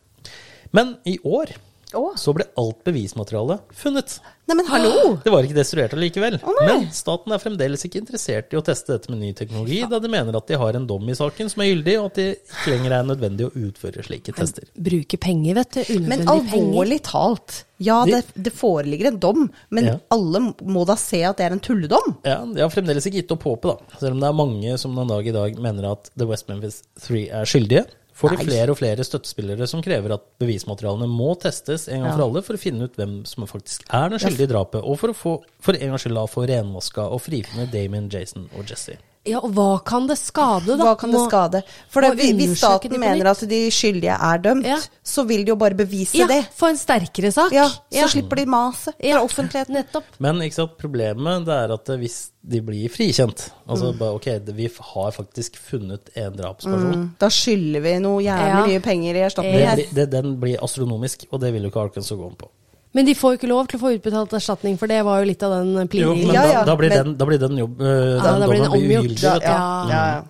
Men 0.76 0.98
i 1.08 1.16
år 1.24 1.54
Å. 1.94 2.14
så 2.18 2.34
ble 2.36 2.46
alt 2.58 2.84
bevismaterialet 2.88 3.62
funnet. 3.78 4.20
Nei, 4.44 4.58
men 4.60 4.68
hallo! 4.68 5.14
Det 5.24 5.32
var 5.32 5.46
ikke 5.48 5.56
destruert 5.56 5.94
allikevel. 5.96 6.36
Oh, 6.44 6.58
Men 6.68 6.90
staten 6.92 7.32
er 7.32 7.40
fremdeles 7.40 7.86
ikke 7.88 8.02
interessert 8.02 8.52
i 8.52 8.58
å 8.60 8.64
teste 8.66 8.92
dette 8.98 9.08
med 9.14 9.22
ny 9.22 9.30
teknologi, 9.38 9.78
da 9.88 10.02
de 10.04 10.10
mener 10.12 10.36
at 10.36 10.50
de 10.52 10.58
har 10.60 10.76
en 10.76 10.88
dom 10.90 11.08
i 11.08 11.16
saken 11.16 11.48
som 11.54 11.64
er 11.64 11.70
gyldig, 11.72 11.94
og 12.02 12.10
at 12.10 12.18
det 12.20 12.26
ikke 12.42 12.74
lenger 12.74 12.96
er 12.98 13.06
nødvendig 13.08 13.48
å 13.48 13.54
utføre 13.70 14.04
slike 14.04 14.36
tester. 14.36 14.68
Bruke 14.76 15.20
penger, 15.24 15.56
vet 15.62 15.80
du. 15.80 15.94
Men 16.04 16.26
alvorlig 16.28 17.00
penger. 17.00 17.08
talt, 17.08 17.62
ja, 17.84 18.02
det, 18.10 18.20
det 18.36 18.52
foreligger 18.56 19.14
en 19.14 19.22
dom, 19.24 19.48
men 19.72 19.88
Ja. 19.94 19.96
alle 20.12 20.44
må 20.60 20.84
da 20.92 21.00
se 21.00 21.24
at 21.24 21.40
det 21.40 21.48
er 21.48 21.56
en 21.56 21.64
tulledom? 21.64 22.18
Ja, 22.28 22.42
De 22.44 22.60
har 22.66 22.70
fremdeles 22.74 23.08
ikke 23.08 23.22
gitt 23.24 23.32
opp 23.32 23.48
håpet, 23.48 23.72
da. 23.80 23.98
Selv 24.04 24.18
om 24.18 24.20
det 24.20 24.28
er 24.28 24.40
mange 24.44 24.78
som 24.78 24.96
den 25.00 25.08
dag 25.08 25.28
i 25.28 25.32
dag 25.40 25.56
mener 25.60 25.94
at 25.96 26.12
The 26.20 26.28
West 26.28 26.50
Memphis 26.52 26.82
Three 27.00 27.30
er 27.32 27.48
skyldige. 27.48 27.88
Får 28.14 28.36
de 28.36 28.46
flere 28.46 28.74
og 28.74 28.78
flere 28.78 29.06
støttespillere 29.08 29.66
som 29.70 29.82
krever 29.84 30.14
at 30.14 30.26
bevismaterialene 30.42 31.08
må 31.10 31.32
testes 31.42 31.88
en 31.90 32.04
gang 32.06 32.14
for 32.14 32.26
alle 32.28 32.44
for 32.46 32.58
å 32.58 32.62
finne 32.62 32.86
ut 32.86 33.00
hvem 33.00 33.16
som 33.30 33.48
faktisk 33.50 33.88
er 33.90 34.14
den 34.14 34.22
skyldige 34.22 34.52
i 34.52 34.54
drapet, 34.54 34.86
og 34.86 35.00
for 35.02 35.14
å 35.14 35.18
få, 35.18 35.34
for 35.64 35.80
en 35.80 35.96
gangs 35.96 36.06
skyld 36.06 36.22
å 36.22 36.30
få 36.30 36.46
renvaska 36.50 37.08
og 37.10 37.24
frifinne 37.26 37.66
Damien, 37.74 38.12
Jason 38.14 38.46
og 38.54 38.70
Jesse. 38.70 39.00
Ja, 39.26 39.40
og 39.40 39.54
hva 39.56 39.78
kan 39.88 40.06
det 40.10 40.18
skade, 40.20 40.66
da? 40.76 40.84
Hva 40.84 40.98
kan 41.00 41.12
det 41.14 41.22
skade? 41.30 41.62
For 41.88 42.02
det, 42.04 42.18
hvis 42.36 42.58
staten 42.60 43.00
mener 43.00 43.30
at 43.32 43.40
de 43.48 43.60
skyldige 43.72 44.18
er 44.20 44.38
dømt, 44.44 44.66
Ja. 44.68 44.76
så 45.04 45.24
vil 45.26 45.46
de 45.46 45.54
jo 45.54 45.56
bare 45.56 45.74
bevise 45.80 46.18
Ja, 46.20 46.28
det. 46.28 46.50
få 46.52 46.68
en 46.70 46.76
sterkere 46.78 47.32
sak. 47.32 47.52
Ja, 47.56 47.70
så 47.70 48.10
slipper 48.12 48.36
de 48.36 48.46
maset 48.46 48.94
fra 49.00 49.08
Ja, 49.08 49.22
offentligheten. 49.24 49.76
Nettopp. 49.80 50.04
Men 50.20 50.42
ikke 50.42 50.54
sant, 50.56 50.78
problemet 50.78 51.46
det 51.46 51.54
er 51.56 51.72
at 51.74 51.86
hvis 51.98 52.32
de 52.46 52.60
blir 52.62 52.90
frikjent 52.92 53.52
Altså 53.70 53.94
Mm. 53.94 53.98
bare, 53.98 54.14
ok, 54.16 54.40
vi 54.54 54.68
har 54.68 55.12
faktisk 55.12 55.56
funnet 55.56 56.10
en 56.18 56.34
drapsperson. 56.36 57.12
Da 57.18 57.28
skylder 57.30 57.82
vi 57.82 58.00
noe 58.00 58.20
jævlig 58.22 58.52
Ja. 58.52 58.66
mye 58.68 58.82
penger 58.82 59.16
i 59.16 59.20
erstatning 59.30 59.54
her. 59.66 59.76
blir- 59.78 59.94
det, 59.94 60.10
den 60.12 60.36
blir 60.38 60.58
astronomisk, 60.62 61.26
og 61.32 61.40
det 61.40 61.54
vil 61.54 61.62
jo 61.64 61.70
ikke 61.70 61.80
Arkansas 61.90 62.18
gå 62.18 62.26
om 62.28 62.36
på. 62.36 62.50
Men 62.94 63.06
de 63.08 63.16
får 63.18 63.32
jo 63.34 63.38
ikke 63.40 63.50
lov 63.50 63.68
til 63.72 63.80
å 63.80 63.82
få 63.82 63.92
utbetalt 63.98 64.34
erstatning, 64.38 64.76
for 64.78 64.88
det 64.92 65.00
var 65.06 65.20
jo 65.24 65.26
litt 65.32 65.42
av 65.44 65.52
den 65.58 65.90
Jo, 65.98 66.14
men 66.14 66.28
Ja, 66.36 66.42
da, 66.44 66.52
ja, 66.52 66.64
da, 66.68 66.76
blir 66.78 66.90
men- 66.94 67.06
den, 67.06 67.16
da 67.18 67.26
blir 67.26 67.40
den 67.42 67.58
jobb... 67.58 67.80
Ja, 67.82 68.22
den 68.28 68.44
da 68.44 68.48
blir 68.52 68.62
den 68.62 68.76
omgjort. 68.78 69.24
Ja, 69.24 69.34
ja, 69.42 69.58
ja, 69.90 70.02
ja. 70.14 70.24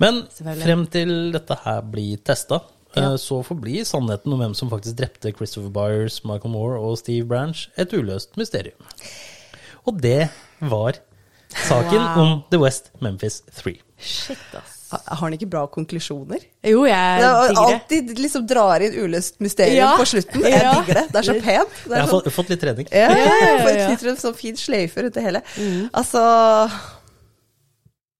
Men 0.00 0.22
frem 0.62 0.86
til 0.88 1.12
dette 1.34 1.58
her 1.66 1.82
blir 1.82 2.16
testa, 2.24 2.62
Ja. 2.96 3.12
så 3.20 3.42
forblir 3.46 3.84
sannheten 3.86 4.32
om 4.32 4.40
hvem 4.40 4.54
som 4.56 4.70
faktisk 4.72 4.96
drepte 4.98 5.30
Christopher 5.36 5.68
Byers, 5.70 6.24
Michael 6.24 6.50
Moore 6.50 6.80
og 6.80 6.96
Steve 6.98 7.28
Branch, 7.28 7.68
et 7.76 7.92
uløst 7.92 8.34
mysterium. 8.40 8.80
Og 9.86 10.00
det 10.00 10.30
var 10.60 10.96
saken 11.68 12.00
Wow. 12.00 12.18
om 12.24 12.42
The 12.50 12.58
West 12.58 12.90
Memphis 13.00 13.42
Three. 13.54 13.78
Shit, 14.00 14.38
ass. 14.56 14.79
Ha- 14.90 15.00
Har 15.06 15.20
han 15.28 15.32
ikke 15.36 15.48
bra 15.50 15.66
konklusjoner? 15.70 16.40
Jo, 16.66 16.84
jeg 16.84 16.96
er 16.98 17.20
digger 17.20 17.54
det. 17.54 17.58
alltid 17.64 18.18
liksom 18.18 18.46
drar 18.50 18.80
inn 18.82 18.92
uløst 19.04 19.36
mysterium 19.40 19.76
Ja. 19.76 19.96
på 19.96 20.06
slutten. 20.06 20.42
Jeg 20.42 20.62
Ja. 20.62 20.72
digger 20.80 20.94
det. 20.94 21.04
Det 21.12 21.16
er 21.16 21.22
så 21.28 21.34
pent. 21.42 21.68
Det 21.70 21.90
Jeg 21.90 21.96
er 21.98 22.00
har 22.00 22.08
sånn, 22.08 22.32
fått, 22.32 22.48
litt 22.50 22.60
trening. 22.60 22.88
ja, 22.90 23.08
ja, 23.08 23.16
ja, 23.16 23.34
Ja, 23.58 23.70
ja, 23.76 23.88
knytter 23.88 24.08
en 24.10 24.16
sånn 24.16 24.34
fin 24.34 24.56
sløyfe 24.56 24.96
rundt 25.02 25.14
det 25.14 25.22
hele. 25.22 25.42
Altså 25.94 26.70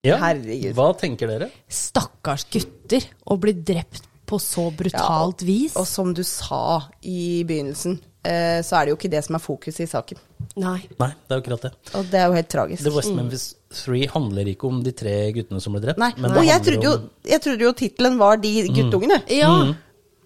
Ja. 0.06 0.16
Herregud. 0.16 0.74
Hva 0.78 0.92
tenker 0.98 1.28
dere? 1.28 1.50
Stakkars 1.68 2.46
gutter 2.50 3.04
å 3.28 3.36
bli 3.40 3.52
drept 3.52 4.06
på 4.26 4.38
så 4.40 4.70
brutalt 4.74 5.42
vis. 5.44 5.74
Og 5.76 5.86
som 5.86 6.14
du 6.14 6.22
sa 6.24 6.84
i 7.02 7.42
begynnelsen, 7.44 7.98
eh, 8.24 8.60
så 8.66 8.76
er 8.78 8.86
det 8.86 8.92
jo 8.92 8.98
ikke 8.98 9.10
det 9.12 9.22
som 9.26 9.38
er 9.38 9.42
fokuset 9.44 9.84
i 9.84 9.88
saken. 9.90 10.20
Nei. 10.60 10.78
Nei, 10.98 11.10
det 11.14 11.34
er 11.34 11.38
jo 11.38 11.42
akkurat 11.44 11.66
det. 11.66 11.72
Og 11.98 12.10
det 12.10 12.20
er 12.20 12.28
jo 12.28 12.36
helt 12.38 12.50
tragisk. 12.52 12.84
The 12.86 12.94
West 12.94 13.14
Memphis 13.16 13.46
Three 13.82 14.08
handler 14.10 14.50
ikke 14.50 14.66
om 14.70 14.80
de 14.84 14.92
tre 14.96 15.14
guttene 15.36 15.62
som 15.62 15.76
ble 15.76 15.82
drept. 15.84 16.00
Nei, 16.02 16.10
men 16.18 16.32
og 16.32 16.40
det 16.40 16.46
jeg 16.48 16.64
trodde 16.68 16.88
jo, 16.88 16.94
jeg 17.32 17.44
trodde 17.46 17.66
jo 17.68 17.74
tittelen 17.78 18.18
var 18.20 18.40
De 18.42 18.54
guttungene. 18.68 19.20
Ja, 19.30 19.50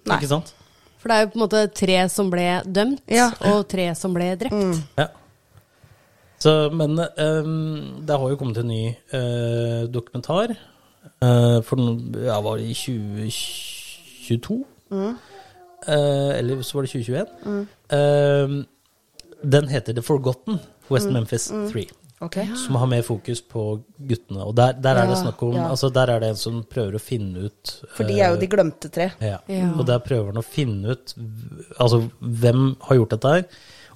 Nei. 0.05 0.19
Ikke 0.19 0.31
sant? 0.33 0.55
for 1.01 1.12
det 1.12 1.16
er 1.16 1.25
jo 1.27 1.33
på 1.35 1.37
en 1.37 1.43
måte 1.43 1.61
tre 1.77 1.97
som 2.09 2.31
ble 2.33 2.47
dømt, 2.65 3.03
Ja. 3.12 3.27
og 3.51 3.66
tre 3.69 3.91
som 3.97 4.15
ble 4.16 4.31
drept. 4.41 4.79
Ja. 4.97 5.11
Så, 6.41 6.55
men 6.73 6.97
um, 6.97 8.01
det 8.05 8.16
har 8.21 8.31
jo 8.33 8.39
kommet 8.41 8.61
en 8.62 8.73
ny 8.73 8.87
uh, 9.12 9.85
dokumentar 9.93 10.57
Uh, 11.25 11.61
for 11.65 11.77
den 11.77 12.15
ja, 12.25 12.41
var 12.41 12.61
i 12.61 12.73
2022? 12.75 14.57
Eh, 14.93 15.12
eller 15.89 16.62
så 16.62 16.74
var 16.78 16.82
det 16.86 16.93
2021. 16.93 17.66
Ehm, 17.94 18.65
den 19.44 19.69
heter 19.69 19.94
The 19.94 20.02
Forgotten 20.02 20.59
West 20.90 21.11
Memphis 21.11 21.51
3. 21.73 21.86
Ok. 22.24 22.36
som 22.56 22.77
har 22.78 22.86
mer 22.89 23.02
fokus 23.02 23.40
på 23.43 23.82
guttene. 23.98 24.44
Og 24.47 24.55
der, 24.56 24.73
der 24.81 24.97
er 25.02 25.09
det 25.11 25.19
snakk 25.19 25.43
om 25.44 25.56
ja. 25.59 25.66
altså 25.69 25.90
Der 25.93 26.09
er 26.09 26.20
det 26.23 26.28
en 26.31 26.36
som 26.40 26.62
prøver 26.65 26.94
å 26.97 27.01
finne 27.02 27.43
ut 27.51 27.73
For 27.97 28.06
de 28.09 28.15
er 28.23 28.31
jo 28.32 28.39
de 28.40 28.47
glemte 28.48 28.89
tre. 28.89 29.11
ja. 29.20 29.40
Ja. 29.51 29.73
Og 29.77 29.85
der 29.85 29.98
prøver 30.01 30.31
han 30.31 30.40
å 30.40 30.44
finne 30.47 30.94
ut 30.94 31.12
altså, 31.82 31.98
hvem 32.20 32.77
har 32.86 32.97
gjort 32.97 33.11
dette 33.16 33.32
her, 33.35 33.44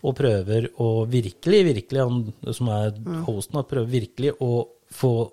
og 0.02 0.16
prøver 0.18 0.68
å 0.78 0.90
virkelig, 1.10 1.62
virkelig, 1.72 2.04
han 2.04 2.52
som 2.54 2.68
er 2.74 2.90
Mm. 2.98 3.22
hosten, 3.24 3.62
prøver 3.70 3.88
virkelig 3.90 4.34
å 4.40 4.66
få 4.92 5.30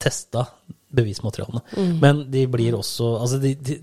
testa 0.00 0.46
bevismaterialene. 0.94 1.60
Mm. 1.76 2.00
Men 2.00 2.24
de 2.30 2.46
blir 2.46 2.72
også 2.78 3.20
Altså, 3.20 3.38
de, 3.42 3.54
de, 3.54 3.78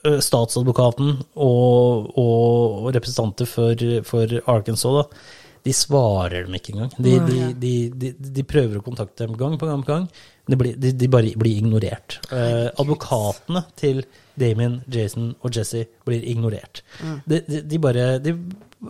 statsadvokaten 0.00 1.12
og, 1.36 2.10
og 2.20 2.88
representanter 2.94 3.48
for, 3.48 3.84
for 4.08 4.40
Arkansas, 4.48 5.02
da, 5.02 5.24
de 5.66 5.74
svarer 5.76 6.46
dem 6.46 6.56
ikke 6.56 6.72
engang. 6.72 6.92
De, 6.96 7.16
de, 7.60 7.76
de, 7.92 8.12
de, 8.16 8.44
prøver 8.48 8.80
å 8.80 8.84
kontakte 8.84 9.26
dem 9.26 9.36
gang 9.38 9.58
på 9.60 9.68
gang 9.68 9.84
på 9.84 9.92
gang. 9.92 10.06
De, 10.48 10.56
blir, 10.58 11.08
bare 11.12 11.34
blir 11.38 11.60
ignorert. 11.60 12.16
Eh, 12.32 12.70
advokatene 12.80 13.66
til 13.78 14.00
Damien, 14.38 14.80
Jason 14.90 15.34
og 15.42 15.54
Jesse 15.56 15.86
blir 16.06 16.22
ignorert. 16.26 16.82
De, 17.26 17.40
de, 17.46 17.62
de, 17.66 17.78
bare, 17.82 18.18
de 18.22 18.34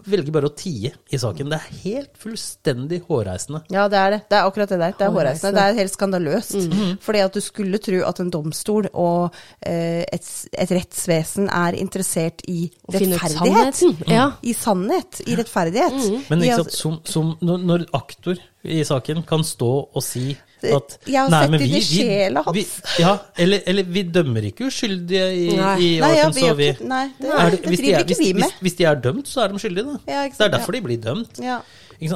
velger 0.06 0.30
bare 0.34 0.46
å 0.50 0.54
tie 0.54 0.92
i 1.10 1.18
saken. 1.18 1.48
Det 1.50 1.56
er 1.58 1.78
helt 1.84 2.18
fullstendig 2.20 3.00
hårreisende. 3.08 3.62
Ja, 3.74 3.88
det 3.90 3.98
er 3.98 4.12
det. 4.14 4.20
Det 4.30 4.38
er 4.38 4.46
akkurat 4.46 4.70
det 4.70 4.78
der. 4.82 4.94
Det 4.98 5.06
er 5.06 5.14
hårreisende. 5.16 5.52
Det 5.56 5.64
er 5.64 5.78
helt 5.80 5.94
skandaløst. 5.96 6.58
Fordi 7.02 7.22
at 7.24 7.34
du 7.34 7.40
skulle 7.42 7.80
tro 7.82 8.02
at 8.06 8.20
en 8.22 8.30
domstol 8.30 8.86
og 8.92 9.34
eh, 9.66 10.04
et, 10.06 10.30
et 10.54 10.74
rettsvesen 10.76 11.48
er 11.50 11.78
interessert 11.80 12.44
i 12.50 12.68
Å 12.86 12.94
rettferdighet. 12.94 13.80
sannheten. 13.80 14.14
Ja. 14.14 14.28
I 14.46 14.54
sannhet. 14.54 15.22
I 15.26 15.40
rettferdighet. 15.40 15.98
Men 16.30 16.46
ikke 16.46 16.60
sant, 16.62 16.78
som, 16.78 17.00
som 17.04 17.34
når, 17.42 17.66
når 17.72 17.88
aktor 17.98 18.38
i 18.62 18.82
saken 18.86 19.24
kan 19.26 19.42
stå 19.46 19.72
og 19.88 20.02
si 20.04 20.36
at 20.64 20.98
jeg 21.06 21.20
har 21.20 21.28
nei, 21.30 21.40
sett 21.42 21.50
men 21.50 21.60
vi- 21.60 21.76
i 21.76 21.80
sjela 21.80 22.42
hans. 22.44 22.54
vi- 22.56 23.02
Ja, 23.02 23.16
eller, 23.38 23.60
eller 23.66 23.82
vi 23.84 24.02
dømmer 24.02 24.42
ikke 24.52 24.66
uskyldige 24.66 25.26
i, 25.32 25.56
Nei. 25.56 25.76
i 25.80 25.90
Nei, 26.00 26.12
ja, 26.16 26.28
vi 26.30 26.40
vi- 26.40 26.76
nei, 26.86 27.12
det- 27.20 27.30
Er 27.30 27.50
det 27.50 27.60
hvis, 27.64 27.78
de 27.78 27.84
driver 27.86 27.98
er, 27.98 28.04
ikke 28.04 28.18
vi 28.18 28.32
med. 28.32 28.42
hvis, 28.42 28.52
hvis 28.60 28.74
de 28.76 28.84
er 28.84 28.94
dømt, 28.94 29.26
så 29.28 29.40
er 29.44 29.48
de 29.48 29.58
skyldige, 29.58 29.84
da. 29.84 29.98
Ja, 30.12 30.22
det 30.28 30.40
er 30.40 30.48
derfor 30.58 30.72
de 30.72 30.80
blir 30.82 30.96
dømt. 31.00 31.38
Ja. 31.42 31.58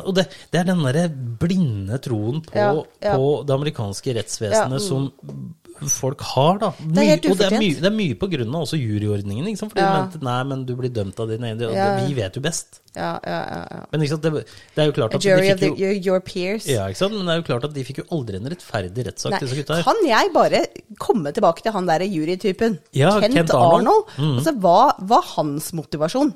Og 0.04 0.14
det, 0.16 0.28
det 0.50 0.60
er 0.60 0.64
den 0.64 0.78
derre 0.82 1.08
blinde 1.38 1.98
troen 2.00 2.40
på, 2.42 2.54
Ja, 2.56 2.72
ja. 3.02 3.16
på 3.16 3.44
det 3.46 3.52
amerikanske 3.52 4.14
rettsvesenet 4.16 4.52
Ja, 4.52 4.66
mm. 4.68 4.78
som 4.80 5.12
folk 5.90 6.20
har, 6.34 6.58
da. 6.62 6.68
Det 6.78 7.02
er 7.02 7.08
helt 7.14 7.26
og 7.30 7.38
det 7.38 7.46
er, 7.50 7.58
mye, 7.58 7.74
det 7.80 7.88
er 7.90 7.94
mye 7.96 8.14
på 8.20 8.28
grunn 8.30 8.54
av 8.54 8.62
også 8.66 8.78
juryordningen. 8.78 9.48
Ikke 9.50 9.60
sant? 9.62 9.72
Fordi 9.74 9.82
Ja. 9.84 9.90
de 9.94 10.02
mente 10.06 10.24
nei, 10.24 10.38
men 10.44 10.64
du 10.64 10.74
blir 10.76 10.92
dømt 10.94 11.18
av 11.20 11.28
dine 11.28 11.50
egne. 11.50 11.72
Ja. 11.74 12.06
Vi 12.06 12.14
vet 12.14 12.34
jo 12.36 12.42
best. 12.44 12.80
Ja, 12.94 13.18
ja, 13.26 13.40
ja. 13.70 13.80
Men 13.90 14.06
sant? 14.08 14.22
Det, 14.22 14.32
det 14.76 14.82
er 14.84 14.86
jo 14.86 14.94
klart 14.94 15.14
at 15.14 15.20
A 15.20 15.28
jury 15.28 15.50
of 15.50 15.58
fikk 15.58 15.66
jo, 15.66 15.72
of 15.74 15.80
your, 15.80 15.92
your 16.06 16.20
peers. 16.20 16.66
ja, 16.70 16.86
ikke 16.88 17.02
sant? 17.02 17.14
Men 17.18 17.26
det 17.26 17.34
er 17.34 17.42
jo 17.42 17.46
klart 17.50 17.64
at 17.64 17.74
de 17.74 17.84
fikk 17.84 17.98
jo 18.04 18.06
aldri 18.14 18.38
en 18.38 18.48
rettferdig 18.54 19.06
rettssak, 19.10 19.38
disse 19.42 19.58
gutta 19.58 19.80
her. 19.80 19.82
kan 19.82 20.00
jeg 20.06 20.32
bare 20.34 20.64
komme 20.98 21.32
tilbake 21.34 21.62
til 21.62 21.72
han 21.72 21.86
derre 21.90 22.06
jurytypen? 22.08 22.78
Ja, 22.94 23.18
Kent, 23.20 23.34
Kent 23.34 23.50
Arnold. 23.54 23.80
Arnold. 23.82 24.16
Mm. 24.18 24.34
Altså, 24.38 24.54
hva 24.62 24.80
var 25.10 25.22
hans 25.34 25.72
motivasjon? 25.74 26.34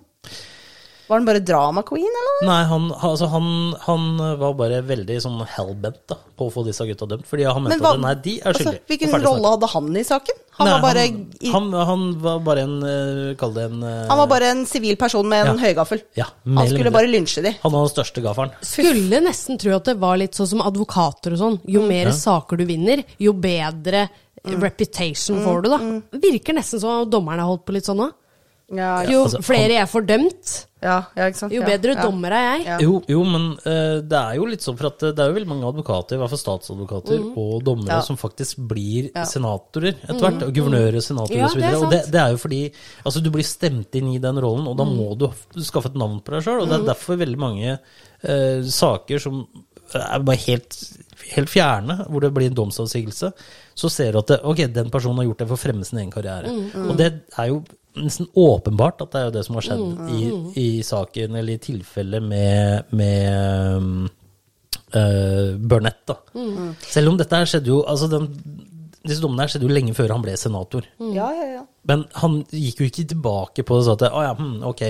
Var 1.09 1.17
han 1.17 1.25
bare 1.25 1.41
drama 1.41 1.83
queen, 1.89 2.05
eller? 2.21 2.43
Nei, 2.51 2.59
han, 2.69 2.91
altså, 2.93 3.29
han, 3.33 3.47
han 3.87 4.03
var 4.41 4.53
bare 4.59 4.83
veldig 4.85 5.15
sånn 5.25 5.39
hellbent 5.55 6.03
da, 6.13 6.19
på 6.37 6.49
å 6.49 6.53
få 6.53 6.65
disse 6.67 6.85
gutta 6.85 7.07
dømt. 7.09 7.25
Fordi 7.27 7.47
han 7.49 7.63
mente 7.65 7.79
hva- 7.81 7.95
at 7.97 8.03
nei, 8.03 8.13
de 8.27 8.35
er 8.43 8.51
altså, 8.53 8.67
skyldige. 8.67 8.85
hvilken 8.93 9.25
rolle 9.25 9.53
hadde 9.55 9.71
han 9.73 9.89
i 9.97 10.05
saken? 10.05 10.43
Han 10.59 10.67
Nei, 10.67 10.75
var 10.75 10.83
bare 10.83 11.03
han, 11.07 11.19
i, 11.41 11.51
han, 11.55 11.67
han 11.89 12.05
var 12.21 12.39
bare 12.43 12.63
en 12.67 12.77
eh, 12.83 13.35
Kall 13.39 13.53
det 13.55 13.65
en 13.69 13.83
eh, 13.87 14.09
Han 14.11 14.19
var 14.19 14.27
bare 14.33 14.49
en 14.51 14.65
sivil 14.67 14.97
person 14.99 15.29
med 15.31 15.47
en 15.47 15.53
Ja. 15.55 15.69
høygaffel. 15.69 16.01
Ja, 16.19 16.25
han 16.45 16.67
skulle 16.67 16.83
mindre. 16.83 16.95
bare 16.99 17.11
lynsje 17.13 17.45
de. 17.45 17.53
Han 17.63 17.73
var 17.77 17.85
den 17.87 17.93
største 17.95 18.25
gaffelen. 18.25 18.51
Skulle 18.67 19.21
nesten 19.23 19.57
tro 19.63 19.77
at 19.77 19.87
det 19.89 19.97
var 20.03 20.19
litt 20.19 20.35
sånn 20.35 20.51
som 20.51 20.61
advokater 20.67 21.33
og 21.37 21.39
sånn. 21.45 21.61
Jo 21.71 21.87
mer 21.87 22.11
Ja. 22.11 22.17
saker 22.19 22.59
du 22.59 22.65
vinner, 22.67 23.05
jo 23.23 23.33
bedre 23.39 24.09
reputation 24.45 25.41
får 25.45 25.63
du, 25.65 25.69
da. 25.73 25.79
Virker 26.23 26.57
nesten 26.59 26.81
som 26.83 26.91
om 27.05 27.11
dommerne 27.11 27.43
har 27.45 27.51
holdt 27.53 27.65
på 27.69 27.75
litt 27.77 27.87
sånn 27.89 28.03
da. 28.03 28.11
Ja, 28.69 28.89
ja, 29.03 29.11
Jo 29.15 29.23
altså, 29.25 29.41
flere 29.47 29.79
jeg 29.79 29.89
får 29.89 30.07
dømt, 30.11 30.55
ja, 30.83 30.97
ja, 31.17 31.27
ikke 31.27 31.41
sant? 31.41 31.55
jo 31.55 31.63
bedre 31.67 31.95
ja. 31.97 32.03
dommer 32.07 32.35
er 32.37 32.45
jeg. 32.45 32.65
Ja. 32.69 32.77
Jo, 32.85 32.99
jo, 33.11 33.23
men 33.27 33.47
uh, 33.65 33.99
det 34.07 34.19
er 34.19 34.37
jo 34.39 34.47
litt 34.47 34.65
sånn 34.65 34.77
for 34.79 34.91
at 34.91 35.03
det 35.03 35.25
er 35.25 35.33
jo 35.33 35.37
veldig 35.39 35.51
mange 35.51 35.67
advokater, 35.71 36.17
i 36.17 36.23
hvert 36.23 36.35
fall 36.35 36.43
statsadvokater 36.43 37.25
og 37.29 37.65
dommere, 37.67 37.99
Ja. 37.99 38.01
som 38.07 38.19
faktisk 38.21 38.63
blir 38.71 39.11
Ja. 39.15 39.25
senatorer 39.29 39.97
etter 39.97 40.21
hvert. 40.23 40.43
Mm. 40.43 40.55
guvernører, 40.55 41.01
senatorer 41.03 41.41
Ja, 41.41 41.49
og 41.49 41.57
er 41.57 41.63
videre. 41.63 41.83
Og 41.83 41.91
det, 41.91 42.03
det 42.15 42.21
er 42.23 42.31
jo 42.31 42.43
fordi 42.45 42.63
altså, 43.05 43.23
du 43.25 43.31
blir 43.35 43.49
stemt 43.49 43.99
inn 43.99 44.13
i 44.15 44.21
den 44.23 44.39
rollen, 44.39 44.69
og 44.71 44.77
da 44.79 44.87
må 44.87 45.13
du 45.19 45.29
skaffe 45.63 45.91
et 45.91 45.99
navn 45.99 46.21
på 46.23 46.37
deg 46.37 46.47
sjøl. 46.47 46.63
Og 46.63 46.71
det 46.71 46.79
er 46.79 46.89
derfor 46.93 47.19
veldig 47.19 47.41
mange 47.41 47.79
uh, 47.79 48.61
saker 48.63 49.19
som 49.23 49.47
er 49.95 50.21
bare 50.21 50.41
helt, 50.47 50.77
helt 51.35 51.51
fjerne, 51.53 51.99
hvor 52.09 52.25
det 52.25 52.33
blir 52.35 52.51
en 52.51 52.57
domsavsigelse, 52.59 53.33
så 53.79 53.91
ser 53.93 54.15
du 54.15 54.21
at 54.23 54.33
det, 54.33 54.39
ok, 54.47 54.65
den 54.75 54.93
personen 54.93 55.23
har 55.23 55.29
gjort 55.31 55.43
det 55.43 55.49
for 55.51 55.59
å 55.59 55.63
fremme 55.63 55.89
sin 55.89 56.01
egen 56.03 56.15
karriere. 56.15 56.53
Og 56.87 56.95
det 56.99 57.11
er 57.11 57.51
jo 57.51 57.63
nesten 57.99 58.29
åpenbart 58.39 59.03
at 59.05 59.13
det 59.13 59.21
er 59.21 59.27
jo 59.29 59.35
det 59.35 59.45
som 59.47 59.59
har 59.59 59.67
skjedd 59.67 60.15
i, 60.15 60.23
i 60.61 60.69
saken, 60.87 61.37
eller 61.41 61.57
i 61.57 61.63
tilfellet 61.63 62.25
med, 62.25 62.93
med 62.99 63.79
um, 63.79 64.09
eh, 64.93 65.55
Burnett. 65.59 66.03
Da. 66.09 66.19
Selv 66.85 67.13
om 67.13 67.19
dette 67.21 67.41
her 67.41 67.49
skjedde 67.51 67.73
jo 67.73 67.83
altså 67.87 68.11
den, 68.13 68.31
Disse 69.09 69.23
dommene 69.23 69.45
her 69.45 69.49
skjedde 69.53 69.65
jo 69.65 69.73
lenge 69.73 69.95
før 69.97 70.13
han 70.13 70.21
ble 70.21 70.35
senator. 70.37 70.85
Ja, 71.15 71.31
ja, 71.33 71.45
ja. 71.55 71.61
Men 71.89 72.03
han 72.19 72.43
gikk 72.51 72.83
jo 72.83 72.89
ikke 72.91 73.07
tilbake 73.15 73.65
på 73.65 73.79
det 73.79 73.87
sa 73.87 73.95
at 73.95 74.03
å 74.11 74.25
ja, 74.27 74.33
hm, 74.37 74.57
ok, 74.69 74.83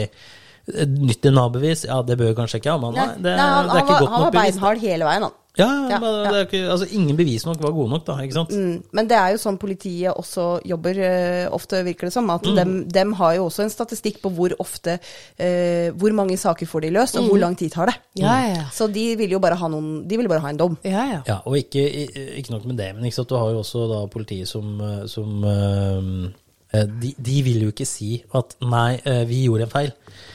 nytt 0.88 1.22
DNA-bevis, 1.24 1.84
ja 1.88 2.00
det 2.04 2.16
bør 2.20 2.34
kanskje 2.36 2.58
ikke 2.60 2.72
ha, 2.74 2.80
men 2.82 2.96
nei, 2.96 3.06
det, 3.20 3.34
Nei, 3.38 3.46
han, 3.52 3.68
det 3.68 3.76
er 3.76 3.78
han, 3.78 3.84
ikke 3.84 3.92
nok 3.92 4.00
godt 4.00 4.10
han 4.10 4.24
nok 4.24 4.24
var 4.24 4.34
bevis. 4.34 4.56
beinhard 4.56 4.82
hele 4.82 5.08
veien, 5.08 5.26
han. 5.28 5.36
Ja, 5.58 5.66
Ja, 5.90 5.98
men 5.98 6.12
ja. 6.24 6.30
Det 6.30 6.38
er 6.38 6.44
ikke, 6.46 6.60
altså, 6.70 6.86
ingen 6.94 7.16
bevis 7.18 7.44
nok 7.46 7.60
var 7.62 7.72
gode 7.74 7.90
nok, 7.90 8.04
da. 8.06 8.14
ikke 8.22 8.36
sant? 8.36 8.50
Mm, 8.54 8.82
Men 8.92 9.08
det 9.10 9.16
er 9.18 9.32
jo 9.34 9.40
sånn 9.42 9.58
politiet 9.58 10.14
også 10.14 10.60
jobber, 10.64 11.00
uh, 11.02 11.54
ofte 11.56 11.80
virker 11.84 12.06
det 12.06 12.12
som. 12.14 12.30
At 12.30 12.42
Mm. 12.46 12.54
dem, 12.56 12.72
dem 12.88 13.12
har 13.18 13.34
jo 13.34 13.46
også 13.48 13.64
en 13.64 13.70
statistikk 13.74 14.20
på 14.22 14.30
hvor 14.34 14.54
ofte 14.60 14.98
uh, 15.40 15.90
Hvor 15.98 16.12
mange 16.14 16.36
saker 16.38 16.66
får 16.66 16.80
de 16.86 16.90
løst, 16.94 17.16
og 17.18 17.28
hvor 17.28 17.38
lang 17.42 17.56
tid 17.58 17.72
tar 17.72 17.86
det. 17.90 17.96
Ja, 18.22 18.38
ja, 18.46 18.54
ja. 18.54 18.64
Så 18.72 18.86
de 18.92 19.16
vil 19.16 19.30
jo 19.30 19.38
bare 19.42 19.56
ha 19.58 19.68
noen 19.68 20.06
De 20.08 20.16
vil 20.16 20.28
bare 20.28 20.40
ha 20.40 20.48
en 20.50 20.56
dom. 20.56 20.78
Ja, 20.84 21.04
ja. 21.10 21.20
Ja, 21.26 21.38
og 21.44 21.56
ikke, 21.58 21.82
ikke 22.38 22.50
nok 22.54 22.64
med 22.66 22.76
det, 22.78 22.94
men 22.94 23.04
ikke 23.04 23.16
sant? 23.20 23.28
du 23.28 23.36
har 23.36 23.50
jo 23.50 23.58
også 23.64 23.88
da 23.90 24.06
politiet 24.06 24.46
som, 24.48 24.80
eh, 24.80 25.06
som 25.10 25.42
uh, 25.44 26.30
de, 27.02 27.14
de 27.18 27.42
vil 27.42 27.62
jo 27.66 27.70
ikke 27.72 27.86
si 27.88 28.22
at 28.34 28.54
nei, 28.62 28.98
vi 29.26 29.44
gjorde 29.46 29.64
en 29.66 29.72
feil. 29.72 29.92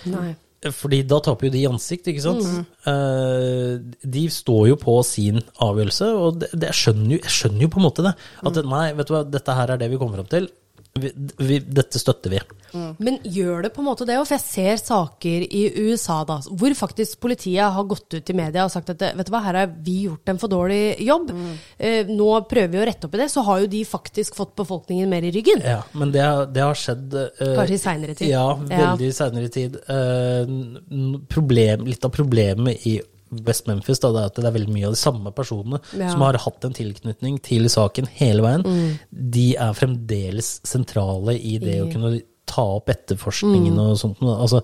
Nei. 0.10 0.36
Fordi 0.72 1.02
da 1.07 1.19
taper 1.23 1.49
jo 1.49 1.53
de 1.56 1.64
ansikt, 1.68 2.07
ikke 2.11 2.23
sant. 2.23 2.48
Mm. 2.48 3.91
de 4.15 4.23
står 4.31 4.68
jo 4.72 4.80
på 4.80 4.95
sin 5.07 5.41
avgjørelse, 5.64 6.10
og 6.15 6.41
det, 6.41 6.52
det, 6.53 6.69
jeg, 6.72 6.80
skjønner 6.81 7.15
jo, 7.15 7.22
jeg 7.23 7.35
skjønner 7.38 7.65
jo 7.65 7.72
på 7.73 7.81
en 7.81 7.88
måte 7.88 8.06
det. 8.06 8.14
At 8.48 8.60
nei, 8.68 8.85
vet 8.98 9.10
du 9.10 9.15
hva, 9.15 9.23
dette 9.27 9.57
her 9.57 9.73
er 9.73 9.81
det 9.81 9.90
vi 9.91 9.99
kommer 10.02 10.23
opp 10.23 10.31
til. 10.31 10.48
Vi, 10.94 11.10
vi, 11.41 11.56
dette 11.60 11.98
støtter 11.98 12.30
vi. 12.30 12.40
Men 12.74 13.15
gjør 13.26 13.64
det 13.65 13.70
på 13.74 13.82
en 13.82 13.88
måte 13.88 14.06
det 14.06 14.15
òg? 14.20 14.28
For 14.30 14.36
jeg 14.36 14.44
ser 14.45 14.82
saker 14.82 15.45
i 15.45 15.61
USA 15.90 16.20
da, 16.30 16.36
hvor 16.45 16.74
faktisk 16.78 17.20
politiet 17.22 17.74
har 17.74 17.88
gått 17.90 18.14
ut 18.14 18.30
i 18.30 18.36
media 18.38 18.65
og 18.68 18.74
sagt 18.74 18.91
at 18.94 19.02
vet 19.18 19.26
du 19.26 19.32
hva, 19.34 19.41
her 19.45 19.57
har 19.57 19.72
vi 19.86 19.95
gjort 20.07 20.30
en 20.30 20.41
for 20.41 20.53
dårlig 20.53 20.99
jobb. 21.06 21.32
Eh, 21.78 22.10
nå 22.10 22.28
prøver 22.49 22.74
vi 22.76 22.82
å 22.82 22.86
rette 22.90 23.10
opp 23.10 23.18
i 23.18 23.24
det. 23.24 23.30
Så 23.34 23.41
har 23.45 23.64
jo 23.64 23.72
de 23.74 23.82
faktisk 23.90 24.38
fått 24.38 24.53
befolkningen 24.61 25.10
mer 25.10 25.26
i 25.26 25.34
ryggen. 25.34 25.65
Ja, 25.65 25.80
men 25.98 26.14
det, 26.14 26.26
det 26.53 26.65
har 26.65 26.78
skjedd 26.78 27.18
eh, 27.24 27.56
Kanskje 27.57 27.78
i 27.80 27.82
senere 27.88 28.18
tid. 28.20 28.30
Ja, 28.30 28.45
Ja. 28.70 28.78
veldig 28.94 29.10
ja. 29.10 29.18
seinere 29.18 29.49
tid. 29.53 29.80
Eh, 29.98 31.26
problem, 31.34 31.88
litt 31.90 32.06
av 32.06 32.14
problemet 32.14 32.86
i 32.90 32.99
West 33.48 33.68
Memphis 33.68 34.00
da, 34.04 34.12
det 34.16 34.22
er 34.22 34.26
at 34.32 34.36
det 34.42 34.46
er 34.46 34.56
veldig 34.60 34.74
mye 34.74 34.88
av 34.90 34.94
de 34.96 35.02
samme 35.02 35.32
personene 35.36 35.80
Ja. 35.98 36.10
som 36.12 36.22
har 36.22 36.38
hatt 36.38 36.66
en 36.66 36.74
tilknytning 36.74 37.42
til 37.42 37.66
saken 37.70 38.08
hele 38.20 38.42
veien. 38.46 38.64
Mm. 38.64 39.00
De 39.38 39.48
er 39.58 39.74
fremdeles 39.74 40.60
sentrale 40.64 41.36
i 41.40 41.58
det 41.58 41.80
å 41.84 41.92
kunne 41.92 42.22
ta 42.46 42.62
opp 42.78 42.90
etterforskningen 42.94 43.74
Mm. 43.74 43.80
og 43.80 43.98
sånt. 43.98 44.20
Altså, 44.22 44.62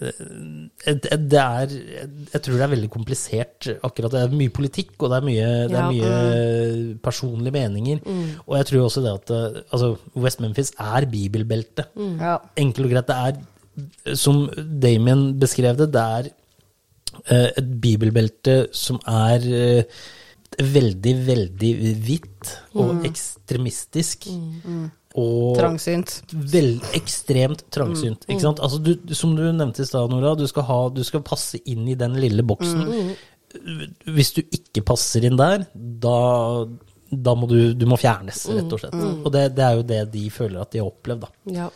eh, 0.00 0.94
det 1.18 1.38
er 1.40 1.66
Jeg 2.32 2.42
tror 2.44 2.56
det 2.58 2.64
er 2.66 2.72
veldig 2.76 2.90
komplisert, 2.90 3.68
akkurat. 3.82 4.10
Det 4.14 4.22
er 4.22 4.34
mye 4.36 4.50
politikk, 4.54 4.94
og 5.00 5.10
det 5.10 5.18
er 5.18 5.26
mye, 5.26 5.68
det 5.68 5.76
er 5.76 5.82
Ja. 5.82 5.90
mye 5.90 6.98
personlige 7.02 7.52
meninger. 7.52 8.00
Og 8.46 8.56
jeg 8.58 8.66
tror 8.66 8.86
også 8.86 9.02
det 9.02 9.14
at 9.14 9.30
eh, 9.30 9.62
altså, 9.72 9.98
West 10.16 10.40
Memphis 10.40 10.72
er 10.78 11.06
bibelbelte. 11.06 11.86
Ja. 11.96 12.38
Enkelt 12.56 12.86
og 12.86 12.90
greit. 12.92 13.06
Det 13.06 13.16
er, 13.16 14.14
som 14.16 14.48
Damien 14.80 15.38
beskrev 15.38 15.76
det, 15.76 15.92
det 15.92 16.00
er 16.02 16.30
et 17.58 17.74
bibelbelte 17.82 18.68
som 18.76 19.00
er 19.08 19.44
eh, 19.48 19.98
veldig, 20.58 21.14
veldig 21.26 21.72
hvitt 22.06 22.54
og 22.78 23.04
ekstremistisk. 23.08 24.28
Og 25.18 25.56
Trangsynt. 25.58 26.12
vel, 26.30 26.76
ekstremt 26.94 27.64
trangsynt. 27.74 28.26
Ikke 28.28 28.44
sant? 28.44 28.60
Altså, 28.62 28.78
du, 28.84 28.92
som 29.16 29.32
du 29.34 29.42
nevnte 29.50 29.82
i 29.82 29.88
stad, 29.88 30.12
Nora, 30.12 30.34
du 30.38 30.46
skal, 30.46 30.66
ha, 30.68 30.78
du 30.94 31.00
skal 31.06 31.24
passe 31.26 31.58
inn 31.66 31.88
i 31.90 31.96
den 31.98 32.14
lille 32.20 32.44
boksen. 32.46 33.14
Hvis 34.06 34.34
du 34.36 34.42
ikke 34.44 34.84
passer 34.86 35.24
inn 35.26 35.38
der, 35.40 35.64
da, 35.74 36.18
da 37.10 37.34
må 37.34 37.48
du, 37.50 37.72
du 37.74 37.86
må 37.88 37.96
fjernes, 37.98 38.44
rett 38.52 38.74
og 38.76 38.82
slett. 38.84 38.98
Og 39.24 39.30
det, 39.34 39.46
det 39.56 39.64
er 39.64 39.78
jo 39.80 39.86
det 39.88 40.02
de 40.12 40.24
føler 40.30 40.60
at 40.62 40.74
de 40.76 40.82
har 40.84 40.90
opplevd. 40.92 41.24
da. 41.26 41.32
Ja. 41.56 41.68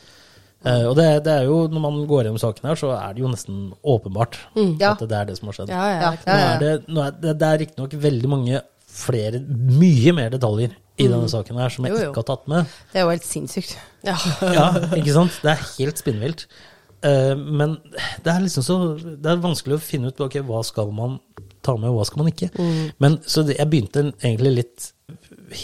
Eh, 0.64 0.84
og 0.88 0.94
det, 0.98 1.06
det 1.26 1.32
er 1.40 1.46
jo, 1.48 1.56
når 1.72 1.80
man 1.82 1.96
går 2.06 2.24
gjennom 2.28 2.38
saken 2.42 2.68
her, 2.70 2.78
så 2.78 2.92
er 2.94 3.14
det 3.16 3.22
jo 3.24 3.30
nesten 3.32 3.72
åpenbart 3.82 4.36
Ja. 4.78 4.92
at 4.92 5.00
det 5.08 5.16
er 5.18 5.24
det 5.30 5.38
som 5.38 5.48
har 5.50 5.56
skjedd. 5.58 5.72
Ja, 5.74 5.86
ja. 5.90 6.10
Ja, 6.26 6.36
Nå 6.36 6.36
er 6.36 6.60
det, 6.62 6.74
nå 6.88 7.02
er 7.06 7.16
det, 7.24 7.32
det 7.40 7.48
er 7.48 7.58
riktignok 7.64 7.96
veldig 8.04 8.30
mange 8.30 8.60
flere, 8.92 9.40
mye 9.80 10.12
mer 10.14 10.30
detaljer 10.34 10.74
i 11.00 11.06
denne 11.08 11.28
saken 11.32 11.56
her 11.58 11.72
som 11.72 11.86
jeg 11.88 11.94
Jo, 11.94 12.02
jo. 12.04 12.10
ikke 12.12 12.20
har 12.22 12.28
tatt 12.28 12.46
med. 12.52 12.74
Det 12.92 13.00
er 13.00 13.06
jo 13.06 13.10
helt 13.14 13.24
sinnssykt. 13.26 13.72
Ja. 14.06 14.16
Ja, 14.58 14.66
ikke 14.98 15.14
sant? 15.16 15.38
Det 15.42 15.50
er 15.54 15.64
helt 15.78 15.98
spinnvilt. 16.02 16.46
Uh, 17.02 17.32
men 17.34 17.78
det 18.22 18.30
er 18.30 18.44
liksom 18.44 18.62
så 18.62 18.74
Det 19.02 19.26
er 19.26 19.40
vanskelig 19.42 19.74
å 19.74 19.82
finne 19.82 20.12
ut 20.12 20.20
ok, 20.22 20.36
hva 20.46 20.60
skal 20.62 20.92
man 20.94 21.16
ta 21.64 21.74
med, 21.74 21.88
og 21.90 21.96
hva 21.98 22.04
skal 22.06 22.22
man 22.22 22.30
ikke. 22.30 22.50
Men 23.02 23.16
Så 23.26 23.42
det, 23.48 23.56
jeg 23.58 23.70
begynte 23.72 24.04
egentlig 24.22 24.52
litt 24.60 24.86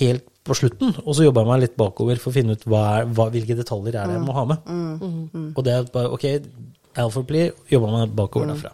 helt 0.01 0.27
på 0.49 0.57
slutten, 0.57 0.95
og 1.05 1.13
så 1.15 1.27
jobba 1.29 1.45
jeg 1.45 1.51
meg 1.53 1.61
litt 1.67 1.77
bakover 1.79 2.19
for 2.23 2.33
å 2.33 2.37
finne 2.39 2.57
ut 2.57 2.65
hva 2.69 2.83
er, 2.99 3.07
hva, 3.13 3.29
hvilke 3.35 3.57
detaljer 3.59 4.01
er 4.01 4.09
det 4.11 4.17
jeg 4.19 4.25
må 4.27 4.35
ha 4.37 4.45
med. 4.49 4.59
Og 5.55 5.65
det 5.67 5.75
er 5.77 5.89
bare 5.95 6.11
ok, 6.17 6.27
Alpha 6.99 7.23
Plea 7.23 7.53
jobba 7.71 7.91
meg 7.95 8.15
bakover 8.19 8.49
derfra. 8.51 8.73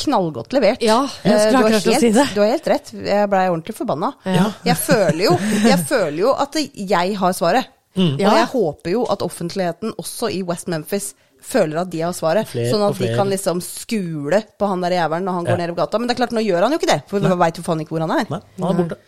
Knallgodt 0.00 0.52
levert. 0.56 0.82
Ja, 0.82 1.02
jeg 1.22 1.32
Eh, 1.34 1.42
skulle 1.44 1.50
du, 1.52 1.62
har 1.62 1.70
helt, 1.76 2.00
si 2.00 2.10
det. 2.10 2.24
du 2.34 2.40
har 2.42 2.48
helt 2.50 2.66
rett. 2.72 2.90
Jeg 3.06 3.28
blei 3.30 3.44
ordentlig 3.52 3.76
forbanna. 3.78 4.08
Ja. 4.26 4.48
Jeg, 4.66 4.76
føler 4.80 5.22
jo, 5.28 5.36
jeg 5.68 5.78
føler 5.86 6.18
jo 6.24 6.32
at 6.34 6.56
jeg 6.74 7.14
har 7.20 7.32
svaret. 7.36 7.68
Og 7.94 8.18
Ja. 8.18 8.32
jeg 8.40 8.48
håper 8.50 8.90
jo 8.90 9.04
at 9.06 9.22
offentligheten, 9.22 9.92
også 10.02 10.32
i 10.34 10.42
West 10.42 10.66
Memphis, 10.66 11.12
føler 11.44 11.82
at 11.84 11.90
de 11.92 12.00
har 12.00 12.12
svaret. 12.16 12.48
Flere 12.48 12.72
sånn 12.72 12.82
at 12.88 12.98
de 12.98 13.14
kan 13.14 13.28
liksom 13.30 13.60
skule 13.62 14.42
på 14.58 14.66
han 14.66 14.80
der 14.82 14.96
jævelen 14.96 15.22
når 15.28 15.32
han 15.38 15.44
går 15.44 15.58
Ja. 15.58 15.60
nedover 15.62 15.84
gata. 15.84 15.98
Men 16.00 16.08
det 16.08 16.16
er 16.18 16.26
klart, 16.26 16.32
nå 16.34 16.42
gjør 16.42 16.62
han 16.66 16.72
jo 16.72 16.78
ikke 16.80 16.90
det, 16.90 17.02
for 17.06 17.20
vi 17.20 17.28
veit 17.44 17.56
jo 17.56 17.62
faen 17.62 17.80
ikke 17.84 17.94
hvor 17.94 18.00
han 18.00 18.10
er. 18.18 18.26
Nei, 18.30 18.40
han 18.58 18.70
er 18.72 18.82
borte. 18.82 18.98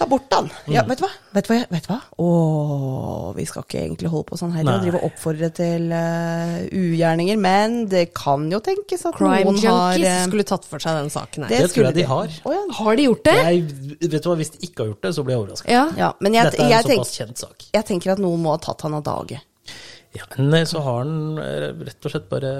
Ja, 0.00 0.06
bort 0.08 0.32
han. 0.32 0.46
Mm. 0.64 0.72
Ja, 0.72 0.82
vet 0.88 1.00
du 1.02 1.04
hva? 1.04 1.10
Vet 1.36 1.44
du 1.44 1.50
hva? 1.52 1.58
Vet 1.68 1.84
du 1.84 1.90
hva? 1.92 1.98
Åh, 2.24 3.26
vi 3.36 3.44
skal 3.48 3.66
ikke 3.66 3.82
egentlig 3.82 4.08
holde 4.08 4.30
på 4.30 4.38
sånn 4.40 4.54
her 4.54 4.64
og 4.64 4.80
drive 4.80 4.96
og 4.96 5.10
oppfordre 5.10 5.50
til 5.58 5.90
uh, 5.92 6.54
ugjerninger, 6.72 7.36
men 7.40 7.82
det 7.90 8.06
kan 8.16 8.46
jo 8.48 8.62
tenkes 8.64 9.04
at 9.10 9.18
Crime 9.18 9.42
noen 9.44 9.60
har 9.60 9.60
Crime 9.60 9.98
Junkies 9.98 10.08
eh, 10.08 10.22
skulle 10.30 10.46
tatt 10.48 10.64
for 10.70 10.80
seg 10.80 10.96
den 11.02 11.12
saken 11.12 11.44
her. 11.44 11.52
Det 11.52 11.68
tror 11.74 11.90
jeg 11.90 11.98
de 11.98 12.06
har. 12.08 12.38
Oh, 12.48 12.56
ja. 12.56 12.64
Har 12.80 12.96
de 12.96 13.06
gjort 13.10 13.28
det? 13.28 13.36
Jeg, 13.44 13.62
vet 14.06 14.16
du 14.16 14.30
hva, 14.30 14.38
Hvis 14.40 14.54
de 14.56 14.64
ikke 14.70 14.86
har 14.86 14.90
gjort 14.94 15.04
det, 15.04 15.12
så 15.18 15.26
blir 15.26 15.36
jeg 15.36 15.44
overraska. 15.44 15.70
Ja. 15.76 15.84
Ja, 16.00 16.10
men 16.24 16.38
jeg, 16.38 16.48
Dette 16.48 16.64
er 16.64 16.72
jeg, 16.72 16.80
en 16.80 16.90
tenk, 16.94 17.04
såpass 17.04 17.20
kjent 17.20 17.44
sak. 17.44 17.70
jeg 17.76 17.88
tenker 17.92 18.16
at 18.16 18.24
noen 18.24 18.40
må 18.40 18.56
ha 18.56 18.64
tatt 18.70 18.88
han 18.88 18.96
av 18.96 19.04
dage. 19.04 19.42
Ja, 20.16 20.24
Men 20.40 20.54
eh, 20.56 20.64
så 20.66 20.80
har 20.82 21.04
han 21.04 21.36
rett 21.84 22.08
og 22.08 22.16
slett 22.16 22.32
bare 22.32 22.50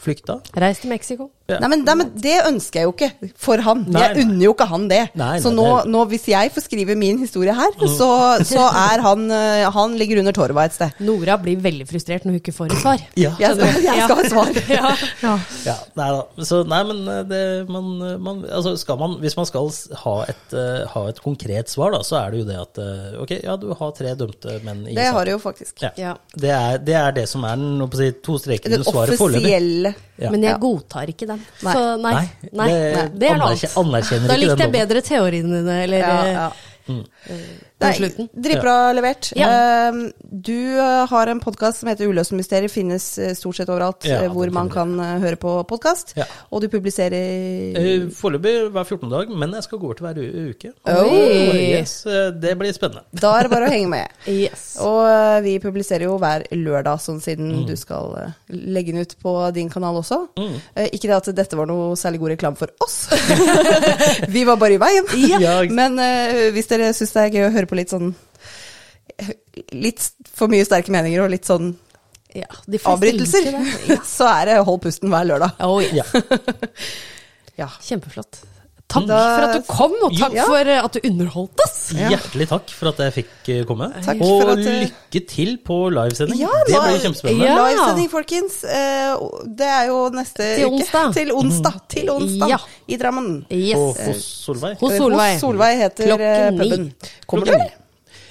flykta. 0.00 0.40
Reist 0.56 0.82
til 0.86 0.96
Mexico. 0.96 1.28
Ja. 1.46 1.60
Nei, 1.62 1.68
men, 1.70 1.84
nei, 1.86 1.94
men 2.00 2.08
det 2.18 2.32
ønsker 2.48 2.80
jeg 2.80 2.88
jo 2.88 2.92
ikke 2.96 3.30
for 3.38 3.60
han. 3.62 3.84
Nei, 3.94 4.00
jeg 4.08 4.24
unner 4.24 4.44
jo 4.48 4.52
ikke 4.56 4.66
han 4.66 4.88
det. 4.90 5.02
Nei, 5.14 5.36
så 5.44 5.52
nå, 5.54 5.66
det- 5.84 5.92
nå, 5.94 6.00
hvis 6.10 6.24
jeg 6.32 6.50
får 6.56 6.64
skrive 6.64 6.96
min 6.98 7.20
historie 7.22 7.54
her, 7.54 7.70
så, 7.86 8.08
så 8.42 8.64
er 8.66 9.02
han 9.04 9.30
eh, 9.30 9.62
Han 9.70 9.94
ligger 10.00 10.18
under 10.24 10.34
torva 10.34 10.64
et 10.66 10.74
sted. 10.74 10.96
Nora 11.06 11.36
blir 11.38 11.60
veldig 11.62 11.86
frustrert 11.86 12.24
når 12.26 12.34
hun 12.34 12.40
ikke 12.40 12.54
får 12.56 12.72
et 12.74 12.82
svar. 12.82 13.04
Ja. 13.26 13.30
Jeg 13.38 13.54
skal, 13.56 13.78
jeg 13.84 14.02
skal 14.02 14.16
ha 14.16 14.24
et 14.24 14.32
svar. 14.34 14.50
Ja. 14.74 15.36
Ja, 15.66 15.76
nei 15.98 16.08
da. 16.16 16.44
Så 16.50 16.60
nei, 16.66 16.80
men 16.90 17.04
eh, 17.14 17.22
det, 17.30 17.42
man, 17.70 17.92
man, 18.26 18.42
altså 18.50 18.74
skal 18.80 18.98
man, 19.00 19.14
hvis 19.22 19.36
man 19.38 19.46
skal 19.48 19.70
ha 20.02 20.16
et, 20.28 20.44
eh, 20.56 20.82
ha 20.92 21.04
et 21.12 21.22
konkret 21.22 21.70
svar, 21.72 21.94
da, 21.94 22.02
så 22.06 22.18
er 22.24 22.34
det 22.34 22.42
jo 22.42 22.48
det 22.50 22.58
at 22.64 22.82
eh, 22.82 23.14
ok, 23.22 23.36
ja, 23.46 23.54
du 23.60 23.68
har 23.78 23.94
tre 23.96 24.16
dømte 24.18 24.58
menn 24.66 24.82
i 24.90 24.98
Det 24.98 25.06
har 25.14 25.24
du 25.30 25.32
jo 25.36 25.38
faktisk. 25.46 25.78
Ja. 25.86 25.94
Ja. 26.00 26.16
Det, 26.34 26.50
er, 26.58 26.82
det 26.82 26.98
er 27.04 27.16
det 27.22 27.28
som 27.30 27.46
er 27.46 27.54
den, 27.62 27.86
si, 27.94 28.10
to 28.26 28.36
strekene 28.42 28.76
Den 28.80 28.82
under 28.82 28.92
svaret 28.92 29.22
foreløpig. 29.22 29.46
offisielle 29.46 29.94
Ja. 30.16 30.30
Men 30.32 30.46
jeg 30.46 30.56
godtar 30.62 31.10
ikke 31.12 31.26
den. 31.36 31.44
Nei. 31.66 31.74
Så 31.76 31.84
nei. 32.02 32.14
Nei, 32.16 32.50
Nei, 32.56 32.68
det 32.72 33.04
det, 33.20 33.30
er 33.30 33.40
noe 33.42 33.52
annet. 33.52 34.10
Da 34.26 34.38
likte 34.40 34.66
jeg 34.66 34.74
bedre 34.74 35.04
teoriene 35.04 35.60
dine, 35.60 35.76
eller 35.84 36.02
Ja, 36.02 36.16
eh, 36.24 36.32
ja. 36.40 36.48
på 36.86 36.96
Nei, 37.76 37.92
dritbra 38.32 38.74
ja. 38.88 38.92
levert. 38.96 39.28
Ja. 39.36 39.48
Eh, 39.90 39.96
du 40.22 40.78
eh, 40.78 41.02
har 41.10 41.28
en 41.28 41.40
podkast 41.44 41.82
som 41.82 41.90
heter 41.90 42.08
Uløste 42.08 42.36
mysterier, 42.38 42.70
finnes 42.72 43.04
eh, 43.20 43.34
stort 43.36 43.58
sett 43.58 43.68
overalt 43.72 44.06
Ja, 44.08 44.22
eh, 44.24 44.32
hvor 44.32 44.48
man 44.54 44.70
kan 44.72 44.94
eh, 45.02 45.16
høre 45.20 45.36
på 45.40 45.52
podkast. 45.68 46.14
Ja. 46.16 46.24
Og 46.50 46.64
du 46.64 46.68
publiserer 46.72 47.76
Eh, 47.76 48.06
Foreløpig 48.16 48.54
hver 48.72 48.84
14. 48.88 49.10
dag, 49.12 49.30
men 49.42 49.52
jeg 49.58 49.66
skal 49.66 49.80
gå 49.82 49.90
over 49.90 49.98
til 49.98 50.06
hver 50.06 50.50
uke. 50.54 50.72
Oh, 50.88 51.56
Yes, 51.56 51.98
eh, 52.08 52.30
det 52.32 52.54
blir 52.58 52.72
spennende. 52.76 53.04
Da 53.26 53.34
er 53.38 53.46
det 53.46 53.52
bare 53.52 53.68
å 53.68 53.72
henge 53.74 53.90
med. 53.92 54.16
Yes. 54.46 54.64
Og 54.84 55.02
eh, 55.08 55.40
vi 55.44 55.56
publiserer 55.62 56.06
jo 56.08 56.16
hver 56.22 56.46
lørdag, 56.56 57.00
sånn 57.04 57.20
siden 57.24 57.46
Mm. 57.46 57.62
du 57.68 57.76
skal 57.78 58.10
eh, 58.18 58.32
legge 58.50 58.92
den 58.92 59.04
ut 59.06 59.12
på 59.22 59.32
din 59.54 59.68
kanal 59.70 60.00
også. 60.00 60.18
Mm. 60.40 60.56
ikke 60.90 61.08
det 61.08 61.14
at 61.16 61.28
dette 61.36 61.56
var 61.56 61.68
noe 61.70 61.94
særlig 61.96 62.18
god 62.20 62.32
reklame 62.34 62.58
for 62.58 62.72
oss. 62.82 62.96
vi 64.34 64.42
var 64.48 64.58
bare 64.60 64.76
i 64.76 64.80
veien. 64.82 65.06
Ja, 65.40 65.60
Men 65.70 65.98
eh, 66.02 66.48
hvis 66.54 66.68
dere 66.70 66.90
syns 66.96 67.14
det 67.16 67.24
er 67.24 67.34
gøy 67.34 67.46
å 67.48 67.52
høre 67.56 67.68
på 67.70 67.78
litt 67.78 67.92
sånn 67.92 68.12
Litt 69.72 70.02
for 70.36 70.50
mye 70.52 70.66
sterke 70.68 70.92
meninger 70.92 71.22
og 71.24 71.30
litt 71.32 71.48
sånn 71.48 71.70
Ja, 72.36 72.50
de 72.68 72.80
avbrytelser. 72.84 73.46
Ja. 73.92 74.00
så 74.04 74.28
er 74.28 74.50
det 74.50 74.56
hold 74.68 74.82
pusten 74.84 75.08
hver 75.12 75.24
lørdag. 75.30 75.56
Oh. 75.64 75.80
Ja. 75.96 76.04
Ja. 77.56 77.70
Kjempeflott. 77.80 78.42
Takk 78.88 79.06
Da- 79.08 79.16
for 79.36 79.44
at 79.48 79.54
du 79.56 79.62
kom, 79.66 79.92
og 80.06 80.12
takk 80.14 80.32
Ja. 80.36 80.44
for 80.46 80.56
eh, 80.70 80.84
at 80.84 80.92
du 80.92 81.00
underholdt 81.08 81.58
oss. 81.64 81.90
Hjertelig 81.92 82.46
takk 82.48 82.70
for 82.70 82.88
at 82.92 82.96
jeg 83.02 83.12
fikk 83.16 83.48
eh, 83.50 83.64
komme. 83.66 83.88
Takk 84.04 84.20
og 84.22 84.42
for 84.42 84.50
at, 84.52 84.58
eh, 84.62 84.84
lykke 84.86 85.22
til 85.28 85.56
på 85.66 85.78
livesending. 85.90 86.38
Ja, 86.38 86.52
det 86.68 86.74
blir 86.84 87.00
kjempespennende. 87.02 87.48
Ja. 87.48 87.56
Livesending, 87.66 88.08
folkens. 88.12 88.60
Eh, 88.64 89.16
det 89.58 89.66
er 89.66 89.86
jo 89.90 89.98
neste 90.14 90.54
Til 90.56 90.66
uke. 90.68 90.76
onsdag. 90.78 91.14
Til 91.18 91.32
onsdag. 91.34 91.80
Til 91.88 92.10
onsdag 92.14 92.48
Ja. 92.48 92.58
i 92.88 92.96
Drammen. 92.96 93.46
Yes. 93.50 93.74
Og 93.74 93.96
hos 94.06 94.22
Solveig. 94.46 94.78
Hos 94.78 94.92
Solveig. 94.92 95.32
Hos 95.34 95.40
Solveig 95.42 95.76
heter 95.82 96.06
Klokken 96.06 96.58
puben. 96.58 96.94
Kommer 97.26 97.46
du? 97.46 97.58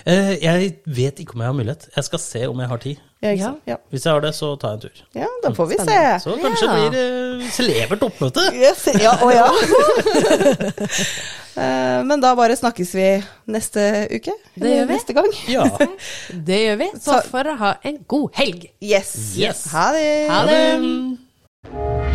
Eh, 0.08 0.38
jeg 0.42 0.78
vet 0.88 1.20
ikke 1.20 1.34
om 1.36 1.42
jeg 1.42 1.48
har 1.48 1.54
mulighet. 1.54 1.90
Jeg 1.96 2.04
skal 2.06 2.20
se 2.20 2.46
om 2.48 2.60
jeg 2.60 2.68
har 2.70 2.78
tid. 2.78 2.98
Ja, 3.26 3.32
ikke 3.36 3.44
Ja. 3.50 3.74
Ja. 3.74 3.78
Hvis 3.92 4.06
jeg 4.06 4.14
har 4.14 4.22
det, 4.26 4.34
så 4.38 4.52
tar 4.62 4.76
jeg 4.76 4.78
en 4.78 4.84
tur. 4.86 5.02
ja, 5.22 5.28
da 5.44 5.52
får 5.58 5.68
vi 5.74 5.78
se. 5.82 6.00
Så 6.26 6.36
kanskje 6.44 6.68
Ja. 6.70 6.76
det 6.76 6.90
blir 6.92 7.42
uh, 7.42 7.50
celebert 7.56 8.06
oppmøte. 8.10 8.46
Yes, 8.54 8.86
ja, 9.02 9.16
å 9.26 9.32
ja. 9.34 9.50
Eh, 11.56 12.02
Men 12.04 12.20
da 12.20 12.34
bare 12.36 12.52
snakkes 12.60 12.90
vi 12.98 13.06
neste 13.48 13.80
uke. 14.12 14.34
Det 14.60 14.74
gjør 14.74 14.90
vi. 14.90 14.94
Neste 14.98 15.14
gang. 15.16 15.30
Ja. 15.48 15.64
Det 16.50 16.58
gjør 16.66 16.76
vi. 16.82 16.90
Så 17.00 17.14
Så- 17.22 17.22
for 17.32 17.48
å 17.48 17.56
ha 17.62 17.74
en 17.88 18.02
god 18.12 18.30
helg. 18.36 18.68
Yes. 18.84 19.16
Yes. 19.40 19.64
Ha 19.72 19.92
det. 19.96 20.28
Ha 20.30 20.44
det. 20.52 22.15